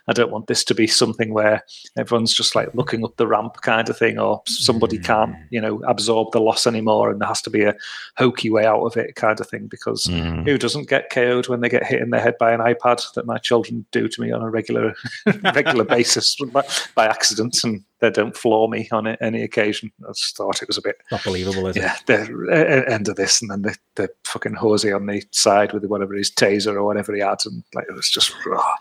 I 0.07 0.13
don't 0.13 0.31
want 0.31 0.47
this 0.47 0.63
to 0.63 0.73
be 0.73 0.87
something 0.87 1.31
where 1.31 1.63
everyone's 1.95 2.33
just 2.33 2.55
like 2.55 2.73
looking 2.73 3.05
up 3.05 3.17
the 3.17 3.27
ramp 3.27 3.61
kind 3.61 3.87
of 3.87 3.95
thing, 3.99 4.17
or 4.17 4.41
somebody 4.47 4.97
can't 4.97 5.35
you 5.51 5.61
know 5.61 5.79
absorb 5.87 6.31
the 6.31 6.41
loss 6.41 6.65
anymore, 6.65 7.11
and 7.11 7.21
there 7.21 7.27
has 7.27 7.43
to 7.43 7.51
be 7.51 7.63
a 7.65 7.75
hokey 8.17 8.49
way 8.49 8.65
out 8.65 8.81
of 8.83 8.97
it 8.97 9.15
kind 9.15 9.39
of 9.39 9.47
thing 9.47 9.67
because 9.67 10.05
Mm. 10.05 10.43
who 10.45 10.57
doesn't 10.57 10.89
get 10.89 11.11
KO'd 11.11 11.47
when 11.49 11.61
they 11.61 11.69
get 11.69 11.85
hit 11.85 12.01
in 12.01 12.09
the 12.09 12.19
head 12.19 12.35
by 12.39 12.51
an 12.51 12.61
iPad 12.61 12.99
that 13.13 13.27
my 13.27 13.37
children 13.37 13.85
do 13.91 14.07
to 14.07 14.21
me 14.21 14.31
on 14.31 14.41
a 14.41 14.49
regular 14.49 14.95
regular 15.53 15.83
basis 15.97 16.35
by, 16.51 16.63
by 16.95 17.05
accident 17.05 17.63
and 17.63 17.83
they 18.01 18.09
don't 18.09 18.35
floor 18.35 18.67
me 18.67 18.89
on 18.91 19.07
any 19.07 19.43
occasion. 19.43 19.91
I 20.03 20.11
just 20.11 20.35
thought 20.35 20.61
it 20.61 20.67
was 20.67 20.77
a 20.77 20.81
bit, 20.81 20.97
Not 21.11 21.23
believable, 21.23 21.67
is 21.67 21.77
it? 21.77 21.81
yeah, 21.81 21.95
the 22.07 22.23
uh, 22.51 22.91
end 22.91 23.07
of 23.07 23.15
this 23.15 23.41
and 23.41 23.49
then 23.49 23.61
the, 23.61 23.77
the 23.95 24.09
fucking 24.25 24.55
horsey 24.55 24.91
on 24.91 25.05
the 25.05 25.23
side 25.31 25.71
with 25.71 25.85
whatever 25.85 26.13
his 26.13 26.31
taser 26.31 26.73
or 26.73 26.83
whatever 26.83 27.13
he 27.13 27.21
had. 27.21 27.39
And 27.45 27.63
like, 27.73 27.85
it 27.87 27.93
was 27.93 28.09
just, 28.09 28.33
oh, 28.47 28.73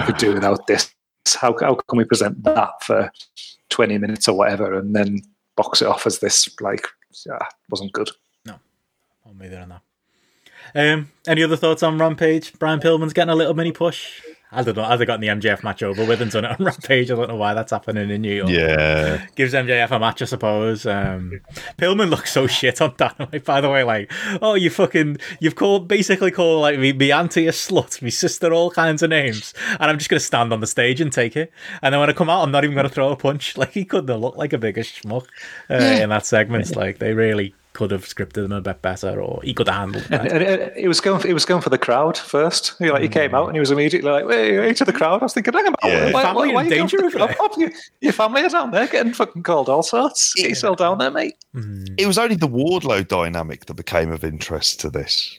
we 0.00 0.06
could 0.06 0.18
do 0.18 0.34
without 0.34 0.66
this. 0.66 0.92
How, 1.40 1.56
how 1.58 1.74
can 1.74 1.96
we 1.96 2.04
present 2.04 2.42
that 2.44 2.82
for 2.82 3.10
20 3.70 3.96
minutes 3.96 4.28
or 4.28 4.36
whatever 4.36 4.74
and 4.74 4.94
then 4.94 5.22
box 5.56 5.80
it 5.80 5.88
off 5.88 6.06
as 6.06 6.18
this, 6.18 6.48
like, 6.60 6.86
yeah, 7.24 7.38
wasn't 7.70 7.92
good. 7.92 8.10
I'm 9.26 9.38
with 9.38 9.52
you 9.52 9.58
on 9.58 9.68
that. 9.70 9.82
Um, 10.74 11.10
any 11.26 11.42
other 11.42 11.56
thoughts 11.56 11.82
on 11.82 11.98
Rampage? 11.98 12.52
Brian 12.58 12.80
Pillman's 12.80 13.12
getting 13.12 13.32
a 13.32 13.36
little 13.36 13.54
mini 13.54 13.72
push. 13.72 14.20
I 14.54 14.62
don't 14.62 14.76
know. 14.76 14.84
Has 14.84 14.98
they 14.98 15.06
got 15.06 15.22
in 15.22 15.40
the 15.40 15.48
MJF 15.48 15.62
match 15.62 15.82
over 15.82 16.04
with 16.04 16.22
and 16.22 16.30
done 16.30 16.44
it 16.44 16.58
on 16.58 16.64
Rampage? 16.66 17.10
I 17.10 17.14
don't 17.14 17.28
know 17.28 17.36
why 17.36 17.54
that's 17.54 17.72
happening 17.72 18.10
in 18.10 18.22
New 18.22 18.34
York. 18.34 18.50
Yeah. 18.50 19.26
Gives 19.34 19.52
MJF 19.52 19.90
a 19.90 19.98
match, 19.98 20.22
I 20.22 20.26
suppose. 20.26 20.86
Um, 20.86 21.40
Pillman 21.78 22.10
looks 22.10 22.32
so 22.32 22.46
shit 22.46 22.80
on 22.80 22.94
Dynamite, 22.96 23.44
by 23.44 23.60
the 23.60 23.70
way. 23.70 23.84
Like, 23.84 24.12
oh, 24.40 24.54
you 24.54 24.70
fucking, 24.70 25.18
you've 25.40 25.56
called, 25.56 25.88
basically 25.88 26.30
called 26.30 26.62
like 26.62 26.78
me, 26.78 26.92
me 26.92 27.10
auntie 27.12 27.46
a 27.46 27.52
slut, 27.52 28.00
me 28.02 28.10
sister, 28.10 28.52
all 28.52 28.70
kinds 28.70 29.02
of 29.02 29.10
names, 29.10 29.54
and 29.80 29.90
I'm 29.90 29.98
just 29.98 30.10
gonna 30.10 30.20
stand 30.20 30.52
on 30.52 30.60
the 30.60 30.66
stage 30.66 31.00
and 31.00 31.12
take 31.12 31.36
it. 31.36 31.52
And 31.82 31.92
then 31.92 32.00
when 32.00 32.10
I 32.10 32.12
come 32.12 32.30
out, 32.30 32.42
I'm 32.42 32.50
not 32.50 32.64
even 32.64 32.76
gonna 32.76 32.88
throw 32.88 33.10
a 33.10 33.16
punch. 33.16 33.54
Like 33.64 33.72
he 33.72 33.84
couldn't 33.84 34.08
have 34.08 34.20
looked 34.20 34.36
like 34.36 34.52
a 34.52 34.58
bigger 34.58 34.82
schmuck 34.82 35.26
uh, 35.70 35.74
in 35.74 36.10
that 36.10 36.26
segment. 36.26 36.74
Like 36.76 36.98
they 36.98 37.14
really 37.14 37.54
could 37.74 37.90
have 37.90 38.04
scripted 38.04 38.44
him 38.44 38.52
a 38.52 38.60
bit 38.60 38.80
better, 38.80 39.20
or 39.20 39.40
he 39.42 39.52
could 39.52 39.66
have 39.66 39.76
handled 39.76 40.04
And, 40.04 40.12
that. 40.12 40.32
and 40.32 40.42
it, 40.42 40.72
it 40.76 40.88
was 40.88 41.00
going. 41.00 41.20
For, 41.20 41.28
it 41.28 41.34
was 41.34 41.44
going 41.44 41.60
for 41.60 41.70
the 41.70 41.78
crowd 41.78 42.16
first. 42.16 42.74
He, 42.78 42.90
like 42.90 43.02
he 43.02 43.08
came 43.08 43.30
hmm. 43.30 43.36
out 43.36 43.48
and 43.48 43.56
he 43.56 43.60
was 43.60 43.70
immediately 43.70 44.10
like, 44.10 44.26
"Hey, 44.26 44.54
hey 44.54 44.72
to 44.74 44.84
the 44.84 44.92
crowd." 44.92 45.20
I 45.20 45.24
was 45.24 45.34
thinking, 45.34 45.52
"Hang 45.52 45.66
about, 45.66 45.80
Yeah. 45.84 46.12
why, 46.12 46.22
Family 46.22 46.48
why, 46.48 46.54
why 46.54 46.62
in 46.62 46.70
danger 46.70 46.98
for 46.98 47.04
over 47.06 47.18
the 47.18 47.26
there. 47.26 47.58
Your, 47.58 47.70
your 48.00 48.12
family 48.12 48.42
are 48.42 48.48
down 48.48 48.70
there 48.70 48.86
getting 48.86 49.12
fucking 49.12 49.42
called 49.42 49.68
all 49.68 49.82
sorts. 49.82 50.32
Get 50.34 50.48
yourself 50.48 50.78
down 50.78 50.98
there, 50.98 51.10
mate." 51.10 51.34
Hmm. 51.52 51.84
It 51.98 52.06
was 52.06 52.16
only 52.16 52.36
the 52.36 52.48
Wardlow 52.48 53.06
dynamic 53.06 53.66
that 53.66 53.74
became 53.74 54.10
of 54.10 54.24
interest 54.24 54.80
to 54.80 54.90
this. 54.90 55.38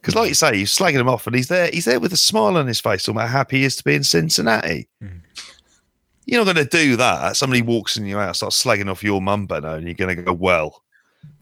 Because, 0.00 0.14
like 0.14 0.28
you 0.28 0.34
say, 0.34 0.56
he's 0.56 0.76
slagging 0.76 1.00
him 1.00 1.08
off, 1.08 1.26
and 1.26 1.36
he's 1.36 1.48
there. 1.48 1.68
He's 1.72 1.84
there 1.84 2.00
with 2.00 2.12
a 2.12 2.16
smile 2.16 2.56
on 2.56 2.66
his 2.66 2.80
face, 2.80 3.04
talking 3.04 3.20
how 3.20 3.26
happy 3.26 3.58
he 3.58 3.64
is 3.64 3.76
to 3.76 3.84
be 3.84 3.94
in 3.94 4.04
Cincinnati. 4.04 4.88
Hmm. 5.00 5.18
You're 6.26 6.44
not 6.44 6.54
going 6.54 6.64
to 6.64 6.76
do 6.76 6.94
that. 6.96 7.36
Somebody 7.36 7.62
walks 7.62 7.96
in 7.96 8.06
your 8.06 8.20
house, 8.20 8.38
starts 8.38 8.62
slagging 8.62 8.88
off 8.88 9.02
your 9.02 9.20
mum, 9.20 9.46
Benno, 9.46 9.74
and 9.74 9.84
you're 9.84 9.94
going 9.94 10.16
to 10.16 10.22
go, 10.22 10.32
"Well, 10.32 10.82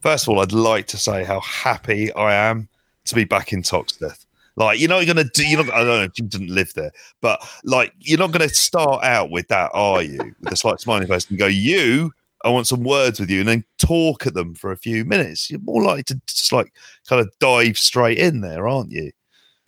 first 0.01 0.24
of 0.24 0.31
all, 0.31 0.40
I'd 0.40 0.52
like 0.52 0.86
to 0.89 0.97
say 0.97 1.24
how 1.24 1.40
happy 1.40 2.12
I 2.14 2.35
am 2.35 2.68
to 3.06 3.14
be 3.14 3.24
back 3.24 3.52
in 3.52 3.62
Toxteth." 3.62 4.27
Like 4.56 4.78
you're 4.78 4.89
not 4.89 5.06
going 5.06 5.16
to 5.16 5.24
do. 5.24 5.47
You're 5.47 5.64
not. 5.64 5.72
I 5.72 5.78
don't 5.78 5.89
know. 5.89 6.12
You 6.14 6.24
didn't 6.28 6.55
live 6.55 6.74
there, 6.74 6.93
but 7.20 7.40
like 7.64 7.94
you're 7.98 8.18
not 8.18 8.32
going 8.32 8.47
to 8.47 8.55
start 8.55 9.02
out 9.05 9.31
with 9.31 9.48
that, 9.48 9.70
are 9.72 10.02
you? 10.02 10.18
With 10.40 10.52
a 10.52 10.56
slight 10.56 10.81
smiling 10.81 11.09
face 11.09 11.28
and 11.31 11.39
go, 11.39 11.47
"You, 11.47 12.12
I 12.44 12.51
want 12.51 12.66
some 12.66 12.82
words 12.82 13.20
with 13.20 13.31
you," 13.31 13.40
and 13.40 13.48
then 13.48 13.64
talk 13.78 14.27
at 14.27 14.35
them 14.35 14.55
for 14.55 14.72
a 14.72 14.77
few 14.77 15.05
minutes. 15.05 15.51
You're 15.51 15.60
more 15.60 15.82
likely 15.82 16.02
to 16.05 16.20
just 16.27 16.52
like 16.52 16.72
kind 17.09 17.20
of 17.20 17.31
dive 17.39 17.78
straight 17.78 18.18
in 18.18 18.40
there, 18.43 18.68
aren't 18.68 18.93
you? 18.93 19.12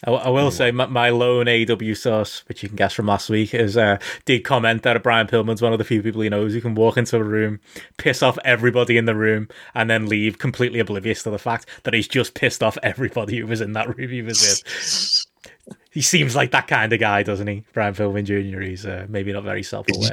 I, 0.04 0.10
I 0.10 0.28
will 0.30 0.50
say 0.50 0.70
my, 0.70 0.86
my 0.86 1.10
lone 1.10 1.46
AEW 1.46 1.96
source, 1.96 2.46
which 2.48 2.62
you 2.62 2.68
can 2.68 2.76
guess 2.76 2.92
from 2.92 3.06
last 3.06 3.30
week, 3.30 3.54
is 3.54 3.76
uh, 3.76 3.98
did 4.24 4.40
comment 4.44 4.82
that 4.82 5.02
Brian 5.02 5.26
Pillman's 5.26 5.62
one 5.62 5.72
of 5.72 5.78
the 5.78 5.84
few 5.84 6.02
people 6.02 6.22
he 6.22 6.28
knows 6.28 6.52
who 6.52 6.60
can 6.60 6.74
walk 6.74 6.96
into 6.96 7.16
a 7.16 7.22
room, 7.22 7.60
piss 7.98 8.22
off 8.22 8.38
everybody 8.44 8.96
in 8.96 9.04
the 9.04 9.14
room, 9.14 9.48
and 9.74 9.88
then 9.88 10.06
leave 10.06 10.38
completely 10.38 10.80
oblivious 10.80 11.22
to 11.22 11.30
the 11.30 11.38
fact 11.38 11.68
that 11.84 11.94
he's 11.94 12.08
just 12.08 12.34
pissed 12.34 12.62
off 12.62 12.76
everybody 12.82 13.38
who 13.38 13.46
was 13.46 13.60
in 13.60 13.72
that 13.72 13.96
room 13.96 14.10
he 14.10 14.22
was 14.22 14.42
in. 14.42 15.76
He 15.90 16.00
seems 16.00 16.34
like 16.34 16.52
that 16.52 16.68
kind 16.68 16.92
of 16.92 16.98
guy, 16.98 17.22
doesn't 17.22 17.46
he? 17.46 17.64
Brian 17.74 17.94
Pillman 17.94 18.24
Jr. 18.24 18.60
He's 18.60 18.86
uh, 18.86 19.06
maybe 19.08 19.32
not 19.32 19.44
very 19.44 19.62
self-aware. 19.62 20.10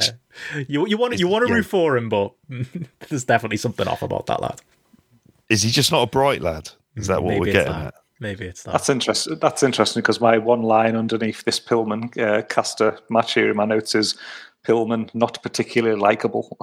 You 0.68 0.86
you 0.88 0.98
want 0.98 1.18
you 1.18 1.28
want 1.28 1.48
to 1.48 1.54
root 1.54 1.66
for 1.66 1.96
him, 1.98 2.10
but 2.10 2.34
there's 3.08 3.24
definitely 3.24 3.58
something 3.58 3.88
off 3.88 4.02
about 4.02 4.26
that 4.28 4.42
lad. 4.42 4.62
Is 5.48 5.64
he 5.64 5.72
just 5.72 5.92
not 5.92 6.04
a 6.04 6.08
bright 6.08 6.42
lad? 6.42 6.70
Is 6.96 7.08
that 7.08 7.24
what 7.24 7.30
Maybe 7.30 7.40
we're 7.40 7.54
getting 7.54 7.74
at? 7.74 7.96
Maybe 8.20 8.46
it's 8.46 8.64
that. 8.64 8.72
That's 8.72 8.90
interesting. 8.90 9.38
That's 9.40 9.64
interesting 9.64 10.02
because 10.02 10.20
my 10.20 10.38
one 10.38 10.62
line 10.64 10.96
underneath 10.96 11.44
this 11.46 11.60
Pillman 11.60 12.18
uh, 12.18 12.42
caster 12.44 13.00
match 13.10 13.34
here 13.34 13.50
in 13.50 13.56
my 13.56 13.66
notes 13.66 13.96
is 13.96 14.18
Pillman 14.68 15.10
not 15.16 15.42
particularly 15.42 15.98
likable. 16.00 16.58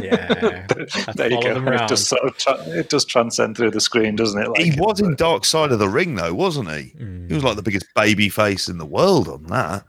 Yeah. 0.00 0.66
there 1.16 1.30
you 1.32 1.42
go. 1.42 1.54
them 1.54 1.66
It 1.66 1.70
round. 1.72 1.88
does 1.88 2.06
sort 2.06 2.22
of 2.22 2.36
tra- 2.38 2.62
it 2.68 2.90
does 2.90 3.04
transcend 3.04 3.56
through 3.56 3.72
the 3.72 3.80
screen, 3.80 4.14
doesn't 4.14 4.40
it? 4.40 4.48
Like, 4.50 4.60
he 4.62 4.80
was 4.80 5.00
in 5.00 5.16
Dark 5.16 5.44
Side 5.44 5.72
of 5.72 5.80
the 5.80 5.88
Ring, 5.88 6.14
though, 6.14 6.32
wasn't 6.32 6.68
he? 6.70 6.92
Mm. 6.96 7.26
He 7.28 7.34
was 7.34 7.42
like 7.42 7.56
the 7.56 7.62
biggest 7.62 7.86
baby 7.96 8.28
face 8.28 8.68
in 8.68 8.78
the 8.78 8.86
world 8.86 9.26
on 9.28 9.42
that. 9.48 9.84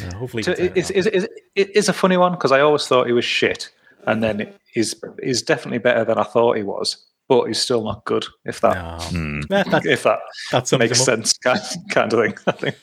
Yeah, 0.00 0.14
hopefully, 0.14 0.42
So 0.42 0.52
it 0.52 0.72
it's, 0.76 0.90
around. 0.90 1.06
it's, 1.06 1.24
it's, 1.24 1.34
it 1.54 1.76
is 1.76 1.88
a 1.88 1.92
funny 1.92 2.16
one 2.16 2.32
because 2.32 2.52
I 2.52 2.60
always 2.60 2.86
thought 2.86 3.06
he 3.06 3.12
was 3.12 3.24
shit, 3.24 3.70
and 4.06 4.22
then 4.22 4.52
he's 4.72 4.94
he's 5.22 5.42
definitely 5.42 5.78
better 5.78 6.04
than 6.04 6.16
I 6.18 6.22
thought 6.24 6.56
he 6.56 6.62
was, 6.62 6.96
but 7.30 7.44
he's 7.44 7.62
still 7.62 7.84
not 7.84 8.04
good. 8.04 8.26
If 8.44 8.60
that 8.62 8.74
No. 8.74 9.04
Hmm. 9.04 9.40
Yeah, 9.48 9.62
that, 9.62 9.86
if 9.86 10.02
that 10.02 10.18
that 10.50 10.78
makes 10.80 11.00
sense, 11.00 11.32
kind, 11.38 11.60
kind 11.88 12.12
of 12.12 12.18
thing. 12.20 12.34
I 12.48 12.50
think. 12.50 12.76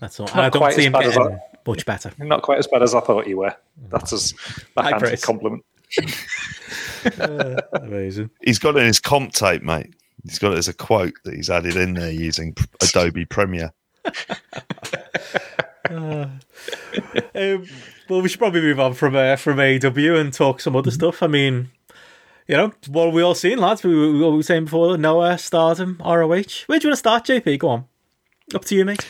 That's 0.00 0.18
all. 0.18 0.26
Not 0.28 0.36
I 0.36 0.48
don't 0.48 0.58
quite 0.58 0.72
see 0.72 0.80
as 0.80 0.86
him 0.86 0.92
bad 0.94 1.04
as 1.04 1.16
getting 1.18 1.38
much 1.66 1.84
better. 1.84 2.12
Not 2.18 2.40
quite 2.40 2.58
as 2.58 2.66
bad 2.66 2.82
as 2.82 2.94
I 2.94 3.00
thought 3.00 3.26
you 3.26 3.36
were. 3.36 3.54
That's 3.90 4.14
as 4.14 4.32
High 4.40 4.62
backhanded 4.74 5.08
praise. 5.08 5.24
compliment. 5.24 5.64
Uh, 7.18 7.58
amazing. 7.72 8.28
He's 8.42 8.58
got 8.58 8.76
it 8.76 8.80
in 8.80 8.86
his 8.86 9.00
comp 9.00 9.32
tape, 9.32 9.62
mate. 9.62 9.94
He's 10.24 10.38
got 10.38 10.52
it 10.52 10.58
as 10.58 10.68
a 10.68 10.74
quote 10.74 11.14
that 11.24 11.34
he's 11.34 11.48
added 11.48 11.76
in 11.76 11.94
there 11.94 12.10
using 12.10 12.54
Adobe 12.82 13.24
Premiere. 13.24 13.72
Um, 15.88 16.40
well, 17.34 18.20
we 18.20 18.28
should 18.28 18.38
probably 18.38 18.60
move 18.60 18.78
on 18.78 18.92
from 18.92 19.16
uh, 19.16 19.36
from 19.36 19.56
AEW 19.56 20.20
and 20.20 20.30
talk 20.30 20.60
some 20.60 20.76
other 20.76 20.90
stuff. 20.90 21.22
I 21.22 21.26
mean, 21.26 21.70
you 22.50 22.56
know, 22.56 22.72
what 22.88 23.06
are 23.06 23.10
we 23.10 23.22
all 23.22 23.36
seen, 23.36 23.58
lads? 23.58 23.84
We, 23.84 23.94
we, 23.94 24.20
what 24.20 24.32
were 24.32 24.36
we 24.38 24.42
saying 24.42 24.64
before? 24.64 24.98
Noah, 24.98 25.38
Stardom, 25.38 26.00
ROH. 26.04 26.26
Where 26.26 26.34
do 26.42 26.44
you 26.44 26.66
want 26.66 26.80
to 26.80 26.96
start, 26.96 27.24
JP? 27.24 27.60
Go 27.60 27.68
on. 27.68 27.84
Up 28.52 28.64
to 28.64 28.74
you, 28.74 28.84
mate. 28.84 29.06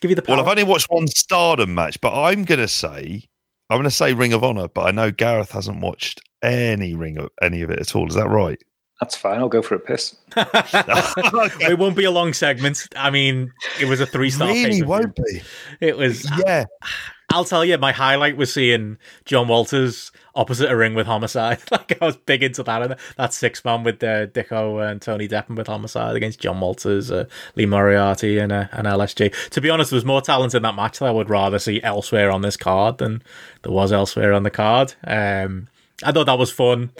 Give 0.00 0.12
you 0.12 0.14
the 0.14 0.22
power. 0.22 0.36
Well, 0.36 0.44
I've 0.44 0.50
only 0.50 0.62
watched 0.62 0.86
one 0.88 1.08
Stardom 1.08 1.74
match, 1.74 2.00
but 2.00 2.14
I'm 2.14 2.44
going 2.44 2.60
to 2.60 2.68
say 2.68 3.24
I'm 3.68 3.78
going 3.78 3.84
to 3.84 3.90
say 3.90 4.14
Ring 4.14 4.32
of 4.32 4.44
Honor, 4.44 4.68
but 4.68 4.86
I 4.86 4.92
know 4.92 5.10
Gareth 5.10 5.50
hasn't 5.50 5.80
watched 5.80 6.20
any 6.40 6.94
Ring 6.94 7.18
of 7.18 7.30
any 7.42 7.62
of 7.62 7.70
it 7.70 7.80
at 7.80 7.96
all. 7.96 8.06
Is 8.06 8.14
that 8.14 8.28
right? 8.28 8.62
That's 9.00 9.16
fine. 9.16 9.38
I'll 9.38 9.48
go 9.48 9.60
for 9.60 9.74
a 9.74 9.80
piss. 9.80 10.16
it 10.36 11.78
won't 11.78 11.96
be 11.96 12.04
a 12.04 12.10
long 12.12 12.32
segment. 12.32 12.86
I 12.94 13.10
mean, 13.10 13.52
it 13.80 13.86
was 13.86 14.00
a 14.00 14.06
three 14.06 14.30
star. 14.30 14.48
really 14.48 14.82
won't 14.82 15.16
be. 15.16 15.42
It 15.80 15.96
was. 15.96 16.30
Yeah, 16.46 16.64
uh, 16.82 16.86
I'll 17.30 17.44
tell 17.44 17.62
you, 17.62 17.76
my 17.76 17.92
highlight 17.92 18.38
was 18.38 18.52
seeing 18.52 18.96
John 19.26 19.48
Walters 19.48 20.12
opposite 20.34 20.70
a 20.70 20.76
ring 20.76 20.94
with 20.94 21.06
Homicide. 21.06 21.60
like 21.70 22.00
I 22.00 22.06
was 22.06 22.16
big 22.16 22.42
into 22.42 22.62
that. 22.62 22.82
And 22.82 22.96
that 23.16 23.34
six 23.34 23.62
man 23.64 23.84
with 23.84 24.02
uh, 24.02 24.28
Dicko 24.28 24.90
and 24.90 25.02
Tony 25.02 25.28
Deppen 25.28 25.54
with 25.56 25.66
Homicide 25.66 26.16
against 26.16 26.40
John 26.40 26.58
Walters, 26.60 27.10
uh, 27.10 27.26
Lee 27.54 27.66
Moriarty, 27.66 28.38
and 28.38 28.50
uh, 28.50 28.68
and 28.72 28.86
LSG. 28.86 29.50
To 29.50 29.60
be 29.60 29.68
honest, 29.68 29.90
there 29.90 29.98
was 29.98 30.06
more 30.06 30.22
talent 30.22 30.54
in 30.54 30.62
that 30.62 30.74
match 30.74 31.00
that 31.00 31.06
I 31.06 31.10
would 31.10 31.28
rather 31.28 31.58
see 31.58 31.82
elsewhere 31.82 32.30
on 32.30 32.40
this 32.40 32.56
card 32.56 32.96
than 32.96 33.22
there 33.62 33.72
was 33.72 33.92
elsewhere 33.92 34.32
on 34.32 34.42
the 34.42 34.50
card. 34.50 34.94
Um, 35.04 35.68
I 36.02 36.12
thought 36.12 36.26
that 36.26 36.38
was 36.38 36.50
fun. 36.50 36.90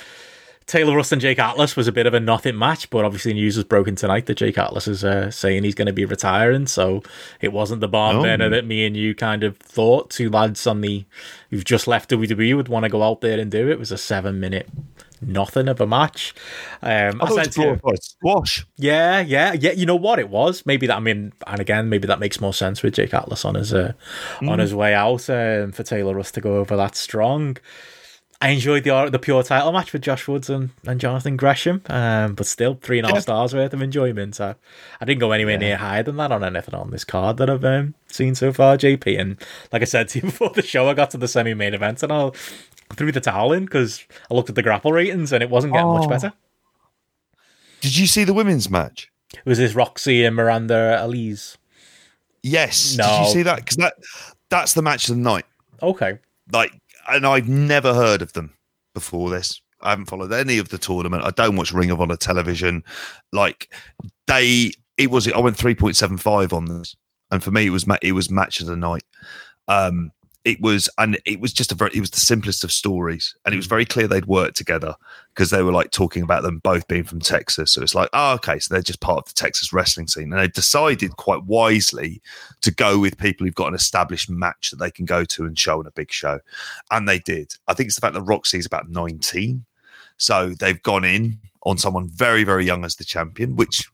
Taylor 0.69 0.95
Rust 0.97 1.11
and 1.12 1.20
Jake 1.20 1.39
Atlas 1.40 1.74
was 1.77 1.89
a 1.89 1.93
bit 1.93 2.07
of 2.07 2.15
a 2.15 2.20
nothing 2.20 2.57
match, 2.57 2.89
but 2.90 3.05
obviously 3.05 3.32
news 3.32 3.57
was 3.57 3.65
broken 3.65 3.97
tonight 3.97 4.27
that 4.27 4.36
Jake 4.36 4.59
Atlas 4.59 4.86
is 4.86 5.03
uh, 5.03 5.31
saying 5.31 5.65
he's 5.65 5.74
going 5.74 5.86
to 5.86 5.93
be 5.95 6.05
retiring. 6.05 6.66
So 6.66 7.03
it 7.40 7.53
wasn't 7.53 7.81
the 7.81 7.89
barn 7.89 8.16
Oh. 8.16 8.23
burner 8.23 8.49
that 8.51 8.66
me 8.66 8.85
and 8.86 8.97
you 8.97 9.15
kind 9.15 9.43
of 9.45 9.57
thought. 9.57 10.11
Two 10.11 10.28
lads 10.31 10.66
on 10.66 10.82
the 10.82 11.05
who've 11.51 11.65
just 11.65 11.89
left 11.89 12.11
WWE 12.11 12.55
would 12.55 12.69
want 12.69 12.85
to 12.85 12.89
go 12.90 13.03
out 13.03 13.23
there 13.23 13.40
and 13.40 13.51
do 13.51 13.69
it. 13.69 13.73
It 13.73 13.78
was 13.78 13.90
a 13.90 13.99
seven 13.99 14.39
minute 14.39 14.69
nothing 15.20 15.66
of 15.66 15.81
a 15.81 15.86
match. 15.86 16.32
Um, 16.81 17.20
I 17.20 17.24
I 17.24 17.31
said 17.45 17.53
to 17.53 17.61
you, 17.62 17.81
squash. 18.01 18.65
yeah, 18.77 19.19
yeah, 19.20 19.53
yeah. 19.55 19.73
You 19.73 19.85
know 19.86 19.97
what 19.97 20.19
it 20.20 20.28
was? 20.28 20.65
Maybe 20.65 20.86
that. 20.86 20.97
I 20.97 21.01
mean, 21.01 21.32
and 21.47 21.61
again, 21.61 21.89
maybe 21.89 22.07
that 22.07 22.20
makes 22.20 22.40
more 22.40 22.55
sense 22.55 22.82
with 22.85 22.95
Jake 22.95 23.12
Atlas 23.15 23.45
on 23.45 23.55
his 23.57 23.73
uh, 23.74 23.95
on 24.43 24.59
his 24.61 24.74
way 24.74 24.95
out 24.95 25.28
um, 25.31 25.73
for 25.73 25.82
Taylor 25.82 26.15
Rust 26.15 26.35
to 26.35 26.40
go 26.40 26.57
over 26.59 26.77
that 26.77 26.95
strong. 26.95 27.57
I 28.40 28.51
enjoyed 28.51 28.85
the 28.85 29.10
the 29.10 29.19
pure 29.19 29.43
title 29.43 29.73
match 29.73 29.93
with 29.93 30.02
Josh 30.02 30.28
Woods 30.28 30.48
and, 30.48 30.70
and 30.86 31.01
Jonathan 31.01 31.36
Gresham, 31.36 31.82
um, 31.89 32.35
but 32.35 32.47
still 32.47 32.78
three 32.81 32.98
and 32.98 33.05
a 33.06 33.09
half 33.09 33.16
Yeah. 33.16 33.20
stars 33.23 33.52
worth 33.55 33.74
of 33.74 33.82
enjoyment. 33.82 34.40
I, 34.40 34.55
I 35.01 35.05
didn't 35.05 35.19
go 35.20 35.32
anywhere 35.32 35.59
near 35.59 35.77
higher 35.77 36.05
than 36.05 36.16
that 36.19 36.31
on 36.31 36.44
anything 36.44 36.74
on 36.74 36.90
this 36.93 37.05
card 37.05 37.36
that 37.39 37.51
I've 37.51 37.65
um, 37.65 37.94
seen 38.06 38.36
so 38.36 38.52
far, 38.52 38.77
JP. 38.77 39.19
And 39.20 39.36
like 39.73 39.82
I 39.82 39.86
said 39.86 40.09
to 40.10 40.19
you 40.20 40.23
before 40.27 40.51
the 40.51 40.62
show, 40.62 40.89
I 40.89 40.94
got 40.94 41.10
to 41.10 41.16
the 41.19 41.27
semi 41.27 41.52
main 41.55 41.74
event 41.74 42.02
and 42.05 42.12
I 42.12 42.31
threw 42.94 43.10
the 43.10 43.20
towel 43.20 43.52
in 43.52 43.65
because 43.65 44.05
I 44.31 44.35
looked 44.35 44.48
at 44.51 44.55
the 44.55 44.62
GRAPPL 44.62 44.93
ratings 44.93 45.32
and 45.32 45.43
it 45.43 45.51
wasn't 45.51 45.73
getting 45.73 45.89
much 45.89 46.05
Oh. 46.06 46.09
better. 46.09 46.32
Did 47.81 47.97
you 47.97 48.06
see 48.06 48.23
the 48.24 48.35
women's 48.35 48.70
match? 48.70 49.10
It 49.35 49.44
was 49.47 49.59
this 49.59 49.74
Rok-C 49.74 50.24
and 50.24 50.35
Miranda 50.36 50.98
Alize. 51.01 51.56
Yes. 52.43 52.94
Did 52.97 53.20
you 53.20 53.27
see 53.32 53.43
that? 53.43 53.56
Because 53.56 53.77
that 53.77 53.94
that's 54.48 54.74
the 54.74 54.82
match 54.82 55.09
of 55.09 55.16
the 55.16 55.23
night. 55.23 55.44
Okay. 55.82 56.19
Like, 56.52 56.73
and 57.09 57.26
I've 57.26 57.48
never 57.48 57.94
heard 57.94 58.22
of 58.22 58.32
them 58.32 58.55
before 58.94 59.30
this. 59.30 59.60
I 59.80 59.90
haven't 59.90 60.06
followed 60.06 60.32
any 60.32 60.59
of 60.59 60.70
the 60.70 60.78
tournament. 60.78 61.24
I 61.24 61.30
don't 61.30 61.56
watch 61.56 61.72
Ring 61.72 61.90
of 61.90 62.01
Honor 62.01 62.16
television. 62.16 62.82
Like 63.32 63.72
they, 64.26 64.72
it 64.97 65.10
was. 65.10 65.30
I 65.30 65.39
went 65.39 65.56
three 65.56 65.74
point 65.74 65.97
seven 65.97 66.16
five 66.16 66.52
on 66.52 66.64
this, 66.66 66.97
and 67.30 67.43
for 67.43 67.51
me, 67.51 67.66
it 67.66 67.70
was 67.70 67.86
it 68.02 68.12
was 68.12 68.30
match 68.30 68.60
of 68.60 68.66
the 68.66 68.76
night. 68.76 69.05
Um, 69.68 70.10
it 70.48 70.62
was, 70.62 70.88
and 70.96 71.18
it 71.26 71.40
was 71.40 71.52
just 71.52 71.72
a 71.72 71.74
very. 71.74 71.90
It 71.94 72.00
was 72.00 72.10
the 72.10 72.20
simplest 72.20 72.64
of 72.64 72.72
stories, 72.72 73.34
and 73.44 73.52
it 73.52 73.58
was 73.58 73.66
mm. 73.66 73.70
very 73.70 73.84
clear 73.84 74.08
they'd 74.08 74.24
worked 74.24 74.56
together 74.56 74.94
because 75.34 75.50
they 75.50 75.62
were 75.62 75.72
like 75.72 75.90
talking 75.90 76.22
about 76.22 76.42
them 76.42 76.58
both 76.60 76.88
being 76.88 77.04
from 77.04 77.20
Texas. 77.20 77.72
So 77.72 77.82
it's 77.82 77.94
like, 77.94 78.08
oh, 78.14 78.32
okay, 78.36 78.58
so 78.58 78.72
they're 78.72 78.80
just 78.80 79.02
part 79.02 79.18
of 79.18 79.24
the 79.26 79.34
Texas 79.34 79.74
wrestling 79.74 80.06
scene, 80.08 80.32
and 80.32 80.40
they 80.40 80.48
decided 80.48 81.18
quite 81.18 81.44
wisely 81.44 82.22
to 82.62 82.70
go 82.70 82.98
with 82.98 83.18
people 83.18 83.44
who've 83.44 83.54
got 83.54 83.68
an 83.68 83.74
established 83.74 84.30
match 84.30 84.70
that 84.70 84.78
they 84.78 84.90
can 84.90 85.04
go 85.04 85.22
to 85.26 85.44
and 85.44 85.58
show 85.58 85.82
in 85.82 85.86
a 85.86 85.90
big 85.90 86.10
show. 86.10 86.40
And 86.90 87.06
they 87.06 87.18
did. 87.18 87.52
I 87.68 87.74
think 87.74 87.88
it's 87.88 87.96
the 87.96 88.00
fact 88.00 88.14
that 88.14 88.22
Rok-C's 88.22 88.64
about 88.64 88.88
19. 88.88 89.66
So 90.16 90.54
they've 90.58 90.82
gone 90.82 91.04
in 91.04 91.40
on 91.64 91.76
someone 91.76 92.08
very, 92.08 92.42
very 92.42 92.64
young 92.64 92.86
as 92.86 92.96
the 92.96 93.04
champion, 93.04 93.54
which, 93.54 93.86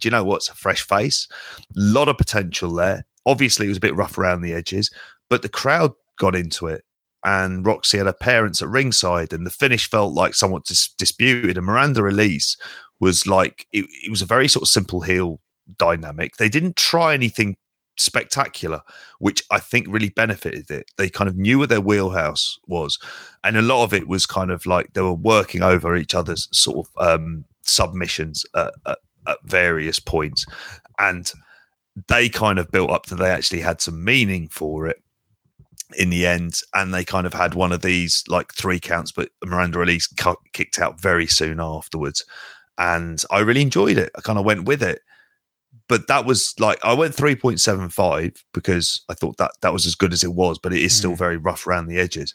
do 0.00 0.06
you 0.06 0.12
know 0.12 0.22
what's 0.22 0.48
a 0.48 0.54
fresh 0.54 0.86
face? 0.86 1.26
A 1.60 1.64
lot 1.74 2.08
of 2.08 2.16
potential 2.16 2.72
there. 2.72 3.04
Obviously, 3.26 3.66
it 3.66 3.70
was 3.70 3.78
a 3.78 3.80
bit 3.80 3.96
rough 3.96 4.18
around 4.18 4.42
the 4.42 4.54
edges, 4.54 4.88
but 5.28 5.42
the 5.42 5.48
crowd 5.48 5.92
got 6.18 6.34
into 6.34 6.66
it. 6.66 6.84
And 7.24 7.66
Rok-C 7.66 7.98
had 7.98 8.06
her 8.06 8.12
parents 8.12 8.62
at 8.62 8.68
ringside, 8.68 9.32
and 9.32 9.44
the 9.44 9.50
finish 9.50 9.90
felt 9.90 10.14
like 10.14 10.34
somewhat 10.34 10.64
dis- 10.64 10.94
disputed. 10.96 11.56
And 11.56 11.66
Miranda 11.66 12.02
Alize 12.02 12.56
was 13.00 13.26
like, 13.26 13.66
it, 13.72 13.84
it 14.04 14.10
was 14.10 14.22
a 14.22 14.26
very 14.26 14.46
sort 14.46 14.62
of 14.62 14.68
simple 14.68 15.00
heel 15.00 15.40
dynamic. 15.76 16.36
They 16.36 16.48
didn't 16.48 16.76
try 16.76 17.14
anything 17.14 17.56
spectacular, 17.98 18.82
which 19.18 19.42
I 19.50 19.58
think 19.58 19.86
really 19.88 20.10
benefited 20.10 20.70
it. 20.70 20.90
They 20.98 21.08
kind 21.08 21.28
of 21.28 21.36
knew 21.36 21.58
what 21.58 21.68
their 21.68 21.80
wheelhouse 21.80 22.58
was, 22.68 22.98
and 23.42 23.56
a 23.56 23.62
lot 23.62 23.82
of 23.82 23.92
it 23.92 24.06
was 24.06 24.26
kind 24.26 24.52
of 24.52 24.64
like 24.66 24.92
they 24.92 25.00
were 25.00 25.12
working 25.12 25.62
over 25.62 25.96
each 25.96 26.14
other's 26.14 26.48
sort 26.52 26.86
of 26.86 27.08
um, 27.08 27.44
submissions 27.62 28.46
at, 28.54 28.72
at, 28.86 28.98
at 29.26 29.38
various 29.44 29.98
points, 29.98 30.46
and 30.98 31.32
they 32.06 32.28
kind 32.28 32.58
of 32.58 32.70
built 32.70 32.90
up 32.90 33.06
that 33.06 33.16
they 33.16 33.30
actually 33.30 33.62
had 33.62 33.80
some 33.80 34.04
meaning 34.04 34.46
for 34.48 34.86
it 34.86 35.02
in 35.96 36.10
the 36.10 36.26
end, 36.26 36.60
and 36.74 36.92
they 36.92 37.04
kind 37.04 37.26
of 37.26 37.34
had 37.34 37.54
one 37.54 37.72
of 37.72 37.82
these 37.82 38.24
like 38.28 38.52
three 38.54 38.80
counts, 38.80 39.12
but 39.12 39.30
Miranda 39.44 39.78
Alize 39.78 40.08
cu- 40.18 40.34
kicked 40.52 40.78
out 40.80 41.00
very 41.00 41.26
soon 41.26 41.60
afterwards, 41.60 42.24
and 42.78 43.22
I 43.30 43.38
really 43.40 43.62
enjoyed 43.62 43.96
it. 43.98 44.10
I 44.16 44.20
kind 44.20 44.38
of 44.38 44.44
went 44.44 44.64
with 44.64 44.82
it 44.82 45.00
but 45.88 46.08
that 46.08 46.24
was 46.24 46.52
like 46.58 46.84
I 46.84 46.94
went 46.94 47.14
three 47.14 47.36
point 47.36 47.60
seven 47.60 47.88
five 47.90 48.32
because 48.52 49.04
I 49.08 49.14
thought 49.14 49.36
that 49.36 49.52
that 49.60 49.72
was 49.72 49.86
as 49.86 49.94
good 49.94 50.12
as 50.12 50.24
it 50.24 50.32
was, 50.32 50.58
but 50.58 50.72
it 50.72 50.82
is 50.82 50.96
still 50.96 51.12
Mm. 51.12 51.18
very 51.18 51.36
rough 51.36 51.64
around 51.66 51.86
the 51.86 51.98
edges. 52.00 52.34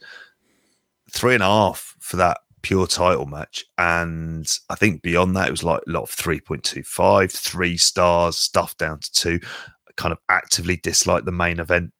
Three 1.11 1.33
and 1.33 1.43
a 1.43 1.47
half 1.47 1.95
for 1.99 2.15
that 2.17 2.37
pure 2.61 2.87
title 2.87 3.25
match, 3.25 3.65
and 3.77 4.47
I 4.69 4.75
think 4.75 5.01
beyond 5.01 5.35
that 5.35 5.49
it 5.49 5.51
was 5.51 5.63
like 5.63 5.81
a 5.85 5.91
lot 5.91 6.03
of 6.03 6.11
3.25, 6.11 7.31
three 7.31 7.75
stars, 7.75 8.37
stuff 8.37 8.77
down 8.77 8.99
to 8.99 9.11
two. 9.11 9.39
I 9.43 9.91
kind 9.97 10.13
of 10.13 10.19
actively 10.29 10.77
dislike 10.77 11.25
the 11.25 11.31
main 11.33 11.59
event. 11.59 11.91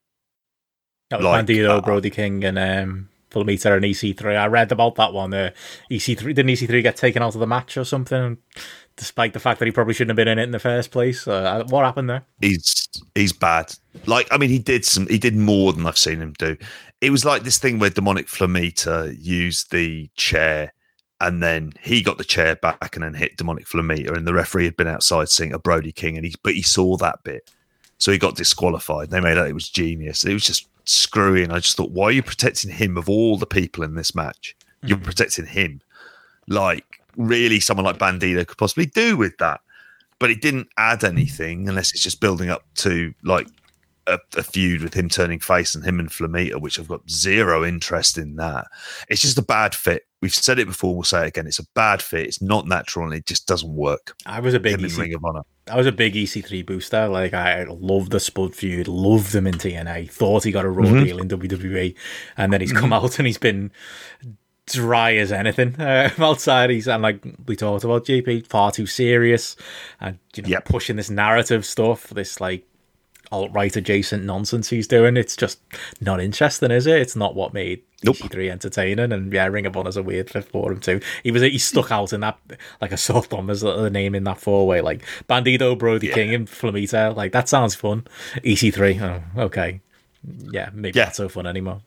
That 1.12 1.20
was 1.20 1.26
Like, 1.26 1.46
Bandido, 1.46 1.70
uh, 1.78 1.82
Brody 1.82 2.10
King, 2.10 2.44
and 2.46 2.58
um, 2.58 3.10
Flamita 3.30 3.76
and 3.76 3.86
EC3. 3.86 4.38
I 4.38 4.48
read 4.48 4.72
about 4.72 4.96
that 4.96 5.14
one. 5.14 5.34
Uh, 5.34 5.52
EC3 5.92 6.34
didn't 6.34 6.48
EC3 6.48 6.82
get 6.82 6.96
taken 6.96 7.22
out 7.22 7.36
of 7.36 7.40
the 7.40 7.48
match 7.48 7.76
or 7.78 7.84
something, 7.84 8.38
despite 8.96 9.34
the 9.34 9.40
fact 9.40 9.60
that 9.60 9.66
he 9.66 9.72
probably 9.72 9.94
shouldn't 9.94 10.12
have 10.12 10.16
been 10.16 10.30
in 10.30 10.40
it 10.40 10.44
in 10.44 10.52
the 10.52 10.60
first 10.60 10.90
place. 10.90 11.28
Uh, 11.28 11.64
what 11.68 11.86
happened 11.86 12.10
there? 12.10 12.24
he's 12.40 12.88
he's 13.14 13.34
bad. 13.34 13.74
Like 14.06 14.28
I 14.32 14.38
mean, 14.38 14.50
he 14.50 14.60
did 14.60 14.86
some. 14.86 15.06
He 15.08 15.18
did 15.18 15.36
more 15.36 15.74
than 15.74 15.86
I've 15.86 15.98
seen 15.98 16.22
him 16.22 16.34
do. 16.40 16.56
It 17.02 17.10
was 17.10 17.26
like 17.26 17.44
this 17.44 17.58
thing 17.58 17.78
where 17.78 17.90
demonic 17.90 18.28
Flamita 18.28 19.14
used 19.20 19.72
the 19.72 20.10
chair, 20.16 20.74
and 21.20 21.44
then 21.44 21.74
he 21.82 22.02
got 22.02 22.20
the 22.20 22.24
chair 22.24 22.56
back 22.56 22.96
and 22.96 23.04
then 23.04 23.16
hit 23.16 23.36
demonic 23.36 23.66
Flamita, 23.66 24.16
and 24.16 24.26
the 24.26 24.34
referee 24.34 24.66
had 24.66 24.78
been 24.78 24.88
outside 24.88 25.28
seeing 25.28 25.52
a 25.52 25.60
Brody 25.60 25.92
King, 25.92 26.16
and 26.16 26.26
he 26.26 26.36
but 26.42 26.54
he 26.54 26.62
saw 26.62 26.96
that 26.98 27.24
bit, 27.24 27.52
so 27.98 28.14
he 28.14 28.18
got 28.18 28.38
disqualified. 28.38 29.10
They 29.10 29.20
made 29.20 29.38
out 29.38 29.50
it 29.50 29.54
was 29.54 29.70
genius. 29.70 30.24
It 30.24 30.34
was 30.34 30.46
just 30.46 30.68
screwy, 30.92 31.44
and 31.44 31.54
I 31.54 31.60
just 31.60 31.78
thought, 31.78 31.92
why 31.92 32.06
are 32.06 32.12
you 32.12 32.24
protecting 32.24 32.72
him 32.72 32.98
of 32.98 33.10
all 33.10 33.38
the 33.38 33.46
people 33.46 33.84
in 33.84 33.96
this 33.96 34.16
match? 34.16 34.56
You're 34.84 34.98
mm. 34.98 35.04
protecting 35.04 35.46
him, 35.46 35.82
like 36.48 37.02
really, 37.18 37.60
someone 37.60 37.86
like 37.86 37.98
Bandido 37.98 38.48
could 38.48 38.58
possibly 38.58 38.86
do 38.88 39.18
with 39.18 39.38
that 39.38 39.62
but 40.22 40.30
it 40.30 40.40
didn't 40.40 40.70
add 40.78 41.04
anything 41.04 41.68
unless 41.68 41.92
it's 41.92 42.04
just 42.04 42.22
building 42.22 42.52
up 42.52 42.64
to 42.76 43.12
like 43.24 43.48
a, 44.06 44.20
a 44.38 44.44
feud 44.44 44.84
with 44.84 44.94
him 44.94 45.10
turning 45.10 45.40
face 45.40 45.74
and 45.74 45.84
him 45.84 46.00
and 46.00 46.10
Flamita, 46.12 46.62
which 46.62 46.80
I've 46.80 46.88
got 46.88 47.10
zero 47.10 47.66
interest 47.66 48.20
in 48.20 48.36
that. 48.36 48.68
It's 49.10 49.22
just 49.22 49.40
a 49.40 49.42
bad 49.42 49.74
fit. 49.74 50.04
We've 50.22 50.32
said 50.32 50.60
it 50.60 50.68
before, 50.68 50.94
we'll 50.94 51.04
say 51.06 51.24
it 51.24 51.30
again. 51.30 51.48
It's 51.48 51.58
a 51.58 51.66
bad 51.74 52.04
fit. 52.04 52.28
It's 52.28 52.40
not 52.40 52.68
natural 52.68 53.06
and 53.06 53.16
it 53.16 53.26
just 53.26 53.48
doesn't 53.48 53.76
work. 53.76 54.16
I 54.28 54.40
was 54.42 54.54
a 54.54 54.60
big 54.60 54.76
Him 54.76 54.86
in 54.86 54.92
EC, 54.92 54.98
Ring 55.00 55.14
of 55.16 55.26
Honor. 55.26 55.42
I 55.72 55.78
was 55.78 55.88
a 55.88 55.92
big 55.92 56.14
EC3 56.16 56.66
booster. 56.66 57.08
Like 57.08 57.34
I 57.34 57.64
loved 57.64 58.12
the 58.12 58.20
Spud 58.20 58.54
feud, 58.56 58.88
loved 58.88 59.34
him 59.34 59.48
in 59.48 59.56
TNA. 59.56 60.10
Thought 60.10 60.44
he 60.44 60.52
got 60.52 60.66
a 60.66 60.70
raw 60.70 60.86
Mhm. 60.86 61.06
deal 61.06 61.20
in 61.20 61.28
WWE, 61.30 61.96
and 62.38 62.52
then 62.52 62.62
he's 62.62 62.74
come 62.74 62.92
out 62.94 63.18
and 63.20 63.26
he's 63.28 63.38
been 63.38 63.72
dry 64.68 65.16
as 65.16 65.32
anything 65.32 65.76
uh, 65.80 66.10
outside. 66.20 66.70
He's 66.70 66.88
and 66.88 67.02
like 67.02 67.24
we 67.46 67.56
talked 67.56 67.84
about 67.84 68.06
JP, 68.06 68.48
far 68.48 68.72
too 68.72 68.86
serious, 68.86 69.56
and 70.00 70.18
you 70.36 70.44
know 70.44 70.50
Yep. 70.50 70.66
pushing 70.66 70.96
this 70.98 71.10
narrative 71.10 71.66
stuff. 71.66 72.10
This 72.10 72.40
like 72.40 72.66
alt 73.32 73.52
right 73.54 73.76
adjacent 73.76 74.24
nonsense 74.24 74.70
he's 74.70 74.88
doing. 74.88 75.18
It's 75.18 75.36
just 75.36 75.60
not 76.02 76.20
interesting, 76.20 76.72
is 76.72 76.88
it? 76.88 77.00
It's 77.02 77.16
not 77.16 77.36
what 77.36 77.54
made 77.54 77.82
Nope. 78.04 78.18
EC3 78.18 78.50
entertaining. 78.52 79.12
And 79.12 79.32
yeah, 79.32 79.46
Ring 79.48 79.66
of 79.66 79.78
Honor's 79.78 79.98
a 79.98 80.04
weird 80.04 80.30
fit 80.30 80.46
for 80.46 80.72
him 80.72 80.80
too. 80.80 81.00
He 81.24 81.32
was 81.32 81.42
he 81.42 81.58
stuck 81.58 81.88
mm. 81.88 81.92
out 81.92 82.14
in 82.14 82.22
that 82.22 82.38
like 82.82 82.92
a 82.92 82.98
sore 82.98 83.24
thumb 83.24 83.50
as 83.50 83.62
the 83.62 83.90
name 83.90 84.16
in 84.16 84.24
that 84.26 84.40
four 84.40 84.66
way, 84.68 84.82
like 84.82 85.04
Bandido, 85.30 85.78
Brody 85.78 86.08
King, 86.10 86.34
and 86.34 86.48
Flamita. 86.48 87.16
Like 87.16 87.32
that 87.32 87.48
sounds 87.50 87.76
fun. 87.76 88.06
EC3, 88.38 89.02
oh, 89.38 89.44
okay, 89.44 89.82
yeah, 90.52 90.70
maybe 90.74 90.98
Yeah. 90.98 91.06
not 91.06 91.16
so 91.16 91.30
fun 91.30 91.46
anymore. 91.48 91.82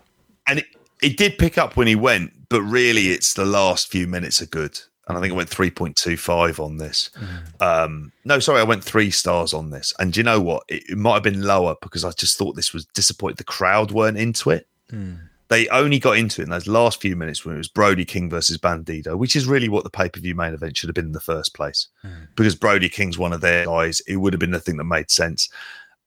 and 0.46 0.60
it, 0.60 0.66
it 1.02 1.16
did 1.16 1.38
pick 1.38 1.58
up 1.58 1.76
when 1.76 1.86
he 1.86 1.96
went, 1.96 2.32
but 2.48 2.62
really 2.62 3.08
it's 3.08 3.34
the 3.34 3.44
last 3.44 3.90
few 3.90 4.06
minutes 4.06 4.40
are 4.40 4.46
good. 4.46 4.78
And 5.06 5.18
I 5.18 5.20
think 5.20 5.32
I 5.32 5.36
went 5.36 5.50
3.25 5.50 6.58
on 6.58 6.78
this. 6.78 7.10
Mm. 7.16 7.62
Um, 7.62 8.12
no, 8.24 8.38
sorry, 8.38 8.60
I 8.60 8.64
went 8.64 8.82
three 8.82 9.10
stars 9.10 9.52
on 9.52 9.70
this. 9.70 9.92
And 9.98 10.16
you 10.16 10.22
know 10.22 10.40
what? 10.40 10.64
It, 10.68 10.84
it 10.90 10.98
might 10.98 11.14
have 11.14 11.22
been 11.22 11.42
lower 11.42 11.76
because 11.82 12.04
I 12.04 12.10
just 12.12 12.38
thought 12.38 12.56
this 12.56 12.72
was 12.72 12.86
disappointing. 12.86 13.36
The 13.36 13.44
crowd 13.44 13.90
weren't 13.90 14.16
into 14.16 14.50
it. 14.50 14.66
Mm. 14.90 15.20
They 15.48 15.68
only 15.68 15.98
got 15.98 16.16
into 16.16 16.40
it 16.40 16.44
in 16.44 16.50
those 16.50 16.66
last 16.66 17.02
few 17.02 17.16
minutes 17.16 17.44
when 17.44 17.54
it 17.54 17.58
was 17.58 17.68
Brody 17.68 18.06
King 18.06 18.30
versus 18.30 18.56
Bandido, 18.56 19.16
which 19.16 19.36
is 19.36 19.46
really 19.46 19.68
what 19.68 19.84
the 19.84 19.90
pay 19.90 20.08
per 20.08 20.20
view 20.20 20.34
main 20.34 20.54
event 20.54 20.76
should 20.76 20.88
have 20.88 20.94
been 20.94 21.06
in 21.06 21.12
the 21.12 21.20
first 21.20 21.54
place. 21.54 21.88
Mm. 22.02 22.28
Because 22.34 22.54
Brody 22.54 22.88
King's 22.88 23.18
one 23.18 23.34
of 23.34 23.42
their 23.42 23.66
guys. 23.66 24.00
It 24.06 24.16
would 24.16 24.32
have 24.32 24.40
been 24.40 24.52
the 24.52 24.60
thing 24.60 24.78
that 24.78 24.84
made 24.84 25.10
sense. 25.10 25.50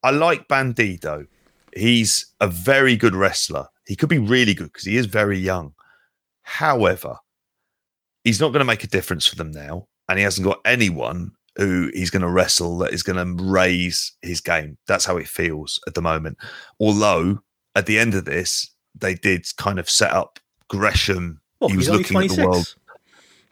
I 0.03 0.09
like 0.09 0.47
Bandido. 0.47 1.27
He's 1.75 2.25
a 2.41 2.47
very 2.47 2.95
good 2.95 3.13
wrestler. 3.13 3.67
He 3.85 3.95
could 3.95 4.09
be 4.09 4.17
really 4.17 4.55
good 4.55 4.71
because 4.73 4.85
he 4.85 4.97
is 4.97 5.05
very 5.05 5.37
young. 5.37 5.73
However, 6.41 7.17
he's 8.27 8.41
not 8.41 8.49
going 8.49 8.59
to 8.59 8.65
make 8.65 8.83
a 8.83 8.87
difference 8.87 9.25
for 9.25 9.37
them 9.37 9.51
now. 9.51 9.87
And 10.09 10.19
he 10.19 10.23
hasn't 10.23 10.45
got 10.45 10.59
anyone 10.65 11.31
who 11.55 11.89
he's 11.93 12.09
going 12.09 12.21
to 12.21 12.29
wrestle 12.29 12.77
that 12.79 12.93
is 12.93 13.01
going 13.01 13.37
to 13.37 13.43
raise 13.43 14.11
his 14.21 14.41
game. 14.41 14.77
That's 14.85 15.05
how 15.05 15.15
it 15.15 15.29
feels 15.29 15.79
at 15.87 15.93
the 15.93 16.01
moment. 16.01 16.37
Although 16.77 17.39
at 17.73 17.85
the 17.85 17.97
end 17.97 18.15
of 18.15 18.25
this, 18.25 18.69
they 18.93 19.15
did 19.15 19.45
kind 19.55 19.79
of 19.79 19.89
set 19.89 20.11
up 20.11 20.39
Gresham. 20.67 21.39
Well, 21.61 21.69
he 21.69 21.77
was 21.77 21.89
looking 21.89 22.17
at 22.17 22.29
the 22.29 22.45
world 22.45 22.75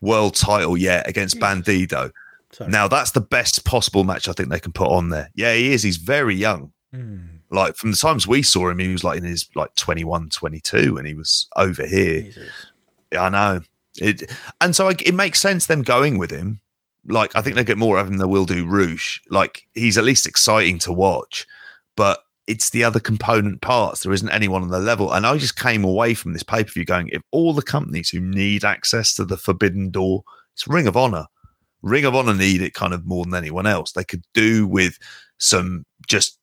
world 0.02 0.36
title, 0.36 0.78
yeah, 0.78 1.04
against 1.06 1.40
Bandido. 1.40 2.12
Sorry. 2.52 2.70
Now 2.70 2.90
that's 2.90 3.12
the 3.12 3.22
best 3.22 3.64
possible 3.64 4.04
match 4.04 4.28
I 4.28 4.34
think 4.34 4.50
they 4.50 4.60
can 4.60 4.74
put 4.74 4.90
on 4.90 5.10
there. 5.10 5.32
Yeah, 5.36 5.54
he 5.54 5.72
is. 5.72 5.84
He's 5.84 5.98
very 5.98 6.36
young. 6.36 6.74
Hmm. 6.94 7.20
Like 7.50 7.78
from 7.78 7.92
the 7.92 7.98
times 7.98 8.28
we 8.28 8.44
saw 8.44 8.70
him, 8.70 8.80
he 8.80 8.92
was 8.92 9.06
like 9.06 9.18
in 9.18 9.24
his 9.24 9.48
like 9.56 9.74
21, 9.76 10.30
22 10.30 10.98
and 10.98 11.08
he 11.08 11.14
was 11.14 11.48
over 11.56 11.88
here. 11.88 12.24
Jesus. 12.24 12.50
Yeah, 13.12 13.24
I 13.24 13.30
know. 13.30 13.62
It 14.00 14.32
and 14.62 14.76
so 14.76 14.86
like, 14.86 15.08
it 15.08 15.16
makes 15.16 15.40
sense 15.40 15.68
them 15.68 15.82
going 15.82 16.18
with 16.18 16.32
him. 16.32 16.62
Like 17.08 17.36
I 17.36 17.42
think 17.42 17.56
they 17.56 17.64
get 17.64 17.78
more 17.78 17.98
of 17.98 18.08
him 18.08 18.18
than 18.18 18.30
will 18.30 18.46
do 18.46 18.66
Rush. 18.68 19.22
Like 19.30 19.68
he's 19.74 19.98
at 19.98 20.04
least 20.04 20.26
exciting 20.28 20.80
to 20.80 20.92
watch, 20.92 21.46
but 21.96 22.20
it's 22.48 22.70
the 22.70 22.84
other 22.84 23.00
component 23.00 23.62
parts. 23.62 24.04
There 24.04 24.14
isn't 24.14 24.30
anyone 24.30 24.62
on 24.62 24.70
the 24.70 24.80
level. 24.80 25.12
And 25.12 25.26
I 25.26 25.38
just 25.38 25.58
came 25.58 25.84
away 25.84 26.14
from 26.14 26.34
this 26.34 26.44
pay 26.44 26.64
per 26.64 26.72
view 26.72 26.86
going, 26.86 27.10
if 27.10 27.22
all 27.32 27.54
the 27.54 27.62
companies 27.62 28.10
who 28.10 28.20
need 28.20 28.64
access 28.64 29.16
to 29.16 29.26
the 29.26 29.38
forbidden 29.38 29.90
door, 29.90 30.24
it's 30.54 30.68
Ring 30.68 30.88
of 30.88 30.96
Honor. 30.96 31.26
Ring 31.82 32.06
of 32.06 32.16
Honor 32.16 32.34
need 32.36 32.62
it 32.62 32.74
kind 32.74 32.94
of 32.94 33.06
more 33.06 33.24
than 33.26 33.36
anyone 33.36 33.66
else. 33.66 33.92
They 33.92 34.04
could 34.04 34.24
do 34.34 34.68
with 34.68 34.98
some 35.38 35.86
just 36.08 36.40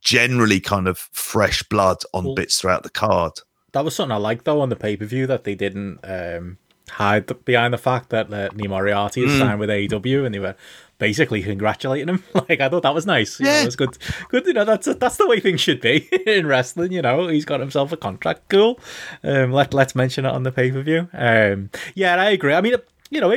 generally 0.00 0.60
kind 0.60 0.88
of 0.88 0.98
fresh 1.12 1.62
blood 1.64 1.98
on 2.14 2.24
Well- 2.24 2.34
bits 2.34 2.60
throughout 2.60 2.82
the 2.82 2.90
card. 2.90 3.32
That 3.72 3.84
was 3.84 3.94
something 3.94 4.12
I 4.12 4.16
liked 4.16 4.46
though 4.46 4.62
on 4.62 4.70
the 4.70 4.76
pay 4.76 4.96
per 4.96 5.04
view 5.04 5.26
that 5.26 5.44
they 5.44 5.54
didn't 5.54 6.00
um, 6.02 6.56
hide 6.90 7.26
the, 7.26 7.34
behind 7.34 7.72
the 7.74 7.78
fact 7.78 8.10
that 8.10 8.32
uh, 8.32 8.48
Lee 8.54 8.66
Moriarty 8.68 9.22
Hmm. 9.22 9.28
has 9.28 9.38
signed 9.38 9.60
with 9.60 9.70
AEW 9.70 10.24
and 10.26 10.34
they 10.34 10.38
were 10.38 10.54
basically 10.98 11.42
congratulating 11.42 12.08
him. 12.08 12.24
Like 12.48 12.60
I 12.60 12.68
thought 12.68 12.82
that 12.82 12.94
was 12.94 13.06
nice. 13.06 13.38
You 13.38 13.46
Yeah. 13.46 13.62
it 13.62 13.66
was 13.66 13.76
good. 13.76 13.96
Good. 14.30 14.46
You 14.46 14.52
know, 14.54 14.64
that's 14.64 14.86
that's 14.96 15.16
the 15.16 15.26
way 15.28 15.38
things 15.40 15.60
should 15.60 15.80
be 15.80 16.08
in 16.26 16.46
wrestling. 16.46 16.92
You 16.92 17.02
know, 17.02 17.28
he's 17.28 17.44
got 17.44 17.60
himself 17.60 17.92
a 17.92 17.96
contract. 17.96 18.48
Cool. 18.48 18.80
Um, 19.22 19.52
let 19.52 19.72
let's 19.74 19.94
mention 19.94 20.24
it 20.24 20.30
on 20.30 20.42
the 20.42 20.52
pay 20.52 20.70
per 20.72 20.82
view. 20.82 21.08
Um, 21.12 21.70
yeah, 21.94 22.16
I 22.16 22.30
agree. 22.30 22.54
I 22.54 22.60
mean, 22.60 22.74
you 23.10 23.20
know, 23.20 23.30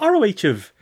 ROH 0.00 0.48
of 0.48 0.72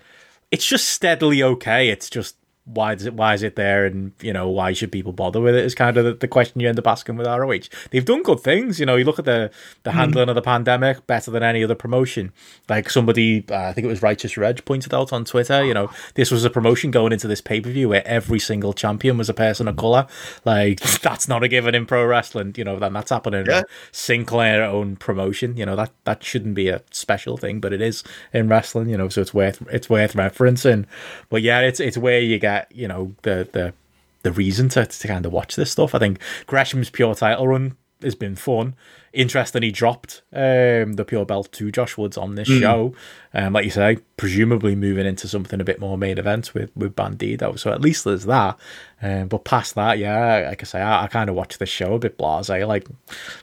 it's 0.51 0.67
just 0.67 0.89
steadily 0.89 1.43
okay. 1.43 1.89
It's 1.89 2.09
just 2.11 2.37
why 2.65 2.95
does 2.95 3.07
it 3.07 3.15
why 3.15 3.35
is 3.35 3.43
it 3.43 3.57
there 3.57 3.85
and 3.87 4.13
you 4.21 4.33
know 4.33 4.49
why 4.49 4.73
should 4.73 4.93
people 4.93 5.13
bother 5.13 5.41
with 5.41 5.57
it 5.57 5.65
is 5.65 5.75
kind 5.75 5.97
of 5.97 6.05
the, 6.05 6.15
the 6.15 6.29
question 6.29 6.61
you 6.61 6.69
end 6.69 6.79
up 6.79 6.87
asking 6.87 7.17
with 7.17 7.27
ROH. 7.27 7.69
They've 7.91 8.05
done 8.05 8.23
good 8.23 8.39
things, 8.39 8.79
you 8.79 8.87
know. 8.87 8.95
You 8.95 9.05
look 9.05 9.19
at 9.19 9.25
the 9.25 9.51
the 9.83 9.91
handling 9.93 10.29
of 10.29 10.37
the 10.37 10.43
pandemic 10.43 11.07
better 11.09 11.33
than 11.33 11.43
any 11.43 11.65
other 11.65 11.75
promotion. 11.75 12.33
Like 12.69 12.89
somebody, 12.89 13.45
uh, 13.51 13.65
I 13.65 13.73
think 13.73 13.85
it 13.85 13.89
was 13.89 14.01
Righteous 14.01 14.37
Reg 14.37 14.65
pointed 14.65 14.95
out 14.95 15.13
on 15.13 15.25
Twitter. 15.25 15.65
You 15.65 15.75
know, 15.75 15.91
this 16.15 16.31
was 16.31 16.45
a 16.45 16.51
promotion 16.51 16.93
going 16.93 17.13
into 17.13 17.27
this 17.27 17.41
pay 17.41 17.61
per 17.61 17.71
view 17.71 17.89
where 17.89 18.07
every 18.07 18.39
single 18.39 18.73
champion 18.73 19.19
was 19.19 19.29
a 19.29 19.35
person 19.35 19.67
of 19.67 19.77
color. 19.77 20.07
Like 20.45 20.81
that's 21.03 21.27
not 21.27 21.43
a 21.43 21.49
given 21.49 21.75
in 21.75 21.85
pro 21.85 22.07
wrestling. 22.07 22.55
You 22.57 22.65
know, 22.65 22.79
then 22.79 22.93
that's 22.93 23.11
happening. 23.11 23.41
in 23.41 23.47
Yeah. 23.47 23.63
Sinclair 23.91 24.63
own 24.63 24.97
promotion. 24.97 25.57
You 25.57 25.67
know 25.67 25.75
that 25.75 25.91
that 26.05 26.23
shouldn't 26.23 26.55
be 26.55 26.69
a 26.69 26.83
special 26.93 27.37
thing, 27.37 27.61
but 27.61 27.73
it 27.73 27.81
is 27.81 28.05
in 28.33 28.49
wrestling. 28.49 28.89
You 28.89 28.99
know, 28.99 29.09
so 29.09 29.21
it's 29.21 29.35
worth 29.35 29.61
it's 29.73 29.91
worth 29.91 30.15
referencing. 30.15 30.87
But 31.29 31.43
yeah, 31.43 31.61
it's 31.61 31.81
it's 31.81 31.99
where 31.99 32.21
you 32.21 32.39
get 32.39 32.52
you 32.71 32.89
know 32.89 33.15
the 33.23 33.49
the 33.53 33.75
the 34.23 34.33
reason 34.33 34.69
to 34.71 34.87
to 34.87 35.09
kind 35.09 35.27
of 35.27 35.33
watch 35.33 35.57
this 35.57 35.71
stuff. 35.71 35.95
I 35.95 35.99
think 35.99 36.19
Gresham's 36.47 36.91
pure 36.91 37.15
title 37.15 37.49
run 37.49 37.77
has 38.03 38.15
been 38.15 38.37
fun. 38.37 38.75
Interesting, 39.13 39.63
he 39.63 39.71
dropped 39.71 40.23
um, 40.33 40.95
the 40.95 41.05
pure 41.07 41.27
belt 41.27 41.53
to 41.53 41.71
Josh 41.71 41.99
Woods 41.99 42.17
on 42.17 42.35
this 42.35 42.49
show. 42.49 42.95
Um, 43.35 43.53
like 43.53 43.65
you 43.65 43.71
say, 43.71 43.99
presumably 44.17 44.75
moving 44.75 45.07
into 45.07 45.29
something 45.29 45.61
a 45.61 45.65
bit 45.65 45.81
more 45.81 45.99
main 45.99 46.19
event 46.19 46.55
with 46.55 46.75
with 46.75 46.97
Bandido. 46.97 47.59
So 47.59 47.73
at 47.73 47.81
least 47.81 48.05
there's 48.05 48.25
that. 48.25 48.59
Um, 49.03 49.29
but 49.29 49.45
past 49.45 49.75
that, 49.75 49.99
yeah, 49.99 50.47
like 50.49 50.63
I 50.63 50.65
say, 50.65 50.81
I, 50.81 51.05
I 51.05 51.07
kind 51.09 51.29
of 51.29 51.37
watch 51.37 51.59
this 51.59 51.69
show 51.69 51.95
a 51.95 51.99
bit 51.99 52.17
blasé. 52.17 52.67
Like 52.67 52.89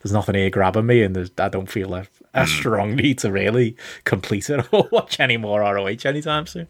there's 0.01 0.13
nothing 0.13 0.35
here 0.35 0.49
grabbing 0.49 0.87
me, 0.87 1.03
and 1.03 1.15
there's, 1.15 1.31
I 1.37 1.49
don't 1.49 1.69
feel 1.69 1.93
a, 1.93 2.07
a 2.33 2.47
strong 2.47 2.95
need 2.95 3.19
to 3.19 3.31
really 3.31 3.75
complete 4.05 4.49
it 4.49 4.65
or 4.71 4.87
watch 4.91 5.19
any 5.19 5.37
more 5.37 5.61
ROH 5.61 6.05
anytime 6.05 6.47
soon. 6.47 6.67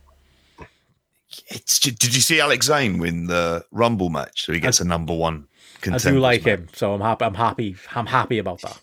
It's, 1.47 1.80
did 1.80 2.15
you 2.15 2.22
see 2.22 2.39
Alex 2.39 2.68
Zayne 2.68 2.99
win 2.99 3.27
the 3.27 3.65
Rumble 3.72 4.10
match? 4.10 4.45
So 4.45 4.53
he 4.53 4.60
gets 4.60 4.80
a 4.80 4.85
number 4.85 5.14
one 5.14 5.47
I 5.88 5.97
do 5.97 6.19
like 6.19 6.43
him, 6.43 6.68
so 6.73 6.93
I'm 6.93 7.01
happy. 7.01 7.26
I'm 7.26 7.34
happy. 7.34 7.76
I'm 7.95 8.06
happy 8.06 8.38
about 8.38 8.61
that. 8.61 8.80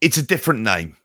It's 0.00 0.18
a 0.18 0.22
different 0.22 0.60
name, 0.60 0.96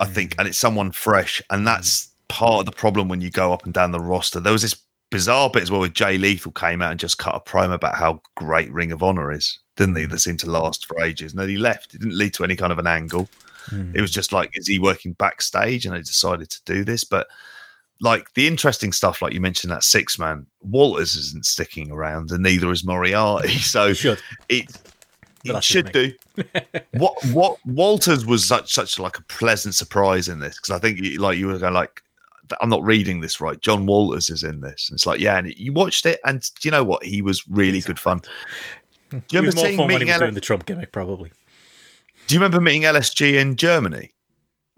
I 0.00 0.06
mm. 0.06 0.12
think, 0.12 0.34
and 0.38 0.46
it's 0.46 0.58
someone 0.58 0.92
fresh, 0.92 1.40
and 1.50 1.66
that's 1.66 2.06
mm. 2.06 2.08
part 2.28 2.60
of 2.60 2.66
the 2.66 2.72
problem 2.72 3.08
when 3.08 3.20
you 3.20 3.30
go 3.30 3.52
up 3.52 3.64
and 3.64 3.72
down 3.72 3.92
the 3.92 4.00
roster. 4.00 4.40
There 4.40 4.52
was 4.52 4.62
this 4.62 4.76
bizarre 5.10 5.48
bit 5.48 5.62
as 5.62 5.70
well 5.70 5.80
with 5.80 5.94
Jay 5.94 6.18
Lethal 6.18 6.52
came 6.52 6.82
out 6.82 6.90
and 6.90 7.00
just 7.00 7.16
cut 7.16 7.34
a 7.34 7.40
promo 7.40 7.74
about 7.74 7.94
how 7.94 8.20
great 8.34 8.70
Ring 8.70 8.92
of 8.92 9.02
Honor 9.02 9.32
is, 9.32 9.58
didn't 9.76 9.96
he? 9.96 10.04
Mm. 10.04 10.10
That 10.10 10.18
seemed 10.18 10.40
to 10.40 10.50
last 10.50 10.86
for 10.86 11.00
ages. 11.00 11.32
And 11.32 11.40
then 11.40 11.48
he 11.48 11.56
left. 11.56 11.94
It 11.94 12.00
didn't 12.00 12.18
lead 12.18 12.34
to 12.34 12.44
any 12.44 12.56
kind 12.56 12.72
of 12.72 12.78
an 12.78 12.86
angle. 12.86 13.28
It 13.94 14.00
was 14.00 14.10
just 14.10 14.32
like, 14.32 14.50
is 14.54 14.66
he 14.66 14.78
working 14.78 15.12
backstage? 15.12 15.84
And 15.84 15.94
they 15.94 16.00
decided 16.00 16.48
to 16.48 16.64
do 16.64 16.84
this. 16.84 17.04
But 17.04 17.28
like 18.00 18.32
the 18.34 18.46
interesting 18.46 18.92
stuff, 18.92 19.20
like 19.22 19.32
you 19.32 19.40
mentioned, 19.40 19.72
that 19.72 19.82
six 19.84 20.18
man, 20.18 20.46
Walters 20.62 21.16
isn't 21.16 21.44
sticking 21.46 21.90
around, 21.90 22.30
and 22.30 22.42
neither 22.42 22.70
is 22.70 22.84
Moriarty. 22.84 23.48
So 23.58 23.92
Should. 23.92 24.20
it 24.48 24.66
it 25.44 25.62
should 25.64 25.92
do. 25.92 26.12
what 26.94 27.14
what 27.32 27.58
Walters 27.64 28.26
was 28.26 28.44
such 28.44 28.72
such 28.72 28.98
like 28.98 29.18
a 29.18 29.22
pleasant 29.24 29.74
surprise 29.74 30.28
in 30.28 30.40
this 30.40 30.56
because 30.56 30.70
I 30.70 30.78
think 30.78 31.00
like 31.18 31.38
you 31.38 31.46
were 31.46 31.58
going 31.58 31.74
like 31.74 32.02
I'm 32.60 32.70
not 32.70 32.82
reading 32.82 33.20
this 33.20 33.40
right. 33.40 33.60
John 33.60 33.84
Walters 33.86 34.30
is 34.30 34.42
in 34.42 34.60
this, 34.60 34.88
and 34.88 34.96
it's 34.96 35.06
like 35.06 35.20
yeah, 35.20 35.38
and 35.38 35.48
you 35.56 35.72
watched 35.72 36.06
it, 36.06 36.18
and 36.24 36.40
do 36.40 36.68
you 36.68 36.70
know 36.70 36.84
what? 36.84 37.04
He 37.04 37.22
was 37.22 37.46
really 37.48 37.80
good 37.80 37.98
fun. 37.98 38.20
Do 39.10 39.16
you 39.30 39.38
remember 39.40 39.56
seeing 39.56 39.76
fun 39.78 39.86
when 39.86 39.90
he 39.90 39.98
meeting? 40.00 40.08
was 40.08 40.14
L- 40.14 40.20
doing 40.20 40.34
the 40.34 40.40
Trump 40.42 40.66
gimmick, 40.66 40.92
probably. 40.92 41.32
do 42.26 42.34
you 42.34 42.38
remember 42.40 42.60
meeting 42.60 42.82
LSG 42.82 43.40
in 43.40 43.56
Germany 43.56 44.10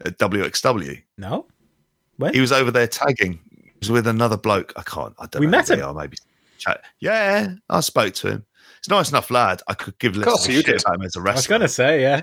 at 0.05 0.19
WXW? 0.19 1.03
No, 1.19 1.47
when? 2.21 2.35
He 2.35 2.41
was 2.41 2.53
over 2.53 2.71
there 2.71 2.87
tagging. 2.87 3.41
He 3.55 3.73
was 3.81 3.91
with 3.91 4.07
another 4.07 4.37
bloke. 4.37 4.73
I 4.77 4.83
can't. 4.83 5.15
I 5.19 5.27
don't 5.27 5.41
We 5.41 5.47
know. 5.47 5.51
met 5.51 5.71
him. 5.71 5.83
Are, 5.83 5.95
maybe. 5.95 6.17
Chat. 6.59 6.83
Yeah, 7.01 7.55
I 7.69 7.81
spoke 7.81 8.15
to 8.15 8.29
him. 8.31 8.47
He's 8.81 8.89
a 8.89 8.95
nice 8.95 9.11
enough 9.11 9.31
lad. 9.31 9.63
I 9.69 9.75
could 9.75 9.99
give 9.99 10.17
less 10.17 10.27
course 10.29 10.45
of 10.45 10.51
a 10.51 10.55
you 10.55 10.63
shit 10.63 10.83
about 10.83 10.95
him 10.97 11.03
as 11.03 11.17
a 11.17 11.21
I 11.21 11.33
was 11.35 11.47
gonna 11.47 11.69
say, 11.69 12.01
yeah. 12.03 12.23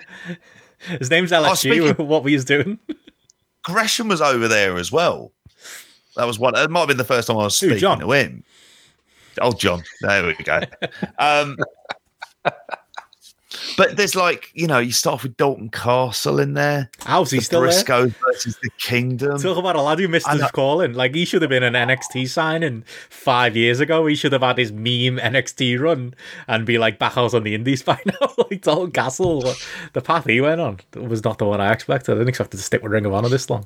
His 0.99 1.09
name's 1.09 1.31
LSG. 1.31 1.57
speaking- 1.57 2.07
what 2.07 2.23
were 2.23 2.29
you 2.29 2.41
doing? 2.41 2.79
Gresham 3.63 4.07
was 4.07 4.21
over 4.21 4.47
there 4.47 4.77
as 4.77 4.91
well. 4.91 5.31
That 6.15 6.25
was 6.25 6.39
one. 6.39 6.55
It 6.55 6.69
might 6.71 6.79
have 6.81 6.87
been 6.87 6.97
the 6.97 7.03
first 7.03 7.27
time 7.27 7.37
I 7.37 7.43
was 7.43 7.59
Who, 7.59 7.67
speaking 7.67 7.81
John? 7.81 7.99
to 7.99 8.11
him. 8.11 8.43
Oh, 9.41 9.51
John. 9.51 9.83
There 10.01 10.25
we 10.25 10.33
go. 10.35 10.61
um, 11.19 11.57
but 13.77 13.95
there's 13.95 14.15
like, 14.15 14.51
you 14.55 14.65
know, 14.65 14.79
you 14.79 14.91
start 14.91 15.13
off 15.13 15.23
with 15.23 15.37
Dalton 15.37 15.69
Castle 15.69 16.39
in 16.39 16.55
there. 16.55 16.89
How's 17.05 17.31
he 17.31 17.37
The 17.37 17.43
still 17.43 17.61
there? 17.61 17.69
Briscoes 17.69 18.13
versus 18.25 18.57
the 18.61 18.69
Kingdom. 18.79 19.39
Talk 19.39 19.57
about 19.57 19.75
a 19.75 19.81
lad 19.81 19.99
who 19.99 20.07
missed 20.07 20.27
I 20.27 20.33
his 20.33 20.41
know. 20.41 20.49
calling. 20.49 20.93
Like 20.93 21.13
he 21.13 21.23
should 21.25 21.43
have 21.43 21.49
been 21.49 21.63
an 21.63 21.73
NXT 21.73 22.27
signing 22.27 22.83
five 23.09 23.55
years 23.55 23.79
ago. 23.79 24.05
He 24.07 24.15
should 24.15 24.33
have 24.33 24.41
had 24.41 24.57
his 24.57 24.71
meme 24.71 25.19
NXT 25.19 25.79
run 25.79 26.15
and 26.47 26.65
be 26.65 26.77
like 26.79 26.97
back 26.97 27.15
out 27.17 27.35
on 27.35 27.43
the 27.43 27.53
Indies 27.55 27.83
by 27.83 27.99
now. 28.05 28.33
like 28.49 28.61
Dalton 28.61 28.91
Castle, 28.91 29.53
the 29.93 30.01
path 30.01 30.25
he 30.25 30.41
went 30.41 30.59
on 30.59 30.79
was 30.95 31.23
not 31.23 31.37
the 31.37 31.45
one 31.45 31.61
I 31.61 31.71
expected. 31.71 32.11
I 32.13 32.15
didn't 32.15 32.29
expect 32.29 32.51
to 32.51 32.57
stick 32.57 32.81
with 32.81 32.91
Ring 32.91 33.05
of 33.05 33.13
Honor 33.13 33.29
this 33.29 33.49
long. 33.49 33.65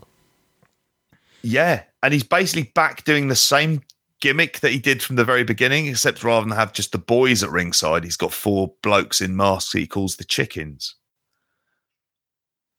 Yeah. 1.41 1.83
And 2.03 2.13
he's 2.13 2.23
basically 2.23 2.71
back 2.75 3.03
doing 3.03 3.27
the 3.27 3.35
same 3.35 3.81
gimmick 4.21 4.59
that 4.61 4.71
he 4.71 4.79
did 4.79 5.03
from 5.03 5.17
the 5.17 5.25
very 5.25 5.43
beginning, 5.43 5.87
except 5.87 6.23
rather 6.23 6.47
than 6.47 6.55
have 6.57 6.73
just 6.73 6.91
the 6.91 6.97
boys 6.97 7.43
at 7.43 7.51
ringside, 7.51 8.03
he's 8.03 8.17
got 8.17 8.31
four 8.33 8.73
blokes 8.81 9.19
in 9.21 9.35
masks 9.35 9.73
he 9.73 9.85
calls 9.87 10.15
the 10.15 10.23
chickens. 10.23 10.95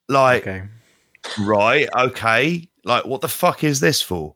Like, 0.08 0.46
Okay. 0.46 0.62
right, 1.40 1.88
okay. 1.96 2.68
Like, 2.84 3.04
what 3.04 3.20
the 3.20 3.28
fuck 3.28 3.62
is 3.64 3.80
this 3.80 4.02
for? 4.02 4.34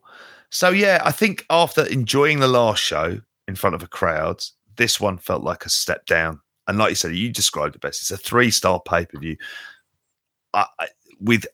So, 0.49 0.69
yeah, 0.69 1.01
I 1.03 1.11
think 1.11 1.45
after 1.49 1.85
enjoying 1.87 2.39
the 2.39 2.47
last 2.47 2.81
show 2.81 3.19
in 3.47 3.55
front 3.55 3.75
of 3.75 3.83
a 3.83 3.87
crowd, 3.87 4.43
this 4.77 4.99
one 4.99 5.17
felt 5.17 5.43
like 5.43 5.65
a 5.65 5.69
step 5.69 6.05
down. 6.05 6.39
And 6.67 6.77
like 6.77 6.89
you 6.89 6.95
said, 6.95 7.15
you 7.15 7.31
described 7.31 7.75
it 7.75 7.81
best. 7.81 8.01
It's 8.01 8.11
a 8.11 8.17
three 8.17 8.51
star 8.51 8.79
pay 8.79 9.05
per 9.05 9.19
view 9.19 9.37
with 11.19 11.45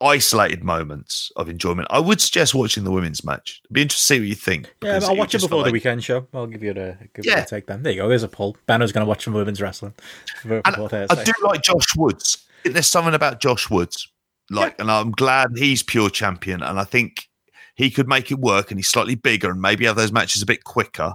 isolated 0.00 0.62
moments 0.62 1.32
of 1.36 1.48
enjoyment. 1.48 1.88
I 1.90 1.98
would 1.98 2.20
suggest 2.20 2.54
watching 2.54 2.84
the 2.84 2.90
women's 2.90 3.24
match. 3.24 3.60
It'd 3.64 3.74
be 3.74 3.82
interesting 3.82 3.98
to 3.98 4.14
see 4.14 4.20
what 4.20 4.28
you 4.28 4.34
think. 4.34 4.74
Yeah, 4.82 5.00
I'll 5.02 5.16
watch 5.16 5.34
it 5.34 5.38
before 5.38 5.48
felt 5.48 5.60
the 5.60 5.64
like- 5.64 5.72
weekend 5.72 6.04
show. 6.04 6.26
I'll 6.32 6.46
give 6.46 6.62
you 6.62 6.70
a 6.70 6.96
give 7.14 7.24
you 7.24 7.32
Yeah. 7.32 7.42
a 7.42 7.46
take 7.46 7.66
then. 7.66 7.82
There 7.82 7.92
you 7.92 8.02
go. 8.02 8.08
There's 8.08 8.22
a 8.22 8.28
poll. 8.28 8.56
Banner's 8.66 8.92
going 8.92 9.04
to 9.04 9.08
watch 9.08 9.24
some 9.24 9.34
women's 9.34 9.60
wrestling. 9.60 9.94
For 10.42 10.60
I 10.64 11.24
do 11.24 11.32
like 11.42 11.62
Josh 11.62 11.96
Woods. 11.96 12.44
There's 12.64 12.86
something 12.86 13.14
about 13.14 13.40
Josh 13.40 13.70
Woods, 13.70 14.08
like, 14.50 14.78
and 14.80 14.90
I'm 14.90 15.10
glad 15.12 15.50
he's 15.56 15.82
pure 15.82 16.10
champion. 16.10 16.62
And 16.62 16.78
I 16.78 16.84
think 16.84 17.28
he 17.74 17.90
could 17.90 18.08
make 18.08 18.30
it 18.30 18.38
work. 18.38 18.70
And 18.70 18.78
he's 18.78 18.88
slightly 18.88 19.14
bigger, 19.14 19.50
and 19.50 19.60
maybe 19.60 19.86
have 19.86 19.96
those 19.96 20.12
matches 20.12 20.42
a 20.42 20.46
bit 20.46 20.64
quicker. 20.64 21.14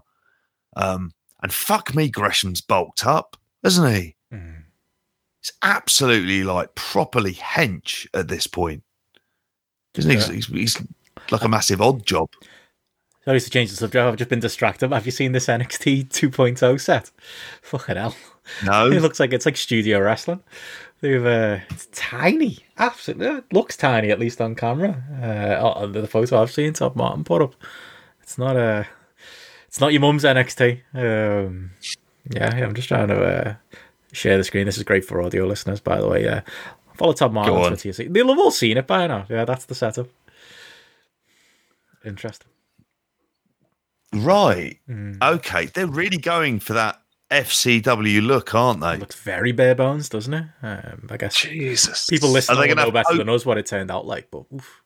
Um, 0.75 1.11
and 1.41 1.53
fuck 1.53 1.93
me, 1.95 2.09
Gresham's 2.09 2.61
bulked 2.61 3.05
up, 3.05 3.37
isn't 3.63 3.93
he? 3.93 4.15
Mm. 4.33 4.62
He's 5.43 5.51
absolutely 5.61 6.43
like 6.43 6.73
properly 6.75 7.33
hench 7.33 8.07
at 8.13 8.29
this 8.29 8.47
point, 8.47 8.83
isn't? 9.95 10.09
Yeah. 10.09 10.17
He's, 10.17 10.47
he's, 10.47 10.77
he's 10.77 10.87
like 11.31 11.43
a 11.43 11.49
massive 11.49 11.81
odd 11.81 12.05
job. 12.05 12.29
Sorry 13.25 13.39
to 13.39 13.49
change 13.49 13.69
the 13.69 13.75
subject. 13.77 14.01
I've 14.01 14.17
just 14.17 14.29
been 14.29 14.39
distracted. 14.39 14.91
Have 14.91 15.05
you 15.05 15.11
seen 15.11 15.31
this 15.31 15.47
NXT 15.47 16.09
2.0 16.09 16.79
set? 16.79 17.11
Fucking 17.61 17.95
hell. 17.95 18.15
No. 18.65 18.87
it 18.91 19.01
looks 19.01 19.19
like 19.19 19.33
it's 19.33 19.45
like 19.45 19.57
studio 19.57 19.99
wrestling. 19.99 20.41
They've 21.01 21.25
uh, 21.25 21.59
it's 21.69 21.87
tiny, 21.91 22.59
absolutely. 22.77 23.27
It 23.27 23.51
looks 23.51 23.75
tiny 23.75 24.11
at 24.11 24.19
least 24.19 24.39
on 24.39 24.55
camera. 24.55 25.03
Uh, 25.21 25.65
on 25.65 25.91
the 25.91 26.07
photo 26.07 26.41
I've 26.41 26.51
seen, 26.51 26.71
Top 26.71 26.95
Martin 26.95 27.25
put 27.25 27.41
up. 27.41 27.55
It's 28.21 28.37
not 28.37 28.55
a, 28.55 28.87
it's 29.67 29.81
not 29.81 29.91
your 29.91 30.01
mum's 30.01 30.23
NXT. 30.23 30.81
Um, 30.93 31.71
yeah, 32.33 32.55
yeah, 32.57 32.65
I'm 32.65 32.73
just 32.73 32.87
trying 32.87 33.09
to 33.09 33.21
uh, 33.21 33.55
share 34.13 34.37
the 34.37 34.43
screen. 34.43 34.65
This 34.65 34.77
is 34.77 34.83
great 34.83 35.05
for 35.05 35.21
audio 35.21 35.45
listeners, 35.45 35.79
by 35.79 35.99
the 35.99 36.07
way. 36.07 36.23
Yeah, 36.23 36.41
follow 36.95 37.13
Top 37.13 37.31
Martin 37.31 37.55
on. 37.55 37.75
Twitter. 37.75 38.09
They'll 38.09 38.29
have 38.29 38.39
all 38.39 38.51
seen 38.51 38.77
it 38.77 38.87
by 38.87 39.07
now. 39.07 39.25
Yeah, 39.29 39.45
that's 39.45 39.65
the 39.65 39.75
setup. 39.75 40.07
Interesting. 42.05 42.47
right. 44.13 44.77
Mm. 44.89 45.21
Okay, 45.21 45.67
they're 45.67 45.87
really 45.87 46.17
going 46.17 46.59
for 46.59 46.73
that 46.73 46.99
FCW 47.31 48.25
look, 48.25 48.53
aren't 48.53 48.81
they? 48.81 48.95
It 48.95 48.99
looks 48.99 49.19
very 49.19 49.51
bare 49.51 49.73
bones, 49.73 50.09
doesn't 50.09 50.33
it? 50.33 50.45
Um, 50.61 51.07
I 51.09 51.17
guess 51.17 51.35
Jesus. 51.35 52.05
people 52.07 52.29
listening 52.29 52.69
will 52.69 52.75
know 52.75 52.91
better 52.91 53.11
po- 53.11 53.17
than 53.17 53.29
us 53.29 53.45
what 53.45 53.57
it 53.57 53.65
turned 53.65 53.89
out 53.89 54.05
like. 54.05 54.29
But 54.29 54.43
oof. 54.53 54.81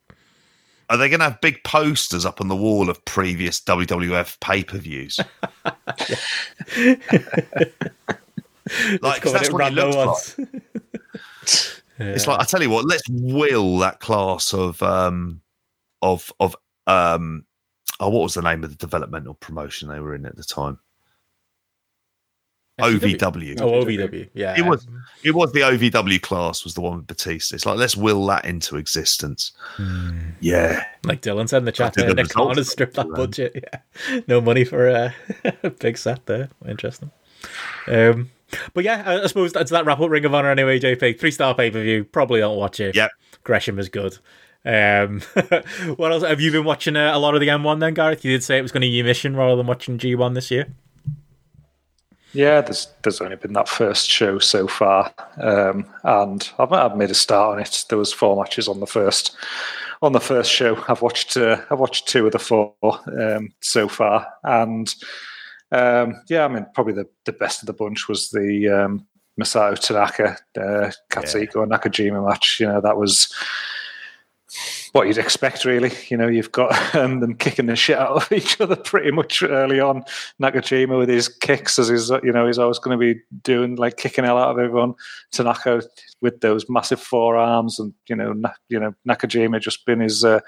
Are 0.90 0.96
they 0.96 1.10
going 1.10 1.20
to 1.20 1.26
have 1.26 1.42
big 1.42 1.62
posters 1.66 2.26
up 2.26 2.40
on 2.40 2.48
the 2.48 2.56
wall 2.56 2.90
of 2.90 3.04
previous 3.04 3.60
WWF 3.60 4.40
pay 4.40 4.64
per 4.64 4.78
views? 4.78 5.20
like, 9.02 9.22
'cause 9.22 9.34
covered 9.34 9.34
that's 9.34 9.48
it 9.50 9.54
what 9.54 9.72
it 9.72 9.76
rando 9.76 9.94
looks 9.94 10.38
like. 10.38 10.48
once. 10.48 11.82
It's 12.00 12.28
like 12.28 12.40
I 12.40 12.44
tell 12.44 12.62
you 12.62 12.70
what, 12.70 12.86
let's 12.86 13.02
will 13.10 13.80
that 13.80 14.00
class 14.00 14.54
of 14.54 14.82
um 14.84 15.42
of 16.04 16.32
of 16.40 16.56
um 16.86 17.44
oh 18.00 18.10
what 18.10 18.22
was 18.22 18.36
the 18.36 18.44
name 18.44 18.64
of 18.64 18.70
the 18.70 18.76
developmental 18.76 19.34
promotion 19.34 19.90
they 19.90 20.00
were 20.00 20.14
in 20.14 20.26
at 20.28 20.36
the 20.36 20.44
time? 20.44 20.78
OVW. 22.80 23.60
Oh, 23.60 23.84
OVW. 23.84 24.30
Yeah. 24.36 24.56
It 24.56 24.64
was 24.64 24.88
it 25.24 25.32
was 25.34 25.52
the 25.54 25.62
OVW 25.62 26.22
class 26.22 26.64
was 26.64 26.76
the 26.76 26.82
one 26.82 26.98
with 26.98 27.08
Batista. 27.08 27.56
It's 27.56 27.66
like 27.66 27.78
let's 27.80 27.98
will 27.98 28.24
that 28.28 28.46
into 28.46 28.76
existence. 28.78 29.54
Yeah. 30.40 30.84
Like 31.04 31.24
Dylan 31.24 31.50
said 31.50 31.60
in 31.60 31.66
the 31.66 31.72
chat 31.72 31.94
did 31.94 32.02
there, 32.04 32.10
the 32.10 32.22
Nick 32.22 32.30
Khan 32.30 32.50
results 32.50 32.58
has 32.68 32.72
stripped 32.72 32.94
that 32.94 33.10
budget. 33.10 33.56
Yeah. 34.12 34.20
No 34.28 34.40
money 34.42 34.64
for 34.64 34.88
a 34.90 35.16
big 35.80 35.98
set 35.98 36.28
there. 36.28 36.50
Interesting. 36.68 37.10
Um, 37.88 38.30
but 38.74 38.84
yeah, 38.84 39.04
I, 39.06 39.24
I 39.24 39.28
suppose 39.28 39.54
that's 39.54 39.72
that 39.72 39.86
wrap 39.86 40.00
up 40.00 40.10
Ring 40.10 40.26
of 40.26 40.34
Honor 40.34 40.52
anyway, 40.52 40.80
JP. 40.80 41.20
Three 41.20 41.32
star 41.32 41.54
pay 41.56 41.72
per 41.72 41.82
view. 41.82 42.04
Probably 42.04 42.40
don't 42.40 42.58
watch 42.58 42.80
it. 42.80 42.96
Yep. 42.96 43.12
Gresham 43.44 43.80
is 43.80 43.90
good. 43.90 44.18
Um, 44.66 45.22
what 45.96 46.12
else? 46.12 46.24
Have 46.24 46.42
you 46.42 46.52
been 46.52 46.66
watching 46.66 46.96
uh, 46.96 47.12
a 47.14 47.20
lot 47.20 47.36
of 47.36 47.42
the 47.42 47.48
N1 47.48 47.80
then, 47.80 47.94
Gareth? 47.94 48.26
You 48.26 48.32
did 48.32 48.44
say 48.44 48.58
it 48.58 48.62
was 48.62 48.72
going 48.72 48.82
to 48.82 48.88
be 48.88 48.92
your 48.92 49.06
mission 49.06 49.36
rather 49.36 49.56
than 49.56 49.68
watching 49.68 49.98
G1 49.98 50.34
this 50.34 50.52
year. 50.52 50.68
Yeah, 52.34 52.62
there's 52.62 52.88
there's 53.04 53.22
only 53.22 53.38
been 53.38 53.54
that 53.54 53.70
first 53.70 54.10
show 54.10 54.38
so 54.40 54.68
far, 54.68 55.14
um, 55.42 55.86
and 56.04 56.48
I've, 56.60 56.74
I've 56.74 56.98
made 56.98 57.10
a 57.10 57.16
start 57.16 57.56
on 57.56 57.62
it. 57.62 57.86
There 57.90 57.98
was 57.98 58.12
four 58.12 58.36
matches 58.36 58.68
on 58.68 58.80
the 58.80 58.86
first 58.86 59.36
on 60.02 60.12
the 60.12 60.20
first 60.20 60.52
show. 60.52 60.84
I've 60.88 61.02
watched 61.02 61.38
uh, 61.38 61.62
I've 61.72 61.80
watched 61.80 62.08
two 62.08 62.26
of 62.26 62.34
the 62.34 62.40
four 62.40 62.74
um, 62.84 63.54
so 63.62 63.88
far, 63.88 64.28
and 64.44 64.94
um, 65.72 66.22
yeah, 66.30 66.46
I 66.46 66.48
mean 66.48 66.66
probably 66.74 66.94
the, 66.94 67.08
the 67.26 67.34
best 67.34 67.62
of 67.62 67.68
the 67.68 67.74
bunch 67.74 68.08
was 68.08 68.30
the 68.30 68.70
um, 68.70 69.08
Masato 69.40 69.78
Tanaka 69.78 70.38
uh, 70.58 70.92
Katsuhiko 71.12 71.68
Nakajima 71.68 72.28
match. 72.28 72.60
You 72.60 72.68
know 72.68 72.82
that 72.82 72.98
was 72.98 73.34
what 74.92 75.08
you'd 75.08 75.18
expect, 75.18 75.66
really. 75.66 75.92
You 76.10 76.18
know, 76.18 76.28
you've 76.28 76.52
got 76.52 76.96
um, 76.96 77.20
them 77.20 77.36
kicking 77.36 77.68
the 77.68 77.76
shit 77.76 77.98
out 77.98 78.12
of 78.12 78.32
each 78.32 78.60
other 78.60 78.76
pretty 78.76 79.12
much 79.12 79.44
early 79.44 79.80
on. 79.80 80.04
Nakajima 80.42 80.98
with 80.98 81.10
his 81.10 81.28
kicks, 81.28 81.80
as 81.80 81.90
he's 81.90 82.10
you 82.24 82.32
know 82.32 82.48
he's 82.48 82.60
always 82.60 82.80
going 82.80 82.98
to 82.98 83.14
be 83.14 83.20
doing, 83.44 83.76
like 83.76 83.98
kicking 83.98 84.24
hell 84.24 84.38
out 84.38 84.52
of 84.52 84.60
everyone. 84.60 84.94
Tanaka 85.32 85.84
with 86.22 86.42
those 86.42 86.70
massive 86.70 87.02
forearms, 87.02 87.80
and 87.80 87.94
you 88.08 88.16
know, 88.16 88.34
Na- 88.34 88.52
you 88.70 88.80
know 88.80 88.94
Nakajima 89.08 89.60
just 89.60 89.86
been 89.86 90.00
his 90.00 90.24
uh, 90.24 90.40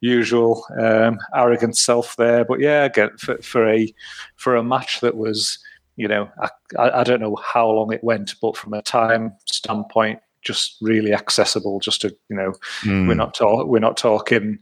usual 0.00 0.64
um, 0.80 1.18
arrogant 1.34 1.76
self 1.76 2.16
there. 2.16 2.44
But 2.44 2.60
yeah, 2.60 2.84
again 2.84 3.10
for, 3.18 3.38
for 3.38 3.68
a 3.68 3.92
for 4.36 4.56
a 4.56 4.64
match 4.64 5.00
that 5.00 5.16
was. 5.16 5.58
You 5.98 6.08
know, 6.08 6.28
I, 6.42 6.50
I 6.78 7.00
I 7.00 7.04
don't 7.04 7.22
know 7.22 7.36
how 7.36 7.70
long 7.70 7.90
it 7.90 8.04
went, 8.04 8.34
but 8.42 8.54
from 8.54 8.74
a 8.74 8.82
time 8.82 9.32
standpoint, 9.46 10.18
just 10.46 10.76
really 10.80 11.12
accessible. 11.12 11.80
Just 11.80 12.00
to 12.02 12.08
you 12.30 12.36
know, 12.36 12.52
Mm. 12.82 13.08
we're 13.08 13.14
not 13.14 13.34
talk, 13.34 13.66
we're 13.66 13.78
not 13.80 13.96
talking, 13.96 14.58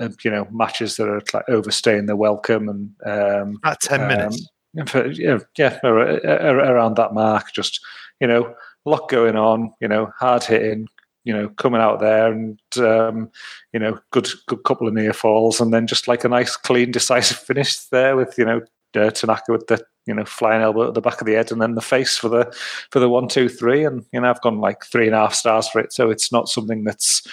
uh, 0.00 0.08
you 0.24 0.30
know, 0.30 0.46
matches 0.50 0.96
that 0.96 1.08
are 1.08 1.22
like 1.32 1.48
overstaying 1.48 2.06
their 2.06 2.16
welcome 2.16 2.68
and 2.68 2.90
um, 3.06 3.56
About 3.62 3.80
ten 3.80 4.02
um, 4.02 4.08
minutes. 4.08 4.48
for, 4.86 5.06
yeah, 5.06 5.38
yeah, 5.56 5.78
ar- 5.84 6.26
ar- 6.26 6.72
around 6.74 6.96
that 6.96 7.14
mark. 7.14 7.52
Just 7.54 7.80
you 8.20 8.26
know, 8.26 8.54
a 8.86 8.90
lot 8.90 9.08
going 9.08 9.36
on. 9.36 9.72
You 9.80 9.88
know, 9.88 10.12
hard 10.18 10.44
hitting. 10.44 10.86
You 11.24 11.34
know, 11.34 11.48
coming 11.50 11.82
out 11.82 12.00
there 12.00 12.32
and 12.32 12.58
um, 12.78 13.30
you 13.74 13.78
know, 13.80 13.98
good 14.10 14.26
good 14.46 14.64
couple 14.64 14.88
of 14.88 14.94
near 14.94 15.12
falls, 15.12 15.60
and 15.60 15.72
then 15.72 15.86
just 15.86 16.08
like 16.08 16.24
a 16.24 16.28
nice, 16.28 16.56
clean, 16.56 16.90
decisive 16.90 17.36
finish 17.46 17.76
there 17.90 18.16
with 18.16 18.36
you 18.38 18.44
know 18.46 18.62
uh, 18.96 19.10
Tanaka 19.10 19.52
with 19.52 19.66
the 19.66 19.84
you 20.06 20.14
know 20.14 20.24
flying 20.24 20.62
elbow 20.62 20.88
at 20.88 20.94
the 20.94 21.00
back 21.00 21.20
of 21.20 21.26
the 21.26 21.34
head, 21.34 21.52
and 21.52 21.60
then 21.60 21.74
the 21.74 21.80
face 21.80 22.16
for 22.16 22.28
the 22.28 22.54
for 22.90 23.00
the 23.00 23.08
one, 23.08 23.28
two, 23.28 23.48
three, 23.48 23.84
and 23.84 24.04
you 24.12 24.20
know 24.20 24.30
I've 24.30 24.40
gone 24.40 24.60
like 24.60 24.84
three 24.84 25.06
and 25.06 25.14
a 25.14 25.18
half 25.18 25.34
stars 25.34 25.68
for 25.68 25.80
it. 25.80 25.92
So 25.92 26.10
it's 26.10 26.32
not 26.32 26.48
something 26.48 26.84
that's 26.84 27.26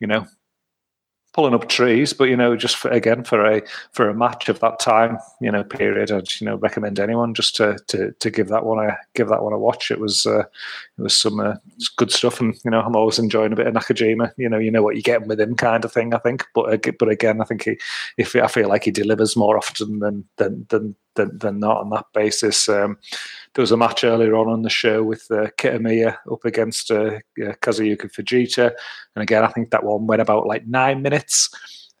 you 0.00 0.06
know 0.06 0.26
pulling 1.34 1.52
up 1.52 1.68
trees, 1.68 2.12
but 2.12 2.28
you 2.28 2.36
know, 2.36 2.56
just 2.56 2.76
for, 2.76 2.90
again 2.90 3.24
for 3.24 3.44
a 3.44 3.60
for 3.92 4.08
a 4.08 4.14
match 4.14 4.48
of 4.48 4.60
that 4.60 4.78
time, 4.78 5.18
you 5.40 5.50
know, 5.50 5.64
period, 5.64 6.10
I'd 6.10 6.40
you 6.40 6.46
know 6.46 6.56
recommend 6.56 6.98
anyone 6.98 7.34
just 7.34 7.56
to 7.56 7.76
to, 7.88 8.12
to 8.12 8.30
give 8.30 8.48
that 8.48 8.64
one 8.64 8.84
a 8.84 8.96
give 9.14 9.28
that 9.28 9.42
one 9.42 9.52
a 9.52 9.58
watch. 9.58 9.90
It 9.90 10.00
was 10.00 10.24
uh, 10.24 10.44
it 10.98 11.02
was 11.02 11.20
some 11.20 11.40
uh, 11.40 11.56
good 11.96 12.12
stuff, 12.12 12.40
and 12.40 12.54
you 12.64 12.70
know, 12.70 12.80
I'm 12.80 12.96
always 12.96 13.18
enjoying 13.18 13.52
a 13.52 13.56
bit 13.56 13.66
of 13.66 13.74
Nakajima. 13.74 14.32
You 14.38 14.48
know, 14.48 14.58
you 14.58 14.70
know 14.70 14.82
what 14.82 14.96
you 14.96 15.02
get 15.02 15.26
with 15.26 15.40
him, 15.40 15.56
kind 15.56 15.84
of 15.84 15.92
thing. 15.92 16.14
I 16.14 16.18
think, 16.18 16.46
but 16.54 16.72
ag- 16.72 16.96
but 16.98 17.08
again, 17.08 17.40
I 17.40 17.44
think 17.44 17.64
he 17.64 17.78
if 18.16 18.34
I 18.36 18.46
feel 18.46 18.68
like 18.68 18.84
he 18.84 18.90
delivers 18.92 19.36
more 19.36 19.58
often 19.58 19.98
than 19.98 20.24
than 20.36 20.66
than 20.70 20.94
than, 21.14 21.36
than 21.38 21.58
not 21.58 21.78
on 21.78 21.90
that 21.90 22.06
basis. 22.14 22.68
Um, 22.68 22.98
there 23.54 23.62
was 23.62 23.72
a 23.72 23.76
match 23.76 24.04
earlier 24.04 24.34
on 24.34 24.48
on 24.48 24.62
the 24.62 24.70
show 24.70 25.02
with 25.02 25.26
uh, 25.30 25.46
Kitamiya 25.58 26.16
up 26.30 26.44
against 26.44 26.90
uh, 26.90 27.18
Kazuyuki 27.38 28.12
Fujita, 28.12 28.72
and 29.14 29.22
again, 29.22 29.44
I 29.44 29.48
think 29.48 29.70
that 29.70 29.84
one 29.84 30.06
went 30.06 30.22
about 30.22 30.46
like 30.46 30.66
nine 30.66 31.02
minutes. 31.02 31.50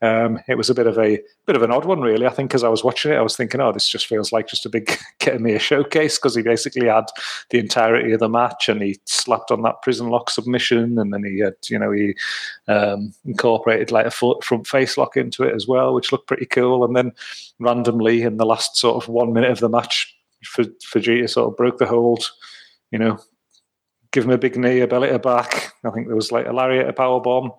Um, 0.02 0.40
it 0.48 0.58
was 0.58 0.68
a 0.68 0.74
bit 0.74 0.86
of 0.86 0.98
a 0.98 1.18
bit 1.46 1.56
of 1.56 1.62
an 1.62 1.70
odd 1.70 1.86
one, 1.86 2.00
really. 2.00 2.26
I 2.26 2.30
think 2.30 2.54
as 2.54 2.62
I 2.62 2.68
was 2.68 2.84
watching 2.84 3.12
it, 3.12 3.16
I 3.16 3.22
was 3.22 3.36
thinking, 3.36 3.60
"Oh, 3.60 3.72
this 3.72 3.88
just 3.88 4.06
feels 4.06 4.32
like 4.32 4.48
just 4.48 4.66
a 4.66 4.68
big 4.68 4.86
Kitamiya 5.20 5.60
showcase," 5.60 6.18
because 6.18 6.34
he 6.34 6.42
basically 6.42 6.88
had 6.88 7.06
the 7.50 7.58
entirety 7.58 8.12
of 8.12 8.20
the 8.20 8.28
match, 8.28 8.68
and 8.68 8.82
he 8.82 8.98
slapped 9.06 9.50
on 9.50 9.62
that 9.62 9.80
prison 9.80 10.08
lock 10.08 10.30
submission, 10.30 10.98
and 10.98 11.12
then 11.12 11.24
he 11.24 11.38
had, 11.38 11.54
you 11.70 11.78
know, 11.78 11.90
he 11.90 12.14
um, 12.68 13.14
incorporated 13.24 13.92
like 13.92 14.06
a 14.06 14.10
front 14.10 14.66
face 14.66 14.98
lock 14.98 15.16
into 15.16 15.44
it 15.44 15.54
as 15.54 15.66
well, 15.66 15.94
which 15.94 16.12
looked 16.12 16.26
pretty 16.26 16.46
cool. 16.46 16.84
And 16.84 16.94
then 16.94 17.12
randomly, 17.60 18.22
in 18.22 18.36
the 18.36 18.46
last 18.46 18.76
sort 18.76 19.02
of 19.02 19.08
one 19.08 19.32
minute 19.32 19.52
of 19.52 19.60
the 19.60 19.70
match, 19.70 20.13
Fu- 20.44 20.74
Fujita 20.92 21.28
sort 21.28 21.50
of 21.50 21.56
broke 21.56 21.78
the 21.78 21.86
hold, 21.86 22.30
you 22.90 22.98
know, 22.98 23.18
give 24.14 24.24
him 24.24 24.30
a 24.30 24.38
big 24.38 24.56
knee, 24.56 24.80
a 24.80 24.86
belly 24.86 25.08
to 25.08 25.18
back. 25.18 25.72
I 25.84 25.90
think 25.90 26.06
there 26.06 26.16
was 26.16 26.32
like 26.32 26.46
a 26.46 26.52
lariat, 26.52 26.88
a 26.88 26.92
power 26.92 27.20
bomb, 27.20 27.52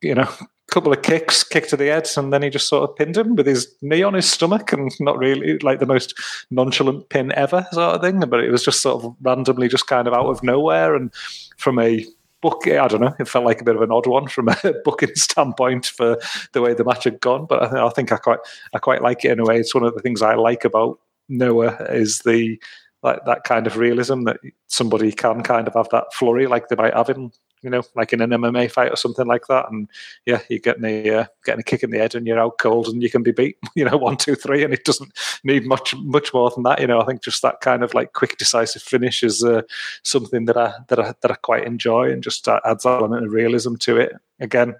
you 0.00 0.14
know, 0.14 0.22
a 0.22 0.46
couple 0.72 0.92
of 0.92 1.02
kicks, 1.02 1.44
kick 1.44 1.68
to 1.68 1.76
the 1.76 1.86
head, 1.86 2.08
and 2.16 2.32
then 2.32 2.42
he 2.42 2.50
just 2.50 2.68
sort 2.68 2.88
of 2.88 2.96
pinned 2.96 3.16
him 3.16 3.36
with 3.36 3.46
his 3.46 3.72
knee 3.82 4.02
on 4.02 4.14
his 4.14 4.28
stomach, 4.28 4.72
and 4.72 4.90
not 5.00 5.18
really 5.18 5.58
like 5.58 5.78
the 5.78 5.86
most 5.86 6.14
nonchalant 6.50 7.08
pin 7.10 7.32
ever, 7.32 7.66
sort 7.72 7.96
of 7.96 8.00
thing. 8.00 8.20
But 8.20 8.40
it 8.40 8.50
was 8.50 8.64
just 8.64 8.82
sort 8.82 9.04
of 9.04 9.14
randomly, 9.20 9.68
just 9.68 9.86
kind 9.86 10.08
of 10.08 10.14
out 10.14 10.26
of 10.26 10.42
nowhere, 10.42 10.94
and 10.94 11.12
from 11.58 11.78
a 11.78 12.04
book, 12.40 12.66
I 12.66 12.86
don't 12.88 13.00
know, 13.00 13.14
it 13.18 13.28
felt 13.28 13.44
like 13.44 13.60
a 13.60 13.64
bit 13.64 13.76
of 13.76 13.82
an 13.82 13.92
odd 13.92 14.06
one 14.06 14.28
from 14.28 14.48
a 14.48 14.56
booking 14.84 15.14
standpoint 15.14 15.86
for 15.86 16.18
the 16.52 16.62
way 16.62 16.74
the 16.74 16.84
match 16.84 17.04
had 17.04 17.20
gone. 17.20 17.46
But 17.46 17.62
I, 17.62 17.86
I 17.86 17.90
think 17.90 18.12
I 18.12 18.16
quite, 18.16 18.38
I 18.74 18.78
quite 18.78 19.02
like 19.02 19.24
it 19.24 19.32
in 19.32 19.40
a 19.40 19.44
way. 19.44 19.58
It's 19.58 19.74
one 19.74 19.84
of 19.84 19.94
the 19.94 20.00
things 20.00 20.22
I 20.22 20.34
like 20.34 20.64
about 20.64 21.00
Noah 21.28 21.76
is 21.90 22.20
the 22.20 22.60
like 23.02 23.24
that 23.26 23.44
kind 23.44 23.66
of 23.66 23.76
realism 23.76 24.24
that 24.24 24.38
somebody 24.66 25.12
can 25.12 25.42
kind 25.42 25.68
of 25.68 25.74
have 25.74 25.88
that 25.90 26.12
flurry 26.12 26.46
like 26.46 26.68
they 26.68 26.76
might 26.76 26.94
have 26.94 27.08
in 27.08 27.30
you 27.66 27.70
know, 27.70 27.82
like 27.96 28.12
in 28.12 28.20
an 28.20 28.30
MMA 28.30 28.70
fight 28.70 28.92
or 28.92 28.96
something 28.96 29.26
like 29.26 29.48
that. 29.48 29.70
And 29.70 29.88
yeah, 30.24 30.40
you're 30.48 30.60
getting 30.60 30.84
a 30.84 31.10
uh, 31.10 31.24
getting 31.44 31.60
a 31.60 31.64
kick 31.64 31.82
in 31.82 31.90
the 31.90 31.98
head 31.98 32.14
and 32.14 32.24
you're 32.24 32.38
out 32.38 32.58
cold 32.58 32.86
and 32.86 33.02
you 33.02 33.10
can 33.10 33.24
be 33.24 33.32
beat, 33.32 33.56
you 33.74 33.84
know, 33.84 33.96
one, 33.96 34.16
two, 34.16 34.36
three, 34.36 34.62
and 34.62 34.72
it 34.72 34.84
doesn't 34.84 35.12
need 35.42 35.66
much 35.66 35.94
much 35.96 36.32
more 36.32 36.50
than 36.50 36.62
that. 36.62 36.80
You 36.80 36.86
know, 36.86 37.00
I 37.00 37.04
think 37.04 37.22
just 37.22 37.42
that 37.42 37.60
kind 37.60 37.82
of 37.82 37.92
like 37.92 38.12
quick, 38.12 38.36
decisive 38.38 38.82
finish 38.82 39.22
is 39.24 39.42
uh, 39.42 39.62
something 40.04 40.44
that 40.44 40.56
I 40.56 40.74
that 40.88 41.00
I 41.00 41.14
that 41.22 41.30
I 41.30 41.34
quite 41.34 41.66
enjoy 41.66 42.10
and 42.12 42.22
just 42.22 42.46
adds 42.46 42.84
that 42.84 42.88
element 42.88 43.26
of 43.26 43.32
realism 43.32 43.74
to 43.80 43.96
it. 43.96 44.12
Again, 44.38 44.76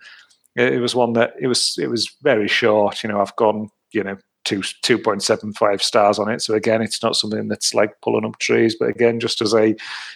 it 0.55 0.81
was 0.81 0.94
one 0.94 1.14
that 1.14 1.35
it 1.40 1.48
was 1.48 1.77
it 1.81 1.89
was 1.89 2.14
very 2.23 2.48
short. 2.48 3.02
You 3.02 3.09
know, 3.09 3.20
I've 3.20 3.36
gone 3.36 3.70
you 3.93 4.05
know 4.05 4.16
two 4.47 4.62
two 4.82 4.97
point 4.97 5.23
seven 5.23 5.52
five 5.52 5.82
stars 5.82 6.18
on 6.18 6.31
it. 6.31 6.40
So 6.40 6.55
again, 6.55 6.81
it's 6.81 7.02
not 7.02 7.16
something 7.16 7.48
that's 7.48 7.74
like 7.74 8.01
pulling 8.01 8.24
up 8.24 8.39
trees, 8.39 8.74
but 8.78 8.89
again, 8.89 9.20
just 9.20 9.43
as 9.43 9.52
a 9.52 9.74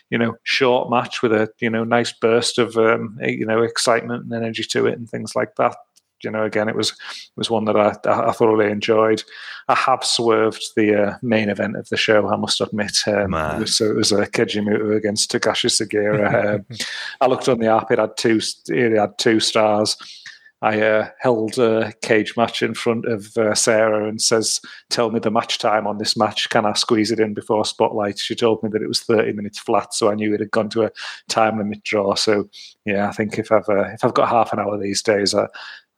you 0.09 0.17
know 0.17 0.37
short 0.45 0.89
match 0.89 1.21
with 1.21 1.33
a 1.33 1.53
you 1.61 1.69
know 1.69 1.85
nice 1.85 2.13
burst 2.13 2.59
of 2.59 2.77
um, 2.79 3.19
you 3.21 3.45
know 3.45 3.63
excitement 3.63 4.25
and 4.25 4.33
energy 4.33 4.65
to 4.65 4.87
it 4.87 4.97
and 4.97 5.11
things 5.11 5.37
like 5.37 5.57
that. 5.57 5.77
You 6.23 6.31
know, 6.31 6.45
again, 6.45 6.69
it 6.69 6.77
was 6.77 6.91
it 6.91 7.37
was 7.37 7.51
one 7.51 7.65
that 7.65 7.77
I, 7.77 7.97
I 8.05 8.33
thoroughly 8.33 8.71
enjoyed. 8.71 9.23
I 9.69 9.75
have 9.75 10.05
swerved 10.05 10.63
the 10.77 11.03
uh, 11.03 11.19
main 11.23 11.49
event 11.49 11.77
of 11.77 11.89
the 11.89 11.97
show. 11.97 12.29
I 12.29 12.37
must 12.37 12.61
admit. 12.61 12.99
Um, 13.07 13.35
it 13.35 13.61
was, 13.61 13.77
so 13.77 13.87
it 13.87 13.97
was 13.97 14.13
a 14.13 14.23
uh, 14.23 14.27
Keiji 14.27 14.63
Muto 14.63 14.97
against 14.97 15.33
Takashi 15.33 15.71
Sugiura. 15.71 16.55
um, 16.71 16.79
I 17.21 17.27
looked 17.27 17.49
on 17.49 17.59
the 17.59 17.69
app; 17.69 17.91
it 17.91 17.99
had 17.99 18.17
two. 18.17 18.41
It 18.69 18.97
had 18.99 19.19
two 19.19 19.41
stars. 19.41 19.97
I 20.63 20.81
uh, 20.81 21.09
held 21.19 21.59
a 21.59 21.93
cage 22.03 22.37
match 22.37 22.63
in 22.63 22.75
front 22.75 23.07
of 23.07 23.37
uh, 23.39 23.55
Sarah 23.55 24.07
and 24.07 24.21
says, 24.21 24.61
"Tell 24.91 25.11
me 25.11 25.19
the 25.19 25.31
match 25.31 25.59
time 25.59 25.87
on 25.87 25.99
this 25.99 26.17
match. 26.17 26.51
Can 26.51 26.67
I 26.67 26.75
squeeze 26.75 27.11
it 27.11 27.21
in 27.21 27.33
before 27.33 27.65
Spotlight?" 27.65 28.19
She 28.19 28.35
told 28.35 28.63
me 28.63 28.69
that 28.71 28.83
it 28.83 28.89
was 28.89 29.01
thirty 29.01 29.33
minutes 29.33 29.59
flat, 29.59 29.95
so 29.95 30.11
I 30.11 30.15
knew 30.15 30.35
it 30.35 30.41
had 30.41 30.51
gone 30.51 30.69
to 30.71 30.85
a 30.85 30.91
time 31.29 31.59
limit 31.59 31.83
draw. 31.85 32.15
So 32.15 32.49
yeah, 32.85 33.09
I 33.09 33.13
think 33.13 33.39
if 33.39 33.51
I've 33.51 33.69
uh, 33.69 33.89
if 33.95 34.05
I've 34.05 34.15
got 34.15 34.29
half 34.29 34.53
an 34.53 34.59
hour 34.59 34.79
these 34.79 35.03
days, 35.03 35.35
I, 35.35 35.47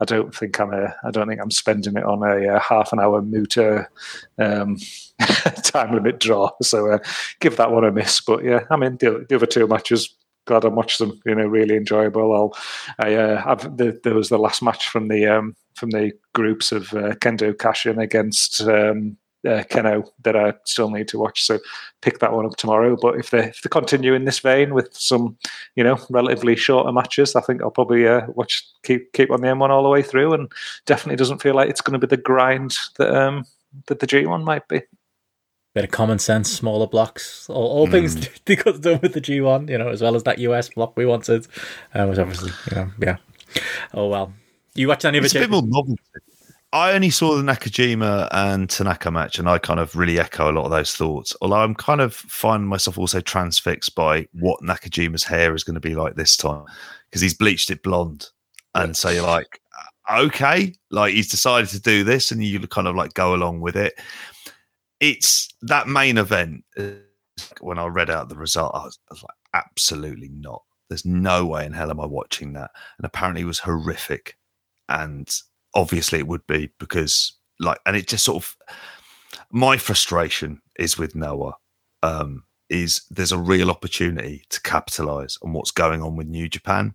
I 0.01 0.05
don't 0.05 0.35
think 0.35 0.59
I'm 0.61 0.73
a, 0.73 0.95
I 1.05 1.11
don't 1.11 1.29
think 1.29 1.41
I'm 1.41 1.51
spending 1.51 1.97
it 1.97 2.05
on 2.05 2.23
a, 2.23 2.49
a 2.49 2.57
uh, 2.57 2.61
half 2.61 2.93
an 2.93 3.01
hour 3.01 3.21
Muto 3.21 3.87
um, 4.39 4.77
time 5.65 5.95
limit 5.95 6.21
draw. 6.21 6.51
So 6.63 6.91
uh, 6.91 6.99
give 7.41 7.57
that 7.57 7.73
one 7.73 7.85
a 7.85 7.91
miss. 7.91 8.21
But 8.21 8.45
yeah, 8.45 8.61
I 8.71 8.77
mean 8.77 8.97
the, 8.99 9.27
the 9.29 9.37
other 9.37 9.47
two 9.47 9.67
matches 9.67 10.15
glad 10.47 10.65
I 10.65 10.69
watched 10.69 10.99
them. 10.99 11.21
You 11.25 11.35
know, 11.35 11.47
really 11.47 11.77
enjoyable. 11.77 12.35
I'll, 12.35 12.53
I 12.99 13.15
uh, 13.15 13.55
the, 13.55 13.99
there 14.03 14.15
was 14.15 14.29
the 14.29 14.39
last 14.39 14.63
match 14.63 14.89
from 14.89 15.09
the 15.09 15.27
um, 15.27 15.57
from 15.75 15.91
the 15.91 16.13
groups 16.35 16.73
of 16.73 16.93
uh, 16.93 17.15
Kendo 17.17 17.53
Kashin 17.55 18.01
against 18.01 18.61
um, 18.63 19.17
uh, 19.47 19.63
Kenoh 19.65 20.09
that 20.23 20.37
I 20.37 20.55
still 20.65 20.91
need 20.91 21.09
to 21.09 21.19
watch. 21.19 21.43
So 21.43 21.59
pick 22.01 22.19
that 22.21 22.33
one 22.33 22.47
up 22.47 22.57
tomorrow. 22.57 22.97
But 23.01 23.17
if 23.17 23.31
they 23.31 23.47
if 23.47 23.63
they 23.63 23.69
continue 23.69 24.15
in 24.15 24.25
this 24.25 24.39
vein 24.39 24.75
with 24.75 24.95
some, 24.95 25.37
you 25.77 25.85
know, 25.85 25.99
relatively 26.11 26.57
shorter 26.57 26.93
matches, 26.93 27.35
I 27.35 27.41
think 27.41 27.63
I'll 27.63 27.71
probably 27.71 28.07
uh, 28.07 28.27
watch 28.29 28.65
keep 28.83 29.13
keep 29.13 29.31
on 29.31 29.41
the 29.41 29.49
N1 29.49 29.71
all 29.71 29.83
the 29.83 29.89
way 29.89 30.03
through. 30.03 30.35
And 30.35 30.51
definitely 30.87 31.17
doesn't 31.17 31.43
feel 31.43 31.55
like 31.55 31.71
it's 31.71 31.81
going 31.81 31.99
to 31.99 32.07
be 32.07 32.15
the 32.15 32.23
grind 32.23 32.77
that 32.99 33.15
um 33.15 33.45
that 33.87 34.01
the 34.01 34.07
G1 34.07 34.45
might 34.45 34.69
be 34.69 34.83
bit 35.75 35.85
of 35.85 35.91
common 35.91 36.19
sense, 36.19 36.53
smaller 36.53 36.87
blocks, 36.87 37.49
all, 37.49 37.67
all 37.67 37.87
mm. 37.87 37.91
things 38.47 38.65
have 38.65 38.81
done 38.81 39.01
with 39.03 39.15
the 39.15 39.21
G1, 39.21 39.71
you 39.71 39.79
know, 39.79 39.89
as 39.89 40.03
well 40.03 40.15
as 40.15 40.23
that 40.25 40.39
US 40.39 40.69
block 40.69 40.97
we 40.97 41.07
wanted, 41.07 41.47
uh, 41.95 42.07
was 42.07 42.19
obviously, 42.19 42.53
you 42.71 42.77
know, 42.77 42.91
yeah. 43.01 43.17
Oh 43.95 44.09
well. 44.09 44.33
You 44.75 44.89
watched 44.89 45.05
any 45.05 45.19
of 45.19 45.25
it? 45.25 45.27
It's 45.27 45.35
a 45.35 45.41
bit 45.41 45.51
more 45.51 45.63
novelty. 45.63 46.01
I 46.75 46.93
only 46.93 47.11
saw 47.11 47.37
the 47.37 47.43
Nakajima 47.43 48.29
and 48.33 48.69
Tanaka 48.71 49.11
match, 49.11 49.39
and 49.39 49.47
I 49.47 49.59
kind 49.59 49.79
of 49.79 49.95
really 49.95 50.19
echo 50.19 50.51
a 50.51 50.53
lot 50.53 50.65
of 50.65 50.71
those 50.71 50.95
thoughts. 50.95 51.37
Although 51.43 51.57
I'm 51.57 51.75
kind 51.75 52.01
of 52.01 52.15
finding 52.15 52.69
myself 52.69 52.97
also 52.97 53.21
transfixed 53.21 53.95
by 53.95 54.27
what 54.33 54.63
Nakajima's 54.63 55.25
hair 55.25 55.55
is 55.55 55.65
going 55.65 55.75
to 55.75 55.81
be 55.81 55.95
like 55.95 56.15
this 56.15 56.35
time 56.35 56.65
because 57.11 57.21
he's 57.21 57.35
bleached 57.35 57.71
it 57.71 57.83
blonde, 57.83 58.29
and 58.75 58.97
so 58.97 59.11
you're 59.11 59.27
like, 59.27 59.61
okay, 60.11 60.75
like 60.91 61.13
he's 61.13 61.31
decided 61.31 61.69
to 61.71 61.81
do 61.81 62.05
this, 62.05 62.33
and 62.33 62.43
you 62.43 62.59
kind 62.61 62.89
of 62.89 62.97
like 62.97 63.13
go 63.13 63.35
along 63.35 63.61
with 63.61 63.77
it 63.77 63.93
it's 65.03 65.49
that 65.63 65.89
main 65.89 66.17
event. 66.17 66.65
When 67.61 67.79
I 67.79 67.87
read 67.87 68.09
out 68.09 68.29
the 68.29 68.37
result, 68.37 68.71
I 68.75 68.85
was, 68.85 68.99
I 69.11 69.15
was, 69.15 69.23
like, 69.23 69.37
absolutely 69.53 70.29
not. 70.29 70.63
There's 70.89 71.05
no 71.05 71.45
way 71.45 71.67
in 71.67 71.73
hell 71.73 71.91
am 71.91 72.01
I 72.01 72.07
watching 72.07 72.53
that. 72.53 72.71
And 72.99 73.05
apparently, 73.05 73.43
it 73.43 73.47
was 73.47 73.59
horrific. 73.59 74.39
And 74.89 75.29
obviously, 75.75 76.21
it 76.21 76.29
would 76.29 76.47
be 76.47 76.71
because, 76.79 77.37
like, 77.59 77.81
and 77.85 77.97
it 77.97 78.07
just 78.07 78.25
sort 78.25 78.45
of 78.45 78.57
my 79.51 79.77
frustration 79.77 80.63
is 80.79 80.97
with 80.97 81.15
Noah. 81.15 81.57
Um, 82.05 82.45
is 82.69 83.03
there's 83.11 83.33
a 83.33 83.39
real 83.39 83.71
opportunity 83.71 84.45
to 84.49 84.61
capitalize 84.63 85.37
on 85.43 85.53
what's 85.53 85.71
going 85.71 86.03
on 86.03 86.17
with 86.17 86.27
New 86.27 86.49
Japan, 86.49 86.95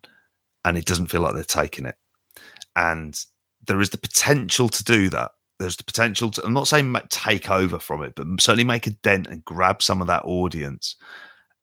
and 0.65 0.77
it 0.77 0.85
doesn't 0.85 1.07
feel 1.07 1.21
like 1.21 1.35
they're 1.35 1.43
taking 1.43 1.85
it. 1.85 1.95
And 2.75 3.19
there 3.67 3.81
is 3.81 3.89
the 3.89 3.97
potential 3.97 4.69
to 4.69 4.84
do 4.84 5.09
that 5.09 5.31
there's 5.59 5.77
the 5.77 5.84
potential 5.84 6.31
to, 6.31 6.45
I'm 6.45 6.53
not 6.53 6.67
saying 6.67 6.95
take 7.09 7.49
over 7.49 7.79
from 7.79 8.03
it, 8.03 8.13
but 8.15 8.27
certainly 8.39 8.63
make 8.63 8.88
a 8.88 8.91
dent 8.91 9.27
and 9.27 9.43
grab 9.45 9.81
some 9.81 10.01
of 10.01 10.07
that 10.07 10.25
audience. 10.25 10.95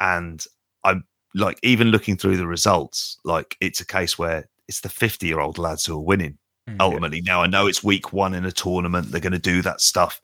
And 0.01 0.45
I'm 0.83 1.05
like, 1.35 1.59
even 1.63 1.89
looking 1.89 2.17
through 2.17 2.37
the 2.37 2.47
results, 2.47 3.19
like 3.25 3.57
it's 3.61 3.81
a 3.81 3.87
case 3.87 4.19
where 4.19 4.49
it's 4.69 4.81
the 4.81 4.89
50 4.89 5.27
year 5.27 5.41
old 5.41 5.59
lads 5.59 5.87
who 5.87 5.97
are 5.97 6.01
winning 6.01 6.39
mm-hmm. 6.69 6.81
ultimately. 6.81 7.21
Now, 7.21 7.43
I 7.43 7.47
know 7.47 7.67
it's 7.67 7.85
week 7.85 8.13
one 8.13 8.35
in 8.35 8.45
a 8.45 8.53
tournament, 8.53 9.11
they're 9.11 9.21
going 9.21 9.33
to 9.33 9.39
do 9.39 9.63
that 9.63 9.81
stuff. 9.81 10.21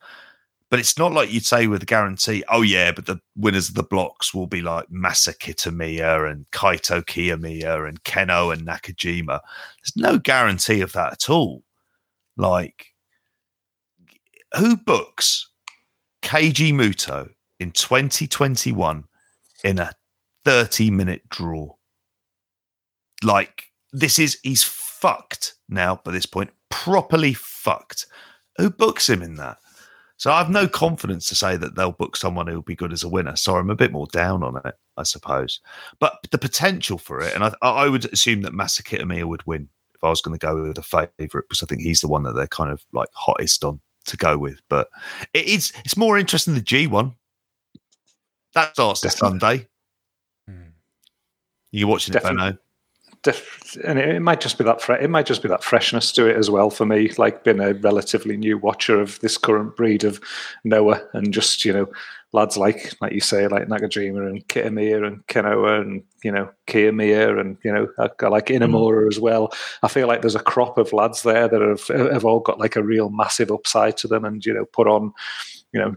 But 0.69 0.79
it's 0.79 0.97
not 0.97 1.11
like 1.11 1.33
you'd 1.33 1.45
say 1.45 1.67
with 1.67 1.83
a 1.83 1.85
guarantee, 1.85 2.45
oh, 2.47 2.61
yeah, 2.61 2.93
but 2.93 3.05
the 3.05 3.19
winners 3.35 3.67
of 3.67 3.75
the 3.75 3.83
blocks 3.83 4.33
will 4.33 4.47
be 4.47 4.61
like 4.61 4.87
Masa 4.87 5.37
Kitamiya 5.37 6.31
and 6.31 6.49
Kaito 6.51 7.03
Kiyomiya 7.03 7.89
and 7.89 8.01
Kenoh 8.03 8.53
and 8.53 8.65
Nakajima. 8.65 9.41
There's 9.81 9.97
no 9.97 10.17
guarantee 10.17 10.79
of 10.79 10.93
that 10.93 11.11
at 11.11 11.29
all. 11.29 11.63
Like, 12.37 12.90
who 14.57 14.77
books 14.77 15.49
Keiji 16.21 16.73
Muto 16.73 17.29
in 17.59 17.71
2021 17.71 19.03
in 19.63 19.79
a 19.79 19.93
30 20.45 20.91
minute 20.91 21.27
draw? 21.29 21.73
Like, 23.23 23.65
this 23.91 24.19
is, 24.19 24.39
he's 24.43 24.63
fucked 24.63 25.55
now 25.69 26.01
by 26.03 26.11
this 26.11 26.25
point, 26.25 26.51
properly 26.69 27.33
fucked. 27.33 28.07
Who 28.57 28.69
books 28.69 29.09
him 29.09 29.21
in 29.21 29.35
that? 29.35 29.57
So 30.17 30.31
I 30.31 30.37
have 30.37 30.51
no 30.51 30.67
confidence 30.67 31.27
to 31.29 31.35
say 31.35 31.57
that 31.57 31.75
they'll 31.75 31.93
book 31.93 32.15
someone 32.15 32.45
who'll 32.45 32.61
be 32.61 32.75
good 32.75 32.93
as 32.93 33.03
a 33.03 33.09
winner. 33.09 33.35
So 33.35 33.55
I'm 33.55 33.71
a 33.71 33.75
bit 33.75 33.91
more 33.91 34.05
down 34.11 34.43
on 34.43 34.61
it, 34.63 34.75
I 34.95 35.01
suppose. 35.01 35.59
But 35.99 36.19
the 36.29 36.37
potential 36.37 36.99
for 36.99 37.21
it, 37.21 37.33
and 37.33 37.43
I, 37.43 37.53
I 37.63 37.89
would 37.89 38.05
assume 38.13 38.41
that 38.41 38.53
Masa 38.53 38.83
Kitamiya 38.83 39.25
would 39.25 39.45
win 39.47 39.69
if 39.95 40.03
I 40.03 40.09
was 40.09 40.21
going 40.21 40.37
to 40.37 40.45
go 40.45 40.61
with 40.61 40.77
a 40.77 40.83
favourite, 40.83 41.09
because 41.17 41.63
I 41.63 41.65
think 41.65 41.81
he's 41.81 42.01
the 42.01 42.07
one 42.07 42.21
that 42.23 42.33
they're 42.33 42.45
kind 42.45 42.71
of 42.71 42.83
like 42.93 43.09
hottest 43.13 43.63
on 43.63 43.81
to 44.05 44.17
go 44.17 44.37
with. 44.37 44.59
But 44.69 44.89
it 45.33 45.45
is 45.45 45.73
it's 45.85 45.97
more 45.97 46.17
interesting 46.17 46.53
the 46.53 46.61
G 46.61 46.87
one. 46.87 47.13
That 48.53 48.73
starts 48.73 49.01
Definitely. 49.01 49.39
Sunday. 49.39 49.67
Hmm. 50.47 50.69
You 51.71 51.87
watching 51.87 52.13
Definitely. 52.13 52.37
it, 52.37 52.43
Benno? 52.43 52.57
Def- 53.23 53.77
and 53.85 53.99
it, 53.99 54.09
it, 54.09 54.19
might 54.19 54.41
just 54.41 54.57
be 54.57 54.63
that 54.63 54.81
fre- 54.81 54.93
it 54.93 55.09
might 55.09 55.27
just 55.27 55.43
be 55.43 55.49
that 55.49 55.63
freshness 55.63 56.11
to 56.13 56.27
it 56.27 56.37
as 56.37 56.49
well 56.49 56.71
for 56.71 56.85
me. 56.85 57.09
Like 57.17 57.43
being 57.43 57.59
a 57.59 57.73
relatively 57.75 58.35
new 58.35 58.57
watcher 58.57 58.99
of 58.99 59.19
this 59.19 59.37
current 59.37 59.75
breed 59.75 60.03
of 60.03 60.19
Noah, 60.63 61.01
and 61.13 61.31
just 61.31 61.63
you 61.63 61.71
know 61.71 61.87
lads 62.33 62.57
like 62.57 62.93
like 63.01 63.11
you 63.11 63.19
say 63.19 63.47
like 63.47 63.67
Nakajima 63.67 64.27
and 64.27 64.47
Kitamiya 64.47 65.05
and 65.05 65.25
Kenoh 65.27 65.81
and 65.81 66.03
you 66.23 66.31
know 66.31 66.49
Kiyomiya 66.67 67.39
and 67.39 67.57
you 67.63 67.71
know 67.71 67.87
I 67.99 68.27
like 68.27 68.47
Inamura 68.47 69.05
mm. 69.05 69.07
as 69.07 69.19
well. 69.19 69.51
I 69.83 69.87
feel 69.87 70.07
like 70.07 70.21
there's 70.21 70.35
a 70.35 70.39
crop 70.39 70.77
of 70.77 70.93
lads 70.93 71.23
there 71.23 71.47
that 71.47 71.61
have 71.61 71.87
have 72.11 72.25
all 72.25 72.39
got 72.39 72.59
like 72.59 72.75
a 72.75 72.83
real 72.83 73.09
massive 73.09 73.51
upside 73.51 73.97
to 73.97 74.07
them 74.07 74.25
and 74.25 74.45
you 74.45 74.53
know 74.53 74.65
put 74.65 74.87
on 74.87 75.13
you 75.73 75.79
know 75.79 75.95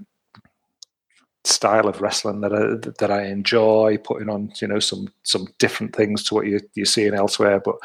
style 1.44 1.86
of 1.86 2.00
wrestling 2.00 2.40
that 2.40 2.52
I, 2.52 2.90
that 2.98 3.10
I 3.10 3.26
enjoy 3.26 3.98
putting 3.98 4.30
on 4.30 4.52
you 4.60 4.68
know 4.68 4.78
some 4.78 5.08
some 5.24 5.46
different 5.58 5.94
things 5.94 6.24
to 6.24 6.34
what 6.34 6.46
you 6.46 6.60
you're 6.74 6.86
seeing 6.86 7.14
elsewhere 7.14 7.60
but 7.60 7.76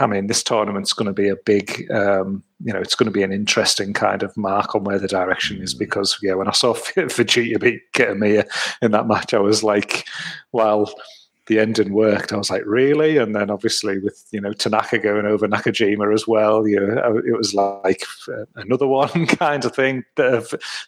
I 0.00 0.06
mean, 0.06 0.28
this 0.28 0.42
tournament's 0.42 0.94
going 0.94 1.06
to 1.06 1.12
be 1.12 1.28
a 1.28 1.36
big, 1.36 1.90
um, 1.90 2.42
you 2.64 2.72
know, 2.72 2.80
it's 2.80 2.94
going 2.94 3.06
to 3.06 3.12
be 3.12 3.22
an 3.22 3.32
interesting 3.32 3.92
kind 3.92 4.22
of 4.22 4.34
mark 4.36 4.74
on 4.74 4.84
where 4.84 4.98
the 4.98 5.08
direction 5.08 5.60
is 5.60 5.74
mm. 5.74 5.78
because, 5.78 6.18
yeah, 6.22 6.34
when 6.34 6.48
I 6.48 6.52
saw 6.52 6.74
Fujita 6.74 7.60
beat 7.60 7.82
Kitamiya 7.92 8.48
in 8.80 8.92
that 8.92 9.06
match, 9.06 9.34
I 9.34 9.38
was 9.38 9.62
like, 9.62 10.06
well, 10.52 10.92
the 11.48 11.58
ending 11.58 11.92
worked. 11.92 12.32
I 12.32 12.36
was 12.36 12.50
like, 12.50 12.62
really? 12.64 13.16
And 13.16 13.34
then 13.34 13.50
obviously 13.50 13.98
with 13.98 14.24
you 14.30 14.40
know 14.40 14.52
Tanaka 14.52 14.98
going 14.98 15.26
over 15.26 15.48
Nakajima 15.48 16.14
as 16.14 16.28
well, 16.28 16.68
you 16.68 16.78
know, 16.78 17.20
it 17.24 17.36
was 17.36 17.54
like 17.54 18.04
another 18.54 18.86
one 18.86 19.26
kind 19.26 19.64
of 19.64 19.74
thing. 19.74 20.04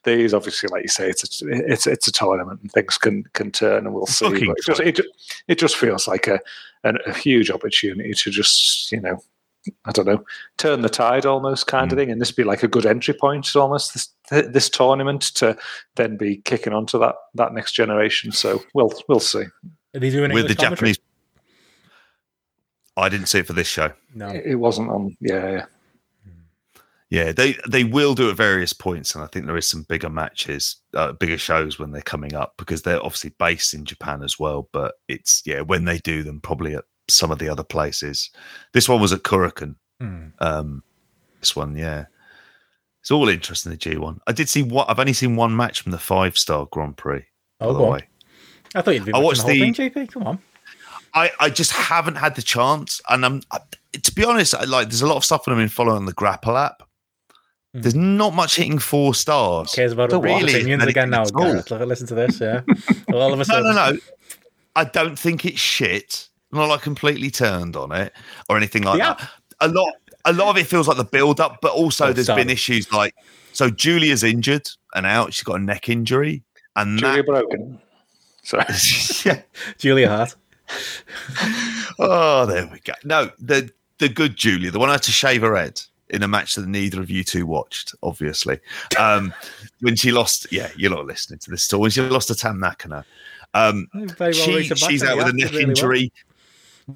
These 0.04 0.34
obviously, 0.34 0.68
like 0.70 0.82
you 0.82 0.88
say, 0.88 1.10
it's 1.10 1.42
a, 1.42 1.46
it's 1.48 1.86
it's 1.86 2.08
a 2.08 2.12
tournament 2.12 2.60
and 2.62 2.70
things 2.70 2.98
can 2.98 3.24
can 3.32 3.50
turn, 3.50 3.86
and 3.86 3.94
we'll 3.94 4.06
see. 4.06 4.46
But 4.46 4.58
it 4.58 4.64
just 4.66 4.80
it, 4.80 5.00
it 5.48 5.58
just 5.58 5.76
feels 5.76 6.06
like 6.06 6.28
a 6.28 6.40
a 6.84 7.12
huge 7.12 7.50
opportunity 7.50 8.12
to 8.14 8.30
just 8.30 8.92
you 8.92 9.00
know 9.00 9.18
I 9.84 9.92
don't 9.92 10.06
know, 10.06 10.24
turn 10.56 10.80
the 10.80 10.88
tide 10.88 11.26
almost 11.26 11.66
kind 11.66 11.90
mm. 11.90 11.92
of 11.92 11.98
thing, 11.98 12.10
and 12.10 12.20
this 12.20 12.32
be 12.32 12.44
like 12.44 12.62
a 12.62 12.68
good 12.68 12.86
entry 12.86 13.14
point 13.14 13.54
almost 13.56 13.92
this 13.94 14.08
this 14.30 14.70
tournament 14.70 15.22
to 15.34 15.56
then 15.96 16.16
be 16.16 16.38
kicking 16.38 16.72
onto 16.72 16.98
that 16.98 17.16
that 17.34 17.52
next 17.52 17.72
generation. 17.72 18.32
So 18.32 18.62
we'll 18.74 18.92
we'll 19.08 19.20
see. 19.20 19.44
Are 19.94 20.00
they 20.00 20.10
doing 20.10 20.32
with 20.32 20.48
the 20.48 20.54
commentary? 20.54 20.92
Japanese? 20.92 20.98
I 22.96 23.08
didn't 23.08 23.26
see 23.26 23.38
it 23.38 23.46
for 23.46 23.52
this 23.52 23.66
show. 23.66 23.92
No, 24.14 24.28
it 24.28 24.56
wasn't 24.56 24.90
on. 24.90 25.16
Yeah, 25.20 25.50
yeah. 25.50 25.66
Yeah, 27.08 27.32
they 27.32 27.56
they 27.68 27.82
will 27.82 28.14
do 28.14 28.30
at 28.30 28.36
various 28.36 28.72
points, 28.72 29.16
and 29.16 29.24
I 29.24 29.26
think 29.26 29.46
there 29.46 29.56
is 29.56 29.68
some 29.68 29.82
bigger 29.88 30.08
matches, 30.08 30.76
uh, 30.94 31.10
bigger 31.12 31.38
shows 31.38 31.76
when 31.76 31.90
they're 31.90 32.02
coming 32.02 32.34
up 32.34 32.54
because 32.56 32.82
they're 32.82 33.04
obviously 33.04 33.34
based 33.36 33.74
in 33.74 33.84
Japan 33.84 34.22
as 34.22 34.38
well. 34.38 34.68
But 34.72 34.94
it's 35.08 35.42
yeah, 35.44 35.62
when 35.62 35.86
they 35.86 35.98
do 35.98 36.22
them, 36.22 36.40
probably 36.40 36.76
at 36.76 36.84
some 37.08 37.32
of 37.32 37.40
the 37.40 37.48
other 37.48 37.64
places. 37.64 38.30
This 38.72 38.88
one 38.88 39.00
was 39.00 39.12
at 39.12 39.24
Korakuen. 39.24 39.74
Hmm. 40.00 40.28
Um, 40.38 40.82
this 41.40 41.56
one, 41.56 41.76
yeah. 41.76 42.06
It's 43.00 43.10
all 43.10 43.28
interesting, 43.28 43.72
the 43.72 43.78
G1. 43.78 44.20
I 44.26 44.32
did 44.32 44.48
see 44.48 44.62
what 44.62 44.88
I've 44.88 45.00
only 45.00 45.14
seen 45.14 45.34
one 45.34 45.56
match 45.56 45.80
from 45.80 45.92
the 45.92 45.98
five 45.98 46.36
star 46.38 46.68
Grand 46.70 46.96
Prix. 46.96 47.24
Oh, 47.60 47.72
by 47.72 47.78
the 47.78 47.90
way. 47.90 48.08
I 48.74 48.82
thought 48.82 48.94
you'd 48.94 49.04
be 49.04 49.12
I 49.12 49.18
watched 49.18 49.46
the, 49.46 49.52
the 49.52 49.72
thing, 49.72 49.74
GP. 49.74 50.12
Come 50.12 50.24
on. 50.24 50.38
I, 51.12 51.30
I 51.40 51.50
just 51.50 51.72
haven't 51.72 52.16
had 52.16 52.36
the 52.36 52.42
chance, 52.42 53.00
and 53.08 53.24
I'm 53.24 53.42
I, 53.50 53.58
to 53.92 54.14
be 54.14 54.24
honest. 54.24 54.54
I, 54.54 54.64
like, 54.64 54.88
there's 54.88 55.02
a 55.02 55.06
lot 55.06 55.16
of 55.16 55.24
stuff 55.24 55.46
when 55.46 55.56
I'm 55.56 55.62
in 55.62 55.68
following 55.68 56.06
the 56.06 56.14
GRAPPL 56.14 56.66
app. 56.66 56.82
Mm. 57.76 57.82
There's 57.82 57.94
not 57.96 58.34
much 58.34 58.56
hitting 58.56 58.78
four 58.78 59.14
stars. 59.14 59.72
Who 59.72 59.76
cares 59.76 59.92
about 59.92 60.12
really 60.12 60.54
opinions 60.54 60.84
again 60.84 61.10
now? 61.10 61.24
Listen 61.24 62.06
to 62.08 62.14
this, 62.14 62.40
yeah. 62.40 62.62
all 63.12 63.32
of 63.32 63.40
a 63.40 63.44
sudden, 63.44 63.74
no, 63.74 63.90
no, 63.90 63.92
no. 63.92 63.98
I 64.76 64.84
don't 64.84 65.18
think 65.18 65.44
it's 65.44 65.58
shit 65.58 66.30
not 66.52 66.68
like 66.68 66.82
completely 66.82 67.30
turned 67.30 67.76
on 67.76 67.92
it 67.92 68.12
or 68.48 68.56
anything 68.56 68.82
like 68.82 68.98
yeah. 68.98 69.14
that. 69.14 69.30
A 69.60 69.68
lot, 69.68 69.92
a 70.24 70.32
lot 70.32 70.48
of 70.48 70.56
it 70.56 70.66
feels 70.66 70.88
like 70.88 70.96
the 70.96 71.04
build 71.04 71.40
up, 71.40 71.58
but 71.60 71.72
also 71.72 72.08
oh, 72.08 72.12
there's 72.12 72.26
sorry. 72.26 72.42
been 72.42 72.50
issues 72.50 72.92
like 72.92 73.14
so. 73.52 73.70
Giulia's 73.70 74.24
injured 74.24 74.68
and 74.94 75.06
out. 75.06 75.34
She's 75.34 75.44
got 75.44 75.60
a 75.60 75.62
neck 75.62 75.88
injury, 75.88 76.42
and 76.76 76.98
Giulia 76.98 77.18
that, 77.18 77.26
broken. 77.26 77.80
Sorry, 78.42 78.64
yeah, 79.24 79.42
Julia 79.78 80.08
Hart. 80.08 80.36
oh, 81.98 82.46
there 82.46 82.68
we 82.72 82.80
go. 82.80 82.92
No, 83.04 83.30
the 83.38 83.70
the 83.98 84.08
good 84.08 84.36
Giulia, 84.36 84.70
the 84.70 84.78
one 84.78 84.88
I 84.88 84.92
had 84.92 85.02
to 85.04 85.12
shave 85.12 85.42
her 85.42 85.56
head 85.56 85.80
in 86.08 86.22
a 86.22 86.28
match 86.28 86.56
that 86.56 86.66
neither 86.66 87.00
of 87.00 87.10
you 87.10 87.22
two 87.22 87.46
watched, 87.46 87.94
obviously. 88.02 88.58
Um, 88.98 89.32
when 89.80 89.94
she 89.96 90.10
lost, 90.10 90.50
yeah, 90.50 90.70
you're 90.76 90.90
not 90.90 91.06
listening 91.06 91.38
to 91.40 91.50
this 91.50 91.62
story. 91.62 91.82
When 91.82 91.90
she 91.90 92.02
lost 92.02 92.28
to 92.28 92.34
Tam 92.34 92.58
Nakano, 92.58 93.04
um, 93.54 93.88
well 94.18 94.32
she, 94.32 94.62
she's 94.62 95.02
out 95.02 95.16
with 95.16 95.28
a 95.28 95.32
neck 95.32 95.50
really 95.50 95.64
injury. 95.64 96.12
Well 96.14 96.26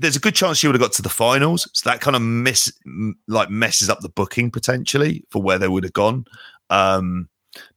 there's 0.01 0.17
a 0.17 0.21
good 0.21 0.35
chance 0.35 0.59
she 0.59 0.67
would 0.67 0.75
have 0.75 0.83
got 0.83 0.93
to 0.93 1.03
the 1.03 1.09
finals. 1.09 1.69
So 1.73 1.89
that 1.91 2.01
kind 2.01 2.17
of 2.17 2.23
miss 2.23 2.73
like 3.29 3.51
messes 3.51 3.91
up 3.91 4.01
the 4.01 4.09
booking 4.09 4.51
potentially 4.51 5.25
for 5.31 5.43
where 5.43 5.59
they 5.59 5.69
would 5.69 5.85
have 5.85 5.93
gone. 5.93 6.27
Um, 6.71 7.29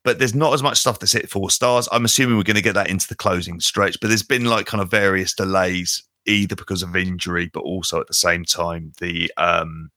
but 0.08 0.20
there's 0.20 0.34
not 0.34 0.54
as 0.54 0.64
much 0.64 0.78
stuff 0.78 1.00
that's 1.00 1.12
hit 1.12 1.30
four 1.30 1.50
stars. 1.50 1.90
I'm 1.92 2.06
assuming 2.06 2.38
we're 2.38 2.44
going 2.44 2.56
to 2.56 2.62
get 2.62 2.76
that 2.76 2.90
into 2.90 3.10
the 3.10 3.16
closing 3.16 3.60
stretch. 3.60 4.00
But 4.00 4.08
there's 4.08 4.24
been 4.24 4.46
like 4.46 4.66
kind 4.66 4.82
of 4.82 4.90
various 4.90 5.34
delays, 5.34 6.02
either 6.26 6.56
because 6.56 6.82
of 6.82 6.96
injury, 6.96 7.52
but 7.54 7.60
also 7.60 8.00
at 8.00 8.08
the 8.08 8.14
same 8.14 8.46
time 8.46 8.94
the 9.02 9.30
um, 9.36 9.90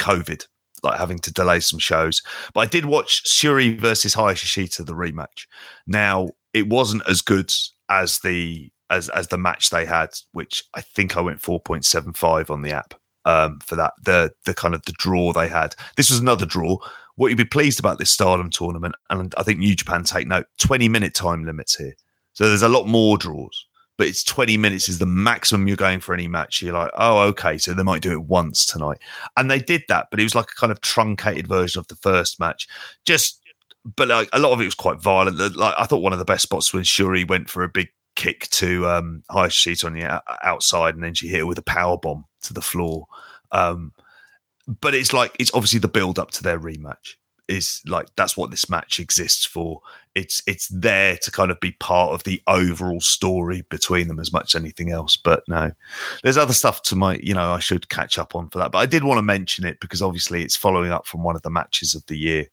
COVID, 0.00 0.44
like 0.82 0.98
having 0.98 1.20
to 1.20 1.32
delay 1.32 1.60
some 1.60 1.78
shows. 1.78 2.22
But 2.54 2.62
I 2.62 2.66
did 2.66 2.86
watch 2.86 3.22
Syuri 3.22 3.78
versus 3.78 4.16
Hayashishita, 4.16 4.84
the 4.84 4.94
rematch. 4.94 5.46
Now 5.86 6.30
it 6.52 6.68
wasn't 6.68 7.08
as 7.08 7.22
good 7.22 7.52
as 7.88 8.18
the 8.24 8.68
as 8.90 9.08
as 9.10 9.28
the 9.28 9.38
match 9.38 9.70
they 9.70 9.86
had, 9.86 10.08
which 10.32 10.64
I 10.74 10.80
think 10.80 11.16
I 11.16 11.20
went 11.20 11.40
four 11.40 11.60
point 11.60 11.84
seven 11.84 12.14
five 12.14 12.50
on 12.50 12.62
the 12.62 12.72
app 12.72 12.94
um, 13.24 13.60
for 13.60 13.76
that. 13.76 13.92
The 14.02 14.32
the 14.44 14.54
kind 14.54 14.74
of 14.74 14.82
the 14.86 14.94
draw 14.98 15.32
they 15.32 15.46
had. 15.46 15.76
This 15.96 16.10
was 16.10 16.18
another 16.18 16.46
draw. 16.46 16.78
What 17.16 17.28
you'd 17.28 17.38
be 17.38 17.44
pleased 17.44 17.80
about 17.80 17.98
this 17.98 18.10
Stardom 18.10 18.50
tournament, 18.50 18.94
and 19.10 19.34
I 19.36 19.42
think 19.42 19.58
New 19.58 19.74
Japan 19.74 20.04
take 20.04 20.28
note, 20.28 20.46
twenty 20.58 20.88
minute 20.88 21.14
time 21.14 21.44
limits 21.44 21.74
here. 21.76 21.94
So 22.34 22.46
there's 22.46 22.62
a 22.62 22.68
lot 22.68 22.86
more 22.86 23.16
draws, 23.16 23.66
but 23.96 24.06
it's 24.06 24.22
twenty 24.22 24.56
minutes 24.56 24.88
is 24.88 24.98
the 24.98 25.06
maximum 25.06 25.66
you're 25.66 25.76
going 25.76 26.00
for 26.00 26.14
any 26.14 26.28
match. 26.28 26.60
You're 26.60 26.74
like, 26.74 26.90
oh, 26.94 27.20
okay, 27.28 27.56
so 27.58 27.72
they 27.72 27.82
might 27.82 28.02
do 28.02 28.12
it 28.12 28.24
once 28.24 28.66
tonight, 28.66 28.98
and 29.36 29.50
they 29.50 29.58
did 29.58 29.82
that, 29.88 30.08
but 30.10 30.20
it 30.20 30.24
was 30.24 30.34
like 30.34 30.50
a 30.50 30.60
kind 30.60 30.70
of 30.70 30.80
truncated 30.82 31.48
version 31.48 31.80
of 31.80 31.88
the 31.88 31.96
first 31.96 32.38
match. 32.38 32.68
Just 33.04 33.40
but 33.96 34.08
like 34.08 34.28
a 34.32 34.38
lot 34.38 34.52
of 34.52 34.60
it 34.60 34.64
was 34.64 34.74
quite 34.74 35.00
violent. 35.00 35.38
Like 35.56 35.74
I 35.78 35.86
thought 35.86 36.02
one 36.02 36.12
of 36.12 36.18
the 36.18 36.24
best 36.24 36.42
spots 36.42 36.74
when 36.74 36.82
Syuri 36.82 37.28
went 37.28 37.48
for 37.48 37.62
a 37.62 37.68
big 37.68 37.88
kick 38.16 38.48
to 38.50 38.88
um, 38.88 39.22
Hayashishita 39.30 39.84
on 39.84 39.94
the 39.94 40.22
outside, 40.42 40.94
and 40.94 41.04
then 41.04 41.14
she 41.14 41.28
hit 41.28 41.40
her 41.40 41.46
with 41.46 41.58
a 41.58 41.62
power 41.62 41.96
bomb 41.96 42.24
to 42.42 42.52
the 42.52 42.62
floor. 42.62 43.06
Um, 43.52 43.92
but 44.66 44.94
it's 44.94 45.12
like 45.12 45.34
it's 45.38 45.52
obviously 45.54 45.78
the 45.78 45.88
build 45.88 46.18
up 46.18 46.30
to 46.32 46.42
their 46.42 46.58
rematch 46.58 47.14
is 47.48 47.80
like 47.86 48.08
that's 48.16 48.36
what 48.36 48.50
this 48.50 48.68
match 48.68 48.98
exists 48.98 49.44
for. 49.44 49.80
It's 50.14 50.42
it's 50.46 50.68
there 50.68 51.16
to 51.18 51.30
kind 51.30 51.50
of 51.50 51.60
be 51.60 51.72
part 51.72 52.12
of 52.12 52.24
the 52.24 52.42
overall 52.46 53.00
story 53.00 53.62
between 53.70 54.08
them 54.08 54.18
as 54.18 54.32
much 54.32 54.54
as 54.54 54.60
anything 54.60 54.90
else. 54.90 55.16
But 55.16 55.44
no, 55.48 55.72
there's 56.22 56.36
other 56.36 56.52
stuff 56.52 56.82
to 56.82 56.96
my 56.96 57.16
you 57.22 57.34
know 57.34 57.52
I 57.52 57.60
should 57.60 57.88
catch 57.88 58.18
up 58.18 58.34
on 58.34 58.48
for 58.48 58.58
that. 58.58 58.72
But 58.72 58.78
I 58.78 58.86
did 58.86 59.04
want 59.04 59.18
to 59.18 59.22
mention 59.22 59.64
it 59.64 59.80
because 59.80 60.02
obviously 60.02 60.42
it's 60.42 60.56
following 60.56 60.90
up 60.90 61.06
from 61.06 61.22
one 61.22 61.36
of 61.36 61.42
the 61.42 61.50
matches 61.50 61.94
of 61.94 62.04
the 62.06 62.16
year. 62.16 62.46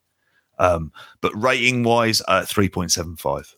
Um, 0.59 0.91
but 1.21 1.33
rating 1.35 1.83
wise, 1.83 2.21
uh, 2.27 2.45
three 2.45 2.69
point 2.69 2.91
seven 2.91 3.15
five 3.15 3.53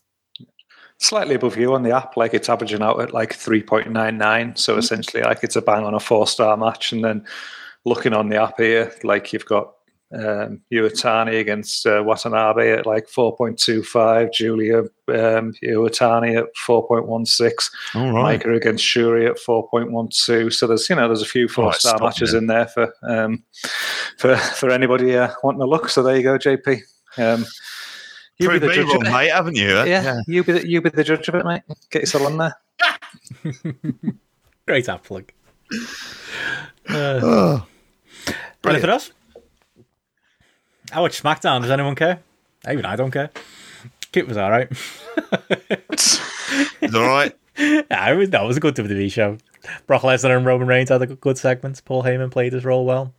slightly 0.98 1.36
above 1.36 1.58
you 1.58 1.74
on 1.74 1.84
the 1.84 1.92
app. 1.92 2.16
Like 2.16 2.34
it's 2.34 2.48
averaging 2.48 2.82
out 2.82 3.02
at 3.02 3.14
like 3.14 3.34
3.99. 3.34 4.58
So 4.58 4.72
mm-hmm. 4.72 4.80
essentially, 4.80 5.24
like 5.24 5.44
it's 5.44 5.58
a 5.58 5.62
bang 5.62 5.84
on 5.84 5.94
a 5.94 6.00
four 6.00 6.26
star 6.26 6.56
match. 6.56 6.94
And 6.94 7.04
then 7.04 7.26
looking 7.86 8.14
on 8.14 8.30
the 8.30 8.42
app 8.42 8.58
here, 8.58 8.94
like 9.04 9.32
you've 9.32 9.46
got 9.46 9.72
um, 10.14 10.62
Iwatani 10.72 11.40
against 11.40 11.86
uh, 11.86 12.04
Watanabe 12.06 12.72
at 12.72 12.86
like 12.86 13.08
4.25, 13.08 14.32
Giulia 14.32 14.80
um, 14.80 15.54
Iwatani 15.64 16.38
at 16.38 16.48
4.16, 16.68 18.14
right. 18.14 18.40
Maika 18.42 18.56
against 18.56 18.86
Syuri 18.86 19.30
at 19.30 19.38
4.12. 19.38 20.54
So 20.54 20.68
there's 20.68 20.90
you 20.90 20.96
know 20.96 21.08
there's 21.08 21.22
a 21.22 21.26
few 21.26 21.48
four 21.48 21.74
star 21.74 21.98
oh, 22.00 22.06
matches 22.06 22.34
in 22.34 22.48
there 22.48 22.68
for 22.68 22.94
um, 23.04 23.44
for 24.18 24.36
for 24.38 24.70
anybody 24.70 25.18
uh, 25.18 25.32
wanting 25.44 25.62
to 25.62 25.66
look. 25.66 25.90
So 25.90 26.04
there 26.04 26.16
you 26.16 26.24
go, 26.24 26.38
JP. 26.38 26.82
Um, 27.18 27.46
you 28.38 28.50
be 28.50 28.60
the 28.60 28.74
judge 28.74 28.88
wrong, 28.88 29.04
mate, 29.04 29.32
haven't 29.32 29.56
you? 29.56 29.70
Yeah, 29.70 29.86
yeah, 29.86 30.20
you 30.28 30.44
be 30.44 30.52
the, 30.54 30.68
you 30.68 30.82
be 30.82 30.90
the 30.90 31.04
judge 31.04 31.28
of 31.30 31.36
it, 31.36 31.46
mate. 31.46 31.62
Get 31.90 32.02
yourself 32.02 32.26
on 32.26 32.38
there. 32.38 32.56
Great 34.68 34.90
app 34.90 35.04
plug. 35.04 35.32
Uh, 36.88 37.20
oh, 37.24 37.68
anything 38.72 38.90
else? 38.90 39.12
I 40.92 41.02
watch 41.02 41.22
SmackDown. 41.22 41.62
Does 41.62 41.72
anyone 41.72 41.96
care? 41.96 42.20
Even 42.70 42.86
I 42.86 42.96
don't 42.96 43.12
care. 43.12 43.32
It 44.14 44.28
was 44.28 44.38
all 44.38 44.50
right. 44.50 44.70
it's 45.90 46.22
all 46.96 47.08
right. 47.08 47.36
Was, 47.58 48.30
it 48.30 48.48
was 48.48 48.58
a 48.58 48.60
good 48.60 48.76
WWE 48.76 49.12
show. 49.12 49.38
Brock 49.88 50.04
Lesnar 50.04 50.38
and 50.38 50.46
Roman 50.46 50.68
Reigns 50.68 50.90
had 50.90 51.02
a 51.02 51.08
good 51.08 51.38
segments. 51.38 51.82
Paul 51.82 52.04
Heyman 52.04 52.32
played 52.32 52.54
his 52.54 52.64
role 52.64 52.86
well 52.86 53.14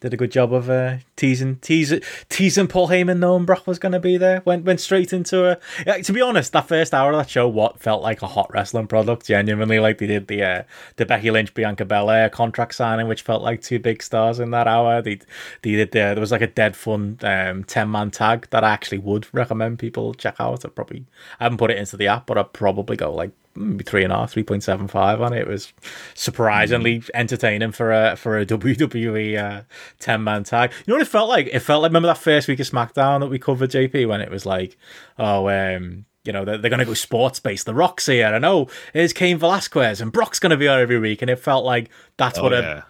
did 0.00 0.14
a 0.14 0.16
good 0.16 0.30
job 0.30 0.52
of 0.52 0.70
uh, 0.70 0.98
teasing, 1.16 1.56
teasing, 1.56 2.00
teasing 2.28 2.68
Paul 2.68 2.88
Heyman 2.88 3.18
knowing 3.18 3.44
Brock 3.44 3.66
was 3.66 3.78
going 3.78 3.92
to 3.92 4.00
be 4.00 4.16
there. 4.16 4.42
Went 4.44 4.64
went 4.64 4.80
straight 4.80 5.12
into 5.12 5.46
a. 5.46 5.58
Yeah, 5.86 5.98
to 5.98 6.12
be 6.12 6.20
honest, 6.20 6.52
that 6.52 6.68
first 6.68 6.94
hour 6.94 7.10
of 7.10 7.18
that 7.18 7.30
show, 7.30 7.48
what 7.48 7.80
felt 7.80 8.02
like 8.02 8.22
a 8.22 8.26
hot 8.26 8.52
wrestling 8.52 8.86
product. 8.86 9.26
Genuinely, 9.26 9.80
like 9.80 9.98
they 9.98 10.06
did 10.06 10.28
the 10.28 10.42
uh, 10.42 10.62
the 10.96 11.06
Becky 11.06 11.30
Lynch 11.30 11.52
Bianca 11.54 11.84
Belair 11.84 12.30
contract 12.30 12.74
signing, 12.74 13.08
which 13.08 13.22
felt 13.22 13.42
like 13.42 13.62
two 13.62 13.78
big 13.78 14.02
stars 14.02 14.38
in 14.38 14.50
that 14.52 14.68
hour. 14.68 15.02
They 15.02 15.18
they 15.62 15.72
did 15.72 15.90
uh, 15.90 16.14
there 16.14 16.20
was 16.20 16.32
like 16.32 16.42
a 16.42 16.46
dead 16.46 16.76
fun 16.76 17.18
um, 17.22 17.64
ten 17.64 17.90
man 17.90 18.10
tag 18.10 18.48
that 18.50 18.64
I 18.64 18.70
actually 18.70 18.98
would 18.98 19.26
recommend 19.32 19.78
people 19.78 20.14
check 20.14 20.36
out. 20.38 20.64
I 20.64 20.68
probably 20.68 21.06
I 21.40 21.44
haven't 21.44 21.58
put 21.58 21.70
it 21.70 21.78
into 21.78 21.96
the 21.96 22.08
app, 22.08 22.26
but 22.26 22.38
I'd 22.38 22.52
probably 22.52 22.96
go 22.96 23.12
like 23.12 23.32
maybe 23.58 23.84
three 23.84 24.04
and 24.04 24.12
a 24.12 24.16
half, 24.16 24.32
three 24.32 24.42
point 24.42 24.62
seven 24.62 24.88
five 24.88 25.20
on 25.20 25.32
it. 25.32 25.40
It 25.40 25.46
was 25.46 25.72
surprisingly 26.14 27.02
entertaining 27.14 27.72
for 27.72 27.92
a 27.92 28.16
for 28.16 28.38
a 28.38 28.46
WWE 28.46 29.38
uh, 29.38 29.62
ten 29.98 30.24
man 30.24 30.44
tag. 30.44 30.72
You 30.86 30.92
know 30.92 30.94
what 30.94 31.02
it 31.02 31.10
felt 31.10 31.28
like? 31.28 31.48
It 31.52 31.60
felt 31.60 31.82
like 31.82 31.90
remember 31.90 32.08
that 32.08 32.18
first 32.18 32.48
week 32.48 32.60
of 32.60 32.68
SmackDown 32.68 33.20
that 33.20 33.28
we 33.28 33.38
covered 33.38 33.70
JP 33.70 34.08
when 34.08 34.20
it 34.20 34.30
was 34.30 34.46
like, 34.46 34.76
oh, 35.18 35.48
um, 35.48 36.04
you 36.24 36.32
know, 36.32 36.44
they're, 36.44 36.58
they're 36.58 36.70
going 36.70 36.80
to 36.80 36.84
go 36.84 36.94
sports 36.94 37.40
based. 37.40 37.66
The 37.66 37.74
Rock's 37.74 38.06
here, 38.06 38.34
and 38.34 38.44
oh, 38.44 38.68
here's 38.92 39.12
Cain 39.12 39.38
Velasquez, 39.38 40.00
and 40.00 40.12
Brock's 40.12 40.38
going 40.38 40.50
to 40.50 40.56
be 40.56 40.68
on 40.68 40.80
every 40.80 40.98
week, 40.98 41.22
and 41.22 41.30
it 41.30 41.38
felt 41.38 41.64
like 41.64 41.90
that's 42.16 42.38
oh, 42.38 42.44
what 42.44 42.52
yeah. 42.52 42.78
a 42.78 42.82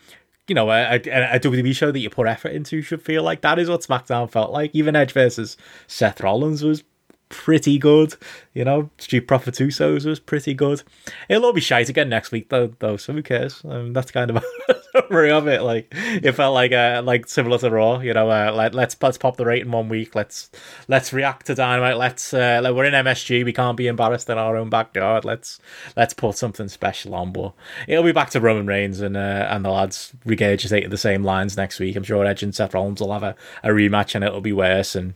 you 0.48 0.54
know, 0.54 0.70
a, 0.70 0.94
a, 0.94 1.36
a, 1.36 1.40
WWE 1.40 1.76
show 1.76 1.92
that 1.92 1.98
you 1.98 2.08
put 2.08 2.26
effort 2.26 2.52
into 2.52 2.80
should 2.80 3.02
feel 3.02 3.22
like. 3.22 3.42
That 3.42 3.58
is 3.58 3.68
what 3.68 3.82
SmackDown 3.82 4.30
felt 4.30 4.50
like. 4.50 4.70
Even 4.74 4.96
Edge 4.96 5.12
versus 5.12 5.58
Seth 5.86 6.22
Rollins 6.22 6.64
was 6.64 6.82
pretty 7.28 7.78
good. 7.78 8.14
You 8.54 8.64
know, 8.64 8.90
Street 8.98 9.28
Profit 9.28 9.54
Usos 9.54 10.04
was 10.04 10.20
pretty 10.20 10.54
good. 10.54 10.82
It'll 11.28 11.46
all 11.46 11.52
be 11.52 11.60
shite 11.60 11.88
again 11.88 12.08
next 12.08 12.32
week 12.32 12.48
though. 12.48 12.72
Though, 12.78 12.96
so 12.96 13.12
who 13.12 13.22
cares? 13.22 13.62
Um, 13.64 13.92
that's 13.92 14.10
kind 14.10 14.30
of 14.30 14.36
a 14.36 14.42
summary 14.92 15.30
of 15.30 15.46
it. 15.46 15.62
Like 15.62 15.88
it 15.92 16.32
felt 16.32 16.54
like 16.54 16.72
uh, 16.72 17.02
like 17.04 17.28
similar 17.28 17.58
to 17.58 17.70
Raw. 17.70 18.00
You 18.00 18.14
know, 18.14 18.30
uh, 18.30 18.70
let's 18.72 18.96
let's 19.00 19.18
pop 19.18 19.36
the 19.36 19.46
rate 19.46 19.62
in 19.62 19.70
one 19.70 19.88
week. 19.88 20.14
Let's 20.14 20.50
let's 20.88 21.12
react 21.12 21.46
to 21.46 21.54
Dynamite. 21.54 21.96
Let's 21.96 22.34
uh, 22.34 22.60
like, 22.62 22.74
we're 22.74 22.84
in 22.84 22.94
MSG. 22.94 23.44
We 23.44 23.52
can't 23.52 23.76
be 23.76 23.86
embarrassed 23.86 24.28
in 24.28 24.38
our 24.38 24.56
own 24.56 24.70
backyard. 24.70 25.24
Let's 25.24 25.60
let's 25.96 26.14
put 26.14 26.36
something 26.36 26.68
special 26.68 27.14
on. 27.14 27.32
But 27.32 27.54
it'll 27.86 28.04
be 28.04 28.12
back 28.12 28.30
to 28.30 28.40
Roman 28.40 28.66
Reigns 28.66 29.00
and 29.00 29.16
uh, 29.16 29.46
and 29.50 29.64
the 29.64 29.70
lads 29.70 30.12
regurgitating 30.26 30.90
the 30.90 30.98
same 30.98 31.22
lines 31.22 31.56
next 31.56 31.78
week. 31.78 31.96
I'm 31.96 32.04
sure 32.04 32.24
Edge 32.24 32.42
and 32.42 32.54
Seth 32.54 32.74
Rollins 32.74 33.00
will 33.00 33.12
have 33.12 33.22
a, 33.22 33.36
a 33.62 33.68
rematch 33.68 34.14
and 34.14 34.24
it'll 34.24 34.40
be 34.40 34.52
worse 34.52 34.94
and 34.94 35.14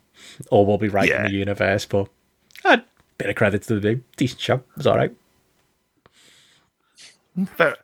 or 0.51 0.65
we'll 0.67 0.79
be 0.79 0.89
right 0.89 1.09
Yeah. 1.09 1.25
in 1.27 1.33
the 1.33 1.39
universe. 1.39 1.85
But 1.87 2.09
uh, 2.65 2.79
bit 3.19 3.31
of 3.31 3.37
credit 3.37 3.63
to 3.63 3.75
the 3.75 3.81
dude. 3.81 4.05
Decent 4.17 4.41
show. 4.41 4.55
It 4.57 4.63
was 4.77 4.87
all 4.87 4.97
right. 4.97 5.13
Fair, 7.57 7.77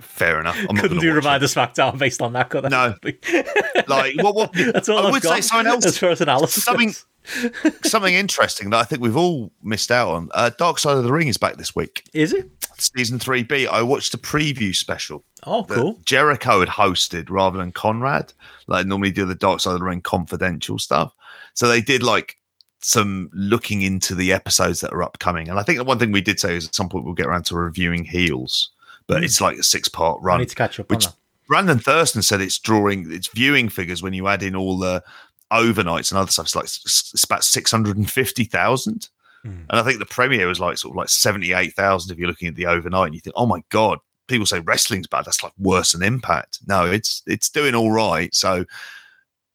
fair 0.00 0.40
enough. 0.40 0.58
I'm 0.68 0.76
Couldn't 0.76 1.00
do 1.00 1.12
Reminder 1.12 1.46
SmackDown 1.46 1.98
based 1.98 2.22
on 2.22 2.32
that, 2.32 2.48
could 2.48 2.64
I? 2.64 2.68
No. 2.68 2.94
Like, 3.86 4.16
what? 4.22 4.34
what 4.34 4.52
That's 4.52 4.88
all 4.90 4.98
I 4.98 5.06
I've 5.06 5.12
would 5.12 5.22
say 5.22 5.40
something 5.40 5.66
else. 5.66 5.86
as 5.86 5.96
far 5.96 6.10
as 6.10 6.20
analysis. 6.20 6.62
Something- 6.62 6.94
something 7.84 8.14
interesting 8.14 8.68
that 8.70 8.78
I 8.80 8.84
think 8.84 9.00
we've 9.00 9.16
all 9.16 9.50
missed 9.62 9.90
out 9.90 10.08
on. 10.08 10.28
Uh, 10.34 10.50
Dark 10.58 10.78
Side 10.78 10.96
of 10.98 11.04
the 11.04 11.12
Ring 11.12 11.28
is 11.28 11.36
back 11.38 11.56
this 11.56 11.74
week. 11.74 12.04
Is 12.12 12.32
it? 12.34 12.50
Season 12.78 13.18
3B. 13.18 13.66
I 13.66 13.82
watched 13.82 14.12
the 14.12 14.18
preview 14.18 14.74
special 14.76 15.24
Oh, 15.46 15.64
cool. 15.64 15.98
Jericho 16.04 16.60
had 16.60 16.68
hosted 16.68 17.30
rather 17.30 17.56
than 17.58 17.72
Conrad. 17.72 18.32
Like 18.66 18.86
normally 18.86 19.10
do 19.10 19.24
the 19.24 19.34
Dark 19.34 19.60
Side 19.60 19.72
of 19.72 19.78
the 19.78 19.84
Ring 19.86 20.02
confidential 20.02 20.78
stuff. 20.78 21.14
So 21.58 21.66
they 21.66 21.80
did 21.80 22.04
like 22.04 22.36
some 22.82 23.30
looking 23.32 23.82
into 23.82 24.14
the 24.14 24.32
episodes 24.32 24.78
that 24.80 24.92
are 24.92 25.02
upcoming. 25.02 25.48
And 25.48 25.58
I 25.58 25.64
think 25.64 25.78
the 25.78 25.84
one 25.84 25.98
thing 25.98 26.12
we 26.12 26.20
did 26.20 26.38
say 26.38 26.54
is 26.54 26.68
at 26.68 26.74
some 26.76 26.88
point 26.88 27.04
we'll 27.04 27.14
get 27.14 27.26
around 27.26 27.46
to 27.46 27.56
reviewing 27.56 28.04
heels, 28.04 28.70
but 29.08 29.22
Mm. 29.22 29.24
it's 29.24 29.40
like 29.40 29.58
a 29.58 29.64
six 29.64 29.88
part 29.88 30.20
I 30.22 30.24
run. 30.24 30.38
need 30.38 30.50
to 30.50 30.54
catch 30.54 30.78
up 30.78 30.88
which-. 30.88 31.08
Brandon 31.48 31.80
Thurston 31.80 32.22
said 32.22 32.40
it's 32.40 32.60
drawing 32.60 33.10
its 33.10 33.26
viewing 33.26 33.68
figures 33.70 34.04
when 34.04 34.12
you 34.12 34.28
add 34.28 34.44
in 34.44 34.54
all 34.54 34.78
the 34.78 35.02
overnights 35.50 36.12
and 36.12 36.18
other 36.18 36.30
stuff. 36.30 36.46
It's 36.46 36.54
like 36.54 36.64
it's 36.66 37.24
about 37.24 37.42
six 37.42 37.72
hundred 37.72 37.96
and 37.96 38.08
fifty 38.08 38.44
thousand, 38.44 39.08
Mm. 39.44 39.64
and 39.68 39.80
I 39.80 39.82
think 39.82 39.98
the 39.98 40.06
premiere 40.06 40.46
was 40.46 40.60
like 40.60 40.78
sort 40.78 40.92
of 40.92 40.96
like 40.96 41.08
seventy 41.08 41.54
eight 41.54 41.74
thousand. 41.74 42.12
If 42.12 42.18
you're 42.18 42.28
looking 42.28 42.46
at 42.46 42.54
the 42.54 42.66
overnight, 42.66 43.06
and 43.06 43.14
you 43.16 43.20
think, 43.20 43.34
oh 43.36 43.46
my 43.46 43.64
god, 43.70 43.98
people 44.28 44.46
say 44.46 44.60
wrestling's 44.60 45.08
bad. 45.08 45.24
That's 45.24 45.42
like 45.42 45.54
worse 45.58 45.90
than 45.90 46.04
Impact. 46.04 46.60
No, 46.68 46.84
it's 46.86 47.22
it's 47.26 47.48
doing 47.48 47.74
all 47.74 47.90
right. 47.90 48.32
So. 48.32 48.64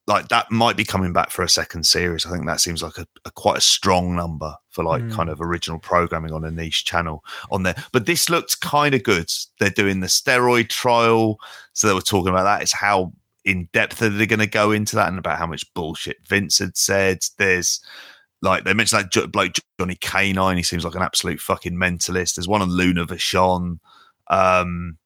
Like 0.06 0.28
that 0.28 0.52
might 0.52 0.76
be 0.76 0.84
coming 0.84 1.14
back 1.14 1.30
for 1.30 1.44
a 1.44 1.50
second 1.50 1.86
series. 1.86 2.26
I 2.26 2.32
think 2.32 2.46
that 2.46 2.60
seems 2.60 2.84
like 2.84 2.98
a, 2.98 3.08
a 3.24 3.32
quite 3.32 3.58
a 3.58 3.62
strong 3.62 4.16
number 4.16 4.54
for 4.70 4.84
like 4.84 5.02
Mm. 5.04 5.14
kind 5.14 5.30
of 5.30 5.40
original 5.40 5.80
programming 5.80 6.34
on 6.34 6.44
a 6.44 6.52
niche 6.52 6.84
channel 6.84 7.24
on 7.52 7.64
there. 7.64 7.76
But 7.94 8.06
this 8.06 8.30
looked 8.30 8.60
kind 8.60 8.94
of 8.94 9.04
good. 9.04 9.32
They're 9.60 9.70
doing 9.70 10.02
the 10.02 10.08
steroid 10.08 10.68
trial, 10.70 11.38
so 11.72 11.88
they 11.88 11.94
were 11.94 12.02
talking 12.02 12.30
about 12.30 12.44
that. 12.44 12.62
It's 12.62 12.74
how 12.74 13.14
in 13.46 13.70
depth 13.72 14.02
are 14.02 14.10
they 14.10 14.26
going 14.26 14.40
to 14.40 14.48
go 14.48 14.72
into 14.72 14.96
that 14.98 15.08
and 15.08 15.20
about 15.20 15.38
how 15.38 15.48
much 15.48 15.72
bullshit 15.74 16.18
Vince 16.28 16.60
had 16.60 16.76
said. 16.76 17.20
There's 17.38 17.80
like 18.42 18.66
they 18.66 18.74
mentioned 18.74 19.06
that 19.14 19.32
bloke 19.32 19.54
Johnny 19.80 19.96
K9. 19.96 20.58
He 20.58 20.64
seems 20.64 20.84
like 20.84 20.96
an 20.96 21.02
absolute 21.02 21.40
fucking 21.40 21.76
mentalist. 21.76 22.36
There's 22.36 22.48
one 22.48 22.62
on 22.62 22.70
Luna 22.70 23.06
Vachon. 23.06 23.80
Um, 24.30 24.98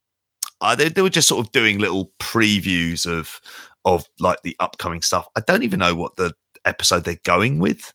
uh, 0.60 0.74
they, 0.74 0.90
they 0.90 1.04
were 1.04 1.10
just 1.10 1.28
sort 1.28 1.46
of 1.46 1.52
doing 1.52 1.78
little 1.78 2.12
previews 2.20 3.06
of 3.06 3.40
of 3.86 4.06
like 4.20 4.42
the 4.44 4.56
upcoming 4.60 5.02
stuff. 5.02 5.28
I 5.36 5.42
don't 5.42 5.64
even 5.64 5.80
know 5.80 5.96
what 5.96 6.16
the 6.16 6.34
episode 6.66 7.04
they're 7.04 7.20
going 7.24 7.60
with 7.60 7.94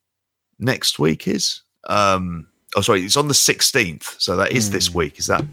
next 0.59 0.99
week 0.99 1.29
is. 1.29 1.63
Um, 1.89 2.47
oh, 2.77 2.81
sorry, 2.81 3.03
it's 3.05 3.17
on 3.17 3.29
the 3.29 3.35
16th, 3.35 4.15
so 4.21 4.37
that 4.37 4.53
is 4.53 4.71
this 4.71 4.89
Hmm. 4.89 4.99
week. 4.99 5.19
Is 5.19 5.27
that 5.27 5.45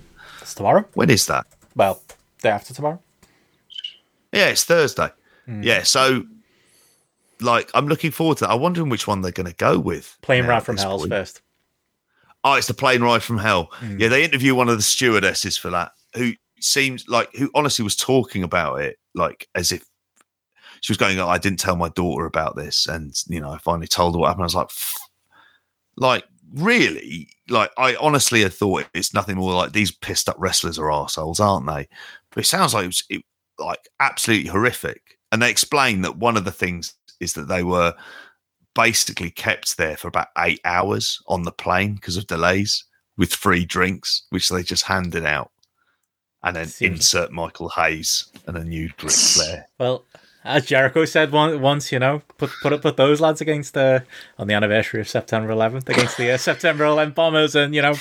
It's 0.42 0.54
tomorrow. 0.54 0.86
when 0.94 1.10
is 1.10 1.26
that? 1.28 1.46
Well, 1.76 2.02
day 2.42 2.50
after 2.50 2.74
tomorrow. 2.74 3.02
Yeah, 4.32 4.48
it's 4.48 4.64
Thursday. 4.64 5.10
Mm. 5.48 5.64
Yeah, 5.64 5.84
so 5.84 6.24
like 7.42 7.72
I'm 7.74 7.88
looking 7.88 8.12
forward 8.12 8.38
to 8.38 8.46
that. 8.46 8.52
I'm 8.52 8.60
wondering 8.62 8.90
which 8.90 9.08
one 9.08 9.22
they're 9.22 9.32
going 9.32 9.50
to 9.50 9.56
go 9.56 9.80
with. 9.80 10.18
Plane 10.22 10.46
ride 10.46 10.64
from 10.64 10.78
Hell's 10.78 11.02
point. 11.04 11.12
first. 11.12 11.42
Oh, 12.44 12.54
it's 12.54 12.68
the 12.68 12.74
plane 12.74 13.02
ride 13.02 13.24
from 13.24 13.38
hell. 13.38 13.70
Mm. 13.80 14.00
Yeah, 14.00 14.08
they 14.08 14.24
interview 14.24 14.56
one 14.56 14.70
of 14.70 14.78
the 14.78 14.84
stewardesses 14.84 15.58
for 15.58 15.70
that, 15.72 15.92
who 16.16 16.34
seems 16.62 17.08
like 17.08 17.30
who 17.36 17.50
honestly 17.56 17.84
was 17.84 17.96
talking 17.96 18.44
about 18.44 18.82
it 18.82 18.98
like 19.16 19.48
as 19.56 19.72
if 19.72 19.84
she 20.82 20.92
was 20.92 20.98
going, 20.98 21.20
oh, 21.20 21.28
I 21.28 21.38
didn't 21.38 21.60
tell 21.60 21.76
my 21.76 21.90
daughter 21.90 22.26
about 22.26 22.56
this, 22.56 22.88
and 22.88 23.14
you 23.28 23.40
know, 23.40 23.52
I 23.52 23.58
finally 23.58 23.88
told 23.88 24.16
her 24.16 24.20
what 24.20 24.28
happened. 24.28 24.44
I 24.44 24.46
was 24.46 24.56
like, 24.56 24.68
"Pff." 24.70 24.98
like 26.00 26.24
really, 26.54 27.30
like 27.50 27.72
I 27.78 27.96
honestly 27.98 28.42
had 28.42 28.54
thought 28.54 28.88
it's 28.94 29.14
nothing 29.14 29.36
more 29.38 29.54
like 29.54 29.74
these 29.74 29.92
pissed 29.92 30.30
up 30.30 30.36
wrestlers 30.40 30.80
are 30.80 30.92
assholes, 30.92 31.40
aren't 31.40 31.68
they? 31.68 31.88
But 32.32 32.44
it 32.44 32.48
sounds 32.48 32.74
like 32.74 32.86
it 32.86 32.88
was 32.88 33.04
it, 33.10 33.22
like 33.60 33.88
absolutely 34.00 34.50
horrific. 34.50 35.18
And 35.32 35.42
they 35.42 35.52
explained 35.52 36.04
that 36.06 36.18
one 36.18 36.38
of 36.38 36.46
the 36.46 36.52
things 36.52 36.96
is 37.20 37.34
that 37.34 37.48
they 37.48 37.64
were 37.64 37.94
basically 38.74 39.30
kept 39.30 39.78
there 39.78 39.98
for 39.98 40.08
about 40.08 40.30
eight 40.38 40.62
hours 40.66 41.22
on 41.28 41.44
the 41.44 41.52
plane 41.52 41.96
because 41.96 42.18
of 42.18 42.26
delays 42.28 42.86
with 43.18 43.34
free 43.34 43.66
drinks, 43.66 44.24
which 44.30 44.50
they 44.50 44.64
just 44.64 44.84
handed 44.84 45.26
out. 45.26 45.52
And 46.42 46.56
then 46.56 46.70
insert 46.80 47.34
Michael 47.34 47.68
Hayes 47.68 48.32
and 48.48 48.56
a 48.56 48.64
new 48.64 48.90
Ric 49.04 49.12
Flair. 49.12 49.68
Well, 49.78 50.06
as 50.44 50.66
Jericho 50.66 51.06
said 51.06 51.32
one, 51.32 51.62
once, 51.62 51.92
you 51.92 52.00
know, 52.00 52.22
put 52.38 52.50
put 52.62 52.82
put 52.82 52.98
those 52.98 53.20
lads 53.22 53.42
against 53.42 53.78
uh, 53.78 54.00
on 54.38 54.48
the 54.48 54.54
anniversary 54.54 55.02
of 55.02 55.08
September 55.10 55.52
11th 55.54 55.88
against 55.90 56.18
the 56.18 56.32
uh, 56.32 56.38
September 56.50 56.84
11th 56.86 57.16
bombers, 57.16 57.56
and 57.56 57.74
you 57.76 57.82
know, 57.82 57.94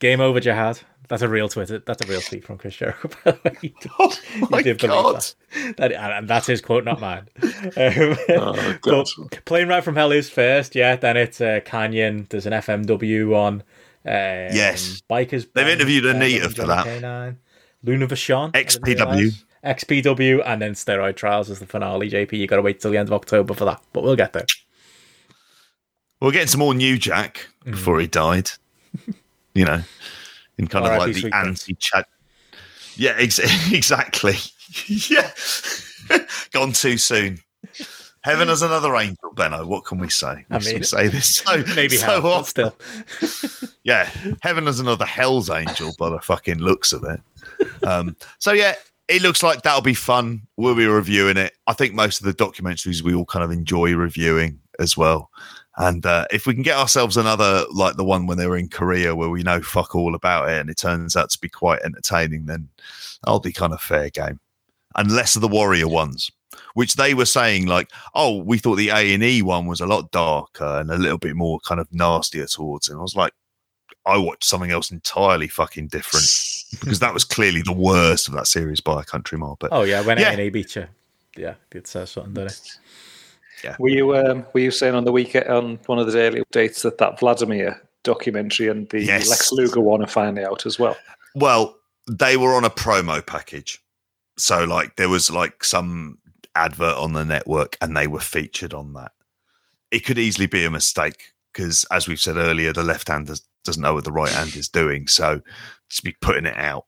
game 0.00 0.20
over, 0.20 0.40
Jihad. 0.40 0.80
That's 1.08 1.22
a 1.22 1.28
real 1.28 1.48
Twitter. 1.48 1.78
That's 1.78 2.04
a 2.04 2.06
real 2.06 2.20
tweet 2.20 2.44
from 2.44 2.58
Chris 2.58 2.76
Jericho. 2.76 3.08
By 3.24 3.30
the 3.30 3.40
way, 3.42 3.56
he 3.62 3.74
Oh 3.98 4.10
he 4.34 4.40
my 4.50 4.60
did 4.60 4.78
God. 4.78 5.16
that. 5.54 5.76
that. 5.78 5.92
And 5.94 6.28
that's 6.28 6.46
his 6.46 6.60
quote, 6.60 6.84
not 6.84 7.00
mine. 7.00 7.28
Um, 7.42 8.16
Oh, 8.28 8.76
God. 8.82 9.06
but 9.30 9.44
Plane 9.46 9.68
Ride 9.68 9.84
from 9.84 9.96
Hell 9.96 10.12
is 10.12 10.28
first, 10.28 10.74
yeah. 10.74 10.96
Then 10.96 11.16
it's 11.16 11.40
uh, 11.40 11.60
Kanyon. 11.64 12.28
There's 12.28 12.44
an 12.44 12.52
FMW 12.52 13.34
on. 13.34 13.54
Um, 13.54 13.62
Yes. 14.04 15.00
Bikers. 15.08 15.44
They've 15.54 15.64
Band, 15.64 15.70
interviewed 15.80 16.04
uh, 16.04 16.10
Anita 16.10 16.50
for 16.50 16.66
that. 16.66 16.84
K9. 16.84 17.36
Luna 17.84 18.06
Vachon. 18.06 18.52
XPW. 18.52 19.32
XPW 19.68 20.42
and 20.46 20.60
then 20.62 20.72
Steroid 20.72 21.16
Trials 21.16 21.50
as 21.50 21.58
the 21.60 21.66
finale. 21.66 22.10
JP, 22.10 22.32
you 22.32 22.46
got 22.46 22.56
to 22.56 22.62
wait 22.62 22.80
till 22.80 22.90
the 22.90 22.96
end 22.98 23.08
of 23.08 23.12
October 23.12 23.54
for 23.54 23.64
that, 23.66 23.82
but 23.92 24.02
we'll 24.02 24.16
get 24.16 24.32
there. 24.32 24.46
We're 26.20 26.32
getting 26.32 26.48
some 26.48 26.60
more 26.60 26.74
New 26.74 26.98
Jack 26.98 27.46
Mm. 27.64 27.72
before 27.72 28.00
he 28.00 28.06
died. 28.06 28.50
you 29.54 29.64
know, 29.64 29.82
in 30.56 30.66
kind 30.68 30.86
of 30.86 30.98
like 30.98 31.14
the 31.14 31.30
anti 31.34 31.74
chat. 31.74 32.08
Yeah, 32.96 33.14
ex- 33.18 33.38
exactly. 33.72 34.34
yeah. 34.86 35.30
Gone 36.52 36.72
too 36.72 36.96
soon. 36.98 37.38
Heaven 38.22 38.48
has 38.48 38.62
another 38.62 38.96
angel, 38.96 39.32
Benno. 39.34 39.64
What 39.66 39.84
can 39.84 39.98
we 39.98 40.08
say? 40.08 40.44
I 40.50 40.58
We 40.58 40.72
mean- 40.74 40.82
say 40.82 41.08
this 41.08 41.36
so, 41.36 41.62
Maybe 41.76 41.96
so 41.96 42.20
hell, 42.20 42.44
still. 42.44 42.74
Yeah, 43.84 44.08
heaven 44.42 44.66
has 44.66 44.80
another 44.80 45.04
hell's 45.06 45.50
angel 45.50 45.94
by 45.98 46.10
the 46.10 46.20
fucking 46.20 46.58
looks 46.58 46.92
of 46.92 47.04
it. 47.04 47.20
Um, 47.86 48.16
so 48.38 48.52
yeah, 48.52 48.74
it 49.08 49.22
looks 49.22 49.42
like 49.42 49.62
that'll 49.62 49.80
be 49.80 49.94
fun. 49.94 50.42
We'll 50.56 50.74
be 50.74 50.86
reviewing 50.86 51.38
it. 51.38 51.54
I 51.66 51.72
think 51.72 51.94
most 51.94 52.20
of 52.20 52.26
the 52.26 52.44
documentaries 52.44 53.02
we 53.02 53.14
all 53.14 53.24
kind 53.24 53.44
of 53.44 53.50
enjoy 53.50 53.94
reviewing 53.94 54.60
as 54.78 54.96
well. 54.96 55.30
And 55.78 56.04
uh, 56.04 56.26
if 56.30 56.46
we 56.46 56.54
can 56.54 56.62
get 56.62 56.76
ourselves 56.76 57.16
another 57.16 57.64
like 57.72 57.96
the 57.96 58.04
one 58.04 58.26
when 58.26 58.36
they 58.36 58.46
were 58.46 58.56
in 58.56 58.68
Korea, 58.68 59.14
where 59.14 59.30
we 59.30 59.42
know 59.42 59.62
fuck 59.62 59.94
all 59.94 60.14
about 60.14 60.48
it, 60.50 60.60
and 60.60 60.68
it 60.68 60.76
turns 60.76 61.16
out 61.16 61.30
to 61.30 61.38
be 61.38 61.48
quite 61.48 61.80
entertaining, 61.82 62.46
then 62.46 62.68
I'll 63.24 63.40
be 63.40 63.52
kind 63.52 63.72
of 63.72 63.80
fair 63.80 64.10
game. 64.10 64.40
And 64.96 65.12
less 65.12 65.36
of 65.36 65.42
the 65.42 65.48
warrior 65.48 65.88
ones, 65.88 66.30
which 66.74 66.94
they 66.94 67.14
were 67.14 67.26
saying 67.26 67.66
like, 67.66 67.90
oh, 68.14 68.42
we 68.42 68.58
thought 68.58 68.76
the 68.76 68.88
A 68.88 69.14
and 69.14 69.22
E 69.22 69.40
one 69.40 69.66
was 69.66 69.80
a 69.80 69.86
lot 69.86 70.10
darker 70.10 70.80
and 70.80 70.90
a 70.90 70.98
little 70.98 71.18
bit 71.18 71.36
more 71.36 71.60
kind 71.60 71.80
of 71.80 71.88
nastier 71.92 72.46
towards. 72.46 72.88
And 72.88 72.98
I 72.98 73.02
was 73.02 73.16
like. 73.16 73.32
I 74.06 74.16
watched 74.16 74.44
something 74.44 74.70
else 74.70 74.90
entirely 74.90 75.48
fucking 75.48 75.88
different 75.88 76.57
because 76.80 76.98
that 77.00 77.14
was 77.14 77.24
clearly 77.24 77.62
the 77.62 77.72
worst 77.72 78.28
of 78.28 78.34
that 78.34 78.46
series 78.46 78.80
by 78.80 79.00
a 79.00 79.04
country 79.04 79.38
mile. 79.38 79.56
But 79.58 79.70
Oh, 79.72 79.82
yeah, 79.82 80.00
when 80.02 80.18
Yeah. 80.18 80.32
A&E 80.32 80.50
beat 80.50 80.76
you. 80.76 80.86
Yeah, 81.36 81.54
it 81.72 81.86
says 81.86 82.10
something, 82.10 82.34
doesn't 82.34 82.78
it? 83.64 83.76
Were 83.78 83.88
you 83.88 84.16
um, 84.16 84.46
were 84.52 84.60
you 84.60 84.70
saying 84.70 84.94
on 84.94 85.04
the 85.04 85.12
weekend 85.12 85.46
on 85.48 85.78
one 85.86 85.98
of 85.98 86.06
the 86.06 86.12
daily 86.12 86.40
updates 86.42 86.82
that 86.82 86.98
that 86.98 87.18
Vladimir 87.18 87.80
documentary 88.04 88.68
and 88.68 88.88
the 88.90 89.02
Yes. 89.02 89.28
Lex 89.28 89.50
Luger 89.52 89.80
one 89.80 90.02
are 90.02 90.06
finally 90.06 90.44
out 90.44 90.64
as 90.66 90.78
well? 90.78 90.96
well, 91.34 91.76
they 92.08 92.36
were 92.36 92.54
on 92.54 92.64
a 92.64 92.70
promo 92.70 93.24
package, 93.24 93.82
so 94.36 94.64
like 94.64 94.96
there 94.96 95.08
was 95.08 95.30
like 95.30 95.64
some 95.64 96.18
advert 96.54 96.96
on 96.96 97.12
the 97.14 97.24
network, 97.24 97.76
and 97.80 97.96
they 97.96 98.06
were 98.06 98.20
featured 98.20 98.72
on 98.74 98.92
that. 98.94 99.12
It 99.90 100.00
could 100.04 100.18
easily 100.18 100.46
be 100.46 100.64
a 100.64 100.70
mistake 100.70 101.32
because, 101.52 101.84
as 101.90 102.06
we've 102.08 102.20
said 102.20 102.36
earlier, 102.36 102.72
the 102.72 102.82
left 102.84 103.08
hand 103.08 103.26
does, 103.26 103.42
doesn't 103.64 103.82
know 103.82 103.94
what 103.94 104.04
the 104.04 104.12
right 104.12 104.32
hand 104.32 104.54
is 104.56 104.68
doing, 104.68 105.06
so 105.08 105.40
just 105.88 106.04
be 106.04 106.14
putting 106.20 106.46
it 106.46 106.56
out. 106.56 106.84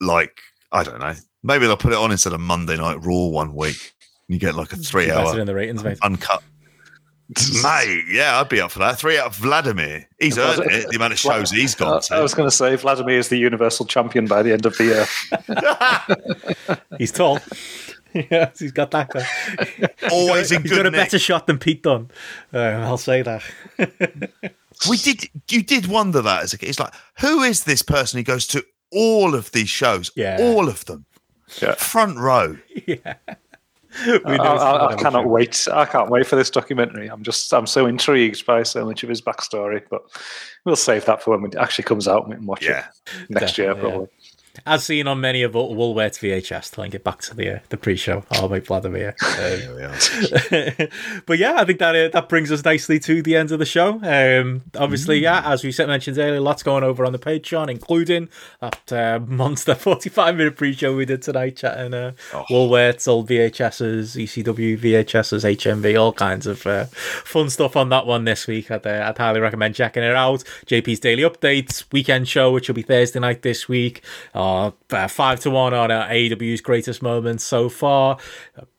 Like 0.00 0.40
I 0.72 0.82
don't 0.82 1.00
know, 1.00 1.14
maybe 1.42 1.66
they'll 1.66 1.76
put 1.76 1.92
it 1.92 1.98
on 1.98 2.10
instead 2.10 2.32
of 2.32 2.40
Monday 2.40 2.76
Night 2.76 2.98
Raw 3.02 3.26
one 3.26 3.54
week. 3.54 3.92
You 4.28 4.38
get 4.38 4.54
like 4.56 4.72
a 4.72 4.76
three-hour 4.76 5.38
in 5.38 5.46
the 5.46 5.54
ratings, 5.54 5.84
mate. 5.84 5.98
uncut. 6.02 6.42
Mate, 7.62 8.04
yeah, 8.08 8.38
I'd 8.40 8.48
be 8.48 8.60
up 8.60 8.70
for 8.70 8.78
that. 8.78 9.00
Three 9.00 9.18
out 9.18 9.26
of 9.26 9.34
Vladimir. 9.34 10.08
He's 10.20 10.38
earned 10.38 10.62
it, 10.70 10.88
the 10.90 10.94
amount 10.96 11.12
of 11.12 11.18
shows 11.18 11.50
he's 11.50 11.74
gone 11.74 12.00
I 12.12 12.20
was 12.20 12.34
going 12.34 12.48
to 12.48 12.54
say 12.54 12.76
Vladimir 12.76 13.18
is 13.18 13.30
the 13.30 13.36
universal 13.36 13.84
champion 13.84 14.26
by 14.26 14.44
the 14.44 14.52
end 14.52 14.64
of 14.64 14.76
the 14.78 14.84
year. 16.78 16.86
He's 16.98 17.10
tall. 17.10 17.40
yeah, 18.30 18.50
he's 18.56 18.70
got 18.70 18.92
that 18.92 19.10
guy. 19.10 19.26
Always 20.10 20.52
in 20.52 20.62
He's 20.62 20.70
got 20.70 20.86
a 20.86 20.90
nick. 20.90 21.00
better 21.00 21.18
shot 21.18 21.48
than 21.48 21.58
Pete 21.58 21.82
Dunne. 21.82 22.10
Uh, 22.54 22.58
I'll 22.58 22.96
say 22.96 23.22
that. 23.22 23.42
We 24.88 24.96
did, 24.98 25.28
you 25.50 25.62
did 25.62 25.86
wonder 25.86 26.20
that 26.22 26.42
as 26.42 26.52
a 26.52 26.58
kid. 26.58 26.68
It's 26.68 26.80
like, 26.80 26.92
who 27.20 27.42
is 27.42 27.64
this 27.64 27.82
person 27.82 28.18
who 28.18 28.24
goes 28.24 28.46
to 28.48 28.64
all 28.92 29.34
of 29.34 29.50
these 29.52 29.68
shows? 29.68 30.10
Yeah. 30.16 30.36
All 30.40 30.68
of 30.68 30.84
them. 30.84 31.06
Yeah. 31.62 31.74
Front 31.74 32.18
row. 32.18 32.56
Yeah. 32.86 33.14
We 34.06 34.12
I, 34.26 34.36
know 34.36 34.42
I, 34.42 34.92
I 34.92 34.94
cannot 34.96 35.22
true. 35.22 35.30
wait. 35.30 35.66
I 35.72 35.86
can't 35.86 36.10
wait 36.10 36.26
for 36.26 36.36
this 36.36 36.50
documentary. 36.50 37.08
I'm 37.08 37.22
just, 37.22 37.52
I'm 37.54 37.66
so 37.66 37.86
intrigued 37.86 38.44
by 38.44 38.62
so 38.64 38.84
much 38.84 39.02
of 39.02 39.08
his 39.08 39.22
backstory. 39.22 39.82
But 39.88 40.02
we'll 40.64 40.76
save 40.76 41.04
that 41.06 41.22
for 41.22 41.38
when 41.38 41.50
it 41.50 41.56
actually 41.56 41.84
comes 41.84 42.06
out 42.06 42.22
and 42.24 42.30
we 42.30 42.36
can 42.36 42.46
watch 42.46 42.64
Yeah. 42.64 42.86
it 43.06 43.30
next 43.30 43.56
year, 43.56 43.74
probably. 43.74 44.08
yeah. 44.20 44.25
As 44.64 44.84
seen 44.84 45.06
on 45.06 45.20
many 45.20 45.42
of 45.42 45.54
Wool- 45.54 45.74
Woolworths 45.74 46.18
VHS, 46.18 46.72
to 46.72 46.80
link 46.80 46.94
it 46.94 47.04
back 47.04 47.20
to 47.22 47.34
the 47.34 47.56
uh, 47.56 47.58
the 47.68 47.76
pre-show. 47.76 48.24
I'll 48.32 48.48
make 48.48 48.66
Vladimir. 48.66 49.14
Um, 49.22 49.92
but 51.26 51.38
yeah, 51.38 51.54
I 51.56 51.64
think 51.64 51.78
that 51.78 51.94
uh, 51.96 52.08
that 52.08 52.28
brings 52.28 52.50
us 52.52 52.64
nicely 52.64 52.98
to 53.00 53.22
the 53.22 53.36
end 53.36 53.52
of 53.52 53.58
the 53.58 53.66
show. 53.66 54.00
Um, 54.02 54.62
obviously, 54.78 55.18
yeah, 55.18 55.42
as 55.44 55.64
we 55.64 55.72
said, 55.72 55.88
mentioned 55.88 56.18
earlier, 56.18 56.40
lots 56.40 56.62
going 56.62 56.84
over 56.84 57.04
on 57.04 57.12
the 57.12 57.18
Patreon, 57.18 57.70
including 57.70 58.28
that 58.60 58.92
uh, 58.92 59.20
monster 59.26 59.74
forty-five 59.76 60.36
minute 60.36 60.56
pre-show 60.56 60.96
we 60.96 61.04
did 61.04 61.22
tonight, 61.22 61.56
chatting 61.56 61.94
uh, 61.94 62.12
Woolworths, 62.50 63.08
old 63.08 63.28
VHSs, 63.28 64.16
ECW 64.16 64.78
VHSs, 64.78 65.44
HMV, 65.56 66.00
all 66.00 66.12
kinds 66.12 66.46
of 66.46 66.66
uh, 66.66 66.84
fun 66.84 67.50
stuff 67.50 67.76
on 67.76 67.88
that 67.90 68.06
one 68.06 68.24
this 68.24 68.46
week. 68.46 68.70
I'd, 68.70 68.86
uh, 68.86 69.06
I'd 69.08 69.18
highly 69.18 69.40
recommend 69.40 69.74
checking 69.74 70.02
it 70.02 70.14
out. 70.14 70.44
JP's 70.66 71.00
daily 71.00 71.22
updates, 71.22 71.84
weekend 71.92 72.28
show, 72.28 72.52
which 72.52 72.68
will 72.68 72.74
be 72.74 72.82
Thursday 72.82 73.20
night 73.20 73.42
this 73.42 73.68
week. 73.68 74.02
Uh, 74.34 74.45
uh, 74.46 75.08
five 75.08 75.40
to 75.40 75.50
one 75.50 75.74
on 75.74 75.90
AEW's 75.90 76.60
greatest 76.60 77.02
moments 77.02 77.44
so 77.44 77.68
far. 77.68 78.18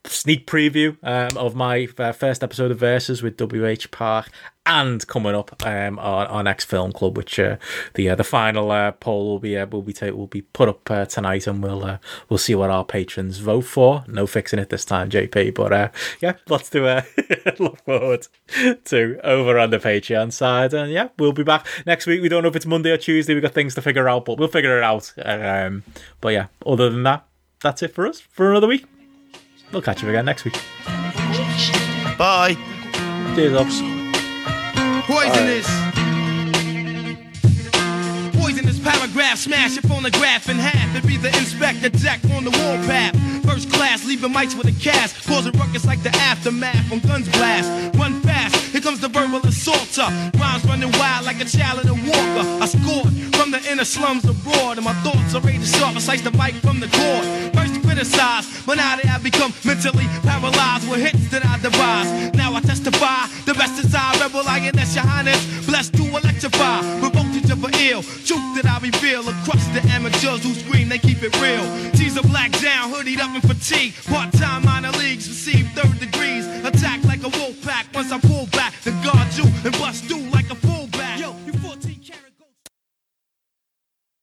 Sneak 0.04 0.46
preview 0.46 0.96
um, 1.02 1.36
of 1.36 1.54
my 1.54 1.88
uh, 1.98 2.12
first 2.12 2.42
episode 2.42 2.70
of 2.70 2.78
Versus 2.78 3.22
with 3.22 3.38
WH 3.40 3.90
Park. 3.90 4.30
And 4.64 5.06
coming 5.06 5.34
up 5.34 5.64
um, 5.66 5.98
on 5.98 6.26
our 6.26 6.42
next 6.42 6.66
film 6.66 6.92
club, 6.92 7.16
which 7.16 7.38
uh, 7.38 7.56
the 7.94 8.10
uh, 8.10 8.14
the 8.14 8.24
final 8.24 8.70
uh, 8.70 8.92
poll 8.92 9.26
will 9.26 9.38
be 9.38 9.56
uh, 9.56 9.66
will 9.66 9.80
be 9.80 9.94
ta- 9.94 10.10
will 10.10 10.26
be 10.26 10.42
put 10.42 10.68
up 10.68 10.90
uh, 10.90 11.06
tonight, 11.06 11.46
and 11.46 11.62
we'll 11.62 11.84
uh, 11.84 11.98
we'll 12.28 12.36
see 12.36 12.54
what 12.54 12.68
our 12.68 12.84
patrons 12.84 13.38
vote 13.38 13.62
for. 13.62 14.04
No 14.06 14.26
fixing 14.26 14.58
it 14.58 14.68
this 14.68 14.84
time, 14.84 15.08
JP. 15.08 15.54
But 15.54 15.94
yeah, 16.20 16.34
lots 16.50 16.68
to 16.70 16.80
look 17.58 17.82
forward 17.84 18.26
to 18.84 19.20
over 19.24 19.58
on 19.58 19.70
the 19.70 19.78
Patreon 19.78 20.34
side. 20.34 20.74
And 20.74 20.92
yeah, 20.92 21.08
we'll 21.18 21.32
be 21.32 21.44
back 21.44 21.66
next 21.86 22.06
week. 22.06 22.20
We 22.20 22.28
don't 22.28 22.42
know 22.42 22.50
if 22.50 22.56
it's 22.56 22.66
Monday 22.66 22.90
or 22.90 22.98
Tuesday. 22.98 23.32
We've 23.32 23.42
got 23.42 23.54
things 23.54 23.74
to 23.76 23.82
figure 23.82 24.06
out, 24.06 24.26
but 24.26 24.38
we'll 24.38 24.48
figure 24.48 24.76
it 24.76 24.84
out. 24.84 25.14
Um, 25.24 25.82
but 26.20 26.34
yeah, 26.34 26.48
other 26.66 26.90
than 26.90 27.04
that, 27.04 27.26
that's 27.62 27.82
it 27.82 27.94
for 27.94 28.06
us 28.06 28.20
for 28.20 28.50
another 28.50 28.68
week. 28.68 28.84
We'll 29.72 29.82
catch 29.82 30.02
you 30.02 30.08
again 30.08 30.24
next 30.24 30.44
week. 30.44 30.58
Bye. 32.16 32.56
Cheers, 33.34 33.54
ups. 33.54 33.80
Poisonous. 35.06 35.66
Poisonous 38.34 38.78
paragraph, 38.80 39.38
smash 39.38 39.74
your 39.74 39.82
phonograph 39.82 40.48
in 40.48 40.56
half 40.56 40.96
and 40.96 41.06
be 41.06 41.16
the 41.16 41.28
Inspectah 41.28 42.02
Deck 42.02 42.20
on 42.34 42.44
the 42.44 42.50
warpath. 42.50 43.14
First 43.44 43.70
class, 43.70 44.04
leaving 44.06 44.32
mics 44.32 44.56
with 44.56 44.66
a 44.66 44.80
cast, 44.80 45.26
causing 45.26 45.52
ruckus 45.52 45.84
like 45.86 46.02
the 46.02 46.14
aftermath 46.16 46.90
when 46.90 47.00
guns 47.00 47.28
blast. 47.28 47.96
Run 47.96 48.20
fast, 48.22 48.56
here 48.78 48.90
comes 48.90 49.00
the 49.00 49.08
verbal 49.08 49.40
assaulter. 49.40 50.08
Rhymes 50.38 50.64
running 50.64 50.92
wild 50.98 51.26
like 51.26 51.40
a 51.40 51.44
child 51.44 51.82
in 51.82 51.88
a 51.88 51.94
walker. 51.94 52.44
I 52.62 52.66
scored 52.66 53.12
from 53.34 53.50
the 53.50 53.60
inner 53.70 53.84
slums 53.84 54.24
abroad, 54.24 54.78
and 54.78 54.84
my 54.84 54.94
thoughts 55.02 55.34
are 55.34 55.40
to 55.40 55.66
sharp. 55.66 55.96
I 55.96 55.98
slice 55.98 56.22
the 56.22 56.30
mic 56.32 56.54
from 56.62 56.78
the 56.78 56.86
cord. 56.86 57.24
First 57.54 57.74
criticized, 57.82 58.66
but 58.66 58.76
now 58.76 58.96
they 58.96 59.08
have 59.08 59.22
become 59.22 59.52
mentally 59.64 60.06
paralyzed 60.22 60.88
with 60.88 61.00
hits 61.00 61.28
that 61.30 61.44
I 61.44 61.58
devise. 61.58 62.10
Now 62.34 62.54
I 62.54 62.60
testify, 62.60 63.26
the 63.46 63.54
best 63.54 63.82
is 63.82 63.94
I 63.94 64.14
rebel, 64.20 64.46
INS 64.46 64.94
your 64.94 65.04
highness. 65.04 65.42
Blessed 65.66 65.94
to 65.94 66.04
electrify, 66.04 66.78
with 67.00 67.12
voltage 67.14 67.50
of 67.50 67.64
an 67.64 67.74
ill. 67.90 68.02
Truth 68.02 68.62
that 68.62 68.66
I 68.66 68.78
reveal 68.78 69.28
across 69.28 69.64
the 69.74 69.82
amateurs 69.90 70.44
who 70.44 70.54
scream, 70.54 70.88
they 70.88 70.98
keep 70.98 71.22
it 71.22 71.34
real. 71.42 71.66
G's 71.92 72.16
a 72.16 72.22
black 72.22 72.52
down, 72.60 72.92
hoodied 72.92 73.18
up 73.18 73.34
in 73.34 73.42
fatigue. 73.42 73.94
Part 74.06 74.32
time 74.34 74.64
minor 74.64 74.92
leagues 74.92 75.26
receive 75.28 75.66
third 75.74 75.98
degrees. 75.98 76.46
Attack 76.64 77.02
like 77.04 77.22
a 77.24 77.30
wolf 77.38 77.60
pack 77.62 77.86
once 77.94 78.12
I 78.12 78.18
pull 78.20 78.46
back, 78.52 78.74
to 78.88 78.94
guard 79.04 79.28
you 79.36 79.44
and 79.64 79.72
bust 79.78 80.08
you 80.08 80.18
like 80.30 80.50
a 80.50 80.54
fool. 80.54 80.77